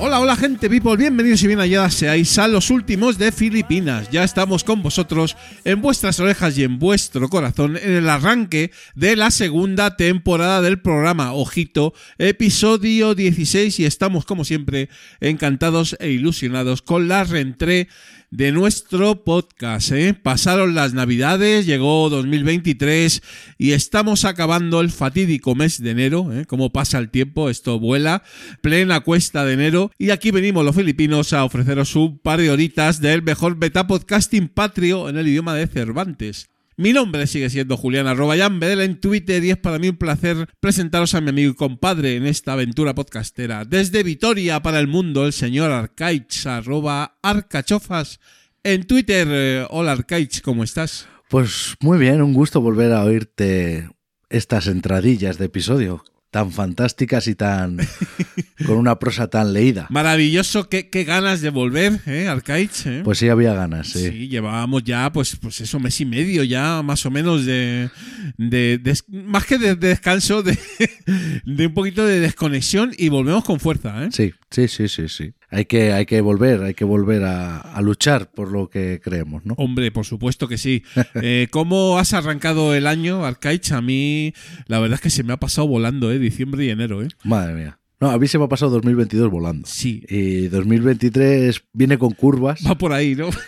Hola, 0.00 0.20
hola 0.20 0.36
gente 0.36 0.70
people, 0.70 0.96
bienvenidos 0.96 1.42
y 1.42 1.48
bien 1.48 1.58
halladas 1.58 1.92
seáis 1.92 2.38
a 2.38 2.46
los 2.46 2.70
últimos 2.70 3.18
de 3.18 3.32
Filipinas. 3.32 4.08
Ya 4.12 4.22
estamos 4.22 4.62
con 4.62 4.80
vosotros 4.80 5.36
en 5.64 5.82
vuestras 5.82 6.20
orejas 6.20 6.56
y 6.56 6.62
en 6.62 6.78
vuestro 6.78 7.28
corazón 7.28 7.76
en 7.76 7.90
el 7.90 8.08
arranque 8.08 8.70
de 8.94 9.16
la 9.16 9.32
segunda 9.32 9.96
temporada 9.96 10.62
del 10.62 10.80
programa. 10.80 11.32
Ojito, 11.32 11.94
episodio 12.16 13.16
16 13.16 13.80
y 13.80 13.86
estamos 13.86 14.24
como 14.24 14.44
siempre 14.44 14.88
encantados 15.18 15.96
e 15.98 16.10
ilusionados 16.10 16.80
con 16.80 17.08
la 17.08 17.24
reentré 17.24 17.88
de 18.30 18.52
nuestro 18.52 19.24
podcast. 19.24 19.92
¿eh? 19.92 20.14
Pasaron 20.14 20.74
las 20.74 20.94
navidades, 20.94 21.66
llegó 21.66 22.08
2023 22.10 23.22
y 23.58 23.72
estamos 23.72 24.24
acabando 24.24 24.80
el 24.80 24.90
fatídico 24.90 25.54
mes 25.54 25.82
de 25.82 25.90
enero. 25.90 26.32
¿eh? 26.32 26.44
Como 26.46 26.72
pasa 26.72 26.98
el 26.98 27.10
tiempo, 27.10 27.50
esto 27.50 27.78
vuela. 27.78 28.22
Plena 28.60 29.00
cuesta 29.00 29.44
de 29.44 29.54
enero. 29.54 29.90
Y 29.98 30.10
aquí 30.10 30.30
venimos 30.30 30.64
los 30.64 30.76
filipinos 30.76 31.32
a 31.32 31.44
ofreceros 31.44 31.96
un 31.96 32.18
par 32.18 32.40
de 32.40 32.50
horitas 32.50 33.00
del 33.00 33.22
mejor 33.22 33.56
beta 33.56 33.86
podcasting 33.86 34.48
patrio 34.48 35.08
en 35.08 35.16
el 35.16 35.28
idioma 35.28 35.54
de 35.54 35.66
Cervantes. 35.66 36.48
Mi 36.80 36.92
nombre 36.92 37.26
sigue 37.26 37.50
siendo 37.50 37.76
Julián 37.76 38.06
arroba 38.06 38.36
en 38.36 39.00
Twitter 39.00 39.42
y 39.42 39.50
es 39.50 39.56
para 39.56 39.80
mí 39.80 39.88
un 39.88 39.96
placer 39.96 40.48
presentaros 40.60 41.12
a 41.16 41.20
mi 41.20 41.30
amigo 41.30 41.50
y 41.50 41.54
compadre 41.56 42.14
en 42.14 42.24
esta 42.24 42.52
aventura 42.52 42.94
podcastera. 42.94 43.64
Desde 43.64 44.04
Vitoria 44.04 44.62
para 44.62 44.78
el 44.78 44.86
mundo, 44.86 45.26
el 45.26 45.32
señor 45.32 45.72
Arcaich 45.72 46.46
arroba 46.46 47.18
Arcachofas 47.20 48.20
en 48.62 48.86
Twitter. 48.86 49.66
Hola 49.70 49.90
Arcaich, 49.90 50.40
¿cómo 50.40 50.62
estás? 50.62 51.08
Pues 51.28 51.74
muy 51.80 51.98
bien, 51.98 52.22
un 52.22 52.32
gusto 52.32 52.60
volver 52.60 52.92
a 52.92 53.02
oírte 53.02 53.90
estas 54.30 54.68
entradillas 54.68 55.36
de 55.36 55.46
episodio 55.46 56.04
tan 56.30 56.52
fantásticas 56.52 57.26
y 57.26 57.34
tan 57.34 57.78
con 58.66 58.76
una 58.76 58.98
prosa 58.98 59.28
tan 59.28 59.52
leída. 59.52 59.86
Maravilloso, 59.90 60.68
qué, 60.68 60.88
qué 60.90 61.04
ganas 61.04 61.40
de 61.40 61.50
volver, 61.50 62.00
¿eh, 62.06 62.28
Arcaich? 62.28 62.86
¿eh? 62.86 63.00
Pues 63.02 63.18
sí, 63.18 63.28
había 63.28 63.54
ganas, 63.54 63.88
sí. 63.88 64.10
Sí, 64.10 64.28
llevábamos 64.28 64.84
ya, 64.84 65.10
pues, 65.12 65.36
pues 65.36 65.60
eso, 65.60 65.80
mes 65.80 66.00
y 66.00 66.04
medio 66.04 66.44
ya, 66.44 66.82
más 66.82 67.06
o 67.06 67.10
menos, 67.10 67.46
de, 67.46 67.88
de, 68.36 68.78
de- 68.78 68.98
más 69.10 69.46
que 69.46 69.56
de, 69.58 69.74
de 69.76 69.88
descanso, 69.88 70.42
de, 70.42 70.58
de 71.46 71.66
un 71.66 71.74
poquito 71.74 72.04
de 72.06 72.20
desconexión 72.20 72.92
y 72.96 73.08
volvemos 73.08 73.44
con 73.44 73.58
fuerza, 73.58 74.04
¿eh? 74.04 74.08
Sí, 74.12 74.32
sí, 74.50 74.68
sí, 74.68 74.88
sí, 74.88 75.08
sí. 75.08 75.32
Hay 75.50 75.64
que, 75.64 75.92
hay 75.92 76.06
que 76.06 76.20
volver, 76.20 76.62
hay 76.62 76.74
que 76.74 76.84
volver 76.84 77.24
a, 77.24 77.58
a 77.58 77.80
luchar 77.80 78.30
por 78.30 78.50
lo 78.50 78.68
que 78.68 79.00
creemos, 79.02 79.44
¿no? 79.46 79.54
Hombre, 79.56 79.90
por 79.90 80.04
supuesto 80.04 80.48
que 80.48 80.58
sí. 80.58 80.82
Eh, 81.20 81.48
¿Cómo 81.50 81.98
has 81.98 82.12
arrancado 82.12 82.74
el 82.74 82.86
año, 82.86 83.24
Arcaich? 83.24 83.72
A 83.72 83.80
mí, 83.80 84.34
la 84.66 84.78
verdad 84.78 84.96
es 84.96 85.00
que 85.00 85.10
se 85.10 85.24
me 85.24 85.32
ha 85.32 85.38
pasado 85.38 85.66
volando, 85.66 86.12
¿eh? 86.12 86.18
Diciembre 86.18 86.64
y 86.64 86.70
enero, 86.70 87.02
¿eh? 87.02 87.08
Madre 87.24 87.54
mía. 87.54 87.78
No, 88.00 88.10
a 88.10 88.18
mí 88.18 88.28
se 88.28 88.38
me 88.38 88.44
ha 88.44 88.48
pasado 88.48 88.70
2022 88.72 89.28
volando. 89.30 89.66
Sí, 89.66 90.04
Y 90.08 90.46
2023 90.48 91.62
viene 91.72 91.98
con 91.98 92.12
curvas. 92.12 92.60
va 92.66 92.76
por 92.78 92.92
ahí, 92.92 93.14
¿no? 93.14 93.28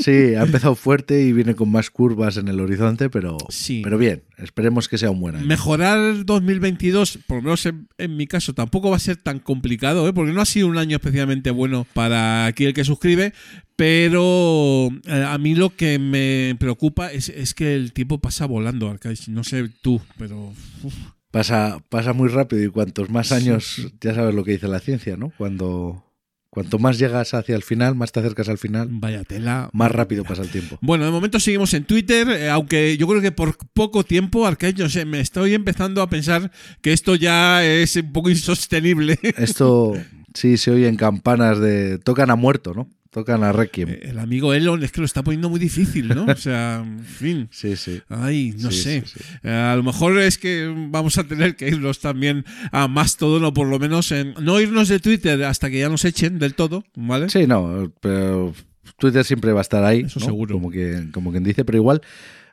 Sí, 0.00 0.12
ha 0.36 0.44
empezado 0.44 0.76
fuerte 0.76 1.24
y 1.24 1.32
viene 1.32 1.56
con 1.56 1.72
más 1.72 1.90
curvas 1.90 2.36
en 2.36 2.46
el 2.46 2.60
horizonte, 2.60 3.10
pero, 3.10 3.36
Sí. 3.48 3.80
pero 3.82 3.98
bien, 3.98 4.22
esperemos 4.36 4.86
que 4.88 4.96
sea 4.96 5.10
un 5.10 5.18
buen 5.18 5.34
año. 5.34 5.44
Mejorar 5.44 6.24
2022, 6.24 7.18
por 7.26 7.38
lo 7.38 7.42
menos 7.42 7.66
en, 7.66 7.88
en 7.98 8.16
mi 8.16 8.28
caso, 8.28 8.54
tampoco 8.54 8.90
va 8.90 8.96
a 8.96 9.00
ser 9.00 9.16
tan 9.16 9.40
complicado, 9.40 10.06
¿eh? 10.08 10.12
porque 10.12 10.32
no 10.32 10.40
ha 10.40 10.44
sido 10.44 10.68
un 10.68 10.78
año 10.78 10.96
especialmente 10.98 11.50
bueno 11.50 11.84
para 11.94 12.46
aquí 12.46 12.64
el 12.64 12.74
que 12.74 12.84
suscribe, 12.84 13.32
pero 13.74 14.88
eh, 15.06 15.24
a 15.26 15.36
mí 15.38 15.56
lo 15.56 15.74
que 15.74 15.98
me 15.98 16.54
preocupa 16.60 17.10
es, 17.12 17.28
es 17.28 17.52
que 17.54 17.74
el 17.74 17.92
tiempo 17.92 18.18
pasa 18.20 18.46
volando, 18.46 18.88
Arcais. 18.88 19.28
No 19.28 19.42
sé 19.42 19.68
tú, 19.82 20.00
pero... 20.16 20.52
uf, 20.84 20.94
Pasa, 21.38 21.80
pasa 21.88 22.12
muy 22.12 22.28
rápido 22.30 22.64
y 22.64 22.68
cuantos 22.68 23.10
más 23.10 23.30
años, 23.30 23.92
ya 24.00 24.12
sabes 24.12 24.34
lo 24.34 24.42
que 24.42 24.50
dice 24.50 24.66
la 24.66 24.80
ciencia, 24.80 25.16
¿no? 25.16 25.32
Cuando 25.38 26.04
cuanto 26.50 26.80
más 26.80 26.98
llegas 26.98 27.32
hacia 27.32 27.54
el 27.54 27.62
final, 27.62 27.94
más 27.94 28.10
te 28.10 28.18
acercas 28.18 28.48
al 28.48 28.58
final, 28.58 28.88
vaya 28.90 29.22
tela. 29.22 29.70
más 29.72 29.92
rápido 29.92 30.24
pasa 30.24 30.42
el 30.42 30.48
tiempo. 30.48 30.80
Bueno, 30.80 31.04
de 31.04 31.12
momento 31.12 31.38
seguimos 31.38 31.72
en 31.74 31.84
Twitter, 31.84 32.28
eh, 32.28 32.50
aunque 32.50 32.96
yo 32.96 33.06
creo 33.06 33.20
que 33.20 33.30
por 33.30 33.56
poco 33.72 34.02
tiempo, 34.02 34.48
Arcais, 34.48 34.76
no 34.78 34.88
sé, 34.88 35.04
me 35.04 35.20
estoy 35.20 35.54
empezando 35.54 36.02
a 36.02 36.10
pensar 36.10 36.50
que 36.82 36.92
esto 36.92 37.14
ya 37.14 37.64
es 37.64 37.94
un 37.94 38.12
poco 38.12 38.30
insostenible. 38.30 39.16
Esto 39.36 39.94
sí 40.34 40.56
se 40.56 40.72
oyen 40.72 40.96
campanas 40.96 41.60
de 41.60 41.98
tocan 41.98 42.30
a 42.30 42.34
muerto, 42.34 42.74
¿no? 42.74 42.88
Tocan 43.10 43.42
a 43.42 43.52
Requiem. 43.52 43.88
Eh, 43.88 44.00
El 44.02 44.18
amigo 44.18 44.52
Elon 44.54 44.82
es 44.84 44.92
que 44.92 45.00
lo 45.00 45.04
está 45.06 45.22
poniendo 45.22 45.48
muy 45.48 45.58
difícil, 45.58 46.08
¿no? 46.08 46.24
O 46.24 46.36
sea, 46.36 46.82
en 46.84 47.04
fin. 47.04 47.48
Sí, 47.52 47.76
sí. 47.76 48.00
Ay, 48.08 48.54
no 48.58 48.70
Sí, 48.70 48.82
sé. 48.82 49.02
sí, 49.06 49.18
sí. 49.18 49.24
Eh, 49.42 49.50
a 49.50 49.74
lo 49.76 49.82
mejor 49.82 50.18
es 50.18 50.38
que 50.38 50.72
vamos 50.90 51.16
a 51.18 51.24
tener 51.24 51.56
que 51.56 51.68
irnos 51.68 52.00
también 52.00 52.44
a 52.72 52.86
más 52.88 53.16
todo, 53.16 53.40
no 53.40 53.52
por 53.54 53.66
lo 53.66 53.78
menos 53.78 54.12
en 54.12 54.34
no 54.40 54.60
irnos 54.60 54.88
de 54.88 54.98
Twitter 55.00 55.42
hasta 55.44 55.70
que 55.70 55.78
ya 55.80 55.88
nos 55.88 56.04
echen 56.04 56.38
del 56.38 56.54
todo, 56.54 56.84
¿vale? 56.94 57.28
Sí, 57.30 57.46
no, 57.46 57.92
pero 58.00 58.54
Twitter 58.98 59.24
siempre 59.24 59.52
va 59.52 59.60
a 59.60 59.62
estar 59.62 59.84
ahí, 59.84 60.00
Eso 60.00 60.20
¿no? 60.20 60.26
seguro. 60.26 60.54
Como, 60.54 60.70
que, 60.70 61.08
como 61.12 61.30
quien 61.30 61.44
dice, 61.44 61.64
pero 61.64 61.78
igual 61.78 62.02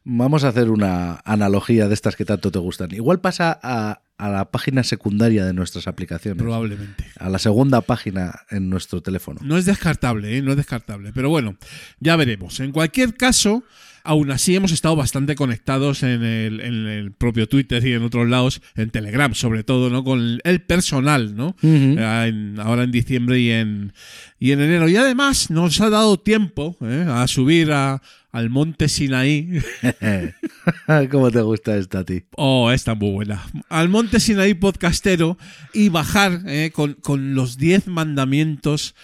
vamos 0.03 0.43
a 0.43 0.49
hacer 0.49 0.69
una 0.69 1.19
analogía 1.25 1.87
de 1.87 1.93
estas 1.95 2.15
que 2.15 2.25
tanto 2.25 2.51
te 2.51 2.59
gustan. 2.59 2.93
Igual 2.93 3.19
pasa 3.21 3.59
a, 3.61 4.01
a 4.17 4.29
la 4.29 4.49
página 4.51 4.83
secundaria 4.83 5.45
de 5.45 5.53
nuestras 5.53 5.87
aplicaciones, 5.87 6.41
Probablemente. 6.41 7.05
a 7.19 7.29
la 7.29 7.37
segunda 7.39 7.81
página 7.81 8.41
en 8.49 8.69
nuestro 8.69 9.01
teléfono. 9.01 9.41
No 9.43 9.57
es 9.57 9.65
descartable, 9.65 10.37
¿eh? 10.37 10.41
No 10.41 10.51
es 10.51 10.57
descartable. 10.57 11.11
Pero 11.13 11.29
bueno, 11.29 11.57
ya 11.99 12.15
veremos. 12.15 12.59
En 12.61 12.71
cualquier 12.71 13.15
caso, 13.15 13.63
aún 14.05 14.31
así 14.31 14.55
hemos 14.55 14.71
estado 14.71 14.95
bastante 14.95 15.35
conectados 15.35 16.03
en 16.03 16.23
el, 16.23 16.61
en 16.61 16.87
el 16.87 17.11
propio 17.11 17.47
Twitter 17.49 17.85
y 17.85 17.93
en 17.93 18.03
otros 18.03 18.29
lados, 18.29 18.61
en 18.75 18.89
Telegram 18.91 19.33
sobre 19.33 19.63
todo, 19.63 19.89
¿no? 19.89 20.03
Con 20.03 20.39
el 20.43 20.61
personal, 20.61 21.35
¿no? 21.35 21.55
Eh, 21.63 22.25
en- 22.29 22.59
ahora 22.59 22.83
en 22.83 22.91
diciembre 22.91 23.39
y 23.39 23.51
en, 23.51 23.93
y 24.39 24.51
en 24.51 24.61
enero. 24.61 24.87
Y 24.87 24.95
además 24.95 25.49
nos 25.49 25.81
ha 25.81 25.89
dado 25.89 26.17
tiempo 26.19 26.77
¿eh? 26.81 27.05
a 27.09 27.27
subir 27.27 27.71
a- 27.71 28.01
al 28.31 28.49
monte 28.49 28.89
Sinaí. 28.89 29.49
¿Cómo 31.11 31.31
te 31.31 31.41
gusta 31.41 31.77
esta 31.77 31.99
a 31.99 32.03
ti? 32.03 32.23
Oh, 32.35 32.71
está 32.71 32.95
muy 32.95 33.11
buena. 33.11 33.43
Al 33.69 33.89
monte 33.89 34.19
Sinaí 34.19 34.53
podcastero 34.53 35.37
y 35.73 35.89
bajar 35.89 36.41
¿eh? 36.47 36.71
con, 36.73 36.93
con 36.95 37.33
los 37.35 37.57
10 37.57 37.87
mandamientos 37.87 38.95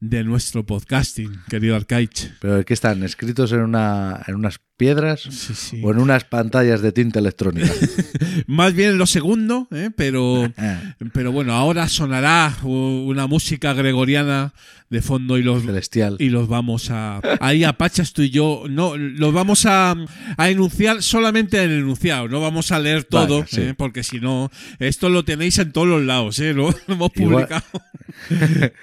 de 0.00 0.24
nuestro 0.24 0.64
podcasting, 0.64 1.42
querido 1.48 1.76
Arcaich. 1.76 2.32
¿Pero 2.40 2.64
qué 2.64 2.74
están? 2.74 3.02
¿Escritos 3.02 3.52
en, 3.52 3.60
una, 3.60 4.22
en 4.26 4.34
unas 4.34 4.58
piedras 4.80 5.20
Sí, 5.20 5.54
sí. 5.54 5.80
o 5.84 5.90
en 5.92 5.98
unas 5.98 6.24
pantallas 6.24 6.80
de 6.80 6.90
tinta 6.92 7.18
electrónica? 7.18 7.70
Más 8.46 8.72
bien 8.74 8.96
lo 8.96 9.06
segundo, 9.06 9.68
¿eh? 9.70 9.90
pero, 9.94 10.50
Ah, 10.56 10.96
pero 11.12 11.30
bueno, 11.32 11.52
ahora 11.52 11.86
sonará 11.88 12.56
una 12.64 13.26
música 13.26 13.74
gregoriana 13.74 14.52
de 14.88 15.02
fondo 15.02 15.38
y 15.38 15.42
los, 15.44 15.62
Celestial. 15.64 16.16
y 16.18 16.30
los 16.30 16.48
vamos 16.48 16.90
a 16.90 17.20
ahí 17.40 17.62
a 17.62 17.74
Pachas 17.74 18.12
tú 18.12 18.22
y 18.22 18.30
yo 18.30 18.64
no 18.68 18.96
los 18.96 19.32
vamos 19.32 19.64
a, 19.66 19.94
a 20.36 20.50
enunciar 20.50 21.00
solamente 21.04 21.62
en 21.62 21.70
el 21.70 21.78
enunciado 21.82 22.26
no 22.26 22.40
vamos 22.40 22.72
a 22.72 22.80
leer 22.80 23.04
todo 23.04 23.44
sí. 23.46 23.60
¿eh? 23.60 23.74
porque 23.78 24.02
si 24.02 24.18
no 24.18 24.50
esto 24.80 25.08
lo 25.08 25.24
tenéis 25.24 25.58
en 25.60 25.70
todos 25.70 25.86
los 25.86 26.02
lados 26.02 26.40
¿eh? 26.40 26.54
lo, 26.54 26.70
lo 26.72 26.76
hemos 26.94 27.10
publicado 27.12 27.62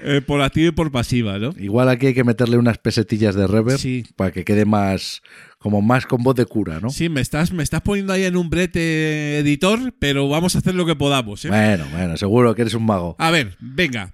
eh, 0.02 0.22
por 0.26 0.42
activa 0.42 0.70
y 0.70 0.72
por 0.72 0.92
pasiva 0.94 1.40
¿no? 1.40 1.54
Igual 1.60 1.90
aquí 1.90 2.08
hay 2.08 2.14
que 2.14 2.24
meterle 2.24 2.56
unas 2.58 2.78
pesetillas 2.78 3.36
de 3.36 3.46
reverb 3.48 3.78
Sí. 3.78 4.06
para 4.16 4.32
que 4.32 4.46
quede 4.46 4.64
más, 4.66 5.22
como 5.68 5.82
más 5.82 6.06
con 6.06 6.24
voz 6.24 6.34
de 6.34 6.46
cura, 6.46 6.80
¿no? 6.80 6.90
sí 6.90 7.10
me 7.10 7.20
estás 7.20 7.52
me 7.52 7.62
estás 7.62 7.82
poniendo 7.82 8.14
ahí 8.14 8.24
en 8.24 8.38
un 8.38 8.50
brete 8.50 9.40
editor 9.40 9.94
pero 10.00 10.30
vamos 10.30 10.56
a 10.56 10.60
hacer 10.60 10.74
lo 10.76 10.86
que 10.86 10.96
podamos 10.96 11.44
¿eh? 11.44 11.50
Bueno, 11.50 11.86
bueno, 11.92 12.16
seguro 12.16 12.56
que 12.56 12.62
eres 12.62 12.74
un 12.74 12.86
mago. 12.86 13.18
a 13.20 13.32
ver 13.32 13.58
venga 13.60 14.14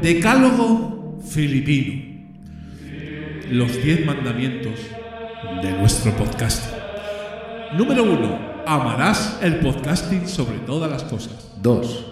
Decálogo 0.00 1.18
filipino. 1.28 2.30
Los 3.50 3.82
diez 3.82 4.06
mandamientos 4.06 4.80
de 5.62 5.72
nuestro 5.72 6.16
podcasting. 6.16 6.80
Número 7.76 8.02
uno. 8.02 8.49
Amarás 8.66 9.38
el 9.42 9.60
podcasting 9.60 10.28
sobre 10.28 10.58
todas 10.58 10.90
las 10.90 11.04
cosas. 11.04 11.50
2. 11.62 12.06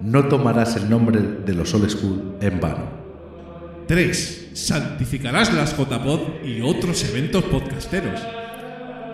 No 0.00 0.24
tomarás 0.28 0.76
el 0.76 0.90
nombre 0.90 1.20
de 1.20 1.54
los 1.54 1.72
Old 1.74 1.88
School 1.88 2.36
en 2.40 2.60
vano. 2.60 2.88
3. 3.86 4.50
Santificarás 4.54 5.52
las 5.52 5.76
JPod 5.76 6.44
y 6.44 6.60
otros 6.60 7.04
eventos 7.04 7.44
podcasteros. 7.44 8.20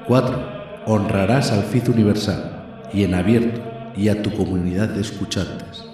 4. 0.06 0.60
Honrarás 0.86 1.52
al 1.52 1.64
FIT 1.64 1.88
Universal 1.88 2.88
y 2.92 3.04
en 3.04 3.14
abierto 3.14 3.60
y 3.96 4.08
a 4.08 4.22
tu 4.22 4.32
comunidad 4.32 4.88
de 4.88 5.00
escuchantes. 5.00 5.84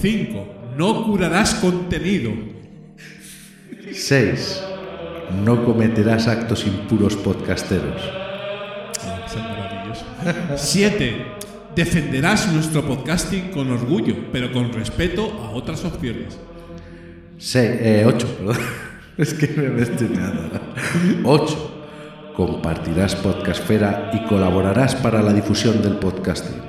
5. 0.00 0.46
No 0.76 1.04
curarás 1.04 1.54
contenido. 1.54 2.30
6. 3.92 4.62
No 5.44 5.64
cometerás 5.64 6.28
actos 6.28 6.66
impuros 6.66 7.16
podcasteros. 7.16 8.27
7. 10.56 11.26
Defenderás 11.74 12.52
nuestro 12.52 12.82
podcasting 12.86 13.50
con 13.50 13.70
orgullo, 13.70 14.14
pero 14.32 14.52
con 14.52 14.72
respeto 14.72 15.32
a 15.44 15.50
otras 15.50 15.84
opciones. 15.84 16.38
8, 17.38 18.36
perdón. 18.38 18.56
Es 19.18 19.34
que 19.34 19.48
me 19.48 19.82
estoy 19.82 20.08
meando. 20.08 20.60
8. 21.24 21.74
Compartirás 22.36 23.16
Podcastfera 23.16 24.12
y 24.14 24.28
colaborarás 24.28 24.94
para 24.94 25.22
la 25.22 25.32
difusión 25.32 25.82
del 25.82 25.96
podcasting. 25.96 26.62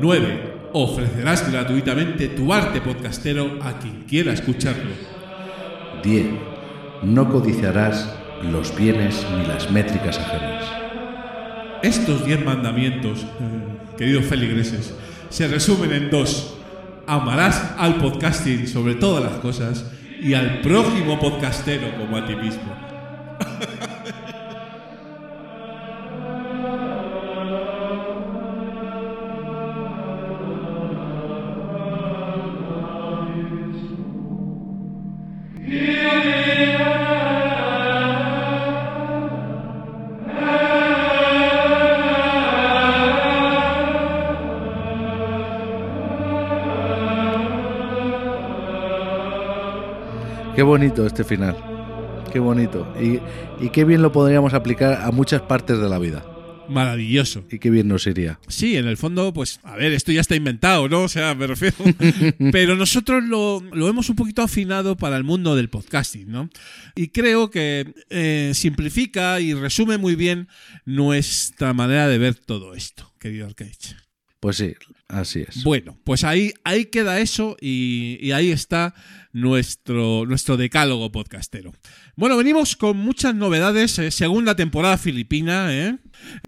9. 0.00 0.52
Ofrecerás 0.72 1.50
gratuitamente 1.50 2.26
tu 2.28 2.52
arte 2.52 2.80
podcastero 2.80 3.58
a 3.62 3.78
quien 3.78 4.02
quiera 4.08 4.32
escucharlo. 4.32 4.90
10. 6.02 6.26
No 7.04 7.30
codiciarás 7.30 8.12
los 8.42 8.74
bienes 8.76 9.24
ni 9.36 9.46
las 9.46 9.70
métricas 9.70 10.18
ajenas. 10.18 10.64
Estos 11.82 12.26
10 12.26 12.44
mandamientos, 12.44 13.20
eh, 13.20 13.96
queridos 13.96 14.26
feligreses, 14.26 14.94
se 15.30 15.48
resumen 15.48 15.92
en 15.92 16.10
dos. 16.10 16.56
Amarás 17.06 17.74
al 17.78 17.96
podcasting 17.96 18.68
sobre 18.68 18.94
todas 18.94 19.24
las 19.24 19.40
cosas 19.40 19.86
y 20.22 20.34
al 20.34 20.60
prójimo 20.60 21.18
podcastero 21.18 21.96
como 21.98 22.18
a 22.18 22.26
ti 22.26 22.36
mismo. 22.36 22.76
bonito 50.70 51.04
este 51.04 51.24
final. 51.24 51.56
Qué 52.32 52.38
bonito. 52.38 52.94
Y, 52.96 53.18
y 53.64 53.70
qué 53.70 53.84
bien 53.84 54.02
lo 54.02 54.12
podríamos 54.12 54.54
aplicar 54.54 55.02
a 55.02 55.10
muchas 55.10 55.42
partes 55.42 55.80
de 55.80 55.88
la 55.88 55.98
vida. 55.98 56.24
Maravilloso. 56.68 57.44
Y 57.50 57.58
qué 57.58 57.70
bien 57.70 57.88
nos 57.88 58.06
iría. 58.06 58.38
Sí, 58.46 58.76
en 58.76 58.86
el 58.86 58.96
fondo, 58.96 59.32
pues, 59.32 59.58
a 59.64 59.74
ver, 59.74 59.90
esto 59.90 60.12
ya 60.12 60.20
está 60.20 60.36
inventado, 60.36 60.88
¿no? 60.88 61.02
O 61.02 61.08
sea, 61.08 61.34
me 61.34 61.48
refiero. 61.48 61.74
Pero 62.52 62.76
nosotros 62.76 63.24
lo, 63.24 63.60
lo 63.72 63.88
hemos 63.88 64.10
un 64.10 64.14
poquito 64.14 64.42
afinado 64.42 64.96
para 64.96 65.16
el 65.16 65.24
mundo 65.24 65.56
del 65.56 65.70
podcasting, 65.70 66.30
¿no? 66.30 66.48
Y 66.94 67.08
creo 67.08 67.50
que 67.50 67.92
eh, 68.08 68.52
simplifica 68.54 69.40
y 69.40 69.54
resume 69.54 69.98
muy 69.98 70.14
bien 70.14 70.46
nuestra 70.84 71.74
manera 71.74 72.06
de 72.06 72.18
ver 72.18 72.36
todo 72.36 72.74
esto, 72.74 73.12
querido 73.18 73.48
Arcade. 73.48 73.72
Pues 74.38 74.56
sí, 74.56 74.74
así 75.08 75.44
es. 75.48 75.64
Bueno, 75.64 75.98
pues 76.04 76.22
ahí, 76.22 76.54
ahí 76.62 76.84
queda 76.84 77.18
eso 77.18 77.56
y, 77.60 78.18
y 78.22 78.30
ahí 78.30 78.52
está 78.52 78.94
nuestro, 79.32 80.26
nuestro 80.26 80.56
decálogo 80.56 81.12
podcastero. 81.12 81.72
Bueno, 82.16 82.36
venimos 82.36 82.76
con 82.76 82.96
muchas 82.96 83.34
novedades. 83.34 83.98
eh, 83.98 84.10
segunda 84.10 84.56
temporada 84.56 84.98
filipina, 84.98 85.74
¿eh? 85.74 85.98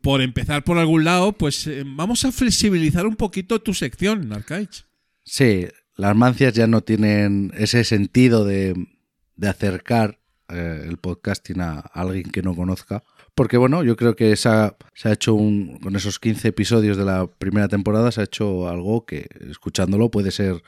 Por 0.00 0.20
empezar 0.20 0.64
por 0.64 0.79
algún 0.79 1.05
lado, 1.05 1.32
pues 1.32 1.67
eh, 1.67 1.84
vamos 1.87 2.25
a 2.25 2.32
flexibilizar 2.32 3.06
un 3.06 3.17
poquito 3.17 3.61
tu 3.61 3.75
sección, 3.75 4.32
Arcaich. 4.32 4.84
Sí, 5.25 5.67
las 5.96 6.17
mancias 6.17 6.52
ya 6.55 6.67
no 6.67 6.81
tienen 6.82 7.52
ese 7.56 7.84
sentido 7.84 8.44
de, 8.44 8.75
de 9.37 9.49
acercar 9.49 10.19
eh, 10.49 10.85
el 10.88 10.99
podcasting 10.99 11.61
a 11.61 11.78
alguien 11.78 12.31
que 12.31 12.43
no 12.43 12.55
conozca. 12.55 13.05
Porque 13.35 13.56
bueno, 13.56 13.82
yo 13.82 13.96
creo 13.96 14.14
que 14.14 14.37
se 14.37 14.49
ha, 14.49 14.76
se 14.94 15.08
ha 15.08 15.12
hecho 15.12 15.35
un, 15.35 15.78
con 15.78 15.96
esos 15.96 16.19
15 16.19 16.49
episodios 16.49 16.96
de 16.99 17.05
la 17.05 17.26
primera 17.26 17.69
temporada, 17.69 18.12
se 18.12 18.20
ha 18.20 18.25
hecho 18.25 18.69
algo 18.69 19.06
que 19.06 19.26
escuchándolo 19.49 20.11
puede 20.11 20.31
ser 20.31 20.62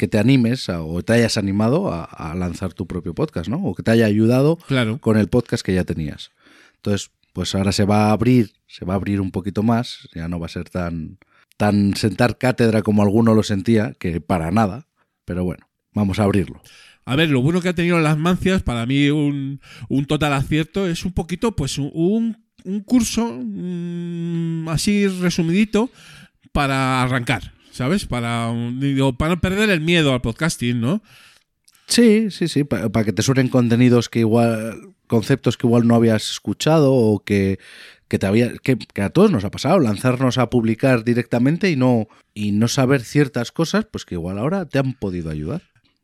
que 0.00 0.08
te 0.08 0.18
animes 0.18 0.68
a- 0.70 0.82
o 0.82 1.02
te 1.02 1.12
hayas 1.12 1.36
animado 1.36 1.92
a, 1.92 2.04
a 2.04 2.34
lanzar 2.34 2.72
tu 2.72 2.86
propio 2.86 3.14
podcast, 3.14 3.48
¿no? 3.50 3.58
O 3.62 3.74
que 3.74 3.82
te 3.82 3.90
haya 3.90 4.06
ayudado 4.06 4.56
Claro. 4.66 4.98
con 4.98 5.18
el 5.18 5.28
podcast 5.28 5.62
que 5.62 5.74
ya 5.74 5.84
tenías. 5.84 6.30
Entonces, 6.76 7.10
pues 7.34 7.54
ahora 7.54 7.70
se 7.72 7.84
va 7.84 8.06
a 8.08 8.12
abrir, 8.12 8.52
se 8.66 8.84
va 8.86 8.94
a 8.94 8.96
abrir 8.96 9.20
un 9.20 9.30
poquito 9.30 9.62
más, 9.62 10.08
ya 10.14 10.26
no 10.28 10.40
va 10.40 10.46
a 10.46 10.48
ser 10.48 10.70
tan, 10.70 11.18
tan 11.58 11.94
sentar 11.94 12.38
cátedra 12.38 12.80
como 12.82 13.02
alguno 13.02 13.34
lo 13.34 13.42
sentía, 13.42 13.92
que 13.98 14.20
para 14.22 14.50
nada, 14.50 14.86
pero 15.26 15.44
bueno, 15.44 15.68
vamos 15.92 16.18
a 16.18 16.24
abrirlo. 16.24 16.62
A 17.04 17.14
ver, 17.16 17.28
lo 17.28 17.42
bueno 17.42 17.60
que 17.60 17.68
ha 17.68 17.74
tenido 17.74 17.98
las 18.00 18.16
mancias, 18.18 18.62
para 18.62 18.86
mí 18.86 19.10
un, 19.10 19.60
un 19.88 20.04
total 20.06 20.32
acierto, 20.32 20.86
es 20.88 21.04
un 21.04 21.12
poquito, 21.12 21.54
pues 21.54 21.76
un, 21.78 22.38
un 22.64 22.80
curso 22.80 23.38
mm, 23.38 24.68
así 24.68 25.06
resumidito 25.08 25.90
para 26.52 27.02
arrancar, 27.02 27.52
¿sabes? 27.80 28.04
Para, 28.04 28.52
digo, 28.74 29.16
para 29.16 29.36
no 29.36 29.40
perder 29.40 29.70
el 29.70 29.80
miedo 29.80 30.12
al 30.12 30.20
podcasting, 30.20 30.82
¿no? 30.82 31.02
Sí, 31.86 32.30
sí, 32.30 32.46
sí, 32.46 32.62
para 32.64 33.04
que 33.04 33.12
te 33.14 33.22
suenen 33.22 33.48
contenidos 33.48 34.10
que 34.10 34.18
igual, 34.18 34.92
conceptos 35.06 35.56
que 35.56 35.66
igual 35.66 35.88
no 35.88 35.94
habías 35.94 36.30
escuchado 36.30 36.92
o 36.92 37.24
que, 37.24 37.58
que 38.06 38.18
te 38.18 38.26
había, 38.26 38.52
que, 38.58 38.76
que 38.76 39.00
a 39.00 39.08
todos 39.08 39.30
nos 39.30 39.46
ha 39.46 39.50
pasado, 39.50 39.78
lanzarnos 39.78 40.36
a 40.36 40.50
publicar 40.50 41.04
directamente 41.04 41.70
y 41.70 41.76
no, 41.76 42.08
y 42.34 42.52
no 42.52 42.68
saber 42.68 43.00
ciertas 43.00 43.50
cosas, 43.50 43.86
pues 43.90 44.04
que 44.04 44.16
igual 44.16 44.36
ahora 44.36 44.66
te 44.66 44.78
han 44.78 44.92
podido 44.92 45.30
ayudar. 45.30 45.62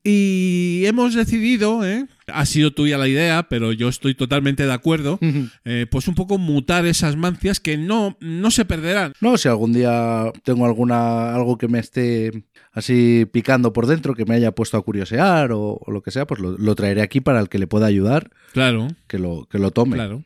Y 0.08 0.86
hemos 0.86 1.14
decidido, 1.14 1.84
¿eh? 1.84 2.06
ha 2.28 2.46
sido 2.46 2.72
tuya 2.72 2.96
la 2.96 3.08
idea, 3.08 3.48
pero 3.48 3.72
yo 3.72 3.88
estoy 3.88 4.14
totalmente 4.14 4.64
de 4.64 4.72
acuerdo, 4.72 5.18
eh, 5.64 5.86
pues 5.90 6.06
un 6.06 6.14
poco 6.14 6.38
mutar 6.38 6.86
esas 6.86 7.16
mancias 7.16 7.58
que 7.58 7.76
no, 7.76 8.16
no 8.20 8.52
se 8.52 8.64
perderán. 8.64 9.14
No, 9.20 9.36
si 9.36 9.48
algún 9.48 9.72
día 9.72 10.30
tengo 10.44 10.64
alguna 10.64 11.34
algo 11.34 11.58
que 11.58 11.66
me 11.66 11.80
esté 11.80 12.44
así 12.70 13.26
picando 13.32 13.72
por 13.72 13.86
dentro, 13.88 14.14
que 14.14 14.24
me 14.26 14.36
haya 14.36 14.52
puesto 14.52 14.76
a 14.76 14.82
curiosear 14.82 15.50
o, 15.50 15.80
o 15.84 15.90
lo 15.90 16.02
que 16.02 16.12
sea, 16.12 16.24
pues 16.24 16.40
lo, 16.40 16.56
lo 16.56 16.74
traeré 16.76 17.02
aquí 17.02 17.20
para 17.20 17.40
el 17.40 17.48
que 17.48 17.58
le 17.58 17.66
pueda 17.66 17.86
ayudar, 17.86 18.30
Claro. 18.52 18.86
que 19.08 19.18
lo, 19.18 19.46
que 19.50 19.58
lo 19.58 19.72
tome. 19.72 19.96
Claro. 19.96 20.22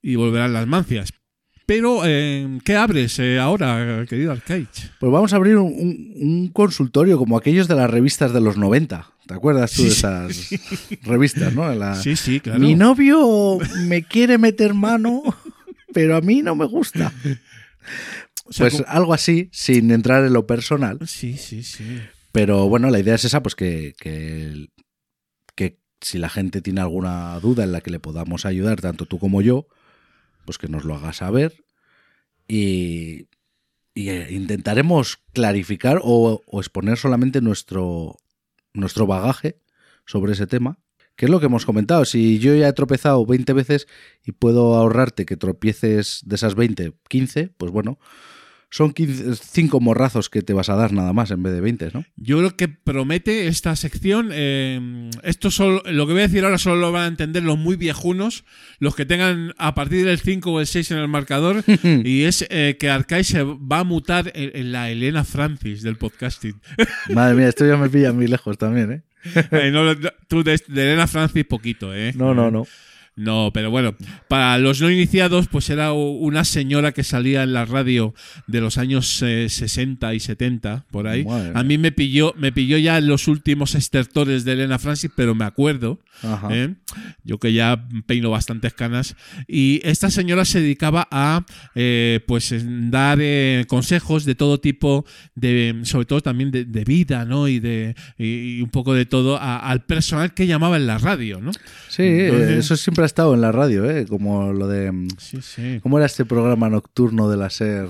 Y 0.00 0.14
volverán 0.14 0.54
las 0.54 0.66
mancias. 0.66 1.12
Pero, 1.70 2.00
eh, 2.04 2.58
¿qué 2.64 2.74
abres 2.74 3.16
eh, 3.20 3.38
ahora, 3.38 4.04
querido 4.08 4.32
Arcade? 4.32 4.66
Pues 4.98 5.12
vamos 5.12 5.32
a 5.32 5.36
abrir 5.36 5.56
un, 5.56 5.66
un- 5.72 6.12
un 6.16 6.48
consultorio 6.48 7.16
como 7.16 7.36
aquellos 7.36 7.68
de 7.68 7.76
las 7.76 7.88
revistas 7.88 8.32
de 8.32 8.40
los 8.40 8.56
90. 8.56 9.08
¿Te 9.28 9.34
acuerdas 9.34 9.70
tú 9.72 9.84
de 9.84 9.90
Sí, 9.90 9.96
esas 9.96 10.48
revistas, 11.04 11.54
no? 11.54 11.72
La- 11.72 11.94
Sí, 11.94 12.16
sí, 12.16 12.40
claro. 12.40 12.58
Mi 12.58 12.74
novio 12.74 13.58
me 13.86 14.02
quiere 14.02 14.36
meter 14.36 14.74
mano, 14.74 15.22
pero 15.94 16.16
a 16.16 16.20
mí 16.20 16.42
no 16.42 16.56
me 16.56 16.64
gusta. 16.66 17.12
O 18.46 18.52
sea, 18.52 18.68
Pues 18.68 18.82
algo 18.88 19.14
así, 19.14 19.48
sin 19.52 19.92
entrar 19.92 20.24
en 20.24 20.32
lo 20.32 20.48
personal. 20.48 20.98
Sí, 21.06 21.36
sí, 21.36 21.62
sí. 21.62 22.00
Pero 22.32 22.68
bueno, 22.68 22.90
la 22.90 22.98
idea 22.98 23.14
es 23.14 23.24
esa, 23.24 23.44
pues 23.44 23.54
que, 23.54 23.94
que, 24.00 24.66
que 25.54 25.78
si 26.00 26.18
la 26.18 26.30
gente 26.30 26.62
tiene 26.62 26.80
alguna 26.80 27.38
duda 27.38 27.62
en 27.62 27.70
la 27.70 27.80
que 27.80 27.92
le 27.92 28.00
podamos 28.00 28.44
ayudar, 28.44 28.80
tanto 28.80 29.06
tú 29.06 29.20
como 29.20 29.40
yo, 29.40 29.68
pues 30.44 30.58
que 30.58 30.68
nos 30.68 30.84
lo 30.84 30.94
haga 30.94 31.12
saber 31.12 31.64
y, 32.48 33.28
eh, 33.94 34.28
intentaremos 34.30 35.18
clarificar 35.32 36.00
o, 36.02 36.42
o 36.46 36.60
exponer 36.60 36.96
solamente 36.96 37.40
nuestro, 37.40 38.16
nuestro 38.72 39.06
bagaje 39.06 39.58
sobre 40.06 40.32
ese 40.32 40.46
tema. 40.46 40.78
Que 41.16 41.26
es 41.26 41.30
lo 41.30 41.38
que 41.38 41.46
hemos 41.46 41.66
comentado. 41.66 42.06
Si 42.06 42.38
yo 42.38 42.54
ya 42.54 42.68
he 42.68 42.72
tropezado 42.72 43.26
20 43.26 43.52
veces 43.52 43.86
y 44.24 44.32
puedo 44.32 44.74
ahorrarte 44.76 45.26
que 45.26 45.36
tropieces 45.36 46.22
de 46.24 46.36
esas 46.36 46.54
20, 46.54 46.94
15, 47.08 47.50
pues 47.58 47.70
bueno, 47.70 47.98
son 48.70 48.94
5 48.94 49.80
morrazos 49.80 50.30
que 50.30 50.42
te 50.42 50.52
vas 50.52 50.68
a 50.68 50.76
dar 50.76 50.92
nada 50.92 51.12
más 51.12 51.30
en 51.32 51.42
vez 51.42 51.52
de 51.52 51.60
20, 51.60 51.90
¿no? 51.92 52.04
Yo 52.16 52.38
creo 52.38 52.56
que 52.56 52.68
promete 52.68 53.48
esta 53.48 53.74
sección. 53.74 54.30
eh, 54.32 55.10
esto 55.24 55.50
solo, 55.50 55.82
lo 55.86 56.06
que 56.06 56.12
voy 56.12 56.22
a 56.22 56.28
decir 56.28 56.44
ahora 56.44 56.58
solo 56.58 56.76
lo 56.76 56.92
van 56.92 57.02
a 57.02 57.06
entender 57.08 57.42
los 57.42 57.58
muy 57.58 57.76
viejunos, 57.76 58.44
los 58.78 58.94
que 58.94 59.06
tengan 59.06 59.54
a 59.58 59.74
partir 59.74 60.04
del 60.04 60.20
5 60.20 60.50
o 60.52 60.60
el 60.60 60.66
6 60.66 60.92
en 60.92 60.98
el 60.98 61.08
marcador. 61.08 61.64
y 62.04 62.22
es 62.22 62.46
eh, 62.48 62.76
que 62.78 62.88
Arcai 62.90 63.24
se 63.24 63.42
va 63.42 63.80
a 63.80 63.84
mutar 63.84 64.30
en, 64.34 64.52
en 64.54 64.72
la 64.72 64.90
Elena 64.90 65.24
Francis 65.24 65.82
del 65.82 65.96
podcasting. 65.96 66.60
Madre 67.14 67.34
mía, 67.34 67.48
esto 67.48 67.66
ya 67.66 67.76
me 67.76 67.88
pilla 67.88 68.12
muy 68.12 68.28
lejos 68.28 68.56
también, 68.56 68.92
¿eh? 68.92 69.02
Eh, 69.50 69.70
no, 69.70 69.94
tú 70.28 70.42
de, 70.42 70.60
de 70.68 70.82
Elena 70.82 71.06
Francis 71.06 71.44
poquito, 71.44 71.94
¿eh? 71.94 72.12
No, 72.14 72.34
no, 72.34 72.50
no. 72.50 72.66
No, 73.20 73.50
pero 73.52 73.70
bueno, 73.70 73.94
para 74.28 74.56
los 74.56 74.80
no 74.80 74.90
iniciados, 74.90 75.46
pues 75.48 75.68
era 75.68 75.92
una 75.92 76.44
señora 76.44 76.92
que 76.92 77.04
salía 77.04 77.42
en 77.42 77.52
la 77.52 77.66
radio 77.66 78.14
de 78.46 78.62
los 78.62 78.78
años 78.78 79.20
eh, 79.22 79.48
60 79.50 80.14
y 80.14 80.20
70, 80.20 80.86
por 80.90 81.06
ahí. 81.06 81.24
Madre 81.24 81.52
A 81.54 81.62
mí 81.62 81.76
me 81.76 81.92
pilló, 81.92 82.32
me 82.38 82.50
pilló 82.50 82.78
ya 82.78 82.96
en 82.96 83.06
los 83.08 83.28
últimos 83.28 83.74
estertores 83.74 84.44
de 84.44 84.52
Elena 84.52 84.78
Francis, 84.78 85.10
pero 85.14 85.34
me 85.34 85.44
acuerdo. 85.44 86.00
Ajá. 86.22 86.48
¿eh? 86.50 86.74
Yo 87.24 87.38
que 87.38 87.52
ya 87.52 87.86
peino 88.06 88.30
bastantes 88.30 88.72
canas. 88.74 89.16
Y 89.46 89.80
esta 89.84 90.10
señora 90.10 90.44
se 90.44 90.60
dedicaba 90.60 91.06
a 91.10 91.44
eh, 91.74 92.20
pues 92.26 92.54
dar 92.90 93.18
eh, 93.20 93.64
consejos 93.68 94.24
de 94.24 94.34
todo 94.34 94.60
tipo, 94.60 95.04
de, 95.34 95.80
sobre 95.84 96.06
todo 96.06 96.20
también 96.22 96.50
de, 96.50 96.64
de 96.64 96.84
vida, 96.84 97.24
¿no? 97.26 97.48
Y 97.48 97.58
de 97.60 97.94
y, 98.18 98.60
un 98.62 98.70
poco 98.70 98.94
de 98.94 99.04
todo 99.06 99.36
a- 99.36 99.58
al 99.58 99.84
personal 99.84 100.32
que 100.34 100.46
llamaba 100.46 100.76
en 100.76 100.86
la 100.86 100.98
radio, 100.98 101.40
¿no? 101.40 101.52
Sí, 101.88 102.02
Entonces- 102.02 102.64
eso 102.64 102.76
siempre 102.76 103.04
ha 103.04 103.06
estado 103.10 103.34
en 103.34 103.40
la 103.40 103.52
radio, 103.52 103.88
¿eh? 103.90 104.06
Como 104.06 104.52
lo 104.52 104.66
de... 104.68 104.90
mm, 104.92 105.08
Sí, 105.18 105.38
sí. 105.42 105.80
¿Cómo 105.82 105.98
era 105.98 106.06
este 106.06 106.24
programa 106.24 106.68
nocturno 106.70 107.28
de 107.28 107.36
la 107.36 107.50
SER? 107.50 107.88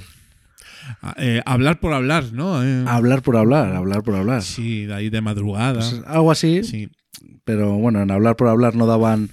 A- 1.02 1.14
eh, 1.18 1.42
hablar 1.46 1.78
por 1.80 1.92
hablar, 1.92 2.32
¿no? 2.32 2.62
Eh, 2.64 2.84
Hablar 2.86 3.22
por 3.22 3.36
hablar, 3.36 3.74
hablar 3.76 4.02
por 4.02 4.16
hablar. 4.16 4.42
Sí, 4.42 4.86
de 4.86 4.94
ahí 4.94 5.10
de 5.10 5.20
madrugada. 5.20 5.74
Pues 5.80 6.02
algo 6.06 6.30
así, 6.32 6.64
sí. 6.64 6.88
pero 7.44 7.74
bueno, 7.74 8.02
en 8.02 8.10
hablar 8.10 8.34
por 8.36 8.48
hablar 8.48 8.74
no 8.74 8.86
daban 8.86 9.28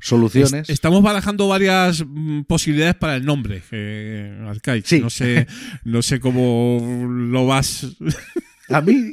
soluciones. 0.00 0.52
Es- 0.54 0.70
estamos 0.70 1.02
barajando 1.02 1.46
varias 1.48 2.04
mm, 2.06 2.42
posibilidades 2.42 2.94
para 2.96 3.16
el 3.16 3.24
nombre, 3.24 3.62
eh, 3.70 4.44
Arcaic. 4.48 4.84
Sí. 4.86 5.00
No 5.00 5.10
sé, 5.10 5.46
no 5.84 6.02
sé 6.02 6.20
cómo 6.20 7.06
lo 7.08 7.46
vas. 7.46 7.86
A 8.70 8.82
mí, 8.82 9.12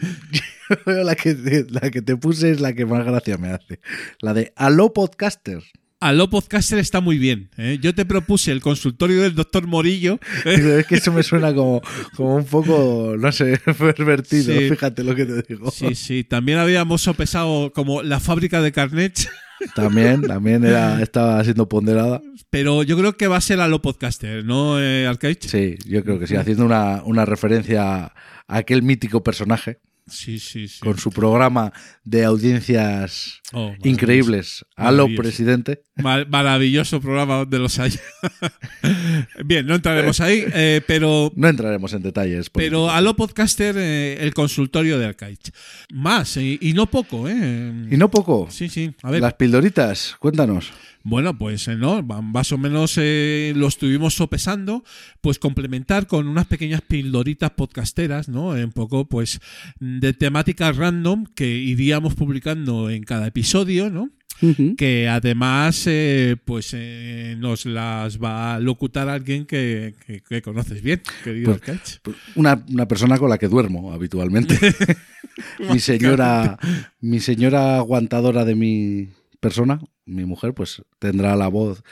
la 0.86 1.15
que, 1.15 1.65
la 1.69 1.89
que 1.89 2.01
te 2.01 2.17
puse 2.17 2.51
es 2.51 2.60
la 2.60 2.74
que 2.74 2.86
más 2.86 3.05
gracia 3.05 3.38
me 3.38 3.50
hace. 3.50 3.79
La 4.19 4.34
de 4.34 4.51
Aló 4.57 4.91
Podcaster. 4.91 5.63
Aló 6.02 6.30
Podcaster 6.30 6.78
está 6.78 7.00
muy 7.00 7.18
bien. 7.18 7.50
¿eh? 7.58 7.80
Yo 7.82 7.96
te 7.96 8.06
propuse 8.06 8.52
el 8.52 8.62
consultorio 8.62 9.22
del 9.22 9.34
doctor 9.34 9.66
Morillo. 9.66 10.20
¿eh? 10.46 10.80
Es 10.80 10.88
que 10.88 10.96
eso 10.96 11.14
me 11.14 11.24
suena 11.24 11.54
como, 11.54 11.82
como 12.16 12.36
un 12.36 12.46
poco, 12.46 13.16
no 13.18 13.32
sé, 13.32 13.60
pervertido. 13.66 14.54
Sí. 14.54 14.70
Fíjate 14.70 15.04
lo 15.04 15.16
que 15.16 15.25
te 15.25 15.42
digo. 15.48 15.72
Sí, 15.72 15.96
sí. 15.96 16.24
También 16.24 16.60
habíamos 16.60 17.02
sopesado 17.02 17.72
como 17.72 18.04
la 18.04 18.20
fábrica 18.20 18.62
de 18.62 18.72
carnets. 18.72 19.30
También, 19.74 20.22
también 20.22 20.66
era, 20.66 21.02
estaba 21.02 21.42
siendo 21.44 21.68
ponderada. 21.70 22.22
Pero 22.50 22.84
yo 22.84 22.98
creo 22.98 23.16
que 23.16 23.28
va 23.28 23.38
a 23.38 23.42
ser 23.42 23.62
Aló 23.62 23.82
Podcaster, 23.82 24.44
¿no, 24.44 24.82
eh, 24.82 25.08
Arcaic? 25.08 25.42
Sí, 25.42 25.78
yo 25.86 26.04
creo 26.04 26.20
que 26.20 26.28
sí, 26.28 26.36
haciendo 26.36 26.66
una, 26.66 27.02
una 27.04 27.25
referencia 27.25 28.04
a 28.04 28.14
aquel 28.48 28.84
mítico 28.84 29.24
personaje 29.24 29.80
Sí, 30.08 30.38
sí, 30.40 30.68
sí. 30.68 30.80
con 30.82 30.98
su 31.00 31.10
programa 31.12 31.74
de 32.04 32.24
audiencias 32.26 33.42
Oh, 33.54 33.74
increíbles. 33.84 34.64
Maravilloso. 34.78 35.22
presidente. 35.22 35.82
Mar- 35.96 36.28
maravilloso 36.30 37.02
programa 37.02 37.38
donde 37.38 37.58
los 37.60 37.80
hay. 37.80 37.92
Bien, 39.46 39.66
no 39.66 39.76
entraremos 39.76 40.20
ahí, 40.22 40.44
eh, 40.54 40.82
pero 40.86 41.32
No 41.36 41.48
entraremos 41.48 41.94
en 41.94 42.04
detalles. 42.04 42.50
Pero 42.50 42.80
políticos. 42.80 42.94
a 42.98 43.02
lo 43.02 43.16
podcaster, 43.16 43.76
eh, 43.78 44.18
el 44.22 44.34
consultorio 44.34 45.00
de 45.00 45.06
Arcaich. 45.08 45.52
Más, 45.94 46.38
y, 46.38 46.58
y 46.62 46.74
no 46.74 46.86
poco, 46.88 47.28
¿eh? 47.30 47.88
Y 47.90 47.98
no 47.98 48.10
poco. 48.12 48.48
Sí, 48.52 48.70
sí. 48.70 48.94
A 49.04 49.12
ver, 49.12 49.22
Las 49.22 49.34
pildoritas, 49.36 50.16
cuéntanos. 50.20 50.72
Bueno, 51.06 51.38
pues 51.38 51.68
eh, 51.68 51.76
no, 51.76 52.02
más 52.04 52.52
o 52.52 52.58
menos 52.58 52.96
eh, 52.98 53.54
lo 53.56 53.68
estuvimos 53.68 54.16
sopesando, 54.16 54.84
pues 55.22 55.38
complementar 55.40 56.08
con 56.08 56.28
unas 56.28 56.48
pequeñas 56.48 56.82
pildoritas 56.82 57.52
podcasteras, 57.52 58.28
¿no? 58.28 58.48
Un 58.48 58.72
poco, 58.72 59.08
pues, 59.08 59.40
de 59.80 60.14
temática 60.14 60.72
random 60.72 61.26
que 61.36 61.48
iríamos 61.48 62.16
publicando 62.16 62.90
en 62.90 63.04
cada 63.04 63.28
episodio, 63.28 63.90
¿no? 63.92 64.10
que 64.76 65.08
además 65.08 65.86
eh, 65.88 66.36
pues 66.44 66.72
eh, 66.74 67.38
nos 67.40 67.66
las 67.66 68.22
va 68.22 68.56
a 68.56 68.60
locutar 68.60 69.08
alguien 69.08 69.46
que, 69.46 69.94
que- 70.06 70.20
que 70.22 70.42
conoces 70.42 70.82
bien, 70.82 71.02
querido. 71.24 71.54
Pues 72.02 72.18
Una, 72.36 72.62
una 72.70 72.86
persona 72.86 73.18
con 73.18 73.30
la 73.30 73.38
que 73.38 73.48
duermo 73.48 73.94
habitualmente. 73.94 74.58
mi 75.72 75.80
señora, 75.80 76.58
mi 77.00 77.22
señora 77.22 77.78
aguantadora 77.78 78.44
de 78.44 78.56
mi 78.56 79.08
persona, 79.40 79.80
mi 80.06 80.26
mujer, 80.26 80.54
pues 80.54 80.82
tendrá 81.00 81.36
la 81.36 81.48
voz, 81.48 81.84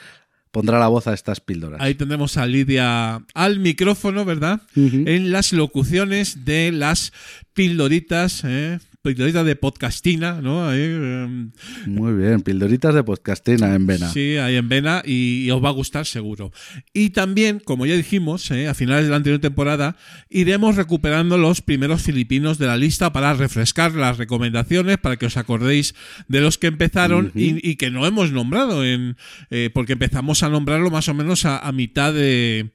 pondrá 0.50 0.78
la 0.78 0.88
voz 0.88 1.06
a 1.06 1.14
estas 1.14 1.40
píldoras. 1.40 1.80
Ahí 1.80 1.94
tendremos 1.94 2.36
a 2.36 2.46
Lidia 2.46 3.24
al 3.34 3.58
micrófono, 3.58 4.24
¿verdad? 4.24 4.62
En 4.74 5.32
las 5.32 5.52
locuciones 5.52 6.44
de 6.44 6.72
las 6.72 7.12
pildoritas, 7.54 8.42
¿eh? 8.44 8.78
Pildoritas 9.04 9.44
de 9.44 9.54
podcastina, 9.54 10.40
¿no? 10.40 10.66
Ahí, 10.66 10.80
eh, 10.80 11.48
Muy 11.86 12.14
bien, 12.14 12.40
pildoritas 12.40 12.94
de 12.94 13.04
podcastina 13.04 13.74
en 13.74 13.86
vena. 13.86 14.08
Sí, 14.08 14.38
ahí 14.38 14.56
en 14.56 14.66
Vena 14.70 15.02
y, 15.04 15.44
y 15.44 15.50
os 15.50 15.62
va 15.62 15.68
a 15.68 15.72
gustar 15.72 16.06
seguro. 16.06 16.52
Y 16.94 17.10
también, 17.10 17.60
como 17.60 17.84
ya 17.84 17.96
dijimos, 17.96 18.50
eh, 18.50 18.66
a 18.66 18.72
finales 18.72 19.04
de 19.04 19.10
la 19.10 19.16
anterior 19.16 19.42
temporada, 19.42 19.96
iremos 20.30 20.76
recuperando 20.76 21.36
los 21.36 21.60
primeros 21.60 22.00
filipinos 22.00 22.56
de 22.56 22.66
la 22.66 22.78
lista 22.78 23.12
para 23.12 23.34
refrescar 23.34 23.92
las 23.94 24.16
recomendaciones, 24.16 24.96
para 24.96 25.18
que 25.18 25.26
os 25.26 25.36
acordéis 25.36 25.94
de 26.28 26.40
los 26.40 26.56
que 26.56 26.68
empezaron 26.68 27.30
y, 27.34 27.68
y 27.68 27.76
que 27.76 27.90
no 27.90 28.06
hemos 28.06 28.32
nombrado, 28.32 28.86
en, 28.86 29.18
eh, 29.50 29.68
porque 29.74 29.92
empezamos 29.92 30.42
a 30.42 30.48
nombrarlo 30.48 30.90
más 30.90 31.08
o 31.10 31.14
menos 31.14 31.44
a, 31.44 31.58
a 31.58 31.72
mitad 31.72 32.14
de, 32.14 32.70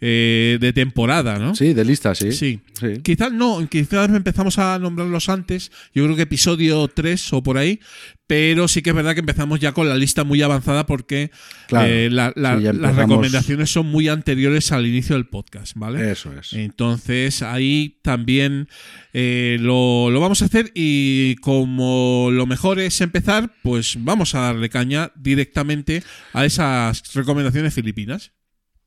eh, 0.00 0.56
de 0.58 0.72
temporada, 0.72 1.38
¿no? 1.38 1.54
Sí, 1.54 1.74
de 1.74 1.84
lista, 1.84 2.14
sí. 2.14 2.32
Sí. 2.32 2.60
Sí. 2.72 3.00
Quizás 3.02 3.32
no, 3.32 3.68
quizás 3.68 4.08
empezamos 4.10 4.58
a 4.58 4.78
nombrarlos 4.78 5.28
antes, 5.28 5.70
yo 5.92 6.04
creo 6.04 6.16
que 6.16 6.22
episodio 6.22 6.86
3 6.88 7.32
o 7.32 7.42
por 7.42 7.58
ahí, 7.58 7.80
pero 8.26 8.68
sí 8.68 8.80
que 8.82 8.90
es 8.90 8.96
verdad 8.96 9.14
que 9.14 9.20
empezamos 9.20 9.60
ya 9.60 9.72
con 9.72 9.88
la 9.88 9.96
lista 9.96 10.24
muy 10.24 10.40
avanzada 10.42 10.86
porque 10.86 11.30
Claro. 11.68 11.86
eh, 11.88 12.08
la- 12.10 12.32
la- 12.36 12.56
Sí, 12.56 12.62
ya 12.64 12.72
las 12.72 12.96
recomendaciones 12.96 13.70
son 13.70 13.86
muy 13.86 14.08
anteriores 14.08 14.72
al 14.72 14.86
inicio 14.86 15.14
del 15.16 15.26
podcast, 15.26 15.76
¿vale? 15.76 16.10
Eso 16.10 16.32
es. 16.32 16.52
Entonces 16.54 17.42
ahí 17.42 17.98
también 18.02 18.68
eh, 19.12 19.58
lo, 19.60 20.10
lo 20.10 20.20
vamos 20.20 20.40
a 20.42 20.46
hacer 20.46 20.70
y 20.74 21.36
como 21.36 22.30
lo 22.32 22.46
mejor 22.46 22.80
es 22.80 23.00
empezar, 23.00 23.52
pues 23.62 23.96
vamos 23.98 24.34
a 24.34 24.40
darle 24.40 24.68
caña 24.70 25.12
directamente 25.16 26.02
a 26.32 26.44
esas 26.44 27.12
recomendaciones 27.14 27.74
filipinas. 27.74 28.32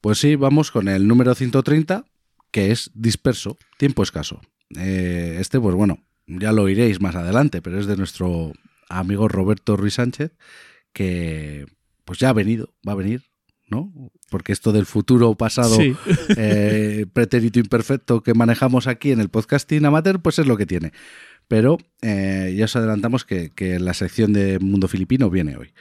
Pues 0.02 0.20
sí, 0.20 0.36
vamos 0.36 0.72
con 0.72 0.88
el 0.88 1.08
número 1.08 1.34
130, 1.36 2.06
que 2.52 2.72
es 2.72 2.92
disperso, 2.94 3.58
tiempo 3.78 4.04
escaso. 4.04 4.42
Eh, 4.78 5.38
este, 5.40 5.60
pues 5.60 5.76
bueno, 5.76 6.04
ya 6.28 6.52
lo 6.52 6.64
oiréis 6.64 7.02
más 7.02 7.16
adelante, 7.16 7.62
pero 7.62 7.80
es 7.80 7.88
de 7.88 7.98
nuestro 7.98 8.52
amigo 8.90 9.28
Roberto 9.28 9.76
Ruiz 9.78 9.96
Sánchez, 9.96 10.32
que 10.94 11.66
pues 12.06 12.20
ya 12.20 12.30
ha 12.30 12.34
venido, 12.34 12.74
va 12.88 12.94
a 12.94 12.96
venir, 12.96 13.24
¿no? 13.70 13.92
Porque 14.30 14.52
esto 14.54 14.72
del 14.72 14.86
futuro 14.86 15.36
pasado, 15.36 15.76
Sí. 15.76 15.96
eh, 16.38 17.06
pretérito 17.12 17.60
imperfecto 17.60 18.24
que 18.24 18.34
manejamos 18.34 18.88
aquí 18.88 19.12
en 19.12 19.20
el 19.20 19.30
podcasting 19.30 19.86
amateur, 19.86 20.22
pues 20.22 20.40
es 20.40 20.48
lo 20.48 20.58
que 20.58 20.66
tiene. 20.66 20.92
Pero 21.48 21.78
eh, 22.02 22.54
ya 22.58 22.66
os 22.66 22.76
adelantamos 22.76 23.24
que, 23.26 23.50
que 23.52 23.80
la 23.80 23.94
sección 23.94 24.34
de 24.34 24.60
Mundo 24.60 24.88
Filipino 24.88 25.30
viene 25.30 25.56
hoy. 25.58 25.74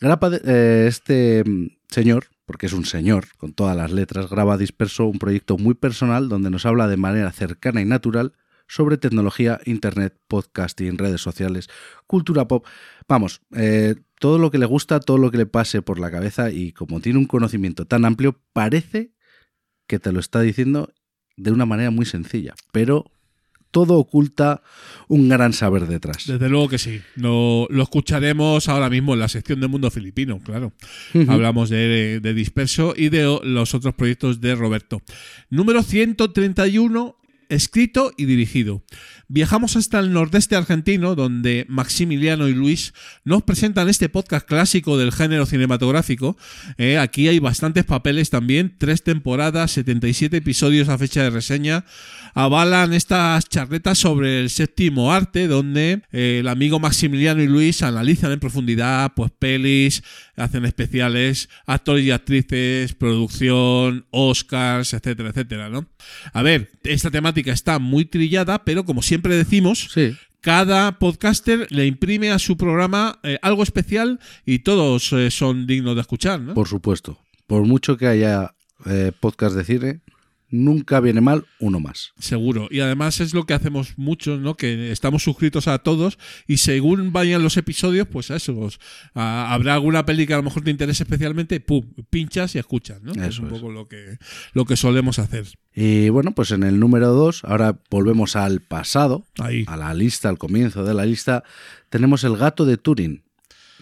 Grapa 0.00 0.30
de- 0.30 0.40
eh, 0.44 0.86
este 0.88 1.42
señor, 1.88 2.26
porque 2.46 2.66
es 2.66 2.72
un 2.72 2.84
señor 2.86 3.26
con 3.38 3.52
todas 3.52 3.76
las 3.76 3.92
letras, 3.92 4.28
graba 4.30 4.56
disperso 4.58 5.06
un 5.06 5.18
proyecto 5.18 5.58
muy 5.58 5.74
personal 5.74 6.28
donde 6.28 6.50
nos 6.50 6.64
habla 6.66 6.86
de 6.88 6.96
manera 6.96 7.30
cercana 7.32 7.80
y 7.80 7.84
natural 7.86 8.32
sobre 8.66 8.98
tecnología, 8.98 9.60
internet, 9.64 10.18
podcasting, 10.28 10.98
redes 10.98 11.20
sociales, 11.20 11.68
cultura 12.06 12.48
pop. 12.48 12.66
Vamos, 13.08 13.42
eh, 13.54 13.94
todo 14.18 14.38
lo 14.38 14.50
que 14.50 14.58
le 14.58 14.66
gusta, 14.66 15.00
todo 15.00 15.18
lo 15.18 15.30
que 15.30 15.38
le 15.38 15.46
pase 15.46 15.82
por 15.82 15.98
la 15.98 16.10
cabeza 16.10 16.50
y 16.50 16.72
como 16.72 17.00
tiene 17.00 17.18
un 17.18 17.26
conocimiento 17.26 17.86
tan 17.86 18.04
amplio, 18.04 18.40
parece 18.52 19.12
que 19.86 19.98
te 19.98 20.12
lo 20.12 20.20
está 20.20 20.40
diciendo 20.40 20.92
de 21.36 21.52
una 21.52 21.66
manera 21.66 21.90
muy 21.90 22.06
sencilla, 22.06 22.54
pero 22.72 23.10
todo 23.70 23.98
oculta 23.98 24.62
un 25.06 25.28
gran 25.28 25.52
saber 25.52 25.86
detrás. 25.86 26.26
Desde 26.26 26.48
luego 26.48 26.68
que 26.68 26.78
sí. 26.78 27.02
Lo, 27.14 27.66
lo 27.68 27.82
escucharemos 27.82 28.70
ahora 28.70 28.88
mismo 28.88 29.12
en 29.12 29.20
la 29.20 29.28
sección 29.28 29.60
de 29.60 29.68
Mundo 29.68 29.90
Filipino, 29.90 30.40
claro. 30.42 30.72
Hablamos 31.28 31.68
de, 31.68 32.20
de 32.20 32.34
Disperso 32.34 32.94
y 32.96 33.10
de 33.10 33.38
los 33.42 33.74
otros 33.74 33.94
proyectos 33.94 34.40
de 34.40 34.54
Roberto. 34.54 35.02
Número 35.50 35.82
131, 35.82 37.16
escrito 37.48 38.12
y 38.16 38.24
dirigido. 38.24 38.82
Viajamos 39.28 39.76
hasta 39.76 39.98
el 39.98 40.12
nordeste 40.12 40.54
argentino, 40.54 41.14
donde 41.14 41.66
Maximiliano 41.68 42.46
y 42.46 42.54
Luis 42.54 42.94
nos 43.24 43.42
presentan 43.42 43.88
este 43.88 44.08
podcast 44.08 44.46
clásico 44.46 44.96
del 44.96 45.12
género 45.12 45.46
cinematográfico. 45.46 46.36
Eh, 46.78 46.98
aquí 46.98 47.26
hay 47.26 47.40
bastantes 47.40 47.84
papeles 47.84 48.30
también, 48.30 48.76
tres 48.78 49.02
temporadas, 49.02 49.72
77 49.72 50.36
episodios 50.36 50.88
a 50.88 50.98
fecha 50.98 51.22
de 51.22 51.30
reseña. 51.30 51.84
Avalan 52.34 52.92
estas 52.92 53.48
charletas 53.48 53.98
sobre 53.98 54.40
el 54.40 54.50
séptimo 54.50 55.12
arte, 55.12 55.48
donde 55.48 56.02
eh, 56.12 56.38
el 56.40 56.48
amigo 56.48 56.78
Maximiliano 56.78 57.42
y 57.42 57.46
Luis 57.46 57.82
analizan 57.82 58.30
en 58.30 58.40
profundidad 58.40 59.12
pues 59.16 59.32
pelis, 59.36 60.04
hacen 60.36 60.64
especiales, 60.64 61.48
actores 61.66 62.04
y 62.04 62.10
actrices, 62.10 62.94
producción, 62.94 64.06
Oscars, 64.10 64.92
etcétera, 64.94 65.30
etcétera, 65.30 65.68
¿no? 65.68 65.86
A 66.32 66.42
ver, 66.42 66.70
esta 66.84 67.10
temática 67.10 67.52
está 67.52 67.78
muy 67.78 68.04
trillada, 68.04 68.64
pero 68.64 68.84
como 68.84 69.02
siempre 69.02 69.36
decimos, 69.36 69.88
Sí, 69.90 70.14
cada 70.46 71.00
podcaster 71.00 71.66
le 71.70 71.86
imprime 71.86 72.30
a 72.30 72.38
su 72.38 72.56
programa 72.56 73.18
eh, 73.24 73.36
algo 73.42 73.64
especial 73.64 74.20
y 74.44 74.60
todos 74.60 75.12
eh, 75.12 75.32
son 75.32 75.66
dignos 75.66 75.96
de 75.96 76.02
escuchar, 76.02 76.40
¿no? 76.40 76.54
Por 76.54 76.68
supuesto. 76.68 77.18
Por 77.48 77.64
mucho 77.64 77.96
que 77.96 78.06
haya 78.06 78.54
eh, 78.84 79.10
podcast 79.18 79.56
de 79.56 79.64
cine, 79.64 80.00
nunca 80.48 81.00
viene 81.00 81.20
mal 81.20 81.44
uno 81.58 81.80
más. 81.80 82.12
Seguro. 82.18 82.68
Y 82.70 82.80
además 82.80 83.20
es 83.20 83.34
lo 83.34 83.44
que 83.46 83.54
hacemos 83.54 83.94
muchos, 83.96 84.40
¿no? 84.40 84.56
Que 84.56 84.92
estamos 84.92 85.22
suscritos 85.24 85.66
a 85.68 85.78
todos 85.78 86.18
y 86.46 86.58
según 86.58 87.12
vayan 87.12 87.42
los 87.42 87.56
episodios, 87.56 88.06
pues 88.06 88.30
a 88.30 88.36
eso, 88.36 88.54
pues, 88.54 88.78
a- 89.14 89.52
habrá 89.52 89.74
alguna 89.74 90.06
peli 90.06 90.26
que 90.26 90.34
a 90.34 90.38
lo 90.38 90.42
mejor 90.44 90.62
te 90.62 90.70
interese 90.70 91.02
especialmente, 91.02 91.58
pum, 91.60 91.84
pinchas 92.10 92.54
y 92.54 92.58
escuchas, 92.58 93.02
¿no? 93.02 93.12
es 93.12 93.38
un 93.38 93.46
es. 93.46 93.52
poco 93.52 93.70
lo 93.70 93.88
que, 93.88 94.18
lo 94.52 94.64
que 94.64 94.76
solemos 94.76 95.18
hacer. 95.18 95.46
Y 95.74 96.08
bueno, 96.08 96.32
pues 96.32 96.52
en 96.52 96.62
el 96.62 96.78
número 96.80 97.08
2, 97.12 97.44
ahora 97.44 97.78
volvemos 97.90 98.36
al 98.36 98.60
pasado, 98.60 99.26
Ahí. 99.38 99.64
a 99.66 99.76
la 99.76 99.92
lista, 99.94 100.28
al 100.28 100.38
comienzo 100.38 100.84
de 100.84 100.94
la 100.94 101.04
lista, 101.04 101.42
tenemos 101.90 102.24
El 102.24 102.36
gato 102.36 102.64
de 102.64 102.76
Turing. 102.76 103.22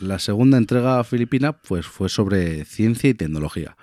La 0.00 0.18
segunda 0.18 0.58
entrega 0.58 1.04
filipina 1.04 1.52
pues 1.52 1.86
fue 1.86 2.08
sobre 2.08 2.64
ciencia 2.64 3.08
y 3.10 3.14
tecnología. 3.14 3.76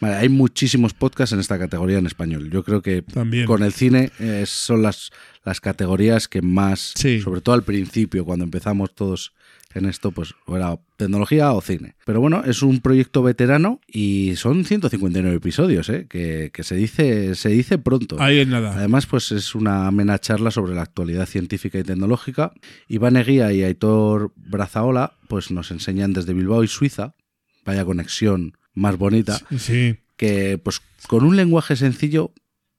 Vale, 0.00 0.16
hay 0.16 0.28
muchísimos 0.28 0.92
podcasts 0.94 1.32
en 1.32 1.40
esta 1.40 1.58
categoría 1.58 1.98
en 1.98 2.06
español. 2.06 2.50
Yo 2.50 2.62
creo 2.64 2.82
que 2.82 3.02
También. 3.02 3.46
con 3.46 3.62
el 3.62 3.72
cine 3.72 4.10
eh, 4.18 4.44
son 4.46 4.82
las, 4.82 5.10
las 5.44 5.60
categorías 5.60 6.28
que 6.28 6.42
más, 6.42 6.92
Sí. 6.96 7.20
sobre 7.20 7.40
todo 7.40 7.54
al 7.54 7.62
principio, 7.62 8.24
cuando 8.24 8.44
empezamos 8.44 8.94
todos 8.94 9.32
en 9.74 9.84
esto, 9.84 10.10
pues 10.10 10.34
era 10.48 10.78
tecnología 10.96 11.52
o 11.52 11.60
cine. 11.60 11.96
Pero 12.06 12.20
bueno, 12.20 12.42
es 12.46 12.62
un 12.62 12.80
proyecto 12.80 13.22
veterano 13.22 13.80
y 13.86 14.32
son 14.36 14.64
159 14.64 15.36
episodios, 15.36 15.88
¿eh? 15.90 16.06
que, 16.08 16.50
que 16.52 16.62
se, 16.62 16.76
dice, 16.76 17.34
se 17.34 17.50
dice 17.50 17.76
pronto. 17.76 18.16
Ahí 18.20 18.38
es 18.38 18.48
nada. 18.48 18.72
Además, 18.74 19.04
pues 19.06 19.32
es 19.32 19.54
una 19.54 19.86
amena 19.86 20.18
charla 20.18 20.50
sobre 20.50 20.74
la 20.74 20.80
actualidad 20.82 21.26
científica 21.26 21.78
y 21.78 21.82
tecnológica. 21.84 22.52
Iván 22.88 23.16
Eguía 23.16 23.52
y 23.52 23.64
Aitor 23.64 24.32
Brazaola 24.36 25.12
pues 25.28 25.50
nos 25.50 25.70
enseñan 25.70 26.12
desde 26.14 26.32
Bilbao 26.32 26.64
y 26.64 26.68
Suiza, 26.68 27.14
vaya 27.66 27.84
conexión 27.84 28.56
más 28.76 28.96
bonita, 28.96 29.40
Sí. 29.58 29.96
que 30.16 30.58
pues 30.62 30.80
con 31.08 31.24
un 31.24 31.34
lenguaje 31.34 31.74
sencillo 31.74 32.32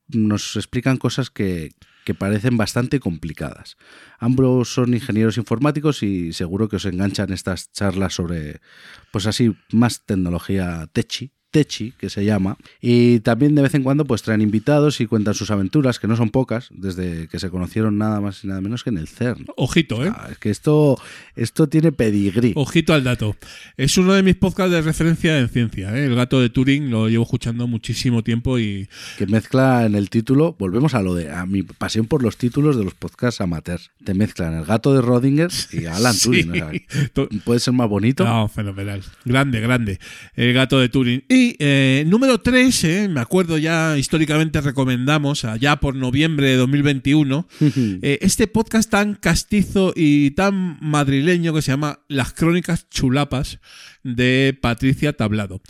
nos 0.08 0.56
explican 0.56 0.96
cosas 0.96 1.30
que, 1.30 1.72
que 2.06 2.14
parecen 2.14 2.56
bastante 2.56 3.02
complicadas. 3.02 3.76
Ambos 4.20 4.74
son 4.74 4.94
ingenieros 4.94 5.38
informáticos 5.38 6.02
y 6.04 6.32
seguro 6.32 6.70
que 6.70 6.78
os 6.78 6.86
enganchan 6.86 7.34
estas 7.34 7.72
charlas 7.74 8.14
sobre, 8.16 8.62
pues 9.12 9.26
así, 9.28 9.54
más 9.74 10.06
tecnología 10.06 10.88
techi, 10.94 11.34
techi 11.52 11.94
que 11.98 12.10
se 12.10 12.26
llama. 12.26 12.58
Y 12.82 13.20
también 13.22 13.56
de 13.56 13.62
vez 13.62 13.74
en 13.74 13.84
cuando 13.84 14.06
pues 14.06 14.22
traen 14.22 14.42
invitados 14.42 15.00
y 15.02 15.06
cuentan 15.08 15.34
sus 15.34 15.50
aventuras, 15.52 16.00
que 16.00 16.08
no 16.08 16.16
son 16.16 16.30
pocas, 16.30 16.68
desde 16.72 17.28
que 17.28 17.40
se 17.40 17.50
conocieron 17.50 17.98
nada 17.98 18.20
más 18.22 18.44
y 18.44 18.48
nada 18.48 18.62
menos 18.62 18.84
que 18.84 18.90
en 18.90 18.98
el 18.98 19.08
CERN. 19.08 19.46
Ojito, 19.56 20.06
¿eh? 20.06 20.12
Ah, 20.14 20.28
es 20.32 20.38
que 20.38 20.50
esto, 20.50 21.00
esto 21.36 21.68
tiene 21.68 21.92
pedigrí. 21.92 22.54
Ojito 22.56 22.94
al 22.94 23.04
dato. 23.04 23.36
Es 23.78 23.98
uno 23.98 24.14
de 24.14 24.24
mis 24.24 24.36
podcasts 24.36 24.72
de 24.72 24.82
referencia 24.82 25.40
en 25.40 25.50
ciencia. 25.50 25.96
¿eh? 25.98 26.06
El 26.06 26.16
gato 26.16 26.40
de 26.42 26.50
Turing 26.50 26.90
lo 26.92 27.08
llevo 27.10 27.24
escuchando 27.24 27.66
muchísimo 27.68 28.24
tiempo 28.24 28.60
y 28.60 28.90
que 29.18 29.26
mezcla 29.28 29.86
en 29.86 29.96
el 29.96 30.10
título, 30.10 30.56
volvemos 30.60 30.94
a 30.96 31.02
lo 31.02 31.16
de 31.16 31.32
a 31.32 31.46
mi 31.46 31.64
pasión 31.64 32.06
por 32.08 32.24
los 32.24 32.38
títulos 32.38 32.78
de 32.78 32.84
los 32.84 32.94
podcasts 32.94 33.42
amateurs. 33.42 33.92
Te 34.04 34.14
mezclan 34.14 34.54
el 34.54 34.66
gato 34.66 34.94
de 34.94 35.02
Rodinger 35.02 35.50
y 35.72 35.86
Alan 35.86 36.14
Sí. 36.18 36.24
Turing. 36.44 36.50
o 36.52 36.56
sea, 36.56 36.72
To- 37.14 37.30
¿Puede 37.46 37.60
ser 37.60 37.74
más 37.74 37.88
bonito? 37.90 38.24
No, 38.26 38.48
fenomenal. 38.48 39.02
Grande, 39.26 39.60
grande. 39.62 40.00
El 40.36 40.54
gato 40.54 40.80
de 40.80 40.90
Turing. 40.90 41.24
Y 41.30 41.37
eh, 41.60 42.04
número 42.08 42.40
3, 42.40 43.10
me 43.10 43.20
acuerdo 43.20 43.58
ya 43.58 43.98
históricamente 43.98 44.62
recomendamos, 44.62 45.46
allá 45.46 45.76
por 45.78 45.96
noviembre 45.96 46.50
de 46.50 46.56
2021, 46.56 47.48
eh, 47.62 48.20
este 48.22 48.48
podcast 48.48 48.90
tan 48.90 49.14
castizo 49.14 49.94
y 49.96 50.32
tan 50.32 50.78
madrileño 50.82 51.54
que 51.54 51.62
se 51.62 51.72
llama 51.72 52.00
Las 52.08 52.34
Crónicas 52.34 52.90
Chulapas 52.90 53.60
de 54.04 54.58
Patricia 54.62 55.14
Tablado. 55.14 55.62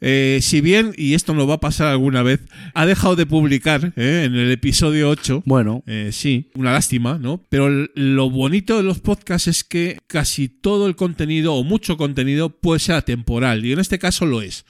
Eh, 0.00 0.40
si 0.42 0.60
bien, 0.60 0.92
y 0.96 1.14
esto 1.14 1.34
nos 1.34 1.48
va 1.48 1.54
a 1.54 1.60
pasar 1.60 1.88
alguna 1.88 2.22
vez, 2.22 2.40
ha 2.74 2.86
dejado 2.86 3.16
de 3.16 3.26
publicar 3.26 3.92
eh, 3.96 4.24
en 4.26 4.34
el 4.34 4.50
episodio 4.52 5.08
8, 5.08 5.42
Bueno, 5.46 5.82
sí, 6.10 6.50
una 6.54 6.72
lástima, 6.72 7.18
¿no? 7.18 7.44
Pero 7.48 7.88
lo 7.94 8.30
bonito 8.30 8.76
de 8.76 8.82
los 8.82 9.00
podcasts 9.00 9.48
es 9.48 9.64
que 9.64 9.98
casi 10.06 10.48
todo 10.48 10.86
el 10.86 10.96
contenido 10.96 11.54
o 11.54 11.64
mucho 11.64 11.96
contenido 11.96 12.50
puede 12.50 12.80
ser 12.80 12.96
atemporal 12.96 13.64
y 13.64 13.72
en 13.72 13.78
este 13.78 13.98
caso 13.98 14.26
lo 14.26 14.42
es. 14.42 14.64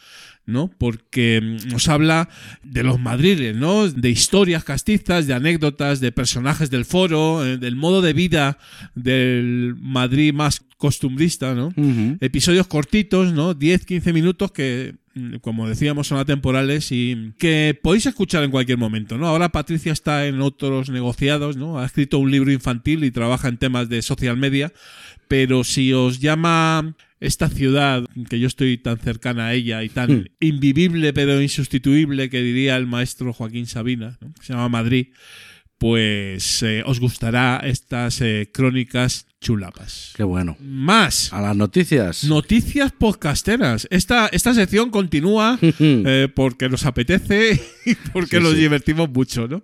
¿No? 0.46 0.70
Porque 0.78 1.40
mm, 1.42 1.68
nos 1.68 1.88
habla 1.88 2.28
de 2.62 2.82
los 2.82 2.98
madriles, 2.98 3.56
¿no? 3.56 3.88
De 3.88 4.10
historias 4.10 4.64
castizas, 4.64 5.26
de 5.26 5.34
anécdotas, 5.34 6.00
de 6.00 6.12
personajes 6.12 6.70
del 6.70 6.84
foro, 6.84 7.44
eh, 7.44 7.58
del 7.58 7.76
modo 7.76 8.00
de 8.00 8.12
vida 8.12 8.58
del 8.94 9.76
Madrid 9.78 10.32
más 10.32 10.62
costumbrista, 10.76 11.54
¿no? 11.54 11.72
episodios 12.20 12.66
cortitos, 12.66 13.32
¿no? 13.32 13.54
10, 13.54 13.86
15 13.86 14.12
minutos 14.12 14.52
que, 14.52 14.94
mm, 15.14 15.36
como 15.36 15.68
decíamos, 15.68 16.08
son 16.08 16.18
atemporales 16.18 16.92
y 16.92 17.32
que 17.38 17.78
podéis 17.82 18.04
escuchar 18.06 18.44
en 18.44 18.50
cualquier 18.50 18.76
momento, 18.76 19.16
¿no? 19.16 19.26
Ahora 19.26 19.48
Patricia 19.48 19.92
está 19.92 20.26
en 20.26 20.42
otros 20.42 20.90
negociados, 20.90 21.56
¿no? 21.56 21.78
Ha 21.78 21.86
escrito 21.86 22.18
un 22.18 22.30
libro 22.30 22.52
infantil 22.52 23.04
y 23.04 23.10
trabaja 23.10 23.48
en 23.48 23.56
temas 23.56 23.88
de 23.88 24.02
social 24.02 24.36
media, 24.36 24.70
pero 25.28 25.64
si 25.64 25.92
os 25.92 26.20
llama 26.20 26.94
esta 27.20 27.48
ciudad, 27.48 28.04
que 28.28 28.38
yo 28.38 28.46
estoy 28.46 28.76
tan 28.78 28.98
cercana 28.98 29.46
a 29.46 29.54
ella 29.54 29.82
y 29.82 29.88
tan 29.88 30.10
Hmm. 30.10 30.24
invivible 30.40 31.12
pero 31.12 31.40
insustituible 31.40 32.28
que 32.30 32.42
diría 32.42 32.76
el 32.76 32.86
maestro 32.86 33.32
Joaquín 33.32 33.66
Sabina, 33.66 34.18
¿no? 34.20 34.32
que 34.34 34.44
se 34.46 34.52
llama 34.52 34.68
Madrid, 34.68 35.08
pues 35.78 36.62
eh, 36.62 36.82
os 36.86 37.00
gustará 37.00 37.60
estas 37.64 38.20
eh, 38.22 38.50
crónicas 38.52 39.26
chulapas. 39.40 40.12
qué 40.16 40.22
bueno. 40.24 40.56
Más. 40.60 41.32
A 41.32 41.40
las 41.42 41.54
noticias. 41.56 42.24
Noticias 42.24 42.92
podcasteras. 42.92 43.86
Esta, 43.90 44.28
esta 44.28 44.54
sección 44.54 44.90
continúa 44.90 45.58
eh, 45.62 46.28
porque 46.34 46.68
nos 46.70 46.86
apetece 46.86 47.60
y 47.86 47.94
porque 48.12 48.38
Sí, 48.38 48.42
nos 48.42 48.52
sí. 48.54 48.58
divertimos 48.60 49.10
mucho, 49.10 49.46
¿no? 49.48 49.62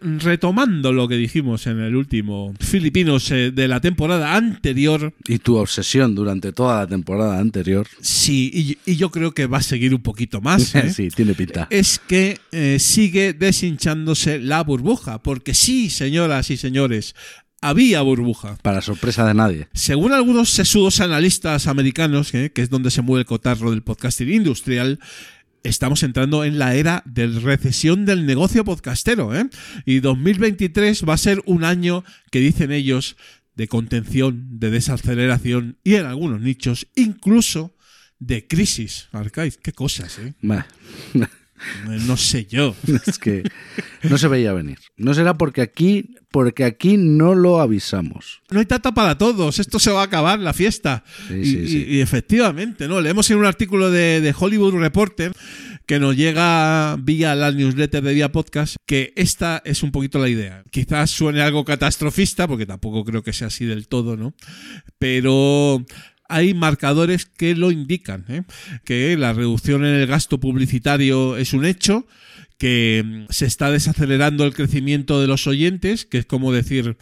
Retomando 0.00 0.92
lo 0.92 1.08
que 1.08 1.16
dijimos 1.16 1.66
en 1.66 1.80
el 1.80 1.96
último 1.96 2.54
Filipinos 2.60 3.30
eh, 3.30 3.50
de 3.50 3.68
la 3.68 3.80
temporada 3.80 4.36
anterior, 4.36 5.14
Y 5.26 5.38
tu 5.38 5.56
obsesión 5.56 6.14
durante 6.14 6.52
toda 6.52 6.80
la 6.80 6.86
temporada 6.86 7.38
anterior. 7.38 7.86
sí, 8.00 8.50
y, 8.52 8.90
y 8.90 8.96
yo 8.96 9.10
creo 9.10 9.32
que 9.32 9.46
va 9.46 9.58
a 9.58 9.62
seguir 9.62 9.94
un 9.94 10.02
poquito 10.02 10.40
más. 10.40 10.74
¿eh? 10.74 10.92
sí, 10.92 11.08
tiene 11.08 11.34
pinta. 11.34 11.66
Es 11.70 11.98
que 11.98 12.38
eh, 12.52 12.78
sigue 12.78 13.32
deshinchándose 13.32 14.38
la 14.38 14.62
burbuja, 14.62 15.22
porque 15.22 15.54
sí, 15.54 15.90
señoras 15.90 16.50
y 16.50 16.56
señores, 16.56 17.14
había 17.60 18.02
burbuja. 18.02 18.56
Para 18.62 18.80
sorpresa 18.80 19.26
de 19.26 19.34
nadie. 19.34 19.68
Según 19.72 20.12
algunos 20.12 20.50
sesudos 20.50 21.00
analistas 21.00 21.66
americanos, 21.66 22.32
¿eh? 22.34 22.52
que 22.54 22.62
es 22.62 22.70
donde 22.70 22.90
se 22.90 23.02
mueve 23.02 23.20
el 23.20 23.26
cotarro 23.26 23.70
del 23.70 23.82
podcasting 23.82 24.32
industrial, 24.32 25.00
estamos 25.66 26.02
entrando 26.02 26.44
en 26.44 26.58
la 26.58 26.74
era 26.74 27.02
de 27.04 27.26
recesión 27.26 28.04
del 28.06 28.26
negocio 28.26 28.64
podcastero. 28.64 29.34
¿eh? 29.34 29.48
Y 29.84 30.00
2023 30.00 31.04
va 31.08 31.14
a 31.14 31.18
ser 31.18 31.42
un 31.46 31.64
año 31.64 32.04
que 32.30 32.40
dicen 32.40 32.72
ellos 32.72 33.16
de 33.54 33.68
contención, 33.68 34.58
de 34.58 34.70
desaceleración 34.70 35.78
y 35.82 35.94
en 35.94 36.06
algunos 36.06 36.40
nichos 36.40 36.88
incluso 36.94 37.74
de 38.18 38.46
crisis. 38.46 39.08
Arcaiz, 39.12 39.58
qué 39.58 39.72
cosas, 39.72 40.18
¿eh? 40.18 40.34
Bah, 40.42 40.66
No 42.06 42.16
sé 42.16 42.46
yo. 42.46 42.74
es 43.06 43.18
que 43.18 43.42
no 44.02 44.18
se 44.18 44.28
veía 44.28 44.52
venir. 44.52 44.78
No 44.96 45.14
será 45.14 45.36
porque 45.38 45.62
aquí, 45.62 46.16
porque 46.30 46.64
aquí 46.64 46.96
no 46.96 47.34
lo 47.34 47.60
avisamos. 47.60 48.42
No 48.50 48.60
hay 48.60 48.66
tata 48.66 48.92
para 48.92 49.16
todos, 49.18 49.58
esto 49.58 49.78
se 49.78 49.90
va 49.90 50.02
a 50.02 50.04
acabar, 50.04 50.38
la 50.38 50.52
fiesta. 50.52 51.04
Sí, 51.28 51.34
y, 51.34 51.44
sí, 51.44 51.58
y- 51.58 51.68
sí. 51.68 51.86
y 51.88 52.00
efectivamente, 52.00 52.88
¿no? 52.88 53.00
Leemos 53.00 53.30
en 53.30 53.38
un 53.38 53.46
artículo 53.46 53.90
de, 53.90 54.20
de 54.20 54.34
Hollywood 54.38 54.74
Reporter 54.74 55.32
que 55.86 56.00
nos 56.00 56.16
llega 56.16 56.96
vía 56.96 57.34
la 57.36 57.52
newsletter 57.52 58.02
de 58.02 58.12
Vía 58.12 58.32
Podcast 58.32 58.74
que 58.86 59.12
esta 59.16 59.62
es 59.64 59.82
un 59.84 59.92
poquito 59.92 60.18
la 60.18 60.28
idea. 60.28 60.64
Quizás 60.70 61.10
suene 61.10 61.42
algo 61.42 61.64
catastrofista, 61.64 62.48
porque 62.48 62.66
tampoco 62.66 63.04
creo 63.04 63.22
que 63.22 63.32
sea 63.32 63.46
así 63.48 63.64
del 63.64 63.86
todo, 63.86 64.16
¿no? 64.16 64.34
Pero 64.98 65.84
hay 66.28 66.54
marcadores 66.54 67.26
que 67.26 67.54
lo 67.54 67.70
indican, 67.70 68.24
¿eh? 68.28 68.42
que 68.84 69.16
la 69.16 69.32
reducción 69.32 69.84
en 69.84 69.94
el 69.94 70.06
gasto 70.06 70.40
publicitario 70.40 71.36
es 71.36 71.52
un 71.52 71.64
hecho, 71.64 72.06
que 72.58 73.02
mm, 73.04 73.24
se 73.30 73.46
está 73.46 73.70
desacelerando 73.70 74.44
el 74.44 74.54
crecimiento 74.54 75.20
de 75.20 75.26
los 75.26 75.46
oyentes, 75.46 76.06
que 76.06 76.18
es 76.18 76.26
como 76.26 76.52
decir, 76.52 76.96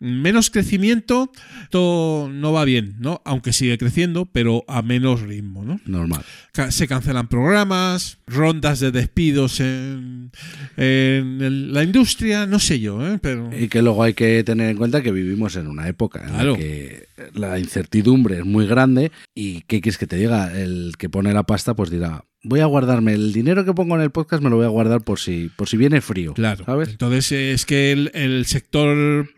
menos 0.00 0.50
crecimiento, 0.50 1.30
esto 1.62 2.28
no 2.32 2.52
va 2.52 2.64
bien, 2.64 2.96
¿no? 2.98 3.22
Aunque 3.24 3.52
sigue 3.52 3.78
creciendo, 3.78 4.26
pero 4.26 4.64
a 4.68 4.82
menos 4.82 5.22
ritmo, 5.22 5.64
¿no? 5.64 5.80
Normal. 5.86 6.22
Se 6.70 6.86
cancelan 6.86 7.28
programas, 7.28 8.18
rondas 8.26 8.80
de 8.80 8.90
despidos 8.92 9.60
en, 9.60 10.30
en 10.76 11.40
el- 11.42 11.72
la 11.72 11.82
industria, 11.82 12.46
no 12.46 12.58
sé 12.58 12.80
yo, 12.80 13.06
¿eh? 13.06 13.18
Pero... 13.20 13.50
Y 13.58 13.68
que 13.68 13.82
luego 13.82 14.02
hay 14.02 14.14
que 14.14 14.42
tener 14.44 14.70
en 14.70 14.76
cuenta 14.76 15.02
que 15.02 15.12
vivimos 15.12 15.56
en 15.56 15.66
una 15.68 15.88
época 15.88 16.22
en 16.22 16.28
Claro. 16.34 16.52
la 16.52 16.58
que 16.58 17.08
la 17.34 17.58
incertidumbre 17.58 18.38
es 18.38 18.44
muy 18.44 18.66
grande 18.66 19.10
y 19.34 19.62
¿qué 19.62 19.80
quieres 19.80 19.98
que 19.98 20.06
te 20.06 20.16
diga? 20.16 20.56
El 20.58 20.94
que 20.98 21.08
pone 21.08 21.32
la 21.32 21.44
pasta 21.44 21.74
pues 21.74 21.90
dirá, 21.90 22.24
voy 22.42 22.60
a 22.60 22.66
guardarme 22.66 23.14
el 23.14 23.32
dinero 23.32 23.64
que 23.64 23.72
pongo 23.72 23.94
en 23.96 24.02
el 24.02 24.10
podcast, 24.10 24.42
me 24.42 24.50
lo 24.50 24.56
voy 24.56 24.66
a 24.66 24.68
guardar 24.68 25.02
por 25.02 25.18
si, 25.18 25.50
por 25.56 25.68
si 25.68 25.76
viene 25.76 26.00
frío. 26.00 26.34
Claro. 26.34 26.64
¿Sabes? 26.64 26.90
Entonces 26.90 27.32
es 27.32 27.64
que 27.66 27.92
el, 27.92 28.10
el 28.14 28.44
sector 28.46 29.28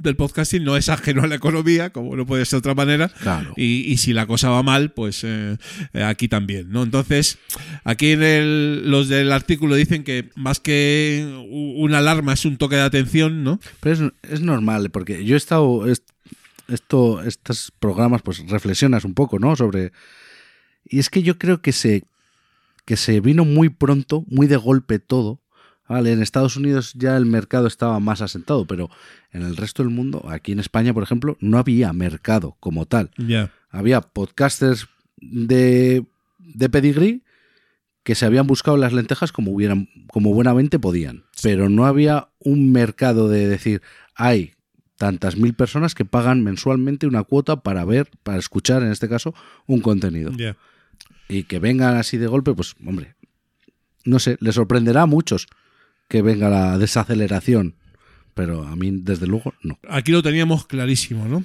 del 0.00 0.16
podcasting 0.16 0.62
no 0.64 0.76
es 0.76 0.88
ajeno 0.88 1.22
a 1.22 1.26
la 1.26 1.34
economía, 1.36 1.90
como 1.90 2.14
no 2.16 2.26
puede 2.26 2.44
ser 2.44 2.56
de 2.56 2.58
otra 2.70 2.74
manera. 2.74 3.08
Claro. 3.08 3.52
Y, 3.56 3.90
y 3.92 3.96
si 3.96 4.12
la 4.12 4.26
cosa 4.26 4.50
va 4.50 4.62
mal, 4.62 4.92
pues 4.92 5.22
eh, 5.24 5.56
eh, 5.92 6.02
aquí 6.02 6.28
también, 6.28 6.70
¿no? 6.70 6.82
Entonces, 6.82 7.38
aquí 7.84 8.12
en 8.12 8.22
el, 8.22 8.90
los 8.90 9.08
del 9.08 9.32
artículo 9.32 9.74
dicen 9.74 10.04
que 10.04 10.30
más 10.36 10.60
que 10.60 11.26
una 11.50 11.98
alarma 11.98 12.32
es 12.34 12.44
un 12.44 12.56
toque 12.56 12.76
de 12.76 12.82
atención, 12.82 13.42
¿no? 13.44 13.58
Pero 13.80 14.12
es, 14.22 14.30
es 14.32 14.40
normal, 14.40 14.90
porque 14.90 15.24
yo 15.24 15.34
he 15.34 15.38
estado. 15.38 15.86
est- 15.90 16.08
Esto, 16.68 17.22
estos 17.22 17.70
programas, 17.78 18.22
pues 18.22 18.38
reflexionas 18.48 19.04
un 19.04 19.14
poco, 19.14 19.38
¿no? 19.38 19.54
Sobre. 19.54 19.92
Y 20.84 20.98
es 20.98 21.10
que 21.10 21.22
yo 21.22 21.38
creo 21.38 21.60
que 21.62 21.70
se. 21.72 22.02
que 22.84 22.96
se 22.96 23.20
vino 23.20 23.44
muy 23.44 23.68
pronto, 23.68 24.24
muy 24.28 24.46
de 24.48 24.56
golpe 24.56 24.98
todo. 24.98 25.40
Vale, 25.88 26.12
en 26.12 26.22
Estados 26.22 26.56
Unidos 26.56 26.92
ya 26.94 27.16
el 27.16 27.26
mercado 27.26 27.66
estaba 27.66 28.00
más 28.00 28.20
asentado, 28.20 28.66
pero 28.66 28.90
en 29.32 29.42
el 29.42 29.56
resto 29.56 29.82
del 29.82 29.92
mundo, 29.92 30.24
aquí 30.28 30.52
en 30.52 30.58
España, 30.58 30.92
por 30.92 31.02
ejemplo, 31.02 31.36
no 31.40 31.58
había 31.58 31.92
mercado 31.92 32.56
como 32.60 32.86
tal. 32.86 33.10
Había 33.70 34.00
podcasters 34.00 34.88
de, 35.18 36.04
de 36.38 36.68
pedigrí 36.68 37.22
que 38.02 38.14
se 38.14 38.24
habían 38.24 38.46
buscado 38.46 38.76
las 38.76 38.92
lentejas 38.92 39.32
como 39.32 39.50
hubieran, 39.50 39.88
como 40.08 40.32
buenamente 40.32 40.78
podían. 40.78 41.24
Pero 41.42 41.68
no 41.68 41.86
había 41.86 42.28
un 42.38 42.72
mercado 42.72 43.28
de 43.28 43.48
decir, 43.48 43.82
hay 44.14 44.54
tantas 44.96 45.36
mil 45.36 45.54
personas 45.54 45.94
que 45.94 46.04
pagan 46.04 46.42
mensualmente 46.42 47.06
una 47.06 47.24
cuota 47.24 47.62
para 47.62 47.84
ver, 47.84 48.10
para 48.22 48.38
escuchar, 48.38 48.82
en 48.82 48.92
este 48.92 49.08
caso, 49.08 49.34
un 49.66 49.80
contenido. 49.80 50.32
Y 51.28 51.44
que 51.44 51.58
vengan 51.58 51.96
así 51.96 52.16
de 52.16 52.28
golpe, 52.28 52.54
pues, 52.54 52.74
hombre, 52.84 53.16
no 54.04 54.18
sé, 54.18 54.36
le 54.40 54.52
sorprenderá 54.52 55.02
a 55.02 55.06
muchos 55.06 55.48
que 56.08 56.22
venga 56.22 56.48
la 56.48 56.78
desaceleración. 56.78 57.74
Pero 58.34 58.64
a 58.64 58.76
mí, 58.76 58.90
desde 58.92 59.26
luego, 59.26 59.54
no. 59.62 59.78
Aquí 59.88 60.12
lo 60.12 60.22
teníamos 60.22 60.66
clarísimo, 60.66 61.26
¿no? 61.26 61.42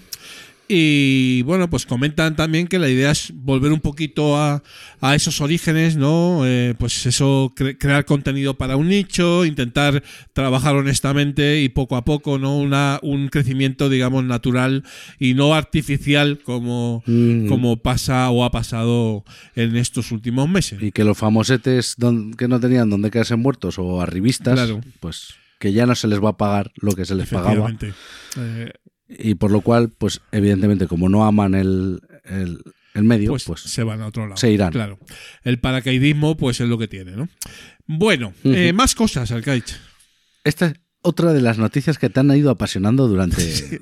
Y 0.73 1.41
bueno, 1.41 1.69
pues 1.69 1.86
comentan 1.86 2.38
también 2.38 2.65
que 2.65 2.79
la 2.79 2.88
idea 2.88 3.12
es 3.12 3.34
volver 3.36 3.73
un 3.73 3.81
poquito 3.81 4.38
a, 4.38 4.63
a 5.01 5.15
esos 5.15 5.41
orígenes, 5.41 5.97
¿no? 5.97 6.43
Eh, 6.45 6.75
pues 6.79 7.05
eso, 7.05 7.51
cre- 7.57 7.77
crear 7.77 8.05
contenido 8.05 8.53
para 8.57 8.77
un 8.77 8.88
nicho, 8.88 9.43
intentar 9.43 10.01
trabajar 10.31 10.75
honestamente 10.75 11.62
y 11.62 11.67
poco 11.67 11.97
a 11.97 12.05
poco, 12.05 12.38
¿no? 12.39 12.57
Una, 12.57 12.99
un 13.03 13.27
crecimiento, 13.27 13.89
digamos, 13.89 14.23
natural 14.23 14.86
y 15.19 15.34
no 15.34 15.53
artificial 15.55 16.39
como, 16.41 17.03
Mm. 17.05 17.47
como 17.49 17.75
pasa 17.77 18.29
o 18.29 18.45
ha 18.45 18.51
pasado 18.51 19.25
en 19.55 19.75
estos 19.75 20.12
últimos 20.13 20.47
meses. 20.47 20.81
Y 20.81 20.93
que 20.93 21.03
los 21.03 21.17
famosetes 21.17 21.95
don- 21.97 22.34
que 22.34 22.47
no 22.47 22.62
tenían 22.62 22.89
donde 22.89 23.12
quedarse 23.12 23.36
muertos 23.36 23.77
o 23.77 24.01
arribistas, 24.01 24.53
Claro. 24.53 24.79
pues 25.01 25.34
que 25.60 25.73
ya 25.73 25.86
no 25.86 25.93
se 25.95 26.07
les 26.07 26.23
va 26.23 26.29
a 26.29 26.38
pagar 26.38 26.71
lo 26.77 26.93
que 26.93 27.05
se 27.05 27.13
les 27.13 27.29
pagaba. 27.29 27.71
Eh, 28.38 28.71
Y 29.19 29.36
por 29.36 29.52
lo 29.52 29.62
cual, 29.62 29.89
pues 29.97 30.21
evidentemente, 30.32 30.88
como 30.88 31.10
no 31.10 31.26
aman 31.26 31.54
el, 31.56 32.00
el, 32.26 32.60
el 32.93 33.04
medio, 33.04 33.30
pues, 33.32 33.43
pues, 33.43 33.62
se 33.62 33.84
van 33.84 34.02
a 34.02 34.08
otro 34.08 34.24
lado. 34.26 34.38
se 34.38 34.52
irán. 34.52 34.71
Claro. 34.71 34.97
El 35.43 35.60
paracaidismo, 35.60 36.38
pues 36.38 36.60
es 36.62 36.67
lo 36.69 36.78
que 36.78 36.88
tiene, 36.88 37.12
¿no? 37.12 37.28
Bueno, 37.88 38.34
eh, 38.43 38.71
más 38.74 38.95
cosas, 38.95 39.32
Alcaich. 39.32 39.76
esta 40.45 40.67
es 40.67 40.74
otra 41.02 41.34
de 41.34 41.41
las 41.41 41.58
noticias 41.58 41.97
que 41.97 42.10
te 42.10 42.19
han 42.19 42.30
ido 42.36 42.52
apasionando 42.52 43.08
durante, 43.08 43.41
es 43.43 43.74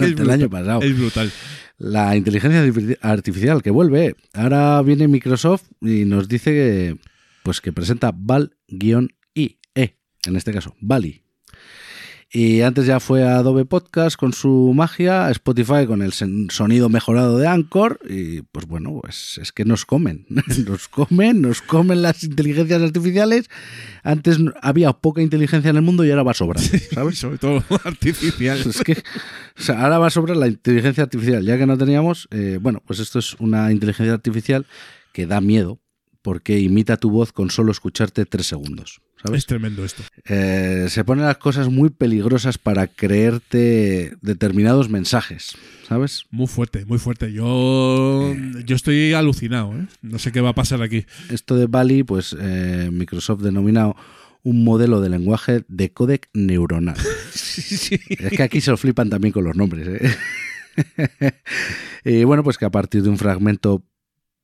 el 0.00 0.14
brutal, 0.14 0.30
año 0.30 0.50
pasado. 0.50 0.82
Es 0.82 0.96
brutal. 0.98 1.30
La 1.78 2.14
inteligencia 2.16 2.62
artifici- 2.64 2.98
artificial 3.00 3.62
que 3.62 3.70
vuelve. 3.70 4.16
Ahora 4.34 4.82
viene 4.82 5.08
Microsoft 5.08 5.64
y 5.80 6.04
nos 6.04 6.28
dice 6.28 6.50
que, 6.50 6.96
pues 7.42 7.60
que 7.60 7.72
presenta 7.72 8.12
Val-IE, 8.14 9.58
en 10.24 10.36
este 10.36 10.52
caso, 10.52 10.74
Bali. 10.80 11.21
Y 12.34 12.62
antes 12.62 12.86
ya 12.86 12.98
fue 12.98 13.24
Adobe 13.24 13.66
Podcast 13.66 14.16
con 14.16 14.32
su 14.32 14.72
magia, 14.74 15.30
Spotify 15.32 15.86
con 15.86 16.00
el 16.00 16.14
sonido 16.14 16.88
mejorado 16.88 17.36
de 17.36 17.46
Anchor 17.46 18.00
y 18.08 18.40
pues 18.40 18.64
bueno, 18.66 19.00
pues 19.02 19.36
es 19.36 19.52
que 19.52 19.66
nos 19.66 19.84
comen, 19.84 20.24
nos 20.66 20.88
comen, 20.88 21.42
nos 21.42 21.60
comen 21.60 22.00
las 22.00 22.24
inteligencias 22.24 22.80
artificiales. 22.80 23.50
Antes 24.02 24.38
había 24.62 24.94
poca 24.94 25.20
inteligencia 25.20 25.68
en 25.68 25.76
el 25.76 25.82
mundo 25.82 26.06
y 26.06 26.10
ahora 26.10 26.22
va 26.22 26.32
sobrando, 26.32 26.70
¿sabes? 26.90 27.18
Sobre 27.18 27.36
todo 27.36 27.62
artificial. 27.84 28.58
Es 28.60 28.82
que 28.82 28.94
o 28.94 29.62
sea, 29.62 29.82
ahora 29.82 29.98
va 29.98 30.08
sobre 30.08 30.34
la 30.34 30.48
inteligencia 30.48 31.04
artificial. 31.04 31.44
Ya 31.44 31.58
que 31.58 31.66
no 31.66 31.76
teníamos, 31.76 32.28
eh, 32.30 32.58
bueno, 32.58 32.82
pues 32.86 32.98
esto 32.98 33.18
es 33.18 33.34
una 33.40 33.70
inteligencia 33.70 34.14
artificial 34.14 34.64
que 35.12 35.26
da 35.26 35.42
miedo 35.42 35.80
porque 36.22 36.60
imita 36.60 36.96
tu 36.96 37.10
voz 37.10 37.32
con 37.32 37.50
solo 37.50 37.72
escucharte 37.72 38.24
tres 38.24 38.46
segundos. 38.46 39.02
¿Sabes? 39.24 39.38
Es 39.38 39.46
tremendo 39.46 39.84
esto. 39.84 40.02
Eh, 40.26 40.86
se 40.88 41.04
ponen 41.04 41.24
las 41.24 41.38
cosas 41.38 41.68
muy 41.68 41.90
peligrosas 41.90 42.58
para 42.58 42.86
creerte 42.86 44.14
determinados 44.20 44.88
mensajes, 44.88 45.56
¿sabes? 45.88 46.26
Muy 46.30 46.46
fuerte, 46.46 46.84
muy 46.84 46.98
fuerte. 46.98 47.32
Yo, 47.32 48.34
yo 48.64 48.76
estoy 48.76 49.12
alucinado, 49.12 49.74
¿eh? 49.74 49.86
No 50.02 50.18
sé 50.18 50.32
qué 50.32 50.40
va 50.40 50.50
a 50.50 50.54
pasar 50.54 50.82
aquí. 50.82 51.06
Esto 51.30 51.56
de 51.56 51.66
Bali, 51.66 52.02
pues 52.02 52.36
eh, 52.38 52.90
Microsoft 52.92 53.42
denominado 53.42 53.96
un 54.44 54.64
modelo 54.64 55.00
de 55.00 55.08
lenguaje 55.08 55.64
de 55.68 55.92
códec 55.92 56.28
neuronal. 56.34 56.96
Es 57.52 58.30
que 58.36 58.42
aquí 58.42 58.60
se 58.60 58.70
lo 58.70 58.76
flipan 58.76 59.10
también 59.10 59.32
con 59.32 59.44
los 59.44 59.56
nombres. 59.56 59.86
¿eh? 59.88 61.32
y 62.04 62.24
bueno, 62.24 62.42
pues 62.42 62.58
que 62.58 62.64
a 62.64 62.70
partir 62.70 63.02
de 63.02 63.10
un 63.10 63.18
fragmento 63.18 63.84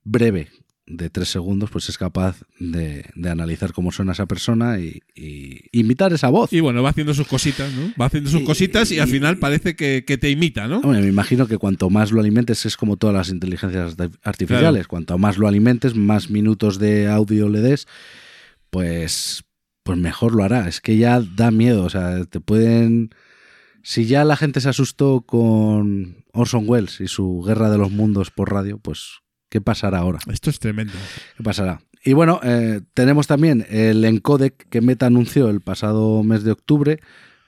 breve 0.05 0.49
de 0.91 1.11
tres 1.11 1.29
segundos, 1.29 1.69
pues 1.71 1.89
es 1.91 1.99
capaz 1.99 2.41
de, 2.59 3.05
de 3.15 3.29
analizar 3.31 3.73
cómo 3.75 3.93
suena 3.93 4.13
esa 4.13 4.25
persona 4.25 4.79
y, 4.81 5.03
y 5.15 5.61
imitar 5.73 6.13
esa 6.15 6.31
voz. 6.31 6.51
Y 6.55 6.61
bueno, 6.61 6.83
va 6.83 6.89
haciendo 6.91 7.13
sus 7.13 7.27
cositas, 7.29 7.71
¿no? 7.75 7.93
Va 8.01 8.07
haciendo 8.07 8.31
sus 8.31 8.41
Y- 8.41 8.45
cositas 8.45 8.91
y 8.91 8.99
al 8.99 9.09
final 9.09 9.37
parece 9.37 9.77
que, 9.77 10.05
que 10.07 10.17
te 10.17 10.31
imita, 10.31 10.67
¿no? 10.67 10.81
Me 10.81 11.07
imagino 11.07 11.47
que 11.47 11.59
cuanto 11.59 11.91
más 11.91 12.11
lo 12.11 12.21
alimentes, 12.21 12.65
es 12.65 12.77
como 12.79 12.97
todas 12.97 13.15
las 13.15 13.29
inteligencias 13.29 13.97
artificiales, 14.23 14.87
cuanto 14.89 15.19
más 15.19 15.37
lo 15.37 15.47
alimentes, 15.47 15.95
más 15.95 16.31
minutos 16.31 16.79
de 16.79 17.07
audio 17.09 17.49
le 17.51 17.61
des, 17.61 17.87
pues, 18.71 19.45
pues 19.83 19.99
mejor 19.99 20.35
lo 20.35 20.45
hará. 20.45 20.69
Es 20.69 20.81
que 20.81 20.97
ya 20.97 21.21
da 21.21 21.51
miedo, 21.51 21.85
o 21.85 21.91
sea, 21.91 22.25
te 22.25 22.41
pueden... 22.41 23.11
Si 23.83 24.07
ya 24.07 24.25
la 24.25 24.37
gente 24.37 24.61
se 24.61 24.69
asustó 24.69 25.23
con 25.23 26.25
Orson 26.33 26.65
Welles 26.67 27.01
y 27.01 27.09
su 27.09 27.43
Guerra 27.47 27.71
de 27.71 27.79
los 27.79 27.91
Mundos 27.91 28.31
por 28.31 28.53
radio, 28.53 28.79
pues 28.79 29.21
¿qué 29.49 29.61
pasará 29.61 29.99
ahora? 29.99 30.19
Esto 30.31 30.51
es 30.51 30.59
tremendo. 30.59 30.93
¿Qué 31.37 31.43
pasará? 31.43 31.81
Y 32.05 32.13
bueno, 32.13 32.41
eh, 32.43 32.81
tenemos 32.95 33.27
también 33.27 33.67
el 33.71 34.05
encodec 34.05 34.69
que 34.69 34.81
Meta 34.81 35.07
anunció 35.07 35.51
el 35.51 35.61
pasado 35.61 36.23
mes 36.23 36.45
de 36.45 36.53
octubre, 36.53 37.01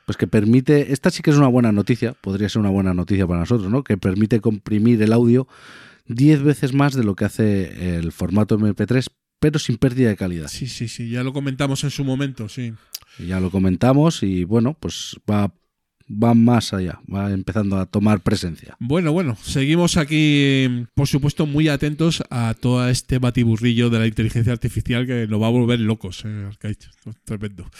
pues 0.07 0.17
que 0.17 0.27
permite, 0.27 0.93
esta 0.93 1.11
sí 1.11 1.23
que 1.23 1.31
es 1.31 1.37
una 1.37 1.49
buena 1.49 1.73
noticia, 1.73 2.15
podría 2.21 2.49
ser 2.49 2.61
una 2.61 2.71
buena 2.71 2.93
noticia 2.93 3.27
para 3.27 3.41
nosotros, 3.41 3.71
¿no? 3.71 3.85
Que 3.85 3.97
permite 3.97 4.41
comprimir 4.41 5.01
el 5.03 5.13
audio 5.13 5.47
10 6.07 6.43
veces 6.43 6.75
más 6.75 6.95
de 6.95 7.05
lo 7.05 7.15
que 7.15 7.25
hace 7.25 7.97
el 7.97 8.11
formato 8.11 8.59
MP3, 8.59 9.07
pero 9.39 9.59
sin 9.59 9.77
pérdida 9.77 10.09
de 10.09 10.17
calidad. 10.17 10.49
Sí, 10.49 10.67
sí, 10.67 10.89
sí. 10.89 11.11
Ya 11.11 11.23
lo 11.23 11.33
comentamos 11.33 11.85
en 11.85 11.91
su 11.91 12.05
momento, 12.05 12.49
sí. 12.49 12.75
Ya 13.19 13.41
lo 13.41 13.51
comentamos 13.51 14.23
y 14.23 14.45
bueno, 14.45 14.77
pues 14.79 15.17
va, 15.31 15.53
va 16.11 16.35
más 16.35 16.73
allá, 16.73 17.01
va 17.13 17.31
empezando 17.31 17.77
a 17.77 17.87
tomar 17.87 18.21
presencia. 18.21 18.77
Bueno, 18.81 19.13
bueno, 19.13 19.37
seguimos 19.43 19.97
aquí, 19.97 20.87
por 20.95 21.07
supuesto, 21.07 21.47
muy 21.47 21.69
atentos 21.69 22.23
a 22.31 22.55
todo 22.59 22.89
este 22.89 23.19
batiburrillo 23.19 23.91
de 23.91 23.99
la 24.01 24.07
inteligencia 24.07 24.53
artificial 24.53 25.07
que 25.07 25.27
nos 25.29 25.41
va 25.41 25.47
a 25.47 25.51
volver 25.51 25.81
locos, 25.81 26.25
eh, 26.25 26.47
Arcaich. 26.49 26.89
Tremendo. 27.25 27.71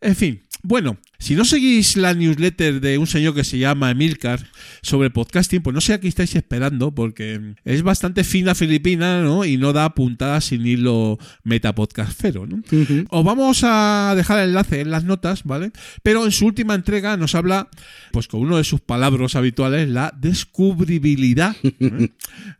En 0.00 0.14
fin, 0.14 0.42
bueno, 0.62 0.98
si 1.18 1.34
no 1.34 1.44
seguís 1.44 1.96
la 1.96 2.14
newsletter 2.14 2.80
de 2.80 2.98
un 2.98 3.06
señor 3.06 3.34
que 3.34 3.44
se 3.44 3.58
llama 3.58 3.90
Emilcar 3.90 4.46
sobre 4.82 5.10
podcasting, 5.10 5.62
pues 5.62 5.72
no 5.72 5.80
sé 5.80 5.92
a 5.92 6.00
qué 6.00 6.08
estáis 6.08 6.34
esperando, 6.34 6.94
porque 6.94 7.54
es 7.64 7.82
bastante 7.82 8.24
fina 8.24 8.54
filipina, 8.54 9.22
¿no? 9.22 9.44
Y 9.44 9.56
no 9.56 9.72
da 9.72 9.94
puntadas 9.94 10.46
sin 10.46 10.66
hilo 10.66 11.18
metapodcastfero, 11.44 12.46
¿no? 12.46 12.62
Os 13.10 13.24
vamos 13.24 13.60
a 13.62 14.14
dejar 14.16 14.40
el 14.40 14.48
enlace 14.50 14.80
en 14.80 14.90
las 14.90 15.04
notas, 15.04 15.44
¿vale? 15.44 15.70
Pero 16.02 16.24
en 16.24 16.32
su 16.32 16.46
última 16.46 16.74
entrega 16.74 17.16
nos 17.16 17.34
habla, 17.34 17.68
pues 18.12 18.28
con 18.28 18.40
uno 18.40 18.56
de 18.56 18.64
sus 18.64 18.80
palabras 18.80 19.36
habituales, 19.36 19.88
la 19.88 20.12
descubribilidad, 20.16 21.56
¿eh? 21.62 22.10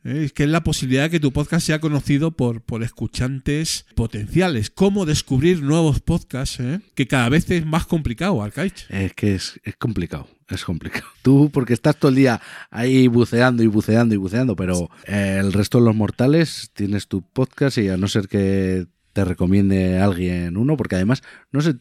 Eh, 0.04 0.30
que 0.34 0.44
es 0.44 0.48
la 0.48 0.62
posibilidad 0.62 1.04
de 1.04 1.10
que 1.10 1.20
tu 1.20 1.32
podcast 1.32 1.66
sea 1.66 1.80
conocido 1.80 2.32
por, 2.32 2.60
por 2.60 2.82
escuchantes 2.82 3.86
potenciales. 3.94 4.70
Cómo 4.70 5.06
descubrir 5.06 5.62
nuevos 5.62 6.00
podcasts, 6.00 6.60
¿eh? 6.60 6.80
que 6.94 7.06
cada 7.06 7.28
vez 7.28 7.50
es 7.50 7.66
más 7.66 7.86
complicado, 7.86 8.42
Arcaich. 8.42 8.86
Es 8.88 9.12
que 9.14 9.34
es, 9.34 9.60
es 9.64 9.76
complicado, 9.76 10.28
es 10.48 10.64
complicado. 10.64 11.06
Tú, 11.22 11.50
porque 11.52 11.74
estás 11.74 11.96
todo 11.96 12.10
el 12.10 12.16
día 12.16 12.40
ahí 12.70 13.06
buceando 13.08 13.62
y 13.62 13.66
buceando 13.66 14.14
y 14.14 14.18
buceando, 14.18 14.56
pero 14.56 14.90
eh, 15.06 15.38
el 15.40 15.52
resto 15.52 15.78
de 15.78 15.84
los 15.84 15.94
mortales 15.94 16.70
tienes 16.74 17.08
tu 17.08 17.22
podcast 17.22 17.78
y 17.78 17.88
a 17.88 17.96
no 17.96 18.08
ser 18.08 18.28
que 18.28 18.86
te 19.12 19.24
recomiende 19.24 19.98
alguien 19.98 20.56
uno, 20.56 20.76
porque 20.76 20.94
además, 20.96 21.22
no 21.50 21.60
sé, 21.60 21.74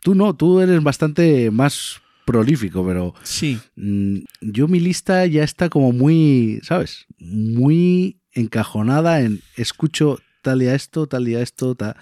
tú 0.00 0.14
no, 0.14 0.34
tú 0.34 0.60
eres 0.60 0.82
bastante 0.82 1.50
más 1.50 2.02
prolífico, 2.24 2.86
pero 2.86 3.14
Sí, 3.22 3.58
mm, 3.76 4.18
yo 4.40 4.68
mi 4.68 4.80
lista 4.80 5.26
ya 5.26 5.44
está 5.44 5.68
como 5.68 5.92
muy, 5.92 6.60
¿sabes? 6.62 7.06
Muy 7.18 8.20
encajonada 8.32 9.20
en 9.20 9.40
escucho 9.56 10.18
tal 10.42 10.60
día 10.60 10.74
esto, 10.74 11.06
tal 11.06 11.24
día 11.24 11.40
esto, 11.40 11.74
tal. 11.74 11.96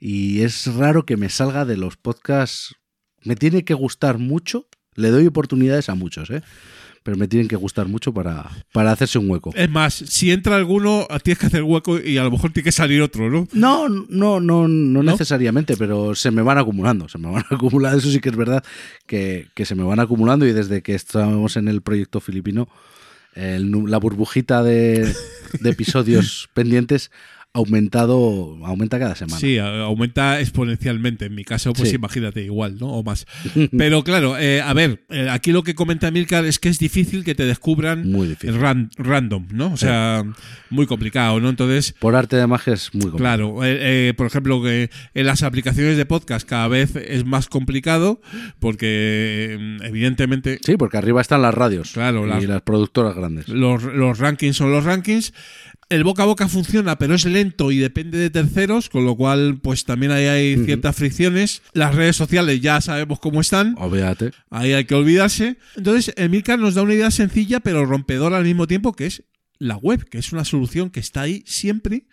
Y 0.00 0.42
es 0.42 0.66
raro 0.74 1.06
que 1.06 1.16
me 1.16 1.28
salga 1.28 1.64
de 1.64 1.76
los 1.76 1.96
podcasts. 1.96 2.74
Me 3.22 3.36
tiene 3.36 3.64
que 3.64 3.74
gustar 3.74 4.18
mucho 4.18 4.68
Le 4.96 5.10
doy 5.10 5.26
oportunidades 5.26 5.88
a 5.88 5.94
muchos, 5.94 6.30
¿eh? 6.30 6.42
Pero 7.04 7.16
me 7.18 7.28
tienen 7.28 7.48
que 7.48 7.56
gustar 7.56 7.86
mucho 7.86 8.12
para, 8.12 8.50
para 8.72 8.90
hacerse 8.90 9.18
un 9.18 9.30
hueco. 9.30 9.52
Es 9.54 9.70
más, 9.70 9.94
si 9.94 10.32
entra 10.32 10.56
alguno, 10.56 11.06
tienes 11.22 11.38
que 11.38 11.46
hacer 11.46 11.62
hueco 11.62 12.00
y 12.00 12.16
a 12.16 12.24
lo 12.24 12.30
mejor 12.30 12.50
tiene 12.50 12.64
que 12.64 12.72
salir 12.72 13.02
otro, 13.02 13.30
¿no? 13.30 13.46
No, 13.52 13.88
no, 13.88 14.40
no, 14.40 14.66
no, 14.66 15.02
necesariamente, 15.02 15.76
pero 15.76 16.14
se 16.14 16.30
me 16.30 16.40
van 16.40 16.56
acumulando, 16.56 17.08
se 17.08 17.18
me 17.18 17.30
van 17.30 17.44
acumulando, 17.50 17.98
eso 17.98 18.10
sí 18.10 18.20
que 18.20 18.30
es 18.30 18.36
verdad, 18.36 18.64
que, 19.06 19.48
que 19.54 19.66
se 19.66 19.74
me 19.74 19.84
van 19.84 20.00
acumulando 20.00 20.46
y 20.46 20.52
desde 20.52 20.82
que 20.82 20.94
estamos 20.94 21.56
en 21.56 21.68
el 21.68 21.82
proyecto 21.82 22.20
filipino, 22.20 22.68
el 23.34 23.70
la 23.86 23.98
burbujita 23.98 24.62
de, 24.62 25.14
de 25.60 25.70
episodios 25.70 26.48
pendientes 26.54 27.10
aumentado, 27.54 28.58
aumenta 28.64 28.98
cada 28.98 29.14
semana. 29.14 29.38
Sí, 29.38 29.58
aumenta 29.58 30.40
exponencialmente. 30.40 31.26
En 31.26 31.34
mi 31.36 31.44
caso, 31.44 31.72
pues 31.72 31.90
Sí. 31.90 31.94
imagínate, 31.96 32.42
igual, 32.42 32.76
¿no? 32.80 32.88
O 32.88 33.02
más. 33.04 33.26
Pero 33.78 34.02
claro, 34.02 34.36
eh, 34.38 34.60
a 34.60 34.72
ver, 34.74 35.04
eh, 35.08 35.28
aquí 35.30 35.52
lo 35.52 35.62
que 35.62 35.74
comenta 35.76 36.10
Milcar 36.10 36.44
es 36.44 36.58
que 36.58 36.68
es 36.68 36.78
difícil 36.78 37.22
que 37.24 37.34
te 37.36 37.44
descubran 37.44 38.10
Muy 38.10 38.26
difícil. 38.28 38.58
ran- 38.60 38.90
random, 38.98 39.46
¿no? 39.52 39.72
O 39.72 39.76
sea, 39.76 40.24
muy 40.68 40.86
complicado, 40.86 41.40
¿no? 41.40 41.48
Entonces, 41.48 41.94
Por 42.00 42.16
arte 42.16 42.36
de 42.36 42.46
magia 42.48 42.74
es 42.74 42.92
muy 42.92 43.02
complicado. 43.10 43.18
Claro, 43.18 43.64
eh, 43.64 44.08
eh, 44.08 44.14
por 44.14 44.26
ejemplo, 44.26 44.60
que 44.60 44.90
en 45.14 45.26
las 45.26 45.44
aplicaciones 45.44 45.96
de 45.96 46.06
podcast 46.06 46.46
cada 46.48 46.66
vez 46.66 46.96
es 46.96 47.24
más 47.24 47.46
complicado 47.48 48.20
porque 48.58 49.56
eh, 49.56 49.78
evidentemente 49.84 50.58
Sí, 50.64 50.76
porque 50.76 50.96
arriba 50.98 51.20
están 51.20 51.42
las 51.42 51.54
radios 51.54 51.92
Claro, 51.92 52.26
y 52.26 52.30
las- 52.30 52.44
las 52.44 52.62
productoras 52.62 53.14
grandes. 53.14 53.48
los, 53.48 53.84
los 53.84 54.18
rankings 54.18 54.56
son 54.56 54.72
los 54.72 54.84
rankings. 54.84 55.32
El 55.90 56.02
boca 56.04 56.22
a 56.22 56.26
boca 56.26 56.48
funciona, 56.48 56.98
pero 56.98 57.14
es 57.14 57.24
lento 57.24 57.70
y 57.70 57.78
depende 57.78 58.18
de 58.18 58.30
terceros, 58.30 58.88
con 58.88 59.04
lo 59.04 59.16
cual, 59.16 59.58
pues 59.62 59.84
también 59.84 60.12
ahí 60.12 60.24
hay 60.26 60.64
ciertas 60.64 60.96
fricciones. 60.96 61.62
Las 61.72 61.94
redes 61.94 62.16
sociales 62.16 62.60
ya 62.60 62.80
sabemos 62.80 63.20
cómo 63.20 63.40
están, 63.40 63.74
Olvídate. 63.78 64.30
ahí 64.50 64.72
hay 64.72 64.84
que 64.86 64.94
olvidarse. 64.94 65.58
Entonces, 65.76 66.14
Emilcar 66.16 66.58
nos 66.58 66.74
da 66.74 66.82
una 66.82 66.94
idea 66.94 67.10
sencilla, 67.10 67.60
pero 67.60 67.84
rompedora 67.84 68.36
al 68.38 68.44
mismo 68.44 68.66
tiempo, 68.66 68.92
que 68.92 69.06
es 69.06 69.22
la 69.58 69.76
web, 69.76 70.04
que 70.08 70.18
es 70.18 70.32
una 70.32 70.44
solución 70.44 70.90
que 70.90 71.00
está 71.00 71.22
ahí 71.22 71.42
siempre. 71.46 72.04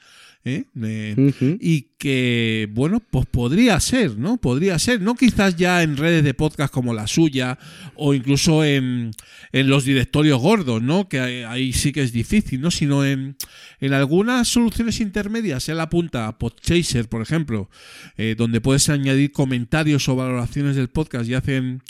¿Eh? 0.45 0.63
Eh, 0.81 1.57
y 1.59 1.87
que, 1.97 2.67
bueno, 2.73 2.99
pues 2.99 3.27
podría 3.27 3.79
ser, 3.79 4.17
¿no? 4.17 4.37
Podría 4.37 4.79
ser, 4.79 5.01
no 5.01 5.13
quizás 5.15 5.55
ya 5.55 5.83
en 5.83 5.97
redes 5.97 6.23
de 6.23 6.33
podcast 6.33 6.73
como 6.73 6.93
la 6.95 7.05
suya 7.05 7.59
o 7.95 8.13
incluso 8.15 8.63
en, 8.63 9.11
en 9.51 9.69
los 9.69 9.85
directorios 9.85 10.41
gordos, 10.41 10.81
¿no? 10.81 11.07
Que 11.07 11.19
ahí, 11.19 11.43
ahí 11.43 11.73
sí 11.73 11.91
que 11.91 12.01
es 12.01 12.11
difícil, 12.11 12.59
¿no? 12.59 12.71
Sino 12.71 13.05
en, 13.05 13.35
en 13.79 13.93
algunas 13.93 14.47
soluciones 14.47 14.99
intermedias, 14.99 15.69
él 15.69 15.79
apunta 15.79 16.27
a 16.27 16.39
Podchaser, 16.39 17.07
por 17.07 17.21
ejemplo, 17.21 17.69
eh, 18.17 18.33
donde 18.35 18.61
puedes 18.61 18.89
añadir 18.89 19.31
comentarios 19.31 20.09
o 20.09 20.15
valoraciones 20.15 20.75
del 20.75 20.87
podcast 20.89 21.29
y 21.29 21.35
hacen 21.35 21.83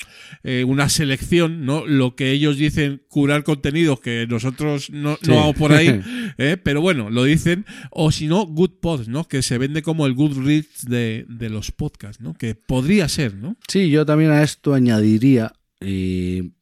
eh, 0.44 0.66
una 0.68 0.90
selección, 0.90 1.66
¿no? 1.66 1.88
Lo 1.88 2.16
que 2.18 2.32
ellos 2.32 2.58
dicen 2.58 3.02
curar 3.08 3.44
contenidos 3.46 4.02
que 4.02 4.28
nosotros 4.30 4.90
no, 4.90 5.18
Sí. 5.22 5.30
no 5.30 5.36
vamos 5.38 5.56
por 5.56 5.72
ahí, 5.72 6.02
pero 6.64 6.82
bueno, 6.82 7.10
lo 7.10 7.24
dicen. 7.24 7.66
O 7.92 8.12
si 8.12 8.28
no, 8.28 8.41
Good 8.46 8.80
Pods, 8.82 9.08
¿no? 9.08 9.28
Que 9.28 9.42
se 9.42 9.58
vende 9.58 9.82
como 9.82 10.06
el 10.06 10.14
Goodreads 10.14 10.86
de, 10.86 11.26
de 11.28 11.50
los 11.50 11.72
podcasts, 11.72 12.22
¿no? 12.22 12.34
Que 12.34 12.56
podría 12.56 13.08
ser, 13.10 13.36
¿no? 13.36 13.58
Sí, 13.68 13.90
yo 13.90 14.06
también 14.06 14.32
a 14.32 14.44
esto 14.44 14.74
añadiría, 14.74 15.54
y, 15.80 16.54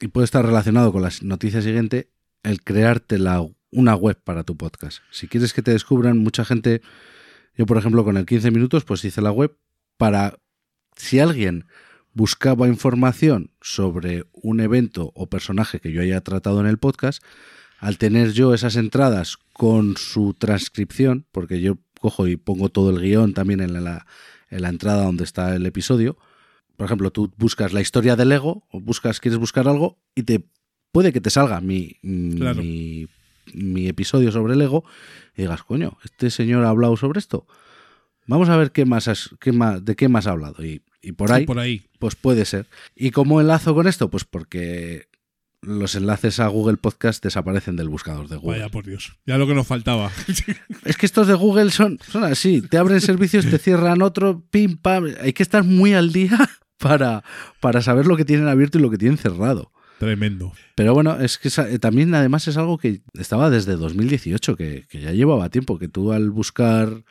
y 0.00 0.08
puede 0.08 0.24
estar 0.24 0.44
relacionado 0.44 0.92
con 0.92 1.02
la 1.02 1.10
noticia 1.22 1.62
siguiente, 1.62 2.10
el 2.42 2.62
crearte 2.62 3.18
la, 3.18 3.46
una 3.70 3.94
web 3.96 4.20
para 4.22 4.44
tu 4.44 4.56
podcast. 4.56 4.98
Si 5.10 5.28
quieres 5.28 5.52
que 5.52 5.62
te 5.62 5.72
descubran, 5.72 6.18
mucha 6.18 6.44
gente, 6.44 6.82
yo 7.56 7.66
por 7.66 7.76
ejemplo 7.76 8.04
con 8.04 8.16
el 8.16 8.26
15 8.26 8.50
minutos, 8.50 8.84
pues 8.84 9.04
hice 9.04 9.20
la 9.20 9.32
web 9.32 9.56
para, 9.96 10.38
si 10.96 11.18
alguien 11.18 11.66
buscaba 12.12 12.68
información 12.68 13.50
sobre 13.60 14.24
un 14.32 14.60
evento 14.60 15.10
o 15.14 15.28
personaje 15.28 15.80
que 15.80 15.92
yo 15.92 16.00
haya 16.00 16.20
tratado 16.20 16.60
en 16.60 16.66
el 16.66 16.78
podcast, 16.78 17.22
al 17.78 17.98
tener 17.98 18.32
yo 18.32 18.54
esas 18.54 18.76
entradas 18.76 19.36
con 19.52 19.96
su 19.96 20.34
transcripción, 20.34 21.26
porque 21.32 21.60
yo 21.60 21.78
cojo 22.00 22.26
y 22.28 22.36
pongo 22.36 22.68
todo 22.68 22.90
el 22.90 23.00
guion 23.00 23.34
también 23.34 23.60
en 23.60 23.72
la, 23.84 24.06
en 24.50 24.62
la 24.62 24.68
entrada 24.68 25.04
donde 25.04 25.24
está 25.24 25.54
el 25.54 25.66
episodio. 25.66 26.16
Por 26.76 26.86
ejemplo, 26.86 27.10
tú 27.10 27.32
buscas 27.36 27.72
la 27.72 27.80
historia 27.80 28.16
del 28.16 28.30
Lego, 28.30 28.66
o 28.70 28.80
buscas, 28.80 29.20
quieres 29.20 29.38
buscar 29.38 29.68
algo, 29.68 29.98
y 30.14 30.22
te 30.24 30.44
puede 30.92 31.12
que 31.12 31.20
te 31.20 31.30
salga 31.30 31.60
mi, 31.60 31.96
Claro. 32.36 32.62
mi, 32.62 33.06
mi 33.52 33.86
episodio 33.88 34.32
sobre 34.32 34.54
el 34.54 34.58
Lego, 34.58 34.84
y 35.36 35.42
digas, 35.42 35.62
coño, 35.62 35.98
este 36.04 36.30
señor 36.30 36.64
ha 36.64 36.70
hablado 36.70 36.96
sobre 36.96 37.18
esto. 37.20 37.46
Vamos 38.26 38.48
a 38.48 38.56
ver 38.56 38.72
qué 38.72 38.86
más, 38.86 39.06
has- 39.08 39.30
qué 39.40 39.52
más 39.52 39.84
de 39.84 39.94
qué 39.96 40.08
más 40.08 40.26
ha 40.26 40.30
hablado. 40.32 40.64
Y, 40.64 40.82
y 41.02 41.12
por 41.12 41.30
ahí, 41.30 41.44
Por 41.46 41.58
ahí. 41.58 41.82
pues 41.98 42.16
puede 42.16 42.44
ser. 42.44 42.66
¿Y 42.96 43.10
cómo 43.10 43.40
enlazo 43.40 43.74
con 43.74 43.86
esto? 43.86 44.08
Pues 44.10 44.24
porque 44.24 45.08
los 45.66 45.94
enlaces 45.94 46.40
a 46.40 46.48
Google 46.48 46.76
Podcast 46.76 47.22
desaparecen 47.22 47.76
del 47.76 47.88
buscador 47.88 48.28
de 48.28 48.36
Google. 48.36 48.58
Vaya 48.58 48.70
por 48.70 48.84
Dios. 48.84 49.16
Ya 49.26 49.38
lo 49.38 49.46
que 49.46 49.54
nos 49.54 49.66
faltaba. 49.66 50.10
Es 50.84 50.96
que 50.96 51.06
estos 51.06 51.26
de 51.26 51.34
Google 51.34 51.70
son, 51.70 51.98
son 52.06 52.24
así. 52.24 52.60
Te 52.60 52.76
abren 52.76 53.00
servicios, 53.00 53.46
te 53.46 53.58
cierran 53.58 54.02
otro, 54.02 54.44
pim, 54.50 54.76
pam. 54.76 55.06
Hay 55.22 55.32
que 55.32 55.42
estar 55.42 55.64
muy 55.64 55.94
al 55.94 56.12
día 56.12 56.38
para, 56.78 57.24
para 57.60 57.80
saber 57.80 58.06
lo 58.06 58.16
que 58.16 58.24
tienen 58.24 58.48
abierto 58.48 58.78
y 58.78 58.82
lo 58.82 58.90
que 58.90 58.98
tienen 58.98 59.18
cerrado. 59.18 59.72
Tremendo. 59.98 60.52
Pero 60.74 60.92
bueno, 60.92 61.18
es 61.20 61.38
que 61.38 61.48
eh, 61.48 61.78
también 61.78 62.14
además 62.14 62.46
es 62.48 62.56
algo 62.56 62.78
que 62.78 63.00
estaba 63.14 63.48
desde 63.48 63.76
2018, 63.76 64.56
que, 64.56 64.86
que 64.88 65.00
ya 65.00 65.12
llevaba 65.12 65.48
tiempo, 65.48 65.78
que 65.78 65.88
tú 65.88 66.12
al 66.12 66.30
buscar 66.30 67.04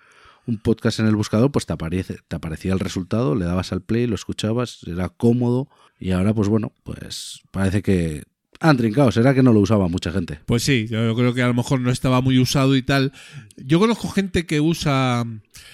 un 0.46 0.58
podcast 0.58 1.00
en 1.00 1.08
el 1.08 1.16
buscador, 1.16 1.52
pues 1.52 1.66
te, 1.66 1.74
aparece, 1.74 2.20
te 2.28 2.36
aparecía 2.36 2.74
el 2.74 2.80
resultado, 2.80 3.36
le 3.36 3.46
dabas 3.46 3.72
al 3.72 3.82
play, 3.82 4.08
lo 4.08 4.16
escuchabas, 4.16 4.82
era 4.86 5.10
cómodo 5.10 5.70
y 6.00 6.12
ahora 6.12 6.34
pues 6.34 6.50
bueno, 6.50 6.74
pues 6.84 7.42
parece 7.52 7.82
que 7.82 8.24
han 8.64 8.78
trincado, 8.78 9.12
será 9.12 9.34
que 9.34 9.44
no 9.44 9.54
lo 9.54 9.60
usaba 9.60 9.88
mucha 9.90 10.12
gente. 10.12 10.40
Pues 10.46 10.64
sí, 10.64 10.88
yo 10.90 11.14
creo 11.16 11.34
que 11.34 11.42
a 11.44 11.48
lo 11.48 11.54
mejor 11.54 11.80
no 11.82 11.92
estaba 11.92 12.22
muy 12.22 12.40
usado 12.40 12.76
y 12.76 12.82
tal. 12.82 13.12
Yo 13.58 13.78
conozco 13.80 14.08
gente 14.10 14.46
que 14.46 14.60
usa 14.62 15.26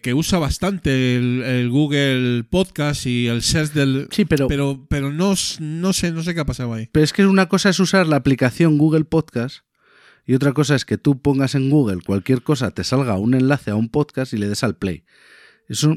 que 0.01 0.13
usa 0.13 0.39
bastante 0.39 1.15
el, 1.15 1.43
el 1.43 1.69
Google 1.69 2.43
Podcast 2.49 3.05
y 3.05 3.27
el 3.27 3.41
search 3.43 3.73
del 3.73 4.07
Sí, 4.11 4.25
pero, 4.25 4.47
pero 4.47 4.85
pero 4.89 5.13
no, 5.13 5.33
no 5.59 5.93
sé, 5.93 6.11
no 6.11 6.23
sé 6.23 6.33
qué 6.33 6.39
ha 6.41 6.45
pasado 6.45 6.73
ahí. 6.73 6.89
pero 6.91 7.03
es 7.03 7.13
que 7.13 7.25
una 7.25 7.47
cosa 7.47 7.69
es 7.69 7.79
usar 7.79 8.07
la 8.07 8.15
aplicación 8.17 8.77
Google 8.77 9.05
Podcast 9.05 9.59
y 10.25 10.33
otra 10.35 10.53
cosa 10.53 10.75
es 10.75 10.85
que 10.85 10.97
tú 10.97 11.21
pongas 11.21 11.55
en 11.55 11.69
Google 11.69 12.01
cualquier 12.05 12.41
cosa, 12.43 12.71
te 12.71 12.83
salga 12.83 13.17
un 13.17 13.33
enlace 13.33 13.71
a 13.71 13.75
un 13.75 13.89
podcast 13.89 14.33
y 14.33 14.37
le 14.37 14.47
des 14.47 14.63
al 14.63 14.75
play. 14.75 15.03
Eso 15.67 15.95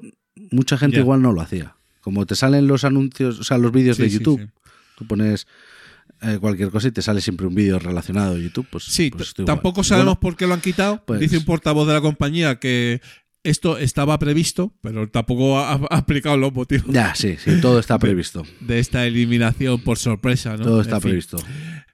mucha 0.50 0.76
gente 0.78 0.98
igual 0.98 1.22
no 1.22 1.32
lo 1.32 1.40
hacía. 1.40 1.76
Como 2.00 2.26
te 2.26 2.34
salen 2.34 2.66
los 2.66 2.84
anuncios, 2.84 3.38
o 3.40 3.44
sea, 3.44 3.58
los 3.58 3.72
vídeos 3.72 3.96
Sí, 3.96 4.02
de 4.04 4.10
sí, 4.10 4.18
YouTube, 4.18 4.40
sí. 4.40 4.46
tú 4.98 5.06
pones 5.06 5.46
eh, 6.22 6.38
cualquier 6.40 6.70
cosa 6.70 6.88
y 6.88 6.92
te 6.92 7.02
sale 7.02 7.20
siempre 7.20 7.46
un 7.46 7.54
vídeo 7.54 7.78
relacionado 7.78 8.34
a 8.36 8.38
YouTube. 8.38 8.66
Pues, 8.70 8.84
Sí, 8.84 9.10
pues 9.10 9.34
tampoco 9.46 9.82
sabemos 9.84 10.14
Bueno, 10.14 10.20
por 10.20 10.36
qué 10.36 10.46
lo 10.46 10.54
han 10.54 10.60
quitado. 10.60 11.02
pues- 11.04 11.20
Dice 11.20 11.38
un 11.38 11.44
portavoz 11.44 11.86
de 11.86 11.94
la 11.94 12.00
compañía 12.00 12.58
que 12.58 13.00
esto 13.44 13.76
estaba 13.76 14.18
previsto, 14.20 14.72
pero 14.82 15.08
tampoco 15.08 15.58
ha, 15.58 15.72
ha 15.90 15.96
explicado 15.98 16.36
los 16.36 16.52
motivos 16.54 16.86
ya, 16.88 17.12
sí, 17.16 17.36
sí, 17.42 17.60
todo 17.60 17.80
está 17.80 17.98
previsto. 17.98 18.44
de 18.60 18.78
esta 18.78 19.04
eliminación 19.04 19.80
por 19.80 19.98
sorpresa. 19.98 20.56
¿no? 20.56 20.64
Todo 20.64 20.76
En 20.76 20.82
está 20.82 21.00
fin. 21.00 21.10
previsto. 21.10 21.38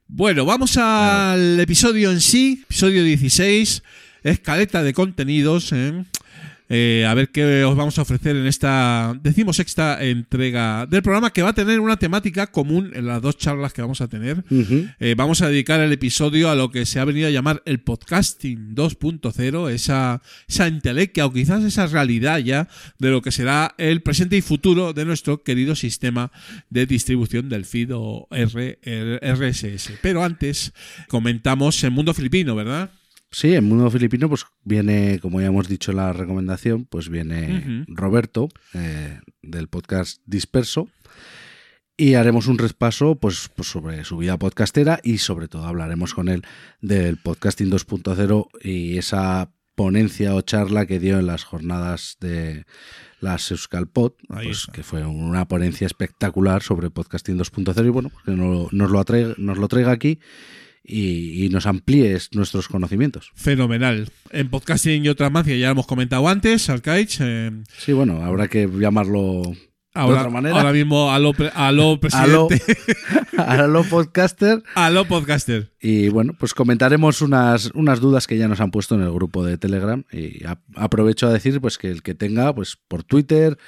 Bueno, 0.06 0.44
vamos 0.44 0.76
al 0.76 1.58
episodio 1.60 2.10
en 2.12 2.20
sí, 2.20 2.60
episodio 2.64 3.02
16, 3.04 3.82
escaleta 4.22 4.82
de 4.82 4.92
contenidos. 4.92 5.72
¿eh? 5.72 6.04
Eh, 6.68 7.06
a 7.08 7.14
ver 7.14 7.30
qué 7.30 7.64
os 7.64 7.76
vamos 7.76 7.98
a 7.98 8.02
ofrecer 8.02 8.36
en 8.36 8.46
esta 8.46 9.18
decimosexta 9.22 10.04
entrega 10.04 10.86
del 10.86 11.02
programa 11.02 11.32
que 11.32 11.42
va 11.42 11.50
a 11.50 11.54
tener 11.54 11.80
una 11.80 11.96
temática 11.96 12.48
común 12.48 12.92
en 12.94 13.06
las 13.06 13.22
dos 13.22 13.38
charlas 13.38 13.72
que 13.72 13.80
vamos 13.80 14.00
a 14.00 14.08
tener. 14.08 14.44
Eh, 15.00 15.14
vamos 15.16 15.40
a 15.40 15.48
dedicar 15.48 15.80
el 15.80 15.92
episodio 15.92 16.50
a 16.50 16.54
lo 16.54 16.70
que 16.70 16.84
se 16.84 17.00
ha 17.00 17.04
venido 17.04 17.28
a 17.28 17.30
llamar 17.30 17.62
el 17.64 17.80
podcasting 17.80 18.74
2.0, 18.74 19.70
esa, 19.70 20.22
esa 20.46 20.66
entelequia 20.66 21.26
o 21.26 21.32
quizás 21.32 21.64
esa 21.64 21.86
realidad 21.86 22.38
ya 22.38 22.68
de 22.98 23.10
lo 23.10 23.22
que 23.22 23.32
será 23.32 23.74
el 23.78 24.02
presente 24.02 24.36
y 24.36 24.42
futuro 24.42 24.92
de 24.92 25.04
nuestro 25.04 25.42
querido 25.42 25.74
sistema 25.74 26.30
de 26.68 26.86
distribución 26.86 27.48
del 27.48 27.64
feed 27.64 27.90
o 27.94 28.28
RSS. 28.30 29.92
Pero 30.02 30.22
antes 30.22 30.72
comentamos 31.08 31.82
en 31.84 31.92
mundo 31.92 32.12
filipino, 32.12 32.54
¿verdad? 32.54 32.90
Sí, 33.30 33.54
en 33.54 33.64
Mundo 33.64 33.90
Filipino, 33.90 34.28
pues 34.28 34.46
viene, 34.64 35.18
como 35.20 35.40
ya 35.40 35.48
hemos 35.48 35.68
dicho 35.68 35.90
en 35.90 35.98
la 35.98 36.12
recomendación, 36.12 36.86
pues 36.86 37.08
viene. 37.10 37.84
Roberto, 37.88 38.48
eh, 38.74 39.20
del 39.42 39.68
podcast 39.68 40.22
Disperso. 40.26 40.88
Y 42.00 42.14
haremos 42.14 42.46
un 42.46 42.58
repaso 42.58 43.16
pues, 43.16 43.50
pues 43.54 43.68
sobre 43.68 44.04
su 44.04 44.16
vida 44.18 44.38
podcastera 44.38 45.00
y 45.02 45.18
sobre 45.18 45.48
todo 45.48 45.66
hablaremos 45.66 46.14
con 46.14 46.28
él 46.28 46.42
del 46.80 47.16
podcasting 47.16 47.70
2.0 47.70 48.46
y 48.62 48.98
esa 48.98 49.50
ponencia 49.74 50.34
o 50.34 50.40
charla 50.42 50.86
que 50.86 51.00
dio 51.00 51.18
en 51.18 51.26
las 51.26 51.42
jornadas 51.44 52.16
de 52.20 52.66
las 53.20 53.50
Euskalpod, 53.50 54.12
pues, 54.44 54.66
que 54.72 54.82
fue 54.84 55.04
una 55.04 55.48
ponencia 55.48 55.86
espectacular 55.88 56.62
sobre 56.62 56.88
podcasting 56.90 57.36
2.0 57.36 57.84
y 57.86 57.90
bueno, 57.90 58.12
que 58.24 58.30
no- 58.32 58.68
nos, 58.70 58.90
lo 58.92 59.00
atraiga- 59.00 59.34
nos 59.36 59.58
lo 59.58 59.66
traiga 59.66 59.90
aquí 59.90 60.20
y, 60.88 61.44
y 61.44 61.48
nos 61.50 61.66
amplíe 61.66 62.16
nuestros 62.32 62.66
conocimientos. 62.68 63.30
Fenomenal. 63.34 64.08
En 64.30 64.48
podcasting 64.48 65.04
y 65.04 65.08
otra 65.08 65.30
mancia 65.30 65.54
ya 65.56 65.66
lo 65.66 65.72
hemos 65.72 65.86
comentado 65.86 66.26
antes, 66.28 66.68
Arcaich. 66.70 67.18
eh, 67.20 67.50
Sí, 67.76 67.92
bueno, 67.92 68.24
habrá 68.24 68.48
que 68.48 68.66
llamarlo 68.66 69.42
Ahora, 69.94 70.20
otra 70.20 70.30
manera. 70.30 70.56
ahora 70.56 70.72
mismo, 70.72 71.10
aló, 71.10 71.32
aló 71.38 71.50
Aló, 71.54 71.98
presidente. 72.00 72.62
aló 73.36 73.84
podcaster. 73.84 74.62
aló 74.74 75.04
podcaster. 75.06 75.72
Y 75.80 76.08
bueno, 76.08 76.34
pues 76.38 76.54
comentaremos 76.54 77.20
unas, 77.22 77.70
unas 77.74 78.00
dudas 78.00 78.26
que 78.26 78.36
ya 78.38 78.48
nos 78.48 78.60
han 78.60 78.70
puesto 78.70 78.94
en 78.94 79.02
el 79.02 79.12
grupo 79.12 79.44
de 79.44 79.58
Telegram. 79.58 80.04
Y 80.12 80.44
a- 80.44 80.60
aprovecho 80.76 81.26
a 81.26 81.32
decir 81.32 81.60
pues 81.60 81.78
que 81.78 81.90
el 81.90 82.02
que 82.02 82.14
tenga, 82.14 82.54
pues 82.54 82.76
por 82.88 83.02
Twitter, 83.02 83.58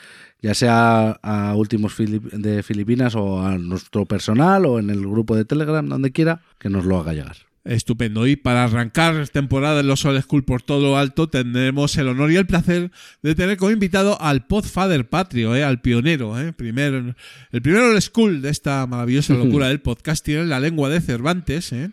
ya 0.42 0.54
sea 0.54 1.18
a 1.22 1.54
Últimos 1.54 1.92
Filip- 1.98 2.30
de 2.30 2.62
Filipinas 2.62 3.14
o 3.14 3.42
a 3.42 3.58
nuestro 3.58 4.06
personal 4.06 4.66
o 4.66 4.78
en 4.78 4.90
el 4.90 5.00
grupo 5.00 5.36
de 5.36 5.44
Telegram, 5.44 5.86
donde 5.88 6.12
quiera, 6.12 6.40
que 6.58 6.68
nos 6.70 6.84
lo 6.84 6.98
haga 6.98 7.12
llegar. 7.12 7.36
Estupendo. 7.62 8.26
Y 8.26 8.36
para 8.36 8.64
arrancar 8.64 9.28
temporada 9.28 9.80
en 9.80 9.86
los 9.86 10.06
All 10.06 10.20
School 10.22 10.44
por 10.44 10.62
todo 10.62 10.80
lo 10.80 10.96
alto, 10.96 11.28
tendremos 11.28 11.94
el 11.98 12.08
honor 12.08 12.32
y 12.32 12.36
el 12.36 12.46
placer 12.46 12.90
de 13.22 13.34
tener 13.34 13.58
como 13.58 13.70
invitado 13.70 14.20
al 14.20 14.46
Podfather 14.46 15.06
Patrio, 15.10 15.54
¿eh? 15.54 15.62
al 15.62 15.82
pionero, 15.82 16.40
¿eh? 16.40 16.54
Primer, 16.54 17.14
el 17.52 17.62
primer 17.62 17.82
All 17.82 18.00
School 18.00 18.40
de 18.40 18.48
esta 18.48 18.86
maravillosa 18.86 19.34
locura 19.44 19.68
del 19.68 19.80
podcasting 19.82 20.36
en 20.36 20.48
la 20.48 20.58
lengua 20.58 20.88
de 20.88 21.02
Cervantes. 21.02 21.70
¿eh? 21.74 21.90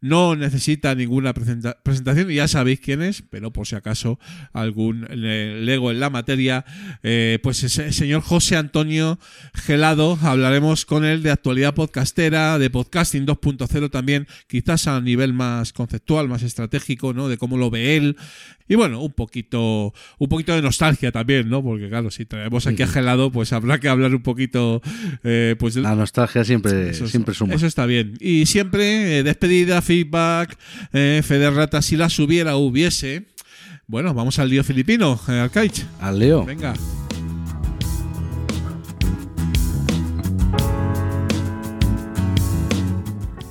No 0.00 0.36
necesita 0.36 0.94
ninguna 0.94 1.34
presenta- 1.34 1.76
presentación, 1.82 2.28
ya 2.28 2.46
sabéis 2.46 2.78
quién 2.80 3.02
es, 3.02 3.22
pero 3.28 3.52
por 3.52 3.66
si 3.66 3.74
acaso 3.74 4.18
algún 4.52 5.06
lego 5.10 5.90
en 5.90 5.98
la 6.00 6.08
materia, 6.08 6.64
eh, 7.02 7.38
pues 7.42 7.62
ese 7.64 7.92
señor 7.92 8.22
José 8.22 8.56
Antonio 8.56 9.18
Gelado, 9.54 10.16
hablaremos 10.22 10.84
con 10.86 11.04
él 11.04 11.22
de 11.22 11.30
actualidad 11.32 11.74
podcastera, 11.74 12.58
de 12.58 12.70
podcasting 12.70 13.26
2.0 13.26 13.90
también, 13.90 14.26
quizás 14.46 14.86
a 14.86 15.00
nivel 15.00 15.32
más 15.32 15.72
conceptual, 15.72 16.28
más 16.28 16.42
estratégico, 16.42 17.12
¿no? 17.12 17.28
De 17.28 17.36
cómo 17.36 17.56
lo 17.58 17.70
ve 17.70 17.96
él. 17.96 18.16
Y 18.70 18.74
bueno, 18.74 19.00
un 19.00 19.12
poquito, 19.12 19.94
un 20.18 20.28
poquito 20.28 20.54
de 20.54 20.60
nostalgia 20.60 21.10
también, 21.10 21.48
¿no? 21.48 21.62
Porque 21.62 21.88
claro, 21.88 22.10
si 22.10 22.26
traemos 22.26 22.66
aquí 22.66 22.82
a 22.82 22.86
Gelado, 22.86 23.32
pues 23.32 23.54
habrá 23.54 23.80
que 23.80 23.88
hablar 23.88 24.14
un 24.14 24.22
poquito, 24.22 24.82
eh, 25.24 25.56
pues 25.58 25.74
La 25.76 25.94
nostalgia 25.94 26.44
siempre, 26.44 26.90
eso, 26.90 27.06
siempre 27.08 27.34
suma. 27.34 27.54
eso 27.54 27.66
está 27.66 27.86
bien. 27.86 28.14
Y 28.20 28.44
siempre 28.44 29.18
eh, 29.18 29.22
despedida, 29.22 29.80
feedback, 29.88 30.58
eh, 30.92 31.22
Federrata, 31.24 31.80
si 31.80 31.96
las 31.96 32.18
hubiera, 32.18 32.56
hubiese. 32.56 33.24
Bueno, 33.86 34.12
vamos 34.12 34.38
al 34.38 34.50
lío 34.50 34.62
filipino, 34.62 35.18
eh, 35.28 35.40
Arcaich. 35.40 35.86
Al 35.98 36.18
Leo. 36.18 36.44
Venga. 36.44 36.74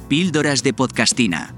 Píldoras 0.08 0.62
de 0.62 0.74
podcastina. 0.74 1.56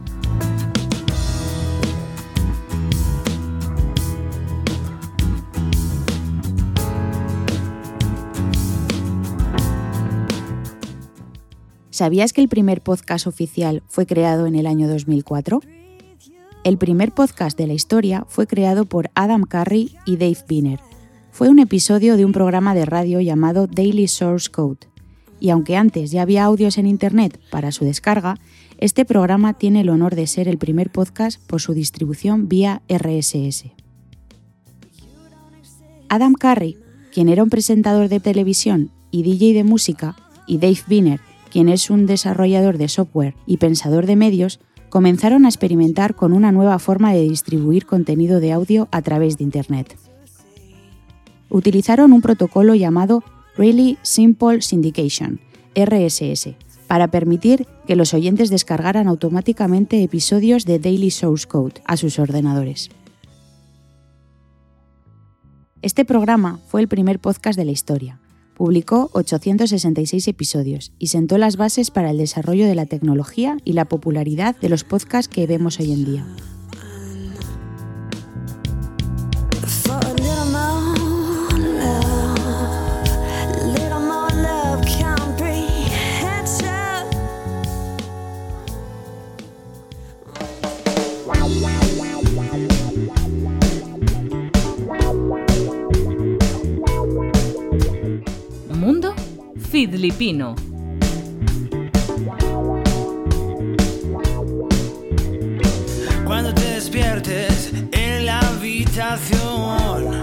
¿Sabías 12.00 12.32
que 12.32 12.40
el 12.40 12.48
primer 12.48 12.80
podcast 12.80 13.28
oficial 13.28 13.84
fue 13.90 14.06
creado 14.06 14.48
en 14.48 14.56
el 14.56 14.68
año 14.68 14.88
2004? 14.88 15.60
El 16.64 16.78
primer 16.78 17.12
podcast 17.12 17.58
de 17.58 17.68
la 17.68 17.74
historia 17.74 18.24
fue 18.30 18.48
creado 18.48 18.86
por 18.86 19.12
Adam 19.16 19.44
Curry 19.44 19.98
y 20.06 20.16
Dave 20.16 20.38
Binner. 20.48 20.80
Fue 21.30 21.50
un 21.50 21.60
episodio 21.60 22.16
de 22.16 22.24
un 22.24 22.32
programa 22.32 22.74
de 22.74 22.86
radio 22.86 23.20
llamado 23.20 23.68
Daily 23.68 24.08
Source 24.08 24.50
Code. 24.50 24.88
Y 25.42 25.50
aunque 25.50 25.76
antes 25.76 26.10
ya 26.12 26.22
había 26.22 26.46
audios 26.46 26.78
en 26.78 26.88
Internet 26.88 27.38
para 27.52 27.74
su 27.74 27.84
descarga, 27.84 28.38
este 28.78 29.04
programa 29.04 29.56
tiene 29.56 29.82
el 29.82 29.90
honor 29.90 30.16
de 30.16 30.28
ser 30.28 30.48
el 30.48 30.58
primer 30.58 30.92
podcast 30.92 31.38
por 31.48 31.60
su 31.60 31.74
distribución 31.74 32.48
vía 32.48 32.82
RSS. 32.88 33.74
Adam 36.08 36.34
Curry, 36.34 36.78
quien 37.12 37.28
era 37.28 37.44
un 37.44 37.50
presentador 37.50 38.08
de 38.08 38.22
televisión 38.22 38.90
y 39.12 39.24
DJ 39.24 39.54
de 39.54 39.66
música, 39.66 40.16
y 40.48 40.60
Dave 40.60 40.80
Binner, 40.88 41.20
quien 41.50 41.70
es 41.70 41.90
un 41.90 42.06
desarrollador 42.06 42.78
de 42.78 42.88
software 42.88 43.36
y 43.46 43.58
pensador 43.58 44.06
de 44.06 44.16
medios, 44.16 44.60
comenzaron 44.90 45.46
a 45.46 45.50
experimentar 45.50 46.16
con 46.16 46.34
una 46.34 46.52
nueva 46.52 46.80
forma 46.80 47.14
de 47.14 47.22
distribuir 47.22 47.86
contenido 47.86 48.40
de 48.40 48.52
audio 48.54 48.88
a 48.92 49.02
través 49.02 49.38
de 49.38 49.44
Internet. 49.44 49.98
Utilizaron 51.50 52.14
un 52.14 52.22
protocolo 52.22 52.76
llamado 52.76 53.24
Really 53.58 53.98
Simple 54.02 54.62
Syndication, 54.62 55.40
RSS, 55.76 56.56
para 56.88 57.10
permitir 57.10 57.68
que 57.86 57.96
los 57.96 58.14
oyentes 58.14 58.50
descargaran 58.50 59.08
automáticamente 59.08 60.04
episodios 60.04 60.66
de 60.66 60.80
Daily 60.80 61.12
Source 61.12 61.48
Code 61.48 61.82
a 61.86 61.98
sus 61.98 62.20
ordenadores. 62.20 62.90
Este 65.82 66.04
programa 66.04 66.60
fue 66.68 66.82
el 66.82 66.88
primer 66.88 67.20
podcast 67.20 67.58
de 67.58 67.66
la 67.66 67.72
historia. 67.72 68.20
Publicó 68.60 69.10
866 69.14 70.28
episodios 70.28 70.92
y 71.00 71.08
sentó 71.08 71.38
las 71.38 71.56
bases 71.56 71.92
para 71.92 72.10
el 72.12 72.18
desarrollo 72.18 72.68
de 72.68 72.76
la 72.76 72.86
tecnología 72.86 73.56
y 73.64 73.72
la 73.72 73.86
popularidad 73.86 74.58
de 74.58 74.68
los 74.68 74.84
podcasts 74.84 75.34
que 75.34 75.48
vemos 75.48 75.80
hoy 75.80 75.94
en 75.94 76.04
día. 76.04 76.26
Fidlipino. 99.80 100.58
Cuando 106.26 106.54
te 106.54 106.66
despiertes 106.74 107.72
en 107.94 108.26
la 108.26 108.40
habitación. 108.42 110.22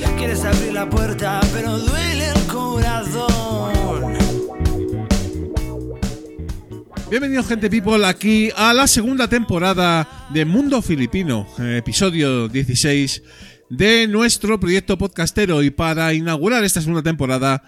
Ya 0.00 0.16
quieres 0.16 0.44
abrir 0.44 0.72
la 0.72 0.90
puerta, 0.90 1.40
pero 1.52 1.78
duele 1.78 2.28
el 2.28 2.42
corazón. 2.52 3.72
Bienvenidos, 7.08 7.46
gente 7.46 7.70
people, 7.70 8.04
aquí 8.04 8.50
a 8.56 8.74
la 8.74 8.88
segunda 8.88 9.28
temporada 9.28 10.26
de 10.30 10.44
Mundo 10.44 10.82
Filipino, 10.82 11.46
eh, 11.60 11.76
episodio 11.76 12.48
16 12.48 13.22
de 13.76 14.06
nuestro 14.08 14.60
proyecto 14.60 14.98
podcastero. 14.98 15.62
Y 15.62 15.70
para 15.70 16.14
inaugurar 16.14 16.64
esta 16.64 16.80
segunda 16.80 17.02
temporada, 17.02 17.62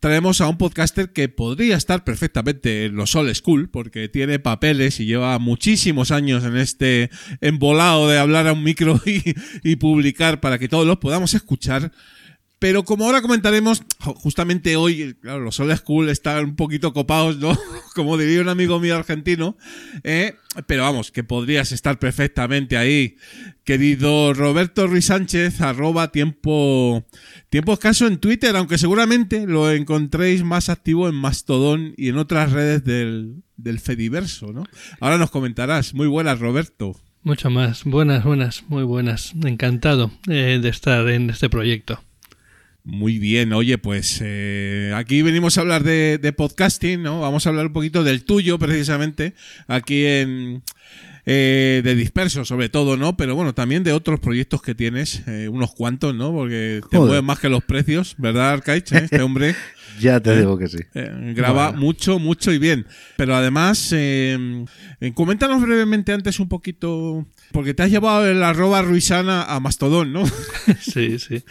traemos 0.00 0.40
a 0.40 0.48
un 0.48 0.58
podcaster 0.58 1.12
que 1.12 1.28
podría 1.28 1.76
estar 1.76 2.04
perfectamente 2.04 2.86
en 2.86 2.96
los 2.96 3.14
Old 3.14 3.34
School, 3.34 3.68
porque 3.70 4.08
tiene 4.08 4.38
papeles 4.38 5.00
y 5.00 5.06
lleva 5.06 5.38
muchísimos 5.38 6.10
años 6.10 6.44
en 6.44 6.56
este 6.56 7.10
embolado 7.40 8.08
de 8.08 8.18
hablar 8.18 8.46
a 8.46 8.52
un 8.52 8.62
micro 8.62 9.00
y, 9.06 9.22
y 9.62 9.76
publicar 9.76 10.40
para 10.40 10.58
que 10.58 10.68
todos 10.68 10.86
los 10.86 10.98
podamos 10.98 11.34
escuchar. 11.34 11.92
Pero 12.58 12.84
como 12.84 13.04
ahora 13.04 13.20
comentaremos, 13.20 13.82
justamente 14.00 14.76
hoy, 14.76 15.14
claro, 15.20 15.40
los 15.40 15.60
Old 15.60 15.76
School 15.76 16.08
están 16.08 16.42
un 16.44 16.56
poquito 16.56 16.94
copados, 16.94 17.36
¿no? 17.36 17.56
Como 17.94 18.16
diría 18.16 18.40
un 18.40 18.48
amigo 18.48 18.80
mío 18.80 18.96
argentino. 18.96 19.58
¿eh? 20.04 20.34
Pero 20.66 20.84
vamos, 20.84 21.12
que 21.12 21.22
podrías 21.22 21.72
estar 21.72 21.98
perfectamente 21.98 22.78
ahí. 22.78 23.16
Querido 23.64 24.32
Roberto 24.32 24.86
Ruiz 24.86 25.06
Sánchez, 25.06 25.60
arroba 25.60 26.12
tiempo, 26.12 27.04
tiempo 27.50 27.74
escaso 27.74 28.06
en 28.06 28.18
Twitter, 28.18 28.56
aunque 28.56 28.78
seguramente 28.78 29.46
lo 29.46 29.70
encontréis 29.70 30.42
más 30.42 30.70
activo 30.70 31.08
en 31.08 31.14
Mastodon 31.14 31.92
y 31.98 32.08
en 32.08 32.16
otras 32.16 32.52
redes 32.52 32.84
del, 32.84 33.42
del 33.56 33.80
Fediverso, 33.80 34.52
¿no? 34.52 34.64
Ahora 35.00 35.18
nos 35.18 35.30
comentarás. 35.30 35.92
Muy 35.92 36.06
buenas, 36.06 36.38
Roberto. 36.38 36.98
Mucho 37.22 37.50
más. 37.50 37.84
Buenas, 37.84 38.24
buenas, 38.24 38.64
muy 38.68 38.84
buenas. 38.84 39.34
Encantado 39.44 40.12
eh, 40.28 40.58
de 40.62 40.68
estar 40.68 41.08
en 41.08 41.28
este 41.28 41.50
proyecto. 41.50 42.00
Muy 42.88 43.18
bien, 43.18 43.52
oye, 43.52 43.78
pues 43.78 44.20
eh, 44.22 44.92
aquí 44.94 45.20
venimos 45.22 45.58
a 45.58 45.62
hablar 45.62 45.82
de, 45.82 46.18
de 46.22 46.32
podcasting, 46.32 47.02
¿no? 47.02 47.20
Vamos 47.20 47.44
a 47.44 47.48
hablar 47.48 47.66
un 47.66 47.72
poquito 47.72 48.04
del 48.04 48.22
tuyo, 48.24 48.60
precisamente, 48.60 49.34
aquí 49.66 50.06
en... 50.06 50.62
eh, 51.26 51.80
de 51.82 51.94
disperso, 51.96 52.44
sobre 52.44 52.68
todo, 52.68 52.96
¿no? 52.96 53.16
Pero 53.16 53.34
bueno, 53.34 53.54
también 53.54 53.82
de 53.82 53.92
otros 53.92 54.20
proyectos 54.20 54.62
que 54.62 54.76
tienes, 54.76 55.22
eh, 55.26 55.48
unos 55.48 55.74
cuantos, 55.74 56.14
¿no? 56.14 56.30
Porque 56.30 56.80
te 56.88 56.98
mueven 57.00 57.24
más 57.24 57.40
que 57.40 57.48
los 57.48 57.64
precios, 57.64 58.14
¿verdad, 58.18 58.52
Arcaich? 58.52 58.92
eh? 58.92 58.98
Este 59.06 59.20
hombre 59.20 59.56
Ya 60.00 60.20
te 60.20 60.36
digo 60.38 60.56
que 60.56 60.68
sí. 60.68 60.78
graba 60.94 61.70
Bueno. 61.70 61.80
mucho, 61.80 62.18
mucho 62.20 62.52
y 62.52 62.58
bien. 62.58 62.86
Pero 63.16 63.34
además, 63.34 63.92
coméntanos 65.14 65.62
brevemente 65.62 66.12
antes 66.12 66.38
un 66.38 66.48
poquito, 66.48 67.26
porque 67.56 67.72
te 67.72 67.84
has 67.84 67.90
llevado 67.90 68.26
el 68.26 68.42
arroba 68.42 68.82
ruisana 68.82 69.42
a 69.42 69.60
Mastodón, 69.60 70.12
¿no? 70.12 70.24
Sí, 70.78 71.18
sí. 71.18 71.42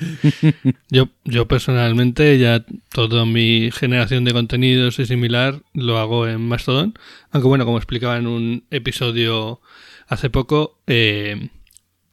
Yo, 0.92 1.10
yo 1.24 1.48
personalmente 1.48 2.38
ya 2.38 2.64
toda 2.92 3.26
mi 3.26 3.72
generación 3.72 4.24
de 4.24 4.32
contenidos 4.32 5.00
y 5.00 5.08
similar 5.08 5.64
lo 5.74 5.98
hago 5.98 6.28
en 6.28 6.48
Mastodon. 6.48 6.94
Aunque 7.32 7.48
bueno, 7.48 7.66
como 7.66 7.80
explicaba 7.80 8.18
en 8.18 8.28
un 8.28 8.66
episodio 8.70 9.62
hace 10.08 10.30
poco, 10.30 10.80
eh, 10.86 11.50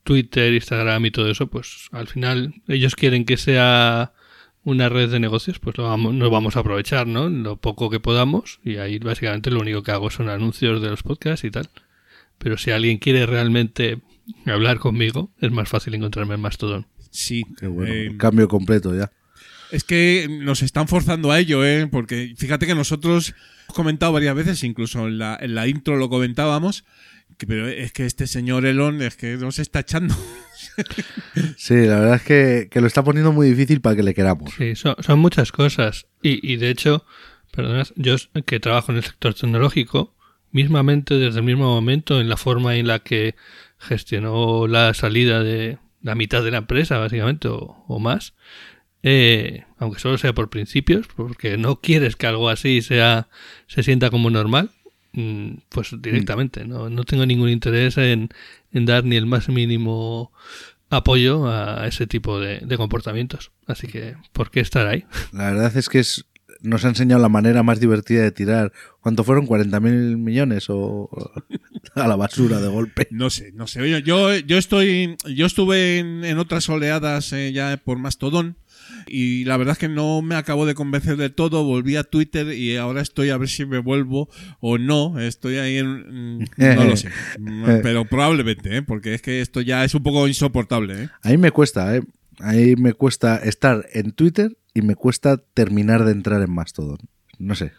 Twitter, 0.05 0.55
Instagram 0.55 1.05
y 1.05 1.11
todo 1.11 1.30
eso, 1.30 1.49
pues 1.49 1.90
al 1.93 2.09
final 2.09 2.55
ellos 2.68 2.97
quieren 2.97 3.26
que 3.26 3.36
sea 3.36 4.14
una 4.64 4.88
red 4.88 5.11
de 5.11 5.20
negocios, 5.20 5.59
pues 5.59 5.76
lo 5.76 5.84
vamos, 5.84 6.14
nos 6.14 6.30
vamos 6.30 6.57
a 6.57 6.61
aprovechar, 6.61 7.07
¿no? 7.07 7.28
Lo 7.28 7.59
poco 7.59 7.90
que 7.90 8.01
podamos 8.01 8.59
y 8.64 8.76
ahí 8.76 8.99
básicamente 8.99 9.51
lo 9.51 9.61
único 9.61 9.82
que 9.82 9.90
hago 9.90 10.09
son 10.09 10.30
anuncios 10.30 10.80
de 10.80 10.88
los 10.88 11.03
podcasts 11.03 11.45
y 11.45 11.51
tal. 11.51 11.68
Pero 12.43 12.59
si 12.59 12.70
alguien 12.72 12.99
quiere 12.99 13.24
realmente 13.26 14.01
hablar 14.47 14.78
conmigo, 14.78 15.30
es 15.40 15.51
más 15.53 15.68
fácil 15.68 15.95
encontrarme 15.95 16.34
en 16.34 16.40
Mastodon. 16.40 16.86
Sí. 17.11 17.45
Qué 17.59 17.66
bueno. 17.66 17.93
eh, 17.93 18.14
Cambio 18.18 18.49
completo 18.49 18.95
ya. 18.97 19.12
Es 19.70 19.84
que 19.84 20.26
nos 20.28 20.62
están 20.62 20.88
forzando 20.88 21.30
a 21.30 21.38
ello, 21.38 21.64
¿eh? 21.64 21.86
Porque 21.90 22.34
fíjate 22.36 22.66
que 22.66 22.74
nosotros 22.74 23.34
hemos 23.64 23.74
comentado 23.76 24.12
varias 24.12 24.34
veces, 24.34 24.64
incluso 24.64 25.07
en 25.07 25.18
la, 25.18 25.38
en 25.40 25.55
la 25.55 25.66
intro 25.68 25.97
lo 25.97 26.09
comentábamos, 26.11 26.84
que- 27.38 27.47
pero 27.47 27.68
es 27.68 27.93
que 27.93 28.05
este 28.07 28.26
señor 28.26 28.66
Elon 28.66 29.01
es 29.03 29.16
que 29.16 29.36
nos 29.36 29.59
está 29.59 29.80
echando. 29.80 30.14
Sí, 31.57 31.74
la 31.74 31.99
verdad 32.01 32.16
es 32.16 32.22
que, 32.22 32.68
que 32.70 32.80
lo 32.80 32.86
está 32.86 33.03
poniendo 33.03 33.32
muy 33.32 33.49
difícil 33.49 33.80
para 33.80 33.97
que 33.97 34.03
le 34.03 34.14
queramos. 34.14 34.53
Sí, 34.57 34.74
son, 34.74 34.95
son 35.01 35.18
muchas 35.18 35.53
cosas. 35.53 36.07
Y, 36.22 36.47
y 36.53 36.57
de 36.57 36.70
hecho, 36.70 37.05
perdonad, 37.53 37.88
yo 37.97 38.16
que 38.47 38.61
trabajo 38.61 38.93
en 38.93 38.99
el 38.99 39.05
sector 39.05 39.34
tecnológico, 39.34 40.14
mismamente 40.53 41.14
desde 41.14 41.40
el 41.40 41.44
mismo 41.44 41.64
momento 41.64 42.20
en 42.20 42.28
la 42.28 42.36
forma 42.36 42.76
en 42.76 42.86
la 42.86 43.00
que 43.00 43.34
gestionó 43.78 44.66
la 44.68 44.94
salida 44.94 45.42
de 45.42 45.78
la 46.03 46.14
mitad 46.14 46.42
de 46.44 46.50
la 46.50 46.59
empresa, 46.59 46.98
básicamente, 46.98 47.48
o, 47.48 47.84
o 47.88 47.98
más, 47.98 48.34
eh, 49.03 49.64
aunque 49.78 50.00
solo 50.00 50.18
sea 50.18 50.32
por 50.32 50.50
principios, 50.50 51.09
porque 51.16 51.57
no 51.59 51.80
quieres 51.80 52.16
que 52.16 52.26
algo 52.26 52.48
así 52.48 52.82
sea 52.82 53.28
se 53.66 53.82
sienta 53.82 54.11
como 54.11 54.30
normal, 54.30 54.70
mm, 55.12 55.55
pues 55.70 55.90
directamente, 56.00 56.64
no, 56.64 56.88
no 56.88 57.05
tengo 57.05 57.26
ningún 57.26 57.48
interés 57.48 57.98
en, 57.98 58.28
en 58.72 58.86
dar 58.86 59.05
ni 59.05 59.16
el 59.16 59.26
más 59.26 59.48
mínimo 59.48 60.32
apoyo 60.90 61.48
a 61.48 61.86
ese 61.86 62.07
tipo 62.07 62.38
de, 62.38 62.61
de 62.61 62.76
comportamientos. 62.76 63.50
Así 63.66 63.86
que, 63.86 64.14
¿por 64.32 64.50
qué 64.50 64.61
estar 64.61 64.86
ahí? 64.86 65.05
La 65.32 65.50
verdad 65.50 65.76
es 65.76 65.88
que 65.88 66.00
es, 66.00 66.26
nos 66.63 66.85
ha 66.85 66.89
enseñado 66.89 67.21
la 67.21 67.29
manera 67.29 67.63
más 67.63 67.81
divertida 67.81 68.23
de 68.23 68.33
tirar. 68.33 68.73
¿Cuánto 69.01 69.25
fueron? 69.25 69.47
¿40 69.47 69.81
mil 69.81 70.17
millones 70.17 70.67
o 70.69 71.09
a 71.95 72.07
la 72.09 72.17
basura 72.17 72.61
de 72.61 72.69
golpe? 72.69 73.09
No 73.11 73.31
sé, 73.31 73.53
no 73.53 73.67
sé. 73.67 73.81
Oye, 73.83 74.03
yo, 74.03 74.35
yo 74.37 74.59
estoy. 74.59 75.17
Yo 75.35 75.47
estuve 75.47 75.99
en, 75.99 76.25
en 76.25 76.39
otras 76.39 76.69
oleadas 76.69 77.33
eh, 77.33 77.53
ya 77.53 77.77
por 77.85 77.99
Mastodon. 77.99 78.57
Y 79.07 79.45
la 79.45 79.57
verdad 79.57 79.73
es 79.73 79.79
que 79.79 79.89
no 79.89 80.23
me 80.23 80.35
acabo 80.35 80.67
de 80.67 80.75
convencer 80.75 81.17
de 81.17 81.31
todo. 81.31 81.65
Volví 81.65 81.97
a 81.97 82.05
Twitter 82.05 82.53
y 82.53 82.77
ahora 82.77 83.01
estoy 83.01 83.31
a 83.31 83.37
ver 83.37 83.49
si 83.49 83.65
me 83.65 83.79
vuelvo 83.79 84.29
o 84.61 84.79
no. 84.79 85.19
Estoy 85.19 85.57
ahí 85.57 85.79
en. 85.79 86.39
mm, 86.39 86.45
No 86.57 86.85
lo 86.85 86.97
sé. 86.97 87.09
Mm, 87.39 87.65
Pero 87.83 88.05
probablemente, 88.05 88.77
¿eh? 88.77 88.83
porque 88.83 89.15
es 89.15 89.23
que 89.23 89.41
esto 89.41 89.61
ya 89.61 89.85
es 89.85 89.95
un 89.95 90.03
poco 90.03 90.27
insoportable. 90.29 91.05
¿eh? 91.05 91.09
A 91.23 91.29
mí 91.31 91.39
me 91.39 91.51
cuesta, 91.51 91.97
¿eh? 91.97 92.03
A 92.41 92.53
mí 92.53 92.74
me 92.76 92.93
cuesta 92.95 93.37
estar 93.37 93.87
en 93.93 94.12
Twitter 94.12 94.57
y 94.74 94.83
me 94.83 94.95
cuesta 94.97 95.37
terminar 95.55 96.05
de 96.05 96.12
entrar 96.12 96.43
en 96.43 96.53
Mastodon. 96.53 96.99
No 97.39 97.55
sé. 97.55 97.72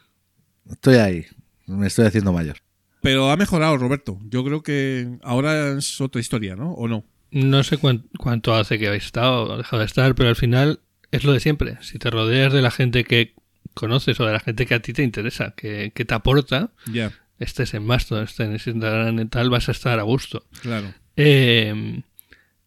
Estoy 0.69 0.95
ahí. 0.95 1.25
Me 1.67 1.87
estoy 1.87 2.05
haciendo 2.05 2.33
mayor. 2.33 2.57
Pero 3.01 3.31
ha 3.31 3.37
mejorado, 3.37 3.77
Roberto. 3.77 4.19
Yo 4.29 4.43
creo 4.45 4.61
que 4.63 5.17
ahora 5.23 5.77
es 5.77 5.99
otra 5.99 6.21
historia, 6.21 6.55
¿no? 6.55 6.71
¿O 6.73 6.87
no? 6.87 7.03
No 7.31 7.63
sé 7.63 7.77
cuán- 7.77 8.05
cuánto 8.19 8.53
hace 8.53 8.77
que 8.79 8.87
habéis 8.87 9.05
estado 9.05 9.43
o 9.53 9.57
dejado 9.57 9.79
de 9.79 9.85
estar, 9.87 10.13
pero 10.15 10.29
al 10.29 10.35
final 10.35 10.79
es 11.11 11.23
lo 11.23 11.33
de 11.33 11.39
siempre. 11.39 11.77
Si 11.81 11.97
te 11.99 12.09
rodeas 12.11 12.53
de 12.53 12.61
la 12.61 12.71
gente 12.71 13.03
que 13.03 13.33
conoces 13.73 14.19
o 14.19 14.25
de 14.25 14.33
la 14.33 14.39
gente 14.39 14.65
que 14.65 14.75
a 14.75 14.81
ti 14.81 14.93
te 14.93 15.03
interesa, 15.03 15.53
que, 15.57 15.91
que 15.95 16.05
te 16.05 16.13
aporta, 16.13 16.71
Ya, 16.91 17.11
estés 17.39 17.73
en 17.73 17.85
Mastodon, 17.85 18.25
estés 18.25 18.45
en 18.47 18.53
Instagram 18.53 19.19
y 19.19 19.25
tal, 19.25 19.49
vas 19.49 19.67
a 19.67 19.71
estar 19.73 19.99
a 19.99 20.03
gusto. 20.03 20.45
claro. 20.61 20.93
Eh, 21.15 22.01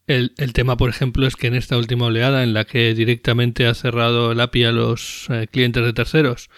el, 0.06 0.32
el 0.38 0.52
tema, 0.52 0.76
por 0.76 0.88
ejemplo, 0.90 1.26
es 1.26 1.36
que 1.36 1.46
en 1.48 1.54
esta 1.54 1.76
última 1.76 2.06
oleada 2.06 2.42
en 2.42 2.54
la 2.54 2.64
que 2.64 2.94
directamente 2.94 3.66
ha 3.66 3.74
cerrado 3.74 4.32
el 4.32 4.40
API 4.40 4.64
a 4.64 4.72
los 4.72 5.26
eh, 5.30 5.46
clientes 5.50 5.84
de 5.84 5.92
terceros, 5.92 6.48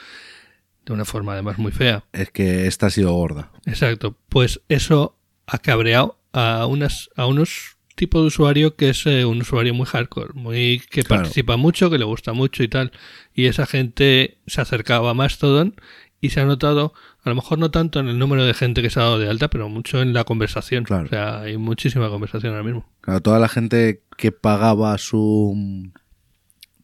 de 0.84 0.92
una 0.92 1.04
forma 1.04 1.32
además 1.32 1.58
muy 1.58 1.72
fea, 1.72 2.04
Es 2.12 2.30
que 2.30 2.66
esta 2.66 2.86
ha 2.86 2.90
sido 2.90 3.12
gorda. 3.12 3.50
Exacto, 3.66 4.16
pues 4.28 4.60
eso 4.68 5.16
ha 5.46 5.58
cabreado 5.58 6.18
a 6.32 6.66
unas 6.66 7.08
a 7.16 7.26
unos 7.26 7.76
tipos 7.94 8.20
de 8.22 8.26
usuario 8.28 8.76
que 8.76 8.90
es 8.90 9.06
eh, 9.06 9.24
un 9.24 9.40
usuario 9.40 9.74
muy 9.74 9.86
hardcore, 9.86 10.32
muy 10.34 10.80
que 10.90 11.02
Claro. 11.02 11.22
participa 11.24 11.56
mucho, 11.56 11.90
que 11.90 11.98
le 11.98 12.04
gusta 12.04 12.32
mucho 12.32 12.62
y 12.62 12.68
tal, 12.68 12.92
y 13.34 13.46
esa 13.46 13.66
gente 13.66 14.38
se 14.46 14.60
acercaba 14.60 15.10
a 15.10 15.14
Mastodon 15.14 15.74
y 16.20 16.30
se 16.30 16.40
ha 16.40 16.44
notado, 16.44 16.92
a 17.22 17.28
lo 17.28 17.34
mejor 17.34 17.58
no 17.58 17.70
tanto 17.70 18.00
en 18.00 18.08
el 18.08 18.18
número 18.18 18.44
de 18.44 18.54
gente 18.54 18.82
que 18.82 18.90
se 18.90 18.98
ha 18.98 19.04
dado 19.04 19.18
de 19.18 19.28
alta, 19.28 19.48
pero 19.48 19.68
mucho 19.68 20.02
en 20.02 20.12
la 20.12 20.24
conversación. 20.24 20.84
Claro. 20.84 21.04
O 21.04 21.08
sea, 21.08 21.40
hay 21.40 21.56
muchísima 21.56 22.08
conversación 22.08 22.52
ahora 22.52 22.64
mismo. 22.64 22.90
Claro, 23.00 23.20
toda 23.20 23.38
la 23.38 23.48
gente 23.48 24.02
que 24.16 24.32
pagaba 24.32 24.98
su 24.98 25.92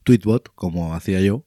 tweetbot, 0.05 0.55
como 0.55 0.95
hacía 0.95 1.21
yo, 1.21 1.45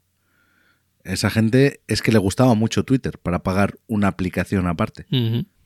esa 1.04 1.30
gente 1.30 1.82
es 1.88 2.02
que 2.02 2.12
le 2.12 2.18
gustaba 2.18 2.54
mucho 2.54 2.84
Twitter 2.84 3.18
para 3.18 3.42
pagar 3.42 3.80
una 3.88 4.10
aplicación 4.10 4.68
aparte, 4.68 5.06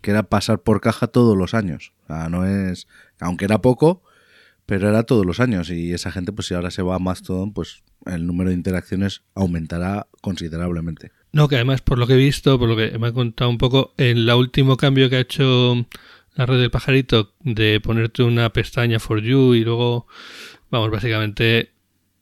que 0.01 0.11
era 0.11 0.23
pasar 0.23 0.61
por 0.61 0.81
caja 0.81 1.07
todos 1.07 1.35
los 1.35 1.55
años. 1.55 1.93
O 2.03 2.07
sea, 2.07 2.29
no 2.29 2.45
es, 2.45 2.87
aunque 3.19 3.45
era 3.45 3.59
poco, 3.59 4.03
pero 4.67 4.87
era 4.87 5.03
todos 5.03 5.25
los 5.25 5.39
años. 5.39 5.71
Y 5.71 5.93
esa 5.93 6.11
gente, 6.11 6.31
pues 6.31 6.47
si 6.47 6.53
ahora 6.53 6.69
se 6.69 6.83
va 6.83 6.95
a 6.95 6.99
Mastodon, 6.99 7.53
pues 7.53 7.83
el 8.05 8.27
número 8.27 8.51
de 8.51 8.55
interacciones 8.55 9.23
aumentará 9.33 10.07
considerablemente. 10.21 11.11
No, 11.33 11.47
que 11.47 11.55
además, 11.55 11.81
por 11.81 11.97
lo 11.97 12.07
que 12.07 12.13
he 12.13 12.17
visto, 12.17 12.59
por 12.59 12.67
lo 12.67 12.75
que 12.75 12.97
me 12.97 13.07
ha 13.07 13.13
contado 13.13 13.49
un 13.49 13.57
poco, 13.57 13.93
en 13.97 14.17
el 14.17 14.29
último 14.31 14.75
cambio 14.75 15.09
que 15.09 15.15
ha 15.15 15.21
hecho 15.21 15.85
la 16.35 16.45
red 16.45 16.59
del 16.59 16.71
pajarito 16.71 17.33
de 17.39 17.79
ponerte 17.79 18.23
una 18.23 18.51
pestaña 18.51 18.99
for 18.99 19.21
you 19.21 19.53
y 19.53 19.63
luego, 19.63 20.07
vamos, 20.69 20.91
básicamente, 20.91 21.71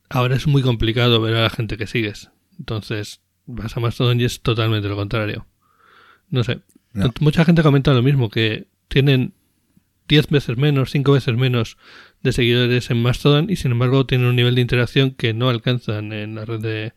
ahora 0.09 0.35
es 0.35 0.47
muy 0.47 0.61
complicado 0.61 1.21
ver 1.21 1.35
a 1.35 1.41
la 1.41 1.49
gente 1.49 1.77
que 1.77 1.87
sigues. 1.87 2.29
Entonces, 2.59 3.21
vas 3.45 3.75
a 3.75 3.79
Mastodon 3.79 4.21
y 4.21 4.25
es 4.25 4.41
totalmente 4.41 4.87
lo 4.87 4.95
contrario. 4.95 5.47
No 6.29 6.43
sé. 6.43 6.59
No. 6.93 7.11
Mucha 7.19 7.45
gente 7.45 7.63
comenta 7.63 7.93
lo 7.93 8.03
mismo, 8.03 8.29
que 8.29 8.67
tienen 8.87 9.33
10 10.07 10.27
veces 10.29 10.57
menos, 10.57 10.91
5 10.91 11.11
veces 11.11 11.35
menos 11.35 11.77
de 12.21 12.31
seguidores 12.31 12.89
en 12.91 13.01
Mastodon 13.01 13.49
y 13.49 13.55
sin 13.55 13.71
embargo 13.71 14.05
tienen 14.05 14.27
un 14.27 14.35
nivel 14.35 14.55
de 14.55 14.61
interacción 14.61 15.11
que 15.11 15.33
no 15.33 15.49
alcanzan 15.49 16.11
en 16.13 16.35
la 16.35 16.45
red 16.45 16.59
de, 16.59 16.93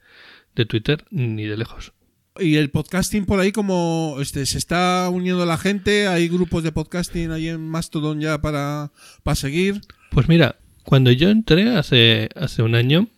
de 0.54 0.66
Twitter 0.66 1.04
ni 1.10 1.44
de 1.44 1.56
lejos. 1.56 1.92
Y 2.38 2.56
el 2.56 2.70
podcasting 2.70 3.26
por 3.26 3.40
ahí 3.40 3.52
como 3.52 4.16
este 4.20 4.46
se 4.46 4.56
está 4.56 5.08
uniendo 5.10 5.44
la 5.44 5.58
gente, 5.58 6.06
hay 6.06 6.28
grupos 6.28 6.62
de 6.62 6.72
podcasting 6.72 7.30
ahí 7.30 7.48
en 7.48 7.60
Mastodon 7.60 8.20
ya 8.20 8.40
para, 8.40 8.90
para 9.22 9.34
seguir. 9.34 9.82
Pues 10.10 10.28
mira, 10.28 10.56
cuando 10.82 11.10
yo 11.12 11.28
entré 11.28 11.76
hace, 11.76 12.30
hace 12.34 12.62
un 12.62 12.74
año, 12.74 13.08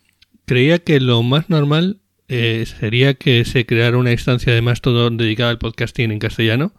creía 0.47 0.81
que 0.81 0.99
lo 0.99 1.23
más 1.23 1.49
normal 1.49 2.01
eh, 2.29 2.65
sería 2.67 3.15
que 3.15 3.45
se 3.45 3.67
creara 3.67 3.99
una 3.99 4.13
instancia 4.13 4.53
de 4.53 4.63
Mastodon 4.63 5.17
dedicada 5.17 5.51
al 5.51 5.59
podcasting 5.59 6.11
en 6.11 6.19
castellano 6.19 6.73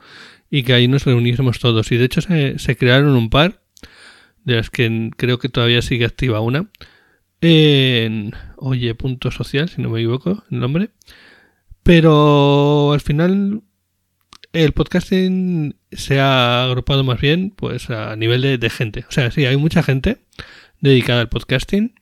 y 0.52 0.64
que 0.64 0.74
ahí 0.74 0.88
nos 0.90 1.06
reuniésemos 1.06 1.60
todos. 1.60 1.92
Y 1.92 1.98
de 1.98 2.06
hecho 2.06 2.22
se, 2.22 2.60
se 2.60 2.76
crearon 2.76 3.16
un 3.16 3.30
par, 3.30 3.62
de 4.44 4.56
las 4.56 4.70
que 4.70 5.10
creo 5.18 5.40
que 5.40 5.50
todavía 5.50 5.82
sigue 5.82 6.06
activa 6.06 6.40
una, 6.40 6.70
en 7.42 8.34
oye.social, 8.58 9.70
si 9.70 9.82
no 9.82 9.90
me 9.90 10.00
equivoco 10.00 10.44
el 10.52 10.60
nombre. 10.60 10.90
Pero 11.86 12.94
al 12.94 13.00
final 13.02 13.62
el 14.54 14.72
podcasting 14.72 15.76
se 15.92 16.20
ha 16.20 16.64
agrupado 16.64 17.04
más 17.04 17.22
bien 17.22 17.52
pues 17.56 17.92
a 17.92 18.16
nivel 18.16 18.42
de, 18.60 18.70
gente. 18.72 19.06
O 19.08 19.12
sea, 19.12 19.30
sí, 19.30 19.46
hay 19.46 19.56
mucha 19.56 19.84
gente 19.84 20.18
dedicada 20.82 21.22
al 21.22 21.30
podcasting 21.30 21.94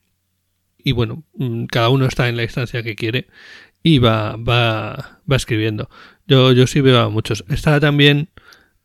y 0.77 0.93
bueno, 0.93 1.25
mm, 1.33 1.65
cada 1.65 1.89
uno 1.89 2.05
está 2.05 2.29
en 2.29 2.37
la 2.37 2.43
instancia 2.43 2.81
que 2.81 2.95
quiere 2.95 3.27
y 3.83 3.97
va, 3.99 4.37
va, 4.37 5.19
va 5.29 5.35
escribiendo. 5.35 5.89
Yo, 6.27 6.53
yo 6.53 6.65
sí 6.65 6.79
veo 6.79 7.01
a 7.01 7.09
muchos. 7.09 7.43
Está 7.49 7.81
también, 7.81 8.29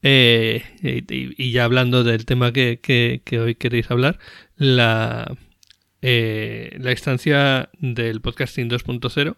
eh, 0.03 0.65
y, 0.83 1.41
y 1.41 1.53
ya 1.53 1.63
hablando 1.63 2.03
del 2.03 2.25
tema 2.25 2.53
que, 2.53 2.81
que- 2.83 3.23
que 3.25 3.39
hoy 3.39 3.55
queréis 3.55 3.89
hablar, 3.93 4.19
la, 4.57 5.33
eh, 6.03 6.77
la 6.81 6.91
instancia 6.91 7.71
del 7.79 8.21
podcasting 8.21 8.69
2.0 8.69 9.37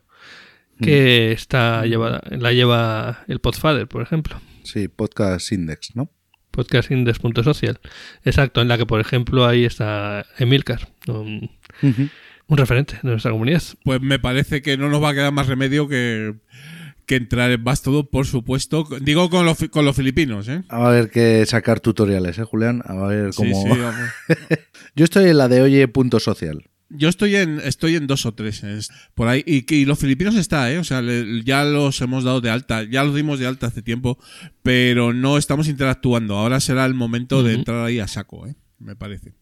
que 0.80 1.32
está 1.32 1.84
llevada, 1.86 2.20
la 2.30 2.52
lleva 2.52 3.24
el 3.28 3.40
Podfather, 3.40 3.86
por 3.88 4.02
ejemplo. 4.02 4.40
Sí, 4.64 4.88
Podcast 4.88 5.52
Index, 5.52 5.94
¿no? 5.96 6.10
Podcastindex.social. 6.50 7.78
Exacto, 8.24 8.60
en 8.60 8.68
la 8.68 8.76
que, 8.78 8.86
por 8.86 9.00
ejemplo, 9.00 9.46
ahí 9.46 9.64
está 9.64 10.26
Emilcar, 10.38 10.88
un, 11.08 11.50
un 11.82 12.56
referente 12.58 12.94
de 13.02 13.10
nuestra 13.10 13.30
comunidad. 13.30 13.62
Pues 13.84 14.00
me 14.00 14.18
parece 14.18 14.62
que 14.62 14.76
no 14.76 14.88
nos 14.88 15.02
va 15.02 15.10
a 15.10 15.14
quedar 15.14 15.32
más 15.32 15.46
remedio 15.46 15.86
que, 15.88 16.34
que 17.06 17.16
entrar 17.16 17.50
en 17.50 17.62
Mastodon, 17.62 18.08
por 18.10 18.26
supuesto. 18.26 18.86
Digo 19.00 19.30
con 19.30 19.46
los, 19.46 19.58
con 19.70 19.84
los 19.84 19.96
filipinos, 19.96 20.48
¿eh? 20.48 20.62
Va 20.72 20.86
a 20.86 20.88
haber 20.88 21.10
que 21.10 21.44
sacar 21.46 21.80
tutoriales, 21.80 22.38
¿eh, 22.38 22.44
Julián? 22.44 22.82
A 22.84 22.94
ver 23.06 23.32
Sí, 23.32 23.36
cómo... 23.50 23.62
sí, 23.62 23.68
vamos. 23.80 24.10
Yo 24.96 25.04
estoy 25.04 25.28
en 25.30 25.38
la 25.38 25.48
de 25.48 25.62
oye.social. 25.62 26.64
Yo 26.90 27.08
estoy 27.08 27.36
en, 27.36 27.60
estoy 27.60 27.94
en 27.96 28.06
dos 28.08 28.26
o 28.26 28.34
tres 28.34 28.64
es 28.64 28.90
por 29.14 29.28
ahí. 29.28 29.42
Y, 29.46 29.72
y 29.74 29.84
los 29.84 29.98
filipinos 29.98 30.34
está, 30.34 30.70
¿eh? 30.72 30.78
O 30.78 30.84
sea, 30.84 31.00
le- 31.02 31.42
ya 31.44 31.64
los 31.64 32.00
hemos 32.00 32.24
dado 32.24 32.40
de 32.40 32.50
alta. 32.50 32.82
Ya 32.82 33.04
los 33.04 33.14
dimos 33.14 33.38
de 33.38 33.46
alta 33.46 33.68
hace 33.68 33.80
tiempo. 33.82 34.18
Pero 34.62 35.12
no 35.12 35.38
estamos 35.38 35.68
interactuando. 35.68 36.36
Ahora 36.36 36.58
será 36.60 36.84
el 36.86 36.94
momento 36.94 37.42
de 37.42 37.54
entrar 37.54 37.84
ahí 37.84 38.00
a 38.00 38.08
saco, 38.08 38.46
¿eh? 38.46 38.56
Me 38.78 38.96
parece. 38.96 39.34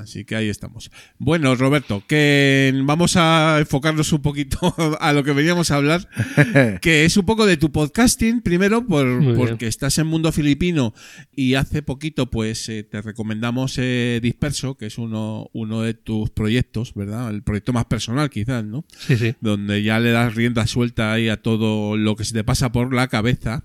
Así 0.00 0.24
que 0.24 0.36
ahí 0.36 0.48
estamos. 0.48 0.90
Bueno, 1.18 1.54
Roberto, 1.54 2.02
que 2.06 2.72
vamos 2.84 3.16
a 3.16 3.56
enfocarnos 3.58 4.12
un 4.12 4.22
poquito 4.22 4.74
a 5.00 5.12
lo 5.12 5.24
que 5.24 5.32
veníamos 5.32 5.70
a 5.70 5.76
hablar, 5.76 6.08
que 6.80 7.04
es 7.04 7.16
un 7.16 7.24
poco 7.24 7.46
de 7.46 7.56
tu 7.56 7.70
podcasting, 7.72 8.40
primero, 8.42 8.86
por, 8.86 9.34
porque 9.36 9.66
estás 9.66 9.98
en 9.98 10.06
Mundo 10.06 10.32
Filipino 10.32 10.94
y 11.34 11.54
hace 11.54 11.82
poquito, 11.82 12.30
pues, 12.30 12.68
eh, 12.68 12.82
te 12.82 13.02
recomendamos 13.02 13.78
eh, 13.78 14.20
Disperso, 14.22 14.76
que 14.76 14.86
es 14.86 14.98
uno, 14.98 15.48
uno 15.52 15.82
de 15.82 15.94
tus 15.94 16.30
proyectos, 16.30 16.94
¿verdad? 16.94 17.30
El 17.30 17.42
proyecto 17.42 17.72
más 17.72 17.86
personal, 17.86 18.30
quizás, 18.30 18.64
¿no? 18.64 18.84
Sí, 18.98 19.16
sí. 19.16 19.34
donde 19.40 19.82
ya 19.82 20.00
le 20.00 20.10
das 20.10 20.34
rienda 20.34 20.66
suelta 20.66 21.12
ahí 21.12 21.28
a 21.28 21.42
todo 21.42 21.96
lo 21.96 22.16
que 22.16 22.24
se 22.24 22.34
te 22.34 22.44
pasa 22.44 22.72
por 22.72 22.94
la 22.94 23.08
cabeza. 23.08 23.64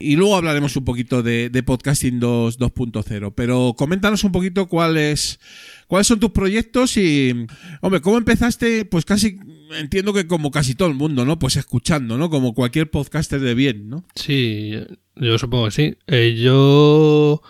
Y 0.00 0.16
luego 0.16 0.36
hablaremos 0.36 0.76
un 0.76 0.84
poquito 0.84 1.22
de, 1.22 1.50
de 1.50 1.62
podcasting 1.62 2.20
2 2.20 2.58
2.0. 2.58 3.32
Pero 3.34 3.74
coméntanos 3.76 4.24
un 4.24 4.32
poquito 4.32 4.66
cuáles 4.66 5.40
cuáles 5.86 6.06
son 6.06 6.20
tus 6.20 6.30
proyectos 6.30 6.96
y, 6.96 7.46
hombre, 7.80 8.00
¿cómo 8.00 8.18
empezaste? 8.18 8.84
Pues 8.84 9.04
casi, 9.04 9.38
entiendo 9.78 10.12
que 10.12 10.26
como 10.26 10.50
casi 10.50 10.74
todo 10.74 10.88
el 10.88 10.94
mundo, 10.94 11.24
¿no? 11.24 11.38
Pues 11.38 11.56
escuchando, 11.56 12.18
¿no? 12.18 12.30
Como 12.30 12.54
cualquier 12.54 12.90
podcaster 12.90 13.40
de 13.40 13.54
bien, 13.54 13.88
¿no? 13.88 14.04
Sí, 14.14 14.74
yo 15.16 15.38
supongo 15.38 15.66
que 15.66 15.70
sí. 15.70 15.96
Eh, 16.06 16.38
yo 16.40 17.42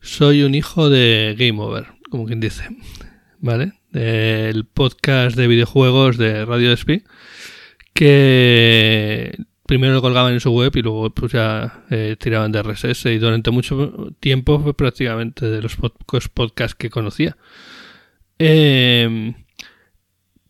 soy 0.00 0.42
un 0.42 0.54
hijo 0.54 0.90
de 0.90 1.34
Game 1.38 1.60
Over, 1.60 1.86
como 2.10 2.26
quien 2.26 2.40
dice. 2.40 2.64
¿Vale? 3.40 3.72
El 3.92 4.64
podcast 4.64 5.36
de 5.36 5.46
videojuegos 5.46 6.16
de 6.16 6.44
Radio 6.44 6.70
Despí. 6.70 7.02
Que 7.92 9.36
primero 9.66 9.94
lo 9.94 10.02
colgaban 10.02 10.32
en 10.32 10.40
su 10.40 10.50
web 10.52 10.72
y 10.76 10.82
luego 10.82 11.10
pues 11.10 11.32
ya 11.32 11.84
eh, 11.90 12.16
tiraban 12.18 12.52
de 12.52 12.62
RSS. 12.62 13.06
Y 13.06 13.18
durante 13.18 13.50
mucho 13.50 14.14
tiempo 14.20 14.60
fue 14.60 14.74
prácticamente 14.74 15.46
de 15.46 15.62
los 15.62 15.76
podcasts 15.76 16.74
que 16.74 16.90
conocía. 16.90 17.36
Eh, 18.38 19.34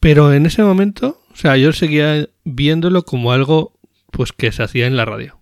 pero 0.00 0.32
en 0.32 0.46
ese 0.46 0.62
momento, 0.62 1.22
o 1.32 1.36
sea, 1.36 1.56
yo 1.56 1.72
seguía 1.72 2.28
viéndolo 2.44 3.04
como 3.04 3.32
algo 3.32 3.78
pues 4.10 4.32
que 4.32 4.52
se 4.52 4.62
hacía 4.62 4.86
en 4.86 4.96
la 4.96 5.04
radio. 5.04 5.38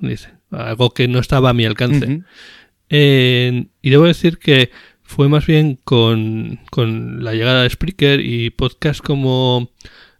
Dice, 0.00 0.30
algo 0.50 0.90
que 0.90 1.08
no 1.08 1.18
estaba 1.18 1.50
a 1.50 1.54
mi 1.54 1.64
alcance. 1.64 2.22
Eh, 2.90 3.66
y 3.82 3.90
debo 3.90 4.04
decir 4.04 4.38
que 4.38 4.70
fue 5.02 5.28
más 5.28 5.46
bien 5.46 5.78
con, 5.84 6.60
con 6.70 7.24
la 7.24 7.32
llegada 7.32 7.62
de 7.62 7.70
Spreaker 7.70 8.20
y 8.20 8.50
podcasts 8.50 9.02
como 9.02 9.70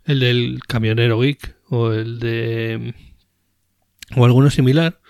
el 0.05 0.21
del 0.21 0.61
camionero 0.67 1.21
geek 1.21 1.57
o 1.69 1.93
el 1.93 2.19
de 2.19 2.95
o 4.17 4.25
alguno 4.25 4.51
similar 4.51 5.01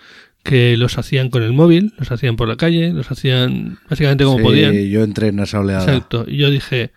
que 0.45 0.77
los 0.77 0.97
hacían 0.97 1.29
con 1.29 1.43
el 1.43 1.51
móvil, 1.51 1.93
los 1.97 2.09
hacían 2.11 2.37
por 2.37 2.47
la 2.47 2.55
calle, 2.55 2.93
los 2.93 3.11
hacían 3.11 3.79
básicamente 3.89 4.23
como 4.23 4.37
Sí, 4.37 4.43
podían. 4.43 4.73
Yo 4.89 5.03
entré 5.03 5.27
en 5.27 5.39
esa 5.39 5.59
oleada. 5.59 5.83
Exacto. 5.83 6.23
Y 6.27 6.37
yo 6.37 6.49
dije, 6.49 6.91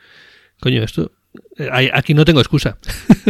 coño, 0.61 0.84
esto. 0.84 1.11
eh, 1.57 1.90
Aquí 1.92 2.14
no 2.14 2.24
tengo 2.24 2.38
excusa. 2.40 2.78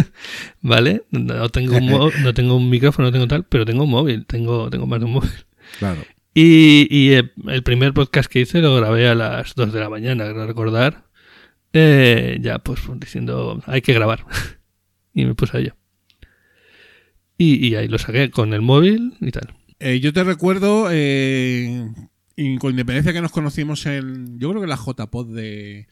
¿Vale? 0.60 1.04
No 1.10 1.48
tengo, 1.48 1.76
un 1.78 1.86
mo- 1.88 2.10
no 2.22 2.34
tengo 2.34 2.56
un 2.56 2.68
micrófono, 2.68 3.08
no 3.08 3.12
tengo 3.12 3.28
tal, 3.28 3.44
pero 3.44 3.64
tengo 3.64 3.84
un 3.84 3.90
móvil. 3.90 4.26
Tengo, 4.26 4.68
tengo 4.68 4.86
más 4.86 4.98
de 4.98 5.06
un 5.06 5.12
móvil. 5.12 5.30
Claro. 5.78 6.02
Y, 6.34 6.86
y, 6.90 7.14
eh, 7.14 7.30
el 7.48 7.62
primer 7.62 7.92
podcast 7.94 8.30
que 8.30 8.40
hice 8.40 8.60
lo 8.60 8.76
grabé 8.76 9.08
a 9.08 9.14
las 9.14 9.54
2 9.54 9.72
de 9.72 9.80
la 9.80 9.88
mañana, 9.88 10.28
creo 10.30 10.46
recordar. 10.46 11.04
Eh, 11.72 12.38
ya, 12.40 12.58
pues 12.58 12.80
diciendo, 12.96 13.62
hay 13.66 13.82
que 13.82 13.92
grabar. 13.92 14.24
y 15.14 15.24
me 15.24 15.34
puse 15.34 15.56
a 15.56 15.60
ello. 15.60 15.74
Y, 17.36 17.64
y 17.66 17.76
ahí 17.76 17.86
lo 17.88 17.98
saqué 17.98 18.30
con 18.30 18.52
el 18.52 18.62
móvil 18.62 19.14
y 19.20 19.30
tal. 19.30 19.54
Eh, 19.80 20.00
yo 20.00 20.12
te 20.12 20.24
recuerdo, 20.24 20.88
eh, 20.90 21.86
y 22.36 22.56
con 22.58 22.70
independencia 22.72 23.12
que 23.12 23.20
nos 23.20 23.32
conocimos 23.32 23.86
en, 23.86 24.38
yo 24.38 24.50
creo 24.50 24.60
que 24.62 24.66
la 24.66 24.76
JPod 24.76 25.34
de, 25.34 25.86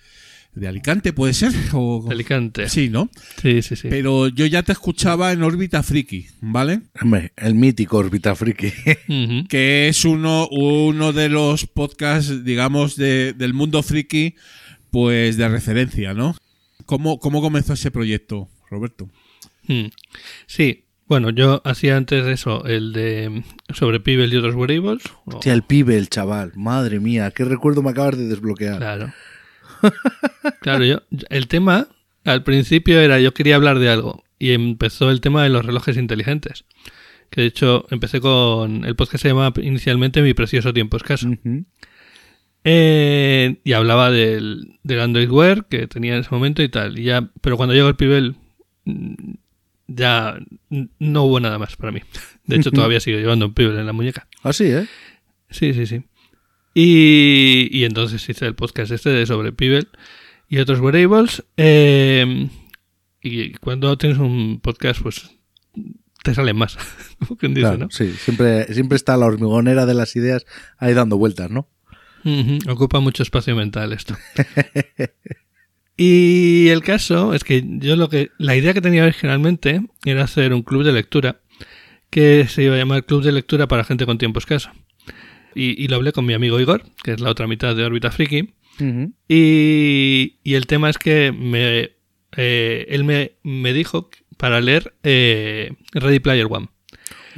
de 0.55 0.68
Alicante, 0.68 1.12
¿puede 1.12 1.34
ser? 1.34 1.53
O, 1.72 2.07
Alicante. 2.11 2.68
Sí, 2.68 2.89
¿no? 2.89 3.11
Sí, 3.41 3.62
sí, 3.62 3.76
sí. 3.76 3.89
Pero 3.89 4.28
yo 4.28 4.47
ya 4.47 4.62
te 4.62 4.72
escuchaba 4.72 5.32
en 5.32 5.43
órbita 5.43 5.82
friki, 5.82 6.26
¿vale? 6.41 6.80
Hombre, 7.01 7.32
el 7.37 7.55
mítico 7.55 7.99
Orbita 7.99 8.34
Friki. 8.34 8.72
Que 9.49 9.89
es 9.89 10.05
uno, 10.05 10.49
uno 10.51 11.12
de 11.12 11.28
los 11.28 11.66
podcasts, 11.66 12.45
digamos, 12.45 12.97
de- 12.97 13.34
del 13.34 13.55
mundo 13.55 13.82
friki, 13.84 14.34
pues 14.91 15.37
de 15.37 15.49
referencia, 15.49 16.12
¿no? 16.14 16.34
¿Cómo, 16.87 17.18
¿Cómo 17.18 17.41
comenzó 17.41 17.72
ese 17.74 17.91
proyecto, 17.91 18.49
Roberto? 18.70 19.11
Mm. 19.68 19.87
Sí, 20.47 20.84
bueno, 21.09 21.31
yo 21.31 21.63
hacía 21.65 21.97
antes 21.97 22.25
de 22.25 22.33
eso 22.33 22.65
el 22.67 22.93
de 22.93 23.29
mm, 23.31 23.75
sobre 23.75 24.01
Pibel 24.01 24.33
y 24.33 24.37
otros 24.37 24.55
wearables. 24.55 25.03
o- 25.25 25.37
Hostia, 25.37 25.53
el 25.53 25.63
pibe, 25.63 25.97
el 25.97 26.09
chaval. 26.09 26.53
Madre 26.57 27.01
mía, 27.01 27.31
qué 27.31 27.45
recuerdo 27.45 27.83
me 27.83 27.91
acabas 27.91 28.17
de 28.19 28.27
desbloquear. 28.29 28.79
Claro. 28.79 29.13
claro, 30.61 30.85
yo, 30.85 31.03
el 31.31 31.49
tema 31.49 31.89
al 32.25 32.43
principio 32.43 32.99
era 33.01 33.21
yo 33.21 33.33
quería 33.35 33.57
hablar 33.57 33.79
de 33.79 33.89
algo 33.91 34.25
y 34.39 34.53
empezó 34.53 35.11
el 35.11 35.21
tema 35.21 35.43
de 35.43 35.49
los 35.51 35.65
relojes 35.65 35.97
inteligentes. 35.97 36.65
Que 37.31 37.41
de 37.43 37.47
hecho 37.49 37.87
empecé 37.91 38.21
con 38.21 38.85
el 38.85 38.95
podcast 38.97 39.23
se 39.23 39.29
llamaba 39.29 39.53
inicialmente 39.63 40.23
Mi 40.23 40.33
precioso 40.35 40.73
tiempo 40.73 40.97
escaso. 40.97 41.29
Eh, 42.65 43.61
y 43.65 43.73
hablaba 43.75 44.11
del, 44.11 44.79
del 44.83 45.01
Android 45.01 45.31
Wear 45.31 45.67
que 45.67 45.87
tenía 45.87 46.15
en 46.15 46.21
ese 46.21 46.31
momento 46.31 46.63
y 46.63 46.69
tal. 46.69 46.99
Y 46.99 47.05
ya, 47.05 47.31
pero 47.41 47.57
cuando 47.57 47.75
llegó 47.75 47.89
el 47.89 47.97
Pibel, 47.97 48.37
ya 49.89 50.39
no 50.99 51.24
hubo 51.24 51.41
nada 51.41 51.59
más 51.59 51.76
para 51.76 51.93
mí. 51.93 52.01
De 52.45 52.57
hecho, 52.57 52.70
todavía 52.72 53.01
sigo 53.01 53.18
llevando 53.18 53.47
un 53.47 53.55
Pibel 53.55 53.78
en 53.78 53.87
la 53.87 53.93
muñeca. 53.93 54.26
Así, 54.43 54.64
¿eh? 54.64 54.87
Sí, 55.51 55.72
sí, 55.74 55.87
sí. 55.87 56.03
Y, 56.74 57.68
y 57.72 57.84
entonces 57.84 58.28
hice 58.28 58.47
el 58.47 58.55
podcast 58.55 58.93
este 58.93 59.11
de 59.11 59.24
sobre 59.26 59.53
Pibel 59.53 59.89
y 60.49 60.59
otros 60.59 60.80
wearables. 60.80 61.45
eh, 61.57 62.49
y 63.22 63.53
cuando 63.55 63.97
tienes 63.99 64.18
un 64.18 64.61
podcast, 64.61 65.01
pues 65.03 65.30
te 66.22 66.34
salen 66.34 66.57
más. 66.57 66.76
Dice, 67.41 67.55
Claro, 67.61 67.78
¿no? 67.78 67.91
sí. 67.91 68.12
Siempre, 68.12 68.72
siempre 68.72 68.97
está 68.97 69.16
la 69.16 69.26
hormigonera 69.26 69.87
de 69.87 69.95
las 69.95 70.14
ideas 70.16 70.45
ahí 70.78 70.95
dando 70.95 71.16
vueltas, 71.16 71.51
¿no? 71.51 71.68
Ocupa 72.68 72.99
mucho 73.01 73.22
espacio 73.22 73.55
mental 73.57 73.93
esto. 73.93 74.16
y 75.97 76.69
el 76.69 76.83
caso 76.83 77.33
es 77.35 77.43
que 77.45 77.65
yo 77.79 77.97
lo 77.97 78.09
que. 78.09 78.31
La 78.39 78.55
idea 78.57 78.75
que 78.75 78.81
tenía 78.81 79.05
originalmente 79.05 79.83
era 80.05 80.25
hacer 80.25 80.53
un 80.53 80.63
club 80.63 80.83
de 80.85 80.93
lectura 80.93 81.41
que 82.11 82.47
se 82.49 82.63
iba 82.65 82.75
a 82.75 82.79
llamar 82.79 83.05
Club 83.05 83.23
de 83.23 83.33
Lectura 83.33 83.67
para 83.67 83.85
gente 83.85 84.07
con 84.07 84.17
tiempo 84.19 84.39
escaso. 84.39 84.71
Y, 85.55 85.83
y 85.83 85.89
lo 85.89 85.97
hablé 85.97 86.13
con 86.13 86.25
mi 86.27 86.35
amigo 86.35 86.61
Igor, 86.61 86.83
que 87.03 87.13
es 87.13 87.21
la 87.21 87.31
otra 87.31 87.47
mitad 87.47 87.75
de 87.75 87.85
Orbita 87.85 88.11
Friki. 88.11 88.51
Y, 89.29 90.37
y 90.45 90.55
el 90.55 90.67
tema 90.67 90.91
es 90.91 90.99
que 90.99 91.33
me, 91.33 91.91
eh, 92.37 92.87
él 92.89 93.05
me, 93.05 93.33
me 93.43 93.73
dijo 93.73 94.11
para 94.37 94.61
leer 94.61 94.95
eh, 95.03 95.73
Ready 95.93 96.21
Player 96.21 96.47
One. 96.49 96.69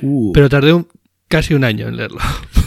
Uh, 0.03 0.33
Pero 0.33 0.49
tardé 0.49 0.73
un- 0.73 0.89
casi 1.29 1.55
un 1.55 1.65
año 1.65 1.89
en 1.89 1.97
leerlo. 1.97 2.19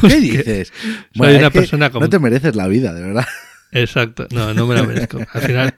¿Qué 0.01 0.15
dices? 0.21 0.73
soy 1.15 1.35
una 1.35 1.49
persona 1.51 1.89
como- 1.91 2.05
No 2.05 2.09
te 2.09 2.19
mereces 2.19 2.55
la 2.55 2.67
vida, 2.67 2.93
de 2.93 3.01
verdad. 3.01 3.25
Exacto, 3.71 4.27
no, 4.31 4.53
no 4.53 4.67
me 4.67 4.75
la 4.75 4.83
merezco. 4.83 5.19
Al 5.33 5.41
final 5.41 5.73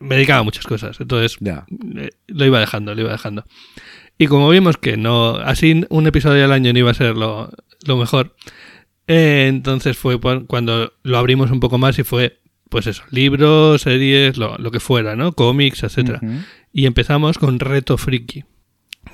me 0.00 0.16
dedicaba 0.16 0.40
a 0.40 0.44
muchas 0.44 0.64
cosas, 0.66 0.98
entonces 1.00 1.36
Ya. 1.40 1.66
eh, 1.96 2.10
lo 2.28 2.44
iba 2.44 2.60
dejando, 2.60 2.94
lo 2.94 3.00
iba 3.00 3.12
dejando. 3.12 3.44
Y 4.18 4.26
como 4.26 4.48
vimos 4.48 4.76
que 4.78 4.96
no, 4.96 5.36
así 5.36 5.84
un 5.90 6.06
episodio 6.06 6.44
al 6.44 6.52
año 6.52 6.72
no 6.72 6.78
iba 6.78 6.90
a 6.90 6.94
ser 6.94 7.16
lo, 7.16 7.50
lo 7.86 7.96
mejor, 7.96 8.34
eh, 9.08 9.46
entonces 9.48 9.96
fue 9.98 10.18
cuando 10.46 10.92
lo 11.02 11.18
abrimos 11.18 11.50
un 11.50 11.60
poco 11.60 11.76
más 11.78 11.98
y 11.98 12.02
fue, 12.02 12.40
pues 12.70 12.86
eso, 12.86 13.02
libros, 13.10 13.82
series, 13.82 14.38
lo, 14.38 14.56
lo 14.58 14.70
que 14.70 14.80
fuera, 14.80 15.14
¿no? 15.16 15.32
Cómics, 15.32 15.82
etcétera. 15.82 16.20
Y 16.72 16.86
empezamos 16.86 17.38
con 17.38 17.60
Reto 17.60 17.96
Friki. 17.98 18.44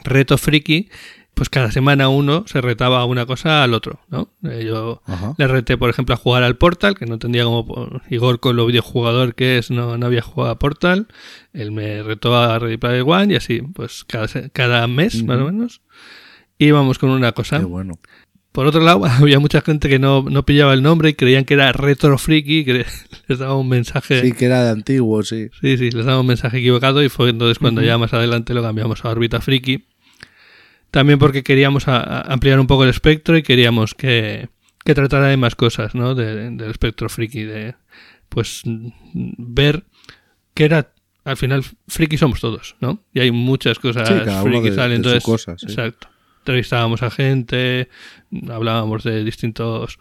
Reto 0.04 0.38
Friki, 0.38 0.88
pues 1.34 1.48
cada 1.48 1.70
semana 1.72 2.08
uno 2.08 2.44
se 2.46 2.60
retaba 2.60 3.04
una 3.06 3.26
cosa 3.26 3.62
al 3.62 3.74
otro, 3.74 4.00
¿no? 4.08 4.28
Eh, 4.44 4.64
yo 4.66 5.02
Ajá. 5.06 5.34
le 5.38 5.46
reté, 5.48 5.76
por 5.78 5.88
ejemplo, 5.90 6.14
a 6.14 6.18
jugar 6.18 6.42
al 6.42 6.56
Portal, 6.56 6.96
que 6.96 7.06
no 7.06 7.14
entendía 7.14 7.44
como 7.44 7.66
por- 7.66 8.02
Igor 8.10 8.38
con 8.40 8.56
lo 8.56 8.66
videojugador 8.66 9.34
que 9.34 9.58
es, 9.58 9.70
no, 9.70 9.96
no 9.96 10.06
había 10.06 10.22
jugado 10.22 10.52
a 10.52 10.58
Portal. 10.58 11.06
Él 11.52 11.72
me 11.72 12.02
retó 12.02 12.36
a 12.36 12.58
Ready 12.58 12.76
Player 12.76 13.02
One 13.06 13.32
y 13.32 13.36
así, 13.36 13.62
pues 13.62 14.04
cada, 14.04 14.26
cada 14.52 14.86
mes 14.86 15.24
más 15.24 15.38
o 15.40 15.46
menos 15.46 15.80
íbamos 16.58 16.98
con 16.98 17.10
una 17.10 17.32
cosa. 17.32 17.58
Qué 17.58 17.64
bueno. 17.64 17.98
Por 18.52 18.66
otro 18.66 18.82
lado, 18.82 19.04
había 19.06 19.38
mucha 19.40 19.62
gente 19.62 19.88
que 19.88 19.98
no, 19.98 20.22
no 20.28 20.44
pillaba 20.44 20.74
el 20.74 20.82
nombre 20.82 21.08
y 21.08 21.14
creían 21.14 21.44
que 21.46 21.54
era 21.54 21.72
Retro 21.72 22.18
Friki, 22.18 22.64
que 22.66 22.84
les 23.26 23.38
daba 23.38 23.56
un 23.56 23.68
mensaje. 23.70 24.20
Sí, 24.20 24.32
que 24.32 24.44
era 24.44 24.62
de 24.64 24.70
antiguo, 24.70 25.22
sí. 25.22 25.48
Sí, 25.60 25.78
sí, 25.78 25.90
les 25.90 26.04
daba 26.04 26.20
un 26.20 26.26
mensaje 26.26 26.58
equivocado 26.58 27.02
y 27.02 27.08
fue 27.08 27.30
entonces 27.30 27.58
cuando 27.58 27.80
ya 27.82 27.96
más 27.96 28.12
adelante 28.12 28.52
lo 28.52 28.62
cambiamos 28.62 29.04
a 29.04 29.08
órbita 29.08 29.40
friki. 29.40 29.86
También 30.92 31.18
porque 31.18 31.42
queríamos 31.42 31.88
a- 31.88 32.00
a 32.02 32.20
ampliar 32.32 32.60
un 32.60 32.68
poco 32.68 32.84
el 32.84 32.90
espectro 32.90 33.36
y 33.36 33.42
queríamos 33.42 33.94
que, 33.94 34.48
que 34.84 34.94
tratara 34.94 35.26
de 35.26 35.36
más 35.36 35.56
cosas, 35.56 35.94
¿no? 35.96 36.14
De- 36.14 36.50
del 36.50 36.70
espectro 36.70 37.08
friki, 37.08 37.42
de 37.42 37.74
pues 38.28 38.62
ver 38.64 39.84
que 40.54 40.64
era 40.64 40.92
al 41.24 41.36
final 41.36 41.64
friki 41.88 42.16
somos 42.18 42.40
todos, 42.40 42.76
¿no? 42.80 43.02
Y 43.12 43.20
hay 43.20 43.30
muchas 43.30 43.78
cosas 43.78 44.08
Sí, 44.08 44.14
friki 44.42 44.70
de- 44.70 44.76
tal, 44.76 44.90
de 44.90 44.96
entonces 44.96 45.24
cosa, 45.24 45.56
sí. 45.58 45.66
exacto. 45.66 46.08
entrevistábamos 46.40 47.02
a 47.04 47.10
gente, 47.10 47.88
hablábamos 48.50 49.04
de 49.04 49.22
distintos 49.22 49.98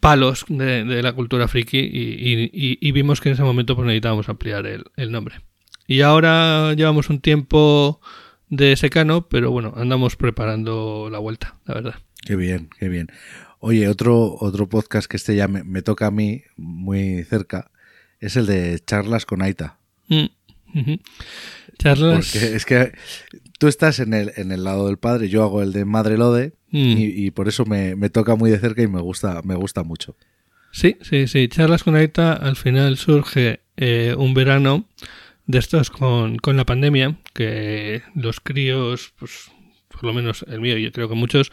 palos 0.00 0.46
de, 0.48 0.84
de 0.84 1.02
la 1.02 1.12
cultura 1.12 1.46
friki 1.48 1.78
y, 1.78 1.82
y- 1.84 2.50
y- 2.52 2.78
y 2.80 2.92
vimos 2.92 3.20
que 3.20 3.28
en 3.28 3.34
ese 3.34 3.42
momento 3.42 3.74
pues 3.76 3.86
necesitábamos 3.86 4.28
ampliar 4.28 4.66
el, 4.66 4.84
el 4.96 5.12
nombre. 5.12 5.40
Y 5.86 6.00
ahora 6.00 6.72
llevamos 6.74 7.10
un 7.10 7.20
tiempo 7.20 8.00
de 8.52 8.76
secano, 8.76 9.28
pero 9.28 9.50
bueno, 9.50 9.72
andamos 9.76 10.16
preparando 10.16 11.08
la 11.10 11.18
vuelta, 11.18 11.56
la 11.64 11.72
verdad. 11.72 11.94
Qué 12.26 12.36
bien, 12.36 12.68
qué 12.78 12.90
bien. 12.90 13.08
Oye, 13.60 13.88
otro, 13.88 14.36
otro 14.40 14.68
podcast 14.68 15.10
que 15.10 15.16
este 15.16 15.34
ya 15.34 15.48
me, 15.48 15.64
me 15.64 15.80
toca 15.80 16.08
a 16.08 16.10
mí 16.10 16.42
muy 16.58 17.24
cerca 17.24 17.70
es 18.20 18.36
el 18.36 18.44
de 18.44 18.78
charlas 18.84 19.24
con 19.24 19.40
Aita. 19.40 19.78
Mm. 20.08 20.26
Charlas. 21.78 22.30
Porque 22.30 22.54
es 22.54 22.66
que 22.66 22.92
tú 23.58 23.68
estás 23.68 24.00
en 24.00 24.12
el, 24.12 24.32
en 24.36 24.52
el 24.52 24.64
lado 24.64 24.86
del 24.86 24.98
padre, 24.98 25.30
yo 25.30 25.42
hago 25.42 25.62
el 25.62 25.72
de 25.72 25.84
madre 25.86 26.18
lode 26.18 26.52
Mm. 26.74 26.96
y, 26.98 27.26
y 27.26 27.30
por 27.32 27.48
eso 27.48 27.66
me, 27.66 27.96
me 27.96 28.08
toca 28.08 28.34
muy 28.34 28.50
de 28.50 28.58
cerca 28.58 28.80
y 28.82 28.86
me 28.86 29.00
gusta, 29.02 29.42
me 29.44 29.54
gusta 29.54 29.82
mucho. 29.82 30.16
Sí, 30.72 30.96
sí, 31.02 31.26
sí. 31.26 31.48
Charlas 31.48 31.84
con 31.84 31.96
Aita 31.96 32.32
al 32.32 32.56
final 32.56 32.96
surge 32.96 33.60
eh, 33.76 34.14
un 34.16 34.32
verano 34.32 34.86
de 35.46 35.58
estos 35.58 35.90
con, 35.90 36.36
con 36.38 36.56
la 36.56 36.64
pandemia, 36.64 37.16
que 37.34 38.02
los 38.14 38.40
críos, 38.40 39.12
pues 39.18 39.50
por 39.88 40.04
lo 40.04 40.12
menos 40.12 40.44
el 40.48 40.60
mío, 40.60 40.76
yo 40.78 40.90
creo 40.92 41.08
que 41.08 41.14
muchos 41.14 41.52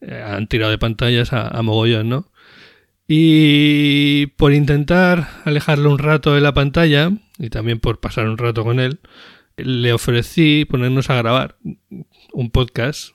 eh, 0.00 0.22
han 0.24 0.46
tirado 0.46 0.70
de 0.70 0.78
pantallas 0.78 1.32
a, 1.32 1.60
mogollón, 1.62 2.08
¿no? 2.08 2.30
Y 3.06 4.26
por 4.36 4.52
intentar 4.52 5.28
alejarlo 5.44 5.90
un 5.90 5.98
rato 5.98 6.34
de 6.34 6.40
la 6.40 6.54
pantalla 6.54 7.10
y 7.38 7.50
también 7.50 7.80
por 7.80 8.00
pasar 8.00 8.28
un 8.28 8.38
rato 8.38 8.64
con 8.64 8.78
él, 8.78 9.00
le 9.56 9.92
ofrecí 9.92 10.64
ponernos 10.64 11.10
a 11.10 11.16
grabar 11.16 11.56
un 12.32 12.50
podcast. 12.50 13.10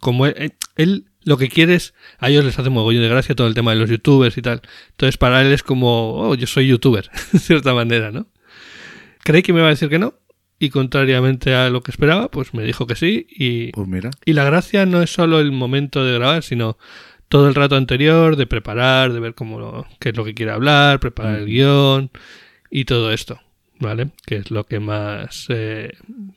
como 0.00 0.26
él, 0.26 0.54
él 0.76 1.06
lo 1.24 1.36
que 1.38 1.48
quiere 1.48 1.74
es, 1.74 1.92
a 2.18 2.30
ellos 2.30 2.44
les 2.44 2.58
hace 2.58 2.70
mogollón 2.70 3.02
de 3.02 3.08
gracia 3.08 3.34
todo 3.34 3.48
el 3.48 3.54
tema 3.54 3.72
de 3.72 3.80
los 3.80 3.90
youtubers 3.90 4.38
y 4.38 4.42
tal. 4.42 4.62
Entonces 4.90 5.18
para 5.18 5.42
él 5.42 5.52
es 5.52 5.64
como, 5.64 6.14
oh, 6.14 6.34
yo 6.36 6.46
soy 6.46 6.68
youtuber, 6.68 7.10
de 7.32 7.38
cierta 7.40 7.74
manera, 7.74 8.12
¿no? 8.12 8.28
Creí 9.26 9.42
que 9.42 9.52
me 9.52 9.58
iba 9.58 9.66
a 9.66 9.70
decir 9.70 9.88
que 9.88 9.98
no 9.98 10.14
y 10.58 10.70
contrariamente 10.70 11.52
a 11.54 11.68
lo 11.68 11.82
que 11.82 11.90
esperaba, 11.90 12.30
pues 12.30 12.54
me 12.54 12.62
dijo 12.62 12.86
que 12.86 12.94
sí 12.94 13.26
y, 13.28 13.72
Pues 13.72 13.88
mira, 13.88 14.10
y 14.24 14.32
la 14.32 14.44
gracia 14.44 14.86
no 14.86 15.02
es 15.02 15.10
solo 15.12 15.40
el 15.40 15.50
momento 15.52 16.04
de 16.04 16.14
grabar, 16.14 16.42
sino 16.44 16.78
todo 17.28 17.48
el 17.48 17.54
rato 17.56 17.74
anterior, 17.76 18.36
de 18.36 18.46
preparar, 18.46 19.12
de 19.12 19.18
ver 19.20 19.34
cómo 19.34 19.58
lo- 19.58 19.86
qué 19.98 20.10
es 20.10 20.16
lo 20.16 20.24
que 20.24 20.32
quiere 20.34 20.52
hablar, 20.52 21.00
preparar 21.00 21.40
el 21.40 21.46
guion 21.46 22.10
y 22.70 22.84
todo 22.84 23.12
esto, 23.12 23.40
¿vale? 23.80 24.10
Que 24.24 24.36
es 24.36 24.50
lo 24.52 24.64
que 24.64 24.78
más, 24.78 25.46
eh, 25.48 25.92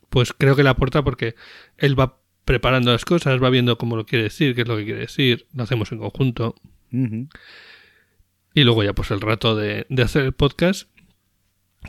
pues 0.10 0.34
creo 0.34 0.56
que 0.56 0.64
le 0.64 0.70
aporta 0.70 1.04
porque 1.04 1.36
él 1.78 1.98
va 1.98 2.18
preparando 2.44 2.92
las 2.92 3.06
cosas, 3.06 3.42
va 3.42 3.52
viendo 3.52 3.78
cómo 3.78 3.96
lo 3.96 4.08
quiere 4.08 4.24
decir, 4.24 4.56
qué 4.56 4.62
es 4.64 4.68
lo 4.68 4.76
que 4.78 4.86
quiere 4.86 5.02
decir, 5.02 5.46
lo 5.54 5.62
hacemos 5.64 5.92
en 5.92 6.00
conjunto. 6.00 6.56
Y 8.54 8.64
luego 8.64 8.84
ya 8.84 8.94
pues 8.94 9.12
el 9.12 9.22
rato 9.22 9.56
de, 9.56 9.86
de 9.90 10.04
hacer 10.04 10.24
el 10.26 10.34
podcast, 10.34 10.90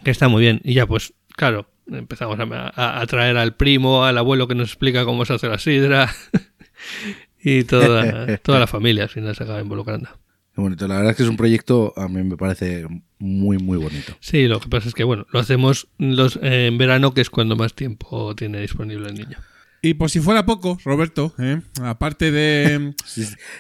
que 0.05 0.11
está 0.11 0.28
muy 0.28 0.43
bien. 0.43 0.61
Y 0.64 0.74
ya 0.74 0.86
pues, 0.86 1.14
claro, 1.36 1.68
empezamos 1.91 2.38
a, 2.38 2.45
a- 2.74 3.01
a 3.01 3.07
traer 3.07 3.36
al 3.36 3.55
primo, 3.57 4.05
al 4.05 4.18
abuelo 4.18 4.49
que 4.49 4.55
nos 4.55 4.68
explica 4.68 5.05
cómo 5.05 5.24
se 5.24 5.34
hace 5.34 5.49
la 5.49 5.59
sidra. 5.59 6.11
y 7.43 7.64
toda, 7.64 8.36
toda 8.43 8.59
la 8.61 8.66
familia 8.66 9.05
al 9.05 9.09
final 9.09 9.34
se 9.34 9.43
acaba 9.45 9.61
involucrando. 9.61 10.09
Qué 10.55 10.61
bonito. 10.61 10.88
La 10.88 10.97
verdad 10.97 11.12
es 11.12 11.16
que 11.16 11.22
es 11.22 11.28
un 11.28 11.36
proyecto, 11.36 11.93
a 11.97 12.09
mí 12.09 12.22
me 12.24 12.36
parece 12.36 12.86
muy, 13.18 13.59
muy 13.59 13.78
bonito. 13.78 14.16
Sí, 14.20 14.49
lo 14.49 14.61
que 14.61 14.68
pasa 14.68 14.88
es 14.88 14.95
que 14.95 15.05
bueno, 15.05 15.26
lo 15.32 15.38
hacemos 15.38 15.88
los, 15.99 16.36
eh, 16.43 16.66
en 16.66 16.76
verano, 16.76 17.14
que 17.14 17.20
es 17.20 17.30
cuando 17.30 17.55
más 17.57 17.74
tiempo 17.74 18.34
tiene 18.34 18.61
disponible 18.61 19.09
el 19.09 19.14
niño. 19.14 19.38
Y 19.82 19.94
por 19.94 20.10
si 20.10 20.20
fuera 20.20 20.44
poco, 20.44 20.78
Roberto, 20.84 21.34
¿eh? 21.38 21.60
aparte 21.82 22.30
de, 22.30 22.92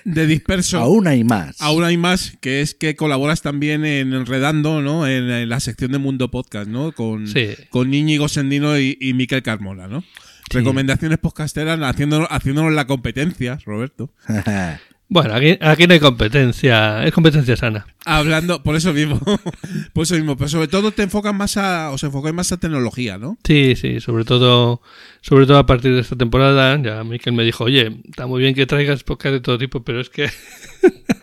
de 0.04 0.26
disperso, 0.26 0.78
Aún 0.78 1.06
hay 1.06 1.24
más. 1.24 1.56
aún 1.60 1.82
hay 1.82 1.96
más, 1.96 2.36
que 2.42 2.60
es 2.60 2.74
que 2.74 2.94
colaboras 2.94 3.40
también 3.40 3.86
en 3.86 4.12
Enredando, 4.12 4.82
¿no? 4.82 5.06
En, 5.06 5.30
en 5.30 5.48
la 5.48 5.60
sección 5.60 5.92
de 5.92 5.98
Mundo 5.98 6.30
Podcast, 6.30 6.68
¿no? 6.68 6.92
Con, 6.92 7.26
Sí. 7.26 7.54
con 7.70 7.94
Íñigo 7.94 8.28
Sendino 8.28 8.78
y, 8.78 8.98
y 9.00 9.14
Miquel 9.14 9.42
Carmona, 9.42 9.88
¿no? 9.88 10.04
Recomendaciones 10.50 11.18
podcasteras 11.18 11.78
haciéndonos, 11.80 12.28
haciéndonos 12.30 12.72
la 12.72 12.86
competencia, 12.86 13.58
Roberto. 13.64 14.12
Bueno, 15.12 15.34
aquí, 15.34 15.58
aquí 15.60 15.88
no 15.88 15.94
hay 15.94 15.98
competencia, 15.98 17.04
es 17.04 17.12
competencia 17.12 17.56
sana. 17.56 17.84
Hablando, 18.04 18.62
por 18.62 18.76
eso 18.76 18.92
mismo, 18.92 19.18
por 19.92 20.04
eso 20.04 20.14
mismo, 20.14 20.36
pero 20.36 20.48
sobre 20.48 20.68
todo 20.68 20.92
te 20.92 21.02
enfocas 21.02 21.34
más 21.34 21.56
a, 21.56 21.90
os 21.90 22.04
enfocáis 22.04 22.32
más 22.32 22.52
a 22.52 22.58
tecnología, 22.58 23.18
¿no? 23.18 23.36
Sí, 23.42 23.74
sí, 23.74 23.98
sobre 23.98 24.24
todo, 24.24 24.82
sobre 25.20 25.46
todo 25.46 25.58
a 25.58 25.66
partir 25.66 25.92
de 25.94 26.00
esta 26.00 26.14
temporada, 26.14 26.80
ya 26.80 27.02
Miquel 27.02 27.32
me 27.32 27.42
dijo, 27.42 27.64
oye, 27.64 28.00
está 28.08 28.28
muy 28.28 28.40
bien 28.40 28.54
que 28.54 28.66
traigas 28.66 29.02
podcast 29.02 29.32
de 29.32 29.40
todo 29.40 29.58
tipo, 29.58 29.82
pero 29.82 30.00
es 30.00 30.10
que 30.10 30.26
a 30.26 30.30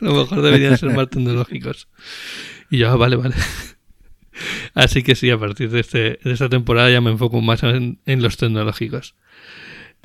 lo 0.01 0.15
mejor 0.15 0.41
deberían 0.41 0.77
ser 0.77 0.93
más 0.93 1.09
tecnológicos. 1.09 1.87
Y 2.69 2.79
yo, 2.79 2.89
ah, 2.89 2.97
vale, 2.97 3.15
vale. 3.15 3.35
Así 4.73 5.01
que 5.01 5.15
sí, 5.15 5.29
a 5.29 5.39
partir 5.39 5.69
de, 5.69 5.79
este, 5.79 6.19
de 6.21 6.33
esta 6.33 6.49
temporada 6.49 6.91
ya 6.91 6.99
me 6.99 7.11
enfoco 7.11 7.39
más 7.39 7.63
en, 7.63 7.99
en 8.05 8.21
los 8.21 8.35
tecnológicos. 8.35 9.15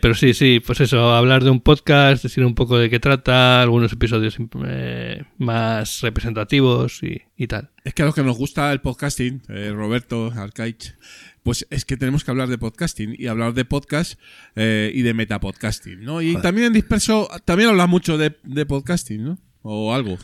Pero 0.02 0.16
sí, 0.16 0.34
sí, 0.34 0.58
pues 0.58 0.80
eso, 0.80 1.14
hablar 1.14 1.44
de 1.44 1.50
un 1.50 1.60
podcast, 1.60 2.24
decir 2.24 2.44
un 2.44 2.56
poco 2.56 2.76
de 2.76 2.90
qué 2.90 2.98
trata, 2.98 3.62
algunos 3.62 3.92
episodios 3.92 4.36
eh, 4.66 5.22
más 5.38 6.00
representativos 6.00 7.04
y, 7.04 7.22
y 7.36 7.46
tal. 7.46 7.70
Es 7.84 7.94
que 7.94 8.02
a 8.02 8.06
los 8.06 8.14
que 8.16 8.24
nos 8.24 8.36
gusta 8.36 8.72
el 8.72 8.80
podcasting, 8.80 9.42
eh, 9.48 9.70
Roberto, 9.72 10.32
Arcaich, 10.34 10.96
pues 11.44 11.68
es 11.70 11.84
que 11.84 11.96
tenemos 11.96 12.24
que 12.24 12.32
hablar 12.32 12.48
de 12.48 12.58
podcasting 12.58 13.14
y 13.16 13.28
hablar 13.28 13.54
de 13.54 13.64
podcast 13.64 14.18
eh, 14.56 14.90
y 14.92 15.02
de 15.02 15.14
metapodcasting, 15.14 16.02
¿no? 16.02 16.20
Y 16.20 16.34
también 16.42 16.66
en 16.66 16.72
disperso, 16.72 17.28
también 17.44 17.68
habla 17.68 17.86
mucho 17.86 18.18
de, 18.18 18.36
de 18.42 18.66
podcasting, 18.66 19.22
¿no? 19.22 19.38
O 19.62 19.94
algo. 19.94 20.18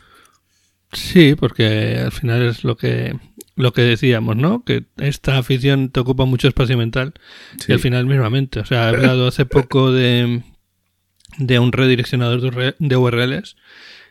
Sí, 0.93 1.37
porque 1.37 1.99
al 1.99 2.11
final 2.11 2.43
es 2.43 2.65
lo 2.65 2.77
que 2.77 3.17
lo 3.59 3.73
que 3.73 3.83
decíamos, 3.83 4.37
¿no? 4.37 4.65
Que 4.65 4.85
esta 4.99 5.37
afición 5.39 5.91
te 5.91 6.01
ocupa 6.01 6.25
mucho 6.25 6.49
espacio 6.49 6.79
mental 6.79 7.13
y 7.69 7.73
al 7.73 7.79
final 7.81 8.07
mismamente. 8.07 8.61
O 8.61 8.65
sea, 8.65 8.85
he 8.85 8.89
hablado 8.97 9.27
hace 9.29 9.45
poco 9.47 9.93
de, 9.93 10.43
de 11.39 11.59
un 11.59 11.73
redireccionador 11.73 12.41
de 12.41 12.49
UR- 12.51 12.77
de 12.79 12.97
URLs 12.97 13.57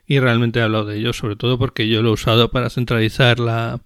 y 0.05 0.19
realmente 0.19 0.59
he 0.59 0.63
hablado 0.63 0.85
de 0.85 0.97
ello, 0.99 1.13
sobre 1.13 1.35
todo 1.35 1.57
porque 1.57 1.87
yo 1.87 2.01
lo 2.01 2.09
he 2.09 2.13
usado 2.13 2.51
para 2.51 2.69
centralizar 2.69 3.39
la, 3.39 3.81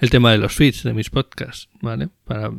el 0.00 0.10
tema 0.10 0.32
de 0.32 0.38
los 0.38 0.52
feeds 0.54 0.82
de 0.82 0.92
mis 0.92 1.08
podcasts, 1.10 1.68
¿vale? 1.80 2.08
Para, 2.24 2.50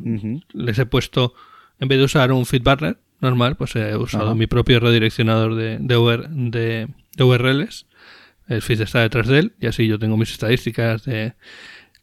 les 0.52 0.78
he 0.78 0.86
puesto, 0.86 1.34
en 1.78 1.88
vez 1.88 1.98
de 1.98 2.04
usar 2.04 2.32
un 2.32 2.44
feed 2.46 2.62
burner 2.62 2.98
normal, 3.20 3.56
pues 3.56 3.76
he 3.76 3.96
usado 3.96 4.34
mi 4.34 4.46
propio 4.46 4.80
redireccionador 4.80 5.54
de, 5.54 5.78
de, 5.80 5.96
UR 5.96 6.28
de- 6.28 6.88
de 7.16 7.24
URLs. 7.24 7.86
El 8.48 8.60
feed 8.62 8.80
está 8.82 9.00
detrás 9.00 9.26
de 9.28 9.38
él 9.38 9.52
y 9.60 9.66
así 9.66 9.86
yo 9.86 9.98
tengo 9.98 10.16
mis 10.16 10.30
estadísticas 10.32 11.04
de 11.04 11.32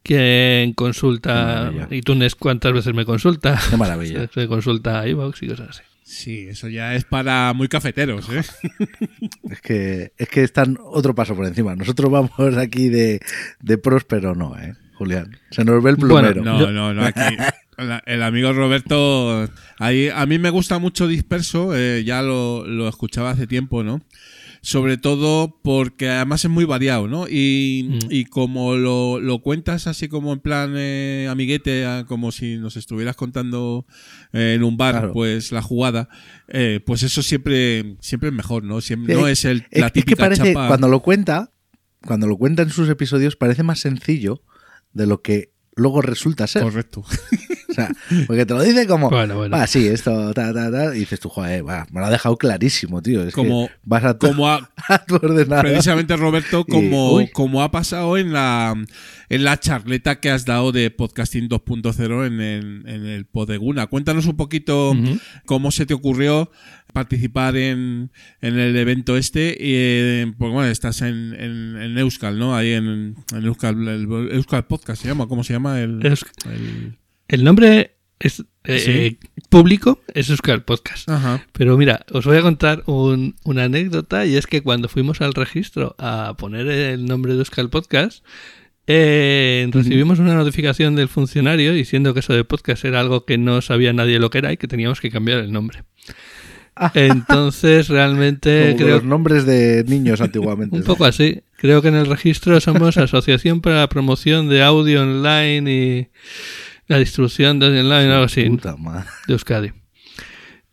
quién 0.04 0.72
Qué 0.72 0.74
consulta 0.76 1.72
iTunes, 1.90 2.36
cuántas 2.36 2.74
veces 2.74 2.94
me 2.94 3.06
consulta. 3.06 3.60
Qué 3.70 3.78
maravilla. 3.78 4.28
Se 4.34 4.48
consulta 4.48 5.08
iVoox 5.08 5.44
y 5.44 5.48
cosas 5.48 5.70
así. 5.70 5.82
Sí, 6.04 6.48
eso 6.50 6.68
ya 6.68 6.94
es 6.96 7.06
para 7.06 7.54
muy 7.54 7.70
cafeteros, 7.70 8.28
¿eh? 8.30 8.42
Es 9.50 9.62
que, 9.62 10.12
es 10.18 10.28
que 10.28 10.44
están 10.44 10.78
otro 10.84 11.16
paso 11.16 11.36
por 11.36 11.46
encima. 11.46 11.74
Nosotros 11.76 12.12
vamos 12.12 12.58
aquí 12.58 12.90
de, 12.90 13.22
de 13.62 13.78
pros, 13.78 14.04
pero 14.04 14.36
no, 14.36 14.58
¿eh, 14.60 14.74
Julián? 14.96 15.38
Se 15.52 15.64
nos 15.64 15.82
ve 15.82 15.92
el 15.92 15.98
plumero. 15.98 16.44
No, 16.44 16.70
no, 16.70 16.94
no, 16.94 17.06
aquí. 17.06 17.38
El 18.06 18.24
amigo 18.24 18.52
Roberto, 18.52 19.50
ahí, 19.80 20.10
a 20.14 20.26
mí 20.26 20.38
me 20.38 20.50
gusta 20.50 20.80
mucho 20.80 21.08
Disperso, 21.08 21.76
eh, 21.76 22.04
ya 22.04 22.22
lo, 22.22 22.68
lo 22.68 22.90
escuchaba 22.90 23.32
hace 23.32 23.48
tiempo, 23.48 23.82
¿no? 23.82 24.02
Sobre 24.64 24.98
todo 24.98 25.60
porque 25.64 26.08
además 26.08 26.46
es 26.46 26.52
muy 26.52 26.66
variado, 26.66 27.08
¿no? 27.08 27.28
Y, 27.28 27.88
Mm. 27.90 28.00
y 28.12 28.26
como 28.26 28.76
lo, 28.76 29.20
lo 29.20 29.40
cuentas 29.42 29.88
así 29.88 30.08
como 30.08 30.34
en 30.34 30.40
plan 30.40 30.74
eh, 30.78 31.28
amiguete, 31.32 31.84
ah, 31.86 32.06
como 32.08 32.32
si 32.32 32.58
nos 32.58 32.78
estuvieras 32.78 33.16
contando 33.16 33.88
eh, 34.34 34.54
en 34.56 34.64
un 34.64 34.78
bar, 34.78 34.94
Claro. 34.94 35.14
pues 35.14 35.52
la 35.52 35.64
jugada, 35.64 36.10
eh, 36.48 36.80
pues 36.86 37.02
eso 37.02 37.24
siempre, 37.24 37.96
siempre 38.02 38.30
es 38.30 38.36
mejor, 38.36 38.64
¿no? 38.64 38.82
Siempre, 38.82 39.16
no 39.16 39.28
es 39.28 39.46
el, 39.46 39.66
la 39.72 39.88
es 39.88 40.06
que 40.06 40.16
parece, 40.16 40.54
chapa. 40.54 40.68
cuando 40.68 40.88
lo 40.90 41.00
cuenta, 41.00 41.52
cuando 42.06 42.28
lo 42.28 42.38
cuenta 42.38 42.62
en 42.62 42.70
sus 42.70 42.88
episodios, 42.88 43.36
parece 43.36 43.64
más 43.64 43.80
sencillo 43.80 44.44
de 44.94 45.08
lo 45.08 45.24
que 45.24 45.54
luego 45.76 46.04
resulta 46.04 46.46
ser. 46.46 46.62
Correcto. 46.62 47.04
O 47.72 47.74
sea, 47.74 47.90
porque 48.28 48.46
te 48.46 48.54
lo 48.54 48.62
dice 48.62 48.86
como, 48.86 49.10
Bueno, 49.10 49.36
bueno. 49.38 49.56
va, 49.58 49.66
sí, 49.66 49.88
esto, 49.88 50.34
ta, 50.34 50.54
ta, 50.54 50.70
ta, 50.72 50.96
y 50.96 51.00
dices 51.00 51.20
tú, 51.20 51.30
joder, 51.30 51.68
va, 51.68 51.88
me 51.92 52.00
lo 52.02 52.06
ha 52.08 52.10
dejado 52.12 52.38
clarísimo, 52.38 53.02
tío. 53.02 53.24
Es 53.24 53.34
Como- 53.34 53.68
que 53.68 53.74
vas 53.84 54.04
a 54.04 54.18
tu, 54.18 54.28
Como 54.28 54.48
a, 54.50 54.70
a 54.90 55.06
tu 55.06 55.16
ordenador. 55.16 55.66
precisamente 55.66 56.16
Roberto 56.18 56.66
como, 56.66 57.20
como 57.34 57.64
ha 57.64 57.72
pasado 57.72 58.18
en 58.18 58.34
la 58.34 58.76
en 59.30 59.44
la 59.46 59.58
charleta 59.58 60.20
que 60.20 60.30
has 60.30 60.44
dado 60.44 60.74
de 60.74 60.92
podcasting 60.92 61.48
2.0 61.48 62.28
en 62.28 62.42
el, 62.42 62.84
en 62.86 63.06
el 63.06 63.26
Podeguna. 63.26 63.88
Cuéntanos 63.88 64.26
un 64.26 64.36
poquito 64.36 64.94
cómo 65.46 65.72
se 65.72 65.86
te 65.86 65.94
ocurrió 65.94 66.52
participar 66.92 67.56
en, 67.56 68.12
en 68.42 68.60
el 68.60 68.76
evento 68.76 69.16
este 69.16 69.56
y 69.58 70.26
pues 70.34 70.52
bueno, 70.52 70.70
estás 70.70 71.02
en, 71.02 71.34
en, 71.40 71.78
en 71.82 71.98
Euskal, 71.98 72.38
¿no? 72.38 72.54
Ahí 72.58 72.74
en, 72.74 73.16
en 73.34 73.46
Euskal, 73.46 73.88
el 73.88 74.04
Euskal 74.34 74.66
Podcast 74.68 75.02
se 75.02 75.08
llama, 75.08 75.28
¿cómo 75.28 75.46
se 75.46 75.54
llama? 75.54 75.80
El, 75.80 76.06
el- 76.06 76.98
El 77.32 77.44
nombre 77.46 77.96
es 78.20 78.44
eh, 78.66 78.80
¿Sí? 78.80 78.92
eh, 78.92 79.18
público 79.50 80.00
es 80.14 80.30
Euskal 80.30 80.64
Podcast. 80.64 81.10
Ajá. 81.10 81.46
Pero 81.54 81.78
mira, 81.78 82.06
os 82.12 82.26
voy 82.26 82.38
a 82.38 82.42
contar 82.42 82.84
un- 82.86 83.36
una 83.44 83.64
anécdota 83.64 84.26
y 84.26 84.36
es 84.36 84.46
que 84.48 84.62
cuando 84.62 84.90
fuimos 84.90 85.22
al 85.22 85.34
registro 85.34 85.96
a 85.98 86.36
poner 86.38 86.68
el 86.68 87.06
nombre 87.06 87.34
de 87.34 87.40
Euskal 87.40 87.70
Podcast, 87.70 88.24
eh, 88.86 89.68
recibimos 89.72 90.20
una 90.20 90.36
notificación 90.36 90.96
del 90.96 91.08
funcionario 91.08 91.72
diciendo 91.74 92.14
que 92.14 92.20
eso 92.20 92.34
de 92.34 92.44
podcast 92.44 92.84
era 92.84 93.00
algo 93.00 93.26
que 93.26 93.38
no 93.38 93.62
sabía 93.62 93.94
nadie 93.94 94.20
lo 94.20 94.30
que 94.30 94.40
era 94.40 94.52
y 94.52 94.58
que 94.58 94.68
teníamos 94.68 95.00
que 95.00 95.10
cambiar 95.10 95.40
el 95.40 95.52
nombre. 95.54 95.84
Entonces, 96.94 97.88
realmente 97.90 98.66
Como 98.72 98.78
creo 98.78 98.96
los 98.98 99.04
nombres 99.06 99.46
de 99.46 99.84
niños 99.88 100.20
antiguamente. 100.22 100.76
un 100.76 100.84
poco 100.84 101.06
así. 101.06 101.42
Creo 101.58 101.82
que 101.82 101.88
en 101.90 101.96
el 101.96 102.08
registro 102.08 102.60
somos 102.60 102.98
Asociación 102.98 103.62
para 103.62 103.78
la 103.80 103.90
Promoción 103.90 104.50
de 104.50 104.62
Audio 104.64 105.02
Online 105.04 105.72
y 105.72 106.08
la 106.92 107.00
distribución 107.00 107.60
de 107.60 107.68
online, 107.68 108.12
algo 108.12 108.26
así, 108.26 108.50
Puta 108.50 108.76
madre. 108.78 109.06
de 109.28 109.34
Euskadi. 109.34 109.72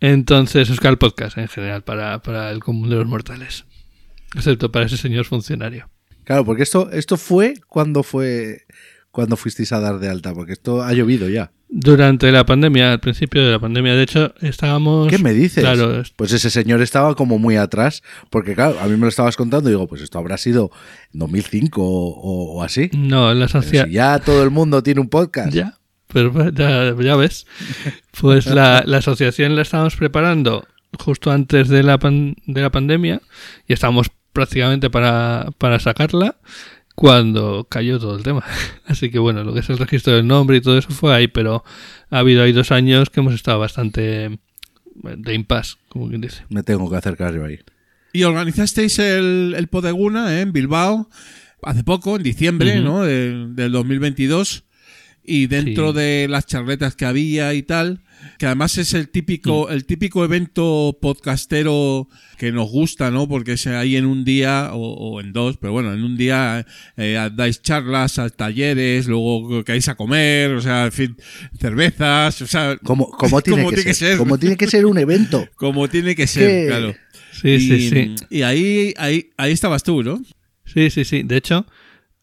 Entonces, 0.01 0.69
Euskal 0.71 0.99
Podcast 0.99 1.39
en 1.39 1.49
general 1.49 1.83
para, 1.83 2.23
para 2.23 2.51
el 2.51 2.61
común 2.61 2.89
de 2.89 2.97
los 2.97 3.07
mortales. 3.07 3.65
Excepto 4.35 4.71
para 4.71 4.87
ese 4.87 4.97
señor 4.97 5.25
funcionario. 5.25 5.89
Claro, 6.25 6.45
porque 6.45 6.63
esto, 6.63 6.91
esto 6.93 7.17
fue 7.17 7.55
cuando 7.69 8.03
fue 8.03 8.67
cuando 9.11 9.37
fuisteis 9.37 9.73
a 9.73 9.81
dar 9.81 9.99
de 9.99 10.09
alta, 10.09 10.35
porque 10.35 10.53
esto 10.53 10.83
ha 10.83 10.93
llovido 10.93 11.29
ya. 11.29 11.51
Durante 11.71 12.31
la 12.31 12.47
pandemia, 12.47 12.93
al 12.93 13.01
principio 13.01 13.45
de 13.45 13.51
la 13.51 13.59
pandemia, 13.59 13.95
de 13.95 14.03
hecho, 14.03 14.35
estábamos. 14.41 15.09
¿Qué 15.09 15.19
me 15.19 15.33
dices? 15.33 15.65
Claro, 15.65 16.01
es- 16.01 16.11
Pues 16.11 16.33
ese 16.33 16.51
señor 16.51 16.81
estaba 16.83 17.15
como 17.15 17.39
muy 17.39 17.57
atrás, 17.57 18.03
porque 18.31 18.55
claro, 18.55 18.79
a 18.81 18.85
mí 18.87 18.93
me 18.93 18.99
lo 19.01 19.09
estabas 19.09 19.37
contando 19.37 19.69
y 19.69 19.73
digo, 19.73 19.89
pues 19.89 20.03
esto 20.03 20.19
habrá 20.19 20.37
sido 20.39 20.71
en 21.13 21.21
2005 21.21 21.83
o, 21.83 22.11
o- 22.11 22.59
o 22.59 22.63
así. 22.63 22.91
no, 22.97 23.33
la 23.35 23.47
Pero 23.47 23.61
sociedad. 23.63 23.87
si 23.87 23.93
ya 23.93 24.19
todo 24.21 24.43
el 24.45 24.51
mundo 24.51 24.83
tiene 24.83 25.01
un 25.01 25.09
podcast. 25.09 25.53
Ya, 25.53 25.78
pero 26.13 26.33
pues, 26.33 26.53
ya, 26.55 26.95
ya 27.01 27.17
ves. 27.17 27.47
Pues 28.21 28.47
la, 28.47 28.83
la 28.87 28.99
asociación 28.99 29.55
la 29.57 29.63
estábamos 29.63 29.97
preparando 29.97 30.67
justo 30.99 31.31
antes 31.31 31.69
de 31.69 31.83
la, 31.83 31.99
pan- 31.99 32.35
de 32.47 32.61
la 32.63 32.71
pandemia 32.71 33.21
y 33.67 33.73
estábamos 33.73 34.09
prácticamente 34.33 34.91
para, 34.91 35.49
para 35.59 35.79
sacarla 35.79 36.37
cuando 36.95 37.67
cayó 37.71 37.99
todo 37.99 38.17
el 38.17 38.23
tema. 38.23 38.43
Así 38.87 39.11
que 39.11 39.19
bueno, 39.19 39.45
lo 39.45 39.53
que 39.55 39.61
es 39.61 39.71
el 39.71 39.79
registro 39.79 40.15
del 40.15 40.27
nombre 40.27 40.57
y 40.57 40.61
todo 40.61 40.79
eso 40.79 40.91
fue 40.91 41.15
ahí, 41.15 41.29
pero 41.29 41.65
ha 42.11 42.19
habido 42.19 42.43
ahí 42.43 42.53
dos 42.53 42.73
años 42.73 43.11
que 43.11 43.21
hemos 43.21 43.35
estado 43.35 43.59
bastante 43.59 44.39
de 44.95 45.35
impasse, 45.35 45.77
como 45.89 46.09
quien 46.09 46.21
dice. 46.21 46.43
Me 46.49 46.63
tengo 46.63 46.91
que 46.91 46.97
acercar 46.97 47.35
yo 47.35 47.45
ahí. 47.45 47.61
Y 48.13 48.25
organizasteis 48.25 48.99
el, 48.99 49.55
el 49.57 49.69
Podeguna 49.69 50.35
¿eh? 50.37 50.41
en 50.41 50.53
Bilbao 50.53 51.09
hace 51.63 51.85
poco, 51.85 52.17
en 52.17 52.23
diciembre 52.23 52.81
Ujú. 52.81 52.83
¿no? 52.89 53.03
del, 53.05 53.55
del 53.55 53.71
2022. 53.73 54.65
Y 55.31 55.47
dentro 55.47 55.93
Sí. 55.93 55.99
de 55.99 56.27
las 56.29 56.47
charletas 56.47 56.97
que 56.97 57.05
había 57.05 57.53
y 57.53 57.63
tal, 57.63 58.01
que 58.39 58.47
además 58.47 58.79
es 58.79 58.95
el 58.95 59.11
típico, 59.11 59.69
el 59.69 59.85
típico 59.85 60.25
evento 60.25 60.97
podcastero 61.03 62.09
que 62.39 62.51
nos 62.51 62.71
gusta, 62.71 63.11
¿no? 63.11 63.29
Porque 63.29 63.53
es 63.53 63.67
ahí 63.67 63.97
en 63.97 64.07
un 64.07 64.25
día 64.25 64.71
o, 64.73 64.79
o 64.95 65.21
en 65.21 65.35
dos, 65.35 65.59
pero 65.59 65.73
bueno, 65.75 65.93
en 65.93 66.03
un 66.03 66.17
día 66.17 66.65
eh, 66.97 67.31
dais 67.37 67.61
charlas, 67.61 68.19
a 68.19 68.31
talleres, 68.31 69.07
luego 69.07 69.63
caéis 69.65 69.89
a 69.89 69.97
comer, 69.97 70.53
o 70.53 70.63
sea, 70.63 70.87
en 70.87 70.93
fin, 70.93 71.17
cervezas, 71.61 72.41
o 72.43 72.47
sea, 72.47 72.79
¿Cómo, 72.83 73.11
cómo 73.19 73.43
tiene, 73.43 73.59
Como 73.63 73.71
que, 73.71 73.77
tiene 73.77 73.91
que 73.91 73.95
ser? 73.95 74.17
¿Cómo 74.17 74.39
tiene 74.39 74.57
que 74.57 74.67
ser 74.67 74.87
un 74.87 74.97
evento? 74.99 75.47
como 75.57 75.89
tiene 75.89 76.15
que 76.15 76.27
ser, 76.27 76.69
claro. 76.69 76.95
Sí, 77.33 77.51
y, 77.51 77.61
sí, 77.61 77.91
sí. 77.91 78.15
Y 78.31 78.43
ahí, 78.43 78.95
ahí, 78.97 79.31
ahí 79.37 79.53
estabas 79.53 79.83
tú, 79.83 80.03
¿no? 80.03 80.23
Sí, 80.65 80.91
sí, 80.91 81.05
sí. 81.05 81.23
De 81.23 81.37
hecho, 81.37 81.67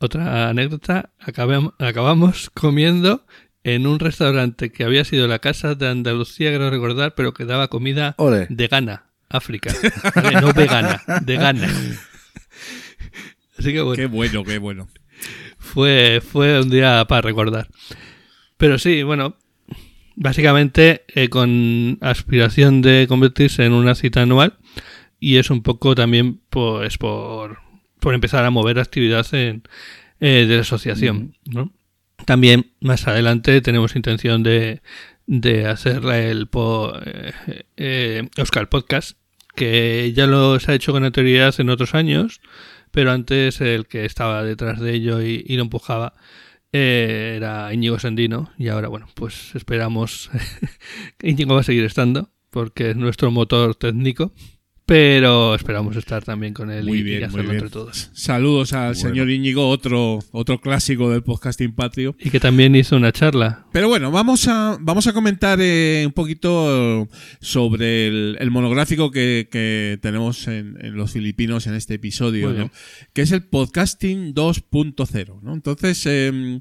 otra 0.05 0.49
anécdota, 0.49 1.11
acabam- 1.19 1.73
acabamos 1.79 2.49
comiendo 2.51 3.25
en 3.63 3.87
un 3.87 3.99
restaurante 3.99 4.71
que 4.71 4.83
había 4.83 5.03
sido 5.05 5.27
la 5.27 5.39
casa 5.39 5.75
de 5.75 5.87
Andalucía, 5.87 6.53
creo 6.55 6.69
recordar, 6.69 7.15
pero 7.15 7.33
que 7.33 7.45
daba 7.45 7.67
comida 7.67 8.13
Ole. 8.17 8.47
de 8.49 8.67
Ghana, 8.67 9.05
África. 9.29 9.73
¿vale? 10.15 10.39
No 10.41 10.53
vegana, 10.53 11.01
de 11.21 11.35
Ghana. 11.35 11.67
Así 13.57 13.71
que 13.73 13.81
bueno, 13.81 13.95
Qué 13.95 14.05
bueno, 14.07 14.43
qué 14.43 14.57
bueno. 14.57 14.87
fue, 15.57 16.21
fue 16.21 16.59
un 16.61 16.69
día 16.69 17.05
para 17.07 17.21
recordar. 17.21 17.67
Pero 18.57 18.77
sí, 18.77 19.01
bueno, 19.03 19.35
básicamente 20.15 21.03
eh, 21.15 21.29
con 21.29 21.97
aspiración 22.01 22.81
de 22.81 23.05
convertirse 23.07 23.65
en 23.65 23.73
una 23.73 23.95
cita 23.95 24.21
anual 24.21 24.57
y 25.19 25.37
es 25.37 25.49
un 25.49 25.63
poco 25.63 25.95
también 25.95 26.41
pues 26.49 26.97
por, 26.97 27.59
por 28.05 28.13
empezar 28.13 28.45
a 28.45 28.51
mover 28.51 28.77
actividad 28.77 29.25
en, 29.33 29.63
eh, 30.19 30.45
de 30.47 30.53
la 30.53 30.61
asociación. 30.61 31.35
¿no? 31.43 31.73
También 32.25 32.71
más 32.79 33.07
adelante 33.07 33.61
tenemos 33.61 33.95
intención 33.95 34.43
de, 34.43 34.83
de 35.25 35.65
hacer 35.65 36.05
el 36.05 36.45
po, 36.45 36.93
eh, 37.03 37.33
eh, 37.77 38.29
Euskal 38.37 38.69
Podcast, 38.69 39.17
que 39.55 40.13
ya 40.13 40.27
lo 40.27 40.59
se 40.59 40.71
ha 40.71 40.75
hecho 40.75 40.91
con 40.91 41.03
anterioridad 41.03 41.59
en 41.59 41.71
otros 41.71 41.95
años, 41.95 42.41
pero 42.91 43.11
antes 43.11 43.59
el 43.59 43.87
que 43.87 44.05
estaba 44.05 44.43
detrás 44.43 44.79
de 44.79 44.93
ello 44.93 45.23
y, 45.23 45.43
y 45.43 45.55
lo 45.55 45.63
empujaba 45.63 46.13
eh, 46.73 47.33
era 47.37 47.73
Íñigo 47.73 47.97
Sendino 47.97 48.51
y 48.59 48.67
ahora 48.67 48.87
bueno 48.87 49.07
pues 49.15 49.55
esperamos 49.55 50.29
que 51.17 51.27
Íñigo 51.27 51.55
va 51.55 51.61
a 51.61 51.63
seguir 51.63 51.85
estando 51.85 52.29
porque 52.51 52.91
es 52.91 52.97
nuestro 52.97 53.31
motor 53.31 53.73
técnico 53.73 54.31
pero 54.87 55.55
esperamos 55.55 55.95
estar 55.95 56.23
también 56.23 56.53
con 56.53 56.69
él 56.69 56.85
Muy 56.85 56.97
y, 56.97 57.01
y 57.01 57.03
bien, 57.03 57.19
muy 57.21 57.25
hacerlo 57.27 57.43
bien. 57.51 57.55
entre 57.55 57.69
todos 57.71 58.11
Saludos 58.13 58.73
al 58.73 58.93
Bueno. 58.93 59.09
señor 59.09 59.29
Íñigo, 59.31 59.67
otro, 59.67 60.19
otro 60.31 60.61
clásico 60.61 61.09
del 61.09 61.23
podcasting 61.23 61.73
patrio. 61.73 62.15
y 62.19 62.29
que 62.29 62.39
también 62.39 62.75
hizo 62.75 62.95
una 62.95 63.11
charla 63.11 63.65
Pero 63.71 63.87
bueno, 63.87 64.11
vamos 64.11 64.47
a, 64.47 64.77
vamos 64.79 65.07
a 65.07 65.13
comentar 65.13 65.57
eh, 65.61 66.03
un 66.05 66.11
poquito 66.13 67.07
sobre 67.41 68.07
el, 68.07 68.37
el 68.39 68.51
monográfico 68.51 69.09
que, 69.09 69.47
que 69.51 69.97
tenemos 70.01 70.47
en, 70.47 70.77
en 70.79 70.95
los 70.95 71.11
filipinos 71.11 71.65
en 71.67 71.73
este 71.73 71.95
episodio, 71.95 72.69
que 73.13 73.21
es 73.23 73.31
el 73.31 73.43
podcasting 73.43 74.33
2.0. 74.35 75.41
¿no? 75.41 75.53
Entonces, 75.53 76.03
eh, 76.05 76.59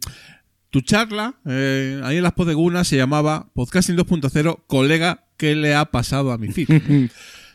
tu 0.71 0.81
charla 0.81 1.35
eh, 1.47 2.01
ahí 2.03 2.17
en 2.17 2.23
las 2.23 2.33
podegunas 2.33 2.89
se 2.89 2.97
llamaba 2.97 3.51
Podcasting 3.55 3.97
2.0, 3.97 4.63
colega, 4.67 5.27
¿qué 5.37 5.55
le 5.55 5.75
ha 5.75 5.85
pasado 5.87 6.33
a 6.33 6.39
mi 6.39 6.49
feed? 6.53 6.69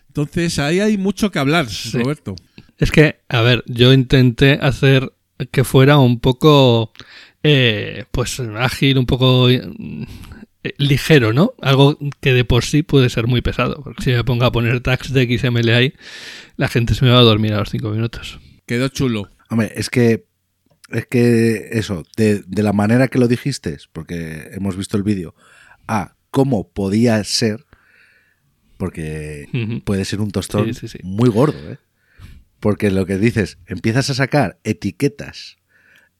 Entonces, 0.09 0.59
ahí 0.59 0.79
hay 0.79 0.97
mucho 0.97 1.31
que 1.31 1.39
hablar, 1.39 1.67
Roberto. 1.93 2.35
Es 2.77 2.91
que, 2.91 3.19
a 3.29 3.41
ver, 3.41 3.63
yo 3.67 3.93
intenté 3.93 4.59
hacer 4.61 5.13
que 5.51 5.63
fuera 5.63 5.97
un 5.97 6.19
poco, 6.19 6.91
eh, 7.43 8.05
pues 8.11 8.39
ágil, 8.39 8.97
un 8.97 9.05
poco 9.05 9.49
eh, 9.49 9.61
ligero, 10.77 11.31
¿no? 11.31 11.53
Algo 11.61 11.97
que 12.19 12.33
de 12.33 12.43
por 12.43 12.65
sí 12.65 12.83
puede 12.83 13.09
ser 13.09 13.27
muy 13.27 13.41
pesado. 13.41 13.81
Porque 13.83 14.03
si 14.03 14.11
me 14.11 14.23
pongo 14.23 14.45
a 14.45 14.51
poner 14.51 14.81
tags 14.81 15.13
de 15.13 15.37
XML 15.37 15.69
ahí, 15.69 15.93
la 16.57 16.67
gente 16.67 16.95
se 16.95 17.05
me 17.05 17.11
va 17.11 17.19
a 17.19 17.23
dormir 17.23 17.53
a 17.53 17.59
los 17.59 17.69
cinco 17.69 17.91
minutos. 17.91 18.39
Quedó 18.65 18.89
chulo. 18.89 19.29
Hombre, 19.49 19.71
es 19.75 19.89
que 19.89 20.27
es 20.91 21.05
que 21.05 21.69
eso, 21.71 22.03
de, 22.17 22.41
de 22.47 22.63
la 22.63 22.73
manera 22.73 23.07
que 23.09 23.19
lo 23.19 23.27
dijiste, 23.27 23.77
porque 23.93 24.49
hemos 24.53 24.75
visto 24.75 24.97
el 24.97 25.03
vídeo, 25.03 25.35
a 25.87 26.15
cómo 26.31 26.69
podía 26.69 27.23
ser, 27.23 27.65
porque 28.79 29.81
puede 29.83 30.05
ser 30.05 30.21
un 30.21 30.31
tostón 30.31 30.73
Sí, 30.73 30.73
sí, 30.73 30.87
sí. 30.87 30.99
muy 31.03 31.29
gordo, 31.29 31.59
¿eh? 31.73 31.77
Porque 32.61 32.89
lo 32.91 33.05
que 33.05 33.17
dices, 33.17 33.57
empiezas 33.67 34.09
a 34.09 34.13
sacar 34.13 34.57
etiquetas 34.63 35.57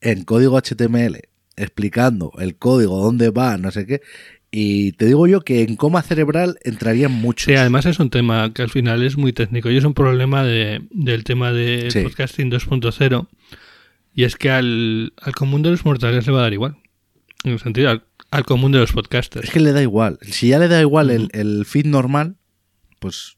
en 0.01 0.24
código 0.26 0.57
HTML 0.62 1.22
explicando 1.55 2.32
el 2.39 2.55
código, 2.57 3.01
dónde 3.01 3.30
va, 3.30 3.57
no 3.57 3.72
sé 3.72 3.86
qué, 3.86 4.01
y 4.51 4.91
te 4.93 5.05
digo 5.05 5.26
yo 5.28 5.41
que 5.41 5.62
en 5.64 5.76
coma 5.78 6.01
cerebral 6.01 6.57
entrarían 6.64 7.12
muchos. 7.14 7.45
Sí, 7.45 7.55
además 7.55 7.86
es 7.86 7.99
un 7.99 8.10
tema 8.10 8.51
que 8.53 8.62
al 8.62 8.70
final 8.70 9.03
es 9.03 9.18
muy 9.18 9.32
técnico 9.34 9.70
y 9.70 9.78
es 9.78 9.84
un 9.86 9.93
problema 9.93 10.43
de- 10.43 10.82
del 10.91 11.24
tema 11.24 11.51
de 11.53 11.89
Sí. 11.91 12.01
podcasting 12.01 12.49
2.0 12.49 13.28
y 14.14 14.24
es 14.26 14.36
que 14.36 14.49
al, 14.51 15.14
al 15.22 15.34
común 15.36 15.62
de 15.62 15.70
los 15.72 15.86
mortales 15.86 16.26
le 16.28 16.34
va 16.34 16.39
a 16.39 16.43
dar 16.43 16.53
igual. 16.53 16.76
En 17.45 17.51
el 17.53 17.60
sentido, 17.60 17.89
al, 17.89 18.03
al 18.32 18.43
común 18.45 18.72
de 18.74 18.80
los 18.80 18.91
podcasters. 18.91 19.45
Es 19.47 19.51
que 19.53 19.60
le 19.62 19.72
da 19.72 19.82
igual. 19.82 20.18
Si 20.24 20.49
ya 20.49 20.60
le 20.60 20.68
da 20.68 20.82
igual 20.82 21.10
el, 21.10 21.30
el 21.34 21.66
feed 21.66 21.86
normal, 21.86 22.36
pues, 23.00 23.38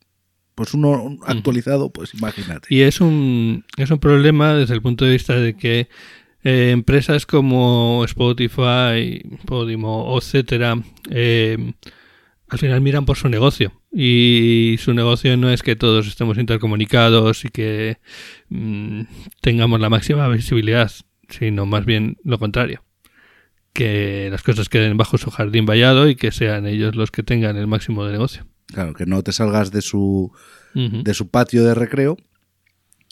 pues 0.55 0.73
uno 0.73 1.01
un 1.01 1.19
actualizado, 1.25 1.91
pues 1.91 2.13
imagínate. 2.13 2.67
Y 2.69 2.81
es 2.81 3.01
un, 3.01 3.65
es 3.77 3.91
un 3.91 3.99
problema 3.99 4.53
desde 4.53 4.73
el 4.73 4.81
punto 4.81 5.05
de 5.05 5.11
vista 5.11 5.35
de 5.35 5.55
que 5.55 5.87
eh, 6.43 6.71
empresas 6.71 7.25
como 7.25 8.03
Spotify, 8.05 9.21
Podimo, 9.45 10.17
etcétera, 10.17 10.81
eh, 11.09 11.73
al 12.49 12.59
final 12.59 12.81
miran 12.81 13.05
por 13.05 13.17
su 13.17 13.29
negocio. 13.29 13.73
Y 13.93 14.75
su 14.79 14.93
negocio 14.93 15.35
no 15.37 15.49
es 15.51 15.63
que 15.63 15.75
todos 15.75 16.07
estemos 16.07 16.37
intercomunicados 16.37 17.45
y 17.45 17.49
que 17.49 17.97
mm, 18.49 19.01
tengamos 19.41 19.79
la 19.79 19.89
máxima 19.89 20.27
visibilidad, 20.29 20.91
sino 21.29 21.65
más 21.65 21.85
bien 21.85 22.17
lo 22.23 22.39
contrario. 22.39 22.83
Que 23.73 24.29
las 24.31 24.43
cosas 24.43 24.67
queden 24.67 24.97
bajo 24.97 25.17
su 25.17 25.31
jardín 25.31 25.65
vallado 25.65 26.09
y 26.09 26.15
que 26.15 26.31
sean 26.31 26.67
ellos 26.67 26.95
los 26.95 27.11
que 27.11 27.23
tengan 27.23 27.55
el 27.55 27.67
máximo 27.67 28.05
de 28.05 28.13
negocio. 28.13 28.45
Claro, 28.73 28.93
que 28.93 29.05
no 29.05 29.21
te 29.23 29.31
salgas 29.31 29.71
de 29.71 29.81
su, 29.81 30.31
de 30.73 31.13
su 31.13 31.29
patio 31.29 31.63
de 31.63 31.75
recreo, 31.75 32.17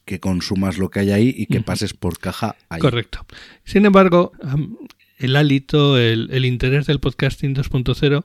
que 0.06 0.20
consumas 0.20 0.78
lo 0.78 0.90
que 0.90 1.02
hay 1.02 1.12
ahí 1.12 1.34
y 1.36 1.46
que 1.46 1.62
pases 1.62 1.94
por 1.94 2.18
caja 2.20 2.56
ahí. 2.70 2.80
Correcto. 2.80 3.26
Sin 3.64 3.86
embargo, 3.86 4.32
el 5.18 5.36
hálito, 5.36 5.98
el, 5.98 6.30
el 6.32 6.46
interés 6.46 6.88
del 6.88 7.00
podcasting 7.00 7.54
2.0, 7.54 8.24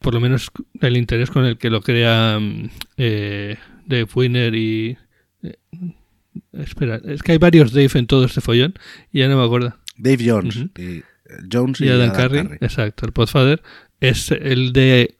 por 0.00 0.14
lo 0.14 0.20
menos 0.20 0.50
el 0.80 0.96
interés 0.96 1.30
con 1.30 1.44
el 1.44 1.58
que 1.58 1.70
lo 1.70 1.80
crean 1.80 2.70
eh, 2.96 3.56
Dave 3.86 4.08
Winner 4.14 4.54
y... 4.54 4.96
eh, 5.42 5.56
espera, 6.52 7.00
es 7.04 7.22
que 7.22 7.32
hay 7.32 7.38
varios 7.38 7.72
Dave 7.72 7.90
en 7.94 8.06
todo 8.06 8.24
este 8.24 8.40
follón 8.40 8.74
y 9.12 9.20
ya 9.20 9.28
no 9.28 9.38
me 9.38 9.44
acuerdo. 9.44 9.76
Dave 9.96 10.24
Jones. 10.24 10.56
Y, 10.76 10.82
eh, 10.82 11.02
Jones 11.50 11.80
y, 11.80 11.86
y 11.86 11.88
Adam, 11.88 12.10
Adam 12.14 12.58
exacto, 12.60 13.06
el 13.06 13.12
Podfather, 13.12 13.62
es 14.00 14.30
el 14.30 14.72
de 14.72 15.17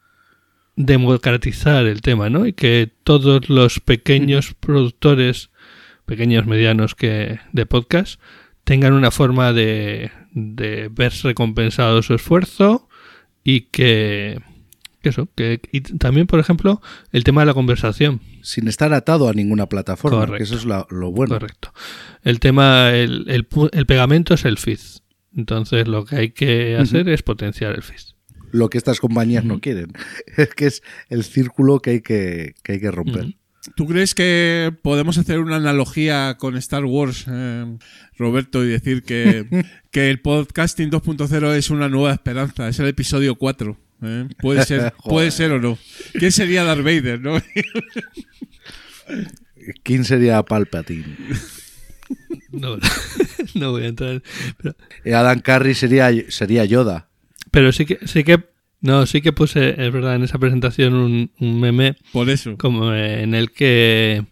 democratizar 0.78 1.86
el 1.86 2.00
tema, 2.02 2.30
¿no? 2.30 2.46
Y 2.46 2.52
que 2.52 2.90
todos 3.02 3.48
los 3.50 3.80
pequeños 3.80 4.54
productores, 4.58 5.50
pequeños, 6.06 6.46
medianos 6.46 6.94
que 6.94 7.40
de 7.52 7.66
podcast, 7.66 8.20
tengan 8.64 8.92
una 8.92 9.10
forma 9.10 9.52
de, 9.52 10.12
de 10.32 10.88
verse 10.90 11.28
recompensado 11.28 12.00
su 12.02 12.14
esfuerzo 12.14 12.88
y 13.42 13.62
que, 13.62 14.40
que 15.02 15.08
eso, 15.08 15.28
que 15.34 15.60
y 15.72 15.80
también, 15.80 16.26
por 16.28 16.38
ejemplo, 16.38 16.80
el 17.10 17.24
tema 17.24 17.42
de 17.42 17.46
la 17.46 17.54
conversación. 17.54 18.20
Sin 18.42 18.68
estar 18.68 18.94
atado 18.94 19.28
a 19.28 19.32
ninguna 19.32 19.66
plataforma, 19.68 20.20
Correcto. 20.20 20.36
que 20.38 20.42
eso 20.44 20.54
es 20.56 20.64
la- 20.64 20.86
lo 20.90 21.10
bueno. 21.10 21.34
Correcto. 21.34 21.72
El 22.22 22.38
tema, 22.38 22.92
el, 22.92 23.24
el 23.28 23.46
el 23.72 23.86
pegamento 23.86 24.34
es 24.34 24.44
el 24.44 24.58
feed. 24.58 24.78
Entonces 25.36 25.88
lo 25.88 26.04
que 26.04 26.16
hay 26.16 26.30
que 26.30 26.76
hacer 26.76 27.08
es 27.08 27.22
potenciar 27.22 27.74
el 27.74 27.82
feed. 27.82 28.00
Lo 28.52 28.70
que 28.70 28.78
estas 28.78 29.00
compañías 29.00 29.44
no 29.44 29.60
quieren. 29.60 29.92
Es 30.36 30.54
que 30.54 30.66
es 30.66 30.82
el 31.08 31.24
círculo 31.24 31.80
que 31.80 31.90
hay 31.90 32.00
que, 32.00 32.54
que, 32.62 32.72
hay 32.72 32.80
que 32.80 32.90
romper. 32.90 33.34
¿Tú 33.76 33.86
crees 33.86 34.14
que 34.14 34.72
podemos 34.82 35.18
hacer 35.18 35.40
una 35.40 35.56
analogía 35.56 36.36
con 36.38 36.56
Star 36.56 36.84
Wars, 36.84 37.26
eh, 37.28 37.76
Roberto, 38.16 38.64
y 38.64 38.68
decir 38.68 39.02
que, 39.02 39.66
que 39.90 40.10
el 40.10 40.20
podcasting 40.20 40.90
2.0 40.90 41.54
es 41.54 41.70
una 41.70 41.88
nueva 41.88 42.12
esperanza? 42.12 42.68
Es 42.68 42.78
el 42.78 42.88
episodio 42.88 43.34
4. 43.36 43.76
¿eh? 44.02 44.28
Puede 44.40 44.64
ser, 44.64 44.92
puede 45.04 45.30
ser 45.30 45.52
o 45.52 45.60
no. 45.60 45.78
¿Quién 46.12 46.32
sería 46.32 46.64
Darth 46.64 46.84
Vader? 46.84 47.20
¿no? 47.20 47.40
¿Quién 49.82 50.04
sería 50.04 50.42
Palpatine? 50.42 51.16
No, 52.52 52.78
no 53.54 53.72
voy 53.72 53.84
a 53.84 53.88
entrar. 53.88 54.22
Pero, 54.56 54.74
Adam 55.18 55.40
Carrey 55.40 55.74
sería, 55.74 56.10
sería 56.30 56.64
Yoda. 56.64 57.08
Pero 57.50 57.72
sí 57.72 57.86
que, 57.86 57.98
sí 58.06 58.24
que, 58.24 58.44
no, 58.80 59.06
sí 59.06 59.20
que 59.20 59.32
puse, 59.32 59.70
es 59.84 59.92
verdad, 59.92 60.16
en 60.16 60.22
esa 60.22 60.38
presentación 60.38 60.94
un, 60.94 61.30
un 61.40 61.60
meme 61.60 61.96
Por 62.12 62.28
eso. 62.30 62.56
como 62.56 62.94
en 62.94 63.34
el 63.34 63.50
que 63.52 64.24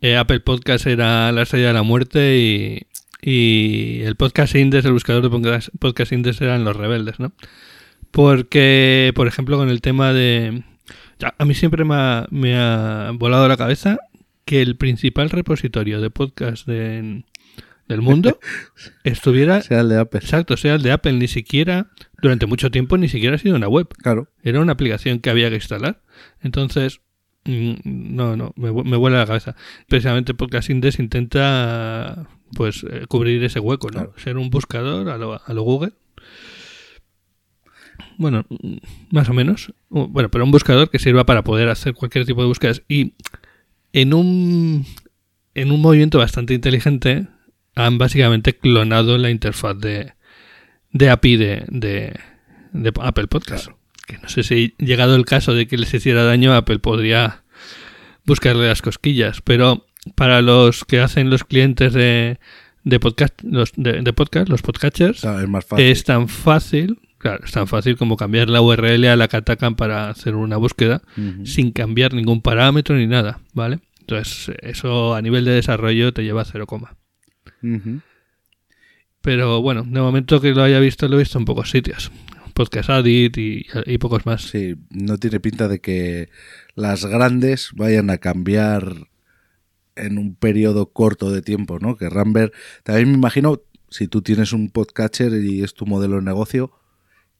eh, 0.00 0.16
Apple 0.16 0.40
Podcast 0.40 0.86
era 0.86 1.30
la 1.32 1.42
estrella 1.42 1.68
de 1.68 1.72
la 1.74 1.82
muerte 1.82 2.38
y, 2.38 2.86
y 3.22 4.02
el 4.02 4.16
podcast 4.16 4.54
Index, 4.54 4.84
el 4.84 4.92
buscador 4.92 5.22
de 5.22 5.30
podcast, 5.30 5.68
podcast 5.78 6.12
Index 6.12 6.40
eran 6.40 6.64
los 6.64 6.76
rebeldes, 6.76 7.18
¿no? 7.20 7.32
Porque, 8.10 9.12
por 9.14 9.26
ejemplo, 9.26 9.56
con 9.58 9.68
el 9.68 9.80
tema 9.80 10.12
de... 10.12 10.62
ya, 11.18 11.34
A 11.38 11.44
mí 11.44 11.54
siempre 11.54 11.84
me 11.84 11.94
ha, 11.94 12.26
me 12.30 12.56
ha 12.56 13.10
volado 13.14 13.46
la 13.48 13.56
cabeza 13.56 13.98
que 14.44 14.62
el 14.62 14.76
principal 14.76 15.28
repositorio 15.30 16.00
de 16.00 16.10
podcast 16.10 16.66
de- 16.66 17.24
del 17.88 18.00
mundo 18.02 18.38
estuviera... 19.04 19.60
Sea 19.62 19.80
el 19.80 19.88
de 19.88 19.98
Apple. 19.98 20.20
Exacto, 20.20 20.56
sea 20.56 20.74
el 20.76 20.82
de 20.82 20.92
Apple, 20.92 21.12
ni 21.12 21.28
siquiera, 21.28 21.88
durante 22.20 22.46
mucho 22.46 22.70
tiempo, 22.70 22.96
ni 22.96 23.08
siquiera 23.08 23.36
ha 23.36 23.38
sido 23.38 23.56
una 23.56 23.68
web. 23.68 23.88
Claro. 24.02 24.28
Era 24.42 24.60
una 24.60 24.72
aplicación 24.72 25.20
que 25.20 25.30
había 25.30 25.48
que 25.48 25.56
instalar. 25.56 26.02
Entonces, 26.40 27.00
mm, 27.44 27.74
no, 27.84 28.36
no, 28.36 28.52
me, 28.56 28.72
me 28.72 28.96
vuela 28.96 29.18
la 29.18 29.26
cabeza. 29.26 29.56
Precisamente 29.88 30.34
Podcast 30.34 30.70
Index 30.70 30.98
intenta 30.98 32.28
pues 32.54 32.84
eh, 32.88 33.06
cubrir 33.08 33.42
ese 33.44 33.60
hueco, 33.60 33.88
¿no? 33.88 33.92
Claro. 33.92 34.14
Ser 34.16 34.36
un 34.36 34.50
buscador 34.50 35.08
a 35.08 35.18
lo, 35.18 35.40
a 35.44 35.52
lo 35.52 35.62
Google. 35.62 35.92
Bueno, 38.18 38.46
mm, 38.48 38.76
más 39.10 39.28
o 39.28 39.34
menos. 39.34 39.72
Bueno, 39.88 40.30
pero 40.30 40.44
un 40.44 40.50
buscador 40.50 40.90
que 40.90 40.98
sirva 40.98 41.26
para 41.26 41.44
poder 41.44 41.68
hacer 41.68 41.94
cualquier 41.94 42.24
tipo 42.24 42.40
de 42.40 42.48
búsquedas. 42.48 42.82
Y 42.88 43.14
en 43.92 44.14
un, 44.14 44.86
en 45.54 45.70
un 45.70 45.80
movimiento 45.80 46.18
bastante 46.18 46.54
inteligente 46.54 47.28
han 47.74 47.98
básicamente 47.98 48.56
clonado 48.56 49.18
la 49.18 49.30
interfaz 49.30 49.78
de, 49.78 50.14
de 50.92 51.10
API 51.10 51.36
de, 51.36 51.64
de, 51.68 52.18
de 52.72 52.92
Apple 53.00 53.26
Podcast. 53.26 53.68
Que 54.06 54.18
no 54.18 54.28
sé 54.28 54.42
si 54.42 54.74
llegado 54.78 55.16
el 55.16 55.24
caso 55.24 55.52
de 55.54 55.66
que 55.66 55.76
les 55.78 55.92
hiciera 55.92 56.24
daño, 56.24 56.54
Apple 56.54 56.78
podría 56.78 57.42
buscarle 58.24 58.68
las 58.68 58.82
cosquillas. 58.82 59.40
Pero 59.42 59.86
para 60.14 60.42
los 60.42 60.84
que 60.84 61.00
hacen 61.00 61.28
los 61.30 61.42
clientes 61.44 61.92
de, 61.92 62.38
de 62.84 63.00
podcast, 63.00 63.34
los 63.42 63.72
de, 63.76 64.02
de 64.02 64.12
podcast, 64.12 64.48
los 64.48 64.62
podcatchers, 64.62 65.20
Claro, 65.22 65.40
es 65.40 65.48
más 65.48 65.64
fácil. 65.64 65.86
es 65.86 66.04
tan 66.04 66.28
fácil, 66.28 67.00
claro, 67.18 67.44
es 67.44 67.50
tan 67.50 67.66
fácil 67.66 67.96
como 67.96 68.16
cambiar 68.16 68.48
la 68.48 68.60
URL 68.62 69.04
a 69.06 69.16
la 69.16 69.26
que 69.26 69.38
atacan 69.38 69.74
para 69.74 70.08
hacer 70.08 70.36
una 70.36 70.56
búsqueda 70.56 71.02
sin 71.44 71.72
cambiar 71.72 72.14
ningún 72.14 72.40
parámetro 72.42 72.94
ni 72.96 73.08
nada, 73.08 73.40
¿vale? 73.54 73.80
Entonces, 74.00 74.54
eso 74.62 75.16
a 75.16 75.22
nivel 75.22 75.44
de 75.44 75.50
desarrollo 75.50 76.12
te 76.12 76.22
lleva 76.22 76.42
a 76.42 76.44
0, 76.44 76.66
coma. 76.68 76.94
Pero 79.26 79.60
bueno, 79.60 79.82
de 79.82 80.00
momento 80.00 80.40
que 80.40 80.52
lo 80.52 80.62
haya 80.62 80.78
visto, 80.78 81.08
lo 81.08 81.16
he 81.16 81.18
visto 81.18 81.36
en 81.36 81.46
pocos 81.46 81.68
sitios. 81.68 82.12
Podcast 82.54 82.90
Addict 82.90 83.36
y, 83.36 83.98
pocos 83.98 84.24
más. 84.24 84.42
Sí, 84.42 84.76
no 84.90 85.18
tiene 85.18 85.40
pinta 85.40 85.66
de 85.66 85.80
que 85.80 86.28
las 86.76 87.04
grandes 87.04 87.70
vayan 87.74 88.08
a 88.10 88.18
cambiar 88.18 89.08
en 89.96 90.18
un 90.18 90.36
periodo 90.36 90.92
corto 90.92 91.32
de 91.32 91.42
tiempo, 91.42 91.80
¿no? 91.80 91.96
Querrán 91.96 92.32
ver. 92.32 92.52
También 92.84 93.08
me 93.08 93.16
imagino, 93.16 93.62
si 93.90 94.06
tú 94.06 94.22
tienes 94.22 94.52
un 94.52 94.70
podcatcher 94.70 95.32
y 95.42 95.64
es 95.64 95.74
tu 95.74 95.86
modelo 95.86 96.18
de 96.18 96.22
negocio, 96.22 96.70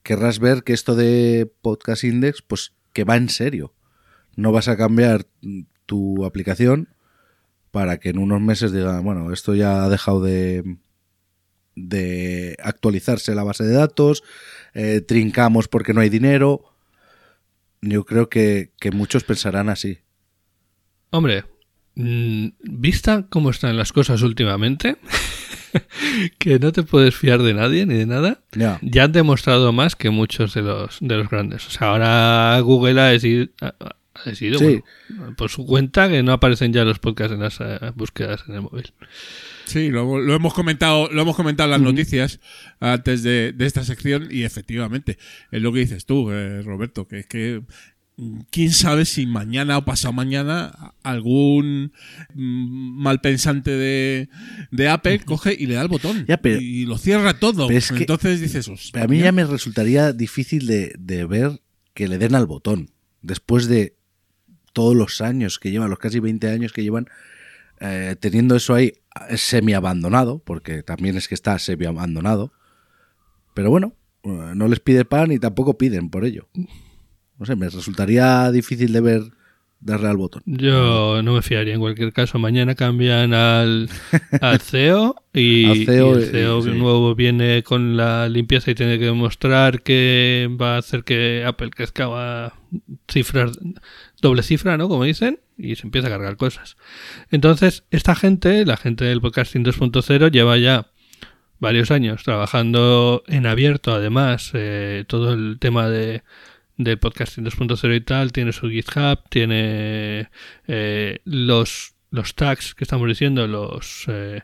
querrás 0.03 0.41
ver 0.41 0.65
que 0.65 0.73
esto 0.73 0.97
de 0.97 1.49
Podcast 1.63 2.03
Index, 2.03 2.43
pues 2.43 2.73
que 2.95 3.05
va 3.05 3.15
en 3.15 3.29
serio. 3.29 3.75
No 4.35 4.51
vas 4.51 4.67
a 4.67 4.77
cambiar 4.77 5.27
tu 5.87 6.25
aplicación 6.25 6.89
para 7.71 7.99
que 7.99 8.09
en 8.09 8.19
unos 8.19 8.41
meses 8.41 8.73
digan, 8.73 9.05
bueno, 9.05 9.33
esto 9.33 9.55
ya 9.55 9.85
ha 9.85 9.89
dejado 9.89 10.21
de, 10.21 10.79
de 11.77 12.57
actualizarse 12.63 13.35
la 13.35 13.45
base 13.45 13.63
de 13.65 13.75
datos, 13.75 14.25
eh, 14.75 15.01
trincamos 15.07 15.69
porque 15.69 15.93
no 15.95 16.01
hay 16.01 16.09
dinero. 16.09 16.65
Yo 17.83 18.05
creo 18.05 18.29
que, 18.29 18.73
que 18.81 18.91
muchos 18.91 19.23
pensarán 19.25 19.69
así. 19.69 19.99
Hombre, 21.11 21.45
mm, 21.95 22.49
vista 22.63 23.27
cómo 23.29 23.51
están 23.51 23.77
las 23.77 23.93
cosas 23.93 24.23
últimamente, 24.23 24.97
que 26.39 26.59
no 26.59 26.73
te 26.73 26.83
puedes 26.83 27.15
fiar 27.15 27.43
de 27.43 27.55
nadie 27.55 27.87
ni 27.87 27.95
de 27.95 28.07
nada, 28.07 28.41
Ya. 28.53 28.79
ya 28.83 29.05
han 29.05 29.13
demostrado 29.13 29.73
más 29.73 29.95
que 29.97 30.11
muchos 30.11 30.55
de 30.55 30.63
los 30.63 30.99
de 31.01 31.17
los 31.17 31.29
grandes. 31.29 31.67
O 31.67 31.71
sea, 31.71 31.91
ahora 31.91 32.59
Google 32.61 33.01
ha 33.01 33.07
decidido, 33.07 33.49
ha- 33.61 33.75
ha 34.15 34.25
decidido, 34.31 34.59
Sí. 34.59 34.83
bueno, 35.11 35.37
por 35.37 35.51
su 35.51 35.67
cuenta 35.67 36.09
que 36.09 36.23
no 36.23 36.33
aparecen 36.33 36.73
ya 36.73 36.85
los 36.85 36.99
podcasts 36.99 37.35
en 37.35 37.41
las 37.41 37.61
eh, 37.61 37.93
búsquedas 37.95 38.45
en 38.49 38.55
el 38.55 38.63
móvil. 38.63 38.93
Sí, 39.67 39.91
lo, 39.91 40.19
lo 40.21 40.35
hemos 40.35 40.55
comentado, 40.55 41.11
lo 41.13 41.21
hemos 41.23 41.37
comentado 41.37 41.67
en 41.67 41.71
las 41.73 41.81
noticias 41.81 42.41
antes 42.81 43.23
de, 43.23 43.53
de 43.53 43.67
esta 43.67 43.85
sección 43.85 44.29
y 44.31 44.45
efectivamente 44.45 45.19
es 45.51 45.61
lo 45.61 45.73
que 45.73 45.81
dices 45.81 46.07
tú, 46.07 46.31
eh, 46.31 46.63
Roberto, 46.63 47.07
que 47.09 47.19
es 47.19 47.27
que 47.27 47.63
mm, 48.17 48.41
quién 48.51 48.73
sabe 48.73 49.05
si 49.05 49.27
mañana 49.27 49.77
o 49.79 49.85
pasado 49.85 50.13
mañana 50.13 50.95
algún 51.03 51.93
mm, 52.35 53.03
malpensante 53.03 53.71
de, 53.73 54.29
de 54.71 54.89
Apple 54.89 55.19
coge 55.21 55.55
y 55.59 55.67
le 55.67 55.75
da 55.75 55.83
el 55.83 55.89
botón 55.89 56.25
Ya, 56.29 56.37
pero- 56.37 56.61
y 56.61 56.87
lo 56.87 56.97
cierra 56.97 57.39
todo. 57.39 57.69
es 57.71 57.91
que- 57.91 57.99
Entonces 57.99 58.41
dices, 58.41 58.69
"Hostia". 58.69 59.03
A 59.03 59.07
mí 59.09 59.19
ya 59.19 59.33
me 59.33 59.45
resultaría 59.45 60.13
difícil 60.13 60.67
de, 60.67 60.95
de 60.99 61.25
ver 61.27 61.61
que 61.93 62.09
le 62.09 62.19
den 62.19 62.35
al 62.35 62.47
botón. 62.47 62.91
Después 63.23 63.67
de 63.67 63.97
todos 64.73 64.95
los 64.95 65.21
años 65.21 65.59
que 65.59 65.71
llevan, 65.71 65.91
los 65.91 65.99
casi 65.99 66.21
20 66.21 66.49
años 66.51 66.73
que 66.73 66.83
llevan, 66.83 67.09
eh, 67.81 68.17
teniendo 68.19 68.57
eso 68.57 68.75
ahí 68.75 68.95
semi 69.37 69.75
abandonado, 69.75 70.41
porque 70.45 70.83
también 70.83 71.17
es 71.17 71.29
que 71.29 71.35
está 71.35 71.59
semi 71.59 71.87
abandonado. 71.87 72.53
Pero 73.55 73.71
bueno, 73.71 73.95
eh, 74.23 74.53
no 74.55 74.69
les 74.69 74.81
pide 74.81 75.05
pan 75.05 75.33
y 75.33 75.39
tampoco 75.39 75.79
piden 75.79 76.11
por 76.11 76.25
ello. 76.25 76.49
No 77.39 77.47
sé, 77.47 77.57
me 77.57 77.69
resultaría 77.69 78.51
difícil 78.51 78.93
de 78.93 79.01
ver 79.01 79.23
darle 79.81 80.09
al 80.09 80.17
botón. 80.17 80.43
Yo 80.47 81.23
no 81.23 81.35
me 81.35 81.43
fiaría 81.43 81.75
en 81.75 81.81
cualquier 81.81 82.13
caso. 82.13 82.39
Mañana 82.39 82.75
cambian 82.75 83.35
al, 83.35 83.89
al 84.41 84.61
CEO 84.61 85.17
y, 85.33 85.67
Al 85.67 85.85
CEO, 85.85 86.19
y 86.19 86.23
el 86.23 86.31
CEO 86.31 86.63
sí. 86.63 86.71
nuevo 86.71 87.15
viene 87.15 87.63
con 87.63 87.97
la 87.97 88.29
limpieza 88.29 88.71
y 88.71 88.75
tiene 88.75 88.99
que 88.99 89.07
demostrar 89.07 89.83
que 89.83 90.49
va 90.61 90.77
a 90.77 90.79
hacer 90.79 91.05
que 91.05 91.45
Apple 91.47 91.71
crezca 91.71 92.07
a 92.11 92.55
cifras, 93.09 93.59
doble 94.27 94.43
cifra, 94.43 94.77
¿no? 94.77 94.89
Como 94.89 95.05
dicen, 95.05 95.41
y 95.57 95.77
se 95.77 95.87
empieza 95.87 96.09
a 96.09 96.11
cargar 96.11 96.37
cosas. 96.37 96.77
Entonces, 97.31 97.85
esta 97.91 98.15
gente, 98.15 98.65
la 98.67 98.77
gente 98.77 99.05
del 99.05 99.21
podcasting 99.21 99.65
2.0, 99.65 100.31
lleva 100.31 100.59
ya 100.59 100.91
varios 101.59 101.91
años 101.91 102.23
trabajando 102.25 103.23
en 103.29 103.47
abierto, 103.47 103.95
además, 103.95 104.51
eh, 104.55 105.05
todo 105.07 105.33
el 105.33 105.59
tema 105.59 105.89
de 105.89 106.23
del 106.79 106.99
podcasting 106.99 107.43
2.0 107.43 107.97
y 107.97 108.01
tal, 108.03 108.33
tiene 108.33 108.53
su 108.53 108.69
GitHub, 108.69 109.21
tiene 109.31 110.29
eh, 110.67 111.21
los, 111.25 111.95
los 112.11 112.35
tags 112.35 112.75
que 112.75 112.85
estamos 112.85 113.09
diciendo, 113.09 113.47
los 113.47 114.05
eh, 114.09 114.43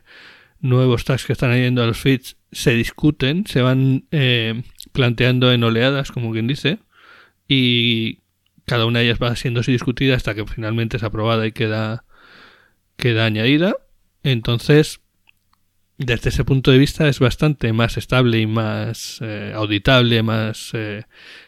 nuevos 0.59 1.05
tags 1.05 1.25
que 1.25 1.33
están 1.33 1.51
añadiendo 1.51 1.83
a 1.83 1.85
los 1.85 1.99
feeds 1.99 2.37
se 2.51 2.73
discuten, 2.73 3.45
se 3.45 3.61
van 3.61 4.07
planteando 4.93 5.51
en 5.51 5.63
oleadas, 5.63 6.11
como 6.11 6.31
quien 6.31 6.47
dice, 6.47 6.79
y 7.47 8.22
cada 8.65 8.85
una 8.85 8.99
de 8.99 9.05
ellas 9.05 9.19
va 9.21 9.35
siendo 9.35 9.59
así 9.59 9.71
discutida 9.71 10.15
hasta 10.15 10.35
que 10.35 10.45
finalmente 10.45 10.97
es 10.97 11.03
aprobada 11.03 11.45
y 11.45 11.51
queda, 11.51 12.05
queda 12.97 13.25
añadida. 13.25 13.75
Entonces, 14.23 15.01
desde 15.97 16.29
ese 16.29 16.43
punto 16.43 16.71
de 16.71 16.77
vista 16.77 17.07
es 17.07 17.19
bastante 17.19 17.73
más 17.73 17.97
estable 17.97 18.39
y 18.39 18.47
más 18.47 19.19
eh, 19.21 19.51
auditable, 19.55 20.23
más 20.23 20.71
eh, 20.73 21.03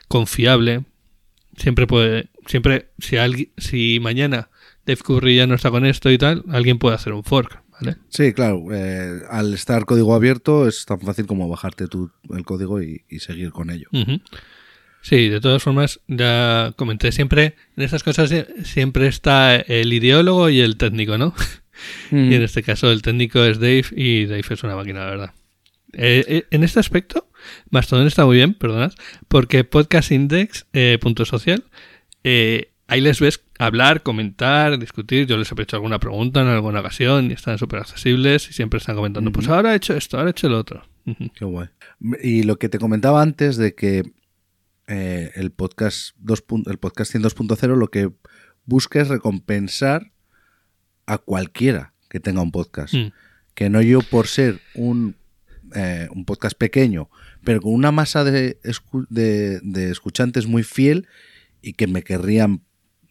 confiable. 0.08 0.84
Siempre 1.58 1.88
puede, 1.88 2.30
siempre, 2.46 2.90
si 3.00 3.18
alguien, 3.18 3.52
si 3.58 4.00
mañana 4.02 4.50
Dave 4.86 5.02
Curry 5.02 5.38
ya 5.38 5.48
no 5.48 5.56
está 5.56 5.72
con 5.72 5.86
esto 5.86 6.12
y 6.12 6.18
tal, 6.18 6.44
alguien 6.50 6.80
puede 6.80 6.96
hacer 6.96 7.14
un 7.14 7.24
fork, 7.24 7.64
¿vale? 7.72 7.96
Sí, 8.10 8.34
claro. 8.34 8.66
eh, 8.72 9.22
al 9.30 9.54
estar 9.54 9.86
código 9.86 10.14
abierto 10.14 10.68
es 10.68 10.86
tan 10.86 11.00
fácil 11.00 11.26
como 11.28 11.48
bajarte 11.48 11.88
tú 11.88 12.12
el 12.30 12.44
código 12.44 12.82
y, 12.82 13.06
y 13.10 13.20
seguir 13.20 13.52
con 13.52 13.70
ello. 13.70 13.88
Sí, 15.06 15.30
de 15.30 15.40
todas 15.40 15.62
formas, 15.62 16.00
ya 16.08 16.74
comenté 16.78 17.12
siempre, 17.12 17.54
en 17.78 17.84
estas 17.84 18.02
cosas 18.02 18.34
siempre 18.64 19.06
está 19.06 19.56
el 19.56 19.94
ideólogo 19.94 20.50
y 20.50 20.62
el 20.62 20.78
técnico, 20.78 21.20
¿no? 21.20 21.36
Mm. 22.10 22.32
Y 22.32 22.34
en 22.34 22.42
este 22.42 22.64
caso 22.64 22.92
el 22.92 23.04
técnico 23.04 23.44
es 23.44 23.60
Dave 23.60 23.86
y 23.92 24.26
Dave 24.26 24.42
es 24.50 24.64
una 24.64 24.76
máquina, 24.76 25.02
la 25.02 25.10
verdad. 25.12 25.34
Eh, 25.94 26.26
eh, 26.28 26.46
en 26.50 26.64
este 26.64 26.80
aspecto, 26.80 27.30
Mastodon 27.70 28.08
está 28.08 28.26
muy 28.26 28.38
bien, 28.38 28.56
perdonad, 28.56 28.94
porque 29.28 29.64
Podcast 29.64 30.12
Index, 30.12 30.66
eh, 30.74 30.98
punto 31.00 31.24
social, 31.26 31.64
eh, 32.24 32.72
ahí 32.88 33.00
les 33.00 33.20
ves 33.20 33.44
hablar, 33.60 34.02
comentar, 34.02 34.80
discutir. 34.80 35.28
Yo 35.28 35.38
les 35.38 35.52
he 35.52 35.62
hecho 35.62 35.76
alguna 35.76 36.00
pregunta 36.00 36.42
en 36.42 36.48
alguna 36.48 36.80
ocasión 36.80 37.30
y 37.30 37.36
están 37.36 37.60
súper 37.60 37.82
accesibles 37.82 38.50
y 38.50 38.54
siempre 38.54 38.80
están 38.80 38.96
comentando, 38.96 39.32
pues 39.32 39.50
ahora 39.50 39.74
he 39.74 39.76
hecho 39.76 39.96
esto, 39.96 40.18
ahora 40.18 40.30
he 40.30 40.32
hecho 40.32 40.50
lo 40.50 40.58
otro. 40.58 40.84
Qué 41.36 41.46
guay. 41.46 41.68
Y 42.24 42.42
lo 42.42 42.58
que 42.58 42.70
te 42.70 42.80
comentaba 42.80 43.22
antes 43.22 43.58
de 43.58 43.76
que 43.76 44.15
eh, 44.88 45.32
el 45.36 45.52
podcast 45.52 46.16
2 46.20 46.46
pun- 46.48 46.70
el 46.70 46.78
podcasting 46.78 47.22
2.0 47.22 47.76
lo 47.76 47.88
que 47.90 48.12
busca 48.66 49.02
es 49.02 49.08
recompensar 49.08 50.12
a 51.06 51.18
cualquiera 51.18 51.94
que 52.10 52.20
tenga 52.20 52.42
un 52.42 52.52
podcast. 52.52 52.94
Mm. 52.94 53.12
Que 53.54 53.70
no 53.70 53.82
yo 53.82 54.00
por 54.02 54.28
ser 54.28 54.60
un, 54.76 55.16
eh, 55.76 56.08
un 56.14 56.26
podcast 56.26 56.58
pequeño, 56.58 57.10
pero 57.44 57.62
con 57.62 57.74
una 57.74 57.92
masa 57.92 58.24
de, 58.24 58.60
escu- 58.64 59.08
de- 59.10 59.60
de 59.62 59.92
escuchantes 59.92 60.46
muy 60.48 60.64
fiel 60.64 61.08
y 61.62 61.74
que 61.74 61.88
me 61.88 62.04
querrían 62.04 62.64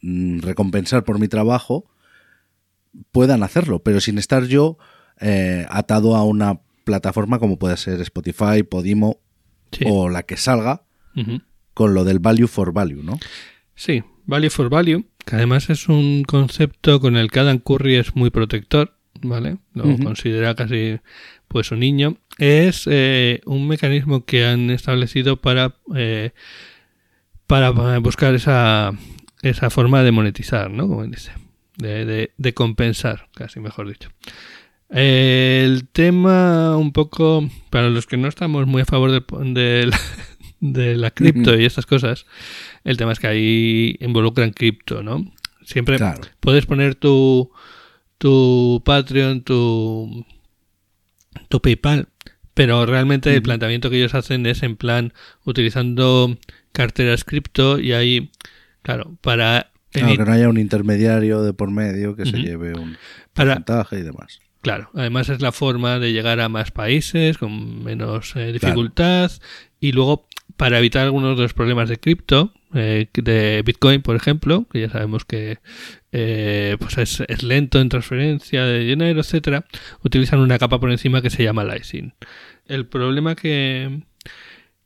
mm, 0.02 0.40
recompensar 0.40 1.04
por 1.04 1.18
mi 1.18 1.28
trabajo, 1.28 1.86
puedan 3.10 3.42
hacerlo, 3.42 3.82
pero 3.82 4.00
sin 4.00 4.18
estar 4.18 4.44
yo 4.46 4.78
eh, 5.20 5.66
atado 5.70 6.14
a 6.16 6.24
una 6.24 6.60
plataforma 6.84 7.38
como 7.38 7.58
puede 7.58 7.76
ser 7.76 8.00
Spotify, 8.00 8.62
Podimo 8.68 9.20
Sí. 9.72 9.84
o 9.88 10.08
la 10.08 10.22
que 10.22 10.36
salga, 10.36 10.84
Ujú. 11.16 11.40
Con 11.74 11.92
lo 11.94 12.04
del 12.04 12.18
value 12.20 12.46
for 12.48 12.72
value, 12.72 13.02
¿no? 13.02 13.18
Sí, 13.74 14.02
value 14.26 14.50
for 14.50 14.70
value, 14.70 15.04
que 15.26 15.36
además 15.36 15.68
es 15.70 15.88
un 15.88 16.22
concepto 16.24 17.00
con 17.00 17.16
el 17.16 17.30
que 17.30 17.40
Adam 17.40 17.58
Curry 17.58 17.96
es 17.96 18.14
muy 18.14 18.30
protector, 18.30 18.96
¿vale? 19.22 19.58
Lo 19.74 19.84
considera 20.04 20.54
casi 20.54 20.98
pues 21.48 21.70
un 21.72 21.80
niño. 21.80 22.16
Es 22.38 22.84
eh, 22.90 23.40
un 23.46 23.68
mecanismo 23.68 24.24
que 24.24 24.44
han 24.46 24.70
establecido 24.70 25.40
para, 25.40 25.76
eh, 25.94 26.30
para 27.46 27.70
buscar 28.00 28.34
esa, 28.34 28.92
esa 29.42 29.70
forma 29.70 30.02
de 30.02 30.12
monetizar, 30.12 30.70
¿no? 30.70 30.88
Como 30.88 31.04
dice, 31.06 31.32
de, 31.76 32.04
de- 32.04 32.32
de 32.36 32.54
compensar, 32.54 33.28
casi 33.34 33.60
mejor 33.60 33.88
dicho. 33.88 34.10
Eh, 34.90 35.62
el 35.64 35.88
tema 35.88 36.76
un 36.76 36.92
poco, 36.92 37.48
para 37.70 37.88
los 37.90 38.06
que 38.06 38.16
no 38.16 38.28
estamos 38.28 38.66
muy 38.66 38.82
a 38.82 38.86
favor 38.86 39.10
de, 39.10 39.22
de 39.52 39.86
la- 39.86 39.98
de 40.72 40.96
la 40.96 41.10
cripto 41.10 41.58
y 41.58 41.66
estas 41.66 41.84
cosas, 41.84 42.24
el 42.84 42.96
tema 42.96 43.12
es 43.12 43.20
que 43.20 43.26
ahí 43.26 43.96
involucran 44.00 44.50
cripto, 44.52 45.02
¿no? 45.02 45.30
Siempre 45.64 45.96
Claro. 45.98 46.22
puedes 46.40 46.64
poner 46.64 46.94
tu, 46.94 47.50
tu 48.18 48.82
Patreon, 48.84 49.42
tu, 49.42 50.24
tu 51.48 51.60
PayPal, 51.60 52.08
pero 52.54 52.86
realmente 52.86 53.34
el 53.34 53.42
planteamiento 53.42 53.90
que 53.90 53.96
ellos 53.98 54.14
hacen 54.14 54.46
es 54.46 54.62
en 54.62 54.76
plan 54.76 55.12
utilizando 55.44 56.36
carteras 56.72 57.24
cripto 57.24 57.78
y 57.78 57.92
ahí, 57.92 58.30
claro, 58.82 59.16
para... 59.20 59.70
Claro, 59.90 60.16
que 60.16 60.24
no 60.24 60.32
haya 60.32 60.48
un 60.48 60.58
intermediario 60.58 61.42
de 61.42 61.52
por 61.52 61.70
medio 61.70 62.16
que 62.16 62.24
se 62.26 62.38
lleve 62.38 62.72
un 62.74 62.96
porcentaje 63.32 63.98
y 64.00 64.02
demás. 64.02 64.40
Claro, 64.60 64.90
además 64.94 65.28
es 65.28 65.40
la 65.42 65.52
forma 65.52 65.98
de 65.98 66.12
llegar 66.12 66.40
a 66.40 66.48
más 66.48 66.70
países 66.70 67.36
con 67.38 67.84
menos 67.84 68.34
eh, 68.34 68.50
dificultad 68.52 69.30
y 69.78 69.92
luego 69.92 70.26
para 70.56 70.78
evitar 70.78 71.04
algunos 71.04 71.36
de 71.36 71.42
los 71.42 71.54
problemas 71.54 71.88
de 71.88 71.98
cripto, 71.98 72.52
eh, 72.74 73.08
de 73.14 73.62
Bitcoin, 73.64 74.02
por 74.02 74.16
ejemplo, 74.16 74.66
que 74.70 74.80
ya 74.80 74.90
sabemos 74.90 75.24
que 75.24 75.58
eh, 76.12 76.76
pues 76.78 76.98
es, 76.98 77.42
lento 77.42 77.80
en 77.80 77.88
transferencia 77.88 78.64
de 78.64 78.80
dinero, 78.80 79.20
etcétera, 79.20 79.66
utilizan 80.02 80.40
una 80.40 80.58
capa 80.58 80.80
por 80.80 80.90
encima 80.90 81.22
que 81.22 81.30
se 81.30 81.42
llama 81.42 81.64
lysing. 81.64 82.14
El 82.66 82.86
problema 82.86 83.34
que, 83.34 84.02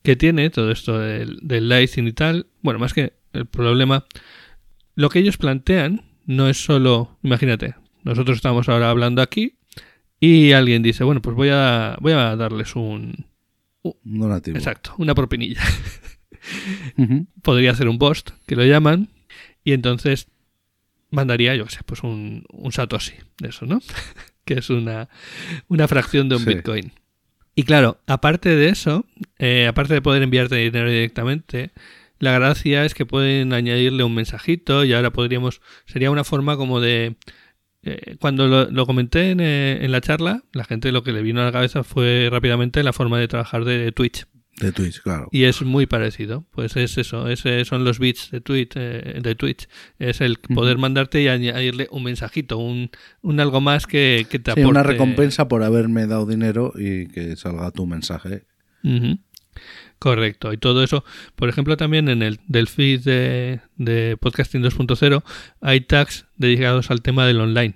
que 0.02 0.16
tiene 0.16 0.50
todo 0.50 0.70
esto 0.70 0.98
del, 0.98 1.38
del 1.42 1.88
y 1.96 2.12
tal, 2.12 2.46
bueno, 2.62 2.78
más 2.78 2.94
que 2.94 3.14
el 3.32 3.46
problema, 3.46 4.04
lo 4.94 5.10
que 5.10 5.20
ellos 5.20 5.36
plantean 5.36 6.02
no 6.26 6.48
es 6.48 6.62
solo, 6.62 7.18
imagínate, 7.22 7.74
nosotros 8.04 8.36
estamos 8.36 8.68
ahora 8.68 8.90
hablando 8.90 9.22
aquí 9.22 9.58
y 10.20 10.52
alguien 10.52 10.82
dice, 10.82 11.04
bueno, 11.04 11.22
pues 11.22 11.36
voy 11.36 11.50
a, 11.52 11.96
voy 12.00 12.12
a 12.12 12.36
darles 12.36 12.74
un... 12.76 13.26
Donativo. 14.02 14.56
Exacto, 14.56 14.94
una 14.98 15.14
propinilla. 15.14 15.62
Podría 17.42 17.72
hacer 17.72 17.88
un 17.88 17.98
post, 17.98 18.30
que 18.46 18.56
lo 18.56 18.64
llaman, 18.64 19.08
y 19.64 19.72
entonces 19.72 20.28
mandaría, 21.10 21.54
yo 21.56 21.64
qué 21.64 21.70
sé, 21.74 21.80
pues 21.84 22.02
un, 22.02 22.44
un 22.52 22.72
Satoshi 22.72 23.14
de 23.40 23.48
eso, 23.48 23.66
¿no? 23.66 23.80
que 24.44 24.54
es 24.54 24.70
una, 24.70 25.08
una 25.68 25.88
fracción 25.88 26.28
de 26.28 26.36
un 26.36 26.42
Sí. 26.42 26.54
Bitcoin. 26.54 26.92
Y 27.54 27.64
claro, 27.64 27.98
aparte 28.06 28.54
de 28.54 28.68
eso, 28.68 29.04
eh, 29.38 29.66
aparte 29.66 29.94
de 29.94 30.02
poder 30.02 30.22
enviarte 30.22 30.56
dinero 30.56 30.88
directamente, 30.88 31.72
la 32.20 32.32
gracia 32.32 32.84
es 32.84 32.94
que 32.94 33.04
pueden 33.06 33.52
añadirle 33.52 34.04
un 34.04 34.14
mensajito 34.14 34.84
y 34.84 34.92
ahora 34.92 35.12
podríamos, 35.12 35.60
sería 35.86 36.10
una 36.10 36.24
forma 36.24 36.56
como 36.56 36.80
de... 36.80 37.16
eh, 37.82 38.16
cuando 38.20 38.48
lo, 38.48 38.70
lo 38.70 38.86
comenté 38.86 39.30
en, 39.30 39.40
eh, 39.40 39.84
en 39.84 39.92
la 39.92 40.00
charla, 40.00 40.42
la 40.52 40.64
gente 40.64 40.92
lo 40.92 41.02
que 41.02 41.12
le 41.12 41.22
vino 41.22 41.40
a 41.40 41.44
la 41.44 41.52
cabeza 41.52 41.84
fue 41.84 42.28
rápidamente 42.30 42.82
la 42.82 42.92
forma 42.92 43.18
de 43.18 43.28
trabajar 43.28 43.64
de 43.64 43.92
Twitch. 43.92 44.26
De 44.60 44.72
Twitch, 44.72 45.00
claro. 45.02 45.28
Y 45.30 45.44
es 45.44 45.62
muy 45.62 45.86
parecido. 45.86 46.44
Pues 46.50 46.76
es 46.76 46.98
eso, 46.98 47.28
ese 47.28 47.64
son 47.64 47.84
los 47.84 48.00
bits 48.00 48.32
de 48.32 48.40
Twitch, 48.40 48.72
eh, 48.74 49.20
de 49.22 49.34
Twitch. 49.36 49.68
Es 50.00 50.20
el 50.20 50.38
poder 50.38 50.78
mandarte 50.78 51.22
y 51.22 51.28
añadirle 51.28 51.86
un 51.92 52.02
mensajito, 52.02 52.58
un, 52.58 52.90
un 53.22 53.38
algo 53.38 53.60
más 53.60 53.86
que, 53.86 54.26
que 54.28 54.40
te 54.40 54.50
Sí, 54.50 54.60
aporte. 54.60 54.66
una 54.68 54.82
recompensa 54.82 55.46
por 55.46 55.62
haberme 55.62 56.08
dado 56.08 56.26
dinero 56.26 56.72
y 56.76 57.06
que 57.06 57.36
salga 57.36 57.70
tu 57.70 57.86
mensaje. 57.86 58.46
Ujú. 58.82 59.18
Correcto. 59.98 60.52
Y 60.52 60.56
todo 60.58 60.84
eso, 60.84 61.04
por 61.34 61.48
ejemplo, 61.48 61.76
también 61.76 62.08
en 62.08 62.22
el 62.22 62.38
del 62.46 62.68
feed 62.68 63.00
de, 63.02 63.60
de 63.76 64.16
Podcasting 64.16 64.62
2.0 64.62 65.22
hay 65.60 65.80
tags 65.80 66.26
dedicados 66.36 66.90
al 66.90 67.02
tema 67.02 67.26
del 67.26 67.40
online. 67.40 67.74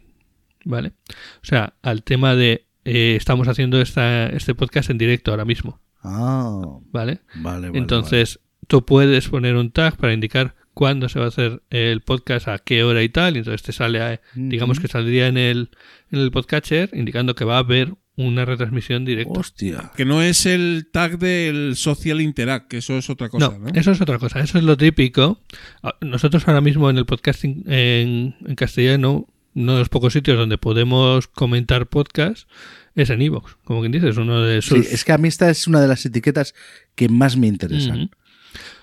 ¿Vale? 0.65 0.93
O 1.09 1.45
sea, 1.45 1.75
al 1.83 2.05
tema 2.05 2.37
de 2.37 2.67
eh, 2.85 3.17
estamos 3.17 3.49
haciendo 3.49 3.81
esta, 3.81 4.27
este 4.29 4.55
podcast 4.55 4.91
en 4.91 4.99
directo 4.99 5.33
ahora 5.33 5.45
mismo. 5.45 5.81
Ah, 6.05 6.61
¿Vale? 6.93 7.21
vale, 7.35 7.67
vale. 7.69 7.79
Entonces, 7.79 8.39
tú 8.69 8.85
puedes 8.87 9.29
poner 9.29 9.57
un 9.57 9.71
tag 9.73 9.97
para 9.97 10.13
indicar 10.13 10.55
cuándo 10.75 11.09
se 11.09 11.19
va 11.19 11.27
a 11.27 11.29
hacer 11.29 11.63
el 11.71 12.01
podcast, 12.01 12.47
a 12.49 12.59
qué 12.59 12.85
hora 12.85 13.03
y 13.03 13.09
tal. 13.09 13.35
Y 13.35 13.39
entonces 13.39 13.63
te 13.63 13.73
sale, 13.73 14.01
a- 14.01 14.21
digamos 14.35 14.79
que 14.81 14.87
saldría 14.89 15.27
en 15.27 15.37
el, 15.37 15.71
en 16.13 16.21
el 16.21 16.31
podcatcher 16.31 16.91
indicando 16.93 17.35
que 17.35 17.45
va 17.45 17.57
a 17.57 17.61
haber 17.61 17.95
una 18.17 18.45
retransmisión 18.45 19.05
directa. 19.05 19.41
Hostia. 19.41 19.91
Que 19.97 20.05
no 20.05 20.23
es 20.23 20.45
el 20.47 20.89
tag 20.93 21.19
del 21.19 21.77
Social 21.77 22.21
Interact, 22.21 22.69
que 22.69 22.79
eso 22.79 22.99
es 22.99 23.09
otra 23.09 23.29
cosa, 23.29 23.57
¿no? 23.59 23.69
eso 23.75 23.91
es 23.93 24.01
otra 24.01 24.19
cosa. 24.19 24.41
Eso 24.41 24.59
es 24.59 24.65
lo 24.65 24.77
típico. 24.77 25.41
Ah, 25.83 25.97
Nosotros 26.03 26.47
ahora 26.47 26.61
mismo 26.61 26.91
en 26.91 26.99
el 26.99 27.07
podcasting 27.07 27.65
en, 27.67 28.37
en 28.47 28.55
castellano, 28.55 29.27
uno 29.55 29.73
de 29.75 29.79
los 29.81 29.89
pocos 29.89 30.13
sitios 30.13 30.37
donde 30.37 30.59
podemos 30.59 31.27
comentar 31.27 31.87
podcast 31.87 32.49
es 32.95 33.09
en 33.11 33.23
iVoox. 33.23 33.57
como 33.65 33.81
quien 33.81 33.93
dice, 33.93 34.11
es 34.11 34.17
uno 34.19 34.43
de 34.43 34.61
Sí, 34.61 34.69
sus... 34.69 34.87
es 34.93 35.05
que 35.05 35.13
a 35.13 35.19
mí 35.19 35.29
esta 35.29 35.49
es 35.49 35.67
una 35.67 35.81
de 35.81 35.89
las 35.89 36.05
etiquetas 36.05 36.55
que 36.95 37.09
más 37.09 37.37
me 37.39 37.47
interesan. 37.47 38.11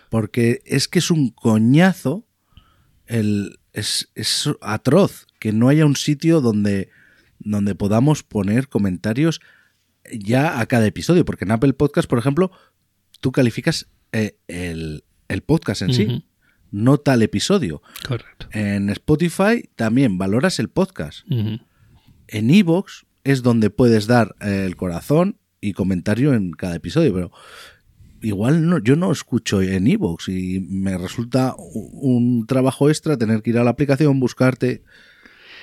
Porque 0.10 0.62
es 0.66 0.88
que 0.88 0.98
es 1.00 1.12
un 1.12 1.30
coñazo. 1.30 2.26
El, 3.06 3.60
es, 3.74 4.10
es 4.16 4.50
atroz 4.62 5.28
que 5.40 5.52
no 5.52 5.70
haya 5.70 5.86
un 5.86 5.96
sitio 5.96 6.42
donde, 6.42 6.90
donde 7.40 7.76
podamos 7.76 8.24
poner 8.24 8.68
comentarios 8.68 9.42
ya 10.12 10.60
a 10.60 10.66
cada 10.66 10.86
episodio. 10.86 11.26
Porque 11.26 11.46
en 11.46 11.52
Apple 11.52 11.74
Podcast, 11.74 12.10
por 12.10 12.20
ejemplo, 12.20 12.52
tú 13.20 13.32
calificas 13.32 13.88
eh, 14.12 14.38
el, 14.48 15.04
el 15.28 15.42
podcast 15.42 15.82
en 15.82 15.94
sí, 15.94 16.26
no 16.72 16.98
tal 16.98 17.22
episodio. 17.22 17.82
Correcto. 18.08 18.48
En 18.52 18.90
Spotify 18.90 19.70
también 19.76 20.18
valoras 20.18 20.60
el 20.60 20.70
podcast. 20.70 21.26
En 21.30 22.50
Evox 22.50 23.06
es 23.24 23.42
donde 23.42 23.70
puedes 23.70 24.08
dar 24.08 24.36
eh, 24.42 24.64
el 24.66 24.76
corazón 24.76 25.38
y 25.62 25.74
comentario 25.74 26.34
en 26.34 26.52
cada 26.52 26.76
episodio, 26.76 27.14
pero 27.14 27.32
igual 28.22 28.68
no, 28.68 28.80
yo 28.80 28.96
no 28.96 29.12
escucho 29.12 29.62
en 29.62 29.88
iVoox 29.88 30.30
y 30.30 30.60
me 30.60 30.98
resulta 30.98 31.56
un 31.58 32.46
trabajo 32.48 32.90
extra 32.90 33.18
tener 33.18 33.42
que 33.42 33.52
ir 33.52 33.58
a 33.58 33.64
la 33.64 33.72
aplicación, 33.72 34.20
buscarte. 34.20 34.84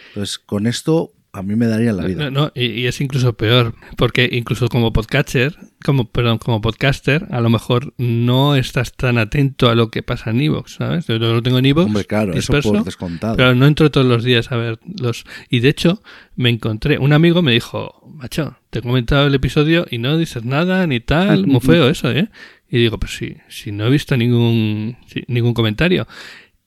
Entonces, 0.09 0.39
con 0.39 0.67
esto 0.67 1.13
a 1.37 1.43
mí 1.43 1.55
me 1.55 1.67
daría 1.67 1.93
la 1.93 2.07
vida. 2.07 2.25
No, 2.25 2.31
no, 2.31 2.53
y, 2.55 2.65
y 2.65 2.87
es 2.87 3.01
incluso 3.01 3.35
peor, 3.35 3.75
porque 3.97 4.29
incluso 4.33 4.69
como 4.69 4.93
podcatcher, 4.93 5.57
como, 5.85 6.11
perdón, 6.11 6.39
como 6.39 6.63
podcaster, 6.63 7.27
a 7.31 7.41
lo 7.43 7.51
mejor 7.51 7.93
no 7.99 8.57
estás 8.57 8.95
tan 8.95 9.19
atento 9.19 9.69
a 9.69 9.75
lo 9.75 9.91
que 9.91 10.03
pasa 10.03 10.31
en 10.31 10.41
Evox, 10.41 10.77
¿sabes? 10.77 11.07
Yo 11.07 11.19
lo 11.19 11.43
tengo 11.43 11.59
en 11.59 11.67
Evox. 11.67 11.87
Hombre, 11.87 12.05
claro, 12.07 12.33
eso 12.33 12.39
disperso, 12.55 12.73
por 12.73 12.85
descontado. 12.85 13.37
Pero 13.37 13.55
no 13.55 13.67
entro 13.67 13.91
todos 13.91 14.07
los 14.07 14.25
días 14.25 14.51
a 14.51 14.57
ver 14.57 14.79
los... 14.99 15.25
Y 15.51 15.61
de 15.61 15.69
hecho, 15.69 16.03
me 16.35 16.49
encontré, 16.49 16.99
un 16.99 17.13
amigo 17.13 17.43
me 17.43 17.53
dijo, 17.53 18.03
macho, 18.15 18.57
te 18.71 18.79
he 18.79 18.83
comentado 18.83 19.27
el 19.27 19.35
episodio 19.35 19.87
y 19.91 19.99
no 19.99 20.17
dices 20.17 20.45
nada 20.45 20.87
ni 20.87 21.01
tal, 21.01 21.47
muy 21.47 21.61
feo 21.61 21.89
eso, 21.91 22.11
¿eh? 22.11 22.31
Y 22.69 22.79
digo, 22.79 22.99
pues 22.99 23.15
sí, 23.15 23.37
si 23.49 23.73
no 23.73 23.87
he 23.87 23.91
visto 23.91 24.17
ningún, 24.17 24.97
ningún 25.29 25.53
comentario. 25.53 26.09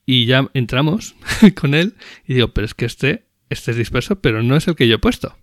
Y 0.06 0.26
ya 0.26 0.48
entramos 0.54 1.14
con 1.60 1.74
él 1.74 1.94
y 2.26 2.34
digo, 2.34 2.48
pero 2.48 2.64
es 2.64 2.74
que 2.74 2.84
este, 2.84 3.24
este 3.50 3.72
es 3.72 3.76
disperso, 3.76 4.20
pero 4.20 4.42
no 4.42 4.56
es 4.56 4.66
el 4.68 4.76
que 4.76 4.88
yo 4.88 4.94
he 4.96 4.98
puesto. 4.98 5.36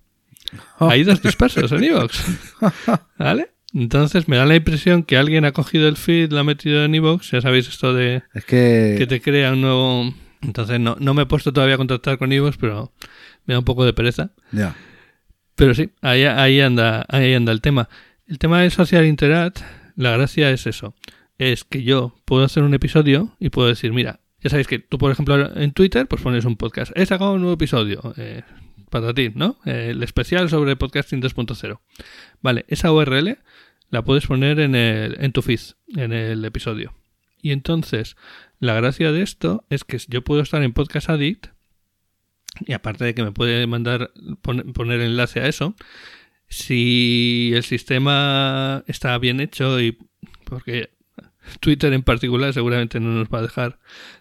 Hay 0.79 1.03
dos 1.03 1.21
dispersos 1.21 1.71
en 1.71 1.83
Evox. 1.83 2.23
¿Vale? 3.17 3.51
Entonces 3.73 4.27
me 4.27 4.37
da 4.37 4.45
la 4.45 4.55
impresión 4.55 5.03
que 5.03 5.17
alguien 5.17 5.45
ha 5.45 5.51
cogido 5.51 5.87
el 5.87 5.97
feed, 5.97 6.31
lo 6.31 6.39
ha 6.39 6.43
metido 6.43 6.83
en 6.85 6.95
Evox, 6.95 7.31
ya 7.31 7.41
sabéis 7.41 7.67
esto 7.67 7.93
de 7.93 8.23
Es 8.33 8.45
que, 8.45 8.95
que 8.97 9.07
te 9.07 9.21
crea 9.21 9.53
un 9.53 9.61
nuevo... 9.61 10.13
Entonces 10.41 10.79
no, 10.79 10.95
no 10.99 11.13
me 11.13 11.23
he 11.23 11.25
puesto 11.25 11.51
todavía 11.51 11.75
a 11.75 11.77
contactar 11.77 12.17
con 12.17 12.31
Evox, 12.31 12.57
pero 12.57 12.93
me 13.45 13.53
da 13.53 13.59
un 13.59 13.65
poco 13.65 13.85
de 13.85 13.93
pereza. 13.93 14.31
ya. 14.51 14.75
Pero 15.55 15.73
sí, 15.73 15.89
ahí, 16.01 16.23
ahí, 16.23 16.61
anda, 16.61 17.03
ahí 17.09 17.33
anda 17.33 17.51
el 17.51 17.61
tema. 17.61 17.89
El 18.27 18.37
tema 18.37 18.61
de 18.61 18.69
Social 18.69 19.05
Interact, 19.05 19.61
la 19.95 20.11
gracia 20.11 20.51
es 20.51 20.67
eso. 20.67 20.93
Es 21.39 21.63
que 21.63 21.81
yo 21.81 22.15
puedo 22.25 22.45
hacer 22.45 22.61
un 22.61 22.75
episodio 22.75 23.35
y 23.39 23.49
puedo 23.49 23.67
decir, 23.67 23.91
mira, 23.91 24.19
ya 24.41 24.49
sabéis 24.49 24.67
que 24.67 24.79
tú, 24.79 24.97
por 24.97 25.11
ejemplo, 25.11 25.55
en 25.57 25.71
Twitter, 25.71 26.07
pues 26.07 26.21
pones 26.21 26.45
un 26.45 26.57
podcast. 26.57 26.91
He 26.95 27.05
sacado 27.05 27.33
un 27.33 27.41
nuevo 27.41 27.55
episodio, 27.55 28.13
eh, 28.17 28.43
para 28.89 29.13
ti, 29.13 29.31
¿no? 29.33 29.57
Eh, 29.65 29.89
el 29.91 30.03
especial 30.03 30.49
sobre 30.49 30.75
podcasting 30.75 31.21
2.0. 31.21 31.79
Vale, 32.41 32.65
esa 32.67 32.91
URL 32.91 33.37
la 33.89 34.03
puedes 34.03 34.27
poner 34.27 34.59
en, 34.59 34.75
el, 34.75 35.17
en 35.19 35.31
tu 35.31 35.41
feed, 35.41 35.59
en 35.95 36.13
el 36.13 36.43
episodio. 36.45 36.93
Y 37.41 37.51
entonces, 37.51 38.15
la 38.59 38.73
gracia 38.75 39.11
de 39.11 39.21
esto 39.21 39.65
es 39.69 39.83
que 39.83 39.97
yo 40.07 40.23
puedo 40.23 40.41
estar 40.41 40.61
en 40.63 40.73
Podcast 40.73 41.09
Addict 41.09 41.47
y 42.65 42.73
aparte 42.73 43.05
de 43.05 43.13
que 43.13 43.23
me 43.23 43.31
puede 43.31 43.67
mandar 43.67 44.11
pon- 44.41 44.73
poner 44.73 44.99
enlace 45.01 45.39
a 45.41 45.47
eso, 45.47 45.75
si 46.47 47.51
el 47.53 47.63
sistema 47.63 48.83
está 48.87 49.17
bien 49.17 49.39
hecho 49.39 49.79
y 49.81 49.97
porque 50.45 50.89
Twitter 51.59 51.93
en 51.93 52.03
particular 52.03 52.53
seguramente 52.53 52.99
no 52.99 53.09
nos 53.13 53.27
va 53.29 53.39
a 53.39 53.41
dejar 53.43 53.79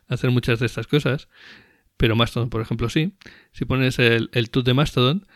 hacer 0.08 0.30
muchas 0.30 0.58
de 0.60 0.66
estas 0.66 0.86
cosas, 0.86 1.28
pero 1.96 2.16
Mastodon, 2.16 2.50
por 2.50 2.60
ejemplo, 2.60 2.88
sí. 2.88 3.12
Si 3.52 3.64
pones 3.64 3.98
el, 3.98 4.28
el 4.32 4.50
tut 4.50 4.66
de 4.66 4.74
Mastodon, 4.74 5.26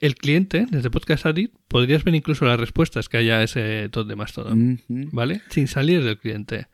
el 0.00 0.14
cliente, 0.14 0.66
desde 0.70 0.90
Podcast 0.90 1.26
Addict, 1.26 1.54
podrías 1.68 2.04
ver 2.04 2.14
incluso 2.14 2.44
las 2.44 2.58
respuestas 2.60 3.08
que 3.08 3.16
haya 3.16 3.42
ese 3.42 3.88
tot 3.90 4.06
de 4.08 4.16
Mastodon. 4.16 4.80
¿vale? 4.88 5.42
Sin 5.50 5.66
salir 5.68 6.04
del 6.04 6.18
cliente. 6.18 6.68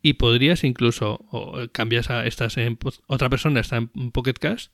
Y 0.00 0.12
podrías 0.14 0.62
incluso, 0.62 1.26
o 1.32 1.58
cambias 1.72 2.08
a, 2.10 2.24
estás 2.26 2.56
en, 2.56 2.78
pod- 2.78 3.00
otra 3.08 3.28
persona 3.28 3.58
está 3.60 3.76
en 3.78 3.88
Pocket 4.12 4.34
Cash, 4.34 4.68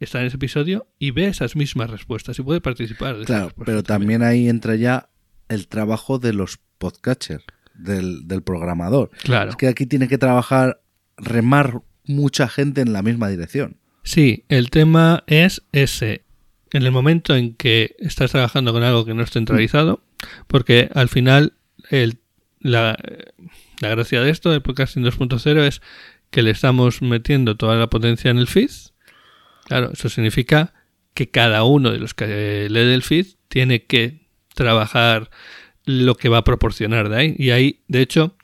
está 0.00 0.20
en 0.20 0.26
ese 0.26 0.36
episodio 0.36 0.86
y 0.98 1.10
ve 1.10 1.26
esas 1.26 1.54
mismas 1.54 1.90
respuestas 1.90 2.38
y 2.38 2.42
puede 2.42 2.60
participar. 2.62 3.18
de 3.18 3.24
Claro, 3.26 3.52
pero 3.64 3.82
también 3.82 4.22
ahí 4.22 4.48
entra 4.48 4.74
ya 4.76 5.10
el 5.48 5.68
trabajo 5.68 6.18
de 6.18 6.32
los 6.32 6.58
podcatchers, 6.78 7.44
del, 7.74 8.26
del 8.26 8.42
programador. 8.42 9.10
Claro. 9.22 9.50
Es 9.50 9.56
que 9.56 9.68
aquí 9.68 9.86
tiene 9.86 10.08
que 10.08 10.18
trabajar, 10.18 10.80
remar 11.16 11.82
mucha 12.04 12.48
gente 12.48 12.80
en 12.80 12.92
la 12.92 13.02
misma 13.02 13.28
dirección. 13.28 13.76
Sí, 14.02 14.44
el 14.48 14.70
tema 14.70 15.24
es 15.26 15.62
ese. 15.72 16.24
En 16.72 16.82
el 16.82 16.92
momento 16.92 17.34
en 17.34 17.54
que 17.54 17.94
estás 17.98 18.32
trabajando 18.32 18.72
con 18.72 18.82
algo 18.82 19.04
que 19.04 19.14
no 19.14 19.22
es 19.22 19.30
centralizado, 19.30 20.02
porque 20.46 20.90
al 20.94 21.08
final 21.08 21.54
el, 21.90 22.18
la, 22.60 22.96
la 23.80 23.88
gracia 23.88 24.20
de 24.20 24.30
esto, 24.30 24.50
del 24.50 24.62
podcasting 24.62 25.04
2.0, 25.04 25.60
es 25.66 25.80
que 26.30 26.42
le 26.42 26.50
estamos 26.50 27.00
metiendo 27.00 27.56
toda 27.56 27.76
la 27.76 27.88
potencia 27.88 28.30
en 28.30 28.38
el 28.38 28.48
feed. 28.48 28.70
Claro, 29.66 29.90
eso 29.92 30.08
significa 30.08 30.74
que 31.14 31.30
cada 31.30 31.62
uno 31.64 31.90
de 31.90 31.98
los 31.98 32.12
que 32.12 32.66
lee 32.68 32.84
del 32.84 33.02
feed 33.02 33.26
tiene 33.48 33.84
que 33.84 34.26
trabajar 34.54 35.30
lo 35.84 36.14
que 36.14 36.28
va 36.28 36.38
a 36.38 36.44
proporcionar 36.44 37.08
de 37.08 37.16
ahí. 37.16 37.34
Y 37.38 37.50
ahí, 37.50 37.80
de 37.88 38.00
hecho, 38.00 38.36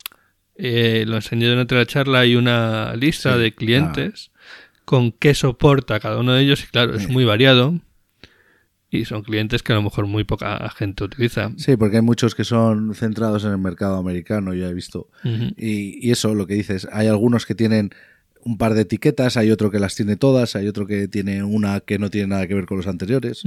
eh, 0.57 1.05
lo 1.07 1.17
enseñé 1.17 1.49
durante 1.49 1.75
la 1.75 1.87
charla, 1.87 2.21
hay 2.21 2.37
una 2.37 2.95
lista 2.97 3.35
Sí, 3.35 3.41
de 3.41 3.55
clientes 3.55 4.31
con 4.85 5.13
qué 5.13 5.35
soporta 5.35 6.01
cada 6.01 6.19
uno 6.19 6.35
de 6.35 6.43
ellos 6.43 6.65
y 6.65 6.67
claro, 6.67 6.95
es 6.97 7.09
muy 7.09 7.25
variado 7.25 7.81
y 8.91 9.05
son 9.05 9.23
clientes 9.23 9.63
que 9.63 9.73
a 9.73 9.77
lo 9.77 9.83
mejor 9.83 10.07
muy 10.07 10.25
poca 10.25 10.69
gente 10.71 11.05
utiliza. 11.05 11.53
Sí, 11.57 11.77
porque 11.77 11.97
hay 11.97 12.03
muchos 12.03 12.35
que 12.35 12.43
son 12.43 12.95
centrados 12.95 13.45
en 13.45 13.53
el 13.53 13.59
mercado 13.59 13.97
americano, 13.97 14.53
ya 14.53 14.69
he 14.69 14.75
visto. 14.75 15.09
Y, 15.57 16.05
y 16.05 16.11
eso, 16.11 16.35
lo 16.35 16.47
que 16.47 16.55
dices, 16.55 16.89
hay 16.91 17.07
algunos 17.07 17.47
que 17.47 17.55
tienen 17.55 17.91
un 18.43 18.59
par 18.59 18.75
de 18.75 18.83
etiquetas, 18.83 19.37
hay 19.37 19.51
otro 19.53 19.71
que 19.71 19.79
las 19.79 19.95
tiene 19.95 20.17
todas, 20.17 20.57
hay 20.57 20.67
otro 20.67 20.87
que 20.87 21.07
tiene 21.07 21.45
una 21.45 21.81
que 21.81 21.99
no 21.99 22.11
tiene 22.11 22.29
nada 22.29 22.47
que 22.49 22.55
ver 22.55 22.67
con 22.67 22.79
los 22.79 22.87
anteriores. 22.89 23.45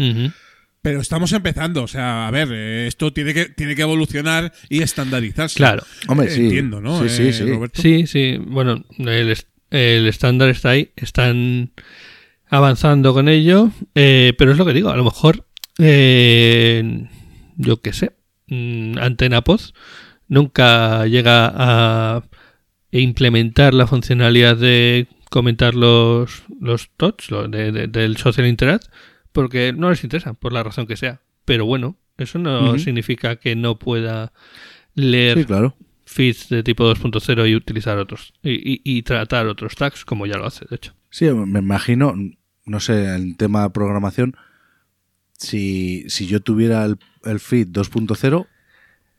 Pero 0.84 1.00
estamos 1.02 1.32
empezando, 1.32 1.82
o 1.84 1.88
sea, 1.88 2.28
a 2.28 2.32
ver, 2.32 2.50
eh, 2.52 2.86
esto 2.88 3.12
tiene 3.12 3.34
que, 3.34 3.46
tiene 3.46 3.76
que 3.76 3.82
evolucionar 3.84 4.52
y 4.70 4.84
estandarizarse. 4.84 5.56
Claro. 5.58 5.82
Hombre, 6.08 6.30
sí. 6.30 6.44
Entiendo, 6.44 6.82
¿no? 6.82 7.02
Sí, 7.02 7.10
sí, 7.10 7.24
eh, 7.30 7.34
sí. 7.34 7.46
Roberto? 7.46 7.82
Sí, 7.82 8.06
sí. 8.06 8.38
Bueno, 8.46 8.84
el, 9.00 9.32
est- 9.32 9.48
el 9.72 10.06
estándar 10.08 10.50
está 10.50 10.72
ahí. 10.72 10.92
Están 10.98 11.72
avanzando 12.50 13.14
con 13.14 13.30
ello. 13.30 13.72
eh, 13.96 14.34
pero 14.38 14.52
es 14.52 14.58
lo 14.58 14.66
que 14.66 14.74
digo. 14.74 14.90
A 14.90 14.98
lo 14.98 15.04
mejor, 15.06 15.46
eh, 15.80 17.08
yo 17.56 17.82
qué 17.82 17.94
sé, 17.94 18.12
mm, 18.48 18.98
Antena 19.00 19.42
Poz 19.42 19.74
nunca 20.28 21.06
llega 21.08 21.52
a 21.56 22.24
implementar 22.92 23.74
la 23.74 23.88
funcionalidad 23.88 24.58
de 24.58 25.08
comentar 25.30 25.76
los, 25.76 26.44
los 26.60 26.90
TOTS 26.98 27.30
de- 27.50 27.72
de- 27.72 27.88
del 27.88 28.18
Social 28.18 28.48
Interact 28.48 28.86
porque 29.34 29.74
no 29.74 29.90
les 29.90 30.04
interesa, 30.06 30.34
por 30.34 30.54
la 30.54 30.64
razón 30.64 30.88
que 30.88 30.96
sea. 30.96 31.20
Pero 31.44 31.66
bueno, 31.66 31.98
eso 32.18 32.40
no 32.40 32.78
significa 32.80 33.36
que 33.36 33.56
no 33.58 33.78
pueda 33.78 34.32
leer 34.96 35.40
Sí, 35.40 35.46
claro. 35.46 35.76
feeds 36.06 36.48
de 36.50 36.64
tipo 36.64 36.86
2.0 36.90 37.50
y 37.50 37.56
utilizar 37.56 37.98
otros 37.98 38.34
y, 38.44 38.52
y- 38.76 38.82
y 38.86 39.02
tratar 39.04 39.48
otros 39.48 39.76
tags 39.76 40.06
como 40.06 40.26
ya 40.28 40.38
lo 40.38 40.46
hace 40.46 40.66
de 40.70 40.76
hecho 40.76 40.94
Sí, 41.10 41.26
me 41.30 41.60
imagino, 41.60 42.14
no 42.66 42.80
sé, 42.80 43.14
en 43.16 43.36
tema 43.36 43.64
de 43.64 43.70
programación, 43.72 44.36
si, 45.38 46.06
si 46.10 46.28
yo 46.28 46.40
tuviera 46.42 46.86
el, 46.86 46.98
el 47.26 47.40
feed 47.40 47.68
2.0, 47.70 48.48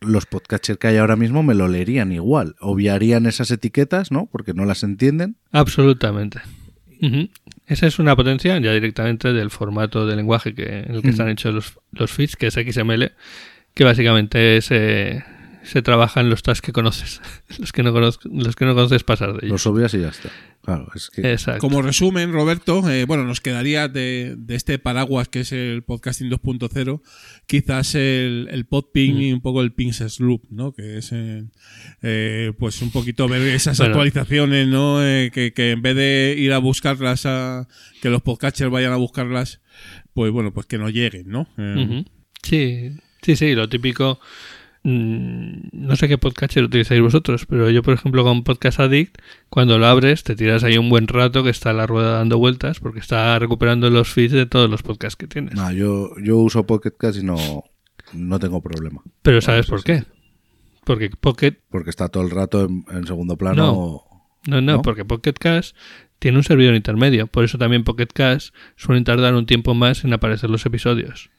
los 0.01 0.27
podcatchers 0.27 0.79
que 0.79 0.87
hay 0.89 0.97
ahora 0.97 1.17
mismo 1.17 1.43
me 1.43 1.55
lo 1.55 1.69
leerían 1.69 2.13
igual. 2.13 2.57
Obviarían 2.61 3.27
esas 3.27 3.51
etiquetas, 3.51 4.11
¿no? 4.11 4.27
Porque 4.31 4.55
no 4.55 4.65
las 4.65 4.83
entienden. 4.83 5.37
absolutamente 5.53 6.41
Ujú. 7.03 7.29
Esa 7.67 7.87
es 7.87 7.99
una 7.99 8.15
potencia 8.17 8.59
ya 8.59 8.73
directamente 8.73 9.33
del 9.33 9.51
formato 9.51 10.07
de 10.07 10.17
lenguaje 10.17 10.55
que, 10.55 10.81
en 10.81 10.95
el 10.95 11.03
que 11.03 11.09
Ujú. 11.09 11.11
están 11.11 11.29
hechos 11.29 11.55
los, 11.55 11.79
los 11.93 12.11
feeds 12.11 12.37
que 12.37 12.47
es 12.49 12.55
XML 12.55 13.13
que 13.75 13.85
básicamente 13.85 14.61
se, 14.63 15.25
se 15.63 15.83
trabaja 15.83 16.21
en 16.21 16.31
los 16.31 16.43
tags 16.43 16.61
que 16.61 16.73
conoces 16.73 17.21
los 17.59 17.73
que 17.73 17.83
no 17.83 17.93
conoz- 17.95 18.21
los 18.25 18.55
que 18.57 18.65
no 18.67 18.75
conoces 18.75 19.03
pasar 19.05 19.33
de 19.33 19.39
ellos 19.47 19.53
Los 19.53 19.67
obvias 19.67 19.95
y 19.95 20.01
ya 20.01 20.09
está. 20.09 20.29
Claro, 20.65 20.89
es 20.95 21.11
que... 21.11 21.37
Como 21.59 21.83
resumen, 21.83 22.33
Roberto, 22.33 22.89
eh, 22.91 23.05
bueno, 23.05 23.25
nos 23.25 23.41
quedaría 23.43 23.87
de, 23.89 24.35
de 24.39 24.55
este 24.55 24.79
paraguas 24.79 25.29
que 25.29 25.41
es 25.41 25.53
el 25.53 25.83
podcasting 25.83 26.31
2.0, 26.31 27.03
quizás 27.47 27.95
el, 27.95 28.49
el 28.51 28.65
podping 28.65 29.15
Mm. 29.17 29.21
y 29.21 29.33
un 29.35 29.41
poco 29.43 29.61
el 29.61 29.73
pings 29.75 30.21
loop, 30.21 30.43
¿no? 30.51 30.73
Que 30.73 30.99
es, 30.99 31.11
eh, 31.13 31.45
eh, 32.03 32.53
pues 32.59 32.81
un 32.81 32.91
poquito 32.91 33.29
ver 33.29 33.43
esas 33.43 33.77
Bueno. 33.77 33.93
actualizaciones, 33.93 34.67
¿no? 34.69 35.05
Eh, 35.07 35.31
que, 35.35 35.53
que 35.53 35.73
en 35.73 35.83
vez 35.83 35.97
de 35.97 36.35
ir 36.39 36.53
a 36.55 36.59
buscarlas, 36.59 37.27
a, 37.27 37.69
que 38.01 38.09
los 38.09 38.23
podcasters 38.23 38.71
vayan 38.71 38.93
a 38.93 38.97
buscarlas, 38.97 39.61
pues 40.15 40.33
bueno, 40.33 40.55
pues 40.55 40.65
que 40.67 40.79
no 40.79 40.89
lleguen, 40.89 41.29
¿no? 41.29 41.47
Eh. 41.59 42.05
Sí, 42.43 42.91
sí, 43.23 43.37
sí, 43.37 43.55
lo 43.55 43.69
típico. 43.69 44.19
Mm, 44.85 45.69
No 45.73 45.97
sé 45.97 46.09
qué 46.09 46.19
podcatcher 46.19 46.65
utilizáis 46.65 47.01
vosotros, 47.01 47.47
pero 47.47 47.69
yo, 47.71 47.83
por 47.83 47.95
ejemplo, 47.95 48.23
con 48.23 48.45
Podcast 48.45 48.81
Addict, 48.81 49.17
cuando 49.49 49.79
lo 49.79 49.87
abres, 49.87 50.23
te 50.23 50.37
tiras 50.37 50.63
ahí 50.65 50.79
un 50.79 50.89
buen 50.89 51.09
rato 51.09 51.43
que 51.43 51.51
está 51.51 51.73
la 51.73 51.87
rueda 51.87 52.19
dando 52.19 52.39
vueltas 52.39 52.81
porque 52.81 53.01
está 53.01 53.39
recuperando 53.39 53.91
los 53.91 54.09
feeds 54.09 54.33
de 54.33 54.47
todos 54.47 54.71
los 54.71 54.83
podcasts 54.83 55.17
que 55.17 55.27
tienes. 55.27 55.55
No, 55.55 55.73
yo, 55.73 56.11
yo 56.23 56.37
uso 56.39 56.65
Pocket 56.67 56.93
Cast 56.99 57.19
y 57.19 57.25
no, 57.25 57.65
no 58.13 58.39
tengo 58.39 58.63
problema. 58.63 59.03
pero 59.23 59.41
¿sabes 59.41 59.67
por 59.67 59.83
qué? 59.83 60.05
Porque 60.85 61.11
Pocket. 61.11 61.57
Porque 61.71 61.91
está 61.91 62.09
todo 62.09 62.23
el 62.23 62.31
rato 62.31 62.65
en, 62.65 62.85
en 62.91 63.07
segundo 63.07 63.37
plano. 63.37 64.03
No, 64.47 64.61
no, 64.61 64.61
¿No? 64.61 64.83
porque 64.83 65.05
Pocket 65.07 65.33
Cast 65.33 65.75
tiene 66.19 66.37
un 66.37 66.45
servidor 66.45 66.75
intermedio. 66.75 67.27
Por 67.27 67.45
eso 67.45 67.57
también 67.57 67.85
Pocket 67.85 68.09
Cast 68.13 68.55
suelen 68.77 69.05
tardar 69.05 69.35
un 69.35 69.47
tiempo 69.47 69.73
más 69.75 70.05
en 70.05 70.13
aparecer 70.13 70.51
los 70.51 70.67
episodios. 70.67 71.31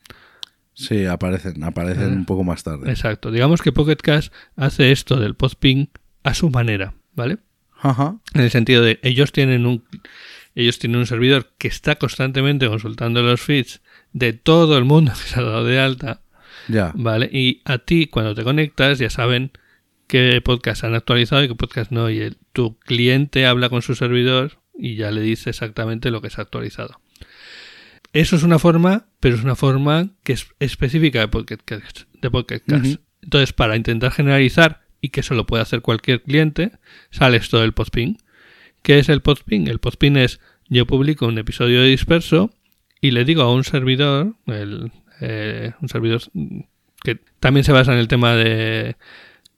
Sí, 0.76 1.06
aparecen, 1.06 1.64
aparecen 1.64 2.04
Ah. 2.12 2.16
un 2.16 2.26
poco 2.26 2.44
más 2.44 2.64
tarde. 2.64 2.90
Exacto. 2.92 3.32
Digamos 3.32 3.62
que 3.64 3.72
Pocket 3.72 3.96
Cast 3.98 4.32
hace 4.56 4.92
esto 4.92 5.20
del 5.20 5.34
postping 5.34 5.90
a 6.24 6.34
su 6.36 6.50
manera, 6.52 6.94
¿vale? 7.16 7.38
Ajá. 7.82 8.18
En 8.34 8.42
el 8.42 8.52
sentido 8.52 8.84
de 8.84 9.00
ellos 9.02 9.32
tienen 9.32 9.66
un 9.66 9.84
ellos 10.58 10.80
tienen 10.80 11.00
un 11.00 11.06
servidor 11.08 11.52
que 11.58 11.68
está 11.68 11.96
constantemente 11.96 12.68
consultando 12.70 13.22
los 13.22 13.42
feeds 13.42 13.82
de 14.14 14.32
todo 14.34 14.78
el 14.78 14.86
mundo 14.86 15.12
que 15.22 15.30
se 15.30 15.40
ha 15.40 15.44
dado 15.44 15.66
de 15.66 15.80
alta, 15.80 16.22
Ya. 16.70 16.92
¿vale? 16.96 17.30
Y 17.32 17.62
a 17.66 17.78
ti 17.80 18.08
cuando 18.08 18.36
te 18.36 18.44
conectas 18.44 19.00
ya 19.00 19.10
saben 19.10 19.52
qué 20.08 20.40
podcast 20.44 20.84
han 20.84 20.94
actualizado 20.96 21.44
y 21.44 21.48
qué 21.50 21.56
podcast 21.56 21.92
no 21.92 22.10
y 22.10 22.20
el- 22.20 22.38
tu 22.54 22.78
cliente 22.80 23.46
habla 23.46 23.70
con 23.70 23.82
su 23.82 23.96
servidor 23.96 24.60
y 24.78 24.96
ya 24.96 25.12
le 25.12 25.22
dice 25.22 25.50
exactamente 25.50 26.10
lo 26.12 26.22
que 26.22 26.30
se 26.30 26.40
ha 26.40 26.44
actualizado. 26.44 27.00
Eso 28.16 28.38
es 28.38 28.44
una 28.44 28.60
forma, 28.60 29.08
pero 29.20 29.36
es 29.36 29.44
una 29.44 29.58
forma 29.58 30.08
que 30.24 30.32
es 30.32 30.48
específica 30.60 31.20
de 31.20 31.28
Pocket 31.28 31.58
Cast. 31.66 32.04
De 32.22 32.32
Pocket. 32.32 32.62
Entonces, 33.22 33.52
para 33.52 33.76
intentar 33.76 34.14
generalizar 34.14 34.86
y 35.02 35.10
que 35.10 35.20
eso 35.20 35.36
lo 35.36 35.46
puede 35.46 35.64
hacer 35.64 35.82
cualquier 35.82 36.22
cliente, 36.22 36.72
sale 37.12 37.36
esto 37.36 37.60
del 37.60 37.74
postping. 37.74 38.18
¿Qué 38.84 39.00
es 39.00 39.10
el 39.10 39.22
postping? 39.22 39.68
El 39.68 39.80
postping 39.80 40.16
es 40.16 40.40
yo 40.70 40.88
publico 40.88 41.28
un 41.28 41.38
episodio 41.38 41.84
disperso 41.84 42.54
y 43.02 43.12
le 43.12 43.26
digo 43.26 43.42
a 43.42 43.54
un 43.54 43.66
servidor, 43.66 44.38
el, 44.46 44.94
eh, 45.20 45.74
un 45.82 45.90
servidor 45.90 46.22
que 47.04 47.20
también 47.42 47.66
se 47.66 47.74
basa 47.74 47.92
en 47.92 48.00
el 48.00 48.08
tema 48.08 48.34
de, 48.34 48.96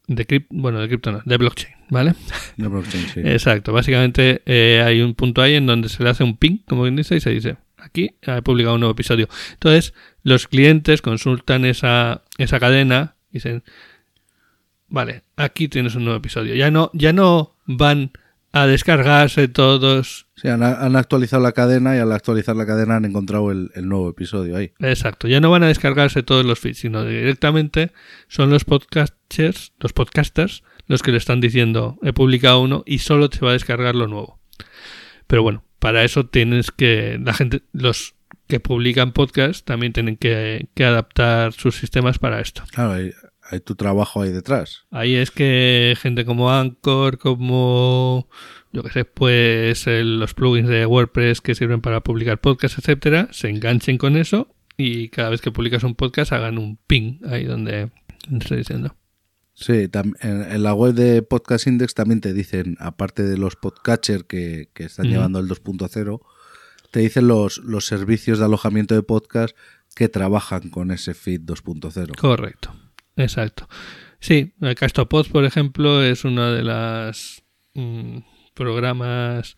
de 0.08 0.26
cripto, 0.26 0.48
bueno, 0.50 0.80
de 0.80 0.88
cripto 0.88 1.12
no, 1.12 1.22
de 1.24 1.38
blockchain, 1.38 1.76
¿vale? 1.90 2.16
De 2.56 2.68
blockchain, 2.68 3.08
sí. 3.08 3.20
Exacto, 3.24 3.72
básicamente 3.72 4.42
eh, 4.48 4.82
hay 4.84 5.02
un 5.02 5.14
punto 5.14 5.44
ahí 5.44 5.54
en 5.54 5.68
donde 5.68 5.90
se 5.90 6.02
le 6.04 6.10
hace 6.10 6.24
un 6.24 6.38
ping, 6.38 6.58
como 6.68 6.82
quien 6.82 6.96
dice, 6.96 7.16
y 7.16 7.20
se 7.20 7.30
dice, 7.30 7.58
aquí 7.88 8.16
he 8.22 8.42
publicado 8.42 8.76
un 8.76 8.82
nuevo 8.82 8.94
episodio. 8.94 9.28
Entonces, 9.54 9.94
los 10.24 10.48
clientes 10.48 11.02
consultan 11.02 11.66
esa, 11.66 12.24
esa 12.38 12.60
cadena 12.60 13.16
y 13.32 13.36
dicen, 13.36 13.64
vale, 14.88 15.24
aquí 15.36 15.68
tienes 15.68 15.96
un 15.96 16.06
nuevo 16.06 16.18
episodio. 16.18 16.56
Ya 16.56 16.72
no, 16.72 16.92
ya 16.94 17.14
no 17.14 17.56
van 17.66 18.12
a 18.52 18.66
descargarse 18.66 19.48
todos. 19.48 20.28
Sí, 20.36 20.48
han, 20.48 20.64
han 20.64 20.96
actualizado 20.96 21.42
la 21.42 21.52
cadena 21.52 21.96
y 21.96 22.00
al 22.00 22.12
actualizar 22.12 22.56
la 22.56 22.66
cadena 22.66 22.96
han 22.98 23.06
encontrado 23.06 23.52
el, 23.52 23.72
el 23.76 23.88
nuevo 23.88 24.10
episodio 24.10 24.58
ahí. 24.58 24.72
Exacto, 24.80 25.28
ya 25.28 25.40
no 25.40 25.52
van 25.52 25.64
a 25.64 25.68
descargarse 25.68 26.24
todos 26.24 26.46
los 26.46 26.60
feeds, 26.60 26.80
sino 26.80 27.04
directamente 27.06 27.92
son 28.28 28.50
los 28.50 28.66
podcasters, 28.66 29.74
los 29.80 29.94
podcasters, 29.94 30.64
los 30.88 31.04
que 31.04 31.12
le 31.12 31.18
están 31.18 31.42
diciendo, 31.42 31.98
he 32.02 32.14
publicado 32.14 32.62
uno 32.62 32.84
y 32.86 33.00
solo 33.00 33.30
te 33.30 33.40
va 33.40 33.50
a 33.50 33.54
descargar 33.54 33.96
lo 33.96 34.08
nuevo. 34.08 34.40
Pero 35.28 35.44
bueno, 35.44 35.64
para 35.80 36.04
eso 36.04 36.26
tienes 36.26 36.72
que, 36.72 37.20
la 37.24 37.34
gente, 37.34 37.62
los 37.74 38.16
que 38.48 38.60
publican 38.60 39.12
podcast 39.12 39.66
también 39.66 39.94
tienen 39.94 40.18
que, 40.18 40.68
que 40.74 40.86
adaptar 40.86 41.54
sus 41.54 41.76
sistemas 41.76 42.18
para 42.20 42.40
esto. 42.40 42.64
Claro, 42.72 42.94
hay, 42.94 43.12
hay 43.49 43.60
tu 43.60 43.76
trabajo 43.76 44.22
ahí 44.22 44.32
detrás. 44.32 44.86
Ahí 44.91 45.16
es 45.16 45.32
que 45.32 45.95
gente 45.99 46.24
como 46.26 46.52
Anchor, 46.52 47.18
como 47.18 48.28
yo 48.72 48.84
que 48.84 48.90
sé, 48.91 49.06
pues 49.06 49.88
el- 49.88 50.20
los 50.20 50.34
plugins 50.34 50.70
de 50.70 50.86
WordPress 50.86 51.41
que 51.41 51.56
sirven 51.56 51.82
para 51.82 52.02
publicar 52.02 52.40
podcasts, 52.40 52.78
etcétera, 52.80 53.28
se 53.32 53.49
enganchen 53.49 53.98
con 53.98 54.16
eso 54.18 54.54
y 54.78 55.10
cada 55.10 55.30
vez 55.30 55.41
que 55.41 55.52
publicas 55.52 55.84
un 55.84 55.95
podcast 55.95 56.32
hagan 56.32 56.58
un 56.58 56.78
ping 56.88 57.20
ahí 57.30 57.45
donde 57.45 57.90
estoy 58.40 58.58
diciendo. 58.60 58.95
Sí, 59.60 59.90
en, 60.22 60.64
la 60.64 60.74
web 60.76 60.94
de 60.94 61.24
Podcast 61.24 61.66
Index 61.66 61.96
también 61.96 62.22
te 62.22 62.32
dicen, 62.32 62.78
aparte 62.80 63.24
de 63.24 63.38
los 63.40 63.56
podcatcher 63.56 64.26
que, 64.26 64.70
que 64.76 64.84
están 64.84 65.08
Ujú. 65.08 65.16
llevando 65.16 65.40
el 65.40 65.48
2.0, 65.48 66.22
te 66.92 67.00
dicen 67.00 67.28
los, 67.28 67.58
los 67.58 67.88
servicios 67.88 68.38
de 68.38 68.46
alojamiento 68.46 68.94
de 68.94 69.02
podcast 69.02 69.58
que 69.96 70.10
trabajan 70.10 70.70
con 70.70 70.92
ese 70.92 71.16
feed 71.16 71.42
2.0. 71.42 72.16
Correcto, 72.18 72.76
exacto. 73.16 73.68
Sí, 74.20 74.54
Castopod, 74.76 75.26
por 75.32 75.44
ejemplo, 75.44 76.04
es 76.04 76.24
uno 76.24 76.52
de 76.52 76.64
las 76.64 77.42
mm, 77.74 78.20
programas 78.54 79.56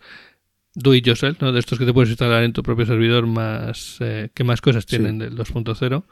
do 0.74 0.94
it 0.94 1.04
yourself, 1.04 1.42
¿no? 1.42 1.52
De 1.52 1.60
estos 1.60 1.78
que 1.78 1.84
te 1.84 1.92
puedes 1.92 2.08
instalar 2.08 2.42
en 2.42 2.54
tu 2.54 2.62
propio 2.62 2.86
servidor 2.86 3.26
más 3.26 3.98
eh, 4.00 4.30
que 4.32 4.44
más 4.44 4.62
cosas 4.62 4.86
tienen 4.86 5.18
del 5.18 5.36
2.0, 5.36 6.04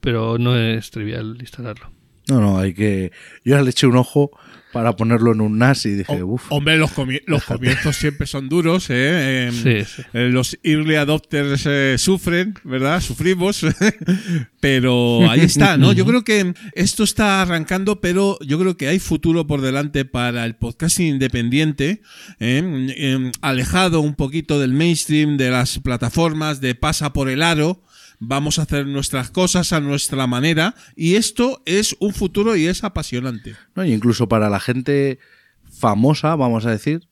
pero 0.00 0.36
no 0.36 0.56
es 0.56 0.90
trivial 0.90 1.36
instalarlo. 1.38 1.92
No, 2.28 2.40
no, 2.40 2.58
hay 2.58 2.74
que... 2.74 3.12
Yo 3.44 3.56
ya 3.56 3.62
le 3.62 3.70
eché 3.70 3.86
un 3.86 3.96
ojo 3.96 4.30
para 4.72 4.94
ponerlo 4.94 5.32
en 5.32 5.40
un 5.40 5.56
NAS 5.58 5.86
y 5.86 5.90
dije, 5.94 6.22
uff, 6.22 6.46
Hombre, 6.50 6.76
los, 6.76 6.94
comi- 6.94 7.22
los 7.26 7.44
comienzos 7.44 7.96
siempre 7.96 8.26
son 8.26 8.48
duros, 8.50 8.90
¿eh? 8.90 9.46
Em, 9.46 9.54
Sí, 9.54 9.84
sí. 9.90 10.02
eh, 10.12 10.28
los 10.30 10.58
early 10.64 10.96
adopters 10.96 11.62
eh, 11.66 11.94
sufren, 11.98 12.54
¿verdad? 12.62 13.00
Sufrimos. 13.00 13.64
pero 14.60 15.30
ahí 15.30 15.40
está, 15.40 15.76
¿no? 15.76 15.92
Yo 15.92 16.04
creo 16.04 16.24
que 16.24 16.52
esto 16.74 17.04
está 17.04 17.40
arrancando, 17.42 18.00
pero 18.00 18.38
yo 18.44 18.58
creo 18.58 18.76
que 18.76 18.88
hay 18.88 18.98
futuro 18.98 19.46
por 19.46 19.60
delante 19.60 20.04
para 20.04 20.44
el 20.44 20.56
podcasting 20.56 21.06
independiente, 21.06 22.02
¿eh? 22.40 22.92
Em, 22.96 23.32
alejado 23.40 24.00
un 24.00 24.14
poquito 24.14 24.58
del 24.60 24.72
mainstream, 24.72 25.36
de 25.36 25.50
las 25.50 25.78
plataformas, 25.78 26.60
de 26.60 26.74
pasa 26.74 27.12
por 27.12 27.28
el 27.30 27.42
aro. 27.42 27.82
Vamos 28.18 28.58
a 28.58 28.62
hacer 28.62 28.86
nuestras 28.86 29.30
cosas 29.30 29.72
a 29.72 29.80
nuestra 29.80 30.26
manera 30.26 30.74
y 30.94 31.16
esto 31.16 31.62
es 31.66 31.96
un 32.00 32.14
futuro 32.14 32.56
y 32.56 32.66
es 32.66 32.82
apasionante. 32.82 33.56
¿no? 33.74 33.84
Y 33.84 33.92
incluso 33.92 34.28
para 34.28 34.48
la 34.48 34.60
gente 34.60 35.18
famosa, 35.62 36.34
vamos 36.36 36.64
a 36.66 36.70
decir, 36.70 37.08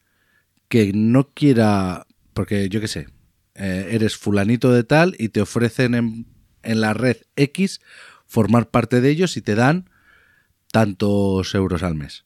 que 0.69 0.93
no 0.95 1.31
quiera, 1.35 2.07
porque 2.33 2.69
yo 2.69 2.81
qué 2.81 2.89
sé, 2.89 3.09
eh, 3.55 3.89
eres 3.91 4.17
fulanito 4.17 4.73
de 4.73 4.85
tal 4.85 5.15
y 5.19 5.29
te 5.29 5.41
ofrecen 5.41 5.95
en, 5.95 6.27
en 6.63 6.81
la 6.81 6.95
red 6.95 7.19
X 7.37 7.81
formar 8.27 8.71
parte 8.71 9.01
de 9.01 9.11
ellos 9.11 9.37
y 9.37 9.43
te 9.43 9.55
dan 9.55 9.91
tantos 10.73 11.55
euros 11.55 11.83
al 11.83 11.95
mes. 11.95 12.25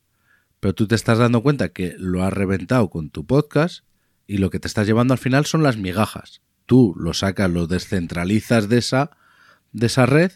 Pero 0.60 0.74
tú 0.74 0.86
te 0.86 0.94
estás 0.94 1.18
dando 1.18 1.42
cuenta 1.42 1.68
que 1.70 1.94
lo 1.98 2.24
has 2.24 2.32
reventado 2.32 2.88
con 2.90 3.10
tu 3.10 3.26
podcast 3.26 3.84
y 4.26 4.38
lo 4.38 4.50
que 4.50 4.60
te 4.60 4.68
estás 4.68 4.86
llevando 4.86 5.14
al 5.14 5.18
final 5.18 5.46
son 5.46 5.62
las 5.62 5.76
migajas. 5.76 6.40
Tú 6.68 6.94
lo 6.98 7.14
sacas, 7.14 7.50
lo 7.50 7.66
descentralizas 7.66 8.68
de 8.68 8.76
esa, 8.76 9.10
de 9.72 9.86
esa 9.86 10.04
red 10.04 10.32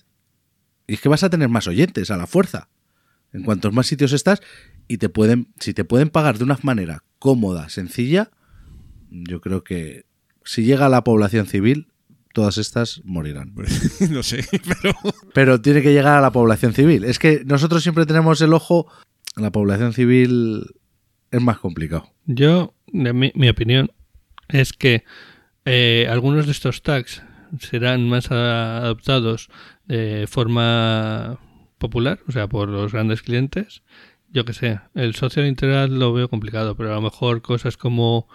y 0.86 0.94
es 0.94 1.00
que 1.02 1.10
vas 1.10 1.22
a 1.22 1.28
tener 1.28 1.50
más 1.50 1.66
oyentes 1.66 2.10
a 2.10 2.16
la 2.16 2.26
fuerza. 2.26 2.70
En 3.34 3.42
cuantos 3.42 3.74
más 3.74 3.86
sitios 3.86 4.14
estás 4.14 4.40
y 4.88 4.96
te 4.96 5.10
pueden, 5.10 5.52
si 5.60 5.74
te 5.74 5.84
pueden 5.84 6.08
pagar 6.08 6.38
de 6.38 6.44
una 6.44 6.58
manera 6.62 7.04
cómoda, 7.18 7.68
sencilla, 7.68 8.30
yo 9.10 9.42
creo 9.42 9.62
que 9.62 10.06
si 10.42 10.64
llega 10.64 10.86
a 10.86 10.88
la 10.88 11.04
población 11.04 11.46
civil, 11.46 11.88
todas 12.32 12.56
estas 12.56 13.02
morirán. 13.04 13.52
no 14.10 14.22
sé, 14.22 14.42
pero... 14.82 14.94
Pero 15.34 15.60
tiene 15.60 15.82
que 15.82 15.92
llegar 15.92 16.16
a 16.16 16.22
la 16.22 16.32
población 16.32 16.72
civil. 16.72 17.04
Es 17.04 17.18
que 17.18 17.42
nosotros 17.44 17.82
siempre 17.82 18.06
tenemos 18.06 18.40
el 18.40 18.54
ojo, 18.54 18.90
la 19.36 19.52
población 19.52 19.92
civil 19.92 20.64
es 21.30 21.42
más 21.42 21.58
complicado. 21.58 22.10
Yo, 22.24 22.74
de 22.86 23.12
mi, 23.12 23.32
mi 23.34 23.50
opinión, 23.50 23.92
es 24.48 24.72
que 24.72 25.04
eh, 25.64 26.06
algunos 26.10 26.46
de 26.46 26.52
estos 26.52 26.82
tags 26.82 27.22
serán 27.60 28.08
más 28.08 28.30
adoptados 28.30 29.48
de 29.86 30.26
forma 30.26 31.38
popular, 31.78 32.20
o 32.28 32.32
sea, 32.32 32.48
por 32.48 32.68
los 32.68 32.92
grandes 32.92 33.22
clientes. 33.22 33.82
Yo 34.30 34.44
que 34.44 34.54
sé, 34.54 34.80
el 34.94 35.14
social 35.14 35.46
integral 35.46 35.98
lo 35.98 36.12
veo 36.12 36.28
complicado, 36.28 36.74
pero 36.76 36.92
a 36.92 36.94
lo 36.94 37.02
mejor 37.02 37.42
cosas 37.42 37.76
como 37.76 38.28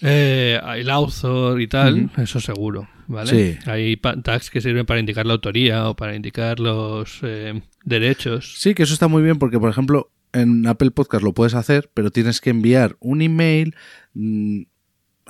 eh, 0.00 0.60
el 0.76 0.90
author 0.90 1.60
y 1.60 1.68
tal, 1.68 2.10
eso 2.16 2.40
seguro, 2.40 2.88
¿vale? 3.06 3.30
Sí. 3.30 3.70
Hay 3.70 3.96
tags 3.96 4.50
que 4.50 4.60
sirven 4.60 4.86
para 4.86 5.00
indicar 5.00 5.26
la 5.26 5.34
autoría 5.34 5.88
o 5.88 5.94
para 5.94 6.16
indicar 6.16 6.58
los 6.60 7.20
eh, 7.22 7.62
derechos. 7.84 8.54
Sí, 8.58 8.74
que 8.74 8.84
eso 8.84 8.92
está 8.92 9.08
muy 9.08 9.22
bien 9.22 9.38
porque, 9.38 9.60
por 9.60 9.70
ejemplo, 9.70 10.10
en 10.32 10.66
Apple 10.66 10.90
Podcast 10.90 11.24
lo 11.24 11.32
puedes 11.32 11.54
hacer, 11.54 11.90
pero 11.94 12.10
tienes 12.10 12.40
que 12.40 12.50
enviar 12.50 12.96
un 13.00 13.22
email 13.22 13.74
mm, 14.14 14.62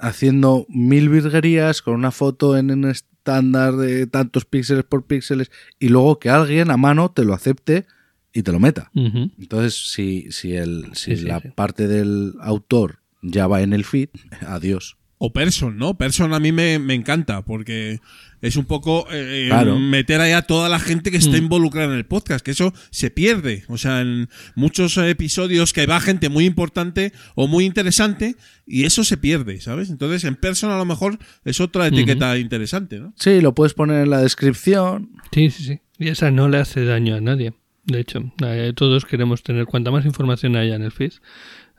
haciendo 0.00 0.66
mil 0.68 1.08
virguerías 1.08 1.82
con 1.82 1.94
una 1.94 2.10
foto 2.10 2.56
en 2.56 2.70
un 2.70 2.84
estándar 2.86 3.76
de 3.76 4.06
tantos 4.06 4.44
píxeles 4.44 4.84
por 4.84 5.06
píxeles 5.06 5.50
y 5.78 5.88
luego 5.88 6.18
que 6.18 6.30
alguien 6.30 6.70
a 6.70 6.76
mano 6.76 7.10
te 7.10 7.24
lo 7.24 7.34
acepte 7.34 7.86
y 8.32 8.42
te 8.42 8.52
lo 8.52 8.60
meta. 8.60 8.90
Entonces, 8.94 9.90
si, 9.90 10.30
si, 10.30 10.54
el, 10.54 10.90
si 10.94 11.12
Sí, 11.12 11.16
sí, 11.22 11.24
la 11.26 11.40
sí. 11.40 11.48
parte 11.54 11.88
del 11.88 12.34
autor 12.40 13.00
ya 13.22 13.46
va 13.46 13.62
en 13.62 13.72
el 13.72 13.84
feed, 13.84 14.10
adiós. 14.46 14.97
O 15.18 15.32
Person, 15.32 15.76
¿no? 15.78 15.98
Person 15.98 16.32
a 16.32 16.38
mí 16.38 16.52
me, 16.52 16.78
me 16.78 16.94
encanta 16.94 17.42
porque 17.44 17.98
es 18.40 18.54
un 18.56 18.66
poco 18.66 19.06
eh, 19.10 19.46
Claro. 19.48 19.76
meter 19.78 20.20
ahí 20.20 20.30
a 20.30 20.42
toda 20.42 20.68
la 20.68 20.78
gente 20.78 21.10
que 21.10 21.16
está 21.16 21.32
Mm. 21.32 21.42
involucrada 21.42 21.92
en 21.92 21.98
el 21.98 22.06
podcast, 22.06 22.44
que 22.44 22.52
eso 22.52 22.72
se 22.90 23.10
pierde. 23.10 23.64
O 23.68 23.78
sea, 23.78 24.00
en 24.00 24.28
muchos 24.54 24.96
episodios 24.96 25.72
que 25.72 25.86
va 25.86 25.98
gente 26.00 26.28
muy 26.28 26.44
importante 26.44 27.12
o 27.34 27.48
muy 27.48 27.64
interesante 27.64 28.36
y 28.64 28.84
eso 28.84 29.02
se 29.02 29.16
pierde, 29.16 29.60
¿sabes? 29.60 29.90
Entonces 29.90 30.22
en 30.22 30.36
Person 30.36 30.70
a 30.70 30.78
lo 30.78 30.84
mejor 30.84 31.18
es 31.44 31.60
otra 31.60 31.88
etiqueta 31.88 32.38
interesante, 32.38 33.00
¿no? 33.00 33.12
Sí, 33.16 33.40
lo 33.40 33.54
puedes 33.56 33.74
poner 33.74 34.04
en 34.04 34.10
la 34.10 34.22
descripción. 34.22 35.10
Sí, 35.32 35.50
sí, 35.50 35.64
sí. 35.64 35.80
Y 35.98 36.08
esa 36.10 36.30
no 36.30 36.48
le 36.48 36.58
hace 36.58 36.84
daño 36.84 37.16
a 37.16 37.20
nadie. 37.20 37.54
De 37.86 38.00
hecho, 38.00 38.32
eh, 38.44 38.72
todos 38.76 39.04
queremos 39.06 39.42
tener 39.42 39.64
cuanta 39.64 39.90
más 39.90 40.04
información 40.04 40.54
haya 40.56 40.76
en 40.76 40.82
el 40.82 40.92
feed 40.92 41.12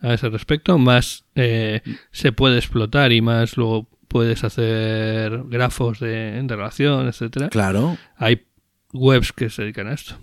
a 0.02 0.14
ese 0.14 0.30
respecto, 0.30 0.78
más 0.78 1.26
eh, 1.36 1.82
se 2.12 2.32
puede 2.32 2.58
explotar 2.58 3.12
y 3.12 3.22
más 3.22 3.58
luego 3.58 3.88
puedes 4.08 4.44
hacer 4.44 5.44
grafos 5.46 6.00
de, 6.00 6.42
de 6.42 6.56
relación, 6.56 7.08
etcétera. 7.08 7.50
Claro. 7.50 7.98
Hay 8.18 8.46
webs 8.94 9.32
que 9.34 9.50
se 9.50 9.62
dedican 9.64 9.88
a 9.88 9.94
esto. 9.94 10.16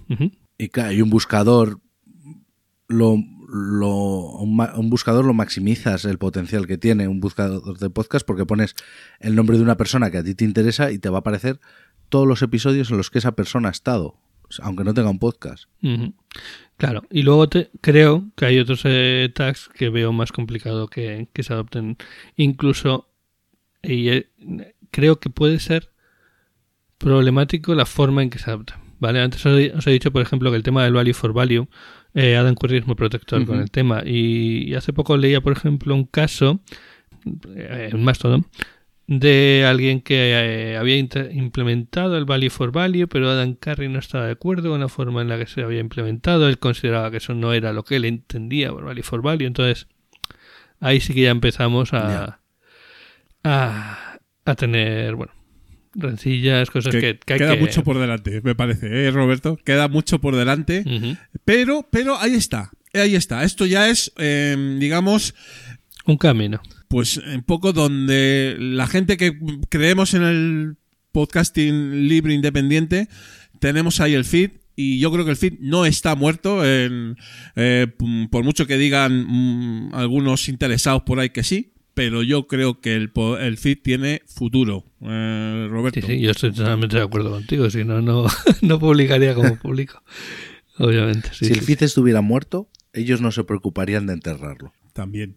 Y 0.58 0.68
claro, 0.70 0.92
y 0.92 1.02
un 1.02 1.10
buscador 1.10 1.80
lo, 2.88 3.16
lo- 3.48 4.30
un, 4.38 4.60
un 4.76 4.90
buscador 4.90 5.24
lo 5.24 5.34
maximizas 5.34 6.04
el 6.04 6.18
potencial 6.18 6.66
que 6.66 6.78
tiene 6.78 7.08
un 7.08 7.20
buscador 7.20 7.78
de 7.78 7.90
podcast 7.90 8.26
porque 8.26 8.46
pones 8.46 8.74
el 9.20 9.34
nombre 9.34 9.56
de 9.56 9.62
una 9.62 9.76
persona 9.76 10.10
que 10.10 10.18
a 10.18 10.24
ti 10.24 10.34
te 10.34 10.44
interesa 10.44 10.90
y 10.90 10.98
te 10.98 11.08
va 11.08 11.18
a 11.18 11.20
aparecer 11.20 11.60
todos 12.08 12.26
los 12.26 12.42
episodios 12.42 12.90
en 12.90 12.96
los 12.96 13.10
que 13.10 13.18
esa 13.18 13.32
persona 13.32 13.68
ha 13.68 13.72
estado, 13.72 14.16
aunque 14.62 14.84
no 14.84 14.94
tenga 14.94 15.10
un 15.10 15.18
podcast. 15.18 15.64
Claro, 16.76 17.04
y 17.10 17.22
luego 17.22 17.48
te, 17.48 17.70
creo 17.80 18.24
que 18.36 18.46
hay 18.46 18.58
otros 18.58 18.82
eh, 18.84 19.30
tags 19.34 19.68
que 19.74 19.88
veo 19.88 20.12
más 20.12 20.32
complicado 20.32 20.88
que, 20.88 21.28
que 21.32 21.42
se 21.42 21.52
adopten. 21.52 21.96
Incluso, 22.36 23.08
y, 23.82 24.08
eh, 24.08 24.30
creo 24.90 25.18
que 25.18 25.30
puede 25.30 25.58
ser 25.58 25.90
problemático 26.98 27.74
la 27.74 27.86
forma 27.86 28.22
en 28.22 28.30
que 28.30 28.38
se 28.38 28.50
adoptan. 28.50 28.80
¿vale? 28.98 29.20
Antes 29.20 29.44
os 29.46 29.86
he, 29.86 29.90
dicho, 29.90 30.12
por 30.12 30.22
ejemplo, 30.22 30.50
que 30.50 30.56
el 30.56 30.62
tema 30.62 30.84
del 30.84 30.92
value 30.92 31.14
for 31.14 31.32
value, 31.32 31.68
eh, 32.14 32.36
Adam 32.36 32.54
Curry 32.54 32.78
es 32.78 32.86
muy 32.86 32.96
protector 32.96 33.44
con 33.46 33.60
el 33.60 33.70
tema. 33.70 34.02
Y, 34.04 34.70
y 34.70 34.74
hace 34.74 34.92
poco 34.92 35.16
leía, 35.16 35.40
por 35.40 35.52
ejemplo, 35.52 35.94
un 35.94 36.04
caso 36.04 36.60
eh, 37.56 37.90
en 37.92 38.04
Mastodon 38.04 38.46
de 39.08 39.64
alguien 39.68 40.00
que 40.00 40.32
eh, 40.72 40.76
había 40.76 40.96
implementado 40.96 42.16
el 42.18 42.24
value 42.24 42.50
for 42.50 42.72
value, 42.72 43.06
pero 43.06 43.30
Adam 43.30 43.54
Curry 43.54 43.88
no 43.88 43.98
estaba 44.00 44.26
de 44.26 44.32
acuerdo 44.32 44.70
con 44.70 44.80
la 44.80 44.88
forma 44.88 45.22
en 45.22 45.28
la 45.28 45.38
que 45.38 45.46
se 45.46 45.62
había 45.62 45.80
implementado. 45.80 46.48
Él 46.48 46.58
consideraba 46.58 47.10
que 47.10 47.18
eso 47.18 47.32
no 47.34 47.52
era 47.52 47.72
lo 47.72 47.84
que 47.84 47.96
él 47.96 48.04
entendía 48.04 48.70
por 48.72 48.84
value 48.84 49.02
for 49.04 49.22
value. 49.22 49.46
Entonces, 49.46 49.86
ahí 50.80 51.00
sí 51.00 51.14
que 51.14 51.22
ya 51.22 51.30
empezamos 51.30 51.92
a, 51.92 52.40
a, 53.44 54.18
a 54.44 54.54
tener, 54.56 55.14
bueno, 55.14 55.32
rencillas, 55.94 56.70
cosas 56.70 56.92
que, 56.94 57.00
Que 57.00 57.18
que 57.24 57.32
hay 57.34 57.38
queda 57.38 57.54
que- 57.54 57.60
mucho 57.60 57.84
por 57.84 57.98
delante, 57.98 58.40
me 58.42 58.54
parece, 58.54 59.06
¿eh, 59.06 59.10
Roberto? 59.10 59.56
Queda 59.64 59.88
mucho 59.88 60.20
por 60.20 60.34
delante. 60.36 60.84
Pero, 61.44 61.86
pero 61.90 62.16
ahí 62.18 62.34
está, 62.34 62.70
ahí 62.92 63.14
está. 63.14 63.44
Esto 63.44 63.66
ya 63.66 63.88
es, 63.88 64.12
eh, 64.18 64.76
digamos, 64.80 65.34
Un 66.06 66.16
camino. 66.18 66.60
Pues 66.88 67.16
un 67.18 67.42
poco 67.42 67.72
donde 67.72 68.56
la 68.58 68.86
gente 68.86 69.16
que 69.16 69.38
creemos 69.68 70.14
en 70.14 70.22
el 70.22 70.76
podcasting 71.12 72.08
libre 72.08 72.34
independiente, 72.34 73.08
tenemos 73.60 74.00
ahí 74.00 74.14
el 74.14 74.24
feed. 74.24 74.50
Y 74.78 74.98
yo 74.98 75.10
creo 75.10 75.24
que 75.24 75.30
el 75.30 75.36
feed 75.38 75.54
no 75.60 75.86
está 75.86 76.14
muerto. 76.14 76.62
en- 76.64 77.16
eh, 77.54 77.86
por 78.30 78.44
mucho 78.44 78.66
que 78.66 78.76
digan 78.76 79.24
mm, 79.26 79.94
algunos 79.94 80.48
interesados 80.50 81.02
por 81.02 81.18
ahí 81.18 81.30
que 81.30 81.42
sí. 81.42 81.72
Pero 81.94 82.22
yo 82.22 82.46
creo 82.46 82.82
que 82.82 82.94
el, 82.94 83.08
po- 83.08 83.38
el 83.38 83.56
feed 83.56 83.78
tiene 83.82 84.20
futuro, 84.26 84.84
eh, 85.00 85.66
Roberto. 85.70 86.02
Sí, 86.02 86.06
sí, 86.06 86.20
yo 86.20 86.30
estoy 86.32 86.52
totalmente 86.52 86.96
de 86.98 87.02
acuerdo 87.02 87.30
contigo. 87.30 87.70
Si 87.70 87.84
no, 87.84 88.02
no, 88.02 88.26
no 88.60 88.78
publicaría 88.78 89.34
como 89.34 89.56
publico. 89.62 90.02
Obviamente. 90.78 91.30
sí, 91.32 91.46
si 91.46 91.52
el 91.54 91.60
sí, 91.60 91.64
feed 91.64 91.82
estuviera 91.84 92.20
muerto, 92.20 92.68
ellos 92.92 93.22
no 93.22 93.32
se 93.32 93.44
preocuparían 93.44 94.06
de 94.06 94.12
enterrarlo. 94.12 94.74
También. 94.96 95.36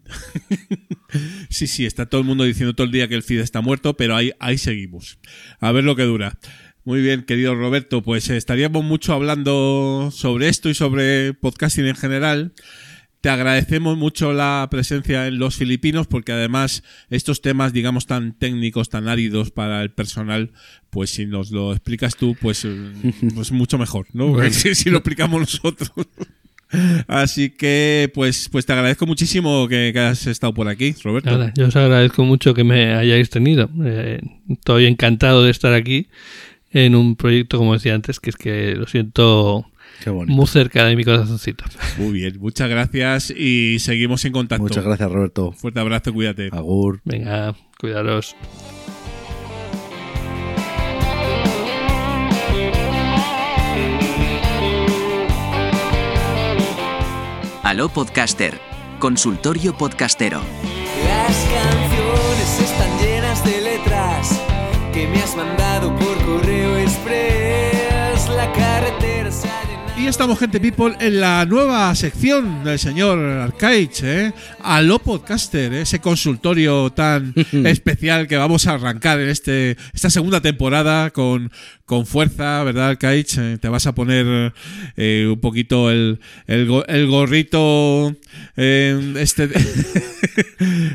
sí, 1.49 1.67
sí, 1.67 1.85
está 1.85 2.05
todo 2.05 2.21
el 2.21 2.27
mundo 2.27 2.45
diciendo 2.45 2.73
todo 2.73 2.85
el 2.85 2.93
día 2.93 3.09
que 3.09 3.15
el 3.15 3.23
feed 3.23 3.41
está 3.41 3.59
muerto, 3.59 3.97
pero 3.97 4.15
ahí, 4.15 4.31
ahí 4.39 4.57
seguimos. 4.57 5.19
A 5.59 5.73
ver 5.73 5.83
lo 5.83 5.97
que 5.97 6.03
dura. 6.03 6.39
Muy 6.85 7.01
bien, 7.01 7.23
querido 7.23 7.55
Roberto, 7.55 8.01
pues 8.01 8.29
estaríamos 8.29 8.85
mucho 8.85 9.11
hablando 9.11 10.11
sobre 10.13 10.47
esto 10.47 10.69
y 10.69 10.75
sobre 10.75 11.33
podcasting 11.33 11.87
en 11.87 11.95
general. 11.95 12.53
Te 13.19 13.27
agradecemos 13.27 13.97
mucho 13.97 14.31
la 14.31 14.65
presencia 14.71 15.27
en 15.27 15.39
los 15.39 15.57
filipinos 15.57 16.07
porque 16.07 16.31
además 16.31 16.83
estos 17.09 17.41
temas, 17.41 17.73
digamos, 17.73 18.05
tan 18.05 18.39
técnicos, 18.39 18.87
tan 18.87 19.09
áridos 19.09 19.51
para 19.51 19.83
el 19.83 19.91
personal, 19.91 20.53
pues 20.89 21.09
si 21.09 21.25
nos 21.25 21.51
lo 21.51 21.73
explicas 21.73 22.15
tú, 22.15 22.37
pues, 22.39 22.63
eh, 22.63 22.93
pues 23.35 23.51
mucho 23.51 23.77
mejor, 23.77 24.07
¿no? 24.13 24.29
Bueno. 24.29 24.49
Si, 24.53 24.73
si 24.73 24.89
lo 24.89 24.99
explicamos 24.99 25.41
nosotros. 25.41 25.91
Así 27.07 27.49
que, 27.49 28.11
pues, 28.13 28.49
pues 28.49 28.65
te 28.65 28.73
agradezco 28.73 29.05
muchísimo 29.05 29.67
que, 29.67 29.91
que 29.93 29.99
has 29.99 30.27
estado 30.27 30.53
por 30.53 30.67
aquí, 30.67 30.93
Roberto. 31.03 31.31
Nada, 31.31 31.53
yo 31.55 31.67
os 31.67 31.75
agradezco 31.75 32.23
mucho 32.23 32.53
que 32.53 32.63
me 32.63 32.93
hayáis 32.93 33.29
tenido. 33.29 33.69
Eh, 33.83 34.21
estoy 34.49 34.85
encantado 34.85 35.43
de 35.43 35.51
estar 35.51 35.73
aquí 35.73 36.07
en 36.71 36.95
un 36.95 37.15
proyecto, 37.15 37.57
como 37.57 37.73
decía 37.73 37.95
antes, 37.95 38.19
que 38.19 38.29
es 38.29 38.35
que 38.35 38.75
lo 38.75 38.87
siento 38.87 39.65
muy 40.05 40.47
cerca 40.47 40.85
de 40.85 40.95
mi 40.95 41.03
corazoncito. 41.03 41.65
Muy 41.97 42.13
bien, 42.13 42.37
muchas 42.39 42.69
gracias 42.69 43.31
y 43.31 43.77
seguimos 43.79 44.23
en 44.25 44.31
contacto. 44.31 44.63
Muchas 44.63 44.85
gracias, 44.85 45.11
Roberto. 45.11 45.51
Fuerte 45.51 45.79
abrazo, 45.79 46.13
cuídate. 46.13 46.49
Agur. 46.51 47.01
Venga, 47.03 47.55
cuidaros. 47.79 48.35
Aló 57.69 57.87
Podcaster, 57.87 58.59
consultorio 58.97 59.77
podcastero. 59.77 60.41
Y 70.01 70.07
estamos, 70.07 70.39
gente 70.39 70.61
people, 70.61 70.95
en 71.01 71.19
la 71.19 71.45
nueva 71.45 71.93
sección 71.93 72.63
del 72.63 72.79
señor 72.79 73.19
Arcaich, 73.19 74.01
¿eh? 74.03 74.31
Aló 74.63 74.97
Podcaster, 74.99 75.73
¿eh? 75.73 75.81
ese 75.81 75.99
consultorio 75.99 76.89
tan 76.91 77.33
especial 77.65 78.25
que 78.27 78.37
vamos 78.37 78.65
a 78.65 78.75
arrancar 78.75 79.19
en 79.19 79.27
este 79.27 79.75
esta 79.93 80.09
segunda 80.09 80.39
temporada 80.39 81.09
con, 81.09 81.51
con 81.85 82.05
fuerza, 82.05 82.63
¿verdad, 82.63 82.91
Arcaich? 82.91 83.37
Eh, 83.37 83.57
te 83.61 83.67
vas 83.67 83.87
a 83.87 83.93
poner 83.93 84.53
eh, 84.95 85.27
un 85.29 85.39
poquito 85.41 85.91
el, 85.91 86.21
el, 86.47 86.71
el 86.87 87.07
gorrito, 87.07 88.15
este, 88.55 89.43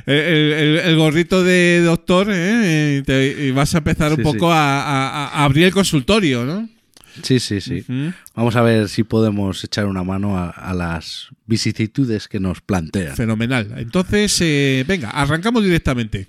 el, 0.06 0.52
el- 0.52 0.78
el 0.82 0.96
gorrito 0.96 1.44
de 1.44 1.82
doctor, 1.84 2.28
¿eh? 2.30 3.00
Y, 3.00 3.02
te- 3.04 3.36
y 3.48 3.50
vas 3.50 3.74
a 3.74 3.78
empezar 3.78 4.14
un 4.14 4.22
poco 4.22 4.46
sí. 4.46 4.52
a, 4.56 4.80
a- 4.82 5.28
a 5.28 5.44
abrir 5.44 5.66
el 5.66 5.72
consultorio, 5.72 6.46
¿no? 6.46 6.70
Sí, 7.22 7.38
sí, 7.40 7.60
sí. 7.60 7.84
Vamos 8.34 8.56
a 8.56 8.62
ver 8.62 8.88
si 8.88 9.04
podemos 9.04 9.62
echar 9.64 9.86
una 9.86 10.02
mano 10.02 10.36
a, 10.38 10.50
a 10.50 10.74
las 10.74 11.28
vicisitudes 11.46 12.28
que 12.28 12.40
nos 12.40 12.60
plantean. 12.60 13.16
Fenomenal. 13.16 13.72
Entonces, 13.76 14.36
eh, 14.40 14.84
venga, 14.86 15.10
arrancamos 15.10 15.62
directamente. 15.64 16.28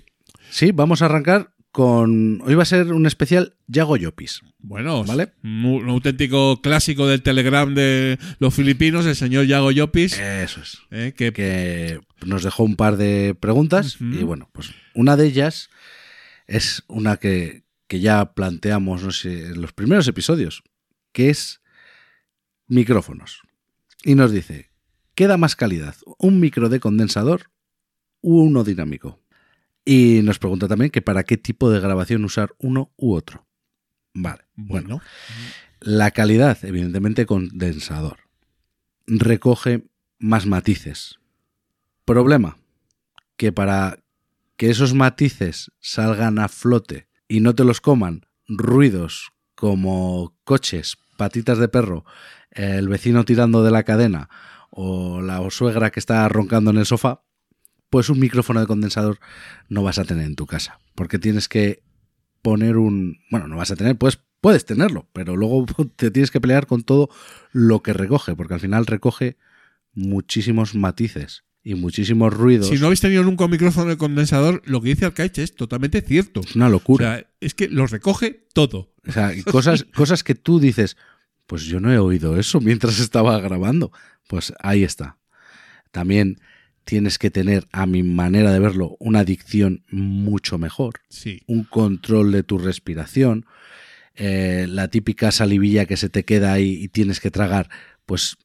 Sí, 0.50 0.70
vamos 0.72 1.02
a 1.02 1.06
arrancar 1.06 1.50
con. 1.72 2.40
Hoy 2.42 2.54
va 2.54 2.62
a 2.62 2.66
ser 2.66 2.92
un 2.92 3.06
especial 3.06 3.54
Yago 3.66 3.96
Yopis. 3.96 4.40
Bueno, 4.58 5.04
Vale. 5.04 5.32
un, 5.44 5.88
auténtico 5.88 6.60
clásico 6.62 7.06
del 7.06 7.22
Telegram 7.22 7.72
de 7.74 8.18
los 8.38 8.54
filipinos, 8.54 9.06
el 9.06 9.14
señor 9.14 9.46
Yago 9.46 9.70
Yopis, 9.70 10.18
Eso 10.18 10.60
es. 10.62 10.78
eh, 10.90 11.12
que, 11.16 11.32
Que 11.32 12.00
nos 12.24 12.42
dejó 12.42 12.64
un 12.64 12.76
par 12.76 12.96
de 12.96 13.36
preguntas 13.38 13.98
y 14.00 14.24
bueno, 14.24 14.48
pues 14.52 14.70
una 14.94 15.16
de 15.16 15.26
ellas 15.26 15.68
es 16.48 16.82
una 16.88 17.18
que, 17.18 17.62
que 17.86 18.00
ya 18.00 18.32
planteamos, 18.34 19.02
no 19.02 19.10
sé, 19.12 19.48
en 19.48 19.60
los 19.60 19.72
primeros 19.72 20.08
episodios, 20.08 20.64
que 21.16 21.30
es 21.30 21.62
micrófonos. 22.66 23.40
Y 24.04 24.16
nos 24.16 24.32
dice, 24.32 24.70
¿qué 25.14 25.26
da 25.26 25.38
más 25.38 25.56
calidad? 25.56 25.96
¿Un 26.18 26.40
micro 26.40 26.68
de 26.68 26.78
condensador 26.78 27.50
u 28.20 28.42
uno 28.42 28.64
dinámico? 28.64 29.22
Y 29.82 30.20
nos 30.24 30.38
pregunta 30.38 30.68
también 30.68 30.90
que 30.90 31.00
para 31.00 31.24
qué 31.24 31.38
tipo 31.38 31.70
de 31.70 31.80
grabación 31.80 32.22
usar 32.22 32.54
uno 32.58 32.92
u 32.98 33.14
otro. 33.14 33.46
Vale. 34.12 34.42
Bueno, 34.56 34.88
bueno, 34.88 35.02
la 35.80 36.10
calidad, 36.10 36.58
evidentemente, 36.62 37.24
condensador. 37.24 38.18
Recoge 39.06 39.88
más 40.18 40.44
matices. 40.44 41.18
Problema, 42.04 42.58
que 43.38 43.52
para 43.52 44.00
que 44.58 44.68
esos 44.68 44.92
matices 44.92 45.72
salgan 45.80 46.38
a 46.38 46.48
flote 46.48 47.08
y 47.26 47.40
no 47.40 47.54
te 47.54 47.64
los 47.64 47.80
coman 47.80 48.26
ruidos 48.46 49.32
como 49.54 50.36
coches, 50.44 50.98
patitas 51.16 51.58
de 51.58 51.68
perro, 51.68 52.04
el 52.50 52.88
vecino 52.88 53.24
tirando 53.24 53.62
de 53.64 53.70
la 53.70 53.82
cadena 53.82 54.28
o 54.70 55.20
la 55.20 55.48
suegra 55.50 55.90
que 55.90 56.00
está 56.00 56.28
roncando 56.28 56.70
en 56.70 56.78
el 56.78 56.86
sofá, 56.86 57.22
pues 57.90 58.08
un 58.10 58.18
micrófono 58.18 58.60
de 58.60 58.66
condensador 58.66 59.18
no 59.68 59.82
vas 59.82 59.98
a 59.98 60.04
tener 60.04 60.26
en 60.26 60.36
tu 60.36 60.46
casa, 60.46 60.78
porque 60.94 61.18
tienes 61.18 61.48
que 61.48 61.82
poner 62.42 62.76
un, 62.76 63.18
bueno, 63.30 63.48
no 63.48 63.56
vas 63.56 63.70
a 63.70 63.76
tener, 63.76 63.96
pues 63.96 64.18
puedes 64.40 64.64
tenerlo, 64.64 65.08
pero 65.12 65.36
luego 65.36 65.66
te 65.96 66.10
tienes 66.10 66.30
que 66.30 66.40
pelear 66.40 66.66
con 66.66 66.82
todo 66.82 67.08
lo 67.52 67.82
que 67.82 67.92
recoge, 67.92 68.34
porque 68.36 68.54
al 68.54 68.60
final 68.60 68.86
recoge 68.86 69.36
muchísimos 69.94 70.74
matices 70.74 71.44
y 71.62 71.74
muchísimos 71.74 72.32
ruidos. 72.32 72.68
si 72.68 72.76
no 72.76 72.86
habéis 72.86 73.00
tenido 73.00 73.24
nunca 73.24 73.46
un 73.46 73.50
micrófono 73.50 73.88
de 73.90 73.96
condensador, 73.96 74.62
lo 74.66 74.80
que 74.80 74.90
dice 74.90 75.06
Arcaich 75.06 75.38
es 75.38 75.54
totalmente 75.54 76.00
cierto. 76.00 76.40
es 76.40 76.54
una 76.54 76.66
O 76.66 76.70
locura. 76.70 77.16
sea, 77.16 77.26
es 77.40 77.54
que 77.54 77.68
lo 77.68 77.86
recoge 77.86 78.46
todo. 78.52 78.92
O 79.08 79.12
sea, 79.12 79.32
cosas, 79.50 79.84
cosas 79.94 80.22
que 80.24 80.34
tú 80.34 80.58
dices, 80.60 80.96
pues 81.46 81.62
yo 81.64 81.80
no 81.80 81.92
he 81.92 81.98
oído 81.98 82.38
eso 82.38 82.60
mientras 82.60 82.98
estaba 82.98 83.38
grabando. 83.40 83.92
Pues 84.28 84.52
ahí 84.60 84.82
está. 84.84 85.18
También 85.92 86.40
tienes 86.84 87.18
que 87.18 87.30
tener, 87.30 87.66
a 87.72 87.86
mi 87.86 88.02
manera 88.02 88.52
de 88.52 88.58
verlo, 88.60 88.96
una 89.00 89.24
dicción 89.24 89.84
mucho 89.90 90.58
mejor, 90.58 90.94
Sí. 91.08 91.40
un 91.46 91.64
control 91.64 92.32
de 92.32 92.42
tu 92.42 92.58
respiración. 92.58 93.46
eh, 94.18 94.66
la 94.68 94.88
típica 94.88 95.30
salivilla 95.30 95.84
que 95.84 95.98
se 95.98 96.08
te 96.08 96.24
queda 96.24 96.54
ahí 96.54 96.70
y 96.82 96.88
tienes 96.88 97.20
que 97.20 97.30
tragar, 97.30 97.68
pues 98.06 98.38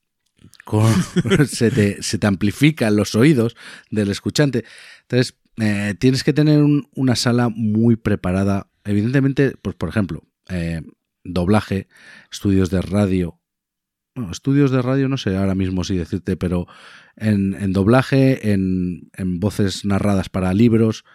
con- 0.65 0.91
se, 1.47 1.71
te, 1.71 2.03
se 2.03 2.17
te 2.17 2.27
amplifican 2.27 2.97
los 2.97 3.15
oídos 3.15 3.55
del 3.89 4.11
escuchante. 4.11 4.65
Entonces, 5.03 5.35
eh, 5.61 5.95
tienes 5.97 6.25
que 6.25 6.33
tener 6.33 6.61
un- 6.61 6.89
una 6.93 7.15
sala 7.15 7.47
muy 7.47 7.95
preparada. 7.95 8.67
Evidentemente, 8.83 9.55
pues 9.61 9.75
por 9.77 9.87
ejemplo, 9.87 10.23
eh, 10.51 10.81
doblaje, 11.23 11.87
estudios 12.31 12.69
de 12.69 12.81
radio. 12.81 13.39
Bueno, 14.15 14.31
estudios 14.31 14.71
de 14.71 14.81
radio 14.81 15.07
no 15.07 15.17
sé 15.17 15.37
ahora 15.37 15.55
mismo 15.55 15.83
si 15.83 15.95
decirte, 15.95 16.35
pero 16.35 16.67
en, 17.15 17.53
en 17.53 17.73
doblaje, 17.73 18.51
en, 18.51 19.09
en 19.15 19.39
voces 19.39 19.85
narradas 19.85 20.29
para 20.29 20.53
libros, 20.53 21.05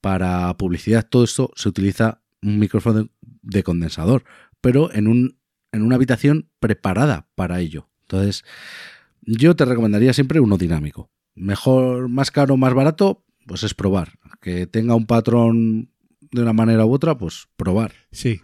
para 0.00 0.56
publicidad, 0.56 1.06
todo 1.08 1.24
esto 1.24 1.52
se 1.54 1.68
utiliza 1.68 2.22
un 2.42 2.58
micrófono 2.58 3.04
de, 3.04 3.10
de 3.42 3.62
condensador, 3.62 4.24
pero 4.60 4.92
en, 4.92 5.06
un, 5.06 5.38
en 5.72 5.82
una 5.82 5.96
habitación 5.96 6.48
preparada 6.58 7.28
para 7.34 7.60
ello. 7.60 7.88
Entonces, 8.02 8.44
yo 9.22 9.54
te 9.54 9.64
recomendaría 9.64 10.12
siempre 10.12 10.40
uno 10.40 10.58
dinámico. 10.58 11.10
Mejor, 11.34 12.08
más 12.08 12.30
caro, 12.30 12.56
más 12.56 12.74
barato, 12.74 13.24
pues 13.46 13.62
es 13.62 13.74
probar. 13.74 14.18
Que 14.40 14.66
tenga 14.66 14.94
un 14.94 15.06
patrón 15.06 15.90
de 16.30 16.42
una 16.42 16.52
manera 16.52 16.84
u 16.84 16.92
otra, 16.92 17.16
pues 17.16 17.48
probar. 17.56 17.92
Sí. 18.10 18.40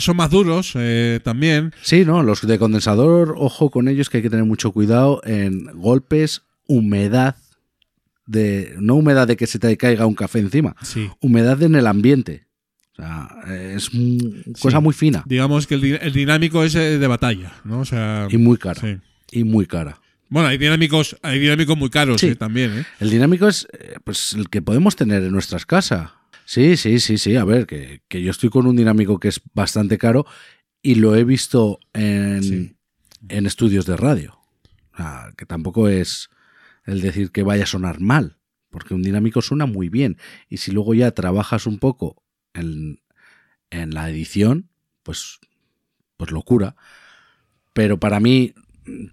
Son 0.00 0.16
más 0.16 0.30
duros 0.30 0.72
eh, 0.74 1.20
también. 1.24 1.72
Sí, 1.82 2.04
no, 2.04 2.22
los 2.22 2.46
de 2.46 2.58
condensador, 2.58 3.34
ojo 3.38 3.70
con 3.70 3.88
ellos 3.88 4.10
que 4.10 4.18
hay 4.18 4.22
que 4.22 4.30
tener 4.30 4.44
mucho 4.44 4.72
cuidado 4.72 5.20
en 5.24 5.66
golpes, 5.74 6.42
humedad 6.66 7.36
de 8.26 8.74
no 8.78 8.94
humedad 8.96 9.26
de 9.26 9.36
que 9.36 9.46
se 9.46 9.58
te 9.58 9.76
caiga 9.76 10.06
un 10.06 10.14
café 10.14 10.38
encima, 10.40 10.76
Sí. 10.82 11.10
humedad 11.20 11.60
en 11.62 11.74
el 11.74 11.86
ambiente. 11.86 12.46
O 12.92 12.96
sea, 12.96 13.30
es 13.48 13.88
cosa 14.60 14.78
Sí. 14.78 14.82
muy 14.82 14.92
fina 14.92 15.24
Digamos 15.26 15.66
que 15.66 15.74
el, 15.76 15.84
el 15.84 16.12
dinámico 16.12 16.62
es 16.62 16.74
eh, 16.74 16.98
de 16.98 17.06
batalla, 17.06 17.52
¿no? 17.64 17.80
O 17.80 17.84
sea, 17.86 18.28
y 18.30 18.36
muy 18.36 18.58
cara. 18.58 18.80
sí. 18.80 18.98
Y 19.30 19.44
muy 19.44 19.64
cara. 19.66 19.98
Bueno, 20.28 20.48
hay 20.48 20.58
dinámicos, 20.58 21.16
hay 21.22 21.38
dinámicos 21.38 21.76
muy 21.76 21.88
caros 21.90 22.22
eh, 22.22 22.34
también, 22.36 22.78
¿eh? 22.80 22.84
El 23.00 23.08
dinámico 23.10 23.48
es 23.48 23.66
eh, 23.72 23.94
pues 24.04 24.34
el 24.34 24.50
que 24.50 24.60
podemos 24.62 24.94
tener 24.96 25.22
en 25.22 25.32
nuestras 25.32 25.64
casas. 25.66 26.10
Sí, 26.52 26.76
sí, 26.76 27.00
sí, 27.00 27.16
sí. 27.16 27.36
A 27.36 27.46
ver, 27.46 27.66
que, 27.66 28.02
que 28.08 28.20
yo 28.22 28.30
estoy 28.30 28.50
con 28.50 28.66
un 28.66 28.76
dinámico 28.76 29.18
que 29.18 29.28
es 29.28 29.40
bastante 29.54 29.96
caro 29.96 30.26
y 30.82 30.96
lo 30.96 31.16
he 31.16 31.24
visto 31.24 31.78
en, 31.94 32.42
Sí. 32.42 32.76
en 33.30 33.46
estudios 33.46 33.86
de 33.86 33.96
radio. 33.96 34.38
Ah, 34.92 35.30
que 35.38 35.46
tampoco 35.46 35.88
es 35.88 36.28
el 36.84 37.00
decir 37.00 37.30
que 37.32 37.42
vaya 37.42 37.62
a 37.62 37.66
sonar 37.66 38.00
mal, 38.00 38.36
porque 38.68 38.92
un 38.92 39.02
dinámico 39.02 39.40
suena 39.40 39.64
muy 39.64 39.88
bien. 39.88 40.18
Y 40.50 40.58
si 40.58 40.72
luego 40.72 40.92
ya 40.92 41.12
trabajas 41.12 41.66
un 41.66 41.78
poco 41.78 42.22
en, 42.52 43.00
en 43.70 43.94
la 43.94 44.10
edición, 44.10 44.68
pues, 45.04 45.38
pues 46.18 46.32
locura. 46.32 46.76
Pero 47.72 47.98
para 47.98 48.20
mí, 48.20 48.52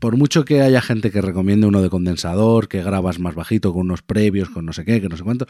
por 0.02 0.18
mucho 0.18 0.44
que 0.44 0.60
haya 0.62 0.82
gente 0.82 1.10
que 1.10 1.22
recomiende 1.22 1.68
uno 1.68 1.82
de 1.82 1.90
condensador, 1.90 2.68
que 2.68 2.84
grabas 2.84 3.18
más 3.18 3.34
bajito 3.34 3.72
con 3.72 3.84
unos 3.84 4.02
previos, 4.02 4.50
con 4.50 4.66
no 4.66 4.74
sé 4.74 4.84
qué, 4.84 5.00
que 5.00 5.08
no 5.08 5.16
sé 5.16 5.24
cuánto, 5.24 5.48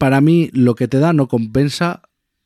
para 0.00 0.22
mí 0.22 0.48
lo 0.54 0.76
que 0.76 0.88
te 0.88 0.98
da 0.98 1.12
no 1.12 1.28
compensa 1.28 2.00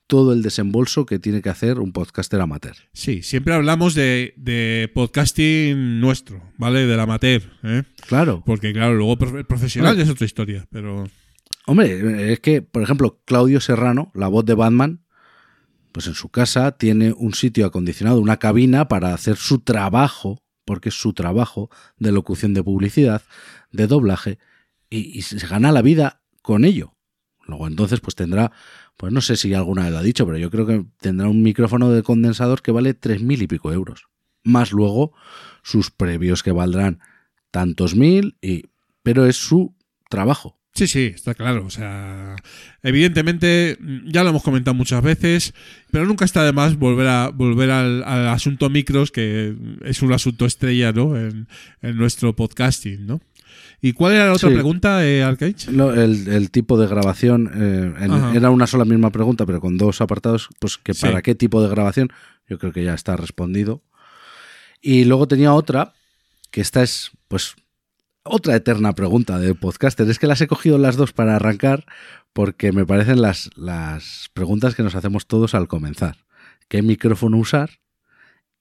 todo 0.09 0.33
el 0.33 0.43
desembolso 0.43 1.07
que 1.07 1.21
tiene 1.21 1.41
que 1.41 1.51
hacer 1.51 1.79
un 1.79 1.93
podcaster 1.93 2.41
amateur. 2.41 2.75
Sí, 2.93 3.23
siempre 3.23 3.55
hablamos 3.55 3.95
de, 3.95 4.35
de 4.37 4.91
podcasting 4.93 6.01
nuestro, 6.01 6.43
¿vale? 6.59 6.85
Del 6.85 6.99
amateur, 6.99 7.43
¿eh? 7.63 7.85
Claro. 8.09 8.43
Porque, 8.45 8.73
claro, 8.73 8.95
luego 8.95 9.17
el 9.39 9.47
profesional 9.47 9.95
Bueno. 9.95 10.03
es 10.03 10.11
otra 10.11 10.27
historia, 10.27 10.67
pero... 10.73 11.09
Hombre, 11.67 12.33
es 12.33 12.41
que, 12.41 12.61
por 12.61 12.83
ejemplo, 12.83 13.23
Claudio 13.25 13.61
Serrano, 13.61 14.11
la 14.15 14.27
voz 14.27 14.45
de 14.45 14.55
Batman, 14.55 15.05
pues 15.93 16.09
en 16.09 16.15
su 16.15 16.31
casa 16.31 16.73
tiene 16.73 17.13
un 17.17 17.35
sitio 17.35 17.67
acondicionado, 17.67 18.19
una 18.19 18.39
cabina 18.39 18.89
para 18.89 19.15
hacer 19.15 19.37
su 19.37 19.61
trabajo, 19.61 20.43
porque 20.65 20.89
es 20.89 20.97
su 20.97 21.13
trabajo 21.13 21.71
de 21.99 22.11
locución 22.11 22.53
de 22.53 22.65
publicidad, 22.65 23.23
de 23.71 23.87
doblaje, 23.87 24.39
y, 24.91 25.17
y 25.17 25.23
se 25.23 25.39
gana 25.47 25.71
la 25.71 25.83
vida 25.83 26.21
con 26.43 26.65
ello. 26.65 26.94
Luego 27.47 27.67
entonces 27.67 28.01
pues 28.01 28.15
tendrá, 28.15 28.53
pues 28.97 29.13
no 29.13 29.21
sé 29.21 29.37
si 29.37 29.53
alguna 29.55 29.85
vez 29.85 29.93
lo 29.93 29.99
ha 29.99 30.03
dicho, 30.03 30.27
pero 30.27 30.39
yo 30.39 30.51
creo 30.51 30.67
que 30.67 30.85
tendrá 31.01 31.29
un 31.29 31.43
micrófono 31.43 31.91
de 31.91 32.03
condensador 32.03 32.63
que 32.63 32.73
vale 32.73 32.95
tres 32.95 33.23
mil 33.23 33.43
y 33.43 33.47
pico 33.47 33.73
euros. 33.73 34.07
Más 34.43 34.73
luego 34.73 35.13
sus 35.63 35.91
previos 35.91 36.43
que 36.43 36.53
valdrán 36.53 37.01
tantos 37.51 37.95
mil, 37.95 38.37
y, 38.43 38.65
pero 39.03 39.27
es 39.27 39.37
su 39.37 39.75
trabajo. 40.11 40.59
Sí, 40.75 40.89
sí, 40.89 41.13
está 41.15 41.35
claro. 41.35 41.65
O 41.65 41.71
sea, 41.71 42.35
evidentemente, 42.83 43.79
ya 44.07 44.25
lo 44.25 44.31
hemos 44.31 44.43
comentado 44.43 44.75
muchas 44.75 45.03
veces, 45.05 45.55
pero 45.93 46.05
nunca 46.05 46.25
está 46.25 46.45
de 46.45 46.53
más 46.53 46.77
volver 46.77 47.07
a 47.07 47.29
volver 47.29 47.71
al, 47.71 48.03
asunto 48.03 48.69
micros, 48.71 49.13
que 49.13 49.55
es 49.85 50.03
un 50.03 50.13
asunto 50.13 50.47
estrella, 50.47 50.91
¿no? 50.91 51.17
En 51.17 51.47
nuestro 51.81 52.35
podcasting, 52.35 53.07
¿no? 53.07 53.21
¿Y 53.81 53.93
cuál 53.93 54.15
era 54.15 54.27
la 54.27 54.33
otra 54.33 54.49
Sí. 54.49 54.55
pregunta, 54.55 55.07
eh, 55.07 55.23
Arcade? 55.23 55.57
Lo- 55.71 55.93
el, 55.95 56.29
el 56.29 56.51
tipo 56.51 56.79
de 56.79 56.87
grabación 56.87 57.51
eh, 57.55 57.95
en- 58.05 58.37
era 58.37 58.51
una 58.51 58.67
sola 58.67 58.85
misma 58.85 59.11
pregunta, 59.11 59.45
pero 59.47 59.61
con 59.61 59.77
dos 59.77 60.01
apartados, 60.01 60.49
pues 60.59 60.79
que 60.79 60.95
Sí. 60.95 61.03
para 61.03 61.21
qué 61.23 61.35
tipo 61.35 61.63
de 61.63 61.69
grabación, 61.69 62.09
yo 62.49 62.59
creo 62.59 62.73
que 62.73 62.85
ya 62.85 62.95
está 62.95 63.17
respondido. 63.17 63.83
Y 64.81 65.05
luego 65.05 65.29
tenía 65.29 65.53
otra, 65.55 65.93
que 66.51 66.61
esta 66.61 66.83
es, 66.83 67.11
pues, 67.29 67.55
otra 68.23 68.57
eterna 68.57 68.95
pregunta 68.95 69.39
de 69.39 69.55
podcaster. 69.55 70.09
Es 70.09 70.19
que 70.19 70.27
las 70.27 70.41
he 70.41 70.47
cogido 70.47 70.79
las 70.79 70.97
dos 70.97 71.13
para 71.13 71.37
arrancar 71.37 71.85
porque 72.33 72.73
me 72.73 72.87
parecen 72.87 73.21
las, 73.21 73.51
las 73.57 74.31
preguntas 74.33 74.75
que 74.75 74.83
nos 74.83 74.95
hacemos 74.95 75.27
todos 75.27 75.55
al 75.55 75.69
comenzar. 75.69 76.17
¿Qué 76.69 76.81
micrófono 76.83 77.37
usar? 77.37 77.71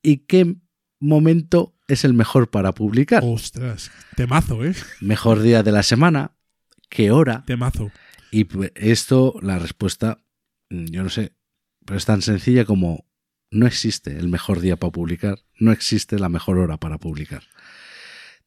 ¿Y 0.01 0.17
qué 0.17 0.55
momento 0.99 1.72
es 1.87 2.03
el 2.05 2.13
mejor 2.13 2.49
para 2.49 2.73
publicar? 2.73 3.21
Ostras, 3.25 3.91
temazo, 4.15 4.63
¿eh? 4.65 4.73
¿Mejor 5.01 5.41
día 5.41 5.63
de 5.63 5.71
la 5.71 5.83
semana? 5.83 6.31
¿Qué 6.89 7.11
hora? 7.11 7.43
Temazo. 7.45 7.91
Y 8.31 8.45
pues, 8.45 8.71
esto, 8.75 9.35
la 9.41 9.59
respuesta, 9.59 10.23
mm, 10.69 10.85
yo 10.85 11.03
no 11.03 11.09
sé, 11.09 11.33
pero 11.85 11.97
es 11.97 12.05
tan 12.05 12.21
sencilla 12.21 12.65
como 12.65 13.05
no 13.51 13.67
existe 13.67 14.17
el 14.17 14.29
mejor 14.29 14.59
día 14.61 14.77
para 14.77 14.91
publicar, 14.91 15.39
no 15.59 15.71
existe 15.71 16.17
la 16.17 16.29
mejor 16.29 16.57
hora 16.57 16.77
para 16.77 16.97
publicar. 16.97 17.43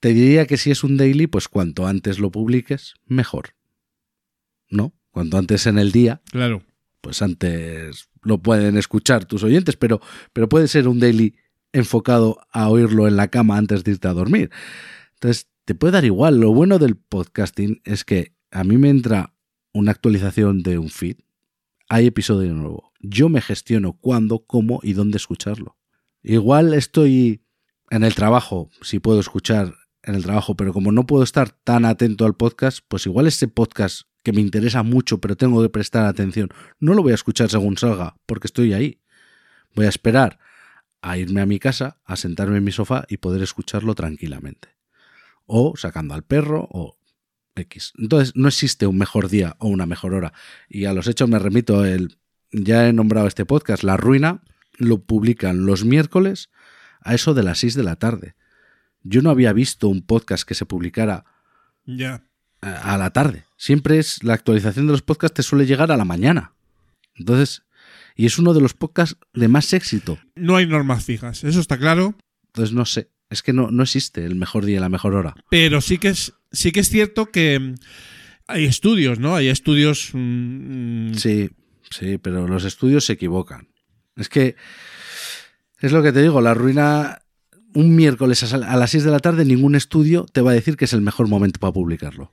Te 0.01 0.09
diría 0.13 0.47
que 0.47 0.57
si 0.57 0.71
es 0.71 0.83
un 0.85 0.97
daily, 0.97 1.27
pues 1.27 1.49
cuanto 1.49 1.87
antes 1.87 2.19
lo 2.19 2.31
publiques, 2.31 2.95
mejor. 3.07 3.55
¿No? 4.69 4.95
Cuanto 5.11 5.39
antes 5.39 5.67
en 5.67 5.79
el 5.79 5.93
día, 5.93 6.21
Claro. 6.31 6.63
pues 7.01 7.23
antes 7.23 8.09
lo 8.23 8.39
pueden 8.39 8.77
escuchar 8.77 9.25
tus 9.25 9.43
oyentes, 9.45 9.77
pero, 9.77 10.01
pero 10.33 10.49
puede 10.49 10.67
ser 10.69 10.89
un 10.89 10.99
daily 10.99 11.37
enfocado 11.77 12.39
a 12.53 12.69
oírlo 12.69 13.07
en 13.07 13.17
la 13.17 13.29
cama 13.29 13.57
antes 13.57 13.85
de 13.85 13.93
irte 13.93 14.09
a 14.09 14.15
dormir. 14.15 14.51
Entonces, 15.15 15.49
te 15.65 15.75
puede 15.75 15.93
dar 15.93 16.05
igual. 16.05 16.41
Lo 16.41 16.53
bueno 16.53 16.79
del 16.79 16.97
podcasting 16.97 17.83
es 17.85 18.05
que 18.05 18.35
a 18.51 18.65
mí 18.65 18.79
me 18.79 18.89
entra 18.89 19.35
una 19.73 19.91
actualización 19.91 20.63
de 20.63 20.79
un 20.79 20.89
feed, 20.89 21.17
hay 21.89 22.07
episodio 22.07 22.55
nuevo. 22.55 22.93
Yo 23.01 23.29
me 23.29 23.43
gestiono 23.43 23.99
cuándo, 24.01 24.47
cómo 24.47 24.81
y 24.83 24.95
dónde 24.95 25.19
escucharlo. 25.19 25.77
Igual 26.23 26.73
estoy 26.73 27.43
en 27.91 28.03
el 28.03 28.15
trabajo, 28.15 28.71
si 28.81 28.99
puedo 28.99 29.21
escuchar 29.21 29.75
en 30.03 30.15
el 30.15 30.23
trabajo, 30.23 30.57
pero 30.57 30.73
como 30.73 30.93
no 30.93 31.07
puedo 31.07 31.23
estar 31.23 31.51
tan 31.51 31.85
atento 31.85 32.25
al 32.25 32.35
podcast, 32.35 32.79
pues 32.89 33.05
igual 33.07 33.27
ese 33.27 33.49
podcast 33.49 34.03
que 34.25 34.33
me 34.33 34.41
interesa 34.41 34.83
mucho, 34.83 35.21
pero 35.21 35.37
tengo 35.37 35.63
que 35.63 35.69
prestar 35.69 36.07
atención, 36.07 36.49
no 36.81 36.95
lo 36.95 37.03
voy 37.03 37.13
a 37.13 37.17
escuchar 37.17 37.51
según 37.51 37.77
salga, 37.77 38.17
porque 38.25 38.47
estoy 38.47 38.73
ahí. 38.73 39.03
Voy 39.75 39.87
a 39.87 39.91
esperar 39.91 40.39
a 41.09 41.17
irme 41.19 41.41
a 41.41 41.47
mi 41.47 41.61
casa, 41.61 41.99
a 42.05 42.17
sentarme 42.17 42.59
en 42.59 42.65
mi 42.65 42.73
sofá 42.73 43.05
y 43.09 43.19
poder 43.19 43.41
escucharlo 43.41 43.95
tranquilamente. 43.95 44.71
O 45.47 45.75
sacando 45.77 46.15
al 46.15 46.25
perro 46.25 46.67
o 46.69 46.99
X. 47.55 47.93
Entonces, 47.97 48.35
no 48.35 48.49
existe 48.49 48.89
un 48.89 48.99
mejor 48.99 49.29
día 49.29 49.55
o 49.61 49.69
una 49.69 49.87
mejor 49.87 50.15
hora. 50.15 50.33
Y 50.69 50.87
a 50.87 50.93
los 50.93 51.07
hechos 51.07 51.29
me 51.29 51.39
remito, 51.39 51.85
el, 51.85 52.19
ya 52.51 52.89
he 52.89 52.93
nombrado 52.93 53.29
este 53.29 53.45
podcast, 53.47 53.85
La 53.85 53.97
Ruina, 53.97 54.43
lo 54.79 54.99
publican 54.99 55.65
los 55.65 55.85
miércoles 55.85 56.51
a 57.01 57.15
eso 57.15 57.35
de 57.35 57.45
las 57.45 57.59
6 57.61 57.75
de 57.77 57.83
la 57.85 57.95
tarde. 57.95 58.35
Yo 59.05 59.23
no 59.23 59.31
había 59.31 59.53
visto 59.53 59.87
un 59.87 60.03
podcast 60.03 60.43
que 60.43 60.55
se 60.57 60.67
publicara 60.67 61.25
Ya. 61.85 62.25
a 62.63 62.95
a 62.95 62.99
la 62.99 63.11
tarde. 63.11 63.45
Siempre 63.57 64.01
es 64.01 64.25
la 64.25 64.35
actualización 64.35 64.87
de 64.89 64.93
los 64.93 65.03
podcasts 65.03 65.37
te 65.37 65.45
suele 65.45 65.67
llegar 65.67 65.93
a 65.93 65.97
la 65.97 66.05
mañana. 66.05 66.53
Entonces, 67.15 67.63
y 68.17 68.27
es 68.27 68.39
uno 68.39 68.55
de 68.55 68.61
los 68.61 68.75
podcasts 68.75 69.17
de 69.35 69.47
más 69.49 69.73
éxito. 69.73 70.19
No 70.35 70.57
hay 70.57 70.67
normas 70.67 71.05
fijas, 71.05 71.45
eso 71.45 71.61
está 71.61 71.79
claro. 71.79 72.17
Entonces, 72.47 72.75
no 72.75 72.85
sé, 72.87 73.11
es 73.31 73.43
que 73.43 73.53
no, 73.53 73.71
no 73.71 73.83
existe 73.83 74.25
el 74.25 74.35
mejor 74.35 74.65
día 74.65 74.79
y 74.79 74.81
la 74.81 74.89
mejor 74.89 75.15
hora. 75.15 75.35
Pero 75.51 75.81
sí 75.81 75.99
que 75.99 76.09
es, 76.09 76.33
sí 76.51 76.73
que 76.73 76.81
es 76.81 76.89
cierto 76.89 77.27
que 77.31 77.59
mm, 77.61 77.75
hay 78.49 78.65
estudios, 78.65 79.19
¿no? 79.21 79.37
Hay 79.37 79.49
estudios. 79.49 80.11
mm, 80.15 81.11
mm, 81.11 81.15
Sí, 81.15 81.51
sí, 81.91 82.19
pero 82.19 82.49
los 82.49 82.65
estudios 82.65 83.05
se 83.05 83.13
equivocan. 83.13 83.69
Es 84.17 84.29
que 84.31 84.57
es 85.81 85.93
lo 85.93 86.03
que 86.03 86.13
te 86.13 86.23
digo, 86.23 86.41
la 86.41 86.55
ruina 86.55 87.21
un 87.75 87.95
miércoles 87.95 88.43
a 88.55 88.57
las 88.77 88.91
6 88.91 89.05
de 89.05 89.11
la 89.11 89.19
tarde 89.19 89.45
ningún 89.45 89.75
estudio 89.75 90.25
te 90.33 90.41
va 90.41 90.53
a 90.53 90.55
decir 90.55 90.79
que 90.79 90.87
es 90.87 90.95
el 90.95 91.03
mejor 91.03 91.29
momento 91.29 91.61
para 91.61 91.75
publicarlo. 91.75 92.33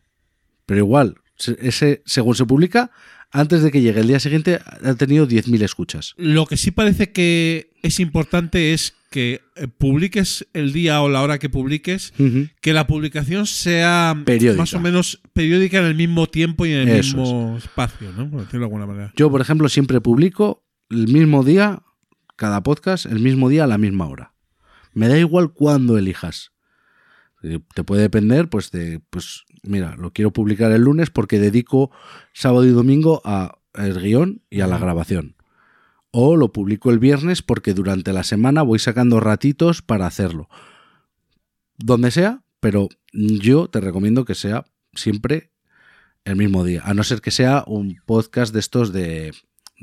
Pero 0.66 0.80
igual, 0.80 1.16
Se- 1.36 1.58
Ese, 1.60 2.02
según 2.06 2.36
se 2.36 2.46
publica, 2.46 2.92
antes 3.34 3.64
de 3.64 3.72
que 3.72 3.82
llegue 3.82 4.00
el 4.00 4.08
día 4.08 4.20
siguiente, 4.20 4.60
ha 4.84 4.94
tenido 4.94 5.28
10.000 5.28 5.62
escuchas. 5.64 6.14
Lo 6.18 6.46
que 6.46 6.56
sí 6.56 6.70
parece 6.72 7.12
que 7.12 7.72
es 7.82 8.00
importante 8.00 8.74
es 8.74 8.94
que 9.10 9.42
eh, 9.56 9.68
publiques 9.68 10.48
el 10.54 10.72
día 10.72 11.02
o 11.02 11.10
la 11.10 11.22
hora 11.22 11.40
que 11.40 11.50
publiques, 11.50 12.14
que 12.62 12.74
la 12.74 12.88
publicación 12.88 13.46
sea 13.48 14.16
Periódica. 14.24 14.62
más 14.62 14.74
o 14.74 14.80
menos 14.80 15.22
periódica 15.34 15.80
en 15.80 15.86
el 15.86 15.96
mismo 15.96 16.28
tiempo 16.28 16.66
y 16.66 16.74
en 16.74 16.88
el 16.88 17.00
Eso 17.00 17.18
mismo 17.18 17.58
espacio, 17.58 18.12
¿no? 18.14 18.30
Por 18.30 18.42
decirlo 18.42 18.60
de 18.62 18.66
alguna 18.66 18.86
manera. 18.86 19.14
Yo, 19.16 19.30
por 19.30 19.42
ejemplo, 19.42 19.68
siempre 19.68 20.00
publico 20.00 20.64
el 20.90 21.08
mismo 21.08 21.44
día, 21.44 21.82
cada 22.36 22.62
podcast, 22.64 23.06
el 23.08 23.20
mismo 23.20 23.50
día 23.50 23.64
a 23.64 23.68
la 23.68 23.78
misma 23.80 24.08
hora. 24.08 24.34
Me 24.94 25.08
da 25.08 25.18
igual 25.18 25.54
cuándo 25.54 25.98
elijas. 25.98 26.52
Eh, 27.42 27.60
Te 27.74 27.84
puede 27.84 28.04
depender, 28.04 28.48
pues, 28.48 28.70
de, 28.72 29.00
pues, 29.10 29.44
mira, 29.64 29.96
lo 29.98 30.12
quiero 30.12 30.32
publicar 30.32 30.72
el 30.72 30.84
lunes 30.84 31.10
porque 31.10 31.40
dedico 31.40 31.92
sábado 32.34 32.66
y 32.66 32.72
domingo 32.72 33.22
a 33.26 33.58
el 33.74 34.00
guion 34.00 34.42
y 34.50 34.62
a 34.62 34.68
la 34.68 34.78
grabación. 34.78 35.36
O 36.12 36.38
lo 36.38 36.52
publico 36.52 36.92
el 36.92 37.00
viernes 37.00 37.42
porque 37.42 37.74
durante 37.74 38.14
la 38.14 38.24
semana 38.24 38.62
voy 38.62 38.78
sacando 38.80 39.20
ratitos 39.20 39.82
para 39.82 40.06
hacerlo. 40.06 40.48
Donde 41.78 42.12
sea, 42.12 42.44
pero 42.60 42.90
yo 43.12 43.68
te 43.68 43.82
recomiendo 43.82 44.26
que 44.26 44.36
sea 44.36 44.66
siempre 44.94 45.52
el 46.24 46.36
mismo 46.36 46.64
día. 46.64 46.84
A 46.86 46.94
no 46.94 47.04
ser 47.04 47.22
que 47.22 47.32
sea 47.32 47.64
un 47.66 48.00
podcast 48.06 48.54
de 48.54 48.60
estos 48.60 48.94
de 48.94 49.34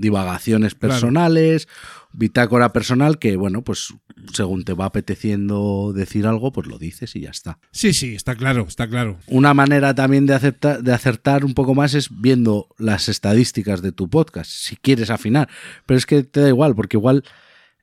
divagaciones 0.01 0.75
Claro. 0.75 0.95
personales, 0.95 1.69
bitácora 2.13 2.73
personal, 2.73 3.19
que 3.19 3.37
bueno, 3.37 3.63
pues 3.63 3.95
según 4.35 4.65
te 4.65 4.73
va 4.75 4.87
apeteciendo 4.87 5.93
decir 5.95 6.27
algo, 6.27 6.53
pues 6.53 6.67
lo 6.67 6.79
dices 6.79 7.15
y 7.17 7.21
ya 7.21 7.31
está. 7.31 7.59
Sí, 7.71 7.93
sí, 7.93 8.15
está 8.15 8.35
claro, 8.35 8.67
está 8.69 8.89
claro. 8.89 9.19
Una 9.27 9.55
manera 9.55 9.95
también 9.95 10.27
de, 10.27 10.55
de 10.83 10.93
acertar 10.93 11.45
un 11.45 11.55
poco 11.55 11.75
más 11.75 11.95
es 11.95 12.09
viendo 12.21 12.69
las 12.79 13.09
estadísticas 13.09 13.83
de 13.83 13.93
tu 13.93 14.09
podcast, 14.11 14.51
si 14.51 14.77
quieres 14.77 15.11
afinar. 15.11 15.49
Pero 15.87 15.99
es 15.99 16.07
que 16.07 16.23
te 16.25 16.41
da 16.41 16.49
igual, 16.49 16.75
porque 16.75 16.97
igual 16.97 17.25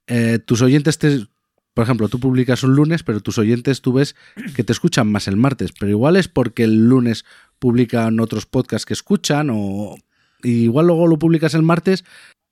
eh, 0.07 0.39
tus 0.45 0.61
oyentes 0.61 0.97
te... 0.97 1.27
Por 1.73 1.83
ejemplo, 1.83 2.09
tú 2.09 2.19
publicas 2.19 2.63
un 2.63 2.75
lunes, 2.75 3.03
pero 3.03 3.19
tus 3.21 3.37
oyentes 3.37 3.81
tú 3.81 3.93
ves 3.93 4.15
que 4.55 4.63
te 4.63 4.73
escuchan 4.73 5.11
más 5.11 5.27
el 5.27 5.37
martes. 5.37 5.71
Pero 5.79 5.91
igual 5.91 6.15
es 6.15 6.27
porque 6.27 6.63
el 6.63 6.89
lunes 6.89 7.23
publican 7.59 8.19
otros 8.19 8.45
podcasts 8.47 8.85
que 8.85 8.93
escuchan 8.93 9.49
o... 9.51 9.95
y 10.43 10.63
igual 10.63 10.87
luego 10.87 11.07
lo 11.07 11.17
publicas 11.19 11.53
el 11.53 11.63
martes 11.63 12.03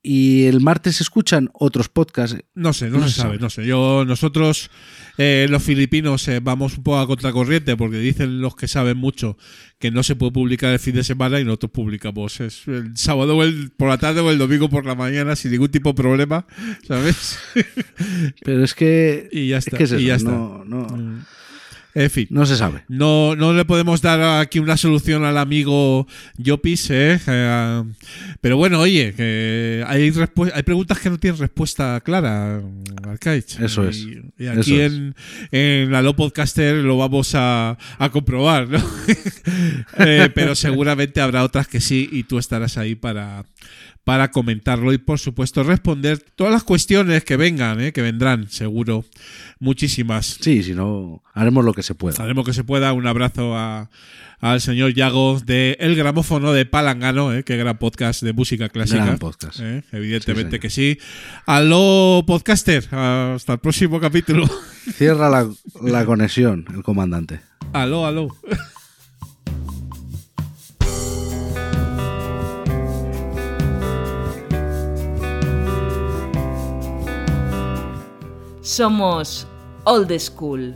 y 0.02 0.44
el 0.44 0.60
martes 0.60 1.00
escuchan 1.00 1.50
otros 1.52 1.88
podcasts. 1.88 2.38
No 2.54 2.72
sé, 2.72 2.90
no, 2.90 2.98
No 2.98 3.08
se 3.08 3.14
se 3.14 3.20
sabe, 3.22 3.30
sabe. 3.30 3.38
no 3.42 3.50
sé. 3.50 3.66
Yo, 3.66 4.04
nosotros, 4.06 4.70
eh, 5.18 5.48
los 5.50 5.64
filipinos, 5.64 6.28
eh, 6.28 6.38
vamos 6.40 6.76
un 6.78 6.84
poco 6.84 7.00
a 7.00 7.06
contracorriente 7.08 7.76
porque 7.76 7.98
dicen 7.98 8.40
los 8.40 8.54
que 8.54 8.68
saben 8.68 8.98
mucho 8.98 9.36
que 9.80 9.90
no 9.90 10.04
se 10.04 10.14
puede 10.14 10.30
publicar 10.30 10.72
el 10.72 10.78
fin 10.78 10.94
de 10.94 11.02
semana 11.02 11.40
y 11.40 11.44
nosotros 11.44 11.72
publicamos 11.72 12.38
es 12.40 12.68
el 12.68 12.96
sábado 12.96 13.36
o 13.36 13.42
el, 13.42 13.72
por 13.76 13.88
la 13.88 13.98
tarde 13.98 14.20
o 14.20 14.30
el 14.30 14.38
domingo 14.38 14.68
por 14.68 14.86
la 14.86 14.94
mañana 14.94 15.34
sin 15.34 15.50
ningún 15.50 15.70
tipo 15.72 15.88
de 15.90 15.94
problema, 15.96 16.46
¿sabes? 16.86 17.38
Pero 18.44 18.62
es 18.62 18.74
que... 18.74 19.28
y 19.32 19.48
ya 19.48 19.58
es 19.58 19.66
está. 19.66 19.76
que 19.76 19.84
es 19.84 19.92
y 19.92 20.04
ya 20.06 20.14
eso, 20.16 20.26
está. 20.28 20.30
no- 20.38 20.64
no- 20.64 20.86
Mm. 20.96 21.24
En 21.96 22.10
fin. 22.10 22.26
no 22.28 22.44
se 22.44 22.58
sabe. 22.58 22.82
No, 22.88 23.34
no 23.36 23.54
le 23.54 23.64
podemos 23.64 24.02
dar 24.02 24.42
aquí 24.42 24.58
una 24.58 24.76
solución 24.76 25.24
al 25.24 25.38
amigo 25.38 26.06
Yopis, 26.36 26.90
¿eh? 26.90 27.18
Eh, 27.26 27.82
pero 28.42 28.58
bueno, 28.58 28.80
oye, 28.80 29.14
que 29.14 29.82
hay, 29.86 30.12
hay 30.52 30.62
preguntas 30.62 31.00
que 31.00 31.08
no 31.08 31.18
tienen 31.18 31.40
respuesta 31.40 32.02
clara, 32.04 32.60
Arcaich. 33.02 33.58
Eso 33.60 33.88
es. 33.88 34.06
Y, 34.38 34.46
aquí 34.46 34.74
Eso 34.74 34.82
es. 34.82 34.92
en, 34.92 35.14
en 35.52 35.90
la 35.90 36.02
Low 36.02 36.14
Podcaster 36.14 36.74
lo 36.76 36.98
vamos 36.98 37.34
a, 37.34 37.78
a 37.98 38.10
comprobar, 38.10 38.68
¿no? 38.68 38.78
Eh, 39.98 40.28
pero 40.34 40.54
seguramente 40.54 41.20
habrá 41.20 41.42
otras 41.42 41.66
que 41.68 41.80
sí 41.80 42.08
y 42.12 42.24
tú 42.24 42.38
estarás 42.38 42.76
ahí 42.76 42.94
para, 42.94 43.46
para 44.06 44.30
comentarlo 44.30 44.92
y 44.92 44.98
por 44.98 45.18
supuesto 45.18 45.64
responder 45.64 46.20
todas 46.36 46.52
las 46.52 46.62
cuestiones 46.62 47.24
que 47.24 47.36
vengan, 47.36 47.80
¿eh? 47.80 47.92
que 47.92 48.02
vendrán, 48.02 48.48
seguro, 48.48 49.04
muchísimas. 49.58 50.38
Sí, 50.40 50.62
si 50.62 50.74
no, 50.74 51.24
haremos 51.34 51.64
lo 51.64 51.72
que 51.74 51.82
se 51.82 51.96
pueda. 51.96 52.22
Haremos 52.22 52.46
que 52.46 52.52
se 52.52 52.62
pueda. 52.62 52.92
Un 52.92 53.08
abrazo 53.08 53.56
a- 53.56 53.90
al 54.38 54.60
señor 54.60 54.92
Yago 54.94 55.40
de 55.44 55.76
El 55.80 55.96
Gramófono 55.96 56.52
de 56.52 56.66
Palangano, 56.66 57.34
¿eh? 57.34 57.42
que 57.42 57.56
gran 57.56 57.78
podcast 57.78 58.22
de 58.22 58.32
música 58.32 58.68
clásica. 58.68 59.04
Gran 59.04 59.18
podcast. 59.18 59.58
¿eh? 59.60 59.82
Evidentemente 59.90 60.56
Sí, 60.56 60.60
que 60.60 60.70
sí. 60.70 60.98
Aló, 61.44 62.22
podcaster. 62.28 62.86
Hasta 62.94 63.54
el 63.54 63.58
próximo 63.58 63.98
capítulo. 63.98 64.48
Cierra 64.94 65.28
la, 65.28 65.50
la 65.82 66.04
conexión, 66.06 66.64
el 66.72 66.84
comandante. 66.84 67.40
aló, 67.72 68.06
aló. 68.06 68.28
Somos 78.66 79.46
Old 79.84 80.10
School. 80.18 80.74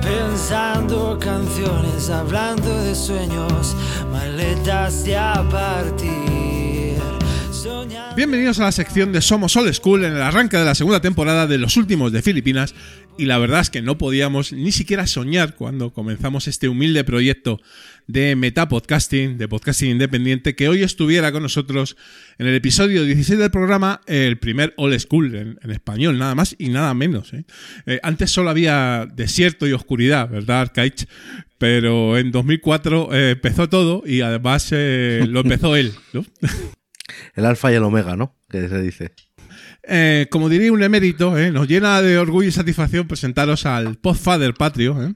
Pensando 0.00 1.18
canciones, 1.18 2.08
hablando 2.08 2.80
de 2.84 2.94
sueños, 2.94 3.74
maletas 4.12 5.02
de 5.02 5.16
a 5.16 5.44
partir. 5.50 6.94
Soñando. 7.50 8.14
Bienvenidos 8.14 8.60
a 8.60 8.66
la 8.66 8.72
sección 8.72 9.10
de 9.10 9.20
Somos 9.20 9.56
Old 9.56 9.72
School 9.72 10.04
en 10.04 10.12
el 10.12 10.22
arranque 10.22 10.58
de 10.58 10.64
la 10.64 10.76
segunda 10.76 11.00
temporada 11.00 11.48
de 11.48 11.58
Los 11.58 11.76
Últimos 11.76 12.12
de 12.12 12.22
Filipinas. 12.22 12.76
Y 13.18 13.26
la 13.26 13.38
verdad 13.38 13.60
es 13.60 13.70
que 13.70 13.82
no 13.82 13.98
podíamos 13.98 14.52
ni 14.52 14.72
siquiera 14.72 15.06
soñar 15.06 15.54
cuando 15.54 15.92
comenzamos 15.92 16.48
este 16.48 16.68
humilde 16.68 17.04
proyecto 17.04 17.60
de 18.06 18.34
metapodcasting, 18.36 19.36
de 19.38 19.48
podcasting 19.48 19.90
independiente, 19.90 20.56
que 20.56 20.68
hoy 20.68 20.82
estuviera 20.82 21.30
con 21.30 21.42
nosotros 21.42 21.96
en 22.38 22.46
el 22.46 22.54
episodio 22.54 23.04
16 23.04 23.38
del 23.38 23.50
programa, 23.50 24.00
el 24.06 24.38
primer 24.38 24.72
Old 24.76 24.98
School 24.98 25.34
en, 25.34 25.58
en 25.62 25.70
español, 25.70 26.18
nada 26.18 26.34
más 26.34 26.56
y 26.58 26.70
nada 26.70 26.94
menos. 26.94 27.32
¿eh? 27.34 27.44
Eh, 27.86 28.00
antes 28.02 28.30
solo 28.30 28.50
había 28.50 29.06
desierto 29.14 29.66
y 29.66 29.72
oscuridad, 29.72 30.28
¿verdad, 30.30 30.62
Arcaich? 30.62 31.06
Pero 31.58 32.18
en 32.18 32.32
2004 32.32 33.14
eh, 33.14 33.30
empezó 33.32 33.68
todo 33.68 34.02
y 34.06 34.22
además 34.22 34.68
eh, 34.72 35.24
lo 35.28 35.40
empezó 35.40 35.76
él, 35.76 35.92
¿no? 36.12 36.24
El 37.34 37.44
alfa 37.44 37.70
y 37.70 37.74
el 37.74 37.82
omega, 37.82 38.16
¿no? 38.16 38.36
Que 38.48 38.68
se 38.68 38.80
dice. 38.80 39.12
Eh, 39.84 40.26
como 40.30 40.48
diría 40.48 40.72
un 40.72 40.82
emérito, 40.82 41.36
eh, 41.36 41.50
nos 41.50 41.66
llena 41.66 42.00
de 42.02 42.18
orgullo 42.18 42.48
y 42.48 42.52
satisfacción 42.52 43.08
presentaros 43.08 43.66
al 43.66 43.96
Podfather 43.96 44.54
Patrio. 44.54 45.02
eh, 45.02 45.14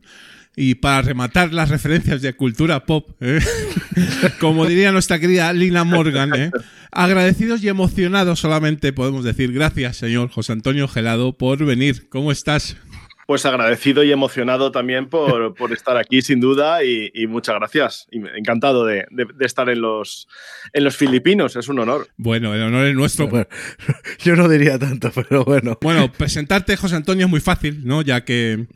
y 0.58 0.76
para 0.76 1.02
rematar 1.02 1.52
las 1.52 1.68
referencias 1.68 2.22
de 2.22 2.32
cultura 2.32 2.86
pop, 2.86 3.10
como 4.40 4.64
diría 4.64 4.90
nuestra 4.90 5.18
querida 5.18 5.52
Lina 5.52 5.84
Morgan, 5.84 6.50
agradecidos 6.90 7.62
y 7.62 7.68
emocionados 7.68 8.40
solamente 8.40 8.94
podemos 8.94 9.22
decir 9.22 9.52
gracias, 9.52 9.98
señor 9.98 10.30
José 10.30 10.52
Antonio 10.52 10.88
Gelado, 10.88 11.36
por 11.36 11.62
venir. 11.66 12.08
¿Cómo 12.08 12.32
estás? 12.32 12.78
Pues 13.26 13.44
agradecido 13.44 14.04
y 14.04 14.12
emocionado 14.12 14.70
también 14.70 15.08
por, 15.08 15.54
por 15.58 15.72
estar 15.72 15.96
aquí, 15.96 16.22
sin 16.22 16.40
duda, 16.40 16.84
y, 16.84 17.10
y 17.12 17.26
muchas 17.26 17.56
gracias. 17.56 18.06
Y 18.12 18.18
encantado 18.38 18.84
de, 18.86 19.04
de- 19.10 19.26
de 19.34 19.44
estar 19.46 19.68
en 19.68 19.80
los, 19.80 20.28
en 20.72 20.84
los 20.84 20.96
filipinos, 20.96 21.56
es 21.56 21.66
un 21.68 21.80
honor. 21.80 22.08
Bueno, 22.16 22.54
el 22.54 22.62
honor 22.62 22.86
es 22.86 22.94
nuestro. 22.94 23.26
Bueno, 23.28 23.48
yo 24.20 24.36
no 24.36 24.48
diría 24.48 24.78
tanto, 24.78 25.10
pero 25.14 25.44
bueno. 25.44 25.76
Bueno, 25.82 26.12
presentarte, 26.12 26.76
José 26.76 26.94
Antonio, 26.96 27.26
es 27.26 27.30
muy 27.30 27.40
fácil, 27.40 27.84
¿no? 27.84 28.02
Ya 28.02 28.24
que 28.24 28.66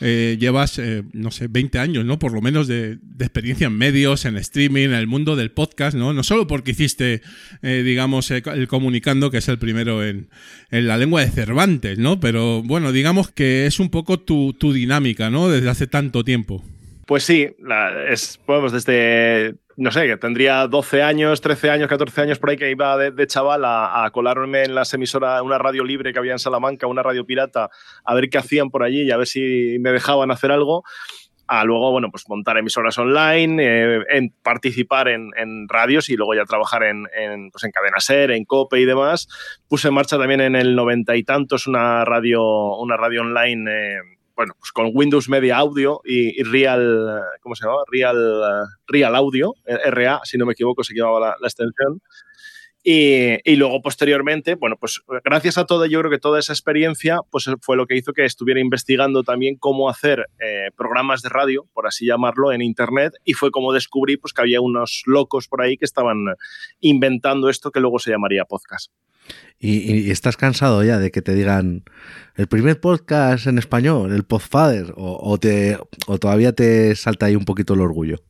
eh, 0.00 0.36
llevas, 0.38 0.78
eh, 0.78 1.02
no 1.12 1.30
sé, 1.30 1.48
20 1.48 1.78
años, 1.78 2.04
¿no? 2.04 2.18
Por 2.18 2.32
lo 2.32 2.40
menos 2.40 2.68
de, 2.68 2.98
experiencia 3.18 3.66
en 3.66 3.76
medios, 3.76 4.24
en 4.24 4.36
streaming, 4.36 4.84
en 4.84 4.94
el 4.94 5.06
mundo 5.06 5.34
del 5.34 5.50
podcast, 5.50 5.96
¿no? 5.96 6.12
No 6.12 6.22
solo 6.22 6.46
porque 6.46 6.70
hiciste, 6.70 7.22
eh, 7.62 7.82
digamos, 7.84 8.30
el 8.30 8.68
comunicando, 8.68 9.30
que 9.30 9.38
es 9.38 9.48
el 9.48 9.58
primero 9.58 10.04
en, 10.04 10.28
en 10.70 10.86
la 10.86 10.96
lengua 10.98 11.22
de 11.22 11.30
Cervantes, 11.30 11.98
¿no? 11.98 12.20
Pero 12.20 12.62
bueno, 12.62 12.92
digamos 12.92 13.30
que 13.30 13.66
es 13.66 13.80
un 13.80 13.90
poco 13.90 14.20
tu, 14.20 14.52
tu 14.52 14.72
dinámica, 14.72 15.30
¿no? 15.30 15.48
Desde 15.48 15.68
hace 15.68 15.86
tanto 15.86 16.24
tiempo. 16.24 16.64
Pues 17.06 17.24
sí, 17.24 17.48
es, 18.08 18.38
pues 18.44 18.72
desde, 18.72 19.54
no 19.78 19.92
sé, 19.92 20.08
que 20.08 20.16
tendría 20.16 20.66
12 20.66 21.02
años, 21.04 21.40
13 21.40 21.70
años, 21.70 21.88
14 21.88 22.22
años 22.22 22.40
por 22.40 22.50
ahí 22.50 22.56
que 22.56 22.68
iba 22.68 22.98
de, 22.98 23.26
chaval 23.28 23.62
a, 23.64 24.10
colarme 24.12 24.64
en 24.64 24.74
las 24.74 24.92
emisoras, 24.92 25.40
una 25.40 25.56
radio 25.56 25.84
libre 25.84 26.12
que 26.12 26.18
había 26.18 26.32
en 26.32 26.40
Salamanca, 26.40 26.88
una 26.88 27.04
radio 27.04 27.24
pirata, 27.24 27.70
a 28.04 28.14
ver 28.14 28.28
qué 28.28 28.38
hacían 28.38 28.70
por 28.70 28.82
allí 28.82 29.02
y 29.02 29.12
a 29.12 29.16
ver 29.16 29.28
si 29.28 29.76
me 29.78 29.92
dejaban 29.92 30.32
hacer 30.32 30.50
algo. 30.50 30.82
A 31.46 31.64
luego, 31.64 31.92
bueno, 31.92 32.10
pues 32.10 32.24
montar 32.28 32.58
emisoras 32.58 32.98
online, 32.98 33.62
eh, 33.64 34.30
participar 34.42 35.08
en, 35.08 35.30
en 35.36 35.66
radios 35.68 36.10
y 36.10 36.16
luego 36.16 36.34
ya 36.34 36.44
trabajar 36.44 36.82
en, 36.82 37.06
en, 37.16 37.50
pues 37.50 37.62
en 37.62 37.70
Cadena 37.70 38.00
Ser, 38.00 38.32
en 38.32 38.44
COPE 38.44 38.80
y 38.80 38.84
demás. 38.84 39.28
Puse 39.68 39.88
en 39.88 39.94
marcha 39.94 40.18
también 40.18 40.40
en 40.40 40.56
el 40.56 40.74
noventa 40.74 41.16
y 41.16 41.22
tantos 41.22 41.68
una 41.68 42.04
radio, 42.04 42.42
una 42.76 42.96
radio 42.96 43.22
online 43.22 43.70
eh, 43.70 44.17
bueno, 44.38 44.54
pues 44.56 44.70
con 44.70 44.92
Windows 44.94 45.28
Media 45.28 45.56
Audio 45.56 46.00
y, 46.04 46.40
y 46.40 46.44
Real, 46.44 47.24
¿cómo 47.40 47.56
se 47.56 47.64
llamaba? 47.64 47.82
Real, 47.90 48.16
eh, 48.16 48.66
Real 48.86 49.16
Audio, 49.16 49.52
RA, 49.66 50.20
si 50.22 50.38
no 50.38 50.46
me 50.46 50.52
equivoco, 50.52 50.84
se 50.84 50.94
llamaba 50.94 51.18
la, 51.18 51.36
la 51.40 51.48
extensión. 51.48 52.00
Y, 52.90 53.56
luego, 53.56 53.82
posteriormente, 53.82 54.54
bueno, 54.54 54.76
pues 54.80 55.02
gracias 55.22 55.58
a 55.58 55.66
todo, 55.66 55.84
yo 55.84 55.98
creo 55.98 56.10
que 56.10 56.18
toda 56.18 56.38
esa 56.38 56.54
experiencia 56.54 57.20
pues, 57.30 57.44
fue 57.60 57.76
lo 57.76 57.86
que 57.86 57.98
hizo 57.98 58.14
que 58.14 58.24
estuviera 58.24 58.60
investigando 58.60 59.24
también 59.24 59.56
cómo 59.58 59.90
hacer 59.90 60.30
eh, 60.40 60.70
programas 60.74 61.20
de 61.20 61.28
radio, 61.28 61.66
por 61.74 61.86
así 61.86 62.06
llamarlo, 62.06 62.50
en 62.50 62.62
Internet. 62.62 63.12
Y 63.24 63.34
fue 63.34 63.50
como 63.50 63.74
descubrí 63.74 64.16
pues, 64.16 64.32
que 64.32 64.40
había 64.40 64.62
unos 64.62 65.02
locos 65.04 65.48
por 65.48 65.60
ahí 65.60 65.76
que 65.76 65.84
estaban 65.84 66.16
inventando 66.80 67.50
esto 67.50 67.70
que 67.72 67.80
luego 67.80 67.98
se 67.98 68.10
llamaría 68.10 68.46
podcast. 68.46 68.90
¿Y, 69.58 70.06
y 70.06 70.10
estás 70.10 70.38
cansado 70.38 70.82
ya 70.82 70.98
de 70.98 71.10
que 71.10 71.20
te 71.20 71.34
digan 71.34 71.84
el 72.36 72.46
primer 72.46 72.80
podcast 72.80 73.48
en 73.48 73.58
español, 73.58 74.14
el 74.14 74.24
Podfather, 74.24 74.94
o, 74.96 75.18
o, 75.30 75.36
te, 75.36 75.76
o 76.06 76.16
todavía 76.16 76.54
te 76.54 76.96
salta 76.96 77.26
ahí 77.26 77.36
un 77.36 77.44
poquito 77.44 77.74
el 77.74 77.82
orgullo? 77.82 78.22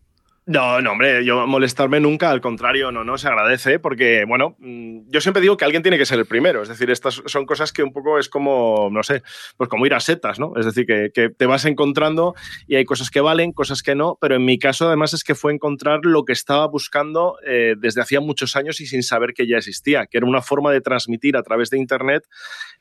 No, 0.48 0.80
no, 0.80 0.92
hombre, 0.92 1.26
yo 1.26 1.46
molestarme 1.46 2.00
nunca, 2.00 2.30
al 2.30 2.40
contrario, 2.40 2.90
no, 2.90 3.04
no, 3.04 3.18
se 3.18 3.28
agradece 3.28 3.78
porque, 3.78 4.24
bueno, 4.26 4.56
mm, 4.58 5.00
yo 5.10 5.20
siempre 5.20 5.42
digo 5.42 5.58
que 5.58 5.66
alguien 5.66 5.82
tiene 5.82 5.98
que 5.98 6.06
ser 6.06 6.18
el 6.18 6.24
primero, 6.24 6.62
es 6.62 6.70
decir, 6.70 6.90
estas 6.90 7.20
son 7.26 7.44
cosas 7.44 7.70
que 7.70 7.82
un 7.82 7.92
poco 7.92 8.18
es 8.18 8.30
como, 8.30 8.88
no 8.90 9.02
sé, 9.02 9.22
pues 9.58 9.68
como 9.68 9.84
ir 9.84 9.92
a 9.92 10.00
setas, 10.00 10.38
¿no? 10.38 10.54
Es 10.56 10.64
decir, 10.64 10.86
que, 10.86 11.10
te 11.28 11.44
vas 11.46 11.66
encontrando 11.66 12.34
y 12.66 12.76
hay 12.76 12.86
cosas 12.86 13.10
que 13.10 13.20
valen, 13.20 13.52
cosas 13.52 13.82
que 13.82 13.94
no, 13.94 14.16
pero 14.22 14.36
en 14.36 14.46
mi 14.46 14.58
caso 14.58 14.86
además 14.86 15.12
es 15.12 15.22
que 15.22 15.34
fue 15.34 15.52
encontrar 15.52 16.00
lo 16.04 16.24
que 16.24 16.32
estaba 16.32 16.66
buscando 16.66 17.36
eh, 17.46 17.74
desde 17.76 18.00
hacía 18.00 18.20
muchos 18.22 18.56
años 18.56 18.80
y 18.80 18.86
sin 18.86 19.02
saber 19.02 19.34
que 19.34 19.46
ya 19.46 19.58
existía, 19.58 20.06
que 20.06 20.16
era 20.16 20.26
una 20.26 20.40
forma 20.40 20.72
de 20.72 20.80
transmitir 20.80 21.36
a 21.36 21.42
través 21.42 21.68
de 21.68 21.76
Internet 21.76 22.24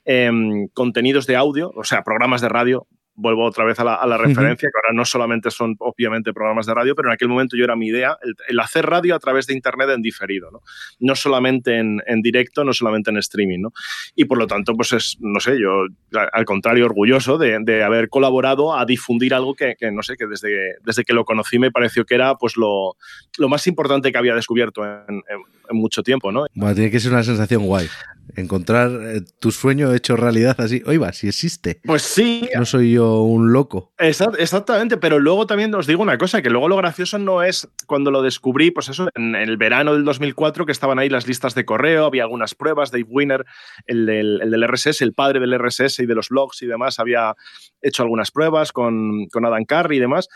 eh, 0.05 0.31
contenidos 0.73 1.27
de 1.27 1.35
audio, 1.35 1.73
o 1.75 1.83
sea, 1.83 2.05
programas 2.05 2.39
de 2.39 2.47
radio, 2.47 2.87
vuelvo 3.17 3.43
otra 3.43 3.65
vez 3.65 3.79
a 3.79 3.83
la, 3.83 3.95
a 3.95 4.07
la 4.07 4.17
referencia, 4.17 4.67
uh 4.67 4.69
-huh. 4.69 4.71
que 4.71 4.77
ahora 4.77 4.93
no 4.95 5.03
solamente 5.03 5.51
son 5.51 5.75
obviamente 5.79 6.31
programas 6.33 6.65
de 6.67 6.73
radio, 6.73 6.95
pero 6.95 7.09
en 7.09 7.13
aquel 7.13 7.27
momento 7.27 7.57
yo 7.57 7.65
era 7.65 7.75
mi 7.75 7.87
idea, 7.87 8.15
el, 8.21 8.35
el 8.47 8.59
hacer 8.59 8.85
radio 8.85 9.15
a 9.15 9.19
través 9.19 9.47
de 9.47 9.53
Internet 9.53 9.89
en 9.89 10.01
diferido, 10.01 10.51
¿no? 10.51 10.61
No 10.99 11.15
solamente 11.15 11.77
en, 11.77 12.01
en, 12.05 12.21
directo, 12.21 12.63
no 12.63 12.73
solamente 12.73 13.09
en 13.09 13.17
streaming, 13.17 13.59
¿no? 13.59 13.73
Y 14.15 14.25
por 14.25 14.37
lo 14.37 14.47
tanto, 14.47 14.73
pues 14.75 14.93
es, 14.93 15.17
no 15.19 15.39
sé, 15.39 15.59
yo 15.59 15.87
al 16.31 16.45
contrario, 16.45 16.85
orgulloso 16.85 17.37
de, 17.37 17.57
de 17.61 17.83
haber 17.83 18.07
colaborado 18.09 18.77
a 18.77 18.85
difundir 18.85 19.33
algo 19.33 19.55
que, 19.55 19.75
que, 19.77 19.91
no 19.91 20.03
sé, 20.03 20.15
que 20.15 20.27
desde, 20.27 20.75
desde 20.83 21.03
que 21.03 21.13
lo 21.13 21.25
conocí 21.25 21.57
me 21.59 21.71
pareció 21.71 22.05
que 22.05 22.15
era 22.15 22.35
pues 22.35 22.55
lo, 22.55 22.95
lo 23.39 23.49
más 23.49 23.65
importante 23.67 24.11
que 24.11 24.17
había 24.17 24.35
descubierto 24.35 24.85
en, 24.85 25.01
en, 25.09 25.41
en 25.56 25.56
mucho 25.71 26.03
tiempo, 26.03 26.31
¿no? 26.31 26.45
Bueno, 26.53 26.75
tiene 26.75 26.91
que 26.91 26.99
ser 26.99 27.11
una 27.11 27.23
sensación 27.23 27.65
guay 27.65 27.87
encontrar 28.35 28.91
eh, 28.91 29.21
tu 29.39 29.51
sueño 29.51 29.93
hecho 29.93 30.15
realidad 30.15 30.55
así. 30.59 30.81
Oiga, 30.85 31.13
si 31.13 31.27
existe. 31.27 31.79
Pues 31.83 32.01
sí. 32.01 32.49
No 32.55 32.65
soy 32.65 32.93
yo 32.93 33.21
un 33.21 33.53
loco. 33.53 33.93
Exactamente, 33.97 34.97
pero 34.97 35.19
luego 35.19 35.47
también 35.47 35.73
os 35.75 35.87
digo 35.87 36.01
una 36.01 36.17
cosa, 36.17 36.41
que 36.41 36.49
luego 36.49 36.67
lo 36.67 36.77
gracioso 36.77 37.17
no 37.17 37.43
es 37.43 37.67
cuando 37.85 38.11
lo 38.11 38.21
descubrí, 38.21 38.71
pues 38.71 38.89
eso, 38.89 39.09
en, 39.15 39.35
el 39.35 39.57
verano 39.57 39.93
del 39.93 40.03
2004, 40.03 40.65
que 40.65 40.71
estaban 40.71 40.99
ahí 40.99 41.09
las 41.09 41.27
listas 41.27 41.55
de 41.55 41.65
correo, 41.65 42.05
había 42.05 42.23
algunas 42.23 42.55
pruebas, 42.55 42.91
Dave 42.91 43.05
Winner, 43.07 43.45
el 43.85 44.05
del, 44.05 44.41
el 44.41 44.51
del 44.51 44.67
RSS, 44.67 45.01
el 45.01 45.13
padre 45.13 45.39
del 45.39 45.57
RSS 45.57 45.99
y 45.99 46.05
de 46.05 46.15
los 46.15 46.29
blogs 46.29 46.61
y 46.61 46.67
demás, 46.67 46.99
había 46.99 47.35
hecho 47.81 48.03
algunas 48.03 48.31
pruebas 48.31 48.71
con, 48.71 49.27
con 49.27 49.45
Adam 49.45 49.65
Carey 49.65 49.97
y 49.97 50.01
demás, 50.01 50.27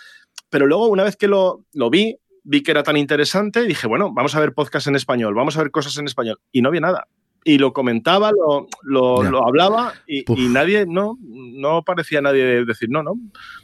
pero 0.49 0.65
luego 0.65 0.87
una 0.87 1.03
vez 1.03 1.15
que 1.15 1.27
lo, 1.27 1.65
lo 1.73 1.89
vi, 1.89 2.17
vi 2.43 2.63
que 2.63 2.71
era 2.71 2.83
tan 2.83 2.97
interesante 2.97 3.63
dije, 3.63 3.87
bueno, 3.87 4.11
vamos 4.13 4.35
a 4.35 4.39
ver 4.39 4.53
podcast 4.53 4.87
en 4.87 4.95
español, 4.95 5.33
vamos 5.33 5.57
a 5.57 5.61
ver 5.61 5.71
cosas 5.71 5.97
en 5.97 6.05
español. 6.05 6.39
Y 6.51 6.61
no 6.61 6.69
había 6.69 6.81
nada 6.81 7.07
y 7.43 7.57
lo 7.57 7.73
comentaba, 7.73 8.31
lo, 8.31 8.67
lo, 8.83 9.23
lo 9.23 9.47
hablaba 9.47 9.93
y, 10.07 10.23
y, 10.31 10.47
nadie, 10.49 10.85
no, 10.87 11.17
no 11.21 11.83
parecía 11.83 12.21
nadie 12.21 12.65
decir 12.65 12.89
no, 12.89 13.03
no. 13.03 13.13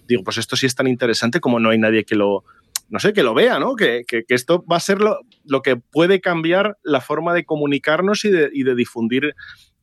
Digo, 0.08 0.24
pues 0.24 0.38
esto 0.38 0.56
sí 0.56 0.66
es 0.66 0.76
tan 0.76 0.88
interesante 0.88 1.40
como 1.40 1.60
no 1.60 1.70
hay 1.70 1.78
nadie 1.78 2.04
que 2.04 2.16
lo, 2.16 2.44
no 2.90 3.00
sé, 3.00 3.14
que 3.14 3.24
lo 3.24 3.34
vea, 3.34 3.60
¿no? 3.60 3.76
Que, 3.76 4.04
que, 4.08 4.24
que 4.24 4.34
esto 4.34 4.66
va 4.66 4.78
a 4.78 4.82
ser 4.82 5.00
lo, 5.00 5.20
lo, 5.46 5.62
que 5.62 5.76
puede 5.76 6.22
cambiar 6.22 6.78
la 6.84 7.02
forma 7.02 7.34
de 7.34 7.46
comunicarnos 7.46 8.26
y 8.26 8.32
de, 8.32 8.50
y 8.52 8.64
de 8.64 8.76
difundir 8.76 9.36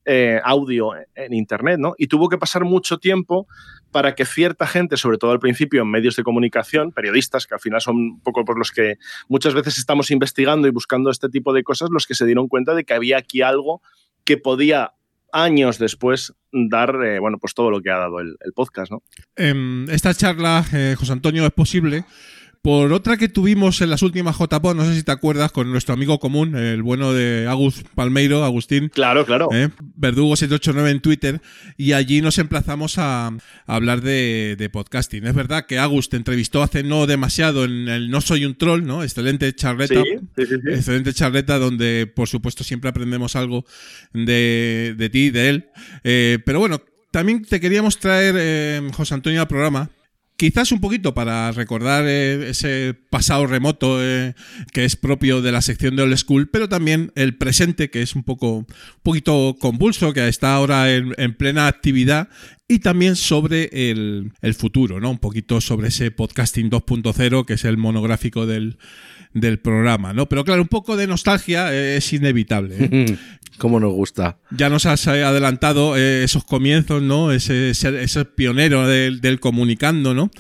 eh, 0.05 0.41
audio 0.45 0.91
en 1.15 1.33
Internet, 1.33 1.79
¿no? 1.79 1.95
Y 1.99 2.07
tuvo 2.09 2.29
que 2.29 2.39
pasar 2.39 2.65
mucho 2.65 2.99
tiempo 2.99 3.47
para 3.91 4.15
que 4.15 4.25
cierta 4.25 4.67
gente, 4.67 4.97
sobre 4.97 5.19
todo 5.19 5.31
al 5.31 5.39
principio 5.39 5.83
en 5.83 5.91
medios 5.91 6.17
de 6.17 6.25
comunicación, 6.25 6.91
periodistas, 6.93 7.47
que 7.47 7.55
al 7.55 7.61
final 7.61 7.81
son 7.81 7.97
un 7.97 8.21
poco 8.21 8.45
por 8.45 8.59
los 8.59 8.71
que 8.71 8.97
muchas 9.29 9.55
veces 9.55 9.79
estamos 9.79 10.11
investigando 10.11 10.67
y 10.67 10.73
buscando 10.73 11.11
este 11.11 11.29
tipo 11.29 11.53
de 11.53 11.63
cosas, 11.63 11.91
los 11.91 12.07
que 12.07 12.15
se 12.15 12.27
dieron 12.27 12.49
cuenta 12.49 12.75
de 12.75 12.85
que 12.85 12.95
había 12.95 13.19
aquí 13.19 13.43
algo 13.43 13.83
que 14.25 14.37
podía 14.37 14.95
años 15.33 15.79
después 15.79 16.33
dar, 16.53 16.97
eh, 17.05 17.19
bueno, 17.19 17.39
pues 17.39 17.55
todo 17.55 17.71
lo 17.71 17.81
que 17.81 17.91
ha 17.91 17.99
dado 17.99 18.21
el, 18.21 18.37
podcast, 18.55 18.91
¿no? 18.91 19.03
Eh, 19.37 19.85
esta 19.91 20.15
charla, 20.15 20.65
eh, 20.73 20.95
José 20.99 21.13
Antonio, 21.13 21.45
es 21.45 21.53
posible 21.53 22.05
por 22.65 22.95
otra 22.95 23.19
que 23.19 23.29
tuvimos 23.29 23.83
en 23.83 23.91
las 23.91 24.01
últimas 24.01 24.39
JPO, 24.39 24.73
no 24.73 24.87
sé 24.87 24.95
si 24.95 25.03
te 25.03 25.13
acuerdas, 25.13 25.53
con 25.53 25.71
nuestro 25.71 25.93
amigo 25.93 26.19
común, 26.19 26.57
el 26.57 26.83
bueno 26.83 27.13
de 27.13 27.47
Agus 27.47 27.85
Palmeiro, 27.95 28.43
Agustín. 28.43 28.89
Claro, 28.89 29.27
claro. 29.27 29.51
¿eh? 29.53 29.69
Verdugo789 30.01 30.91
en 30.91 31.01
Twitter. 31.01 31.43
Y 31.77 31.93
allí 31.93 32.23
nos 32.23 32.39
emplazamos 32.39 32.97
a, 32.97 33.27
a 33.27 33.35
hablar 33.67 34.01
de, 34.01 34.57
de, 34.57 34.71
podcasting. 34.71 35.27
Es 35.27 35.35
verdad 35.35 35.67
que 35.67 35.79
Agus 35.79 36.09
te 36.09 36.17
entrevistó 36.17 36.63
hace 36.63 36.83
no 36.83 37.07
demasiado 37.07 37.67
en 37.67 37.87
el 37.91 38.11
No 38.11 38.23
Soy 38.23 38.47
un 38.47 38.55
Troll, 38.55 38.87
¿no? 38.87 39.03
Excelente 39.03 39.55
charleta. 39.55 40.03
Sí, 40.03 40.47
sí, 40.47 40.47
sí, 40.47 40.55
excelente 40.71 41.13
charleta 41.13 41.59
donde, 41.59 42.07
por 42.07 42.29
supuesto, 42.29 42.65
siempre 42.65 42.89
aprendemos 42.89 43.37
algo 43.37 43.67
de, 44.15 44.95
de 44.97 45.11
ti, 45.11 45.29
de 45.29 45.51
él. 45.51 45.69
Eh, 46.03 46.39
pero 46.47 46.61
bueno, 46.61 46.81
también 47.11 47.45
te 47.45 47.61
queríamos 47.61 47.99
traer, 47.99 48.37
eh, 48.39 48.81
José 48.95 49.13
Antonio, 49.13 49.43
al 49.43 49.49
programa 49.49 49.91
Quizás 50.37 50.73
un 50.73 50.81
poquito 50.81 51.15
para 51.15 51.53
recordar 51.53 52.07
eh, 52.09 52.51
ese 52.51 52.95
pasado 53.09 53.47
remoto 53.47 54.03
eh, 54.03 54.35
que 54.73 54.85
es 54.85 54.97
propio 54.97 55.41
de 55.43 55.53
la 55.53 55.63
sección 55.63 55.95
de 55.95 56.03
Old 56.03 56.17
School, 56.17 56.51
pero 56.51 56.69
también 56.69 57.13
el 57.15 57.37
presente 57.37 57.89
que 57.89 58.03
es 58.03 58.17
un 58.17 58.25
poco 58.25 58.57
un 58.57 58.67
poquito 59.05 59.57
convulso, 59.61 60.13
que 60.13 60.27
está 60.27 60.55
ahora 60.55 60.93
en, 60.93 61.15
en 61.19 61.35
plena 61.35 61.69
actividad 61.69 62.29
y 62.67 62.79
también 62.79 63.15
sobre 63.17 63.91
el, 63.91 64.33
el, 64.41 64.55
futuro, 64.55 65.01
¿no? 65.01 65.11
Un 65.11 65.19
poquito 65.19 65.61
sobre 65.61 65.89
ese 65.89 66.11
podcasting 66.11 66.71
2.0 66.71 67.45
que 67.45 67.55
es 67.55 67.65
el 67.65 67.77
monográfico 67.77 68.47
del, 68.47 68.79
del 69.35 69.59
programa, 69.59 70.15
¿no? 70.15 70.29
Pero 70.29 70.45
claro, 70.45 70.63
un 70.63 70.69
poco 70.69 70.97
de 70.97 71.07
nostalgia 71.07 71.75
es 71.75 72.11
inevitable. 72.13 72.77
¿eh? 72.79 73.19
¿Cómo 73.59 73.81
nos 73.81 73.93
gusta? 73.93 74.39
Ya 74.51 74.71
nos 74.71 74.87
has 74.87 75.07
adelantado 75.07 75.97
eh, 75.97 76.25
esos 76.25 76.45
comienzos, 76.45 77.03
¿no? 77.03 77.33
Ese, 77.33 77.71
ese, 77.71 78.03
ese 78.03 78.25
pionero 78.25 78.87
del, 78.87 79.21
del, 79.21 79.41
comunicando, 79.41 80.15
¿no? 80.15 80.31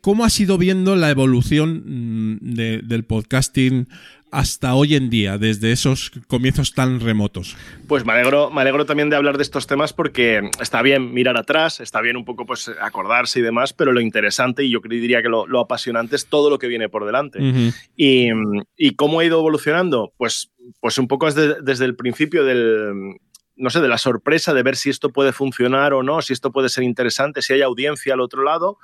¿Cómo 0.00 0.24
has 0.24 0.40
ido 0.40 0.56
viendo 0.56 0.96
la 0.96 1.10
evolución 1.10 2.38
de, 2.40 2.80
del 2.82 3.04
podcasting 3.04 3.86
hasta 4.30 4.74
hoy 4.74 4.94
en 4.94 5.10
día, 5.10 5.38
desde 5.38 5.72
esos 5.72 6.10
comienzos 6.28 6.72
tan 6.72 7.00
remotos? 7.00 7.56
Pues 7.88 8.04
me 8.04 8.12
alegro, 8.12 8.50
me 8.50 8.60
alegro 8.60 8.86
también 8.86 9.10
de 9.10 9.16
hablar 9.16 9.36
de 9.36 9.42
estos 9.42 9.66
temas 9.66 9.92
porque 9.92 10.50
está 10.60 10.82
bien 10.82 11.12
mirar 11.12 11.36
atrás, 11.36 11.80
está 11.80 12.00
bien 12.00 12.16
un 12.16 12.24
poco 12.24 12.46
pues 12.46 12.70
acordarse 12.80 13.40
y 13.40 13.42
demás, 13.42 13.72
pero 13.72 13.92
lo 13.92 14.00
interesante 14.00 14.64
y 14.64 14.70
yo 14.70 14.80
diría 14.88 15.22
que 15.22 15.28
lo, 15.28 15.46
lo 15.46 15.60
apasionante 15.60 16.16
es 16.16 16.26
todo 16.26 16.50
lo 16.50 16.58
que 16.58 16.68
viene 16.68 16.88
por 16.88 17.04
delante. 17.04 17.38
Uh 17.40 17.42
-huh. 17.42 17.74
y, 17.96 18.28
y, 18.76 18.94
cómo 18.94 19.20
ha 19.20 19.24
ido 19.24 19.38
evolucionando, 19.38 20.12
pues, 20.16 20.50
pues 20.80 20.98
un 20.98 21.08
poco 21.08 21.26
desde, 21.26 21.62
desde 21.62 21.84
el 21.84 21.96
principio 21.96 22.44
del, 22.44 23.16
no 23.56 23.70
sé, 23.70 23.80
de 23.80 23.88
la 23.88 23.98
sorpresa 23.98 24.54
de 24.54 24.62
ver 24.62 24.76
si 24.76 24.90
esto 24.90 25.10
puede 25.10 25.32
funcionar 25.32 25.92
o 25.92 26.02
no, 26.02 26.22
si 26.22 26.32
esto 26.32 26.50
puede 26.50 26.68
ser 26.68 26.84
interesante, 26.84 27.42
si 27.42 27.52
hay 27.52 27.62
audiencia 27.62 28.14
al 28.14 28.20
otro 28.20 28.42
lado 28.42 28.78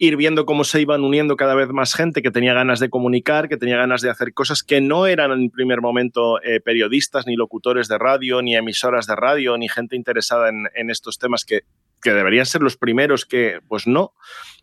ir 0.00 0.16
viendo 0.16 0.46
cómo 0.46 0.64
se 0.64 0.80
iban 0.80 1.04
uniendo 1.04 1.36
cada 1.36 1.54
vez 1.54 1.68
más 1.68 1.94
gente 1.94 2.22
que 2.22 2.30
tenía 2.30 2.54
ganas 2.54 2.80
de 2.80 2.88
comunicar, 2.88 3.50
que 3.50 3.58
tenía 3.58 3.76
ganas 3.76 4.00
de 4.00 4.08
hacer 4.08 4.32
cosas 4.32 4.62
que 4.62 4.80
no 4.80 5.06
eran 5.06 5.30
en 5.30 5.50
primer 5.50 5.82
momento 5.82 6.42
eh, 6.42 6.58
periodistas, 6.58 7.26
ni 7.26 7.36
locutores 7.36 7.86
de 7.86 7.98
radio, 7.98 8.40
ni 8.40 8.56
emisoras 8.56 9.06
de 9.06 9.14
radio, 9.14 9.58
ni 9.58 9.68
gente 9.68 9.96
interesada 9.96 10.48
en, 10.48 10.68
en 10.74 10.88
estos 10.88 11.18
temas 11.18 11.44
que, 11.44 11.64
que, 12.00 12.14
deberían 12.14 12.46
ser 12.46 12.62
los 12.62 12.78
primeros 12.78 13.26
que, 13.26 13.60
pues 13.68 13.86
no. 13.86 14.14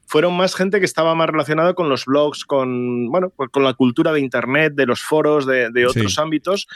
Fueron 0.08 0.36
más 0.36 0.56
gente 0.56 0.80
que 0.80 0.86
estaba 0.86 1.14
más 1.14 1.30
relacionada 1.30 1.76
con 1.76 1.88
los 1.88 2.06
blogs, 2.06 2.44
con, 2.44 3.12
bueno, 3.12 3.32
pues 3.36 3.52
con 3.52 3.64
la 3.64 3.76
cultura 3.76 4.14
de 4.14 4.22
Internet, 4.22 4.74
de 4.74 4.88
los 4.88 5.04
foros, 5.04 5.46
de, 5.46 5.70
de 5.70 5.86
otros 5.86 6.16
sí. 6.16 6.20
ámbitos 6.20 6.68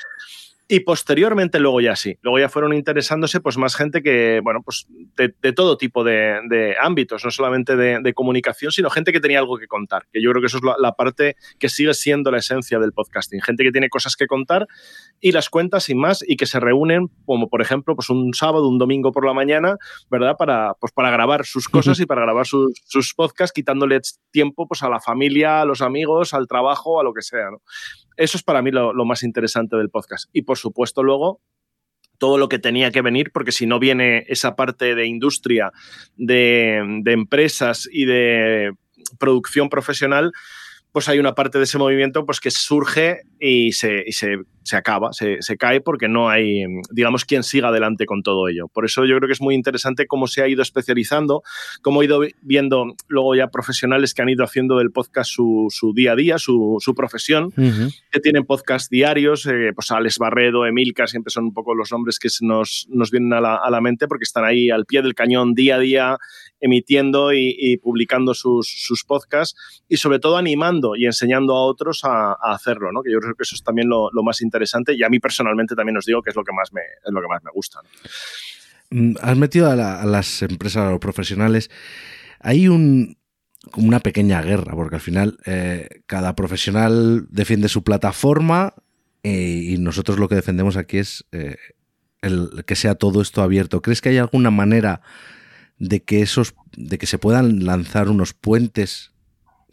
y 0.72 0.80
posteriormente 0.80 1.60
luego 1.60 1.82
ya 1.82 1.98
sí, 1.98 2.18
luego 2.22 2.40
ya 2.40 2.48
fueron 2.48 2.72
interesándose 2.72 3.42
pues 3.42 3.58
más 3.58 3.76
gente 3.76 4.02
que, 4.02 4.40
bueno, 4.42 4.62
pues 4.64 4.88
de, 5.18 5.36
de 5.42 5.52
todo 5.52 5.76
tipo 5.76 6.06
de, 6.06 6.40
de, 6.48 6.78
ámbitos, 6.80 7.26
no 7.26 7.30
solamente 7.30 7.76
de, 7.76 8.00
de, 8.02 8.14
comunicación, 8.14 8.72
sino 8.72 8.90
gente 8.90 9.12
que 9.12 9.20
tenía 9.20 9.40
algo 9.40 9.58
que 9.58 9.68
contar, 9.68 10.08
que 10.14 10.22
yo 10.22 10.30
creo 10.32 10.42
que 10.42 10.46
eso 10.46 10.60
es 10.60 10.64
la, 10.64 10.76
la, 10.80 10.94
parte 10.94 11.36
que 11.60 11.68
sigue 11.68 11.94
siendo 11.94 12.32
la 12.32 12.38
esencia 12.38 12.80
del 12.80 12.94
podcasting, 12.94 13.42
gente 13.42 13.66
que 13.66 13.74
tiene 13.74 13.90
cosas 13.90 14.16
que 14.16 14.28
contar 14.28 14.66
y 15.20 15.34
las 15.34 15.50
cuenta 15.50 15.82
sin 15.82 16.00
más 16.00 16.24
y 16.26 16.38
que 16.38 16.46
se 16.46 16.62
reúnen 16.62 17.10
como 17.26 17.50
por 17.50 17.62
ejemplo 17.62 17.94
pues 17.94 18.10
un 18.10 18.34
sábado, 18.34 18.70
un 18.70 18.78
domingo 18.78 19.12
por 19.12 19.26
la 19.26 19.34
mañana, 19.34 19.76
¿verdad? 20.10 20.38
Para, 20.40 20.76
pues 20.80 20.94
para 20.94 21.12
grabar 21.12 21.46
sus 21.46 21.68
cosas 21.68 22.00
y 22.00 22.06
para 22.06 22.22
grabar 22.22 22.48
sus, 22.48 22.72
sus 22.86 23.14
podcasts 23.14 23.52
quitándole 23.52 24.00
tiempo 24.32 24.70
pues 24.70 24.84
a 24.84 24.90
la 24.90 25.02
familia, 25.02 25.60
a 25.60 25.66
los 25.66 25.82
amigos, 25.82 26.34
al 26.34 26.48
trabajo, 26.48 27.02
a 27.02 27.04
lo 27.04 27.14
que 27.14 27.24
sea, 27.24 27.52
¿no? 27.52 27.58
Eso 28.18 28.38
es 28.38 28.44
para 28.44 28.62
mí 28.62 28.72
lo, 28.72 28.94
más 29.06 29.24
interesante 29.24 29.76
del 29.76 29.90
podcast. 29.90 30.30
Y 30.34 30.44
por 30.44 30.58
supuesto 30.58 31.04
luego 31.04 31.42
todo 32.18 32.38
lo 32.38 32.50
que 32.50 32.60
tenía 32.60 32.92
que 32.92 33.02
venir, 33.02 33.32
porque 33.32 33.52
si 33.52 33.66
no 33.66 33.80
viene 33.80 34.26
esa 34.28 34.56
parte 34.56 34.94
de 34.94 35.08
industria, 35.08 35.72
de, 36.18 37.02
empresas 37.06 37.90
y 37.92 38.06
de 38.06 38.74
producción 39.18 39.70
profesional, 39.70 40.32
pues 40.92 41.08
hay 41.10 41.20
una 41.20 41.34
parte 41.36 41.58
de 41.58 41.64
ese 41.64 41.78
movimiento 41.78 42.26
pues, 42.26 42.40
que 42.40 42.52
surge 42.52 43.22
y 43.40 43.72
se, 43.72 44.04
y 44.06 44.12
se, 44.12 44.38
se 44.64 44.76
acaba, 44.76 45.14
se, 45.14 45.42
se 45.42 45.56
cae 45.58 45.80
porque 45.82 46.08
no 46.08 46.30
hay, 46.30 46.64
digamos, 46.92 47.24
quien 47.26 47.44
siga 47.44 47.70
adelante 47.70 48.06
con 48.06 48.24
todo 48.24 48.48
ello. 48.50 48.68
Por 48.68 48.86
eso 48.86 49.06
yo 49.06 49.16
creo 49.18 49.28
que 49.28 49.34
es 49.34 49.42
muy 49.42 49.56
interesante 49.56 50.06
cómo 50.06 50.28
se 50.28 50.42
ha 50.44 50.48
ido 50.48 50.62
especializando, 50.62 51.44
cómo 51.82 52.02
he 52.02 52.06
ido 52.06 52.20
vi- 52.20 52.36
viendo 52.42 52.86
luego 53.08 53.36
ya 53.36 53.48
profesionales 53.48 54.14
que 54.14 54.22
han 54.22 54.30
ido 54.30 54.44
haciendo 54.44 54.78
del 54.78 54.92
podcast 54.92 55.32
su, 55.32 55.68
su 55.70 55.94
día 55.94 56.12
a 56.12 56.16
día, 56.16 56.38
su, 56.38 56.78
su 56.80 56.94
profesión, 56.94 57.52
que 58.12 58.20
tienen 58.20 58.44
podcast 58.46 58.92
diarios, 58.92 59.46
eh, 59.46 59.72
pues 59.74 59.92
Alex 59.92 60.18
Barredo, 60.18 60.66
Emilcar, 60.66 61.08
siempre 61.08 61.32
son 61.32 61.46
un 61.46 61.54
poco 61.54 61.74
los 61.74 61.92
nombres 61.92 62.20
que 62.20 62.28
nos, 62.42 62.88
nos 62.90 63.12
vienen 63.12 63.34
a 63.34 63.40
la, 63.42 63.56
a 63.56 63.70
la 63.70 63.82
mente 63.82 64.08
porque 64.08 64.24
están 64.24 64.44
ahí 64.46 64.70
al 64.70 64.86
pie 64.86 65.02
del 65.02 65.16
cañón 65.16 65.54
día 65.54 65.76
a 65.76 65.80
día 65.80 66.18
emitiendo 66.62 67.34
y, 67.34 67.78
publicando 67.78 68.34
sus, 68.34 69.04
podcasts 69.08 69.84
y 69.90 69.98
sobre 69.98 70.20
todo 70.20 70.38
animando 70.38 70.96
y 70.96 71.06
enseñando 71.06 71.56
a 71.56 71.66
otros 71.66 72.02
a, 72.06 72.34
hacerlo, 72.42 72.92
¿no? 72.92 73.02
que 73.02 73.12
yo 73.12 73.20
creo 73.20 73.36
que 73.36 73.44
eso 73.44 73.56
es 73.56 73.64
también 73.64 73.90
lo, 73.90 74.10
más 74.24 74.42
interesante 74.42 74.94
y 74.94 75.04
a 75.04 75.10
mí 75.10 75.20
personalmente 75.20 75.76
también 75.76 75.98
os 75.98 76.06
digo 76.06 76.22
que 76.22 76.30
es 76.30 76.36
lo 76.36 76.44
que 76.44 76.54
más 76.54 76.72
me, 76.72 76.82
es 76.82 77.12
lo 77.12 77.22
que 77.22 77.28
más 77.28 77.44
me 77.44 77.52
gusta. 77.52 77.80
Mm, 78.92 79.16
Has 79.22 79.38
metido 79.38 79.70
a, 79.70 79.76
la- 79.76 80.06
las 80.06 80.42
empresas, 80.44 81.00
profesionales. 81.00 81.72
Hay 82.40 82.68
un, 82.68 83.18
como 83.72 83.88
una 83.88 84.00
pequeña 84.00 84.42
guerra, 84.42 84.76
porque 84.76 84.96
al 84.96 85.02
final 85.02 85.38
eh, 85.46 86.02
cada 86.06 86.36
profesional 86.36 87.28
defiende 87.30 87.70
su 87.70 87.84
plataforma 87.84 88.74
eh, 89.24 89.64
y 89.70 89.78
nosotros 89.78 90.20
lo 90.20 90.28
que 90.28 90.36
defendemos 90.36 90.78
aquí 90.78 90.98
es 90.98 91.26
eh, 91.32 91.58
el, 92.22 92.64
que 92.66 92.76
sea 92.76 92.96
todo 92.96 93.22
esto 93.22 93.42
abierto. 93.42 93.82
¿Crees 93.82 94.02
que 94.02 94.10
hay 94.10 94.18
alguna 94.18 94.52
manera 94.52 95.02
de 95.84 96.04
que 96.04 96.22
esos, 96.22 96.54
de 96.78 96.98
que 97.00 97.08
se 97.08 97.18
puedan 97.18 97.66
lanzar 97.66 98.08
unos 98.10 98.34
puentes, 98.34 99.12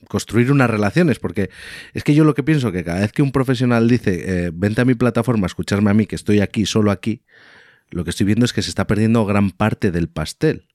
construir 0.09 0.51
unas 0.51 0.70
relaciones? 0.70 1.18
Porque 1.18 1.51
es 1.93 2.02
que 2.02 2.14
yo 2.14 2.24
lo 2.24 2.35
que 2.35 2.43
pienso 2.43 2.72
que 2.72 2.82
cada 2.82 3.01
vez 3.01 3.12
que 3.12 3.20
un 3.22 3.30
profesional 3.30 3.89
dice 3.89 4.47
eh, 4.47 4.51
vente 4.55 4.80
a 4.80 4.85
mi 4.86 4.94
plataforma, 4.94 5.47
escucharme 5.47 5.90
a 5.90 5.94
mí, 5.94 6.06
que 6.06 6.16
estoy 6.16 6.40
aquí, 6.40 6.64
solo 6.64 6.90
aquí, 6.90 7.22
lo 7.90 8.05
que 8.05 8.10
estoy 8.10 8.24
viendo 8.26 8.44
es 8.47 8.52
que 8.55 8.62
se 8.62 8.70
está 8.70 8.86
perdiendo 8.86 9.24
gran 9.26 9.51
parte 9.51 9.90
del 9.90 10.09
pastel. 10.09 10.66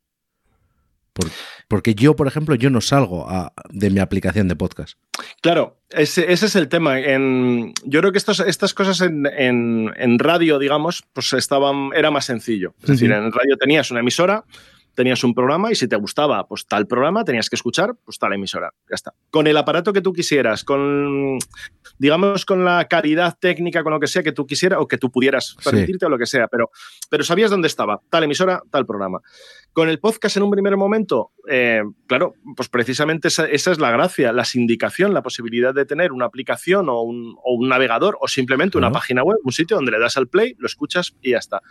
Por- 1.13 1.29
porque 1.67 1.93
yo, 1.95 2.15
por 2.15 2.27
ejemplo, 2.27 2.55
yo 2.55 2.69
no 2.71 2.81
salgo 2.81 3.29
a- 3.29 3.53
de 3.69 3.89
mi 3.91 3.99
aplicación 3.99 4.47
de 4.47 4.55
podcast. 4.55 4.97
Claro, 5.41 5.79
ese, 5.91 6.31
ese 6.31 6.47
es 6.47 6.55
el 6.55 6.67
tema. 6.69 6.99
En- 6.99 7.73
yo 7.85 7.99
creo 8.01 8.11
que 8.11 8.17
estos- 8.17 8.39
estas 8.39 8.73
cosas 8.73 9.01
en, 9.01 9.25
en- 9.27 9.91
en 9.95 10.17
radio, 10.19 10.57
digamos, 10.59 11.03
pues 11.13 11.33
estaban, 11.33 11.89
era 11.95 12.09
más 12.11 12.25
sencillo. 12.25 12.73
Es 12.81 12.89
decir, 12.89 13.11
en 13.11 13.31
radio 13.31 13.57
tenías 13.59 13.89
una 13.91 13.99
emisora, 13.99 14.43
tenías 14.95 15.23
un 15.23 15.33
programa 15.33 15.71
y 15.71 15.75
si 15.75 15.87
te 15.87 15.95
gustaba 15.95 16.47
pues 16.47 16.65
tal 16.67 16.87
programa, 16.87 17.23
tenías 17.23 17.49
que 17.49 17.55
escuchar 17.55 17.95
pues 18.05 18.19
tal 18.19 18.33
emisora. 18.33 18.71
Ya 18.89 18.95
está. 18.95 19.13
Con 19.31 19.47
el 19.47 19.57
aparato 19.57 19.91
que 19.93 20.01
tú 20.01 20.13
quisieras, 20.13 20.63
con, 20.63 21.37
digamos, 21.97 22.45
con 22.45 22.63
la 22.65 22.85
calidad 22.87 23.37
técnica, 23.39 23.83
con 23.83 23.93
lo 23.93 23.99
que 23.99 24.07
sea 24.07 24.23
que 24.23 24.31
tú 24.31 24.45
quisieras 24.45 24.79
o 24.81 24.87
que 24.87 24.97
tú 24.97 25.11
pudieras 25.11 25.55
Sí. 25.59 25.69
permitirte 25.69 26.05
o 26.05 26.09
lo 26.09 26.17
que 26.17 26.25
sea, 26.25 26.47
pero, 26.47 26.69
pero 27.09 27.23
sabías 27.23 27.49
dónde 27.51 27.67
estaba, 27.67 28.01
tal 28.09 28.23
emisora, 28.23 28.61
tal 28.71 28.85
programa. 28.85 29.21
Con 29.73 29.89
el 29.89 29.99
podcast 29.99 30.37
en 30.37 30.43
un 30.43 30.51
primer 30.51 30.77
momento, 30.77 31.31
eh, 31.49 31.81
claro, 32.07 32.35
pues 32.55 32.69
precisamente 32.69 33.29
esa, 33.29 33.45
esa 33.47 33.71
es 33.71 33.79
la 33.79 33.89
gracia, 33.91 34.31
la 34.31 34.45
sindicación, 34.45 35.13
la 35.13 35.23
posibilidad 35.23 35.73
de 35.73 35.85
tener 35.85 36.11
una 36.11 36.25
aplicación 36.25 36.89
o 36.89 37.01
un, 37.01 37.35
o 37.43 37.55
un 37.55 37.69
navegador 37.69 38.17
o 38.21 38.27
simplemente 38.27 38.77
una 38.77 38.91
página 38.91 39.23
web, 39.23 39.39
un 39.43 39.51
sitio 39.51 39.75
donde 39.77 39.91
le 39.91 39.99
das 39.99 40.15
al 40.17 40.27
play, 40.27 40.53
lo 40.59 40.67
escuchas 40.67 41.15
y 41.21 41.31
ya 41.31 41.39
está. 41.39 41.61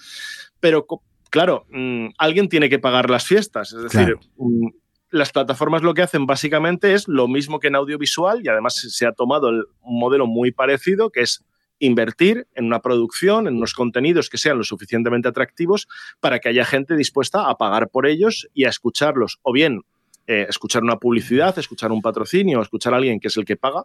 Pero 0.59 0.87
claro, 1.33 1.65
mm, 1.71 2.09
alguien 2.19 2.49
tiene 2.49 2.69
que 2.69 2.79
pagar 2.79 3.09
las 3.11 3.25
fiestas, 3.27 3.73
es 3.73 3.83
decir, 3.85 4.05
Claro. 4.05 4.21
mm, 4.37 4.69
las 5.11 5.33
plataformas 5.33 5.83
lo 5.83 5.95
que 5.95 6.03
hacen 6.03 6.27
básicamente 6.27 6.93
es 6.95 7.09
lo 7.09 7.27
mismo 7.27 7.59
que 7.59 7.69
en 7.69 7.75
audiovisual 7.75 8.41
y 8.45 8.49
además 8.49 8.77
se- 8.77 8.91
se 8.91 9.07
ha 9.07 9.13
tomado 9.13 9.49
el- 9.49 9.65
un 9.81 9.99
modelo 9.99 10.27
muy 10.27 10.53
parecido 10.53 11.11
que 11.11 11.23
es 11.23 11.43
invertir 11.79 12.47
en 12.55 12.67
una 12.67 12.81
producción, 12.81 13.49
en 13.49 13.57
unos 13.57 13.75
contenidos 13.75 14.31
que 14.31 14.39
sean 14.39 14.57
lo 14.59 14.63
suficientemente 14.65 15.29
atractivos 15.29 15.89
para 16.21 16.39
que 16.39 16.49
haya 16.51 16.65
gente 16.65 16.95
dispuesta 16.97 17.49
a 17.51 17.57
pagar 17.59 17.89
por 17.89 18.07
ellos 18.07 18.47
y 18.55 18.65
a 18.67 18.69
escucharlos. 18.69 19.39
O 19.43 19.53
bien 19.53 19.81
eh, 20.29 20.47
escuchar 20.49 20.83
una 20.85 20.99
publicidad, 20.99 21.59
escuchar 21.59 21.91
un 21.91 22.01
patrocinio, 22.01 22.63
escuchar 22.63 22.95
a 22.95 22.99
alguien 22.99 23.19
que 23.19 23.27
es 23.29 23.37
el 23.37 23.45
que 23.45 23.57
paga, 23.57 23.85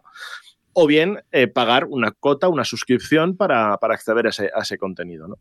o 0.72 0.86
bien 0.86 1.18
eh, 1.32 1.48
pagar 1.48 1.86
una 1.86 2.12
cota, 2.12 2.46
una 2.48 2.64
suscripción 2.64 3.36
para, 3.36 3.76
para 3.78 3.94
acceder 3.94 4.26
a 4.26 4.30
ese, 4.30 4.48
a 4.54 4.60
ese 4.62 4.78
contenido. 4.78 5.26
¿no? 5.26 5.36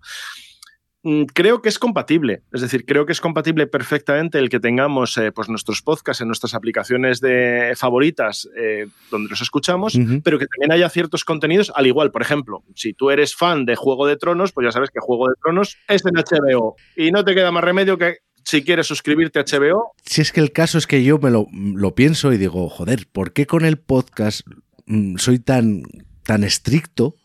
Mm, 1.03 1.23
Creo 1.33 1.61
que 1.61 1.69
es 1.69 1.79
compatible, 1.79 2.41
es 2.51 2.61
decir, 2.61 2.85
creo 2.85 3.05
que 3.05 3.11
es 3.11 3.21
compatible 3.21 3.67
perfectamente 3.67 4.39
el 4.39 4.49
que 4.49 4.59
tengamos 4.59 5.17
eh, 5.17 5.31
pues 5.31 5.47
nuestros 5.47 5.81
podcasts 5.81 6.21
en 6.21 6.27
nuestras 6.27 6.53
aplicaciones 6.53 7.21
de 7.21 7.73
favoritas 7.77 8.49
eh, 8.57 8.87
donde 9.11 9.29
los 9.29 9.41
escuchamos, 9.41 9.97
pero 10.23 10.39
que 10.39 10.47
también 10.47 10.71
haya 10.71 10.89
ciertos 10.89 11.23
contenidos 11.23 11.71
al 11.75 11.87
igual. 11.87 12.11
Por 12.11 12.21
ejemplo, 12.23 12.63
si 12.75 12.93
tú 12.93 13.11
eres 13.11 13.35
fan 13.35 13.65
de 13.65 13.75
Juego 13.75 14.07
de 14.07 14.17
Tronos, 14.17 14.51
pues 14.51 14.65
ya 14.65 14.71
sabes 14.71 14.89
que 14.89 14.99
Juego 14.99 15.27
de 15.27 15.35
Tronos 15.41 15.77
es 15.87 16.03
en 16.05 16.15
HBO 16.15 16.75
y 16.95 17.11
no 17.11 17.23
te 17.23 17.35
queda 17.35 17.51
más 17.51 17.63
remedio 17.63 17.97
que 17.97 18.17
si 18.43 18.63
quieres 18.63 18.87
suscribirte 18.87 19.39
a 19.39 19.43
HBO, 19.43 19.91
Si 20.05 20.21
es 20.21 20.31
que 20.31 20.39
el 20.39 20.53
caso 20.53 20.77
es 20.77 20.87
que 20.87 21.03
yo 21.03 21.19
me 21.19 21.29
lo, 21.29 21.47
lo 21.51 21.93
pienso 21.95 22.31
y 22.31 22.37
digo, 22.37 22.69
joder, 22.69 23.05
¿por 23.11 23.33
qué 23.33 23.45
con 23.45 23.65
el 23.65 23.77
podcast 23.77 24.41
mm, 24.85 25.17
soy 25.17 25.39
tan, 25.39 25.83
tan 26.23 26.43
estricto? 26.45 27.15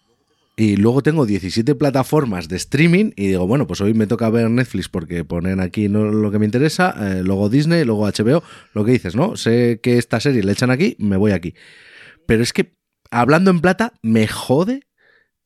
Y 0.62 0.76
luego 0.76 1.02
tengo 1.02 1.26
17 1.26 1.74
plataformas 1.74 2.46
de 2.46 2.54
streaming 2.54 3.10
y 3.16 3.26
digo, 3.26 3.48
bueno, 3.48 3.66
pues 3.66 3.80
hoy 3.80 3.94
me 3.94 4.06
toca 4.06 4.30
ver 4.30 4.48
Netflix 4.48 4.88
porque 4.88 5.24
ponen 5.24 5.58
aquí 5.58 5.88
no 5.88 6.04
lo 6.04 6.30
que 6.30 6.38
me 6.38 6.44
interesa, 6.44 6.94
eh, 7.00 7.24
luego 7.24 7.48
Disney, 7.48 7.84
luego 7.84 8.06
HBO, 8.06 8.44
lo 8.72 8.84
que 8.84 8.92
dices, 8.92 9.16
¿no? 9.16 9.34
Sé 9.34 9.80
que 9.82 9.98
esta 9.98 10.20
serie 10.20 10.44
le 10.44 10.52
echan 10.52 10.70
aquí, 10.70 10.94
me 11.00 11.16
voy 11.16 11.32
aquí. 11.32 11.54
Pero 12.28 12.44
es 12.44 12.52
que, 12.52 12.76
hablando 13.10 13.50
en 13.50 13.60
plata, 13.60 13.94
me 14.02 14.28
jode 14.28 14.84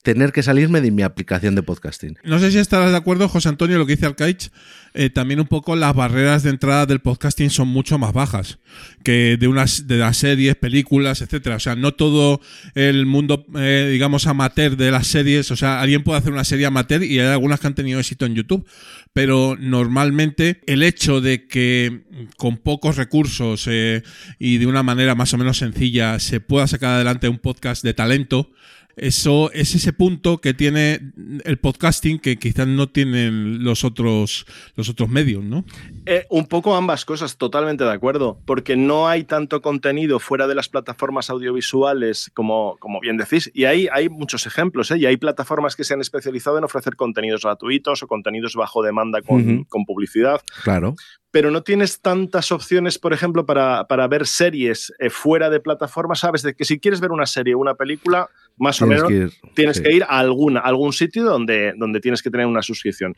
tener 0.06 0.30
que 0.30 0.44
salirme 0.44 0.80
de 0.80 0.92
mi 0.92 1.02
aplicación 1.02 1.56
de 1.56 1.64
podcasting. 1.64 2.16
No 2.22 2.38
sé 2.38 2.52
si 2.52 2.58
estarás 2.58 2.92
de 2.92 2.96
acuerdo, 2.96 3.28
José 3.28 3.48
Antonio, 3.48 3.76
lo 3.76 3.86
que 3.86 3.96
dice 3.96 4.06
Alcaich. 4.06 4.52
eh, 4.94 5.10
también 5.10 5.40
un 5.40 5.48
poco 5.48 5.74
las 5.74 5.96
barreras 5.96 6.44
de 6.44 6.50
entrada 6.50 6.86
del 6.86 7.00
podcasting 7.00 7.50
son 7.50 7.66
mucho 7.66 7.98
más 7.98 8.12
bajas 8.12 8.60
que 9.02 9.36
de 9.36 9.48
unas 9.48 9.88
de 9.88 9.96
las 9.96 10.16
series, 10.16 10.54
películas, 10.54 11.22
etcétera. 11.22 11.56
O 11.56 11.58
sea, 11.58 11.74
no 11.74 11.94
todo 11.94 12.40
el 12.76 13.04
mundo, 13.04 13.46
eh, 13.56 13.88
digamos, 13.90 14.28
amateur 14.28 14.76
de 14.76 14.92
las 14.92 15.08
series. 15.08 15.50
O 15.50 15.56
sea, 15.56 15.80
alguien 15.80 16.04
puede 16.04 16.20
hacer 16.20 16.32
una 16.32 16.44
serie 16.44 16.66
amateur 16.66 17.02
y 17.02 17.18
hay 17.18 17.26
algunas 17.26 17.58
que 17.58 17.66
han 17.66 17.74
tenido 17.74 17.98
éxito 17.98 18.26
en 18.26 18.36
YouTube. 18.36 18.64
Pero 19.12 19.56
normalmente 19.58 20.60
el 20.66 20.84
hecho 20.84 21.20
de 21.20 21.48
que 21.48 22.04
con 22.36 22.58
pocos 22.58 22.96
recursos 22.96 23.66
eh, 23.68 24.04
y 24.38 24.58
de 24.58 24.66
una 24.68 24.84
manera 24.84 25.16
más 25.16 25.34
o 25.34 25.38
menos 25.38 25.58
sencilla 25.58 26.20
se 26.20 26.38
pueda 26.38 26.68
sacar 26.68 26.94
adelante 26.94 27.28
un 27.28 27.38
podcast 27.38 27.82
de 27.82 27.92
talento, 27.92 28.52
eso 28.96 29.50
es 29.52 29.74
ese 29.74 29.92
punto 29.92 30.38
que 30.38 30.54
tiene 30.54 31.00
el 31.44 31.58
podcasting 31.58 32.18
que 32.18 32.38
quizás 32.38 32.66
no 32.66 32.88
tienen 32.88 33.62
los 33.62 33.84
otros 33.84 34.46
los 34.74 34.88
otros 34.88 35.08
medios, 35.10 35.44
¿no? 35.44 35.64
Eh, 36.06 36.24
un 36.30 36.46
poco 36.46 36.74
ambas 36.74 37.04
cosas, 37.04 37.36
totalmente 37.36 37.84
de 37.84 37.92
acuerdo, 37.92 38.38
porque 38.46 38.74
no 38.76 39.06
hay 39.08 39.24
tanto 39.24 39.60
contenido 39.60 40.18
fuera 40.18 40.46
de 40.46 40.54
las 40.54 40.68
plataformas 40.70 41.28
audiovisuales 41.28 42.30
como, 42.34 42.76
como 42.78 43.00
bien 43.00 43.16
decís, 43.16 43.50
y 43.54 43.64
hay, 43.64 43.88
hay 43.92 44.08
muchos 44.08 44.46
ejemplos, 44.46 44.90
¿eh? 44.90 44.98
y 44.98 45.06
hay 45.06 45.16
plataformas 45.16 45.76
que 45.76 45.84
se 45.84 45.94
han 45.94 46.00
especializado 46.00 46.58
en 46.58 46.64
ofrecer 46.64 46.96
contenidos 46.96 47.42
gratuitos 47.42 48.02
o 48.02 48.06
contenidos 48.06 48.54
bajo 48.54 48.82
demanda 48.82 49.20
con, 49.22 49.64
con 49.64 49.84
publicidad, 49.84 50.40
Claro. 50.64 50.94
pero 51.30 51.50
no 51.50 51.62
tienes 51.62 52.00
tantas 52.00 52.50
opciones, 52.52 52.98
por 52.98 53.12
ejemplo, 53.12 53.44
para, 53.44 53.86
para 53.88 54.08
ver 54.08 54.26
series 54.26 54.92
eh, 54.98 55.10
fuera 55.10 55.50
de 55.50 55.60
plataformas, 55.60 56.20
sabes 56.20 56.42
de 56.42 56.54
que 56.54 56.64
si 56.64 56.78
quieres 56.78 57.00
ver 57.00 57.10
una 57.10 57.26
serie 57.26 57.54
o 57.54 57.58
una 57.58 57.74
película, 57.74 58.28
más 58.58 58.80
o 58.80 58.86
menos 58.86 59.08
que 59.08 59.14
ir, 59.14 59.32
tienes 59.54 59.76
sí. 59.76 59.82
que 59.82 59.92
ir 59.92 60.02
a 60.04 60.18
alguna, 60.18 60.60
a 60.60 60.64
algún 60.64 60.92
sitio 60.92 61.24
donde, 61.24 61.74
donde 61.76 62.00
tienes 62.00 62.22
que 62.22 62.30
tener 62.30 62.46
una 62.46 62.62
suscripción. 62.62 63.14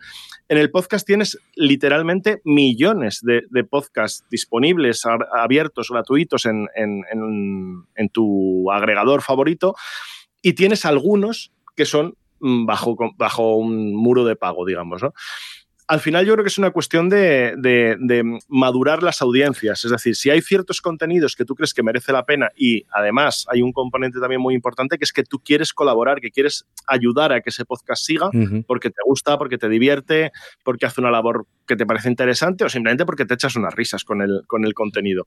En 0.48 0.58
el 0.58 0.70
podcast 0.70 1.06
tienes 1.06 1.38
literalmente 1.54 2.40
millones 2.44 3.20
de, 3.22 3.42
de 3.50 3.64
podcasts 3.64 4.24
disponibles, 4.30 5.02
abiertos, 5.32 5.90
gratuitos 5.90 6.46
en, 6.46 6.66
en- 6.74 7.04
en- 7.12 7.84
en 7.94 8.08
tu 8.08 8.70
agregador 8.72 9.22
favorito 9.22 9.74
y 10.42 10.54
tienes 10.54 10.84
algunos 10.84 11.52
que 11.76 11.84
son 11.84 12.14
mm, 12.40 12.66
bajo, 12.66 12.96
bajo 13.16 13.56
un 13.56 13.94
muro 13.94 14.24
de 14.24 14.34
pago, 14.36 14.66
digamos. 14.66 15.02
¿no? 15.02 15.12
Al 15.88 16.00
final 16.00 16.26
yo 16.26 16.34
creo 16.34 16.44
que 16.44 16.48
es 16.50 16.58
una 16.58 16.70
cuestión 16.70 17.08
de, 17.08 17.54
de- 17.56 17.96
de 17.98 18.38
madurar 18.48 19.02
las 19.02 19.22
audiencias. 19.22 19.84
Es 19.86 19.90
decir, 19.90 20.14
si 20.16 20.28
hay 20.28 20.42
ciertos 20.42 20.82
contenidos 20.82 21.34
que 21.34 21.46
tú 21.46 21.54
crees 21.54 21.72
que 21.72 21.82
merece 21.82 22.12
la 22.12 22.26
pena 22.26 22.50
y 22.54 22.84
además 22.92 23.46
hay 23.50 23.62
un 23.62 23.72
componente 23.72 24.20
también 24.20 24.40
muy 24.42 24.54
importante 24.54 24.98
que 24.98 25.04
es 25.04 25.12
que 25.14 25.22
tú 25.24 25.38
quieres 25.38 25.72
colaborar, 25.72 26.20
que 26.20 26.30
quieres 26.30 26.66
ayudar 26.86 27.32
a 27.32 27.40
que 27.40 27.48
ese 27.50 27.64
podcast 27.64 28.04
siga 28.04 28.28
porque 28.66 28.90
te 28.90 29.00
gusta, 29.06 29.38
porque 29.38 29.56
te 29.56 29.68
divierte, 29.70 30.30
porque 30.62 30.84
hace 30.84 31.00
una 31.00 31.10
labor 31.10 31.46
que 31.66 31.74
te 31.74 31.86
parece 31.86 32.08
interesante 32.10 32.64
o 32.64 32.68
simplemente 32.68 33.06
porque 33.06 33.24
te 33.24 33.32
echas 33.34 33.56
unas 33.56 33.74
risas 33.74 34.04
con 34.04 34.20
el, 34.20 34.42
con 34.46 34.64
el 34.66 34.74
contenido. 34.74 35.26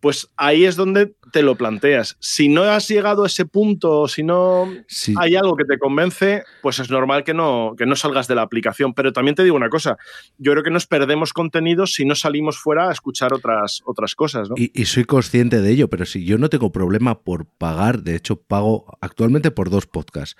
Pues 0.00 0.28
ahí 0.36 0.64
es 0.64 0.76
donde 0.76 1.14
te 1.32 1.42
lo 1.42 1.56
planteas. 1.56 2.16
Si 2.20 2.48
no 2.48 2.62
has 2.62 2.88
llegado 2.88 3.24
a 3.24 3.26
ese 3.26 3.44
punto, 3.44 4.08
si 4.08 4.22
no 4.22 4.66
Sí. 4.88 5.14
hay 5.18 5.36
algo 5.36 5.56
que 5.56 5.64
te 5.64 5.78
convence, 5.78 6.42
pues 6.62 6.78
es 6.78 6.90
normal 6.90 7.22
que 7.22 7.34
no, 7.34 7.74
que 7.76 7.84
no 7.86 7.94
salgas 7.96 8.26
de 8.26 8.34
la 8.34 8.42
aplicación. 8.42 8.94
Pero 8.94 9.12
también 9.12 9.34
te 9.34 9.44
digo 9.44 9.56
una 9.56 9.68
cosa, 9.68 9.98
yo 10.38 10.52
creo 10.52 10.64
que 10.64 10.70
nos 10.70 10.86
perdemos 10.86 11.32
contenidos 11.32 11.92
si 11.92 12.04
no 12.06 12.14
salimos 12.14 12.58
fuera 12.58 12.88
a 12.88 12.92
escuchar 12.92 13.32
otras, 13.34 13.82
otras 13.84 14.14
cosas, 14.14 14.48
¿no? 14.48 14.54
Y, 14.56 14.72
y 14.74 14.86
soy 14.86 15.04
consciente 15.04 15.60
de 15.60 15.70
ello, 15.70 15.88
pero 15.88 16.06
si 16.06 16.24
yo 16.24 16.38
no 16.38 16.48
tengo 16.48 16.72
problema 16.72 17.20
por 17.22 17.46
pagar, 17.46 18.02
de 18.02 18.16
hecho 18.16 18.36
pago 18.40 18.96
actualmente 19.00 19.50
por 19.50 19.68
dos 19.70 19.86
podcasts. 19.86 20.36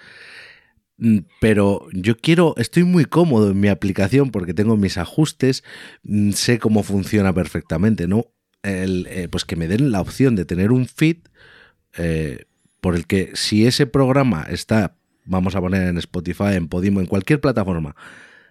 Mm, 0.96 1.18
Pero 1.40 1.86
yo 1.92 2.16
quiero, 2.16 2.54
estoy 2.58 2.84
muy 2.84 3.04
cómodo 3.04 3.50
en 3.50 3.60
mi 3.60 3.68
aplicación 3.68 4.30
porque 4.30 4.54
tengo 4.54 4.76
mis 4.76 4.98
ajustes, 4.98 5.64
mm, 6.02 6.32
sé 6.32 6.58
cómo 6.58 6.82
funciona 6.82 7.32
perfectamente, 7.32 8.06
¿no? 8.06 8.26
El, 8.62 9.06
eh, 9.08 9.28
pues 9.30 9.44
que 9.44 9.56
me 9.56 9.68
den 9.68 9.90
la 9.90 10.00
opción 10.00 10.36
de 10.36 10.44
tener 10.44 10.70
un 10.72 10.86
feed 10.86 11.16
eh, 11.96 12.44
por 12.80 12.94
el 12.94 13.06
que 13.06 13.30
si 13.34 13.66
ese 13.66 13.86
programa 13.86 14.46
está, 14.48 14.96
vamos 15.24 15.56
a 15.56 15.60
poner 15.60 15.88
en 15.88 15.98
Spotify, 15.98 16.54
en 16.54 16.68
Podimo, 16.68 17.00
en 17.00 17.06
cualquier 17.06 17.40
plataforma, 17.40 17.96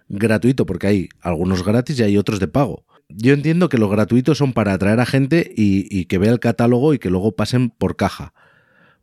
gratuito, 0.08 0.66
porque 0.66 0.86
hay 0.86 1.08
algunos 1.20 1.64
gratis 1.64 1.98
y 1.98 2.02
hay 2.02 2.16
otros 2.16 2.40
de 2.40 2.48
pago. 2.48 2.84
Yo 3.08 3.32
entiendo 3.32 3.68
que 3.68 3.78
los 3.78 3.90
gratuitos 3.90 4.38
son 4.38 4.52
para 4.52 4.72
atraer 4.72 5.00
a 5.00 5.06
gente 5.06 5.52
y, 5.56 5.86
y 5.90 6.04
que 6.04 6.18
vea 6.18 6.32
el 6.32 6.40
catálogo 6.40 6.94
y 6.94 6.98
que 6.98 7.10
luego 7.10 7.32
pasen 7.32 7.70
por 7.70 7.96
caja. 7.96 8.32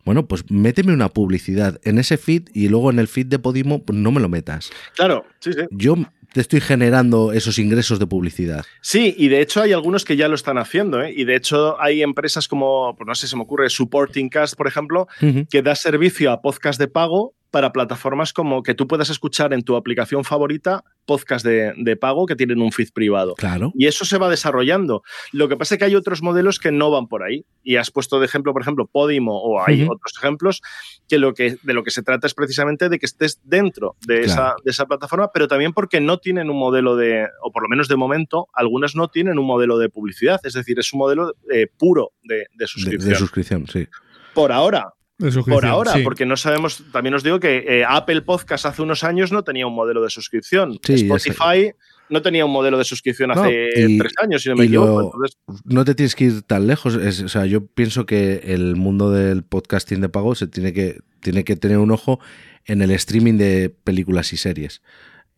Bueno, 0.08 0.26
pues 0.26 0.50
méteme 0.50 0.94
una 0.94 1.10
publicidad 1.10 1.82
en 1.84 2.00
ese 2.00 2.18
feed 2.18 2.44
y 2.54 2.70
luego 2.70 2.90
en 2.92 3.00
el 3.00 3.10
feed 3.10 3.26
de 3.26 3.40
Podimo 3.40 3.84
pues 3.84 4.00
no 4.00 4.10
me 4.12 4.22
lo 4.22 4.30
metas. 4.30 4.70
Claro, 4.96 5.26
sí, 5.42 5.52
sí. 5.52 5.64
Yo 5.70 5.98
te 6.34 6.42
estoy 6.42 6.62
generando 6.62 7.32
esos 7.32 7.60
ingresos 7.60 8.00
de 8.00 8.08
publicidad. 8.08 8.66
Sí, 8.82 9.16
y 9.18 9.28
de 9.30 9.42
hecho 9.42 9.62
hay 9.62 9.74
algunos 9.74 10.06
que 10.06 10.16
ya 10.16 10.28
lo 10.28 10.36
están 10.36 10.58
haciendo, 10.58 11.02
¿eh? 11.02 11.14
Y 11.16 11.26
de 11.26 11.36
hecho 11.36 11.80
hay 11.82 12.04
empresas 12.04 12.48
como, 12.48 12.96
pues 12.96 13.08
no 13.08 13.16
sé, 13.16 13.28
se 13.28 13.36
me 13.36 13.44
ocurre 13.44 13.70
Supporting 13.70 14.30
Cast, 14.30 14.56
por 14.56 14.68
ejemplo, 14.68 15.08
que 15.50 15.62
da 15.62 15.76
servicio 15.76 16.32
a 16.32 16.42
podcast 16.42 16.80
de 16.80 16.88
pago 16.88 17.34
para 17.52 17.72
plataformas 17.72 18.34
como 18.34 18.64
que 18.64 18.74
tú 18.74 18.88
puedas 18.88 19.10
escuchar 19.10 19.54
en 19.54 19.64
tu 19.64 19.76
aplicación 19.76 20.24
favorita 20.24 20.84
podcast 21.06 21.46
de, 21.46 21.74
de 21.78 21.96
pago 21.96 22.26
que 22.26 22.36
tienen 22.36 22.62
un 22.62 22.72
feed 22.72 22.90
privado. 22.94 23.36
Claro. 23.36 23.72
Y 23.76 23.88
eso 23.88 24.04
se 24.04 24.18
va 24.18 24.30
desarrollando. 24.30 25.04
Lo 25.32 25.48
que 25.48 25.56
pasa 25.56 25.76
es 25.76 25.80
que 25.80 25.86
hay 25.86 25.96
otros 25.96 26.22
modelos 26.22 26.60
que 26.60 26.72
no 26.72 26.92
van 26.92 27.08
por 27.08 27.24
ahí. 27.24 27.46
Y 27.64 27.78
has 27.78 27.92
puesto 27.92 28.20
de 28.20 28.26
ejemplo, 28.26 28.54
por 28.54 28.62
ejemplo, 28.62 28.88
Podimo 28.88 29.42
o 29.42 29.62
hay 29.62 29.84
otros 29.84 30.14
ejemplos 30.18 30.62
que, 31.08 31.18
lo 31.18 31.34
que 31.34 31.58
de 31.64 31.74
lo 31.74 31.84
que 31.84 31.92
se 31.92 32.04
trata 32.04 32.28
es 32.28 32.34
precisamente 32.34 32.90
de 32.90 33.00
que 33.00 33.06
estés 33.06 33.40
dentro 33.44 33.96
de, 34.06 34.22
esa, 34.22 34.56
de 34.64 34.72
esa 34.72 34.86
plataforma, 34.86 35.32
pero 35.34 35.48
también 35.48 35.74
porque 35.74 36.00
no 36.00 36.18
tienen 36.18 36.50
un 36.50 36.58
modelo 36.58 36.96
de, 36.96 37.28
o 37.42 37.52
por 37.52 37.64
lo 37.64 37.70
menos 37.70 37.88
de 37.88 37.96
momento, 37.96 38.48
algunas 38.54 38.96
no 38.96 39.08
tienen 39.08 39.40
un 39.40 39.46
modelo 39.46 39.78
de 39.78 39.90
publicidad. 39.90 40.40
Es 40.44 40.54
decir, 40.54 40.80
es 40.80 40.92
un 40.94 41.00
modelo 41.00 41.34
eh, 41.52 41.68
puro 41.78 42.12
de, 42.24 42.48
de 42.56 42.68
De, 42.68 42.68
suscripción. 42.68 43.10
de 43.10 43.16
suscripción, 43.16 43.68
sí. 43.68 43.88
por 44.34 44.52
ahora. 44.52 44.94
De 45.20 45.32
Por 45.32 45.66
ahora, 45.66 45.94
sí. 45.94 46.02
porque 46.04 46.28
no 46.28 46.38
sabemos, 46.38 46.84
también 46.92 47.16
os 47.16 47.24
digo 47.24 47.40
que 47.40 47.66
eh, 47.68 47.84
Apple 47.88 48.22
Podcast 48.22 48.68
hace 48.68 48.84
unos 48.84 49.04
años 49.04 49.32
no 49.32 49.44
tenía 49.44 49.66
un 49.66 49.74
modelo 49.74 50.04
de 50.04 50.12
suscripción. 50.12 50.80
Sí. 50.84 50.94
Spotify 50.94 51.72
no 52.10 52.22
tenía 52.22 52.46
un 52.46 52.52
modelo 52.52 52.78
de 52.78 52.84
suscripción 52.84 53.32
No, 53.32 53.42
hace 53.42 53.68
y- 53.76 53.98
tres 53.98 54.14
años, 54.22 54.44
si 54.44 54.50
no 54.50 54.56
me 54.56 54.66
equivoco. 54.66 55.00
lo- 55.00 55.06
Entonces, 55.06 55.38
No 55.66 55.84
te 55.86 55.96
tienes 55.96 56.14
que 56.16 56.26
ir 56.26 56.42
tan 56.44 56.68
lejos. 56.68 56.94
es- 56.96 57.24
o 57.24 57.30
sea, 57.30 57.48
yo 57.48 57.66
pienso 57.66 58.06
que 58.06 58.42
el 58.46 58.76
mundo 58.76 59.10
del 59.12 59.44
podcasting 59.44 60.02
de 60.02 60.10
pago 60.10 60.36
se 60.36 60.46
tiene 60.46 60.72
que, 60.72 61.00
tiene 61.20 61.44
que 61.44 61.56
tener 61.56 61.80
un 61.80 61.90
ojo 61.92 62.20
en 62.66 62.84
el 62.84 62.92
streaming 62.92 63.38
de 63.40 63.70
películas 63.84 64.34
y 64.34 64.38
series. 64.38 64.84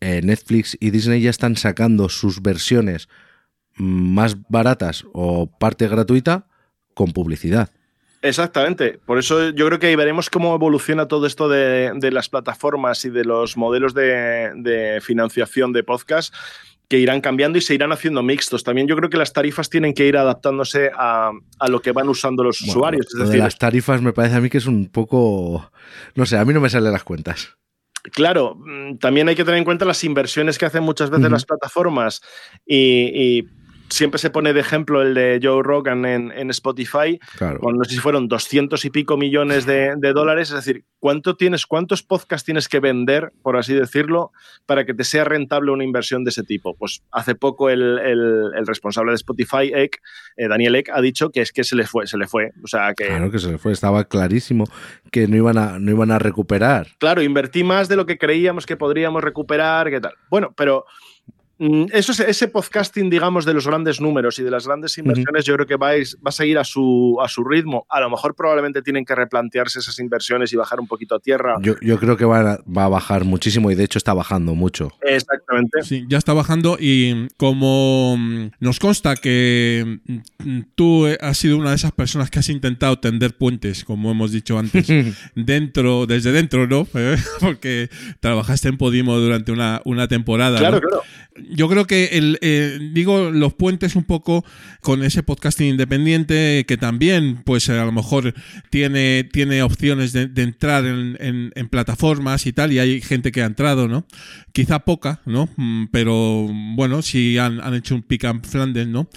Eh, 0.02 0.20
Netflix 0.24 0.76
y 0.82 0.90
Disney 0.92 1.22
ya 1.22 1.30
están 1.30 1.56
sacando 1.56 2.10
sus 2.10 2.42
versiones 2.42 3.08
mm, 3.78 4.14
más 4.14 4.36
baratas 4.50 5.06
o 5.14 5.50
parte 5.58 5.88
gratuita 5.88 6.48
con 6.94 7.12
publicidad. 7.14 7.70
Exactamente. 8.22 9.00
Por 9.06 9.18
eso 9.18 9.50
yo 9.52 9.66
creo 9.68 9.80
que 9.80 9.88
ahí 9.88 9.96
veremos 9.96 10.30
cómo 10.30 10.54
evoluciona 10.54 11.08
todo 11.08 11.26
esto 11.26 11.48
de, 11.48 11.92
de 11.96 12.12
las 12.12 12.30
plataformas 12.30 13.06
y 13.06 13.10
de 13.10 13.24
los 13.24 13.56
modelos 13.56 13.94
de, 13.94 14.52
de 14.56 15.00
financiación 15.02 15.72
de 15.72 15.84
podcast 15.84 16.34
que 16.90 16.98
irán 16.98 17.22
cambiando 17.22 17.58
y 17.60 17.62
se 17.62 17.76
irán 17.76 17.92
haciendo 17.92 18.24
mixtos. 18.24 18.64
También 18.64 18.88
yo 18.88 18.96
creo 18.96 19.10
que 19.10 19.18
las 19.18 19.32
tarifas 19.32 19.70
tienen 19.70 19.94
que 19.94 20.08
ir 20.08 20.18
adaptándose 20.18 20.90
a, 20.94 21.32
a 21.60 21.68
lo 21.70 21.82
que 21.82 21.92
van 21.92 22.10
usando 22.10 22.44
los 22.44 22.60
Bueno, 22.62 22.72
usuarios. 22.72 23.06
Es 23.06 23.14
lo 23.14 23.30
de 23.30 23.38
las 23.38 23.58
tarifas 23.58 24.02
me 24.02 24.12
parece 24.12 24.36
a 24.36 24.42
mí 24.42 24.50
que 24.50 24.58
es 24.58 24.66
un 24.66 24.88
poco... 24.88 25.72
No 26.16 26.26
sé, 26.26 26.38
a 26.38 26.46
mí 26.46 26.54
no 26.54 26.60
me 26.60 26.70
salen 26.70 26.92
las 26.92 27.04
cuentas. 27.04 27.56
Claro, 28.12 28.56
mm, 28.56 28.98
también 28.98 29.30
hay 29.30 29.36
que 29.36 29.46
tener 29.46 29.60
en 29.60 29.66
cuenta 29.66 29.86
las 29.86 30.04
inversiones 30.04 30.58
que 30.58 30.66
hacen 30.66 30.84
muchas 30.84 31.10
veces 31.10 31.30
las 31.30 31.46
plataformas 31.46 32.22
y, 32.66 33.12
y 33.14 33.48
siempre 33.90 34.20
se 34.20 34.30
pone 34.30 34.54
de 34.54 34.60
ejemplo 34.60 35.02
el 35.02 35.14
de 35.14 35.40
Joe 35.42 35.64
Rogan 35.64 36.06
en, 36.06 36.32
en 36.32 36.50
Spotify, 36.50 37.20
Claro. 37.38 37.60
con 37.60 37.78
no 37.78 37.84
sé 37.84 37.96
si 37.96 38.00
fueron 38.00 38.28
200 38.28 38.84
y 38.86 38.90
pico 38.90 39.18
millones 39.18 39.66
de, 39.66 39.94
de 39.98 40.14
dólares, 40.14 40.50
es 40.50 40.56
decir, 40.56 40.86
¿cuánto 41.00 41.36
tienes, 41.36 41.66
¿cuántos 41.66 42.04
podcasts 42.04 42.46
tienes 42.46 42.68
que 42.68 42.80
vender, 42.80 43.32
por 43.42 43.58
así 43.58 43.74
decirlo, 43.74 44.32
para 44.66 44.86
que 44.86 44.94
te 44.94 45.04
sea 45.04 45.24
rentable 45.24 45.72
una 45.72 45.84
inversión 45.84 46.24
de 46.24 46.30
ese 46.30 46.44
tipo? 46.44 46.76
Pues 46.76 47.02
hace 47.12 47.36
poco 47.36 47.70
el, 47.70 48.00
el- 48.00 48.52
el 48.56 48.68
responsable 48.68 49.12
de 49.12 49.16
Spotify, 49.16 49.72
Eck, 49.74 50.00
eh, 50.38 50.48
Daniel 50.48 50.76
Eck, 50.76 50.90
ha 50.94 51.02
dicho 51.02 51.30
que 51.32 51.42
es 51.42 51.52
que 51.52 51.64
se 51.64 51.76
le 51.76 51.86
fue, 51.86 52.06
se 52.08 52.18
le 52.18 52.28
fue. 52.28 52.52
O 52.64 52.68
sea, 52.68 52.94
que 52.94 53.08
Claro 53.08 53.32
que 53.32 53.40
se 53.40 53.52
le 53.52 53.58
fue, 53.58 53.72
estaba 53.72 54.04
clarísimo 54.06 54.66
que 55.12 55.28
no 55.28 55.36
iban 55.36 55.58
a, 55.58 55.80
no 55.80 55.92
iban 55.92 56.12
a 56.12 56.20
recuperar. 56.20 56.88
claro, 57.00 57.22
invertí 57.22 57.64
más 57.64 57.88
de 57.90 57.96
lo 57.96 58.06
que 58.06 58.18
creíamos 58.18 58.66
que 58.66 58.78
podríamos 58.78 59.24
recuperar, 59.24 59.90
¿qué 59.90 60.00
tal? 60.00 60.14
Bueno, 60.30 60.54
pero 60.56 60.86
eso, 61.92 62.12
es- 62.14 62.20
ese 62.22 62.48
podcasting, 62.48 63.10
digamos, 63.10 63.46
de 63.46 63.54
los 63.54 63.68
grandes 63.68 64.00
números 64.00 64.40
y 64.40 64.44
de 64.44 64.52
las 64.52 64.66
grandes 64.66 64.98
inversiones, 64.98 65.46
yo 65.46 65.56
creo 65.56 65.68
que 65.68 65.76
va 65.76 65.90
a, 65.90 65.98
ir- 65.98 66.16
va 66.18 66.30
a 66.30 66.32
seguir 66.32 66.58
a 66.58 66.64
su, 66.64 67.18
a 67.22 67.28
su 67.28 67.44
ritmo. 67.44 67.86
A 67.90 68.00
lo 68.00 68.10
mejor 68.10 68.34
probablemente 68.36 68.82
tienen 68.82 69.04
que 69.06 69.14
replantearse 69.16 69.80
esas 69.80 70.00
inversiones 70.00 70.54
y 70.54 70.56
bajar 70.56 70.80
un 70.80 70.88
poquito 70.88 71.16
a 71.16 71.20
tierra. 71.20 71.56
Yo, 71.62 71.76
yo 71.82 72.00
creo 72.00 72.16
que 72.18 72.26
va 72.26 72.54
a, 72.54 72.60
va 72.66 72.86
a 72.86 72.90
bajar 72.90 73.26
muchísimo 73.26 73.72
y 73.72 73.76
de 73.76 73.84
hecho 73.84 73.98
está 73.98 74.14
bajando 74.14 74.56
mucho. 74.56 74.92
Exactamente. 75.02 75.84
Sí, 75.84 76.06
ya 76.08 76.18
está 76.18 76.34
bajando 76.34 76.78
y 76.80 77.28
como 77.38 78.16
mm, 78.18 78.52
nos 78.60 78.80
consta 78.80 79.16
que 79.16 80.00
mm, 80.44 80.60
tú 80.76 81.08
has 81.20 81.38
sido 81.38 81.58
una 81.58 81.72
de 81.72 81.76
esas 81.76 81.92
personas 81.92 82.30
que 82.30 82.40
has 82.40 82.50
intentado 82.50 83.00
tender 83.00 83.36
puentes, 83.36 83.84
como 83.84 84.12
hemos 84.12 84.32
dicho 84.32 84.58
antes, 84.58 84.88
dentro, 85.36 86.06
desde 86.06 86.32
dentro, 86.32 86.68
¿no? 86.68 86.88
Porque 87.40 87.90
trabajaste 88.20 88.70
en 88.70 88.78
Podimo 88.78 89.18
durante 89.18 89.52
una, 89.52 89.82
una 89.86 90.08
temporada. 90.08 90.58
Claro, 90.60 90.80
¿no? 90.80 90.88
claro. 90.88 91.04
Yo 91.50 91.68
creo 91.68 91.86
que 91.88 92.06
el, 92.14 92.38
eh, 92.42 92.80
digo 92.94 93.32
los 93.32 93.54
puentes 93.54 93.96
un 93.96 94.04
poco 94.04 94.46
con 94.82 95.04
ese 95.04 95.24
podcasting 95.24 95.68
independiente 95.68 96.66
que 96.68 96.78
también, 96.78 97.42
pues 97.44 97.70
a 97.70 97.84
lo 97.86 97.92
mejor 97.92 98.34
tiene, 98.70 99.24
tiene 99.32 99.64
opciones 99.64 100.14
de, 100.14 100.28
de 100.28 100.44
entrar 100.44 100.86
en, 100.86 101.18
en- 101.20 101.70
plataformas 101.70 102.46
y 102.48 102.54
tal, 102.54 102.72
y 102.74 102.80
hay 102.80 103.02
gente 103.02 103.32
que 103.32 103.42
ha 103.44 103.46
entrado, 103.46 103.88
¿no? 103.88 104.06
Quizá 104.54 104.80
poca, 104.80 105.22
¿no? 105.26 105.50
Mm, 105.58 105.86
Pero 105.92 106.48
bueno, 106.76 107.02
si 107.02 107.38
han, 107.38 107.60
han 107.62 107.74
hecho 107.76 107.96
un 107.96 108.02
pick 108.02 108.26
and 108.26 108.46
Flanders, 108.46 108.88
¿no? 108.88 109.08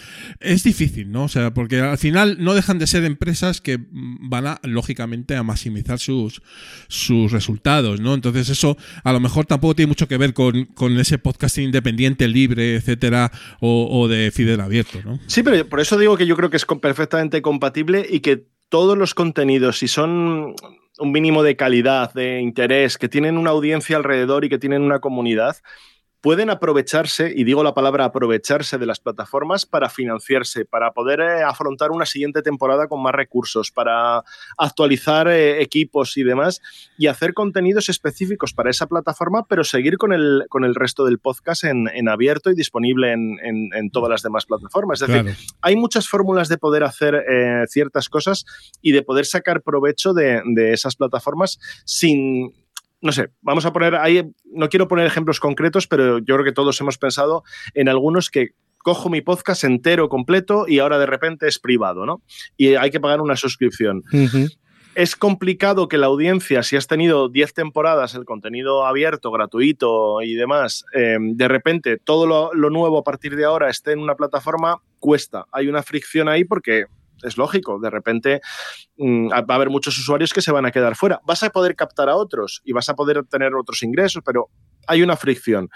Es 0.41 0.63
difícil, 0.65 1.11
¿no? 1.11 1.25
O 1.25 1.29
sea, 1.29 1.55
porque 1.55 1.81
al 1.81 1.99
final 1.99 2.37
no 2.41 2.55
dejan 2.55 2.79
de 2.79 2.87
ser 2.87 3.05
empresas 3.05 3.61
que 3.61 3.79
mm, 3.79 4.29
van 4.29 4.47
a, 4.47 4.61
lógicamente, 4.65 5.35
a 5.37 5.43
maximizar 5.43 5.99
sus, 5.99 6.43
sus 6.89 7.33
resultados, 7.33 8.01
¿no? 8.01 8.15
Entonces 8.15 8.49
eso 8.51 8.77
a 9.05 9.13
lo 9.13 9.21
mejor 9.21 9.47
tampoco 9.47 9.75
tiene 9.75 9.89
mucho 9.89 10.09
que 10.09 10.17
ver 10.19 10.35
con, 10.35 10.67
con 10.67 10.99
ese 10.99 11.19
podcasting 11.19 11.65
independiente, 11.65 12.22
libre, 12.29 12.77
etcétera, 12.77 13.31
o, 13.61 13.89
o 13.91 14.09
de 14.09 14.31
Fidel 14.31 14.61
abierto, 14.61 14.99
¿no? 15.05 15.19
Sí, 15.27 15.43
pero 15.43 15.67
por 15.69 15.81
eso 15.81 15.99
digo 15.99 16.17
que 16.17 16.27
yo 16.27 16.37
creo 16.37 16.51
que 16.51 16.57
es 16.57 16.67
perfectamente 16.81 17.43
compatible 17.43 18.07
y 18.09 18.21
que 18.21 18.47
todos 18.69 18.97
los 18.97 19.15
contenidos, 19.15 19.79
si 19.79 19.89
son 19.89 20.55
un 20.99 21.13
mínimo 21.13 21.43
de 21.43 21.57
calidad, 21.57 22.13
de 22.15 22.41
interés, 22.41 22.97
que 22.97 23.09
tienen 23.09 23.37
una 23.37 23.51
audiencia 23.51 23.97
alrededor 23.97 24.45
y 24.45 24.49
que 24.49 24.59
tienen 24.59 24.83
una 24.83 25.01
comunidad, 25.01 25.57
pueden 26.23 26.51
aprovecharse, 26.51 27.33
y 27.35 27.43
digo 27.45 27.65
la 27.65 27.75
palabra 27.75 28.05
aprovecharse 28.05 28.79
de 28.79 28.87
las 28.87 29.01
plataformas 29.01 29.67
para 29.67 29.89
financiarse, 29.91 30.65
para 30.65 30.93
poder 30.93 31.21
eh, 31.21 31.43
afrontar 31.43 31.91
una 31.91 32.07
siguiente 32.07 32.43
temporada 32.43 32.87
con 32.87 33.03
más 33.03 33.13
recursos, 33.13 33.73
para 33.73 34.23
actualizar 34.57 35.27
eh, 35.27 35.61
equipos 35.61 36.17
y 36.17 36.23
demás, 36.23 36.61
y 36.97 37.09
hacer 37.09 37.35
contenidos 37.35 37.89
específicos 37.89 38.53
para 38.55 38.71
esa 38.71 38.87
plataforma, 38.87 39.45
pero 39.49 39.65
seguir 39.65 39.99
con 39.99 40.13
el, 40.13 40.45
con 40.49 40.65
el 40.65 40.77
resto 40.77 41.05
del 41.05 41.19
podcast 41.19 41.65
en, 41.65 41.89
en 41.93 42.09
abierto 42.09 42.51
y 42.51 42.55
disponible 42.55 43.13
en, 43.13 43.39
en- 43.43 43.71
en 43.75 43.91
todas 43.91 44.09
las 44.09 44.23
demás 44.23 44.47
plataformas. 44.47 45.03
Es 45.03 45.09
decir, 45.09 45.25
hay 45.61 45.75
muchas 45.75 46.09
fórmulas 46.09 46.49
de 46.49 46.57
poder 46.57 46.85
hacer 46.85 47.17
eh, 47.17 47.65
ciertas 47.69 48.09
cosas 48.09 48.45
y 48.81 48.93
de 48.93 49.03
poder 49.03 49.27
sacar 49.27 49.63
provecho 49.63 50.13
de, 50.13 50.41
de 50.55 50.73
esas 50.73 50.95
plataformas 50.95 51.59
sin. 51.85 52.53
No 53.03 53.13
sé, 53.13 53.31
vamos 53.41 53.67
a 53.67 53.73
poner 53.73 53.97
ahí, 53.97 54.33
no 54.45 54.69
quiero 54.69 54.89
poner 54.89 55.07
ejemplos 55.07 55.41
concretos, 55.41 55.87
pero 55.89 56.19
yo 56.19 56.35
creo 56.37 56.45
que 56.45 56.53
todos 56.53 56.81
hemos 56.81 56.99
pensado 56.99 57.43
en 57.75 57.89
algunos 57.89 58.31
que 58.31 58.51
cojo 58.79 59.11
mi 59.11 59.21
podcast 59.21 59.65
entero, 59.65 60.09
completo, 60.09 60.67
y 60.69 60.79
ahora 60.79 60.99
de 60.99 61.07
repente 61.07 61.49
es 61.49 61.59
privado, 61.59 62.07
¿no? 62.07 62.23
Y 62.57 62.75
hay 62.75 62.91
que 62.91 63.01
pagar 63.01 63.21
una 63.21 63.37
suscripción. 63.37 64.03
Es 64.95 65.17
complicado 65.17 65.89
que 65.89 65.97
la 65.97 66.07
audiencia, 66.07 66.63
si 66.63 66.77
has 66.77 66.87
tenido 66.87 67.29
10 67.29 67.55
temporadas, 67.55 68.15
el 68.15 68.25
contenido 68.25 68.85
abierto, 68.85 69.31
gratuito 69.31 70.21
y 70.21 70.35
demás, 70.35 70.85
eh, 70.95 71.17
de 71.19 71.49
repente 71.49 71.97
todo 71.97 72.27
lo, 72.27 72.53
lo 72.53 72.69
nuevo 72.69 72.99
a 72.99 73.05
partir 73.05 73.35
de 73.35 73.45
ahora 73.45 73.71
esté 73.71 73.93
en 73.93 74.01
una 74.01 74.17
plataforma, 74.17 74.83
cuesta. 74.99 75.47
Hay 75.51 75.69
una 75.69 75.83
fricción 75.83 76.29
ahí 76.29 76.45
porque 76.45 76.85
es 77.23 77.37
lógico. 77.37 77.79
De 77.81 77.91
repente 77.91 78.41
mm, 78.97 79.31
va 79.31 79.45
a 79.47 79.55
haber 79.55 79.71
muchos 79.71 79.99
usuarios 79.99 80.33
que 80.33 80.43
se 80.43 80.53
van 80.53 80.67
a 80.67 80.71
quedar 80.71 80.97
fuera. 80.97 81.21
Vas 81.25 81.43
a 81.43 81.51
poder 81.51 81.77
captar 81.77 82.09
a 82.09 82.17
otros 82.17 82.63
y 82.65 82.73
vas 82.73 82.89
a 82.89 82.95
poder 82.95 83.25
tener 83.25 83.55
otros 83.55 83.83
ingresos, 83.83 84.23
pero 84.25 84.49
hay 84.87 85.03
una 85.03 85.17
fricción 85.17 85.69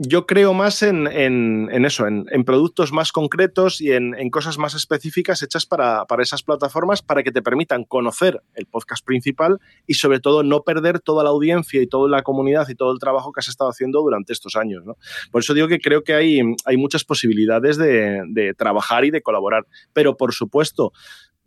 yo 0.00 0.26
creo 0.26 0.54
más 0.54 0.84
en, 0.84 1.08
en, 1.08 1.84
eso, 1.84 2.06
en, 2.06 2.26
en, 2.30 2.44
productos 2.44 2.92
más 2.92 3.10
concretos 3.10 3.80
y 3.80 3.90
en, 3.90 4.14
cosas 4.30 4.56
más 4.56 4.74
específicas 4.74 5.42
hechas 5.42 5.66
para, 5.66 6.04
para, 6.04 6.22
esas 6.22 6.44
plataformas 6.44 7.02
para 7.02 7.24
que 7.24 7.32
te 7.32 7.42
permitan 7.42 7.82
conocer 7.82 8.40
el 8.54 8.66
podcast 8.66 9.04
principal 9.04 9.58
y 9.88 9.94
sobre 9.94 10.20
todo 10.20 10.44
no 10.44 10.62
perder 10.62 11.00
toda 11.00 11.24
la 11.24 11.30
audiencia 11.30 11.82
y 11.82 11.88
toda 11.88 12.08
la 12.08 12.22
comunidad 12.22 12.68
y 12.68 12.76
todo 12.76 12.92
el 12.92 13.00
trabajo 13.00 13.32
que 13.32 13.40
has 13.40 13.48
estado 13.48 13.70
haciendo 13.70 14.00
durante 14.00 14.32
estos 14.32 14.54
años. 14.54 14.84
¿no? 14.86 14.96
Por 15.32 15.42
eso 15.42 15.52
digo 15.52 15.66
que 15.66 15.80
creo 15.80 16.04
que 16.04 16.14
hay, 16.14 16.40
hay 16.64 16.76
muchas 16.76 17.02
posibilidades 17.02 17.76
de, 17.76 18.22
de 18.28 18.54
trabajar 18.54 19.04
y 19.04 19.10
de 19.10 19.20
colaborar. 19.20 19.66
Pero 19.92 20.16
por 20.16 20.32
supuesto, 20.32 20.92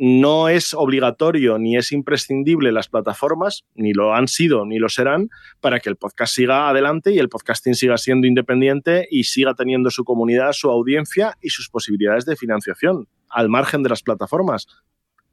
no 0.03 0.49
es 0.49 0.73
obligatorio 0.73 1.59
ni 1.59 1.77
es 1.77 1.91
imprescindible 1.91 2.71
las 2.71 2.87
plataformas, 2.87 3.65
ni 3.75 3.93
lo 3.93 4.15
han 4.15 4.27
sido 4.27 4.65
ni 4.65 4.79
lo 4.79 4.89
serán, 4.89 5.29
para 5.59 5.79
que 5.79 5.89
el 5.89 5.95
podcast 5.95 6.33
siga 6.33 6.69
adelante 6.69 7.13
y 7.13 7.19
el 7.19 7.29
podcasting 7.29 7.75
siga 7.75 7.99
siendo 7.99 8.25
independiente 8.25 9.07
y 9.11 9.25
siga 9.25 9.53
teniendo 9.53 9.91
su 9.91 10.03
comunidad, 10.03 10.53
su 10.53 10.71
audiencia 10.71 11.37
y 11.39 11.49
sus 11.51 11.69
posibilidades 11.69 12.25
de 12.25 12.35
financiación 12.35 13.07
al 13.29 13.47
margen 13.47 13.83
de 13.83 13.89
las 13.89 14.01
plataformas. 14.01 14.65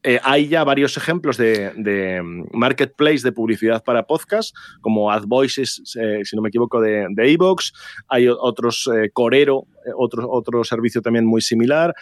Eh, 0.03 0.21
hay 0.23 0.49
ya 0.49 0.63
varios 0.63 0.97
ejemplos 0.97 1.37
de, 1.39 1.73
de, 1.77 2.21
marketplace 2.53 3.23
de 3.23 3.33
publicidad 3.33 3.83
para 3.83 4.07
podcast, 4.07 4.55
como 4.81 5.11
AdVoices, 5.11 5.97
eh, 6.01 6.21
si 6.25 6.37
no 6.37 6.43
me 6.43 6.51
equivoco, 6.51 6.81
de 6.81 7.09
Evox. 7.17 7.73
Hay 8.07 8.29
otros, 8.29 8.89
eh, 8.95 9.11
Corero, 9.13 9.65
otro, 9.97 10.31
otro 10.31 10.63
servicio 10.63 11.03
también 11.03 11.27
muy 11.27 11.41
similar. 11.41 11.95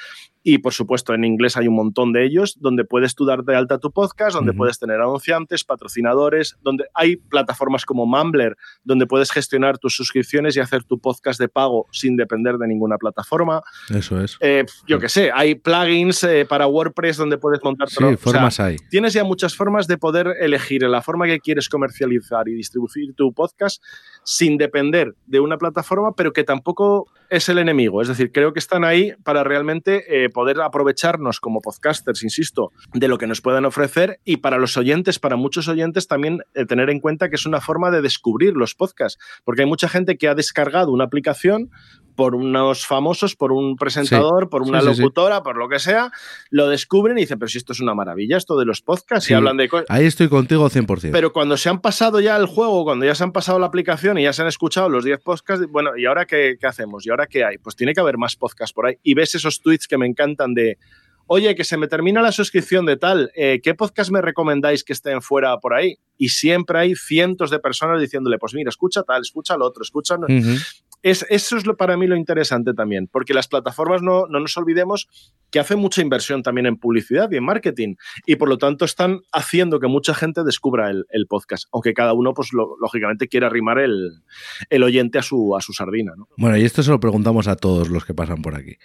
Y 0.48 0.58
por 0.58 0.72
supuesto, 0.72 1.12
en 1.12 1.24
inglés 1.24 1.56
hay 1.56 1.66
un 1.66 1.74
montón 1.74 2.12
de 2.12 2.24
ellos 2.24 2.56
donde 2.60 2.84
puedes 2.84 3.16
tú 3.16 3.24
dar 3.24 3.42
de 3.42 3.56
alta 3.56 3.80
tu 3.80 3.90
podcast, 3.90 4.36
donde 4.36 4.52
uh 4.52 4.54
-huh. 4.54 4.58
puedes 4.58 4.78
tener 4.78 5.00
anunciantes, 5.00 5.64
patrocinadores, 5.64 6.56
donde 6.62 6.84
hay 6.94 7.16
plataformas 7.16 7.84
como 7.84 8.06
Mumbler, 8.06 8.56
donde 8.84 9.08
puedes 9.08 9.32
gestionar 9.32 9.78
tus 9.78 9.96
suscripciones 9.96 10.56
y 10.56 10.60
hacer 10.60 10.84
tu 10.84 11.00
podcast 11.00 11.40
de 11.40 11.48
pago 11.48 11.88
sin 11.90 12.16
depender 12.16 12.58
de 12.58 12.68
ninguna 12.68 12.96
plataforma. 12.96 13.60
Eso 13.92 14.20
es. 14.22 14.38
Eh, 14.38 14.64
yo 14.86 15.00
qué 15.00 15.08
sé, 15.08 15.32
hay 15.34 15.56
plugins 15.56 16.22
eh, 16.22 16.46
para 16.48 16.68
WordPress 16.68 17.16
donde 17.16 17.38
puedes 17.38 17.58
montar. 17.64 17.90
Sí, 17.90 18.04
o 18.04 18.16
formas 18.16 18.54
sea, 18.54 18.66
hay. 18.66 18.76
Tienes 18.88 19.14
ya 19.14 19.24
muchas 19.24 19.56
formas 19.56 19.88
de 19.88 19.98
poder 19.98 20.28
elegir 20.40 20.84
la 20.84 21.02
forma 21.02 21.26
que 21.26 21.40
quieres 21.40 21.68
comercializar 21.68 22.46
y 22.46 22.54
distribuir 22.54 23.14
tu 23.16 23.32
podcast 23.32 23.82
sin 24.26 24.58
depender 24.58 25.14
de 25.26 25.38
una 25.38 25.56
plataforma, 25.56 26.12
pero 26.16 26.32
que 26.32 26.42
tampoco 26.42 27.06
es 27.30 27.48
el 27.48 27.58
enemigo. 27.58 28.02
Es 28.02 28.08
decir, 28.08 28.32
creo 28.32 28.52
que 28.52 28.58
están 28.58 28.84
ahí 28.84 29.12
para 29.22 29.44
realmente 29.44 30.24
eh, 30.24 30.28
poder 30.30 30.60
aprovecharnos 30.60 31.38
como 31.38 31.60
podcasters, 31.60 32.24
insisto, 32.24 32.72
de 32.92 33.06
lo 33.06 33.18
que 33.18 33.28
nos 33.28 33.40
puedan 33.40 33.64
ofrecer 33.64 34.18
y 34.24 34.38
para 34.38 34.58
los 34.58 34.76
oyentes, 34.76 35.20
para 35.20 35.36
muchos 35.36 35.68
oyentes 35.68 36.08
también 36.08 36.40
eh, 36.54 36.66
tener 36.66 36.90
en 36.90 36.98
cuenta 36.98 37.28
que 37.28 37.36
es 37.36 37.46
una 37.46 37.60
forma 37.60 37.92
de 37.92 38.02
descubrir 38.02 38.54
los 38.54 38.74
podcasts, 38.74 39.22
porque 39.44 39.62
hay 39.62 39.68
mucha 39.68 39.88
gente 39.88 40.18
que 40.18 40.28
ha 40.28 40.34
descargado 40.34 40.90
una 40.90 41.04
aplicación 41.04 41.70
por 42.16 42.34
unos 42.34 42.86
famosos, 42.86 43.36
por 43.36 43.52
un 43.52 43.76
presentador, 43.76 44.44
sí. 44.44 44.48
por 44.50 44.62
una 44.62 44.80
sí, 44.80 44.86
locutora, 44.86 45.36
sí, 45.36 45.42
por 45.44 45.56
lo 45.56 45.68
que 45.68 45.78
sea, 45.78 46.10
lo 46.50 46.68
descubren 46.68 47.16
y 47.18 47.20
dicen, 47.20 47.38
pero 47.38 47.48
si 47.48 47.58
esto 47.58 47.72
es 47.72 47.80
una 47.80 47.94
maravilla, 47.94 48.36
esto 48.36 48.58
de 48.58 48.64
los 48.64 48.82
podcasts, 48.82 49.30
y 49.30 49.34
hablan 49.34 49.56
de 49.56 49.68
cosas. 49.68 49.86
Ahí 49.88 50.06
estoy 50.06 50.28
contigo 50.28 50.68
100%. 50.68 51.10
Pero 51.12 51.32
cuando 51.32 51.56
se 51.56 51.68
han 51.68 51.80
pasado 51.80 52.18
ya 52.20 52.36
el 52.36 52.46
juego, 52.46 52.84
cuando 52.84 53.04
ya 53.04 53.14
se 53.14 53.22
han 53.22 53.32
pasado 53.32 53.58
la 53.58 53.66
aplicación 53.66 54.18
y 54.18 54.24
ya 54.24 54.32
se 54.32 54.42
han 54.42 54.48
escuchado 54.48 54.88
los 54.88 55.04
10 55.04 55.20
podcasts, 55.20 55.66
bueno, 55.70 55.96
¿y 55.96 56.06
ahora 56.06 56.24
qué, 56.24 56.56
qué 56.58 56.66
hacemos? 56.66 57.06
¿Y 57.06 57.10
ahora 57.10 57.26
qué 57.26 57.44
hay? 57.44 57.58
Pues 57.58 57.76
tiene 57.76 57.92
que 57.92 58.00
haber 58.00 58.18
más 58.18 58.34
podcasts 58.34 58.72
por 58.72 58.86
ahí. 58.86 58.96
Y 59.02 59.14
ves 59.14 59.34
esos 59.34 59.60
tweets 59.60 59.86
que 59.86 59.98
me 59.98 60.06
encantan 60.06 60.54
de 60.54 60.78
oye, 61.26 61.54
que 61.54 61.64
se 61.64 61.76
me 61.76 61.88
termina 61.88 62.22
la 62.22 62.32
suscripción 62.32 62.86
de 62.86 62.96
tal, 62.96 63.30
eh, 63.34 63.60
¿qué 63.62 63.74
podcast 63.74 64.10
me 64.10 64.22
recomendáis 64.22 64.84
que 64.84 64.92
estén 64.92 65.22
fuera 65.22 65.58
por 65.58 65.74
ahí? 65.74 65.96
Y 66.16 66.28
siempre 66.30 66.78
hay 66.78 66.94
cientos 66.94 67.50
de 67.50 67.58
personas 67.58 68.00
diciéndole, 68.00 68.38
pues 68.38 68.54
mira, 68.54 68.68
escucha 68.68 69.02
tal, 69.02 69.22
escucha 69.22 69.56
lo 69.56 69.66
otro, 69.66 69.82
escucha... 69.82 70.14
Uh 70.14 70.26
-huh. 70.26 70.82
Es, 71.06 71.24
eso 71.28 71.56
es 71.56 71.66
lo, 71.66 71.76
para 71.76 71.96
mí 71.96 72.08
lo 72.08 72.16
interesante 72.16 72.74
también, 72.74 73.06
porque 73.06 73.32
las 73.32 73.46
plataformas, 73.46 74.02
no, 74.02 74.26
no 74.26 74.40
nos 74.40 74.56
olvidemos 74.56 75.08
que 75.52 75.60
hacen 75.60 75.78
mucha 75.78 76.02
inversión 76.02 76.42
también 76.42 76.66
en 76.66 76.78
publicidad 76.78 77.30
y 77.30 77.36
en 77.36 77.44
marketing, 77.44 77.94
y 78.26 78.34
por 78.34 78.48
lo 78.48 78.58
tanto 78.58 78.84
están 78.84 79.20
haciendo 79.32 79.78
que 79.78 79.86
mucha 79.86 80.14
gente 80.14 80.42
descubra 80.42 80.90
el, 80.90 81.26
podcast, 81.28 81.68
aunque 81.72 81.94
cada 81.94 82.12
uno, 82.12 82.34
pues 82.34 82.48
lógicamente, 82.52 83.28
quiera 83.28 83.46
arrimar 83.46 83.78
el, 83.78 84.20
el, 84.68 84.82
oyente 84.82 85.18
a 85.18 85.22
su, 85.22 85.56
a 85.56 85.60
su 85.60 85.72
sardina. 85.72 86.12
¿no? 86.16 86.26
Bueno, 86.36 86.56
y 86.56 86.64
esto 86.64 86.82
se 86.82 86.90
lo 86.90 86.98
preguntamos 86.98 87.46
a 87.46 87.54
todos 87.54 87.88
los 87.88 88.04
que 88.04 88.12
pasan 88.12 88.42
por 88.42 88.56
aquí. 88.56 88.76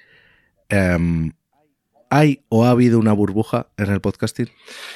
Um, 0.71 1.31
¿Hay 2.11 2.43
o 2.49 2.65
ha 2.65 2.69
habido 2.69 2.99
una 2.99 3.13
burbuja 3.13 3.71
en 3.77 3.89
el 3.89 3.99
podcasting? 3.99 4.49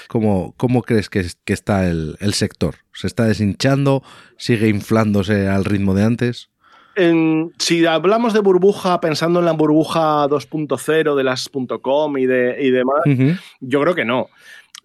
¿Cómo, 0.10 0.53
cómo 0.57 0.84
crees 0.84 1.10
que, 1.10 1.26
que 1.43 1.53
está 1.53 1.89
el, 1.89 2.18
el, 2.19 2.35
sector? 2.35 2.76
¿Se 2.93 3.07
está 3.07 3.23
deshinchando? 3.23 4.03
¿Sigue 4.38 4.68
inflándose 4.68 5.47
al 5.47 5.65
ritmo 5.65 5.95
de 5.95 6.03
antes? 6.03 6.49
En, 6.95 7.51
si 7.57 7.85
hablamos 7.85 8.34
de 8.34 8.39
burbuja, 8.39 8.99
pensando 9.01 9.39
en 9.39 9.45
la 9.45 9.51
burbuja 9.51 10.27
2.0 10.27 11.15
de 11.15 11.23
las 11.23 11.49
.com 11.81 12.17
y, 12.17 12.26
de, 12.26 12.57
y 12.59 12.72
demás, 12.72 13.01
uh 13.05 13.09
-huh. 13.09 13.39
yo 13.59 13.81
creo 13.81 13.95
que 13.95 14.05
no. 14.05 14.27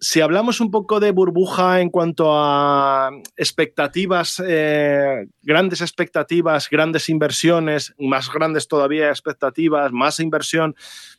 Si 0.03 0.19
hablamos 0.19 0.59
un 0.61 0.71
poco 0.71 0.99
de 0.99 1.11
burbuja 1.11 1.79
en 1.79 1.91
cuanto 1.91 2.31
a 2.33 3.11
expectativas, 3.37 4.41
eh, 4.43 5.27
grandes 5.43 5.81
expectativas, 5.81 6.67
grandes 6.71 7.07
inversiones, 7.07 7.93
más 7.99 8.31
grandes 8.33 8.67
todavía 8.67 9.09
expectativas, 9.09 9.91
más 9.91 10.19
inversión, 10.19 10.75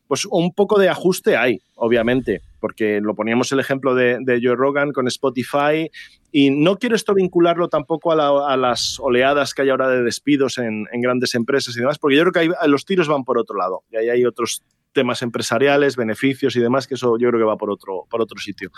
pues 0.08 0.26
un 0.26 0.52
poco 0.52 0.80
de 0.80 0.88
ajuste 0.88 1.36
hay, 1.36 1.62
obviamente, 1.76 2.42
porque 2.58 3.00
lo 3.00 3.14
poníamos 3.14 3.52
el 3.52 3.60
ejemplo 3.60 3.94
de, 3.94 4.18
de 4.20 4.40
Joe 4.42 4.56
Rogan 4.56 4.92
con 4.92 5.06
Spotify 5.06 5.88
y 6.32 6.50
no 6.50 6.78
quiero 6.78 6.96
esto 6.96 7.14
vincularlo 7.14 7.68
tampoco 7.68 8.10
a, 8.10 8.16
la, 8.16 8.56
las 8.56 8.98
oleadas 8.98 9.52
que 9.52 9.62
hay 9.62 9.68
ahora 9.68 9.88
de 9.88 10.02
despidos 10.02 10.56
en, 10.56 10.86
grandes 10.94 11.34
empresas 11.34 11.76
y 11.76 11.80
demás, 11.80 11.98
porque 11.98 12.16
yo 12.16 12.24
creo 12.24 12.32
que 12.32 12.68
los 12.68 12.86
tiros 12.86 13.06
van 13.06 13.22
por 13.22 13.38
otro 13.38 13.56
lado 13.56 13.82
y 13.90 13.96
ahí 13.96 14.08
hay 14.08 14.24
otros 14.24 14.62
temas 14.92 15.22
empresariales, 15.22 15.96
beneficios 15.96 16.56
y 16.56 16.60
demás, 16.60 16.86
que 16.86 16.94
eso 16.94 17.16
yo 17.18 17.28
creo 17.28 17.40
que 17.40 17.46
va 17.46 17.56
por 17.56 17.70
otro, 17.70 18.06
por 18.08 18.20
otro 18.20 18.38
sitio. 18.38 18.70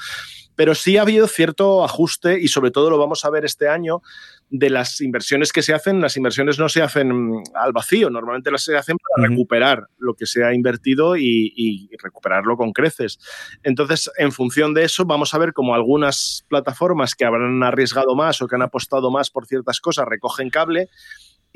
Pero 0.54 0.74
sí 0.74 0.96
ha 0.96 1.02
habido 1.02 1.26
cierto 1.26 1.84
ajuste 1.84 2.40
y 2.40 2.48
sobre 2.48 2.70
todo 2.70 2.90
lo 2.90 2.98
vamos 2.98 3.24
a 3.24 3.30
ver 3.30 3.44
este 3.44 3.68
año 3.68 4.02
de 4.50 4.70
las 4.70 5.00
inversiones 5.00 5.52
que 5.52 5.62
se 5.62 5.74
hacen. 5.74 6.00
Las 6.00 6.16
inversiones 6.16 6.58
no 6.58 6.68
se 6.68 6.82
hacen 6.82 7.42
al 7.54 7.72
vacío, 7.72 8.10
normalmente 8.10 8.50
las 8.50 8.64
se 8.64 8.76
hacen 8.76 8.96
para 8.96 9.26
uh 9.26 9.26
-huh. 9.26 9.30
recuperar 9.30 9.88
lo 9.98 10.14
que 10.14 10.26
se 10.26 10.44
ha 10.44 10.54
invertido 10.54 11.16
y, 11.16 11.52
y, 11.56 11.88
recuperarlo 12.02 12.56
con 12.56 12.72
creces. 12.72 13.18
Entonces, 13.62 14.10
en 14.16 14.32
función 14.32 14.74
de 14.74 14.84
eso, 14.84 15.04
vamos 15.04 15.34
a 15.34 15.38
ver 15.38 15.52
cómo 15.52 15.74
algunas 15.74 16.44
plataformas 16.48 17.14
que 17.14 17.24
habrán 17.24 17.62
arriesgado 17.62 18.14
más 18.14 18.40
o 18.42 18.46
que 18.46 18.54
han 18.54 18.62
apostado 18.62 19.10
más 19.10 19.30
por 19.30 19.46
ciertas 19.46 19.80
cosas 19.80 20.06
recogen 20.06 20.50
cable 20.50 20.88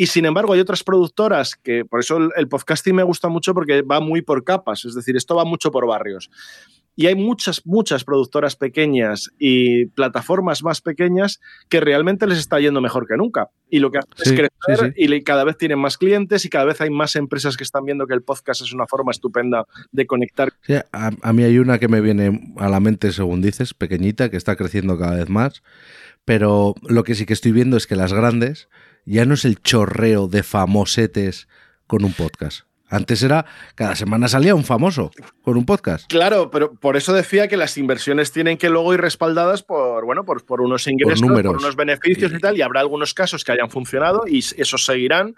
y 0.01 0.07
sin 0.07 0.27
embargo, 0.27 0.53
hay 0.53 0.61
otras 0.61 0.85
productoras 0.85 1.57
que, 1.57 1.85
por 1.85 1.99
eso 1.99 2.19
el, 2.19 2.31
el, 2.37 2.47
podcasting 2.49 2.95
me 2.95 3.03
gusta 3.03 3.29
mucho 3.29 3.53
porque 3.53 3.83
va 3.83 3.99
muy 3.99 4.23
por 4.23 4.45
capas, 4.45 4.85
es 4.85 4.95
decir, 4.95 5.17
esto 5.17 5.35
va 5.35 5.45
mucho 5.45 5.73
por 5.73 5.89
barrios. 5.89 6.31
Y 6.95 7.09
hay 7.09 7.17
muchas, 7.17 7.67
muchas 7.67 8.05
productoras 8.05 8.55
pequeñas 8.55 9.29
y 9.41 9.87
plataformas 9.87 10.63
más 10.63 10.81
pequeñas 10.81 11.41
que 11.69 11.81
realmente 11.81 12.29
les 12.29 12.39
está 12.39 12.61
yendo 12.61 12.81
mejor 12.81 13.09
que 13.09 13.17
nunca. 13.17 13.51
Y 13.69 13.81
lo 13.81 13.91
que 13.91 13.99
hacen 13.99 14.13
sí, 14.17 14.23
es 14.23 14.33
crecer 14.33 14.95
sí, 14.97 15.05
sí. 15.07 15.15
y 15.15 15.23
cada 15.23 15.43
vez 15.43 15.59
tienen 15.59 15.81
más 15.81 15.99
clientes 15.99 16.45
y 16.45 16.49
cada 16.49 16.65
vez 16.65 16.81
hay 16.81 16.91
más 16.91 17.17
empresas 17.17 17.57
que 17.57 17.65
están 17.65 17.85
viendo 17.85 18.07
que 18.07 18.15
el 18.15 18.23
podcast 18.23 18.61
es 18.63 18.73
una 18.73 18.87
forma 18.87 19.11
estupenda 19.11 19.65
de 19.91 20.07
conectar. 20.07 20.53
A, 20.93 21.11
a 21.23 21.33
mí 21.33 21.43
hay 21.43 21.59
una 21.59 21.81
que 21.81 21.89
me 21.89 22.01
viene 22.01 22.55
a 22.57 22.69
la 22.69 22.79
mente, 22.79 23.11
según 23.11 23.43
dices, 23.43 23.75
pequeñita, 23.75 24.31
que 24.31 24.37
está 24.37 24.55
creciendo 24.55 24.97
cada 24.97 25.17
vez 25.17 25.29
más. 25.29 25.65
Pero 26.25 26.75
lo 26.89 27.05
que 27.05 27.17
sí 27.17 27.27
que 27.27 27.33
estoy 27.33 27.51
viendo 27.51 27.77
es 27.77 27.89
que 27.89 27.97
las 27.97 28.13
grandes 28.13 28.69
ya 29.09 29.25
no 29.25 29.35
es 29.35 29.45
el 29.45 29.61
chorreo 29.61 30.29
de 30.29 30.43
famosetes 30.43 31.49
con 31.87 32.05
un 32.05 32.13
podcast. 32.13 32.63
Antes 32.91 33.23
era, 33.23 33.45
cada 33.75 33.95
semana 33.97 34.29
salía 34.29 34.55
un 34.55 34.65
famoso 34.65 35.11
con 35.43 35.59
un 35.59 35.67
podcast. 35.67 36.07
Claro, 36.09 36.51
pero 36.51 36.73
por 36.73 36.97
eso 36.97 37.13
decía 37.13 37.47
que 37.47 37.59
las 37.59 37.77
inversiones 37.77 38.33
tienen 38.33 38.57
que 38.57 38.71
luego 38.71 38.95
ir 38.95 39.01
respaldadas 39.01 39.63
por, 39.63 40.07
bueno, 40.07 40.25
por, 40.25 40.45
por 40.47 40.63
unos 40.63 40.87
ingresos, 40.87 41.21
por, 41.21 41.43
por 41.43 41.57
unos 41.59 41.77
beneficios 41.77 42.33
y 42.33 42.39
tal, 42.39 42.57
y 42.57 42.63
habrá 42.63 42.81
algunos 42.81 43.13
casos 43.13 43.45
que 43.45 43.53
hayan 43.53 43.71
funcionado 43.71 44.25
y 44.27 44.39
esos 44.39 44.85
seguirán 44.87 45.37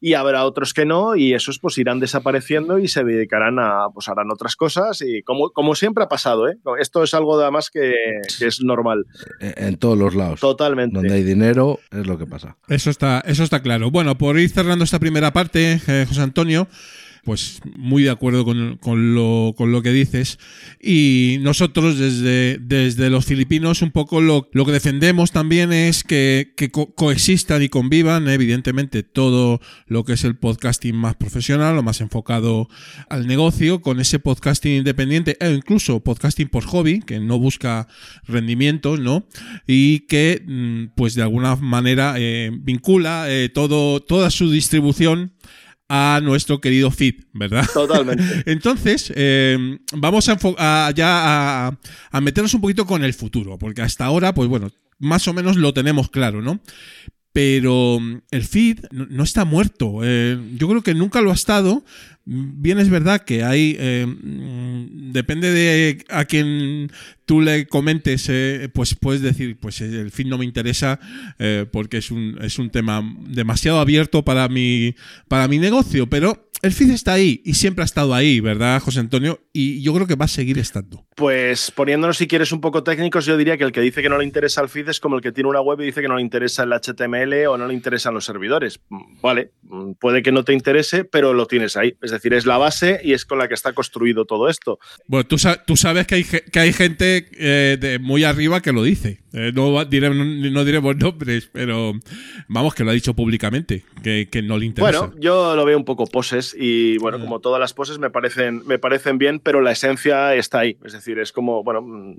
y 0.00 0.14
habrá 0.14 0.44
otros 0.44 0.72
que 0.72 0.86
no 0.86 1.14
y 1.14 1.34
esos 1.34 1.58
pues 1.58 1.76
irán 1.78 2.00
desapareciendo 2.00 2.78
y 2.78 2.88
se 2.88 3.04
dedicarán 3.04 3.58
a 3.58 3.88
pues 3.92 4.08
harán 4.08 4.30
otras 4.30 4.56
cosas 4.56 5.02
y 5.02 5.22
como, 5.22 5.50
como 5.50 5.74
siempre 5.74 6.04
ha 6.04 6.08
pasado 6.08 6.48
¿eh? 6.48 6.56
esto 6.80 7.02
es 7.02 7.12
algo 7.12 7.38
además 7.38 7.70
que, 7.70 7.92
que, 8.38 8.46
es 8.46 8.62
normal. 8.62 9.04
En 9.40 9.76
todos 9.76 9.98
los 9.98 10.14
lados. 10.14 10.40
Totalmente. 10.40 10.94
Donde 10.94 11.14
hay 11.14 11.22
dinero 11.22 11.78
es 11.90 12.06
lo 12.06 12.18
que 12.18 12.26
pasa. 12.26 12.56
Eso 12.68 12.90
está 12.90 13.20
eso 13.26 13.44
está 13.44 13.60
claro. 13.60 13.90
Bueno 13.90 14.16
por 14.16 14.38
ir 14.38 14.48
cerrando 14.50 14.84
esta 14.84 14.98
primera 14.98 15.32
parte 15.32 15.80
eh, 15.86 16.06
José 16.08 16.22
Antonio 16.22 16.66
pues 17.30 17.60
muy 17.76 18.02
de 18.02 18.10
acuerdo 18.10 18.44
con, 18.44 18.76
con 18.78 19.14
lo, 19.14 19.54
con 19.56 19.70
lo 19.70 19.82
que 19.82 19.92
dices. 19.92 20.40
Y 20.82 21.36
nosotros 21.42 21.96
desde, 21.96 22.58
desde 22.58 23.08
los 23.08 23.24
filipinos 23.24 23.82
un 23.82 23.92
poco 23.92 24.20
lo, 24.20 24.48
lo 24.52 24.66
que 24.66 24.72
defendemos 24.72 25.30
también 25.30 25.72
es 25.72 26.02
que, 26.02 26.54
co- 26.72 26.92
coexistan 26.92 27.62
y 27.62 27.68
convivan, 27.68 28.26
evidentemente, 28.28 29.04
todo 29.04 29.60
lo 29.86 30.02
que 30.02 30.14
es 30.14 30.24
el 30.24 30.34
podcasting 30.38 30.96
más 30.96 31.14
profesional, 31.14 31.76
lo 31.76 31.84
más 31.84 32.00
enfocado 32.00 32.68
al 33.08 33.28
negocio, 33.28 33.80
con 33.80 34.00
ese 34.00 34.18
podcasting 34.18 34.78
independiente 34.78 35.36
e 35.38 35.52
incluso 35.52 36.00
podcasting 36.00 36.48
por 36.48 36.64
hobby, 36.64 36.98
que 36.98 37.20
no 37.20 37.38
busca 37.38 37.86
rendimientos, 38.26 38.98
¿no? 38.98 39.24
Y 39.68 40.00
que, 40.08 40.42
mm, 40.44 40.96
pues 40.96 41.14
de 41.14 41.22
alguna 41.22 41.54
manera, 41.54 42.14
eh, 42.18 42.50
vincula 42.52 43.26
eh, 43.28 43.50
todo, 43.50 44.00
toda 44.00 44.30
su 44.30 44.50
distribución 44.50 45.30
a 45.92 46.20
nuestro 46.22 46.60
querido 46.60 46.92
feed, 46.92 47.16
¿verdad? 47.32 47.66
Totalmente. 47.74 48.22
Entonces, 48.46 49.12
eh, 49.16 49.78
vamos 49.92 50.28
a, 50.28 50.92
ya 50.94 51.66
a, 51.66 51.78
a 52.12 52.20
meternos 52.20 52.54
un 52.54 52.60
poquito 52.60 52.86
con 52.86 53.02
el 53.02 53.12
futuro, 53.12 53.58
porque 53.58 53.82
hasta 53.82 54.04
ahora, 54.04 54.32
pues 54.32 54.48
bueno, 54.48 54.70
más 55.00 55.26
o 55.26 55.34
menos 55.34 55.56
lo 55.56 55.74
tenemos 55.74 56.08
claro, 56.08 56.42
¿no? 56.42 56.60
Pero 57.32 57.98
mm, 58.00 58.18
el 58.30 58.44
feed 58.44 58.84
no, 58.92 59.06
no 59.06 59.24
está 59.24 59.44
muerto. 59.44 60.00
Eh, 60.04 60.38
yo 60.56 60.68
creo 60.68 60.82
que 60.82 60.94
nunca 60.94 61.20
lo 61.22 61.32
ha 61.32 61.34
estado. 61.34 61.84
Bien 62.24 62.78
es 62.78 62.88
verdad 62.88 63.24
que 63.24 63.42
hay, 63.42 63.76
eh, 63.78 64.06
mm, 64.06 65.10
depende 65.10 65.50
de 65.50 66.04
a 66.08 66.24
quien 66.24 66.92
tú 67.30 67.40
le 67.40 67.66
comentes, 67.68 68.26
eh, 68.28 68.68
pues 68.74 68.96
puedes 68.96 69.22
decir, 69.22 69.56
pues 69.60 69.80
eh, 69.82 69.84
el 70.00 70.10
feed 70.10 70.26
no 70.26 70.36
me 70.36 70.44
interesa 70.44 70.98
eh, 71.38 71.64
porque 71.70 71.98
es 71.98 72.10
un, 72.10 72.36
es 72.42 72.58
un 72.58 72.70
tema 72.70 73.04
demasiado 73.28 73.78
abierto 73.78 74.24
para 74.24 74.48
mi, 74.48 74.96
para 75.28 75.46
mi 75.46 75.58
negocio, 75.60 76.08
pero 76.08 76.48
el 76.62 76.72
feed 76.72 76.90
está 76.90 77.12
ahí 77.14 77.40
y 77.44 77.54
siempre 77.54 77.82
ha 77.82 77.86
estado 77.86 78.12
ahí, 78.14 78.40
¿verdad, 78.40 78.82
José 78.82 78.98
Antonio? 79.00 79.40
Y 79.52 79.80
yo 79.80 79.94
creo 79.94 80.06
que 80.08 80.16
va 80.16 80.24
a 80.24 80.28
seguir 80.28 80.58
estando. 80.58 81.06
Pues 81.16 81.70
poniéndonos, 81.70 82.18
si 82.18 82.26
quieres, 82.26 82.52
un 82.52 82.60
poco 82.60 82.82
técnicos, 82.82 83.24
yo 83.26 83.36
diría 83.38 83.56
que 83.56 83.64
el 83.64 83.72
que 83.72 83.80
dice 83.80 84.02
que 84.02 84.08
no 84.10 84.18
le 84.18 84.24
interesa 84.24 84.60
el 84.60 84.68
feed 84.68 84.88
es 84.88 85.00
como 85.00 85.16
el 85.16 85.22
que 85.22 85.32
tiene 85.32 85.48
una 85.48 85.60
web 85.62 85.80
y 85.80 85.86
dice 85.86 86.02
que 86.02 86.08
no 86.08 86.16
le 86.16 86.22
interesa 86.22 86.64
el 86.64 86.72
HTML 86.72 87.46
o 87.46 87.56
no 87.56 87.66
le 87.66 87.72
interesan 87.74 88.12
los 88.12 88.24
servidores. 88.26 88.80
Vale, 89.22 89.52
puede 90.00 90.22
que 90.22 90.32
no 90.32 90.44
te 90.44 90.52
interese, 90.52 91.04
pero 91.04 91.32
lo 91.32 91.46
tienes 91.46 91.76
ahí. 91.78 91.94
Es 92.02 92.10
decir, 92.10 92.34
es 92.34 92.44
la 92.44 92.58
base 92.58 93.00
y 93.02 93.12
es 93.14 93.24
con 93.24 93.38
la 93.38 93.48
que 93.48 93.54
está 93.54 93.72
construido 93.72 94.26
todo 94.26 94.48
esto. 94.50 94.78
Bueno, 95.06 95.26
tú, 95.26 95.38
sa- 95.38 95.62
tú 95.64 95.76
sabes 95.78 96.06
que 96.06 96.16
hay, 96.16 96.24
que 96.24 96.60
hay 96.60 96.72
gente 96.74 97.19
eh, 97.32 97.78
de 97.80 97.98
muy 97.98 98.24
arriba 98.24 98.60
que 98.60 98.72
lo 98.72 98.82
dice. 98.82 99.18
Eh, 99.32 99.52
no, 99.54 99.70
diré- 99.84 100.14
no, 100.14 100.50
no 100.50 100.64
diremos 100.64 100.96
nombres, 100.96 101.48
pero 101.52 101.92
vamos, 102.48 102.74
que 102.74 102.82
lo 102.84 102.90
ha 102.90 102.94
dicho 102.94 103.14
públicamente, 103.14 103.84
que, 104.02 104.28
que 104.30 104.42
no 104.42 104.58
le 104.58 104.66
interesa. 104.66 105.06
Bueno, 105.06 105.14
yo 105.20 105.54
lo 105.54 105.64
veo 105.64 105.78
un 105.78 105.84
poco 105.84 106.06
poses 106.06 106.54
y 106.58 106.98
bueno, 106.98 107.18
Mm. 107.18 107.22
como 107.22 107.40
todas 107.40 107.60
las 107.60 107.72
poses 107.72 107.98
me 107.98 108.10
parecen, 108.10 108.62
me 108.66 108.78
parecen 108.78 109.18
bien, 109.18 109.38
pero 109.38 109.60
la 109.60 109.70
esencia 109.72 110.34
está 110.34 110.60
ahí. 110.60 110.76
Es 110.84 110.92
decir, 110.92 111.18
es 111.18 111.32
como, 111.32 111.62
bueno, 111.62 111.82
mm, 111.82 112.16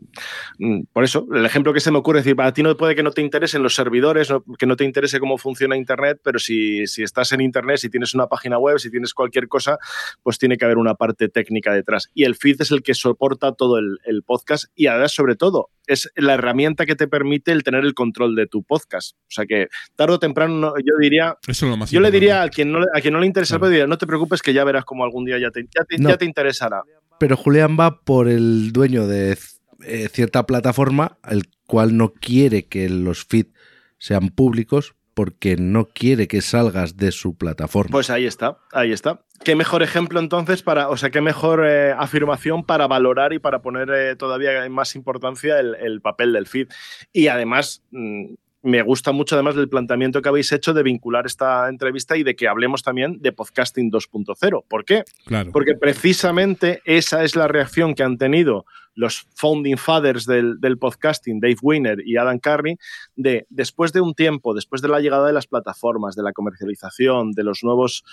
mm, 0.60 0.84
por 0.94 1.04
eso, 1.04 1.28
el 1.34 1.46
ejemplo 1.46 1.74
que 1.74 1.80
se 1.82 1.92
me 1.92 1.98
ocurre 1.98 2.20
es 2.20 2.26
decir, 2.26 2.36
para 2.36 2.54
ti 2.54 2.64
no 2.64 2.76
puede 2.78 2.96
que 2.96 3.04
no 3.04 3.12
te 3.12 3.22
interesen 3.22 3.62
los 3.64 3.76
servidores, 3.76 4.30
no- 4.30 4.44
que 4.58 4.66
no 4.66 4.76
te 4.76 4.86
interese 4.86 5.20
cómo 5.20 5.38
funciona 5.38 5.76
Internet, 5.76 6.20
pero 6.24 6.40
si, 6.40 6.88
si 6.88 7.04
estás 7.04 7.32
en 7.34 7.42
Internet, 7.42 7.78
si 7.78 7.90
tienes 7.90 8.14
una 8.14 8.28
página 8.28 8.58
web, 8.58 8.80
si 8.80 8.90
tienes 8.90 9.14
cualquier 9.14 9.48
cosa, 9.48 9.78
pues 10.24 10.38
tiene 10.38 10.58
que 10.58 10.66
haber 10.66 10.78
una 10.78 10.96
parte 10.96 11.28
técnica 11.30 11.74
detrás. 11.74 12.10
Y 12.14 12.24
el 12.24 12.36
feed 12.36 12.62
es 12.62 12.72
el 12.72 12.84
que 12.84 12.94
soporta 12.94 13.52
todo 13.54 13.78
el, 13.80 14.00
el 14.06 14.24
podcast 14.24 14.66
y 14.76 14.88
además, 14.88 15.12
sobre 15.14 15.36
todo, 15.36 15.70
es 15.88 16.10
la 16.16 16.36
herramienta 16.36 16.86
que 16.86 16.96
te 16.96 17.01
permite 17.08 17.52
el 17.52 17.64
tener 17.64 17.84
el 17.86 17.94
control 17.94 18.36
de 18.36 18.48
tu 18.48 18.64
podcast. 18.64 19.16
O 19.18 19.26
sea 19.30 19.46
que 19.46 19.68
tarde 19.96 20.14
o 20.16 20.20
temprano, 20.20 20.56
no- 20.56 20.74
yo 20.78 20.94
diría, 21.00 21.38
Eso 21.48 21.66
es 21.66 21.70
lo 21.72 21.78
más 21.78 21.92
yo 21.92 22.00
le 22.00 22.12
diría 22.12 22.44
a 22.44 22.50
quien 22.50 22.72
no, 22.72 22.80
le- 22.82 22.88
a 22.94 23.02
quien 23.02 23.14
no 23.14 23.20
le 23.20 23.28
interesa 23.28 23.58
Claro. 23.58 23.70
diría, 23.70 23.88
no 23.88 23.98
te 23.98 24.08
preocupes 24.08 24.42
que 24.42 24.54
ya 24.54 24.64
verás 24.64 24.86
como 24.86 25.04
algún 25.04 25.26
día 25.26 25.38
ya 25.40 25.52
te, 25.52 25.64
ya 25.64 25.84
te, 25.86 25.98
No. 25.98 26.10
ya 26.10 26.18
te 26.18 26.26
interesará. 26.26 26.82
Pero 27.20 27.38
Julián 27.38 27.78
va 27.80 28.02
por 28.02 28.28
el 28.28 28.72
dueño 28.72 29.08
de 29.08 29.38
eh, 29.84 30.08
cierta 30.12 30.46
plataforma, 30.46 31.18
el 31.28 31.44
cual 31.68 31.98
no 31.98 32.14
quiere 32.14 32.66
que 32.68 32.88
los 32.90 33.26
feeds 33.26 33.52
sean 33.98 34.30
públicos 34.30 34.94
porque 35.14 35.58
no 35.58 35.86
quiere 35.86 36.28
que 36.28 36.42
salgas 36.42 36.98
de 36.98 37.12
su 37.12 37.36
plataforma. 37.36 37.92
Pues 37.92 38.10
ahí 38.10 38.26
está, 38.26 38.58
ahí 38.72 38.92
está. 38.92 39.22
Qué 39.44 39.56
mejor 39.56 39.84
ejemplo 39.84 40.20
entonces 40.20 40.62
para, 40.62 40.90
o 40.90 40.98
sea, 40.98 41.10
qué 41.10 41.22
mejor 41.22 41.66
eh, 41.66 41.94
afirmación 41.98 42.64
para 42.64 42.88
valorar 42.88 43.34
y 43.34 43.40
para 43.40 43.62
poner 43.62 43.90
eh, 43.90 44.16
todavía 44.16 44.66
en 44.66 44.72
más 44.72 44.96
importancia 44.96 45.60
el, 45.60 45.76
el 45.76 46.02
papel 46.02 46.34
del 46.34 46.48
feed. 46.48 46.68
Y 47.12 47.28
además, 47.28 47.84
mm, 47.92 48.34
me 48.64 48.82
gusta 48.84 49.12
mucho 49.12 49.36
además 49.36 49.56
del 49.56 49.70
planteamiento 49.70 50.22
que 50.22 50.30
habéis 50.30 50.52
hecho 50.52 50.74
de 50.74 50.84
vincular 50.84 51.26
esta 51.26 51.68
entrevista 51.68 52.16
y 52.18 52.24
de 52.24 52.36
que 52.36 52.48
hablemos 52.48 52.84
también 52.84 53.20
de 53.22 53.32
podcasting 53.32 53.92
2.0. 53.92 54.64
¿Por 54.68 54.86
qué? 54.86 55.04
Claro. 55.26 55.52
Porque 55.52 55.74
precisamente 55.76 56.82
esa 56.86 57.24
es 57.24 57.36
la 57.36 57.48
reacción 57.48 57.96
que 57.96 58.04
han 58.04 58.18
tenido 58.18 58.66
los 58.96 59.26
founding 59.36 59.78
fathers 59.78 60.26
del, 60.26 60.60
del 60.60 60.78
podcasting, 60.78 61.40
Dave 61.40 61.58
Wiener 61.62 62.00
y 62.06 62.18
Adam 62.18 62.40
Carney, 62.40 62.78
de 63.16 63.46
después 63.50 63.94
de 63.94 64.02
un 64.02 64.14
tiempo, 64.14 64.54
después 64.54 64.82
de 64.82 64.88
la 64.90 65.00
llegada 65.00 65.28
de 65.28 65.34
las 65.34 65.48
plataformas, 65.48 66.16
de 66.16 66.24
la 66.24 66.34
comercialización, 66.34 67.32
de 67.32 67.44
los 67.44 67.64
nuevos 67.64 68.04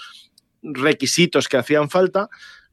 requisitos 0.62 1.48
que 1.48 1.56
hacían 1.56 1.88
falta, 1.90 2.28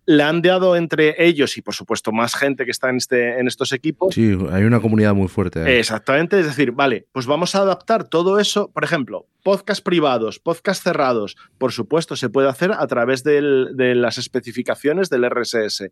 le 0.07 0.21
han 0.21 0.43
dado 0.43 0.75
entre 0.75 1.15
ellos 1.25 1.57
y 1.57 1.63
por 1.63 1.73
supuesto 1.73 2.11
más 2.11 2.35
gente 2.35 2.63
que 2.65 2.69
está 2.71 2.89
en, 2.91 2.97
este, 2.97 3.39
en 3.39 3.47
estos 3.47 3.71
equipos 3.71 4.13
Sí, 4.13 4.37
hay 4.51 4.63
una 4.63 4.79
comunidad 4.79 5.15
muy 5.15 5.27
fuerte. 5.27 5.79
Exactamente, 5.79 6.39
es 6.39 6.45
decir, 6.45 6.71
vale, 6.73 7.07
pues 7.11 7.25
vamos 7.25 7.55
a 7.55 7.59
adaptar 7.61 8.07
todo 8.07 8.39
eso, 8.39 8.69
por 8.71 8.83
ejemplo, 8.83 9.25
podcast 9.43 9.83
privados, 9.83 10.37
podcast 10.39 10.83
cerrados, 10.83 11.35
por 11.57 11.71
supuesto, 11.71 12.15
se 12.15 12.29
puede 12.29 12.49
hacer 12.49 12.71
a 12.71 12.85
través 12.85 13.23
del- 13.23 13.71
de 13.75 13.95
las 13.95 14.19
especificaciones 14.19 15.09
del 15.09 15.23
RSS. 15.27 15.89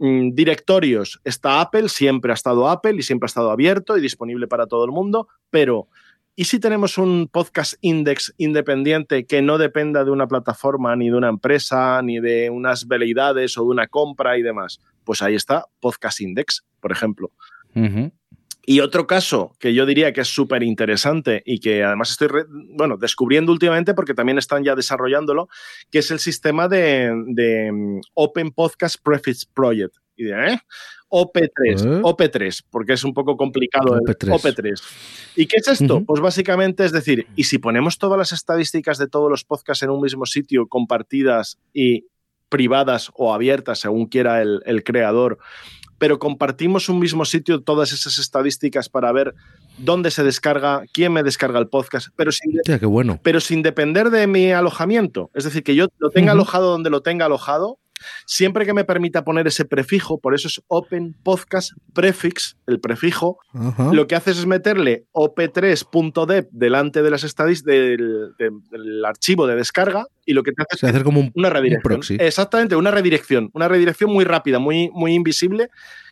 Mm, 0.00 0.30
Directorios, 0.30 1.20
está 1.24 1.60
Apple, 1.60 1.90
siempre 1.90 2.32
ha 2.32 2.34
estado 2.34 2.70
Apple 2.70 2.94
y 2.98 3.02
siempre 3.02 3.26
ha 3.26 3.28
estado 3.28 3.50
abierto 3.50 3.98
y 3.98 4.00
disponible 4.00 4.48
para 4.48 4.66
todo 4.66 4.86
el 4.86 4.92
mundo, 4.92 5.28
pero 5.50 5.88
¿y 6.34 6.44
si 6.44 6.58
tenemos 6.58 6.96
un 6.96 7.28
podcast 7.30 7.74
index 7.82 8.32
independiente 8.38 9.26
que 9.26 9.42
no 9.42 9.58
dependa 9.58 10.02
de 10.02 10.10
una 10.10 10.26
plataforma, 10.26 10.96
ni 10.96 11.10
de 11.10 11.16
una 11.16 11.28
empresa, 11.28 12.00
ni 12.00 12.18
de 12.18 12.48
unas 12.48 12.88
veleidades 12.88 13.58
o 13.58 13.64
de 13.64 13.68
una 13.68 13.88
compra 13.88 14.38
y 14.38 14.42
demás? 14.42 14.80
Pues 15.04 15.20
ahí 15.20 15.34
está 15.34 15.66
Podcast 15.80 16.22
Index, 16.22 16.64
por 16.80 16.92
ejemplo. 16.92 17.30
Y 18.64 18.80
otro 18.80 19.06
caso 19.06 19.56
que 19.58 19.74
yo 19.74 19.86
diría 19.86 20.12
que 20.12 20.20
es 20.20 20.28
súper 20.28 20.62
interesante 20.62 21.42
y 21.46 21.60
que 21.60 21.82
además 21.82 22.10
estoy 22.10 22.28
bueno, 22.48 22.96
descubriendo 22.96 23.52
últimamente 23.52 23.94
porque 23.94 24.14
también 24.14 24.38
están 24.38 24.64
ya 24.64 24.74
desarrollándolo, 24.74 25.48
que 25.90 26.00
es 26.00 26.10
el 26.10 26.18
sistema 26.18 26.68
de, 26.68 27.10
de, 27.28 27.72
mm, 27.72 28.00
Open 28.14 28.50
Podcast 28.52 28.96
Prefix 29.02 29.46
Project. 29.46 29.96
Y 30.16 30.24
de, 30.24 30.32
¿eh? 30.32 30.58
OP3, 31.08 31.48
¿Eh? 31.48 32.02
OP3, 32.02 32.64
porque 32.70 32.92
es 32.92 33.04
un 33.04 33.14
poco 33.14 33.36
complicado 33.36 33.94
el 33.94 34.00
OP3. 34.00 34.28
OP3. 34.30 34.82
¿Y 35.34 35.46
qué 35.46 35.56
es 35.56 35.66
esto? 35.66 36.04
Pues 36.04 36.20
básicamente 36.20 36.84
es 36.84 36.92
decir, 36.92 37.26
¿y 37.34 37.44
si 37.44 37.58
ponemos 37.58 37.98
todas 37.98 38.18
las 38.18 38.32
estadísticas 38.32 38.98
de 38.98 39.08
todos 39.08 39.30
los 39.30 39.44
podcasts 39.44 39.82
en 39.82 39.90
un 39.90 40.00
mismo 40.00 40.26
sitio, 40.26 40.68
compartidas 40.68 41.58
y 41.72 42.06
privadas 42.48 43.10
o 43.14 43.32
abiertas, 43.32 43.80
según 43.80 44.06
quiera 44.06 44.42
el, 44.42 44.60
el 44.66 44.84
creador, 44.84 45.38
pero 46.00 46.18
compartimos 46.18 46.88
un 46.88 46.98
mismo 46.98 47.26
sitio 47.26 47.60
todas 47.60 47.92
esas 47.92 48.18
estadísticas 48.18 48.88
para 48.88 49.12
ver 49.12 49.34
dónde 49.76 50.10
se 50.10 50.24
descarga, 50.24 50.82
quién 50.94 51.12
me 51.12 51.22
descarga 51.22 51.58
el 51.58 51.68
podcast, 51.68 52.08
pero 52.16 52.32
sin, 52.32 52.58
Hostia, 52.58 52.78
qué 52.78 52.86
bueno. 52.86 53.20
pero 53.22 53.38
sin 53.38 53.60
depender 53.60 54.08
de 54.08 54.26
mi 54.26 54.50
alojamiento. 54.50 55.30
Es 55.34 55.44
decir, 55.44 55.62
que 55.62 55.74
yo 55.74 55.88
lo 55.98 56.08
tenga 56.08 56.32
alojado 56.32 56.70
donde 56.70 56.88
lo 56.88 57.02
tenga 57.02 57.26
alojado, 57.26 57.78
siempre 58.26 58.66
que 58.66 58.74
me 58.74 58.84
permita 58.84 59.24
poner 59.24 59.46
ese 59.46 59.64
prefijo, 59.64 60.18
por 60.20 60.34
eso 60.34 60.48
es 60.48 60.60
Open 60.68 61.14
Podcast 61.22 61.72
Prefix, 61.94 62.56
el 62.66 62.80
prefijo, 62.80 63.38
lo 63.92 64.06
que 64.06 64.14
haces 64.16 64.38
es 64.38 64.46
meterle 64.46 65.04
op3.dep 65.12 66.48
delante 66.52 67.02
de 67.02 67.10
las 67.10 67.24
estadísticas 67.24 67.74
del, 67.74 68.32
del- 68.38 68.60
del 68.70 69.04
archivo 69.04 69.46
de 69.46 69.56
descarga 69.56 70.06
y 70.24 70.32
lo 70.32 70.42
que 70.42 70.52
te 70.52 70.62
hace 70.62 70.78
Se 70.78 70.86
es 70.86 70.90
hacer 70.92 71.04
como 71.04 71.20
un, 71.20 71.32
una 71.34 71.48
un 71.48 71.54
redirección. 71.54 71.82
proxy. 71.82 72.16
Exactamente, 72.20 72.76
una 72.76 72.90
redirección. 72.90 73.50
Una 73.52 73.68
redirección 73.68 74.10
muy 74.12 74.24
rápida, 74.24 74.58
muy, 74.58 74.90
muy 74.92 75.12
invisible, 75.14 75.68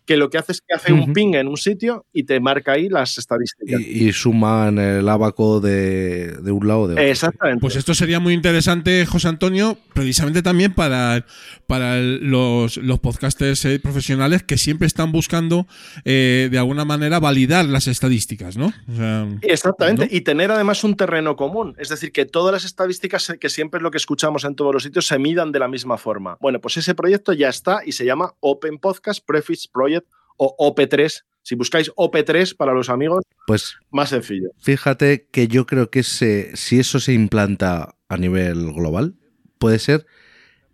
que 0.09 0.17
lo 0.17 0.31
que 0.31 0.39
hace 0.39 0.53
es 0.53 0.63
que 0.63 0.75
hace 0.75 0.91
un 0.91 1.13
ping 1.13 1.35
en 1.35 1.49
un 1.49 1.59
sitio 1.59 2.07
y 2.15 2.25
te 2.25 2.41
marca 2.41 2.73
ahí 2.73 2.89
las 2.89 3.19
estadísticas. 3.19 3.79
y, 3.79 4.09
y 4.09 4.13
suman 4.15 4.79
el 4.79 5.07
abaco 5.07 5.61
de, 5.61 6.29
de 6.29 6.51
un 6.51 6.67
lado 6.67 6.81
o 6.81 6.89
de 6.89 6.95
otro. 6.95 7.05
Exactamente. 7.05 7.61
Pues 7.61 7.77
esto 7.77 7.93
sería 7.93 8.19
muy 8.19 8.33
interesante, 8.33 9.05
José 9.05 9.29
Antonio, 9.29 9.77
precisamente 9.93 10.41
también 10.41 10.73
para, 10.73 11.27
para 11.67 11.99
los, 11.99 12.79
los 12.79 13.01
podcasters 13.01 13.67
eh, 13.67 13.79
profesionales 13.81 14.43
que 14.43 14.57
siempre 14.57 14.87
están 14.87 15.13
buscando 15.13 15.67
eh, 16.07 16.49
de 16.51 16.57
alguna 16.57 16.87
manera 16.87 17.21
validar 17.21 17.67
las 17.67 17.87
estadísticas, 17.87 18.57
¿no? 18.57 18.73
O 18.91 18.97
sea, 18.97 19.29
Exactamente, 19.43 20.07
¿no? 20.07 20.09
y 20.11 20.23
tener 20.23 20.51
además 20.51 20.85
un 20.85 20.97
terreno 20.97 21.37
común, 21.37 21.75
es 21.79 21.91
decir, 21.91 22.13
que 22.13 22.25
todas 22.25 22.55
las 22.55 22.65
estadísticas 22.65 23.35
que 23.39 23.51
siempre 23.51 23.77
es 23.77 23.83
lo 23.83 23.91
que 23.91 23.99
escuchamos 23.99 24.45
en 24.45 24.55
todos 24.55 24.73
los 24.73 24.85
sitios 24.85 25.07
se 25.07 25.19
midan 25.19 25.53
de 25.53 25.59
la 25.59 25.69
misma 25.69 25.99
forma. 25.99 26.39
Bueno, 26.41 26.63
pues 26.63 26.79
ese 26.79 26.95
proyecto 26.95 27.35
ya 27.35 27.51
está 27.51 27.83
y 27.85 27.93
se 27.93 28.07
llama 28.07 28.33
Open 28.41 28.79
Podcast 28.79 29.23
Prefix 29.27 29.69
Project 29.69 29.98
o 30.39 30.57
OP3. 30.59 31.23
Si 31.43 31.55
buscáis 31.55 31.91
OP3 31.97 32.57
para 32.57 32.73
los 32.73 32.89
amigos, 32.89 33.25
Pues 33.47 33.75
más 33.91 34.09
sencillo. 34.11 34.49
fíjate 34.59 35.29
que 35.31 35.49
yo 35.49 35.67
creo 35.67 35.91
que 35.91 36.01
ese, 36.01 36.55
si 36.57 36.79
eso 36.79 37.01
se 37.01 37.13
implanta 37.13 37.95
a 38.09 38.17
nivel 38.17 38.73
global, 38.73 39.15
puede 39.59 39.79
ser 39.79 40.07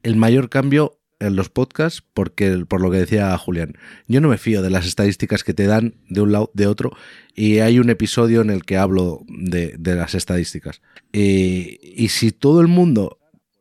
el 0.03 0.17
mayor 0.17 0.49
cambio 0.49 0.99
en 1.21 1.37
los 1.37 1.49
podcasts, 1.49 2.03
porque 2.13 2.65
por 2.69 2.81
lo 2.83 2.91
que 2.91 2.99
decía 2.99 3.37
Julián, 3.39 3.79
yo 4.09 4.21
no 4.21 4.29
me 4.29 4.37
fío 4.37 4.61
de 4.63 4.69
las 4.71 4.85
estadísticas 4.85 5.45
que 5.45 5.55
te 5.55 5.67
dan 5.67 5.95
de 6.09 6.21
un 6.21 6.33
lado, 6.33 6.51
de 6.55 6.67
otro, 6.67 6.91
y 7.35 7.61
hay 7.61 7.79
un 7.79 7.89
episodio 7.89 8.41
en 8.43 8.51
el 8.51 8.65
que 8.65 8.77
hablo 8.77 9.21
de, 9.29 9.75
de 9.79 9.95
las 9.95 10.15
estadísticas. 10.15 10.83
Y, 11.13 11.79
y 11.83 12.09
si 12.09 12.33
todo 12.33 12.61
el 12.61 12.67
mundo 12.69 13.19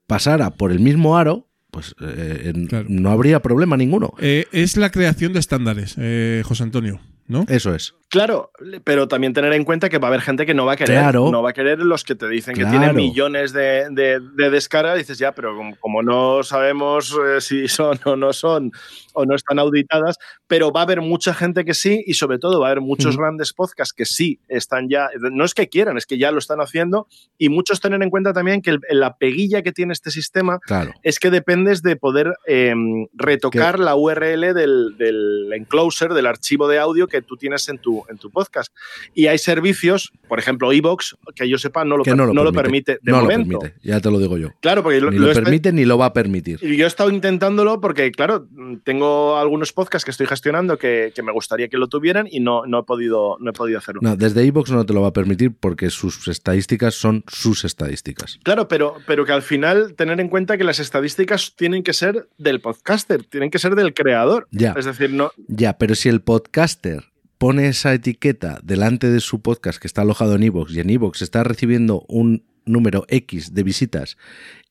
pasara 0.08 0.50
por 0.50 0.72
el 0.72 0.80
mismo 0.80 1.16
aro, 1.18 1.48
pues 1.74 1.94
eh, 2.00 2.54
Claro. 2.70 2.86
no 2.88 3.10
habría 3.12 3.42
problema 3.42 3.76
ninguno. 3.76 4.14
Eh, 4.20 4.46
es 4.54 4.78
la 4.78 4.92
creación 4.92 5.34
de 5.34 5.40
estándares, 5.40 5.96
eh, 5.98 6.44
José 6.46 6.64
Antonio, 6.64 7.02
¿no? 7.28 7.46
Eso 7.50 7.74
es. 7.76 7.96
Claro, 8.14 8.52
pero 8.84 9.08
también 9.08 9.34
tener 9.34 9.54
en 9.54 9.64
cuenta 9.64 9.90
que 9.90 9.98
va 9.98 10.08
a 10.08 10.10
haber 10.10 10.22
gente 10.22 10.46
que 10.46 10.54
no 10.54 10.68
va 10.68 10.74
a 10.74 10.76
querer. 10.76 11.00
Claro. 11.00 11.32
No 11.32 11.42
va 11.42 11.50
a 11.50 11.54
querer 11.54 11.80
los 11.80 12.04
que 12.04 12.14
te 12.14 12.28
dicen 12.30 12.54
que 12.54 12.64
tienen 12.64 12.96
millones 12.96 13.54
de, 13.54 13.88
de, 13.90 14.20
de 14.20 14.50
descargas. 14.52 15.00
Dices, 15.00 15.18
ya, 15.18 15.32
pero 15.32 15.56
como, 15.58 15.76
como 15.80 16.04
no 16.04 16.44
sabemos 16.44 17.12
eh, 17.26 17.42
si 17.42 17.68
son 17.68 18.00
o 18.06 18.16
no 18.16 18.32
son, 18.32 18.72
o 19.14 19.26
no 19.26 19.34
están 19.34 19.58
auditadas, 19.58 20.18
pero 20.46 20.72
va 20.72 20.82
a 20.82 20.84
haber 20.84 21.02
mucha 21.02 21.34
gente 21.34 21.66
que 21.66 21.74
sí, 21.74 22.04
y 22.06 22.14
sobre 22.14 22.38
todo 22.38 22.60
va 22.60 22.68
a 22.68 22.70
haber 22.72 22.82
muchos 22.82 23.18
grandes 23.18 23.52
podcasts 23.52 23.94
que 23.96 24.06
sí 24.06 24.40
están 24.48 24.90
ya. 24.90 25.10
No 25.32 25.44
es 25.44 25.56
que 25.56 25.68
quieran, 25.68 25.98
es 25.98 26.06
que 26.06 26.20
ya 26.20 26.32
lo 26.32 26.38
están 26.38 26.60
haciendo. 26.62 27.08
Y 27.40 27.50
muchos 27.50 27.82
tener 27.82 28.04
en 28.04 28.12
cuenta 28.12 28.32
también 28.32 28.62
que 28.62 28.70
el- 28.70 28.80
la 28.92 29.18
peguilla 29.18 29.64
que 29.64 29.72
tiene 29.72 29.92
este 29.92 30.12
sistema 30.12 30.60
Claro. 30.60 30.92
es 31.02 31.18
que 31.18 31.32
dependes 31.32 31.82
de 31.82 31.96
poder 31.96 32.36
eh, 32.46 32.76
retocar 33.16 33.80
la 33.80 33.96
URL 33.96 34.54
del, 34.54 34.96
del 35.00 35.52
enclosure, 35.54 36.14
del 36.14 36.28
archivo 36.28 36.68
de 36.68 36.78
audio 36.78 37.08
que 37.08 37.24
tú 37.24 37.38
tienes 37.38 37.68
en 37.70 37.80
tu, 37.80 38.03
en 38.10 38.18
tu 38.18 38.30
podcast. 38.32 38.74
Y 39.14 39.28
hay 39.28 39.38
servicios, 39.38 40.12
por 40.28 40.40
ejemplo, 40.40 40.72
Evox, 40.72 41.16
que 41.36 41.48
yo 41.50 41.58
sepa, 41.58 41.86
no 41.86 41.98
lo, 41.98 42.04
no 42.06 42.26
lo, 42.26 42.34
no 42.34 42.44
lo 42.44 42.52
permite. 42.52 42.94
permite 42.94 43.00
de 43.04 43.12
no 43.12 43.22
momento. 43.22 43.52
lo 43.54 43.60
permite, 43.60 43.80
ya 43.88 44.00
te 44.00 44.12
lo 44.12 44.20
digo 44.20 44.38
yo. 44.38 44.50
Claro, 44.62 44.84
porque 44.84 45.00
lo, 45.02 45.12
Ni 45.12 45.18
lo 45.18 45.28
lo 45.28 45.34
permite 45.34 45.72
ni 45.72 45.86
lo 45.86 45.98
va 45.98 46.08
a 46.08 46.14
permitir. 46.14 46.60
y 46.62 46.78
yo 46.78 46.86
he 46.86 46.88
estado 46.88 47.10
intentándolo 47.10 47.80
porque, 47.82 48.12
claro, 48.12 48.48
tengo 48.84 49.38
algunos 49.38 49.74
podcasts 49.74 50.06
que 50.06 50.12
estoy 50.12 50.28
gestionando 50.28 50.78
que, 50.78 51.12
que 51.16 51.24
me 51.24 51.32
gustaría 51.32 51.68
que 51.68 51.78
lo 51.78 51.88
tuvieran 51.88 52.28
y 52.30 52.40
no, 52.40 52.66
no, 52.66 52.80
he, 52.80 52.84
podido, 52.84 53.38
no 53.40 53.50
he 53.52 53.54
podido 53.54 53.78
hacerlo. 53.80 54.02
No, 54.04 54.16
desde 54.16 54.44
iVoox 54.46 54.72
no 54.72 54.86
te 54.86 54.94
lo 54.94 55.02
va 55.02 55.10
a 55.10 55.14
permitir 55.14 55.54
porque 55.60 55.90
sus 55.90 56.28
estadísticas 56.28 56.96
son 56.96 57.24
sus 57.28 57.64
estadísticas. 57.66 58.40
Claro, 58.44 58.68
pero, 58.68 58.96
pero 59.08 59.26
que 59.26 59.32
al 59.32 59.42
final 59.42 59.94
tener 59.96 60.20
en 60.20 60.30
cuenta 60.30 60.58
que 60.58 60.64
las 60.64 60.80
estadísticas 60.80 61.54
tienen 61.56 61.84
que 61.84 61.94
ser 61.94 62.28
del 62.38 62.60
podcaster, 62.62 63.24
tienen 63.24 63.50
que 63.50 63.60
ser 63.60 63.76
del 63.76 63.94
creador. 63.94 64.48
Ya. 64.52 64.74
Es 64.78 64.86
decir, 64.86 65.12
no, 65.12 65.32
Ya, 65.48 65.78
pero 65.78 65.96
si 65.96 66.10
el 66.10 66.22
podcaster 66.22 67.04
pone 67.44 67.68
esa 67.68 67.94
etiqueta 67.94 68.62
delante 68.64 69.12
de 69.12 69.20
su 69.20 69.42
podcast 69.42 69.78
que 69.78 69.88
está 69.88 70.04
alojado 70.04 70.36
en 70.36 70.44
iVoox 70.44 70.72
y 70.72 70.80
en 70.80 70.90
iVoox 70.92 71.22
está 71.22 71.44
recibiendo 71.44 72.06
un 72.08 72.46
número 72.64 73.04
X 73.10 73.54
de 73.54 73.64
visitas 73.64 74.16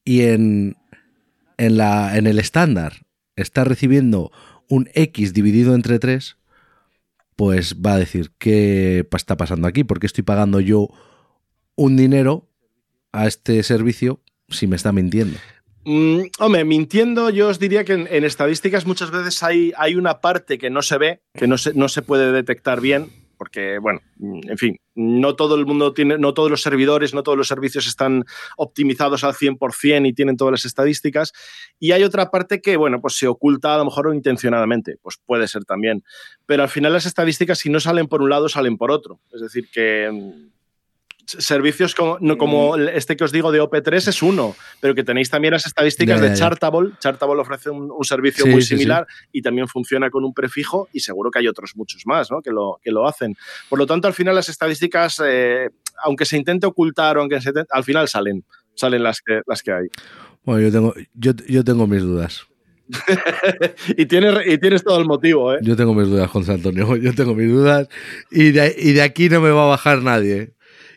y 0.07 0.23
en, 0.23 0.78
en, 1.59 1.77
la, 1.77 2.16
en 2.16 2.27
el 2.27 2.39
estándar 2.39 3.05
está 3.36 3.65
recibiendo 3.65 4.32
un 4.70 4.89
X 4.94 5.35
dividido 5.35 5.74
entre 5.74 5.99
3, 5.99 6.39
pues 7.36 7.77
va 7.77 7.93
a 7.93 7.99
decir, 7.99 8.32
¿qué 8.39 9.07
está 9.19 9.36
pasando 9.36 9.69
aquí? 9.69 9.85
¿Por 9.85 10.01
qué 10.01 10.07
estoy 10.07 10.24
pagando 10.24 10.59
yo 10.59 10.89
un 11.74 11.99
dinero 11.99 12.49
a 13.12 13.27
este 13.27 13.62
servicio 13.65 14.23
si 14.49 14.66
me 14.66 14.77
está 14.77 14.93
mintiendo? 14.93 15.39
Mm, 15.84 16.22
hombre, 16.38 16.64
mintiendo, 16.64 17.30
yo 17.30 17.48
os 17.48 17.59
diría 17.59 17.84
que 17.84 17.94
en, 17.94 18.09
en 18.10 18.24
estadísticas 18.24 18.86
muchas 18.86 19.10
veces 19.10 19.42
hay, 19.42 19.72
hay 19.76 19.96
una 19.96 20.20
parte 20.20 20.59
que 20.59 20.70
no 20.70 20.82
se 20.82 20.98
ve, 20.98 21.20
que 21.34 21.46
no 21.46 21.59
se, 21.59 21.74
no 21.74 21.88
se 21.88 22.02
puede 22.02 22.30
detectar 22.30 22.80
bien, 22.80 23.10
porque, 23.42 23.78
bueno, 23.80 23.98
mm, 24.18 24.50
en 24.50 24.56
fin, 24.56 24.76
no 24.94 25.34
todo 25.34 25.56
el 25.56 25.66
mundo 25.66 25.92
tiene, 25.92 26.16
no 26.16 26.32
todos 26.32 26.48
los 26.48 26.62
servidores, 26.62 27.12
no 27.12 27.24
todos 27.24 27.36
los 27.36 27.48
servicios 27.48 27.88
están 27.88 28.24
optimizados 28.56 29.24
al 29.24 29.34
100% 29.34 30.06
y 30.06 30.12
tienen 30.12 30.36
todas 30.36 30.52
las 30.52 30.64
estadísticas. 30.64 31.32
Y 31.80 31.90
hay 31.90 32.04
otra 32.04 32.30
parte 32.30 32.60
que, 32.60 32.76
bueno, 32.76 33.00
pues 33.00 33.16
se 33.16 33.26
oculta 33.26 33.74
a 33.74 33.78
lo 33.78 33.86
mejor 33.86 34.14
intencionadamente, 34.14 34.96
pues 35.02 35.18
puede 35.26 35.48
ser 35.48 35.64
también. 35.64 36.04
Pero 36.46 36.62
al 36.62 36.68
final 36.68 36.92
las 36.92 37.04
estadísticas, 37.04 37.59
si 37.59 37.68
no 37.68 37.80
salen 37.80 38.06
por 38.06 38.22
un 38.22 38.30
lado, 38.30 38.48
salen 38.48 38.76
por 38.76 38.92
otro. 38.92 39.18
Es 39.32 39.40
decir, 39.40 39.68
que 39.72 40.09
mm, 40.09 40.52
servicios 41.38 41.94
como, 41.94 42.18
no, 42.20 42.36
como 42.36 42.76
este 42.76 43.16
que 43.16 43.24
os 43.24 43.32
digo 43.32 43.52
de 43.52 43.60
OP3 43.60 44.09
es 44.09 44.22
uno, 44.22 44.54
pero 44.80 44.94
que 44.94 45.04
tenéis 45.04 45.30
también 45.30 45.52
las 45.52 45.66
estadísticas 45.66 46.20
de. 46.20 46.34
Chartable. 46.34 46.92
Chartable 46.98 47.40
ofrece 47.40 47.70
un, 47.70 47.90
un 47.90 48.04
servicio 48.04 48.44
Sí, 48.44 48.50
muy 48.50 48.62
sí, 48.62 48.68
sí. 48.68 48.76
similar 48.76 49.06
y 49.32 49.42
también 49.42 49.68
funciona 49.68 50.10
con 50.10 50.24
un 50.24 50.32
prefijo 50.34 50.88
y 50.92 51.00
seguro 51.00 51.30
que 51.30 51.38
hay 51.38 51.48
otros 51.48 51.72
muchos 51.76 52.02
más 52.06 52.30
¿no? 52.30 52.40
que, 52.42 52.50
lo, 52.50 52.78
que 52.82 52.90
lo 52.90 53.06
hacen. 53.06 53.36
Por 53.68 53.78
lo 53.78 53.86
tanto, 53.86 54.09
al 54.09 54.14
final 54.14 54.34
las 54.34 54.48
estadísticas, 54.48 55.20
eh, 55.24 55.70
aunque 56.04 56.24
se 56.24 56.36
intente 56.36 56.66
ocultar 56.66 57.16
o 57.16 57.20
aunque 57.20 57.40
se 57.40 57.52
al 57.70 57.84
final 57.84 58.09
salen, 58.09 58.44
salen 58.74 59.02
las 59.02 59.20
que, 59.20 59.40
las 59.46 59.62
que 59.62 59.72
hay. 59.72 59.88
Bueno, 60.44 60.62
yo 60.62 60.72
tengo, 60.72 60.94
yo, 61.14 61.32
yo 61.48 61.64
tengo 61.64 61.86
mis 61.86 62.02
dudas. 62.02 62.46
y, 63.96 64.06
tienes, 64.06 64.34
y 64.46 64.59
tienes 64.59 64.82
todo 64.82 64.98
el 64.98 65.06
motivo, 65.06 65.54
¿eh? 65.54 65.59
Yo 65.62 65.76
tengo 65.76 65.94
mis 65.94 66.09
dudas, 66.09 66.30
José 66.30 66.52
Antonio. 66.52 66.96
Yo 66.96 67.14
tengo 67.14 67.34
mis 67.34 67.48
dudas 67.48 67.88
y 68.30 68.50
de, 68.50 68.74
y 68.78 68.92
de 68.92 69.02
aquí 69.02 69.28
no 69.28 69.40
me 69.40 69.50
va 69.50 69.64
a 69.64 69.68
bajar 69.68 70.02
nadie. 70.02 70.52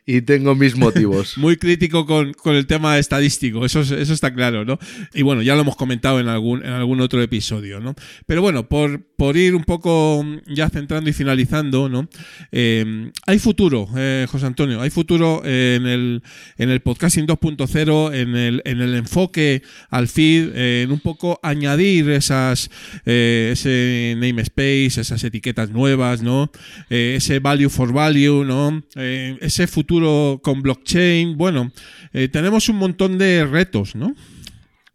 Y 0.07 0.21
tengo 0.21 0.53
mis 0.53 0.75
motivos. 0.77 1.35
Muy 1.37 1.57
crítico 1.57 2.05
con, 2.05 2.33
con 2.33 2.55
el 2.55 2.67
tema 2.67 2.99
estadístico, 2.99 3.65
eso, 3.65 3.81
es- 3.81 3.89
eso 3.89 4.13
está 4.13 4.31
claro, 4.33 4.63
¿no? 4.63 4.77
Y 5.15 5.23
bueno, 5.23 5.41
ya 5.41 5.55
lo 5.55 5.61
hemos 5.61 5.75
comentado 5.75 6.19
en 6.19 6.27
algún, 6.27 6.63
en 6.63 6.73
algún 6.73 7.01
otro 7.01 7.21
episodio, 7.23 7.79
¿no? 7.79 7.95
Pero 8.27 8.43
bueno, 8.43 8.69
por, 8.69 9.01
por 9.17 9.35
ir 9.35 9.55
un 9.55 9.63
poco 9.63 10.23
ya 10.47 10.69
centrando 10.69 11.09
y 11.09 11.13
finalizando, 11.13 11.89
¿no? 11.89 12.07
Eh, 12.51 13.09
hay 13.25 13.39
futuro, 13.39 13.87
eh, 13.97 14.27
José 14.29 14.45
Antonio, 14.45 14.79
hay 14.79 14.91
futuro 14.91 15.41
en 15.43 15.87
el, 15.87 16.21
en 16.59 16.69
el 16.69 16.81
podcasting 16.81 17.25
2.0, 17.25 18.13
en 18.13 18.35
el, 18.35 18.61
en 18.65 18.81
el 18.81 18.93
enfoque 18.93 19.63
al 19.89 20.07
feed, 20.07 20.49
eh, 20.53 20.81
en 20.83 20.91
un 20.91 20.99
poco 20.99 21.39
añadir 21.41 22.11
esas, 22.11 22.69
eh, 23.07 23.49
ese 23.53 24.13
namespace, 24.19 25.01
esas 25.01 25.23
etiquetas 25.23 25.71
nuevas, 25.71 26.21
¿no? 26.21 26.51
Eh, 26.91 27.15
ese 27.17 27.39
value 27.39 27.69
for 27.71 27.91
value, 27.91 28.43
¿no? 28.45 28.83
Eh, 28.95 29.37
ese 29.41 29.65
futuro 29.65 29.94
con 30.41 30.61
blockchain. 30.61 31.37
Bueno, 31.37 31.71
eh, 32.13 32.27
tenemos 32.27 32.69
un 32.69 32.77
montón 32.77 33.17
de 33.17 33.45
retos, 33.45 33.95
¿no? 33.95 34.13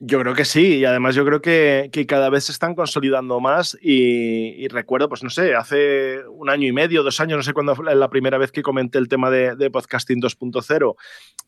Yo 0.02 0.18
creo 0.20 0.34
que 0.34 0.46
sí, 0.46 0.78
y 0.78 0.84
además 0.86 1.14
yo 1.14 1.26
creo 1.26 1.42
que, 1.42 1.90
cada 2.08 2.30
vez 2.30 2.44
se 2.44 2.52
están 2.52 2.74
consolidando 2.74 3.38
más 3.38 3.76
y, 3.82 4.66
recuerdo, 4.68 5.10
pues 5.10 5.22
no 5.22 5.28
sé, 5.28 5.54
hace 5.54 6.20
un 6.26 6.48
año 6.48 6.66
y 6.66 6.72
medio, 6.72 7.02
dos 7.02 7.20
años, 7.20 7.36
no 7.36 7.42
sé 7.42 7.52
cuándo 7.52 7.76
fue 7.76 7.94
la 7.94 8.08
primera 8.08 8.38
vez 8.38 8.50
que 8.50 8.62
comenté 8.62 8.96
el 8.96 9.08
tema 9.08 9.30
de 9.30 9.70
podcasting 9.70 10.22
2.0, 10.22 10.96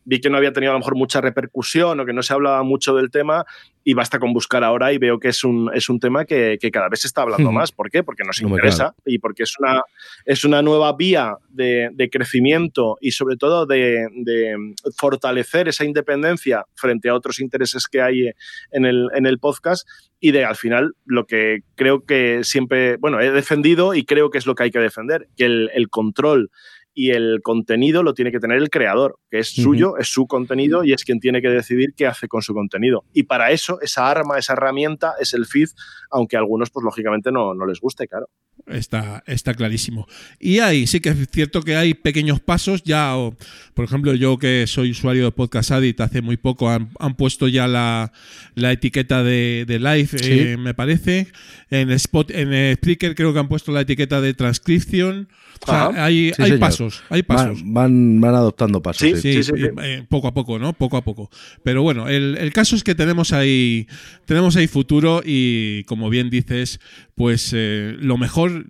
vi 0.04 0.20
que 0.20 0.30
no 0.30 0.36
había 0.36 0.52
tenido 0.52 0.72
a 0.72 0.74
lo 0.74 0.80
mejor 0.80 0.96
mucha 0.96 1.20
repercusión 1.20 2.00
o 2.00 2.06
que 2.06 2.12
no 2.12 2.22
se 2.22 2.32
hablaba 2.32 2.62
mucho 2.62 2.94
del 2.94 3.10
tema 3.10 3.46
y 3.84 3.94
basta 3.94 4.18
con 4.18 4.32
buscar 4.32 4.62
ahora 4.64 4.92
y 4.92 4.98
veo 4.98 5.18
que 5.18 5.28
es 5.28 5.44
un, 5.44 5.70
es 5.74 5.88
un 5.88 5.98
tema 5.98 6.24
que, 6.24 6.58
que 6.60 6.70
cada 6.70 6.88
vez 6.88 7.00
se 7.00 7.08
está 7.08 7.22
hablando 7.22 7.50
más. 7.50 7.72
¿Por 7.72 7.90
qué? 7.90 8.02
Porque 8.02 8.24
nos 8.24 8.40
interesa 8.40 8.94
y 9.04 9.18
porque 9.18 9.42
es 9.42 9.58
una, 9.58 9.82
es 10.24 10.44
una 10.44 10.62
nueva 10.62 10.92
vía 10.94 11.36
de, 11.48 11.90
de 11.92 12.10
crecimiento 12.10 12.96
y 13.00 13.12
sobre 13.12 13.36
todo 13.36 13.66
de, 13.66 14.06
de 14.14 14.74
fortalecer 14.96 15.68
esa 15.68 15.84
independencia 15.84 16.64
frente 16.74 17.08
a 17.08 17.14
otros 17.14 17.40
intereses 17.40 17.86
que 17.86 18.00
hay 18.00 18.30
en 18.70 18.84
el, 18.84 19.08
en 19.14 19.26
el 19.26 19.38
podcast 19.38 19.86
y 20.20 20.30
de 20.30 20.44
al 20.44 20.56
final 20.56 20.94
lo 21.04 21.26
que 21.26 21.62
creo 21.74 22.04
que 22.04 22.44
siempre, 22.44 22.96
bueno, 22.98 23.20
he 23.20 23.30
defendido 23.32 23.94
y 23.94 24.04
creo 24.04 24.30
que 24.30 24.38
es 24.38 24.46
lo 24.46 24.54
que 24.54 24.64
hay 24.64 24.70
que 24.70 24.78
defender, 24.78 25.28
que 25.36 25.46
el, 25.46 25.70
el 25.74 25.88
control 25.88 26.50
y 26.94 27.10
el 27.10 27.40
contenido 27.42 28.02
lo 28.02 28.14
tiene 28.14 28.32
que 28.32 28.40
tener 28.40 28.58
el 28.58 28.70
creador, 28.70 29.18
que 29.30 29.38
es 29.38 29.48
suyo, 29.48 29.96
es 29.96 30.08
su 30.08 30.26
contenido 30.26 30.84
y 30.84 30.92
es 30.92 31.04
quien 31.04 31.20
tiene 31.20 31.40
que 31.40 31.48
decidir 31.48 31.94
qué 31.96 32.06
hace 32.06 32.28
con 32.28 32.42
su 32.42 32.54
contenido. 32.54 33.04
Y 33.12 33.24
para 33.24 33.50
eso, 33.50 33.80
esa 33.80 34.10
arma, 34.10 34.38
esa 34.38 34.52
herramienta 34.52 35.14
es 35.20 35.34
el 35.34 35.46
feed, 35.46 35.68
aunque 36.10 36.36
a 36.36 36.40
algunos, 36.40 36.70
pues 36.70 36.84
lógicamente 36.84 37.32
no, 37.32 37.54
no 37.54 37.66
les 37.66 37.80
guste, 37.80 38.06
claro. 38.06 38.28
Está, 38.66 39.24
está 39.26 39.54
clarísimo. 39.54 40.06
Y 40.38 40.60
hay, 40.60 40.86
sí 40.86 41.00
que 41.00 41.08
es 41.08 41.28
cierto 41.32 41.62
que 41.62 41.74
hay 41.74 41.94
pequeños 41.94 42.38
pasos 42.38 42.84
ya, 42.84 43.16
o, 43.16 43.36
por 43.74 43.84
ejemplo, 43.84 44.14
yo 44.14 44.38
que 44.38 44.66
soy 44.68 44.92
usuario 44.92 45.24
de 45.24 45.32
Podcast 45.32 45.72
Addict 45.72 46.00
hace 46.00 46.22
muy 46.22 46.36
poco 46.36 46.70
han, 46.70 46.90
han 47.00 47.16
puesto 47.16 47.48
ya 47.48 47.66
la, 47.66 48.12
la 48.54 48.70
etiqueta 48.70 49.24
de, 49.24 49.64
de 49.66 49.78
live, 49.80 50.06
Sí. 50.06 50.16
eh, 50.30 50.56
me 50.58 50.74
parece. 50.74 51.26
En 51.70 51.90
Spot, 51.90 52.30
en 52.30 52.76
Spreaker 52.76 53.16
creo 53.16 53.32
que 53.32 53.40
han 53.40 53.48
puesto 53.48 53.72
la 53.72 53.80
etiqueta 53.80 54.20
de 54.20 54.32
transcripción. 54.32 55.28
O 55.62 55.66
sea, 55.66 55.86
Ajá. 55.86 56.04
hay, 56.06 56.32
Sí, 56.34 56.42
hay 56.42 56.58
pasos, 56.58 57.02
hay 57.08 57.22
pasos. 57.22 57.62
Van, 57.62 57.72
van, 57.74 58.20
van 58.20 58.34
adoptando 58.34 58.82
pasos. 58.82 59.00
Sí, 59.08 59.14
sí. 59.16 59.32
Sí, 59.34 59.42
sí, 59.44 59.52
sí. 59.56 59.62
eh, 59.64 59.72
eh, 59.82 60.04
poco 60.08 60.28
a 60.28 60.34
poco, 60.34 60.58
¿no? 60.58 60.72
Poco 60.72 60.96
a 60.96 61.02
poco. 61.04 61.30
Pero 61.62 61.82
bueno, 61.82 62.08
el, 62.08 62.36
el 62.38 62.52
caso 62.52 62.74
es 62.76 62.82
que 62.84 62.94
tenemos 62.94 63.32
ahí, 63.32 63.86
tenemos 64.24 64.56
ahí 64.56 64.66
futuro 64.66 65.22
y 65.24 65.84
como 65.84 66.10
bien 66.10 66.30
dices, 66.30 66.80
pues 67.14 67.52
eh, 67.54 67.96
lo 68.00 68.16
mejor, 68.18 68.66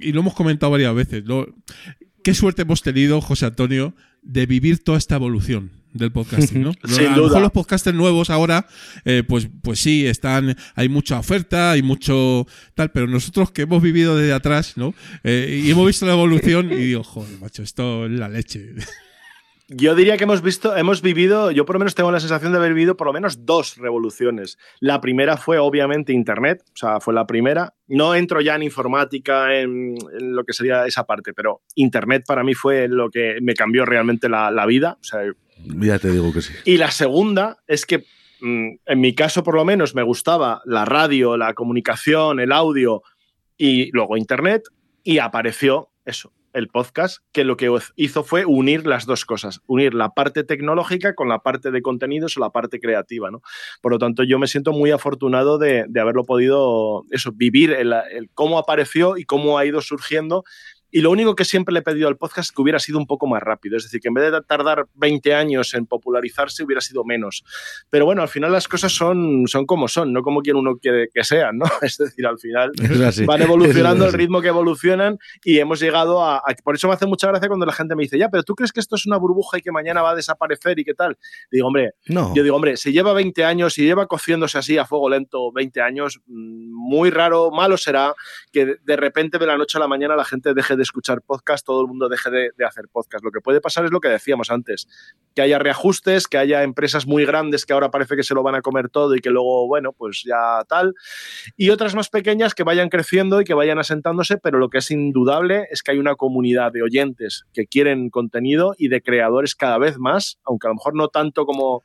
y 0.00 0.12
lo 0.12 0.20
hemos 0.20 0.34
comentado 0.34 0.72
varias 0.72 0.94
veces, 0.94 1.24
lo- 1.24 1.54
qué 2.22 2.34
suerte 2.34 2.62
hemos 2.62 2.82
tenido, 2.82 3.20
José 3.20 3.46
Antonio, 3.46 3.94
de 4.22 4.46
vivir 4.46 4.82
toda 4.82 4.98
esta 4.98 5.14
evolución 5.16 5.70
del 5.92 6.10
podcasting, 6.12 6.62
¿no? 6.62 6.72
Sin 6.84 7.06
a 7.06 7.16
lo 7.16 7.22
mejor 7.24 7.40
los 7.42 7.52
podcasters 7.52 7.96
nuevos 7.96 8.28
ahora, 8.28 8.66
eh, 9.04 9.22
pues, 9.26 9.48
pues 9.62 9.78
sí, 9.78 10.04
están, 10.06 10.56
hay 10.74 10.88
mucha 10.88 11.18
oferta, 11.20 11.70
hay 11.70 11.82
mucho 11.82 12.46
tal, 12.74 12.90
pero 12.90 13.06
nosotros 13.06 13.50
que 13.52 13.62
hemos 13.62 13.80
vivido 13.82 14.16
desde 14.16 14.32
atrás, 14.32 14.76
¿no? 14.76 14.92
Eh, 15.24 15.62
y 15.64 15.70
hemos 15.70 15.86
visto 15.86 16.04
la 16.04 16.12
evolución 16.12 16.70
y 16.72 16.76
digo, 16.76 17.04
joder, 17.04 17.38
macho, 17.40 17.62
esto 17.62 18.06
es 18.06 18.12
la 18.12 18.28
leche. 18.28 18.74
Yo 19.68 19.96
diría 19.96 20.16
que 20.16 20.24
hemos 20.24 20.42
visto, 20.42 20.76
hemos 20.76 21.02
vivido, 21.02 21.50
yo 21.50 21.64
por 21.66 21.74
lo 21.74 21.80
menos 21.80 21.96
tengo 21.96 22.12
la 22.12 22.20
sensación 22.20 22.52
de 22.52 22.58
haber 22.58 22.72
vivido 22.72 22.96
por 22.96 23.08
lo 23.08 23.12
menos 23.12 23.44
dos 23.44 23.76
revoluciones. 23.76 24.58
La 24.78 25.00
primera 25.00 25.36
fue 25.36 25.58
obviamente 25.58 26.12
Internet, 26.12 26.62
o 26.68 26.76
sea, 26.76 27.00
fue 27.00 27.12
la 27.14 27.26
primera. 27.26 27.74
No 27.88 28.14
entro 28.14 28.40
ya 28.40 28.54
en 28.54 28.62
informática, 28.62 29.58
en, 29.58 29.96
en 30.18 30.36
lo 30.36 30.44
que 30.44 30.52
sería 30.52 30.86
esa 30.86 31.04
parte, 31.04 31.32
pero 31.32 31.62
Internet 31.74 32.22
para 32.26 32.44
mí 32.44 32.54
fue 32.54 32.86
lo 32.86 33.10
que 33.10 33.38
me 33.42 33.54
cambió 33.54 33.84
realmente 33.84 34.28
la, 34.28 34.52
la 34.52 34.66
vida. 34.66 34.98
O 35.00 35.04
sea, 35.04 35.22
Ya 35.64 35.98
te 35.98 36.12
digo 36.12 36.32
que 36.32 36.42
sí. 36.42 36.52
y 36.64 36.76
la 36.76 36.92
segunda 36.92 37.58
es 37.66 37.86
que, 37.86 38.04
mm, 38.40 38.68
en 38.86 39.00
mi 39.00 39.16
caso 39.16 39.42
por 39.42 39.56
lo 39.56 39.64
menos, 39.64 39.96
me 39.96 40.04
gustaba 40.04 40.62
la 40.64 40.84
radio, 40.84 41.36
la 41.36 41.54
comunicación, 41.54 42.38
el 42.38 42.52
audio 42.52 43.02
y 43.58 43.90
luego 43.90 44.16
Internet 44.16 44.62
y 45.02 45.18
apareció 45.18 45.88
eso, 46.04 46.32
el 46.56 46.68
podcast, 46.68 47.18
que 47.32 47.44
lo 47.44 47.56
que 47.56 47.70
hizo 47.96 48.24
fue 48.24 48.46
unir 48.46 48.86
las 48.86 49.04
dos 49.04 49.26
cosas, 49.26 49.60
unir 49.66 49.92
la 49.92 50.14
parte 50.14 50.42
tecnológica 50.42 51.14
con 51.14 51.28
la 51.28 51.40
parte 51.40 51.70
de 51.70 51.82
contenidos 51.82 52.36
o 52.36 52.40
la 52.40 52.50
parte 52.50 52.80
creativa. 52.80 53.30
¿no? 53.30 53.42
Por 53.82 53.92
lo 53.92 53.98
tanto, 53.98 54.22
yo 54.22 54.38
me 54.38 54.46
siento 54.46 54.72
muy 54.72 54.90
afortunado 54.90 55.58
de, 55.58 55.84
de 55.86 56.00
haberlo 56.00 56.24
podido 56.24 57.04
eso, 57.10 57.30
vivir, 57.32 57.72
el, 57.72 57.92
el 58.10 58.30
cómo 58.32 58.58
apareció 58.58 59.18
y 59.18 59.24
cómo 59.24 59.58
ha 59.58 59.66
ido 59.66 59.82
surgiendo 59.82 60.44
y 60.96 61.02
lo 61.02 61.10
único 61.10 61.34
que 61.34 61.44
siempre 61.44 61.74
le 61.74 61.80
he 61.80 61.82
pedido 61.82 62.08
al 62.08 62.16
podcast 62.16 62.48
es 62.48 62.52
que 62.52 62.62
hubiera 62.62 62.78
sido 62.78 62.98
un 62.98 63.06
poco 63.06 63.26
más 63.26 63.42
rápido. 63.42 63.76
Es 63.76 63.82
decir, 63.82 64.00
que 64.00 64.08
en 64.08 64.14
vez 64.14 64.32
de 64.32 64.40
tardar 64.40 64.86
20 64.94 65.34
años 65.34 65.74
en 65.74 65.84
popularizarse, 65.84 66.64
hubiera 66.64 66.80
sido 66.80 67.04
menos. 67.04 67.44
Pero 67.90 68.06
bueno, 68.06 68.22
al 68.22 68.28
final 68.28 68.50
las 68.50 68.66
cosas 68.66 68.92
son, 68.92 69.42
son 69.46 69.66
como 69.66 69.88
son, 69.88 70.12
no 70.14 70.22
como 70.22 70.40
quien 70.40 70.56
uno 70.56 70.76
quiere 70.78 71.08
que 71.12 71.22
sean, 71.22 71.58
¿no? 71.58 71.66
Es 71.82 71.98
decir, 71.98 72.26
al 72.26 72.38
final 72.38 72.72
así. 73.06 73.26
van 73.26 73.42
evolucionando 73.42 74.06
así. 74.06 74.16
ritmo 74.16 74.40
que 74.40 74.48
evolucionan 74.48 75.18
y 75.44 75.58
hemos 75.58 75.80
llegado 75.80 76.24
a, 76.24 76.38
a- 76.38 76.54
Por 76.64 76.76
eso 76.76 76.88
me 76.88 76.94
hace 76.94 77.04
mucha 77.06 77.28
gracia 77.28 77.46
cuando 77.48 77.66
la 77.66 77.72
gente 77.72 77.94
me 77.94 78.04
dice, 78.04 78.16
ya, 78.16 78.30
pero 78.30 78.42
¿tú 78.42 78.54
crees 78.54 78.72
que 78.72 78.80
esto 78.80 78.96
es 78.96 79.04
una 79.04 79.18
burbuja 79.18 79.58
y 79.58 79.60
que 79.60 79.72
mañana 79.72 80.00
va 80.00 80.12
a 80.12 80.14
desaparecer 80.14 80.78
y 80.78 80.84
qué 80.84 80.94
tal? 80.94 81.18
Digo, 81.52 81.66
hombre, 81.66 81.90
No. 82.06 82.32
yo 82.34 82.42
digo, 82.42 82.56
hombre, 82.56 82.78
si 82.78 82.92
lleva 82.92 83.12
20 83.12 83.44
años, 83.44 83.74
si 83.74 83.82
lleva 83.84 84.06
cociéndose 84.06 84.56
así 84.56 84.78
a 84.78 84.86
fuego 84.86 85.10
lento 85.10 85.52
20 85.52 85.82
años, 85.82 86.20
mm, 86.26 86.72
muy 86.72 87.10
raro, 87.10 87.50
malo 87.50 87.76
será 87.76 88.14
que 88.50 88.76
de 88.82 88.96
repente 88.96 89.38
de 89.38 89.46
la 89.46 89.58
noche 89.58 89.76
a 89.76 89.80
la 89.82 89.88
mañana 89.88 90.16
la 90.16 90.24
gente 90.24 90.54
deje 90.54 90.74
de 90.74 90.85
escuchar 90.86 91.22
podcast, 91.22 91.64
todo 91.64 91.82
el 91.82 91.88
mundo 91.88 92.08
deje 92.08 92.30
de, 92.30 92.64
hacer 92.66 92.86
podcast. 92.90 93.24
Lo 93.24 93.30
que 93.30 93.40
puede 93.40 93.60
pasar 93.60 93.84
es 93.84 93.90
lo 93.90 94.00
que 94.00 94.08
decíamos 94.08 94.50
antes, 94.50 94.88
que 95.34 95.42
haya 95.42 95.58
reajustes, 95.58 96.26
que 96.26 96.38
haya 96.38 96.62
empresas 96.62 97.06
muy 97.06 97.24
grandes 97.24 97.66
que 97.66 97.72
ahora 97.72 97.90
parece 97.90 98.16
que 98.16 98.22
se 98.22 98.34
lo 98.34 98.42
van 98.42 98.54
a 98.54 98.62
comer 98.62 98.88
todo 98.88 99.14
y 99.14 99.20
que 99.20 99.30
luego, 99.30 99.66
bueno, 99.66 99.92
pues 99.92 100.22
ya 100.24 100.64
tal, 100.68 100.94
y 101.56 101.70
otras 101.70 101.94
más 101.94 102.08
pequeñas 102.08 102.54
que 102.54 102.64
vayan 102.64 102.88
creciendo 102.88 103.40
y 103.40 103.44
que 103.44 103.54
vayan 103.54 103.78
asentándose, 103.78 104.38
pero 104.38 104.58
lo 104.58 104.70
que 104.70 104.78
es 104.78 104.90
indudable 104.90 105.66
es 105.70 105.82
que 105.82 105.92
hay 105.92 105.98
una 105.98 106.14
comunidad 106.14 106.72
de 106.72 106.82
oyentes 106.82 107.44
que 107.52 107.66
quieren 107.66 108.10
contenido 108.10 108.74
y 108.78 108.88
de 108.88 109.02
creadores 109.02 109.54
cada 109.54 109.78
vez 109.78 109.98
más, 109.98 110.38
aunque 110.44 110.66
a 110.66 110.70
lo 110.70 110.74
mejor 110.76 110.94
no 110.94 111.08
tanto 111.08 111.46
como 111.46 111.84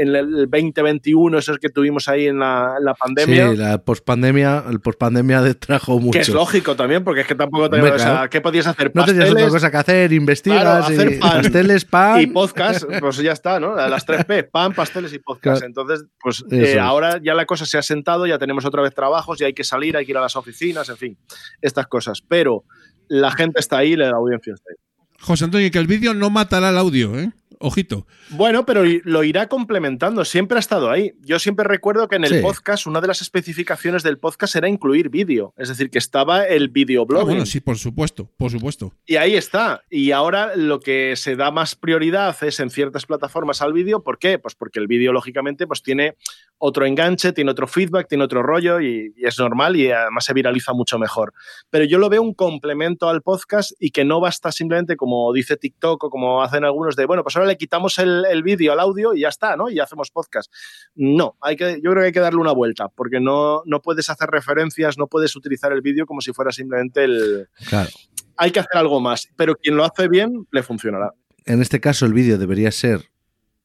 en 0.00 0.14
el 0.14 0.48
2021, 0.50 1.38
esos 1.38 1.58
que 1.58 1.68
tuvimos 1.70 2.06
ahí 2.08 2.26
en 2.28 2.38
la, 2.38 2.74
en 2.78 2.84
la 2.84 2.94
pandemia. 2.94 3.50
Sí, 3.50 3.56
la 3.56 3.78
pospandemia, 3.78 4.64
el 4.70 4.80
pospandemia 4.80 5.42
de- 5.42 5.54
trajo 5.54 5.98
mucho. 5.98 6.12
Que 6.12 6.20
es 6.20 6.28
lógico 6.28 6.76
también, 6.76 7.02
porque 7.02 7.22
es 7.22 7.26
que 7.26 7.34
tampoco 7.34 7.64
Hombre, 7.64 7.78
teníamos, 7.80 8.00
o 8.00 8.04
sea, 8.04 8.12
claro. 8.14 8.30
¿qué 8.30 8.40
podías 8.40 8.66
hacer? 8.68 8.92
No 8.94 9.04
tenías 9.04 9.24
Pasteles 9.24 9.42
otra 9.44 9.56
cosa 9.56 9.70
que 9.72 9.76
hacer, 9.76 10.12
investigas, 10.12 10.62
Claro, 10.62 10.84
hacer 10.84 11.12
y 11.12 11.18
pan. 11.18 11.30
pasteles, 11.42 11.84
pan. 11.84 12.20
y 12.20 12.26
podcast, 12.28 12.84
pues 13.00 13.16
ya 13.16 13.32
está, 13.32 13.58
¿no? 13.58 13.74
Las 13.74 14.06
tres 14.06 14.24
P, 14.24 14.44
pan, 14.44 14.72
pasteles 14.72 15.12
y 15.12 15.18
podcast. 15.18 15.60
Claro. 15.62 15.66
Entonces, 15.66 16.06
pues 16.20 16.44
eh, 16.50 16.78
ahora 16.78 17.20
ya 17.22 17.34
la 17.34 17.44
cosa 17.44 17.66
se 17.66 17.76
ha 17.76 17.82
sentado, 17.82 18.26
ya 18.26 18.38
tenemos 18.38 18.64
otra 18.64 18.82
vez 18.82 18.94
trabajos, 18.94 19.38
ya 19.38 19.46
hay 19.46 19.52
que 19.54 19.64
salir, 19.64 19.96
hay 19.96 20.04
que 20.06 20.12
ir 20.12 20.18
a 20.18 20.20
las 20.22 20.36
oficinas, 20.36 20.88
en 20.88 20.96
fin, 20.96 21.18
estas 21.60 21.86
cosas. 21.88 22.22
Pero 22.26 22.62
la 23.08 23.30
gente 23.32 23.58
está 23.58 23.78
ahí, 23.78 23.96
la 23.96 24.10
audiencia 24.10 24.54
está 24.54 24.70
ahí. 24.70 24.76
José 25.20 25.44
Antonio, 25.46 25.68
que 25.72 25.78
el 25.78 25.88
vídeo 25.88 26.14
no 26.14 26.30
matará 26.30 26.70
el 26.70 26.78
audio, 26.78 27.18
¿eh? 27.18 27.32
Ojito. 27.60 28.06
Bueno, 28.30 28.64
pero 28.66 28.82
lo 29.04 29.24
irá 29.24 29.48
complementando. 29.48 30.24
Siempre 30.24 30.56
ha 30.56 30.60
estado 30.60 30.90
ahí. 30.90 31.12
Yo 31.20 31.38
siempre 31.38 31.64
recuerdo 31.66 32.06
que 32.08 32.16
en 32.16 32.24
el 32.24 32.34
Sí. 32.34 32.40
podcast, 32.40 32.86
una 32.86 33.00
de 33.00 33.08
las 33.08 33.20
especificaciones 33.22 34.02
del 34.02 34.18
podcast 34.18 34.54
era 34.54 34.68
incluir 34.68 35.08
vídeo. 35.08 35.54
Es 35.56 35.68
decir, 35.68 35.90
que 35.90 35.98
estaba 35.98 36.44
el 36.44 36.64
Ah, 36.64 36.70
videoblogging. 36.72 37.26
bueno, 37.26 37.46
sí, 37.46 37.60
por 37.60 37.78
supuesto, 37.78 38.30
por 38.36 38.50
supuesto. 38.50 38.92
Y 39.06 39.16
ahí 39.16 39.34
está. 39.34 39.82
Y 39.90 40.12
ahora 40.12 40.54
lo 40.56 40.80
que 40.80 41.14
se 41.16 41.34
da 41.36 41.50
más 41.50 41.74
prioridad 41.74 42.36
es 42.42 42.60
en 42.60 42.70
ciertas 42.70 43.06
plataformas 43.06 43.60
al 43.62 43.72
vídeo. 43.72 44.02
¿Por 44.04 44.18
qué? 44.18 44.38
Pues 44.38 44.54
porque 44.54 44.78
el 44.78 44.86
vídeo, 44.86 45.12
lógicamente, 45.12 45.66
pues 45.66 45.82
tiene 45.82 46.16
otro 46.58 46.86
enganche, 46.86 47.32
tiene 47.32 47.50
otro 47.50 47.66
feedback, 47.66 48.08
tiene 48.08 48.24
otro 48.24 48.42
rollo 48.42 48.80
y, 48.80 49.14
y 49.16 49.26
es 49.26 49.38
normal 49.38 49.76
y 49.76 49.90
además 49.90 50.24
se 50.24 50.32
viraliza 50.34 50.72
mucho 50.74 50.98
mejor. 50.98 51.32
Pero 51.70 51.84
yo 51.84 51.98
lo 51.98 52.08
veo 52.08 52.20
un 52.22 52.34
complemento 52.34 53.08
al 53.08 53.22
podcast 53.22 53.72
y 53.80 53.90
que 53.90 54.04
no 54.04 54.20
basta 54.20 54.52
simplemente, 54.52 54.96
como 54.96 55.32
dice 55.32 55.56
TikTok 55.56 56.04
o 56.04 56.10
como 56.10 56.42
hacen 56.42 56.64
algunos, 56.64 56.94
de, 56.96 57.06
bueno, 57.06 57.22
pues 57.22 57.36
ahora 57.38 57.48
le 57.48 57.56
quitamos 57.56 57.98
el, 57.98 58.24
el 58.30 58.42
vídeo 58.42 58.72
al 58.72 58.80
audio 58.80 59.14
y 59.14 59.20
ya 59.20 59.28
está, 59.28 59.56
¿no? 59.56 59.70
Y 59.70 59.76
ya 59.76 59.84
hacemos 59.84 60.10
podcast. 60.10 60.52
No, 60.94 61.36
hay 61.40 61.56
que, 61.56 61.80
yo 61.82 61.90
creo 61.90 62.02
que 62.02 62.06
hay 62.06 62.12
que 62.12 62.20
darle 62.20 62.40
una 62.40 62.52
vuelta 62.52 62.88
porque 62.88 63.20
no, 63.20 63.62
no 63.66 63.80
puedes 63.80 64.10
hacer 64.10 64.28
referencias, 64.30 64.98
no 64.98 65.06
puedes 65.06 65.34
utilizar 65.36 65.72
el 65.72 65.80
vídeo 65.80 66.06
como 66.06 66.20
si 66.20 66.32
fuera 66.32 66.52
simplemente 66.52 67.04
el, 67.04 67.48
Claro. 67.68 67.90
hay 68.36 68.50
que 68.50 68.60
hacer 68.60 68.76
algo 68.76 69.00
más, 69.00 69.28
pero 69.36 69.54
quien 69.56 69.76
lo 69.76 69.84
hace 69.84 70.08
bien 70.08 70.46
le 70.50 70.62
funcionará. 70.62 71.12
En 71.44 71.62
este 71.62 71.80
caso, 71.80 72.04
el 72.06 72.12
vídeo 72.12 72.36
debería 72.38 72.70
ser 72.70 73.10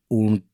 un, 0.08 0.46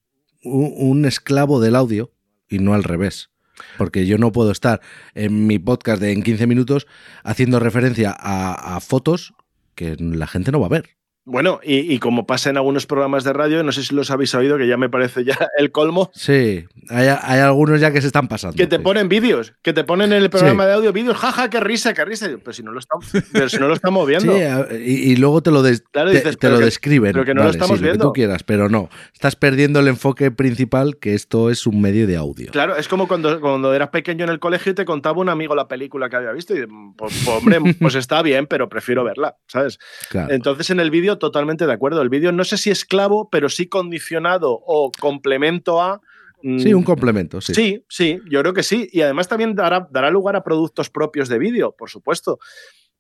un, 0.44 0.74
un 0.78 1.06
esclavo 1.06 1.60
del 1.60 1.76
audio 1.76 2.12
y 2.50 2.60
no 2.60 2.74
al 2.74 2.84
revés. 2.84 3.30
Porque 3.78 4.08
yo 4.08 4.18
no 4.18 4.32
puedo 4.32 4.52
estar 4.52 4.80
en 5.16 5.46
mi 5.46 5.60
podcast 5.60 6.02
de 6.02 6.14
en 6.14 6.24
15 6.24 6.48
minutos 6.48 6.88
haciendo 7.24 7.60
referencia 7.60 8.16
a, 8.18 8.78
a 8.78 8.80
fotos 8.80 9.34
que 9.76 9.98
la 10.00 10.28
gente 10.28 10.52
no 10.54 10.62
va 10.62 10.68
a 10.68 10.70
ver. 10.70 10.90
Bueno, 11.26 11.60
y, 11.64 11.94
y 11.94 12.00
como 12.00 12.26
pasa 12.26 12.50
en 12.50 12.58
algunos 12.58 12.88
programas 12.88 13.24
de 13.24 13.34
radio, 13.34 13.62
no 13.64 13.72
sé 13.72 13.84
si 13.84 13.94
los 13.94 14.10
habéis 14.10 14.34
oído, 14.34 14.58
que 14.58 14.68
ya 14.68 14.78
me 14.78 14.90
parece 14.90 15.24
ya 15.24 15.38
el 15.58 15.72
colmo, 15.72 16.10
Sí, 16.14 16.66
hay, 16.90 17.08
hay 17.08 17.40
algunos 17.42 17.80
ya 17.80 17.92
que 17.92 18.02
se 18.02 18.08
están 18.08 18.28
pasando. 18.28 18.56
que 18.58 18.66
te 18.66 18.78
sí. 18.78 18.82
ponen 18.82 19.10
vídeos, 19.10 19.54
que 19.62 19.72
te 19.74 19.84
ponen 19.84 20.12
en 20.12 20.24
el 20.24 20.30
programa 20.32 20.64
Sí. 20.64 20.68
de 20.70 20.74
audio 20.74 20.92
vídeos, 20.94 21.18
jaja, 21.18 21.50
qué 21.52 21.60
risa, 21.60 21.94
qué 21.94 22.04
risa. 22.04 22.28
Pero 22.44 22.54
si 22.54 22.64
no 22.64 22.72
lo 22.72 22.80
estamos, 22.80 23.06
pero 23.32 23.48
si 23.48 23.58
no 23.58 23.68
lo 23.68 23.76
estamos 23.76 24.08
viendo. 24.08 24.34
Sí, 24.34 24.42
y, 24.84 25.12
y 25.12 25.16
luego 25.18 25.42
te 25.44 25.52
lo, 25.52 25.62
des- 25.62 25.84
Claro, 25.92 26.10
te, 26.10 26.16
dices, 26.18 26.32
te 26.32 26.38
pero 26.40 26.54
lo 26.54 26.60
que- 26.60 26.66
describen. 26.66 27.12
pero 27.14 27.26
que 27.26 27.34
no 27.36 27.44
lo 27.44 27.50
estamos 27.50 27.78
sí, 27.78 27.84
que 27.84 27.90
viendo. 27.90 28.06
tú 28.06 28.14
quieras, 28.14 28.44
pero 28.44 28.68
no. 28.70 28.90
Estás 29.14 29.36
perdiendo 29.36 29.80
el 29.82 29.88
enfoque 29.88 30.32
principal, 30.32 30.98
que 30.98 31.14
esto 31.14 31.52
es 31.52 31.68
un 31.68 31.80
medio 31.80 32.08
de 32.08 32.16
audio. 32.18 32.50
Claro, 32.52 32.76
es 32.76 32.88
como 32.88 33.08
cuando, 33.08 33.40
cuando 33.40 33.72
eras 33.74 33.90
pequeño 33.90 34.24
en 34.24 34.32
el 34.32 34.40
colegio 34.40 34.72
y 34.72 34.76
te 34.76 34.86
contaba 34.86 35.20
un 35.22 35.30
amigo 35.30 35.54
la 35.54 35.68
película 35.68 36.10
que 36.10 36.16
había 36.16 36.32
visto 36.32 36.56
y 36.56 36.66
pues, 36.98 37.14
pues, 37.24 37.28
hombre, 37.28 37.60
pues 37.80 37.94
está 37.96 38.22
bien, 38.24 38.48
pero 38.48 38.68
prefiero 38.68 39.04
verla, 39.04 39.36
¿sabes? 39.48 39.78
Claro. 40.10 40.34
Entonces 40.34 40.70
en 40.72 40.80
el 40.80 40.90
vídeo 40.90 41.09
totalmente 41.18 41.66
de 41.66 41.74
acuerdo. 41.74 42.02
El 42.02 42.10
vídeo 42.10 42.32
no 42.32 42.44
sé 42.44 42.58
si 42.58 42.70
esclavo, 42.70 43.30
pero 43.30 43.50
sí 43.50 43.68
condicionado 43.68 44.52
o 44.52 44.92
complemento 45.00 45.82
a... 45.82 46.02
mm, 46.44 46.60
Sí, 46.60 46.74
un 46.74 46.84
complemento, 46.84 47.42
sí. 47.42 47.54
Sí, 47.54 47.84
sí, 47.90 48.20
yo 48.30 48.42
creo 48.42 48.54
que 48.54 48.64
sí. 48.64 48.88
Y 48.92 49.02
además 49.02 49.28
también 49.28 49.56
dará, 49.56 49.88
dará 49.92 50.12
lugar 50.12 50.36
a 50.36 50.44
productos 50.44 50.90
propios 50.90 51.30
de 51.30 51.40
vídeo, 51.40 51.74
por 51.78 51.90
supuesto. 51.90 52.40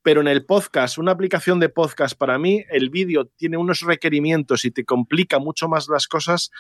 Pero 0.01 0.21
en 0.21 0.27
el 0.29 0.45
podcast, 0.45 0.97
una 0.97 1.11
aplicación 1.11 1.59
de 1.59 1.67
podcast, 1.67 2.17
para 2.17 2.39
mí, 2.39 2.63
el 2.71 2.89
vídeo 2.89 3.25
tiene 3.35 3.57
unos 3.57 3.81
requerimientos 3.81 4.63
y 4.63 4.71
te 4.71 4.85
complica 4.85 5.39
mucho 5.39 5.67
más 5.67 5.89
las 5.89 6.07
cosas. 6.07 6.51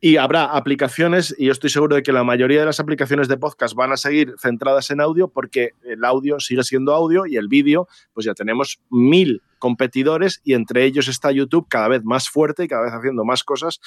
Y 0.00 0.16
habrá 0.16 0.44
aplicaciones, 0.44 1.34
y 1.36 1.46
yo 1.46 1.52
estoy 1.52 1.70
seguro 1.70 1.96
de 1.96 2.02
que 2.04 2.12
la 2.12 2.22
mayoría 2.22 2.60
de 2.60 2.66
las 2.66 2.78
aplicaciones 2.78 3.26
de 3.26 3.36
podcast 3.36 3.74
van 3.74 3.90
a 3.90 3.96
seguir 3.96 4.34
centradas 4.38 4.90
en 4.90 5.00
audio, 5.00 5.28
porque 5.28 5.70
el 5.82 6.04
audio 6.04 6.38
sigue 6.38 6.62
siendo 6.62 6.94
audio 6.94 7.26
y 7.26 7.36
el 7.36 7.48
vídeo, 7.48 7.88
pues 8.12 8.24
ya 8.24 8.34
tenemos 8.34 8.80
mil 8.90 9.42
competidores 9.58 10.40
y 10.44 10.54
entre 10.54 10.84
ellos 10.84 11.08
está 11.08 11.32
YouTube 11.32 11.66
cada 11.68 11.88
vez 11.88 12.04
más 12.04 12.28
fuerte 12.28 12.64
y 12.64 12.68
cada 12.68 12.84
vez 12.84 12.92
haciendo 12.92 13.24
más 13.24 13.42
cosas 13.42 13.80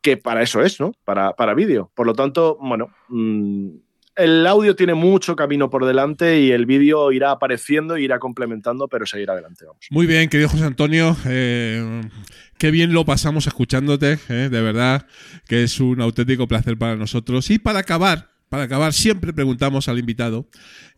que 0.00 0.16
para 0.16 0.42
eso 0.42 0.62
es, 0.62 0.80
¿no? 0.80 0.92
Para, 1.04 1.34
para 1.34 1.54
vídeo. 1.54 1.90
Por 1.94 2.06
lo 2.06 2.14
tanto, 2.14 2.56
bueno, 2.60 2.88
mm, 3.08 3.68
el 4.18 4.46
audio 4.46 4.74
tiene 4.74 4.94
mucho 4.94 5.36
camino 5.36 5.70
por 5.70 5.86
delante 5.86 6.40
y 6.40 6.50
el 6.50 6.66
vídeo 6.66 7.12
irá 7.12 7.30
apareciendo 7.30 7.96
irá 7.96 8.18
complementando, 8.18 8.88
pero 8.88 9.06
seguirá 9.06 9.32
adelante, 9.32 9.64
vamos. 9.64 9.86
Muy 9.90 10.06
bien, 10.06 10.28
querido 10.28 10.48
José 10.48 10.64
Antonio. 10.64 11.16
eh, 11.26 12.02
qué 12.58 12.70
bien 12.70 12.92
lo 12.92 13.04
pasamos 13.04 13.46
escuchándote, 13.46 14.18
eh, 14.28 14.48
de 14.50 14.60
verdad, 14.60 15.06
que 15.46 15.62
es 15.62 15.80
un 15.80 16.00
auténtico 16.00 16.48
placer 16.48 16.76
para 16.76 16.96
nosotros. 16.96 17.48
Y 17.50 17.58
para 17.58 17.78
acabar, 17.78 18.30
para 18.48 18.64
acabar, 18.64 18.92
siempre 18.92 19.32
preguntamos 19.32 19.88
al 19.88 19.98
invitado 19.98 20.48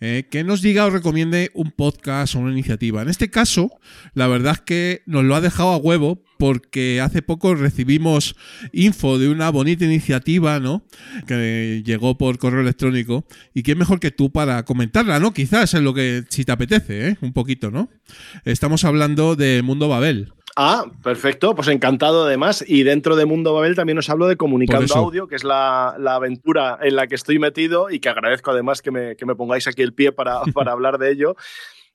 eh, 0.00 0.26
que 0.30 0.42
nos 0.42 0.62
diga 0.62 0.86
o 0.86 0.90
recomiende 0.90 1.50
un 1.54 1.72
podcast 1.72 2.34
o 2.34 2.38
una 2.38 2.52
iniciativa. 2.52 3.02
En 3.02 3.10
este 3.10 3.30
caso, 3.30 3.70
la 4.14 4.28
verdad 4.28 4.54
es 4.54 4.60
que 4.60 5.02
nos 5.06 5.24
lo 5.24 5.34
ha 5.34 5.40
dejado 5.40 5.70
a 5.70 5.76
huevo 5.76 6.22
porque 6.40 7.02
hace 7.02 7.20
poco 7.20 7.54
recibimos 7.54 8.34
info 8.72 9.18
de 9.18 9.28
una 9.28 9.50
bonita 9.50 9.84
iniciativa, 9.84 10.58
¿no? 10.58 10.82
Que 11.26 11.82
llegó 11.84 12.16
por 12.16 12.38
correo 12.38 12.62
electrónico. 12.62 13.26
Y 13.52 13.62
quién 13.62 13.76
mejor 13.76 14.00
que 14.00 14.10
tú 14.10 14.32
para 14.32 14.64
comentarla, 14.64 15.20
¿no? 15.20 15.34
Quizás 15.34 15.74
es 15.74 15.82
lo 15.82 15.92
que, 15.92 16.24
si 16.30 16.46
te 16.46 16.52
apetece, 16.52 17.08
¿eh? 17.08 17.18
Un 17.20 17.34
poquito, 17.34 17.70
¿no? 17.70 17.90
Estamos 18.46 18.84
hablando 18.84 19.36
de 19.36 19.60
Mundo 19.62 19.88
Babel. 19.88 20.32
Ah, 20.56 20.86
perfecto, 21.02 21.54
pues 21.54 21.68
encantado 21.68 22.24
además. 22.24 22.64
Y 22.66 22.84
dentro 22.84 23.16
de 23.16 23.26
Mundo 23.26 23.52
Babel 23.52 23.76
también 23.76 23.98
os 23.98 24.08
hablo 24.08 24.26
de 24.26 24.36
Comunicando. 24.36 24.94
Audio, 24.94 25.28
que 25.28 25.36
es 25.36 25.44
la, 25.44 25.94
la 25.98 26.14
aventura 26.14 26.78
en 26.80 26.96
la 26.96 27.06
que 27.06 27.16
estoy 27.16 27.38
metido 27.38 27.90
y 27.90 28.00
que 28.00 28.08
agradezco 28.08 28.50
además 28.50 28.80
que 28.80 28.90
me, 28.90 29.14
que 29.14 29.26
me 29.26 29.34
pongáis 29.34 29.68
aquí 29.68 29.82
el 29.82 29.92
pie 29.92 30.10
para, 30.10 30.40
para 30.54 30.72
hablar 30.72 30.96
de 30.96 31.12
ello. 31.12 31.36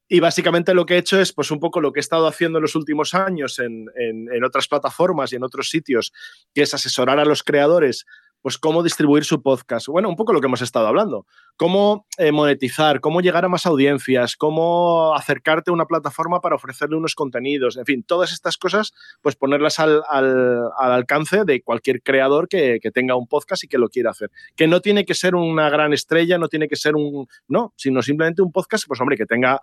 Y 0.07 0.19
básicamente 0.19 0.73
lo 0.73 0.85
que 0.85 0.95
he 0.95 0.97
hecho 0.99 1.19
es 1.19 1.33
pues 1.33 1.49
un 1.51 1.59
poco 1.59 1.81
lo 1.81 1.91
que 1.91 1.99
he 1.99 2.01
estado 2.01 2.27
haciendo 2.27 2.59
en 2.59 2.61
los 2.63 2.75
últimos 2.75 3.13
años 3.13 3.59
en, 3.59 3.87
en- 3.95 4.43
otras 4.43 4.67
plataformas 4.67 5.33
y 5.33 5.37
en 5.37 5.43
otros 5.43 5.69
sitios, 5.69 6.11
que 6.53 6.61
es 6.61 6.73
asesorar 6.73 7.19
a 7.19 7.25
los 7.25 7.41
creadores 7.41 8.05
pues 8.41 8.59
cómo 8.59 8.83
distribuir 8.83 9.23
su 9.25 9.41
podcast. 9.41 9.87
Bueno, 9.87 10.07
un 10.07 10.15
poco 10.15 10.31
lo 10.31 10.39
que 10.39 10.45
hemos 10.45 10.61
estado 10.61 10.85
hablando. 10.85 11.25
Cómo 11.57 12.05
eh, 12.19 12.31
monetizar, 12.31 12.99
cómo 12.99 13.21
llegar 13.21 13.43
a 13.43 13.49
más 13.49 13.65
audiencias, 13.65 14.35
cómo 14.35 15.15
acercarte 15.15 15.71
a 15.71 15.73
una 15.73 15.87
plataforma 15.87 16.41
para 16.41 16.55
ofrecerle 16.55 16.95
unos 16.95 17.15
contenidos. 17.15 17.75
En 17.75 17.85
fin, 17.85 18.03
todas 18.03 18.31
estas 18.31 18.57
cosas, 18.57 18.93
pues 19.23 19.35
ponerlas 19.35 19.79
al, 19.79 20.03
al- 20.07 20.69
al 20.77 20.91
alcance 20.91 21.43
de 21.43 21.63
cualquier 21.63 22.03
creador 22.03 22.47
que, 22.47 22.77
que 22.79 22.91
tenga 22.91 23.15
un 23.15 23.25
podcast 23.27 23.63
y 23.63 23.67
que 23.67 23.79
lo 23.79 23.89
quiera 23.89 24.11
hacer. 24.11 24.29
Que 24.55 24.67
no 24.67 24.79
tiene 24.79 25.05
que 25.05 25.15
ser 25.15 25.33
una 25.33 25.71
gran 25.71 25.91
estrella, 25.91 26.37
no 26.37 26.47
tiene 26.47 26.67
que 26.67 26.75
ser 26.75 26.93
un... 26.95 27.25
No, 27.47 27.73
sino 27.75 28.03
simplemente 28.03 28.43
un 28.43 28.51
podcast, 28.51 28.85
pues 28.87 29.01
hombre, 29.01 29.17
que 29.17 29.25
tenga 29.25 29.59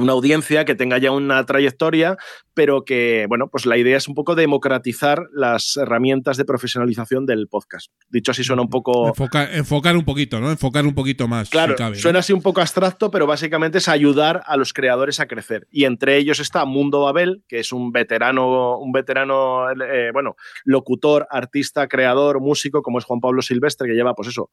una 0.00 0.12
audiencia 0.12 0.64
que 0.64 0.74
tenga 0.74 0.98
ya 0.98 1.12
una 1.12 1.44
trayectoria, 1.46 2.16
pero 2.54 2.84
que, 2.84 3.26
bueno, 3.28 3.48
pues 3.48 3.66
la 3.66 3.76
idea 3.76 3.96
es 3.96 4.08
un 4.08 4.14
poco 4.14 4.34
democratizar 4.34 5.26
las 5.32 5.76
herramientas 5.76 6.36
de 6.36 6.44
profesionalización 6.44 7.26
del 7.26 7.48
podcast. 7.48 7.90
Dicho 8.08 8.32
así, 8.32 8.44
suena 8.44 8.62
un 8.62 8.68
poco... 8.68 9.08
Enfocar, 9.08 9.48
enfocar 9.52 9.96
un 9.96 10.04
poquito, 10.04 10.40
¿no? 10.40 10.50
Enfocar 10.50 10.86
un 10.86 10.94
poquito 10.94 11.28
más. 11.28 11.48
Claro, 11.50 11.74
si 11.74 11.78
cabe, 11.78 11.96
¿no? 11.96 12.02
suena 12.02 12.18
así 12.18 12.32
un 12.32 12.42
poco 12.42 12.60
abstracto, 12.60 13.10
pero 13.10 13.26
básicamente 13.26 13.78
es 13.78 13.88
ayudar 13.88 14.42
a 14.46 14.56
los 14.56 14.72
creadores 14.72 15.20
a 15.20 15.26
crecer. 15.26 15.66
Y 15.70 15.84
entre 15.84 16.16
ellos 16.16 16.40
está 16.40 16.64
Mundo 16.64 17.02
Babel, 17.02 17.42
que 17.48 17.60
es 17.60 17.72
un 17.72 17.92
veterano, 17.92 18.78
un 18.78 18.92
veterano, 18.92 19.70
eh, 19.70 20.10
bueno, 20.12 20.36
locutor, 20.64 21.26
artista, 21.30 21.88
creador, 21.88 22.40
músico, 22.40 22.82
como 22.82 22.98
es 22.98 23.04
Juan 23.04 23.20
Pablo 23.20 23.42
Silvestre, 23.42 23.88
que 23.88 23.94
lleva, 23.94 24.14
pues 24.14 24.28
eso, 24.28 24.50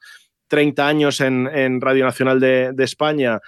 30 0.47 0.87
años 0.87 1.21
en, 1.21 1.47
en 1.47 1.81
Radio 1.81 2.05
Nacional 2.05 2.39
de, 2.39 2.71
de 2.73 2.83
España, 2.83 3.39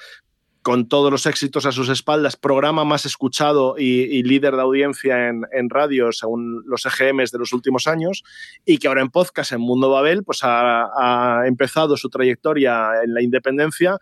con 0.69 0.87
todos 0.87 1.09
los 1.09 1.25
éxitos 1.25 1.65
a 1.65 1.71
sus 1.71 1.89
espaldas, 1.89 2.35
programa 2.35 2.83
más 2.85 3.03
escuchado 3.07 3.73
y, 3.75 4.21
líder 4.21 4.55
de 4.55 4.61
audiencia 4.61 5.27
en, 5.27 5.41
en 5.51 5.67
radio 5.67 6.11
según 6.11 6.61
los 6.67 6.85
EGMs 6.85 7.31
de 7.31 7.39
los 7.39 7.53
últimos 7.53 7.87
años, 7.87 8.23
y 8.65 8.77
que 8.77 8.87
ahora 8.87 9.01
en 9.01 9.09
podcast 9.09 9.51
en 9.51 9.61
Mundo 9.61 9.89
Babel 9.89 10.23
pues 10.23 10.41
ha, 10.43 11.41
empezado 11.47 11.97
su 11.97 12.07
trayectoria 12.11 13.01
en 13.03 13.15
la 13.15 13.23
independencia 13.23 13.97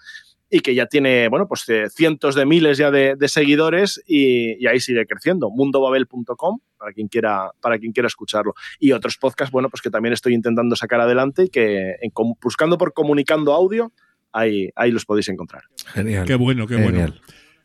y 0.49 0.59
que 0.59 0.75
ya 0.75 0.87
tiene, 0.87 1.29
bueno, 1.29 1.47
pues 1.47 1.63
eh, 1.69 1.85
cientos 1.89 2.35
de 2.35 2.45
miles 2.45 2.77
ya 2.77 2.91
de, 2.91 3.15
seguidores 3.29 4.03
y, 4.05 4.61
y 4.61 4.67
ahí 4.67 4.81
sigue 4.81 5.05
creciendo. 5.05 5.49
Mundobabel.com 5.49 6.59
para 6.77 6.91
quien 6.91 7.07
quiera 7.07 7.49
para 7.61 7.79
quien 7.79 7.93
quiera 7.93 8.07
escucharlo. 8.07 8.55
Y 8.77 8.91
otros 8.91 9.17
podcasts, 9.17 9.53
bueno, 9.53 9.69
pues 9.69 9.81
que 9.81 9.89
también 9.89 10.11
estoy 10.11 10.33
intentando 10.33 10.75
sacar 10.75 10.99
adelante 10.99 11.45
y 11.45 11.49
que 11.49 11.95
buscando 12.41 12.77
por 12.77 12.91
comunicando 12.91 13.53
audio, 13.53 13.93
ahí, 14.37 14.69
ahí 14.75 14.91
los 14.91 15.05
podéis 15.05 15.29
encontrar. 15.29 15.63
Genial. 15.93 16.25
Qué 16.25 16.35
bueno, 16.35 16.67
qué 16.67 16.75
bueno. 16.75 17.13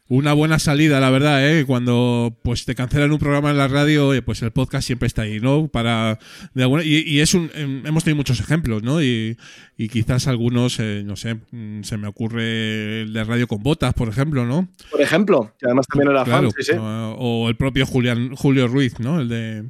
Una 0.09 0.35
buena 0.35 0.59
salida, 0.59 1.01
la 1.01 1.09
verdad, 1.09 1.49
¿eh? 1.49 1.65
Cuando 1.65 2.36
pues 2.43 2.66
te 2.66 2.74
cancelan 2.74 3.12
un 3.12 3.19
programa 3.19 3.51
en 3.51 3.57
la 3.57 3.66
radio, 3.69 4.12
pues 4.24 4.43
el 4.43 4.51
podcast 4.51 4.86
siempre 4.86 5.07
está 5.07 5.23
ahí, 5.23 5.40
¿no? 5.40 5.69
Para 5.69 6.19
de 6.53 6.62
alguna- 6.65 6.85
y, 6.85 6.99
y 7.07 7.20
es 7.20 7.32
un 7.32 7.51
em, 7.55 7.86
hemos 7.86 8.05
tenido 8.05 8.16
muchos 8.19 8.39
ejemplos, 8.39 8.82
¿no? 8.82 9.03
Y, 9.03 9.39
y 9.78 9.89
quizás 9.89 10.27
algunos, 10.27 10.78
eh, 10.81 11.03
no 11.07 11.16
sé, 11.16 11.36
mm, 11.51 11.82
se 11.85 11.97
me 11.97 12.09
ocurre 12.09 13.03
el 13.03 13.12
de 13.15 13.24
Radio 13.24 13.47
con 13.47 13.62
Botas, 13.62 13.94
por 13.94 14.09
ejemplo, 14.11 14.44
¿no? 14.44 14.69
Por 14.90 15.01
ejemplo, 15.01 15.55
que 15.59 15.65
además 15.66 15.86
también 15.86 16.11
era 16.11 16.24
Claro, 16.24 16.51
fan, 16.51 16.62
sí, 16.62 16.73
sí. 16.73 16.78
o, 16.78 17.16
o 17.19 17.49
el 17.49 17.57
propio 17.57 17.86
Julián, 17.86 18.35
Julio 18.36 18.69
Ruiz, 18.69 19.01
¿no? 19.01 19.19
El 19.20 19.28
de 19.31 19.65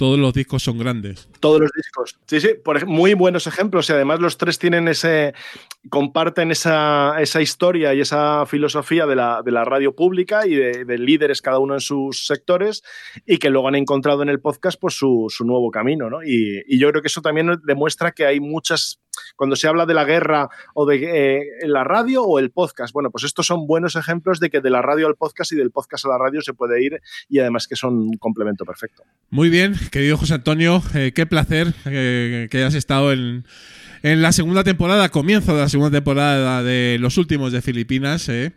todos 0.00 0.18
los 0.18 0.32
discos 0.32 0.62
son 0.62 0.78
grandes. 0.78 1.28
Todos 1.40 1.60
los 1.60 1.70
discos. 1.76 2.16
Sí, 2.24 2.40
sí, 2.40 2.54
por 2.64 2.86
muy 2.86 3.12
buenos 3.12 3.46
ejemplos. 3.46 3.90
Y 3.90 3.92
además 3.92 4.18
los 4.18 4.38
tres 4.38 4.58
tienen 4.58 4.88
ese. 4.88 5.34
comparten 5.90 6.50
esa, 6.50 7.20
esa 7.20 7.42
historia 7.42 7.92
y 7.92 8.00
esa 8.00 8.46
filosofía 8.46 9.04
de 9.04 9.14
la, 9.14 9.42
de 9.44 9.50
la 9.52 9.62
radio 9.66 9.94
pública 9.94 10.46
y 10.46 10.54
de, 10.54 10.86
de 10.86 10.96
líderes 10.96 11.42
cada 11.42 11.58
uno 11.58 11.74
en 11.74 11.80
sus 11.80 12.26
sectores, 12.26 12.82
y 13.26 13.36
que 13.36 13.50
luego 13.50 13.68
han 13.68 13.74
encontrado 13.74 14.22
en 14.22 14.30
el 14.30 14.40
podcast 14.40 14.80
pues, 14.80 14.94
su, 14.94 15.26
su 15.28 15.44
nuevo 15.44 15.70
camino. 15.70 16.08
¿no? 16.08 16.22
Y 16.24 16.78
yo 16.78 16.88
creo 16.88 17.02
que 17.02 17.08
eso 17.08 17.20
también 17.20 17.60
demuestra 17.66 18.12
que 18.12 18.24
hay 18.24 18.40
muchas. 18.40 19.00
Cuando 19.36 19.56
se 19.56 19.68
habla 19.68 19.86
de 19.86 19.94
la 19.94 20.04
guerra 20.04 20.48
o 20.74 20.86
de 20.86 21.38
eh, 21.38 21.66
la 21.66 21.84
radio 21.84 22.22
o 22.22 22.38
el 22.38 22.50
podcast, 22.50 22.92
bueno, 22.92 23.10
pues 23.10 23.24
estos 23.24 23.46
son 23.46 23.66
buenos 23.66 23.96
ejemplos 23.96 24.40
de 24.40 24.50
que 24.50 24.60
de 24.60 24.70
la 24.70 24.82
radio 24.82 25.06
al 25.06 25.16
podcast 25.16 25.52
y 25.52 25.56
del 25.56 25.70
podcast 25.70 26.04
a 26.04 26.08
la 26.08 26.18
radio 26.18 26.42
se 26.42 26.54
puede 26.54 26.82
ir 26.82 27.00
y 27.28 27.38
además 27.38 27.66
que 27.66 27.76
son 27.76 27.96
un 27.96 28.16
complemento 28.18 28.64
perfecto. 28.64 29.04
Muy 29.30 29.48
bien, 29.48 29.74
querido 29.90 30.16
José 30.16 30.34
Antonio, 30.34 30.82
eh, 30.94 31.12
qué 31.14 31.26
placer 31.26 31.74
eh, 31.86 32.48
que 32.50 32.58
hayas 32.58 32.74
estado 32.74 33.12
en, 33.12 33.44
en 34.02 34.22
la 34.22 34.32
segunda 34.32 34.64
temporada, 34.64 35.08
comienzo 35.10 35.54
de 35.54 35.60
la 35.60 35.68
segunda 35.68 35.90
temporada 35.90 36.62
de 36.62 36.96
Los 37.00 37.18
Últimos 37.18 37.52
de 37.52 37.60
Filipinas, 37.62 38.28
eh, 38.28 38.52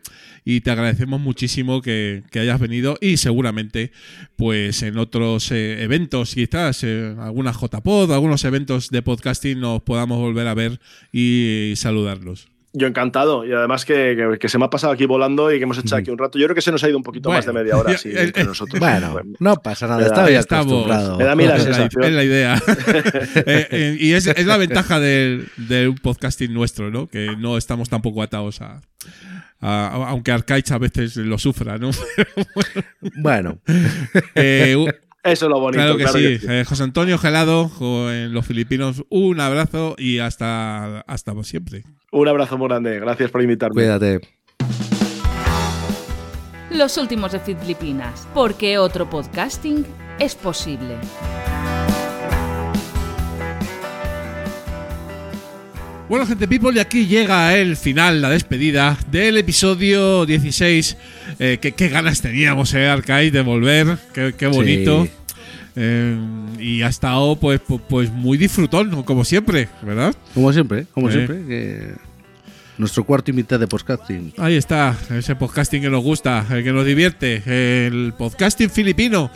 y 0.45 0.61
te 0.61 0.71
agradecemos 0.71 1.19
muchísimo 1.19 1.81
que, 1.81 2.23
hayas 2.33 2.59
venido 2.59 2.97
y 3.01 3.17
seguramente 3.17 3.91
pues 4.35 4.83
en 4.83 4.97
otros 4.97 5.51
eh, 5.51 5.83
eventos, 5.83 6.35
quizás 6.35 6.83
eh, 6.83 7.15
alguna 7.19 7.51
JPod, 7.51 8.11
algunos 8.11 8.43
eventos 8.45 8.89
de 8.89 9.01
podcasting 9.01 9.59
nos 9.59 9.81
podamos 9.83 10.17
volver 10.17 10.47
a 10.47 10.53
ver 10.53 10.79
y 11.11 11.73
saludarlos. 11.75 12.52
Yo 12.75 12.87
encantado, 12.87 13.45
y 13.45 13.51
además 13.53 13.85
que, 13.85 14.15
que- 14.17 14.39
que 14.39 14.49
se 14.49 14.57
me 14.57 14.65
ha 14.65 14.69
pasado 14.71 14.91
aquí 14.93 15.05
volando 15.05 15.51
y 15.53 15.57
que 15.59 15.63
hemos 15.63 15.77
hecho 15.77 15.95
aquí 15.95 16.09
un 16.09 16.17
rato. 16.17 16.39
Yo 16.39 16.45
creo 16.47 16.55
que 16.55 16.61
se 16.61 16.71
nos 16.71 16.83
ha 16.83 16.89
ido 16.89 16.97
un 16.97 17.03
poquito 17.03 17.29
Bueno, 17.29 17.37
más 17.37 17.45
de 17.45 17.53
media 17.53 17.77
hora 17.77 17.91
así, 17.93 18.09
eh, 18.09 18.13
eh, 18.15 18.23
entre 18.23 18.45
nosotros. 18.45 18.79
Bueno, 18.79 19.21
no 19.39 19.55
pasa 19.57 19.85
nada, 19.85 20.01
ya 20.29 20.39
estamos- 20.39 20.65
acostumbrado. 20.65 21.17
me 21.19 21.23
da 21.23 21.31
a 21.33 21.35
mí 21.35 21.45
la 21.45 21.55
es, 21.57 21.67
es 21.67 22.11
la 22.13 22.23
idea. 22.23 22.59
Eh, 23.45 23.67
eh, 23.71 23.97
y 23.99 24.13
es, 24.13 24.25
es 24.25 24.45
la 24.47 24.57
ventaja 24.57 24.99
del, 24.99 25.47
del 25.57 25.93
podcasting 25.95 26.51
nuestro, 26.53 26.89
¿no? 26.89 27.05
Que 27.07 27.35
no 27.37 27.57
estamos 27.57 27.89
tampoco 27.89 28.23
atados 28.23 28.61
a. 28.61 28.81
a- 29.61 30.07
aunque 30.09 30.31
Arcaich 30.31 30.71
a 30.71 30.77
veces 30.79 31.15
lo 31.17 31.37
sufra, 31.37 31.77
¿no? 31.77 31.91
Bueno, 33.21 33.59
Eh, 34.35 34.75
Eso 35.23 35.45
es 35.45 35.49
lo 35.49 35.59
bonito. 35.59 35.81
claro 35.83 35.97
que 35.97 36.03
claro 36.03 36.17
sí. 36.17 36.23
que 36.25 36.39
sí. 36.39 36.45
Eh, 36.49 36.63
José 36.67 36.83
Antonio 36.83 37.17
Gelado, 37.17 37.69
en 38.11 38.33
los 38.33 38.45
filipinos, 38.45 39.03
un 39.09 39.39
abrazo 39.39 39.95
y 39.97 40.19
hasta, 40.19 41.01
hasta 41.01 41.33
siempre. 41.43 41.83
Un 42.13 42.27
abrazo 42.27 42.59
muy 42.59 42.67
grande. 42.67 42.99
Gracias 42.99 43.31
por 43.31 43.41
invitarme. 43.41 43.73
cuídate. 43.73 44.21
Los 46.69 46.97
últimos 46.97 47.31
de 47.31 47.39
Filipinas, 47.39 48.27
porque 48.35 48.77
otro 48.77 49.09
podcasting 49.09 49.83
es 50.19 50.35
posible. 50.35 50.95
Bueno, 56.07 56.27
gente 56.27 56.47
people, 56.47 56.71
y 56.75 56.79
aquí 56.79 57.07
llega 57.07 57.57
el 57.57 57.75
final, 57.75 58.21
la 58.21 58.29
despedida 58.29 58.95
del 59.09 59.37
episodio 59.37 60.27
16. 60.27 60.97
Eh, 61.39 61.57
qué, 61.59 61.71
qué 61.71 61.89
ganas 61.89 62.21
teníamos, 62.21 62.75
eh, 62.75 62.87
Arcade, 62.87 63.31
de 63.31 63.41
volver. 63.41 63.97
Qué, 64.13 64.33
qué 64.37 64.45
bonito. 64.45 65.05
Sí. 65.05 65.22
Eh, 65.75 66.15
y 66.59 66.81
ha 66.83 66.87
estado, 66.87 67.35
pues, 67.35 67.59
pu- 67.61 67.81
pues 67.89 68.11
muy 68.11 68.37
disfrutón, 68.37 69.03
como 69.03 69.25
siempre, 69.25 69.69
¿verdad? 69.81 70.15
Como 70.33 70.53
siempre, 70.53 70.85
como 70.93 71.07
Sí. 71.09 71.13
siempre. 71.17 71.45
que 71.45 71.93
nuestro 72.77 73.03
cuarto 73.03 73.29
y 73.29 73.35
mitad 73.35 73.59
de 73.59 73.67
podcasting. 73.67 74.33
Ahí 74.37 74.55
está, 74.55 74.97
ese 75.15 75.35
podcasting 75.35 75.81
que 75.83 75.89
nos 75.91 76.03
gusta, 76.03 76.45
el 76.49 76.63
que 76.63 76.71
nos 76.71 76.85
divierte, 76.85 77.43
el 77.87 78.13
podcasting 78.17 78.69
filipino. 78.69 79.29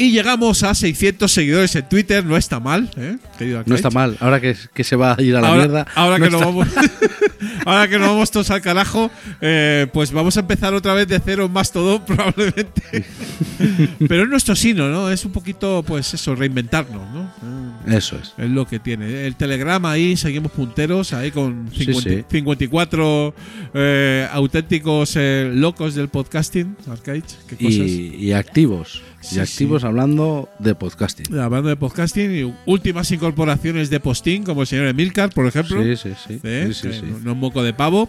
Y 0.00 0.12
llegamos 0.12 0.62
a 0.62 0.74
600 0.74 1.30
seguidores 1.30 1.74
en 1.74 1.88
Twitter, 1.88 2.24
no 2.24 2.36
está 2.36 2.60
mal, 2.60 2.88
¿eh? 2.96 3.18
querido 3.36 3.64
No 3.66 3.74
está 3.74 3.90
mal. 3.90 4.16
Ahora 4.20 4.40
que, 4.40 4.56
que 4.72 4.84
se 4.84 4.94
va 4.94 5.16
a 5.18 5.20
ir 5.22 5.34
a 5.34 5.40
la 5.40 5.48
ahora, 5.48 5.60
mierda. 5.60 5.86
ahora 5.96 6.18
no 6.18 6.24
que 6.24 6.30
nos 6.30 6.40
vamos, 6.40 6.68
ahora 7.66 7.88
que 7.88 7.98
nos 7.98 8.08
vamos 8.08 8.30
todos 8.30 8.50
al 8.50 8.60
carajo, 8.60 9.10
eh, 9.40 9.88
pues 9.92 10.12
vamos 10.12 10.36
a 10.36 10.40
empezar 10.40 10.72
otra 10.72 10.94
vez 10.94 11.08
de 11.08 11.18
cero 11.18 11.48
más 11.48 11.72
todo, 11.72 12.04
probablemente. 12.06 13.04
Pero 14.08 14.22
es 14.22 14.28
nuestro 14.28 14.54
sino, 14.54 14.88
¿no? 14.88 15.10
Es 15.10 15.24
un 15.24 15.32
poquito, 15.32 15.82
pues 15.84 16.14
eso, 16.14 16.34
reinventarnos, 16.36 17.10
¿no? 17.12 17.32
Eh, 17.88 17.96
Eso 17.96 18.16
es. 18.22 18.34
Es 18.38 18.50
lo 18.50 18.66
que 18.66 18.78
tiene. 18.78 19.26
El 19.26 19.34
Telegram 19.34 19.84
ahí, 19.86 20.16
seguimos 20.16 20.52
punteros, 20.52 21.12
ahí 21.12 21.30
con 21.32 21.70
Sí, 21.72 21.86
50 21.86 22.08
sí. 22.10 22.24
54 22.30 23.34
eh, 23.74 24.28
auténticos 24.30 25.14
eh, 25.16 25.50
locos 25.52 25.94
del 25.96 26.08
podcasting, 26.08 26.76
Arcade. 26.88 27.22
¿Qué 27.48 27.56
cosas? 27.56 27.72
Y, 27.88 28.14
y 28.16 28.32
activos. 28.32 29.02
Sí, 29.28 29.36
y 29.36 29.40
activos 29.40 29.84
hablando 29.84 30.48
de 30.58 30.74
podcasting. 30.74 31.38
Hablando 31.38 31.68
de 31.68 31.76
podcasting 31.76 32.34
y 32.34 32.54
últimas 32.64 33.10
incorporaciones 33.10 33.90
de 33.90 34.00
posting, 34.00 34.42
como 34.42 34.62
el 34.62 34.66
señor 34.66 34.86
Emilcar, 34.86 35.30
por 35.30 35.46
ejemplo. 35.46 35.82
Sí, 35.82 35.96
sí, 35.96 36.10
sí. 36.26 36.40
¿eh? 36.42 36.70
sí. 36.72 36.88
No, 37.02 37.18
no 37.18 37.34
moco 37.34 37.62
de 37.62 37.74
pavo. 37.74 38.08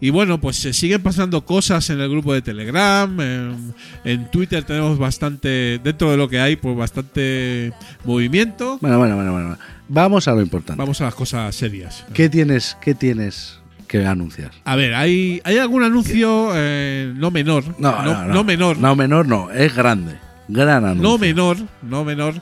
Y 0.00 0.10
bueno, 0.10 0.40
pues 0.40 0.56
se 0.56 0.72
siguen 0.72 1.02
pasando 1.02 1.44
cosas 1.44 1.90
en 1.90 2.00
el 2.00 2.08
grupo 2.08 2.32
de 2.32 2.40
Telegram. 2.40 3.20
En, 3.20 3.74
en 4.04 4.30
Twitter 4.30 4.64
tenemos 4.64 4.98
bastante, 4.98 5.78
dentro 5.82 6.10
de 6.10 6.16
lo 6.16 6.28
que 6.28 6.40
hay, 6.40 6.56
pues 6.56 6.76
bastante 6.76 7.72
movimiento. 8.04 8.78
Bueno, 8.80 8.98
bueno, 8.98 9.16
bueno, 9.16 9.32
bueno. 9.32 9.58
Vamos 9.88 10.26
a 10.26 10.32
lo 10.32 10.40
importante. 10.40 10.80
Vamos 10.80 11.00
a 11.00 11.04
las 11.04 11.14
cosas 11.14 11.54
serias. 11.54 12.04
¿Qué 12.14 12.28
tienes, 12.28 12.76
qué 12.80 12.94
tienes 12.94 13.58
que 13.88 14.04
anunciar? 14.04 14.52
A 14.64 14.74
ver, 14.76 14.94
¿hay, 14.94 15.40
¿hay 15.44 15.58
algún 15.58 15.82
anuncio 15.84 16.50
eh, 16.54 17.12
no 17.14 17.30
menor? 17.30 17.64
No, 17.78 18.02
no, 18.02 18.24
no. 18.24 18.44
menor. 18.44 18.78
No 18.78 18.96
menor, 18.96 19.26
no. 19.28 19.50
Es 19.50 19.74
grande. 19.74 20.25
Gran 20.48 20.84
anuncio. 20.84 21.02
no 21.02 21.18
menor, 21.18 21.56
no 21.82 22.04
menor. 22.04 22.34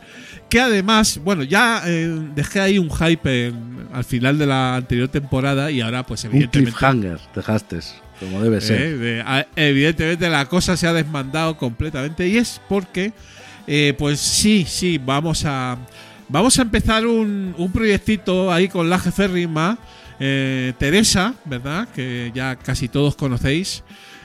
Que 0.51 0.61
además, 0.61 1.19
bueno, 1.25 1.43
ya 1.43 1.83
eh, 1.87 2.07
dejé 2.35 2.61
ahí 2.61 2.79
un 2.79 2.91
hype 2.91 3.47
en- 3.49 3.89
al 3.93 4.05
final 4.05 4.39
de 4.39 4.47
la 4.47 4.77
anterior 4.77 5.09
temporada 5.09 5.71
y 5.71 5.81
ahora, 5.81 6.05
pues 6.05 6.25
Un 6.25 6.31
evidentemente. 6.31 6.71
cliffhanger 6.73 7.19
dejaste. 7.35 7.79
Como 8.21 8.41
debe 8.43 8.61
ser. 8.61 8.81
Eh, 8.81 8.97
de- 8.97 9.21
a- 9.23 9.47
evidentemente 9.57 10.29
la 10.29 10.47
cosa 10.47 10.77
se 10.77 10.87
ha 10.87 10.93
desmandado 10.93 11.57
completamente 11.57 12.29
y 12.29 12.37
es 12.37 12.61
porque, 12.69 13.13
eh, 13.67 13.95
pues 13.99 14.21
sí, 14.21 14.65
sí, 14.69 15.01
vamos 15.05 15.45
a 15.45 15.77
vamos 16.29 16.59
a 16.59 16.63
empezar 16.63 17.07
un, 17.07 17.55
un 17.59 17.71
proyectito 17.73 18.51
ahí 18.53 18.69
con 18.69 18.89
la 18.89 18.99
jeférrima 18.99 19.79
Teresa, 20.79 21.35
¿verdad? 21.45 21.89
Que 21.95 22.31
ya 22.35 22.57
casi 22.57 22.89
todos 22.89 23.15
conocéis. 23.17 23.83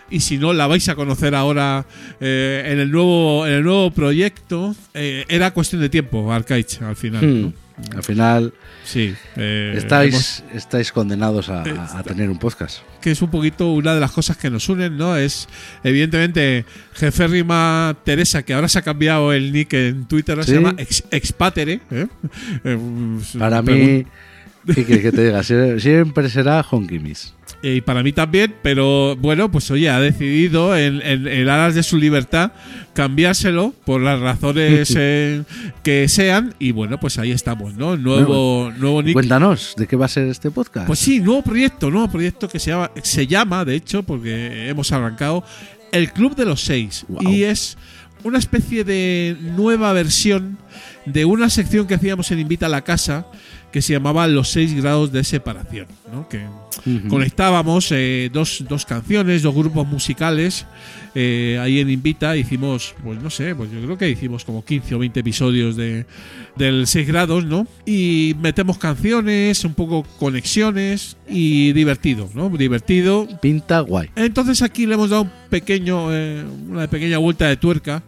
Y 0.10 0.20
si 0.22 0.38
no, 0.38 0.54
la 0.54 0.68
vais 0.68 0.88
a 0.90 0.96
conocer 0.96 1.36
ahora 1.36 1.86
eh, 2.20 2.64
en, 2.66 2.80
el 2.80 2.92
nuevo, 2.92 3.46
en 3.48 3.54
el 3.54 3.64
nuevo 3.64 3.92
proyecto. 3.92 4.76
Eh, 4.94 5.26
era 5.30 5.52
cuestión 5.52 5.82
de 5.82 5.90
tiempo, 5.90 6.32
Arcaich, 6.34 6.82
al 6.82 6.96
final. 6.96 7.26
Hmm. 7.26 7.42
¿no? 7.42 7.54
Al 7.96 8.04
final 8.04 8.54
Sí. 8.84 9.14
eh, 9.38 9.74
estáis, 9.78 10.14
hemos- 10.14 10.44
estáis 10.54 10.92
condenados 10.92 11.48
a, 11.48 11.62
a 11.98 12.04
tener 12.04 12.30
un 12.30 12.38
podcast. 12.38 12.80
que 13.00 13.12
es 13.12 13.22
un 13.22 13.32
poquito 13.32 13.72
una 13.72 13.94
de 13.94 14.02
las 14.02 14.12
cosas 14.12 14.36
que 14.36 14.50
nos 14.50 14.68
unen, 14.68 14.98
¿no? 14.98 15.16
Es 15.16 15.48
evidentemente 15.86 16.66
jeférrima 16.94 17.96
Teresa, 18.04 18.44
que 18.44 18.54
ahora 18.54 18.68
se 18.68 18.80
ha 18.80 18.82
cambiado 18.82 19.32
el 19.32 19.54
nick 19.54 19.72
en 19.74 20.06
Twitter, 20.06 20.34
ahora 20.34 20.44
se 20.46 20.52
Sí. 20.52 20.58
llama 20.58 20.76
ex, 20.78 21.04
Expatere. 21.12 21.80
¿eh? 21.92 22.08
Eh, 22.66 22.78
Para 23.38 23.62
mí, 23.62 24.04
¿qué 24.66 24.84
quieres 24.86 25.02
que 25.02 25.12
te 25.14 25.24
diga? 25.26 25.40
Sie- 25.44 25.80
Siempre 25.80 26.30
será 26.30 26.60
eh, 26.60 27.30
y 27.62 27.82
para 27.82 28.04
mí 28.04 28.14
también, 28.14 28.56
pero 28.62 29.16
bueno, 29.18 29.52
pues 29.52 29.70
oye, 29.72 29.90
ha 29.90 30.00
decidido 30.00 30.78
en, 30.78 31.02
en, 31.02 31.28
en 31.28 31.50
aras 31.50 31.76
de 31.76 31.84
su 31.84 31.98
libertad 31.98 32.54
cambiárselo 32.94 33.74
por 33.86 34.02
las 34.02 34.20
razones 34.20 34.94
eh, 34.98 35.44
que 35.84 36.08
sean 36.08 36.56
y 36.60 36.72
bueno, 36.72 37.00
pues 37.00 37.18
ahí 37.18 37.32
estamos, 37.32 37.74
¿no? 37.76 37.98
Nuevo, 37.98 38.72
nuevo 38.78 39.02
nick. 39.02 39.14
Cuéntanos, 39.14 39.74
¿de 39.78 39.88
qué 39.88 39.96
va 39.96 40.06
a 40.06 40.10
ser 40.10 40.28
este 40.28 40.52
podcast? 40.52 40.88
Pues 40.88 41.00
sí, 41.00 41.20
nuevo 41.20 41.42
proyecto, 41.42 41.92
nuevo 41.92 42.10
proyecto 42.10 42.48
que 42.48 42.60
se 42.60 42.72
llama, 42.72 42.92
se 43.04 43.28
llama 43.28 43.66
de 43.66 43.76
hecho, 43.76 44.04
porque 44.04 44.70
hemos 44.70 44.92
arrancado, 44.92 45.44
el 45.92 46.12
Club 46.14 46.36
de 46.36 46.46
los 46.46 46.62
Seis. 46.62 47.06
Y 47.20 47.44
es 47.44 47.78
una 48.24 48.38
especie 48.38 48.84
de 48.84 49.38
nueva 49.42 49.94
versión 49.94 50.58
de 51.06 51.26
una 51.26 51.50
sección 51.50 51.88
que 51.88 51.96
hacíamos 51.96 52.32
en 52.32 52.40
Invita 52.40 52.68
a 52.68 52.70
la 52.70 52.84
Casa 52.84 53.28
que 53.72 53.82
se 53.82 53.94
llamaba 53.94 54.28
Los 54.28 54.50
Seis 54.50 54.74
Grados 54.74 55.12
de 55.12 55.24
Separación, 55.24 55.88
¿no? 56.12 56.28
Que 56.28 56.46
conectábamos 57.08 57.92
eh, 57.92 58.30
dos, 58.32 58.64
dos 58.68 58.86
canciones, 58.86 59.44
dos 59.44 59.54
grupos 59.54 59.88
musicales. 59.88 60.66
eh, 61.16 61.60
ahí 61.62 61.80
en 61.80 61.90
Invita 61.90 62.38
hicimos, 62.38 62.96
pues 63.04 63.22
no 63.22 63.30
sé, 63.30 63.56
pues 63.56 63.72
yo 63.72 63.82
creo 63.82 63.98
que 63.98 64.10
hicimos 64.10 64.46
como 64.46 64.64
15 64.64 64.96
o 64.96 65.00
20 65.00 65.20
episodios 65.20 65.76
de, 65.76 66.06
del 66.56 66.88
6 66.88 67.08
grados, 67.08 67.46
¿no? 67.46 67.68
Y 67.86 68.36
metemos 68.42 68.78
canciones, 68.78 69.64
un 69.66 69.74
poco 69.74 70.04
conexiones 70.20 71.18
y 71.28 71.74
divertido, 71.74 72.30
¿no? 72.34 72.50
Divertido. 72.50 73.28
Pinta 73.42 73.82
guay. 73.82 74.10
Entonces 74.16 74.62
aquí 74.62 74.86
le 74.86 74.96
hemos 74.96 75.10
dado 75.10 75.24
un 75.24 75.32
pequeño, 75.50 76.14
eh, 76.14 76.46
una 76.70 76.88
pequeña 76.88 77.18
vuelta 77.18 77.48
de 77.48 77.58
tuerca 77.58 78.04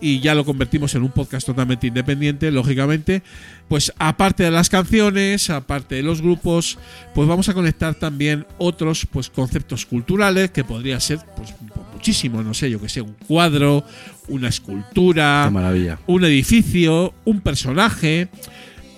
y 0.00 0.20
ya 0.20 0.34
lo 0.34 0.44
convertimos 0.44 0.94
en 0.94 1.02
un 1.02 1.10
podcast 1.10 1.46
totalmente 1.46 1.86
independiente, 1.86 2.50
lógicamente. 2.50 3.22
Pues 3.68 3.92
aparte 3.98 4.42
de 4.42 4.50
las 4.50 4.68
canciones, 4.68 5.50
aparte 5.50 5.96
de 5.96 6.02
los 6.02 6.22
grupos, 6.22 6.78
pues 7.14 7.28
vamos 7.28 7.48
a 7.48 7.54
conectar 7.54 7.94
también 7.94 8.46
otros 8.58 9.06
pues 9.06 9.30
conceptos 9.30 9.86
culturales 9.86 10.50
que 10.50 10.64
podría 10.64 10.98
ser 11.00 11.20
pues 11.36 11.54
muchísimo, 11.94 12.42
no 12.42 12.54
sé, 12.54 12.70
yo 12.70 12.80
que 12.80 12.88
sé, 12.88 13.00
un 13.00 13.14
cuadro, 13.26 13.84
una 14.28 14.48
escultura, 14.48 15.44
Qué 15.46 15.50
maravilla. 15.52 15.98
un 16.06 16.24
edificio, 16.24 17.14
un 17.24 17.40
personaje, 17.40 18.28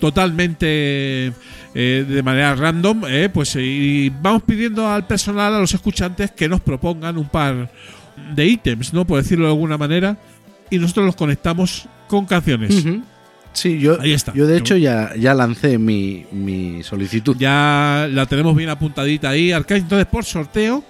totalmente 0.01 1.33
eh, 1.74 2.05
de 2.09 2.23
manera 2.23 2.55
random, 2.55 3.03
eh, 3.09 3.29
pues 3.33 3.57
y 3.57 4.11
vamos 4.23 4.43
pidiendo 4.43 4.89
al 4.89 5.07
personal, 5.07 5.55
a 5.55 5.59
los 5.59 5.74
escuchantes, 5.74 6.31
que 6.31 6.49
nos 6.49 6.61
propongan 6.61 7.19
un 7.19 7.29
par 7.29 7.70
de 8.35 8.47
ítems, 8.47 8.93
¿no? 8.93 9.07
Por 9.07 9.23
decirlo 9.23 9.47
de 9.47 9.53
alguna 9.53 9.79
manera, 9.79 10.16
y 10.74 10.78
nosotros 10.78 11.07
los 11.07 11.16
conectamos 11.16 11.86
con 12.09 12.27
canciones. 12.27 12.85
Sí, 13.53 13.78
yo, 13.78 14.01
Ahí 14.01 14.12
está. 14.12 14.32
yo 14.32 14.47
de 14.47 14.57
hecho 14.57 14.77
ya, 14.77 15.15
ya 15.15 15.35
lancé 15.35 15.77
mi, 15.78 16.24
mi 16.32 16.82
solicitud. 16.82 17.36
Ya 17.39 18.09
la 18.11 18.24
tenemos 18.27 18.57
bien 18.57 18.70
apuntadita 18.70 19.28
ahí, 19.28 19.53
Arcade. 19.53 19.81
Entonces, 19.81 20.07
por 20.07 20.24
sorteo, 20.24 20.82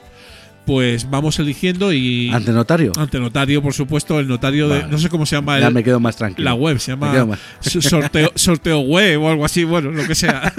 pues 0.64 1.10
vamos 1.10 1.40
eligiendo 1.40 1.92
y. 1.92 2.30
Ante 2.30 2.52
notario. 2.52 2.92
ante 2.96 3.18
notario, 3.18 3.60
por 3.60 3.74
supuesto, 3.74 4.20
el 4.20 4.28
notario 4.28 4.68
de. 4.68 4.86
No 4.86 4.96
sé 4.98 5.08
cómo 5.08 5.26
se 5.26 5.34
llama 5.34 5.58
ya 5.58 5.66
el- 5.68 5.74
me 5.74 5.82
quedo 5.82 5.98
más 5.98 6.14
tranquilo. 6.14 6.44
la 6.48 6.54
web, 6.54 6.78
se 6.78 6.92
llama 6.92 7.24
más- 7.24 7.38
sorteo, 7.80 8.30
sorteo 8.36 8.78
web 8.80 9.20
o 9.22 9.28
algo 9.28 9.44
así, 9.44 9.64
bueno, 9.64 9.90
lo 9.90 10.06
que 10.06 10.14
sea. 10.14 10.52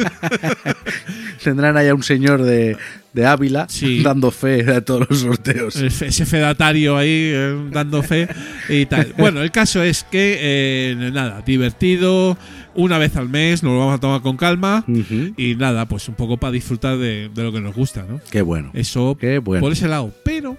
Tendrán 1.43 1.77
allá 1.77 1.93
un 1.93 2.03
señor 2.03 2.43
de, 2.43 2.77
de 3.14 3.26
Ávila 3.26 3.68
Sí. 3.69 4.02
dando 4.03 4.31
fe 4.31 4.64
de 4.64 4.81
todos 4.81 5.07
los 5.10 5.19
sorteos. 5.19 5.76
Ese 5.76 6.26
fedatario 6.26 6.98
ahí 6.98 7.31
eh, 7.34 7.56
dando 7.72 8.03
fe 8.03 8.27
y 8.69 8.85
tal. 8.85 9.14
Bueno, 9.18 9.41
el 9.41 9.52
caso 9.52 9.81
es 9.84 10.03
que, 10.03 10.38
eh, 10.41 11.11
nada, 11.11 11.41
divertido, 11.45 12.38
una 12.76 12.98
vez 12.98 13.15
al 13.15 13.30
mes, 13.30 13.64
nos 13.64 13.73
lo 13.73 13.80
vamos 13.80 13.95
a 13.95 13.99
tomar 13.99 14.22
con 14.22 14.35
calma 14.38 14.84
y 15.38 15.56
nada, 15.56 15.88
pues 15.88 16.07
un 16.10 16.15
poco 16.15 16.38
para 16.38 16.52
disfrutar 16.52 16.98
de, 16.98 17.30
de 17.34 17.44
lo 17.44 17.52
que 17.52 17.61
nos 17.61 17.76
gusta, 17.76 18.06
¿no? 18.07 18.19
Qué 18.31 18.41
bueno. 18.41 18.72
Eso 18.73 19.15
Qué 19.19 19.38
bueno. 19.40 19.61
por 19.61 19.72
ese 19.72 19.88
lado. 19.88 20.11
Pero 20.23 20.57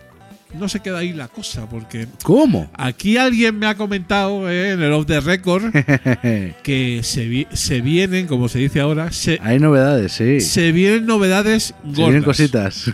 no 0.54 0.68
se 0.68 0.80
queda 0.80 0.98
ahí 0.98 1.12
la 1.12 1.28
cosa, 1.28 1.68
porque 1.68 2.06
¿Cómo? 2.22 2.70
aquí 2.74 3.16
alguien 3.16 3.58
me 3.58 3.66
ha 3.66 3.74
comentado 3.74 4.50
eh, 4.50 4.70
en 4.72 4.82
el 4.82 4.92
off 4.92 5.06
the 5.06 5.20
record 5.20 5.64
que 6.62 7.00
se, 7.02 7.26
vi- 7.26 7.46
se 7.52 7.80
vienen, 7.80 8.26
como 8.26 8.48
se 8.48 8.58
dice 8.58 8.80
ahora, 8.80 9.12
se, 9.12 9.38
Hay 9.42 9.58
novedades, 9.58 10.12
sí. 10.12 10.40
se 10.40 10.72
vienen 10.72 11.06
novedades 11.06 11.74
gordas. 11.82 11.96
Se 11.96 12.02
vienen 12.02 12.22
cositas. 12.22 12.90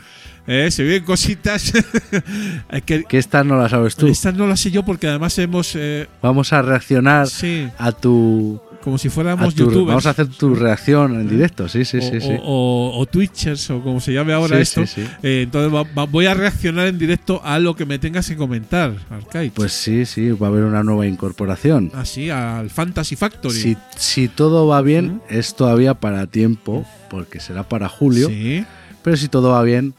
Eh, 0.46 0.70
se 0.70 0.82
vienen 0.82 1.04
cositas. 1.04 1.72
Que 2.86 3.04
Que 3.04 3.18
esta 3.18 3.44
no 3.44 3.56
la 3.60 3.68
sabes 3.68 3.94
tú. 3.96 4.06
Estas 4.06 4.34
no 4.34 4.46
las 4.46 4.60
sé 4.60 4.70
yo 4.70 4.84
porque 4.84 5.06
además 5.06 5.38
hemos. 5.38 5.72
eh, 5.76 6.08
Vamos 6.22 6.52
a 6.52 6.62
reaccionar 6.62 7.28
sí, 7.28 7.68
a 7.78 7.92
tu, 7.92 8.60
como 8.82 8.96
si 8.98 9.08
fuéramos 9.08 9.54
tu- 9.54 9.64
youtubers. 9.64 9.86
Vamos 9.88 10.06
a 10.06 10.10
hacer 10.10 10.28
tu 10.28 10.54
reacción 10.54 11.14
en 11.20 11.28
directo. 11.28 11.68
Sí, 11.68 11.84
sí, 11.84 11.98
o, 11.98 12.02
sí. 12.02 12.20
sí. 12.20 12.28
o- 12.42 12.92
o- 12.94 12.98
o 13.00 13.06
twitchers 13.06 13.70
o 13.70 13.82
como 13.82 14.00
se 14.00 14.12
llame 14.12 14.32
ahora 14.32 14.56
Sí, 14.56 14.62
esto. 14.62 14.86
sí, 14.86 15.02
sí. 15.02 15.08
Eh, 15.22 15.42
entonces 15.44 15.72
va- 15.74 15.84
va- 15.96 16.06
voy 16.06 16.26
a 16.26 16.34
reaccionar 16.34 16.86
en 16.86 16.98
directo 16.98 17.40
a 17.44 17.58
lo 17.58 17.74
que 17.76 17.84
me 17.86 17.98
tengas 17.98 18.26
que 18.28 18.36
comentar, 18.36 18.94
Arcade. 19.10 19.50
Pues 19.54 19.72
sí, 19.72 20.06
sí, 20.06 20.30
va 20.30 20.46
a 20.46 20.50
haber 20.50 20.64
una 20.64 20.82
nueva 20.82 21.06
incorporación. 21.06 21.90
Así, 21.94 22.30
al 22.30 22.70
Fantasy 22.70 23.16
Factory. 23.16 23.54
Si, 23.54 23.76
si 23.96 24.28
todo 24.28 24.66
va 24.66 24.80
bien, 24.82 25.20
es 25.28 25.54
todavía 25.54 25.94
para 25.94 26.26
tiempo, 26.26 26.86
porque 27.10 27.40
será 27.40 27.68
para 27.68 27.88
julio. 27.88 28.28
Sí. 28.28 28.64
Pero 29.02 29.16
si 29.16 29.28
todo 29.28 29.50
va 29.50 29.62
bien, 29.62 29.94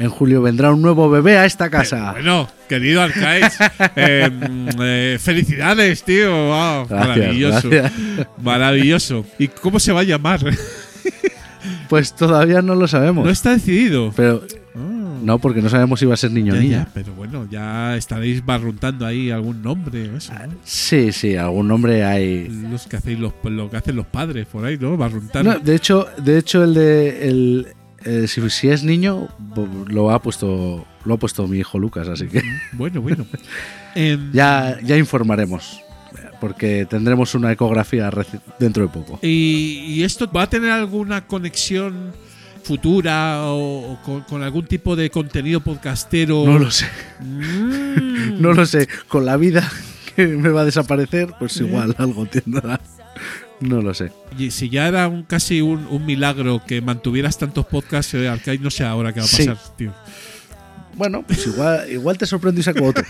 en 0.00 0.08
julio 0.10 0.42
vendrá 0.42 0.72
un 0.72 0.82
nuevo 0.82 1.08
bebé 1.10 1.36
a 1.38 1.44
esta 1.44 1.66
Pero 1.66 1.82
casa. 1.82 2.12
bueno, 2.12 2.48
querido 2.68 3.02
Arcade, 3.02 3.42
eh, 3.96 4.30
eh, 4.80 5.18
felicidades, 5.20 6.02
tío. 6.02 6.30
Wow, 6.30 6.86
Gracias, 6.88 7.08
maravilloso. 7.18 7.68
gracias. 7.70 7.92
Maravilloso. 8.42 9.26
¿Y 9.38 9.48
cómo 9.48 9.78
se 9.78 9.92
va 9.92 10.00
a 10.00 10.04
llamar? 10.04 10.40
Pues 11.90 12.14
todavía 12.14 12.62
no 12.62 12.74
lo 12.74 12.86
sabemos. 12.88 13.24
no 13.24 13.30
está 13.30 13.50
decidido. 13.50 14.12
Pero 14.16 14.42
Ah. 14.74 15.18
no, 15.22 15.38
porque 15.40 15.60
no 15.60 15.68
sabemos 15.68 15.98
si 15.98 16.06
va 16.06 16.14
a 16.14 16.16
ser 16.16 16.30
niño 16.30 16.54
o 16.54 16.56
niña. 16.56 16.84
ya, 16.86 16.90
pero 16.94 17.12
bueno, 17.14 17.46
ya 17.50 17.96
estaréis 17.96 18.44
barruntando 18.46 19.04
ahí 19.04 19.30
algún 19.32 19.60
nombre 19.60 20.08
o 20.08 20.16
eso, 20.16 20.32
¿no? 20.32 20.54
Sí, 20.64 21.10
sí, 21.10 21.34
algún 21.36 21.66
nombre 21.66 22.04
hay. 22.04 22.48
Los 22.48 22.86
que 22.86 22.96
hacéis 22.96 23.18
los, 23.18 23.32
lo 23.42 23.68
que 23.68 23.76
hacen 23.76 23.96
los 23.96 24.06
padres 24.06 24.46
por 24.46 24.64
ahí, 24.64 24.78
¿no? 24.78 24.96
Barruntar. 24.96 25.44
No, 25.44 25.58
de 25.58 25.74
hecho, 25.74 26.06
de 26.22 26.38
hecho 26.38 26.62
el 26.62 26.74
de 26.74 27.28
el, 27.28 27.66
eh, 28.04 28.26
si, 28.28 28.48
si 28.50 28.68
es 28.68 28.82
niño 28.84 29.28
lo 29.88 30.10
ha 30.10 30.20
puesto 30.22 30.86
lo 31.04 31.14
ha 31.14 31.16
puesto 31.18 31.46
mi 31.46 31.58
hijo 31.58 31.78
Lucas, 31.78 32.08
así 32.08 32.26
que 32.28 32.42
Bueno, 32.72 33.00
bueno. 33.00 33.26
Em, 33.94 34.30
ya 34.32 34.78
ya 34.82 34.96
informaremos 34.96 35.80
porque 36.40 36.86
tendremos 36.88 37.34
una 37.34 37.52
ecografía 37.52 38.10
dentro 38.58 38.82
de 38.84 38.88
poco. 38.88 39.18
y, 39.22 39.84
y 39.88 40.02
esto 40.04 40.30
va 40.30 40.42
a 40.42 40.48
tener 40.50 40.70
alguna 40.70 41.26
conexión 41.26 42.12
futura 42.62 43.42
o, 43.46 43.92
o 43.92 44.02
con, 44.02 44.20
con 44.22 44.42
algún 44.42 44.64
tipo 44.66 44.94
de 44.96 45.10
contenido 45.10 45.60
podcastero? 45.60 46.44
No 46.46 46.58
lo 46.58 46.70
sé, 46.70 46.86
Mm. 47.20 48.40
no 48.40 48.52
lo 48.54 48.64
sé. 48.66 48.88
Con 49.08 49.24
la 49.26 49.36
vida 49.36 49.70
que 50.16 50.26
me 50.26 50.48
va 50.50 50.62
a 50.62 50.64
desaparecer, 50.64 51.32
pues 51.38 51.58
Eh. 51.60 51.64
igual 51.64 51.94
algo 51.98 52.24
tendrá. 52.26 52.80
No 53.60 53.82
lo 53.82 53.92
sé. 53.94 54.10
Y 54.38 54.50
si 54.50 54.68
ya 54.70 54.88
era 54.88 55.06
un, 55.08 55.22
casi 55.24 55.60
un, 55.60 55.86
un 55.90 56.06
milagro 56.06 56.62
que 56.66 56.80
mantuvieras 56.80 57.36
tantos 57.38 57.66
podcasts, 57.66 58.14
eh, 58.14 58.28
Arcade, 58.28 58.58
no 58.58 58.70
sé 58.70 58.84
ahora 58.84 59.12
qué 59.12 59.20
va 59.20 59.26
a 59.26 59.28
Sí. 59.28 59.46
pasar, 59.46 59.76
tío. 59.76 59.92
Bueno, 60.96 61.22
pues 61.26 61.46
igual 61.46 61.90
igual 61.90 62.18
te 62.18 62.26
sorprendo 62.26 62.60
y 62.60 62.64
saco 62.64 62.84
otro. 62.84 63.04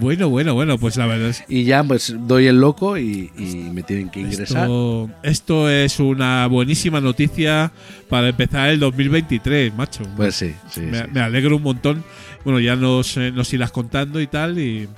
Bueno, 0.00 0.28
bueno, 0.28 0.54
bueno, 0.54 0.78
pues 0.78 0.96
la 0.96 1.06
verdad 1.06 1.30
es 1.30 1.44
Y 1.48 1.64
ya 1.64 1.82
pues 1.84 2.14
doy 2.20 2.46
el 2.46 2.60
loco 2.60 2.96
y, 2.96 3.30
y 3.36 3.44
me 3.72 3.82
tienen 3.82 4.08
que 4.10 4.20
ingresar. 4.20 4.62
Esto, 4.62 5.10
esto 5.22 5.70
es 5.70 5.98
una 6.00 6.46
buenísima 6.46 7.00
noticia 7.00 7.72
para 8.08 8.28
empezar 8.28 8.68
el 8.70 8.80
2023, 8.80 9.74
macho. 9.74 10.04
Pues 10.16 10.36
sí, 10.36 10.54
sí, 10.70 10.80
me, 10.82 10.98
sí. 11.02 11.04
me 11.12 11.20
alegro 11.20 11.56
un 11.56 11.62
montón. 11.62 12.04
Bueno, 12.44 12.60
ya 12.60 12.76
nos, 12.76 13.16
nos 13.16 13.52
irás 13.52 13.70
contando 13.72 14.20
y 14.20 14.26
tal. 14.26 14.58
Y, 14.58 14.88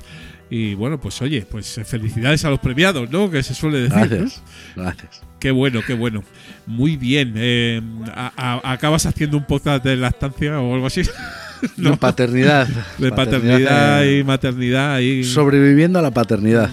Y 0.51 0.75
bueno, 0.75 1.01
pues 1.01 1.23
oye, 1.23 1.47
pues 1.49 1.81
felicidades 1.85 2.45
a 2.45 2.51
los 2.51 2.59
premiados, 2.59 3.09
¿no? 3.11 3.31
Que 3.31 3.43
se 3.43 3.55
suele 3.55 3.83
decir. 3.83 3.97
¿no? 3.97 4.07
Gracias, 4.09 4.43
gracias. 4.75 5.23
Qué 5.39 5.53
bueno, 5.53 5.81
qué 5.87 5.95
bueno. 5.95 6.25
Muy 6.67 6.97
bien. 6.97 7.35
eh, 7.37 7.81
a- 8.15 8.33
a- 8.37 8.73
¿Acabas 8.73 9.07
haciendo 9.07 9.37
un 9.37 9.45
podcast 9.45 9.85
de 9.85 9.97
lactancia 9.97 10.61
o 10.61 10.75
algo 10.75 10.87
así? 10.87 11.03
No, 11.77 11.95
paternidad. 11.99 12.67
de 12.97 13.13
paternidad 13.13 14.03
y 14.05 14.25
maternidad 14.25 14.99
y... 15.01 15.25
Sobreviviendo 15.25 15.99
a 15.99 16.03
la 16.03 16.11
paternidad. 16.11 16.71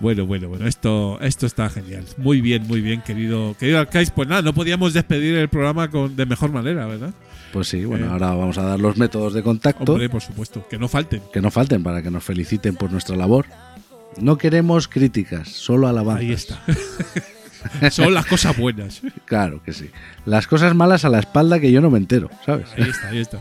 Bueno, 0.00 0.26
bueno, 0.26 0.48
bueno, 0.48 0.66
esto, 0.66 1.18
esto 1.22 1.46
está 1.46 1.70
genial. 1.70 2.04
Muy 2.18 2.42
bien, 2.42 2.66
muy 2.66 2.82
bien, 2.82 3.00
querido, 3.00 3.56
querido 3.58 3.78
Arcais. 3.78 4.10
Pues 4.10 4.28
nada, 4.28 4.42
no 4.42 4.52
podíamos 4.52 4.92
despedir 4.92 5.36
el 5.36 5.48
programa 5.48 5.88
con, 5.88 6.14
de 6.14 6.26
mejor 6.26 6.52
manera, 6.52 6.84
¿verdad? 6.86 7.14
Pues 7.54 7.68
sí, 7.68 7.84
bueno, 7.84 8.06
Eh. 8.06 8.10
ahora 8.10 8.30
vamos 8.34 8.58
a 8.58 8.62
dar 8.62 8.80
los 8.80 8.96
métodos 8.96 9.32
de 9.32 9.42
contacto. 9.42 9.92
Hombre, 9.92 10.10
por 10.10 10.20
supuesto, 10.20 10.66
que 10.68 10.76
no 10.78 10.88
falten. 10.88 11.22
que 11.32 11.40
no 11.40 11.50
falten 11.50 11.82
para 11.84 12.02
que 12.02 12.10
nos 12.10 12.24
feliciten 12.24 12.74
por 12.74 12.90
nuestra 12.90 13.14
labor. 13.16 13.46
No 14.20 14.36
queremos 14.38 14.88
críticas, 14.88 15.48
solo 15.48 15.86
alabanzas. 15.88 16.20
Ahí 16.24 16.32
está. 16.32 16.60
Son 17.90 18.12
las 18.12 18.26
cosas 18.26 18.56
buenas. 18.58 19.00
Claro 19.24 19.62
que 19.62 19.72
sí. 19.72 19.88
Las 20.26 20.46
cosas 20.46 20.74
malas 20.74 21.04
a 21.04 21.08
la 21.08 21.18
espalda 21.20 21.60
que 21.60 21.70
yo 21.72 21.80
no 21.80 21.90
me 21.90 21.98
entero, 21.98 22.28
¿sabes? 22.44 22.66
Ahí 22.76 22.90
está, 22.90 23.08
ahí 23.08 23.18
está. 23.20 23.40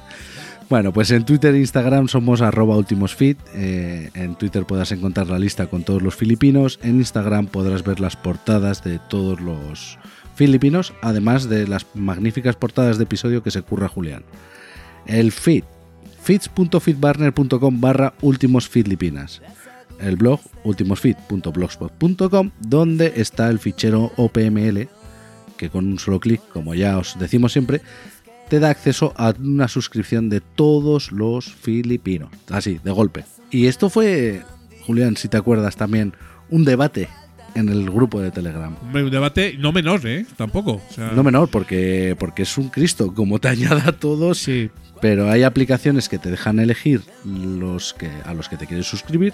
Bueno, 0.69 0.93
pues 0.93 1.11
en 1.11 1.25
Twitter 1.25 1.53
e 1.53 1.59
Instagram 1.59 2.07
somos 2.07 2.41
arroba 2.41 2.77
ultimosfit. 2.77 3.37
Eh, 3.55 4.09
en 4.13 4.35
Twitter 4.35 4.63
podrás 4.65 4.91
encontrar 4.91 5.27
la 5.27 5.37
lista 5.39 5.67
con 5.67 5.83
todos 5.83 6.01
los 6.01 6.15
filipinos. 6.15 6.79
En 6.83 6.95
Instagram 6.97 7.47
podrás 7.47 7.83
ver 7.83 7.99
las 7.99 8.15
portadas 8.15 8.83
de 8.83 8.99
todos 9.09 9.41
los 9.41 9.97
filipinos, 10.35 10.93
además 11.01 11.49
de 11.49 11.67
las 11.67 11.85
magníficas 11.93 12.55
portadas 12.55 12.97
de 12.97 13.03
episodio 13.03 13.43
que 13.43 13.51
se 13.51 13.61
curra 13.61 13.87
Julián. 13.87 14.23
El 15.05 15.31
feed, 15.31 15.63
feeds.feedbarner.com 16.21 17.81
barra 17.81 18.13
ultimosfilipinas. 18.21 19.41
El 19.99 20.15
blog 20.15 20.39
ultimosfeed.blogspot.com 20.63 22.51
donde 22.59 23.13
está 23.15 23.49
el 23.49 23.59
fichero 23.59 24.11
OPML 24.17 24.87
que 25.57 25.69
con 25.69 25.85
un 25.85 25.99
solo 25.99 26.19
clic, 26.19 26.41
como 26.51 26.75
ya 26.75 26.97
os 26.97 27.17
decimos 27.19 27.53
siempre, 27.53 27.81
te 28.49 28.59
da 28.59 28.69
acceso 28.69 29.13
a 29.15 29.33
una 29.39 29.67
suscripción 29.67 30.29
de 30.29 30.41
todos 30.41 31.11
los 31.11 31.53
filipinos. 31.53 32.31
Así, 32.49 32.79
de 32.83 32.91
golpe. 32.91 33.25
Y 33.49 33.67
esto 33.67 33.89
fue, 33.89 34.41
Julián, 34.85 35.15
si 35.15 35.27
te 35.27 35.37
acuerdas 35.37 35.75
también, 35.75 36.13
un 36.49 36.65
debate 36.65 37.07
en 37.55 37.69
el 37.69 37.89
grupo 37.89 38.21
de 38.21 38.31
Telegram. 38.31 38.75
Un 38.93 39.11
debate 39.11 39.55
no 39.57 39.71
menor, 39.71 40.05
¿eh? 40.05 40.25
Tampoco. 40.37 40.81
O 40.89 40.93
sea, 40.93 41.11
No 41.11 41.23
menor, 41.23 41.49
porque, 41.49 42.15
porque 42.19 42.43
es 42.43 42.57
un 42.57 42.69
Cristo, 42.69 43.13
como 43.13 43.39
te 43.39 43.47
añada 43.47 43.83
a 43.87 43.91
todos, 43.91 44.39
Sí, 44.39 44.69
pero 45.01 45.29
hay 45.29 45.43
aplicaciones 45.43 46.07
que 46.07 46.17
te 46.17 46.31
dejan 46.31 46.59
elegir 46.59 47.01
los 47.25 47.93
que, 47.93 48.09
a 48.25 48.33
los 48.33 48.47
que 48.49 48.57
te 48.57 48.67
quieres 48.67 48.87
suscribir 48.87 49.33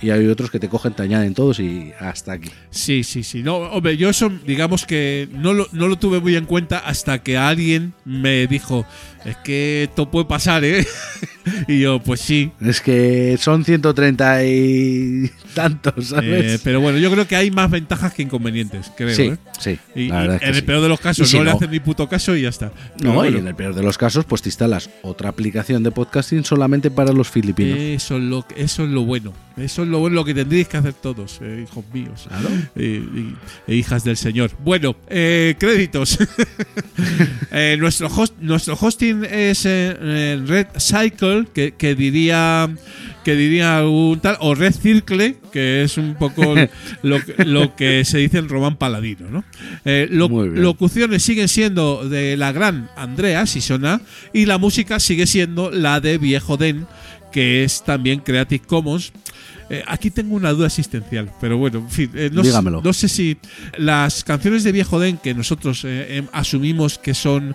y 0.00 0.10
hay 0.10 0.26
otros 0.28 0.50
que 0.50 0.60
te 0.60 0.68
cogen, 0.68 0.92
te 0.92 1.02
añaden 1.02 1.34
todos 1.34 1.58
y 1.60 1.92
hasta 1.98 2.32
aquí. 2.32 2.50
sí, 2.70 3.02
sí, 3.02 3.22
sí. 3.24 3.42
No, 3.42 3.56
hombre, 3.56 3.96
yo 3.96 4.08
eso, 4.10 4.30
digamos 4.46 4.86
que 4.86 5.28
no 5.32 5.54
lo, 5.54 5.66
no 5.72 5.88
lo 5.88 5.96
tuve 5.96 6.20
muy 6.20 6.36
en 6.36 6.44
cuenta 6.44 6.78
hasta 6.78 7.22
que 7.22 7.36
alguien 7.36 7.94
me 8.04 8.46
dijo, 8.46 8.86
es 9.24 9.36
que 9.38 9.84
esto 9.84 10.10
puede 10.10 10.26
pasar, 10.26 10.64
¿eh? 10.64 10.86
y 11.68 11.80
yo, 11.80 12.00
pues 12.00 12.20
sí. 12.20 12.52
Es 12.60 12.80
que 12.80 13.36
son 13.38 13.64
130 13.64 14.44
y 14.44 15.30
tantos, 15.54 16.08
¿sabes? 16.08 16.54
Eh, 16.54 16.60
pero 16.62 16.80
bueno, 16.80 16.98
yo 16.98 17.10
creo 17.10 17.26
que 17.26 17.36
hay 17.36 17.50
más 17.50 17.70
ventajas 17.70 18.14
que 18.14 18.22
inconvenientes, 18.22 18.90
creo. 18.96 19.14
sí, 19.14 19.22
¿eh? 19.22 19.36
sí. 19.58 19.78
Y, 19.94 20.08
la 20.08 20.20
verdad 20.20 20.34
y 20.34 20.36
es 20.36 20.40
que 20.40 20.46
en 20.46 20.54
el 20.54 20.60
sí. 20.60 20.66
peor 20.66 20.82
de 20.82 20.88
los 20.88 21.00
casos 21.00 21.28
si 21.28 21.36
no, 21.36 21.44
le 21.44 21.50
hacen 21.50 21.70
ni 21.70 21.80
puto 21.80 22.08
caso 22.08 22.36
y 22.36 22.42
ya 22.42 22.48
está. 22.48 22.72
Pero 22.98 23.12
No, 23.12 23.24
y 23.24 23.36
en 23.36 23.46
el 23.46 23.54
peor 23.54 23.74
de 23.74 23.82
los 23.82 23.98
casos, 23.98 24.24
pues 24.24 24.42
te 24.42 24.50
instalas 24.50 24.88
otra 25.02 25.30
aplicación 25.30 25.82
de 25.82 25.90
podcasting 25.90 26.44
solamente 26.44 26.90
para 26.90 27.12
los 27.12 27.28
filipinos. 27.28 27.78
Eso 27.78 28.16
es, 28.16 28.22
lo, 28.22 28.46
eso 28.56 28.84
es 28.84 28.90
lo 28.90 29.02
bueno. 29.04 29.32
Eso 29.56 29.82
es 29.82 29.88
lo 29.88 29.98
bueno 29.98 30.14
lo 30.14 30.24
que 30.24 30.34
tendréis 30.34 30.68
que 30.68 30.76
hacer 30.76 30.92
todos, 30.92 31.40
eh, 31.42 31.64
hijos 31.68 31.84
míos. 31.92 32.26
Claro. 32.28 32.48
E 32.76 33.74
hijas 33.74 34.04
del 34.04 34.16
Señor. 34.16 34.52
Bueno, 34.64 34.96
créditos. 35.08 36.18
Nuestro, 37.78 38.08
host, 38.08 38.34
nuestro 38.40 38.76
hosting 38.80 39.07
es 39.30 39.62
eh, 39.66 40.40
Red 40.46 40.66
Cycle, 40.78 41.46
que, 41.52 41.72
que 41.72 41.94
diría 41.94 42.68
que 43.24 43.34
diría 43.34 43.84
un 43.86 44.18
tal, 44.20 44.38
o 44.40 44.54
Red 44.54 44.72
Circle, 44.72 45.36
que 45.52 45.82
es 45.82 45.98
un 45.98 46.14
poco 46.14 46.54
lo, 47.02 47.22
que- 47.22 47.44
lo 47.44 47.76
que 47.76 48.04
se 48.06 48.18
dice 48.18 48.38
en 48.38 48.48
Román 48.48 48.76
Paladino. 48.76 49.28
¿no? 49.30 49.44
Eh, 49.84 50.08
lo- 50.10 50.28
locuciones 50.62 51.22
siguen 51.22 51.48
siendo 51.48 52.08
de 52.08 52.36
la 52.38 52.52
gran 52.52 52.88
Andrea 52.96 53.44
Sisona 53.46 54.00
y 54.32 54.46
la 54.46 54.56
música 54.56 54.98
sigue 54.98 55.26
siendo 55.26 55.70
la 55.70 56.00
de 56.00 56.16
Viejo 56.16 56.56
Den, 56.56 56.86
que 57.30 57.64
es 57.64 57.84
también 57.84 58.20
Creative 58.20 58.64
Commons. 58.66 59.12
Eh, 59.70 59.82
aquí 59.86 60.10
tengo 60.10 60.34
una 60.34 60.50
duda 60.52 60.66
existencial, 60.68 61.30
pero 61.40 61.58
bueno, 61.58 61.78
en 61.80 61.90
fin, 61.90 62.10
eh, 62.14 62.30
no, 62.32 62.42
sé- 62.42 62.48
Dígamelo. 62.48 62.80
no 62.82 62.92
sé 62.94 63.06
si 63.08 63.36
las 63.76 64.24
canciones 64.24 64.64
de 64.64 64.72
Viejo 64.72 64.98
Den, 64.98 65.18
que 65.18 65.34
nosotros 65.34 65.84
eh, 65.84 66.16
em, 66.16 66.26
asumimos 66.32 66.98
que 66.98 67.12
son 67.14 67.54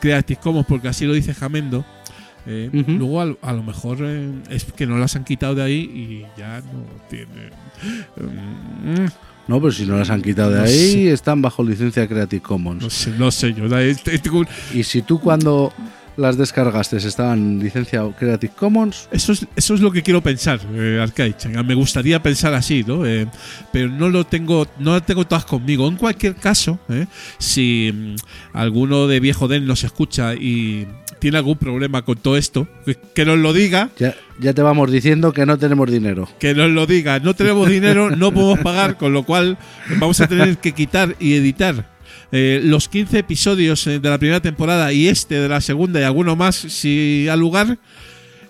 Creative 0.00 0.40
Commons, 0.40 0.66
porque 0.66 0.88
así 0.88 1.04
lo 1.06 1.12
dice 1.14 1.34
Jamendo, 1.34 1.84
eh, 2.46 2.68
luego 2.72 3.20
a, 3.20 3.36
a 3.42 3.52
lo 3.52 3.62
mejor 3.62 3.98
eh, 4.00 4.32
es 4.50 4.64
que 4.64 4.86
no 4.86 4.98
las 4.98 5.14
han 5.14 5.22
quitado 5.24 5.54
de 5.54 5.62
ahí 5.62 5.78
y 6.34 6.40
ya 6.40 6.60
no 6.60 6.84
tienen. 7.08 7.50
Mm, 8.16 9.06
No, 9.48 9.60
pero 9.60 9.72
si 9.72 9.86
no 9.86 9.96
las 9.98 10.10
han 10.10 10.22
quitado 10.22 10.50
de 10.50 10.58
No 10.58 10.64
ahí, 10.64 10.92
sé. 10.92 11.12
están 11.12 11.42
bajo 11.42 11.62
licencia 11.64 12.06
Creative 12.08 12.42
Commons. 12.42 12.82
no 12.82 12.90
sé, 12.90 13.10
no 13.18 13.30
sé 13.30 13.52
yo. 13.54 13.64
este- 13.78 14.14
este- 14.14 14.30
Y 14.74 14.82
si 14.84 15.02
tú 15.02 15.20
cuando 15.20 15.72
las 16.16 16.36
descargaste 16.36 16.96
estaban 16.96 17.38
en 17.38 17.58
licencia 17.60 18.02
Creative 18.18 18.52
Commons, 18.54 19.08
Eso 19.10 19.32
es, 19.32 19.46
eso 19.56 19.74
es 19.74 19.80
lo 19.80 19.90
que 19.90 20.02
quiero 20.02 20.22
pensar, 20.22 20.60
eh, 20.74 21.00
Arcaich. 21.02 21.46
Me 21.46 21.74
gustaría 21.74 22.22
pensar 22.22 22.54
así, 22.54 22.84
¿no? 22.86 23.06
Eh, 23.06 23.26
pero 23.72 23.88
no 23.88 24.08
lo 24.08 24.24
tengo, 24.24 24.66
no 24.78 24.92
lo 24.92 25.02
tengo 25.02 25.26
todas 25.26 25.44
conmigo. 25.44 25.88
En 25.88 25.96
cualquier 25.96 26.34
caso, 26.34 26.78
eh, 26.88 27.06
si 27.38 27.92
mm, 27.92 28.56
alguno 28.56 29.06
de 29.06 29.20
viejo 29.20 29.48
Den 29.48 29.66
nos 29.66 29.84
escucha 29.84 30.34
y 30.34 30.86
tiene 31.18 31.38
algún 31.38 31.56
problema 31.56 32.02
con 32.02 32.16
todo 32.16 32.36
esto, 32.36 32.66
que, 32.84 32.96
que 33.14 33.24
nos 33.24 33.38
lo 33.38 33.52
diga. 33.52 33.90
ya, 33.98 34.14
ya 34.40 34.52
te 34.52 34.62
vamos 34.62 34.90
diciendo 34.90 35.32
que 35.32 35.46
no 35.46 35.58
tenemos 35.58 35.90
dinero. 35.90 36.28
Que 36.38 36.54
nos 36.54 36.70
lo 36.70 36.86
diga, 36.86 37.20
no 37.20 37.34
tenemos 37.34 37.68
dinero, 37.68 38.10
no 38.10 38.32
podemos 38.32 38.58
pagar, 38.58 38.96
con 38.96 39.12
lo 39.12 39.22
cual 39.22 39.56
vamos 39.98 40.20
a 40.20 40.26
tener 40.26 40.58
que 40.58 40.72
quitar 40.72 41.16
y 41.20 41.34
editar 41.34 41.91
eh, 42.32 42.60
los 42.64 42.88
15 42.88 43.18
episodios 43.18 43.86
eh, 43.86 44.00
de 44.00 44.10
la 44.10 44.18
primera 44.18 44.40
temporada 44.40 44.92
y 44.92 45.08
este 45.08 45.34
de 45.34 45.48
la 45.48 45.60
segunda 45.60 46.00
y 46.00 46.04
alguno 46.04 46.34
más 46.34 46.56
si 46.56 47.28
al 47.28 47.38
lugar 47.38 47.78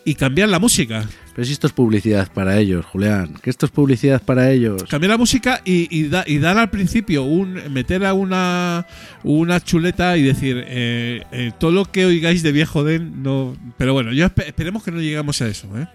y 0.04 0.14
cambiar 0.14 0.48
la 0.48 0.60
música. 0.60 1.08
Pero 1.34 1.46
si 1.46 1.52
esto 1.52 1.66
es 1.66 1.72
publicidad 1.72 2.30
para 2.32 2.58
ellos, 2.58 2.84
Julián, 2.84 3.34
que 3.42 3.48
esto 3.50 3.64
es 3.66 3.72
publicidad 3.72 4.20
para 4.22 4.50
ellos. 4.50 4.84
Cambiar 4.84 5.10
la 5.12 5.16
música 5.18 5.62
y, 5.64 5.88
y 5.96 6.08
da- 6.08 6.24
y 6.26 6.38
dar 6.38 6.58
al 6.58 6.68
principio 6.70 7.22
un 7.24 7.54
meter 7.72 8.04
a 8.04 8.12
una 8.14 8.86
una 9.24 9.60
chuleta 9.60 10.16
y 10.16 10.22
decir 10.22 10.62
eh, 10.66 11.22
eh, 11.32 11.52
todo 11.58 11.70
lo 11.70 11.84
que 11.86 12.04
oigáis 12.06 12.42
de 12.42 12.50
viejo 12.52 12.82
den 12.84 13.22
no 13.22 13.56
pero 13.78 13.92
bueno 13.92 14.12
yo 14.12 14.26
espe- 14.26 14.46
esperemos 14.46 14.82
que 14.82 14.90
no 14.90 15.00
lleguemos 15.00 15.40
a 15.40 15.46
eso 15.48 15.68
¿eh? 15.78 15.86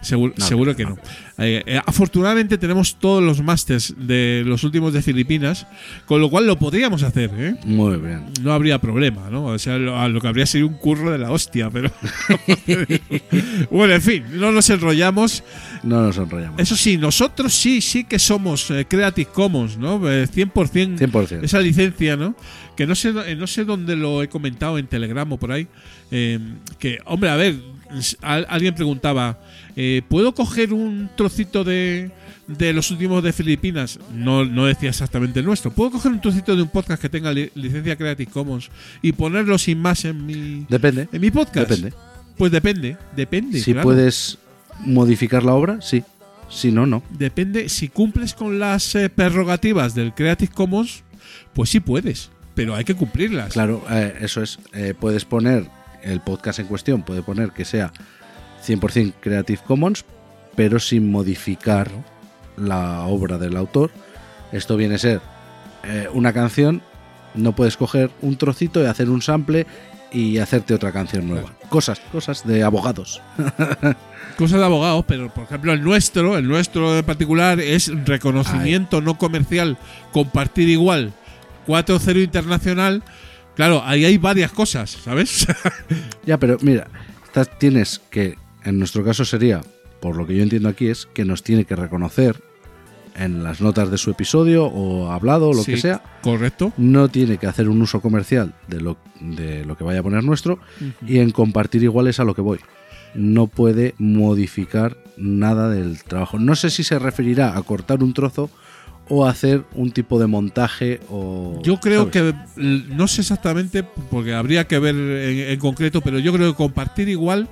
Seguro, 0.00 0.32
No, 0.38 0.44
seguro 0.46 0.70
no, 0.72 0.76
que 0.76 0.84
no. 0.84 0.90
no, 0.90 0.96
Eh, 1.40 1.80
afortunadamente 1.86 2.56
tenemos 2.56 2.98
todos 3.00 3.20
los 3.22 3.42
masters 3.42 3.94
de 3.98 4.42
los 4.46 4.62
últimos 4.64 4.92
de 4.92 5.02
Filipinas 5.02 5.66
con 6.06 6.20
lo 6.20 6.30
cual 6.30 6.46
lo 6.46 6.56
podríamos 6.58 7.02
hacer 7.02 7.30
¿eh? 7.36 7.56
Muy 7.64 7.96
bien. 7.98 8.26
no 8.42 8.52
habría 8.52 8.78
problema, 8.80 9.28
¿no? 9.30 9.46
O 9.46 9.58
sea, 9.58 9.76
lo 9.76 10.20
que 10.20 10.28
habría 10.28 10.46
sido 10.46 10.66
un 10.68 10.74
curro 10.74 11.10
de 11.10 11.18
la 11.18 11.30
hostia, 11.32 11.68
pero. 11.70 11.90
bueno, 13.70 13.94
en 13.94 14.02
fin, 14.02 14.24
no 14.34 14.52
nos 14.52 14.70
enrollamos. 14.78 15.42
No 15.82 16.02
nos 16.02 16.16
enrollamos. 16.16 16.60
Eso 16.60 16.76
sí, 16.76 16.96
nosotros 16.96 17.52
sí, 17.52 17.80
sí 17.80 18.04
que 18.04 18.18
somos 18.18 18.70
eh, 18.70 18.86
Creative 18.88 19.30
Commons, 19.30 19.76
¿no? 19.76 19.96
Eh, 20.10 20.26
100%, 20.26 20.98
100%. 20.98 21.44
esa 21.44 21.60
licencia, 21.60 22.16
¿no? 22.16 22.34
Que 22.76 22.86
no 22.86 22.94
sé, 22.94 23.12
eh, 23.26 23.36
no 23.36 23.46
sé 23.46 23.64
dónde 23.64 23.96
lo 23.96 24.22
he 24.22 24.28
comentado 24.28 24.78
en 24.78 24.86
Telegram 24.86 25.30
o 25.32 25.36
por 25.38 25.52
ahí. 25.52 25.66
eh, 26.10 26.38
que, 26.78 26.98
hombre, 27.04 27.28
a 27.30 27.36
ver, 27.36 27.56
alguien 28.22 28.74
preguntaba, 28.74 29.38
eh, 29.76 30.02
¿puedo 30.08 30.34
coger 30.34 30.72
un 30.72 31.08
trocito 31.16 31.64
de, 31.64 32.10
de 32.46 32.72
los 32.72 32.90
últimos 32.90 33.22
de 33.22 33.32
Filipinas? 33.32 33.98
No, 34.14 34.44
no 34.44 34.66
decía 34.66 34.90
exactamente 34.90 35.40
el 35.40 35.46
nuestro. 35.46 35.70
¿Puedo 35.72 35.90
coger 35.92 36.12
un 36.12 36.20
trocito 36.20 36.54
de 36.54 36.62
un 36.62 36.68
podcast 36.68 37.00
que 37.00 37.08
tenga 37.08 37.32
li- 37.32 37.50
licencia 37.54 37.96
Creative 37.96 38.30
Commons 38.30 38.70
y 39.02 39.12
ponerlo 39.12 39.56
sin 39.58 39.80
más 39.80 40.04
en 40.04 40.24
mi, 40.26 40.66
Depende. 40.68 41.08
en 41.12 41.20
mi 41.20 41.30
podcast? 41.30 41.70
Depende. 41.70 41.96
Pues 42.36 42.52
depende, 42.52 42.96
depende. 43.16 43.58
Si 43.60 43.72
claro. 43.72 43.84
puedes 43.88 44.38
modificar 44.80 45.42
la 45.44 45.54
obra, 45.54 45.80
sí. 45.80 46.04
Si 46.48 46.72
no, 46.72 46.86
no. 46.86 47.02
Depende, 47.10 47.68
si 47.68 47.88
cumples 47.88 48.32
con 48.34 48.58
las 48.58 48.94
eh, 48.94 49.10
prerrogativas 49.10 49.94
del 49.94 50.14
Creative 50.14 50.52
Commons, 50.52 51.04
pues 51.52 51.68
sí 51.70 51.80
puedes, 51.80 52.30
pero 52.54 52.74
hay 52.74 52.84
que 52.84 52.94
cumplirlas. 52.94 53.52
Claro, 53.52 53.84
eh, 53.90 54.16
eso 54.20 54.42
es. 54.42 54.58
eh, 54.72 54.94
puedes 54.98 55.24
poner 55.24 55.66
el 56.02 56.20
podcast 56.20 56.58
en 56.60 56.66
cuestión, 56.66 57.02
puede 57.02 57.22
poner 57.22 57.50
que 57.50 57.64
sea 57.64 57.92
100% 58.66 59.14
Creative 59.20 59.60
Commons, 59.66 60.04
pero 60.56 60.78
sin 60.78 61.10
modificar 61.10 61.90
la 62.56 63.02
obra 63.02 63.38
del 63.38 63.56
autor. 63.56 63.90
Esto 64.52 64.76
viene 64.76 64.94
a 64.94 64.98
ser 64.98 65.20
eh, 65.84 66.08
una 66.12 66.32
canción, 66.32 66.82
no 67.34 67.54
puedes 67.54 67.76
coger 67.76 68.10
un 68.22 68.36
trocito 68.36 68.82
y 68.82 68.86
hacer 68.86 69.10
un 69.10 69.22
sample 69.22 69.66
y 70.10 70.38
hacerte 70.38 70.74
otra 70.74 70.92
canción 70.92 71.28
nueva. 71.28 71.52
Cosas, 71.68 72.00
cosas 72.10 72.46
de 72.46 72.62
abogados. 72.62 73.20
Cosas 74.38 74.60
de 74.60 74.64
abogados, 74.64 75.04
pero 75.08 75.34
por 75.34 75.44
ejemplo 75.44 75.72
el 75.72 75.82
nuestro, 75.82 76.38
el 76.38 76.46
nuestro 76.46 76.96
en 76.96 77.04
particular 77.04 77.58
es 77.58 77.90
reconocimiento 78.06 79.00
no 79.00 79.18
comercial, 79.18 79.76
compartir 80.12 80.68
igual, 80.68 81.12
4-0 81.66 82.22
internacional. 82.22 83.02
Claro, 83.56 83.82
ahí 83.84 84.04
hay 84.04 84.16
varias 84.16 84.52
cosas, 84.52 84.90
¿sabes? 84.90 85.44
Ya, 86.24 86.38
pero 86.38 86.56
mira, 86.60 86.86
tienes 87.58 88.00
que, 88.10 88.36
en 88.64 88.78
nuestro 88.78 89.04
caso 89.04 89.24
sería, 89.24 89.60
por 90.00 90.16
lo 90.16 90.24
que 90.24 90.36
yo 90.36 90.44
entiendo 90.44 90.68
aquí, 90.68 90.86
es 90.86 91.06
que 91.06 91.24
nos 91.24 91.42
tiene 91.42 91.64
que 91.64 91.74
reconocer 91.74 92.40
en 93.16 93.42
las 93.42 93.60
notas 93.60 93.90
de 93.90 93.98
su 93.98 94.12
episodio 94.12 94.66
o 94.66 95.10
hablado 95.10 95.48
o 95.48 95.52
lo 95.52 95.62
Sí, 95.64 95.72
que 95.72 95.80
sea. 95.80 96.00
Correcto. 96.22 96.72
No 96.76 97.08
tiene 97.08 97.38
que 97.38 97.48
hacer 97.48 97.68
un 97.68 97.82
uso 97.82 98.00
comercial 98.00 98.54
de 98.68 98.80
lo, 98.80 98.98
de 99.18 99.64
lo 99.64 99.76
que 99.76 99.82
vaya 99.82 99.98
a 99.98 100.02
poner 100.04 100.22
nuestro 100.22 100.60
y 101.04 101.18
en 101.18 101.32
compartir 101.32 101.82
iguales 101.82 102.20
a 102.20 102.24
lo 102.24 102.34
que 102.34 102.42
voy. 102.42 102.60
No 103.14 103.46
puede 103.46 103.94
modificar 103.98 104.96
nada 105.16 105.68
del 105.70 106.02
trabajo. 106.04 106.38
No 106.38 106.54
sé 106.56 106.70
si 106.70 106.84
se 106.84 106.98
referirá 106.98 107.56
a 107.56 107.62
cortar 107.62 108.02
un 108.02 108.14
trozo 108.14 108.50
o 109.08 109.26
a 109.26 109.30
hacer 109.30 109.64
un 109.74 109.90
tipo 109.90 110.18
de 110.18 110.26
montaje 110.26 111.00
o... 111.08 111.60
Yo 111.62 111.80
creo 111.80 112.10
¿sabes? 112.12 112.34
que, 112.56 112.84
no 112.94 113.08
sé 113.08 113.22
exactamente, 113.22 113.82
porque 113.82 114.34
habría 114.34 114.66
que 114.66 114.78
ver 114.78 114.94
en, 114.94 115.50
en 115.50 115.58
concreto, 115.58 116.00
pero 116.00 116.18
yo 116.18 116.32
creo 116.32 116.52
que 116.52 116.56
compartir 116.56 117.08
igual, 117.08 117.48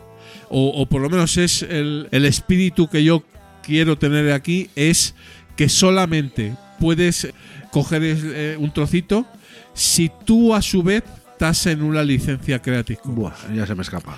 o, 0.50 0.68
o 0.68 0.86
por 0.86 1.00
lo 1.00 1.08
menos 1.08 1.36
es 1.38 1.62
el, 1.62 2.08
el 2.10 2.24
espíritu 2.26 2.88
que 2.88 3.02
yo 3.02 3.22
quiero 3.62 3.96
tener 3.96 4.32
aquí, 4.32 4.68
es 4.76 5.14
que 5.56 5.68
solamente 5.68 6.54
puedes 6.78 7.28
coger 7.72 8.02
eh, 8.04 8.56
un 8.58 8.72
trocito 8.72 9.26
si 9.72 10.10
tú 10.24 10.54
a 10.54 10.62
su 10.62 10.82
vez 10.82 11.04
estás 11.32 11.66
en 11.66 11.82
una 11.82 12.02
licencia 12.02 12.60
Commons. 12.62 13.04
Buah, 13.04 13.54
ya 13.54 13.66
se 13.66 13.74
me 13.74 13.82
escapa. 13.82 14.16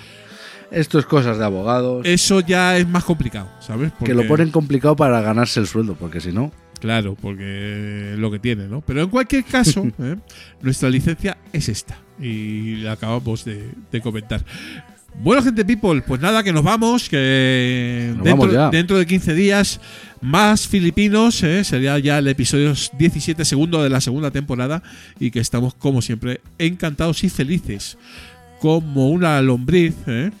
Esto 0.71 0.99
es 0.99 1.05
cosas 1.05 1.37
de 1.37 1.45
abogados. 1.45 2.05
Eso 2.05 2.41
ya 2.41 2.77
es 2.77 2.87
más 2.87 3.03
complicado, 3.03 3.49
¿sabes? 3.59 3.91
que 4.03 4.13
lo 4.13 4.27
ponen 4.27 4.51
complicado 4.51 4.95
para 4.95 5.21
ganarse 5.21 5.59
el 5.59 5.67
sueldo, 5.67 5.95
porque 5.95 6.21
si 6.21 6.31
no... 6.31 6.51
Claro, 6.79 7.17
porque 7.19 8.13
es 8.13 8.19
lo 8.19 8.31
que 8.31 8.39
tiene, 8.39 8.67
¿no? 8.67 8.79
Pero 8.79 9.01
en 9.01 9.09
cualquier 9.09 9.43
caso, 9.43 9.85
¿eh? 9.99 10.15
nuestra 10.61 10.89
licencia 10.89 11.37
es 11.51 11.67
esta. 11.67 11.97
Y 12.17 12.77
la 12.77 12.93
acabamos 12.93 13.43
de, 13.43 13.71
de 13.91 14.01
comentar. 14.01 14.45
Bueno, 15.21 15.41
gente 15.43 15.65
people, 15.65 16.01
pues 16.01 16.21
nada, 16.21 16.43
que 16.43 16.53
nos 16.53 16.63
vamos, 16.63 17.09
que 17.09 18.13
Nos 18.15 18.23
dentro, 18.23 18.47
vamos 18.47 18.71
dentro 18.71 18.97
de 18.97 19.05
15 19.05 19.33
días 19.33 19.81
más 20.21 20.67
filipinos, 20.67 21.43
¿eh? 21.43 21.63
sería 21.65 21.99
ya 21.99 22.19
el 22.19 22.27
episodio 22.27 22.73
17 22.97 23.43
segundo 23.43 23.83
de 23.83 23.89
la 23.89 23.99
segunda 23.99 24.31
temporada 24.31 24.81
y 25.19 25.31
que 25.31 25.39
estamos 25.39 25.73
como 25.73 26.01
siempre 26.01 26.39
encantados 26.57 27.23
y 27.23 27.29
felices 27.29 27.97
como 28.59 29.09
una 29.09 29.41
lombriz, 29.41 29.95
¿eh? 30.07 30.31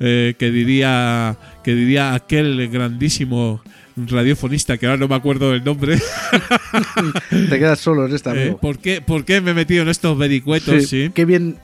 Eh, 0.00 0.34
que 0.38 0.50
diría 0.50 1.36
que 1.62 1.74
diría 1.74 2.14
aquel 2.14 2.68
grandísimo 2.68 3.62
radiofonista 3.96 4.76
que 4.76 4.86
ahora 4.86 4.98
no 4.98 5.08
me 5.08 5.14
acuerdo 5.14 5.52
del 5.52 5.62
nombre. 5.64 5.98
Te 7.30 7.58
quedas 7.58 7.78
solo 7.78 8.06
en 8.06 8.14
esta, 8.14 8.34
Eh. 8.34 8.56
¿por, 8.60 8.78
qué, 8.78 9.00
por 9.00 9.24
qué 9.24 9.40
me 9.40 9.52
he 9.52 9.54
metido 9.54 9.82
en 9.82 9.88
estos 9.88 10.16
vericuetos? 10.18 10.82
Sí, 10.82 11.04
Sí. 11.06 11.10
Qué 11.14 11.24
bien 11.24 11.58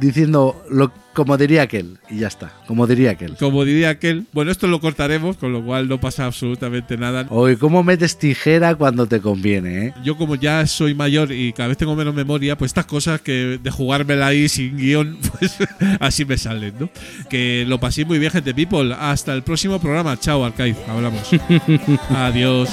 diciendo 0.00 0.62
lo, 0.70 0.92
como 1.14 1.36
diría 1.36 1.62
aquel. 1.62 1.98
Y 2.08 2.18
ya 2.18 2.28
está, 2.28 2.52
como 2.66 2.86
diría 2.86 3.12
aquel. 3.12 3.36
Como 3.36 3.64
diría 3.64 3.90
aquel. 3.90 4.26
Bueno, 4.32 4.50
esto 4.50 4.66
lo 4.66 4.80
cortaremos, 4.80 5.36
con 5.36 5.52
lo 5.52 5.64
cual 5.64 5.88
no 5.88 6.00
pasa 6.00 6.26
absolutamente 6.26 6.96
nada. 6.96 7.26
Oye, 7.30 7.56
¿cómo 7.56 7.82
metes 7.82 8.18
tijera 8.18 8.74
cuando 8.74 9.06
te 9.06 9.20
conviene, 9.20 9.86
eh? 9.86 9.94
Yo 10.02 10.16
como 10.16 10.34
ya 10.36 10.66
soy 10.66 10.94
mayor 10.94 11.32
y 11.32 11.52
cada 11.52 11.68
vez 11.68 11.78
tengo 11.78 11.94
menos 11.94 12.14
memoria, 12.14 12.56
pues 12.56 12.70
estas 12.70 12.86
cosas 12.86 13.20
que 13.20 13.58
de 13.62 13.70
jugármela 13.70 14.26
ahí 14.26 14.48
sin 14.48 14.76
guion, 14.76 15.18
pues 15.38 15.56
así 16.00 16.24
me 16.24 16.38
salen, 16.38 16.74
¿no? 16.78 16.90
Que 17.28 17.64
lo 17.66 17.78
pasé 17.80 18.04
muy 18.04 18.18
bien, 18.18 18.32
gente 18.32 18.54
people. 18.54 18.94
Hasta 18.98 19.34
el 19.34 19.42
próximo 19.42 19.80
programa. 19.80 20.18
Chao, 20.18 20.44
Arcaiz. 20.44 20.76
Hablamos. 20.88 21.28
Adiós. 22.10 22.70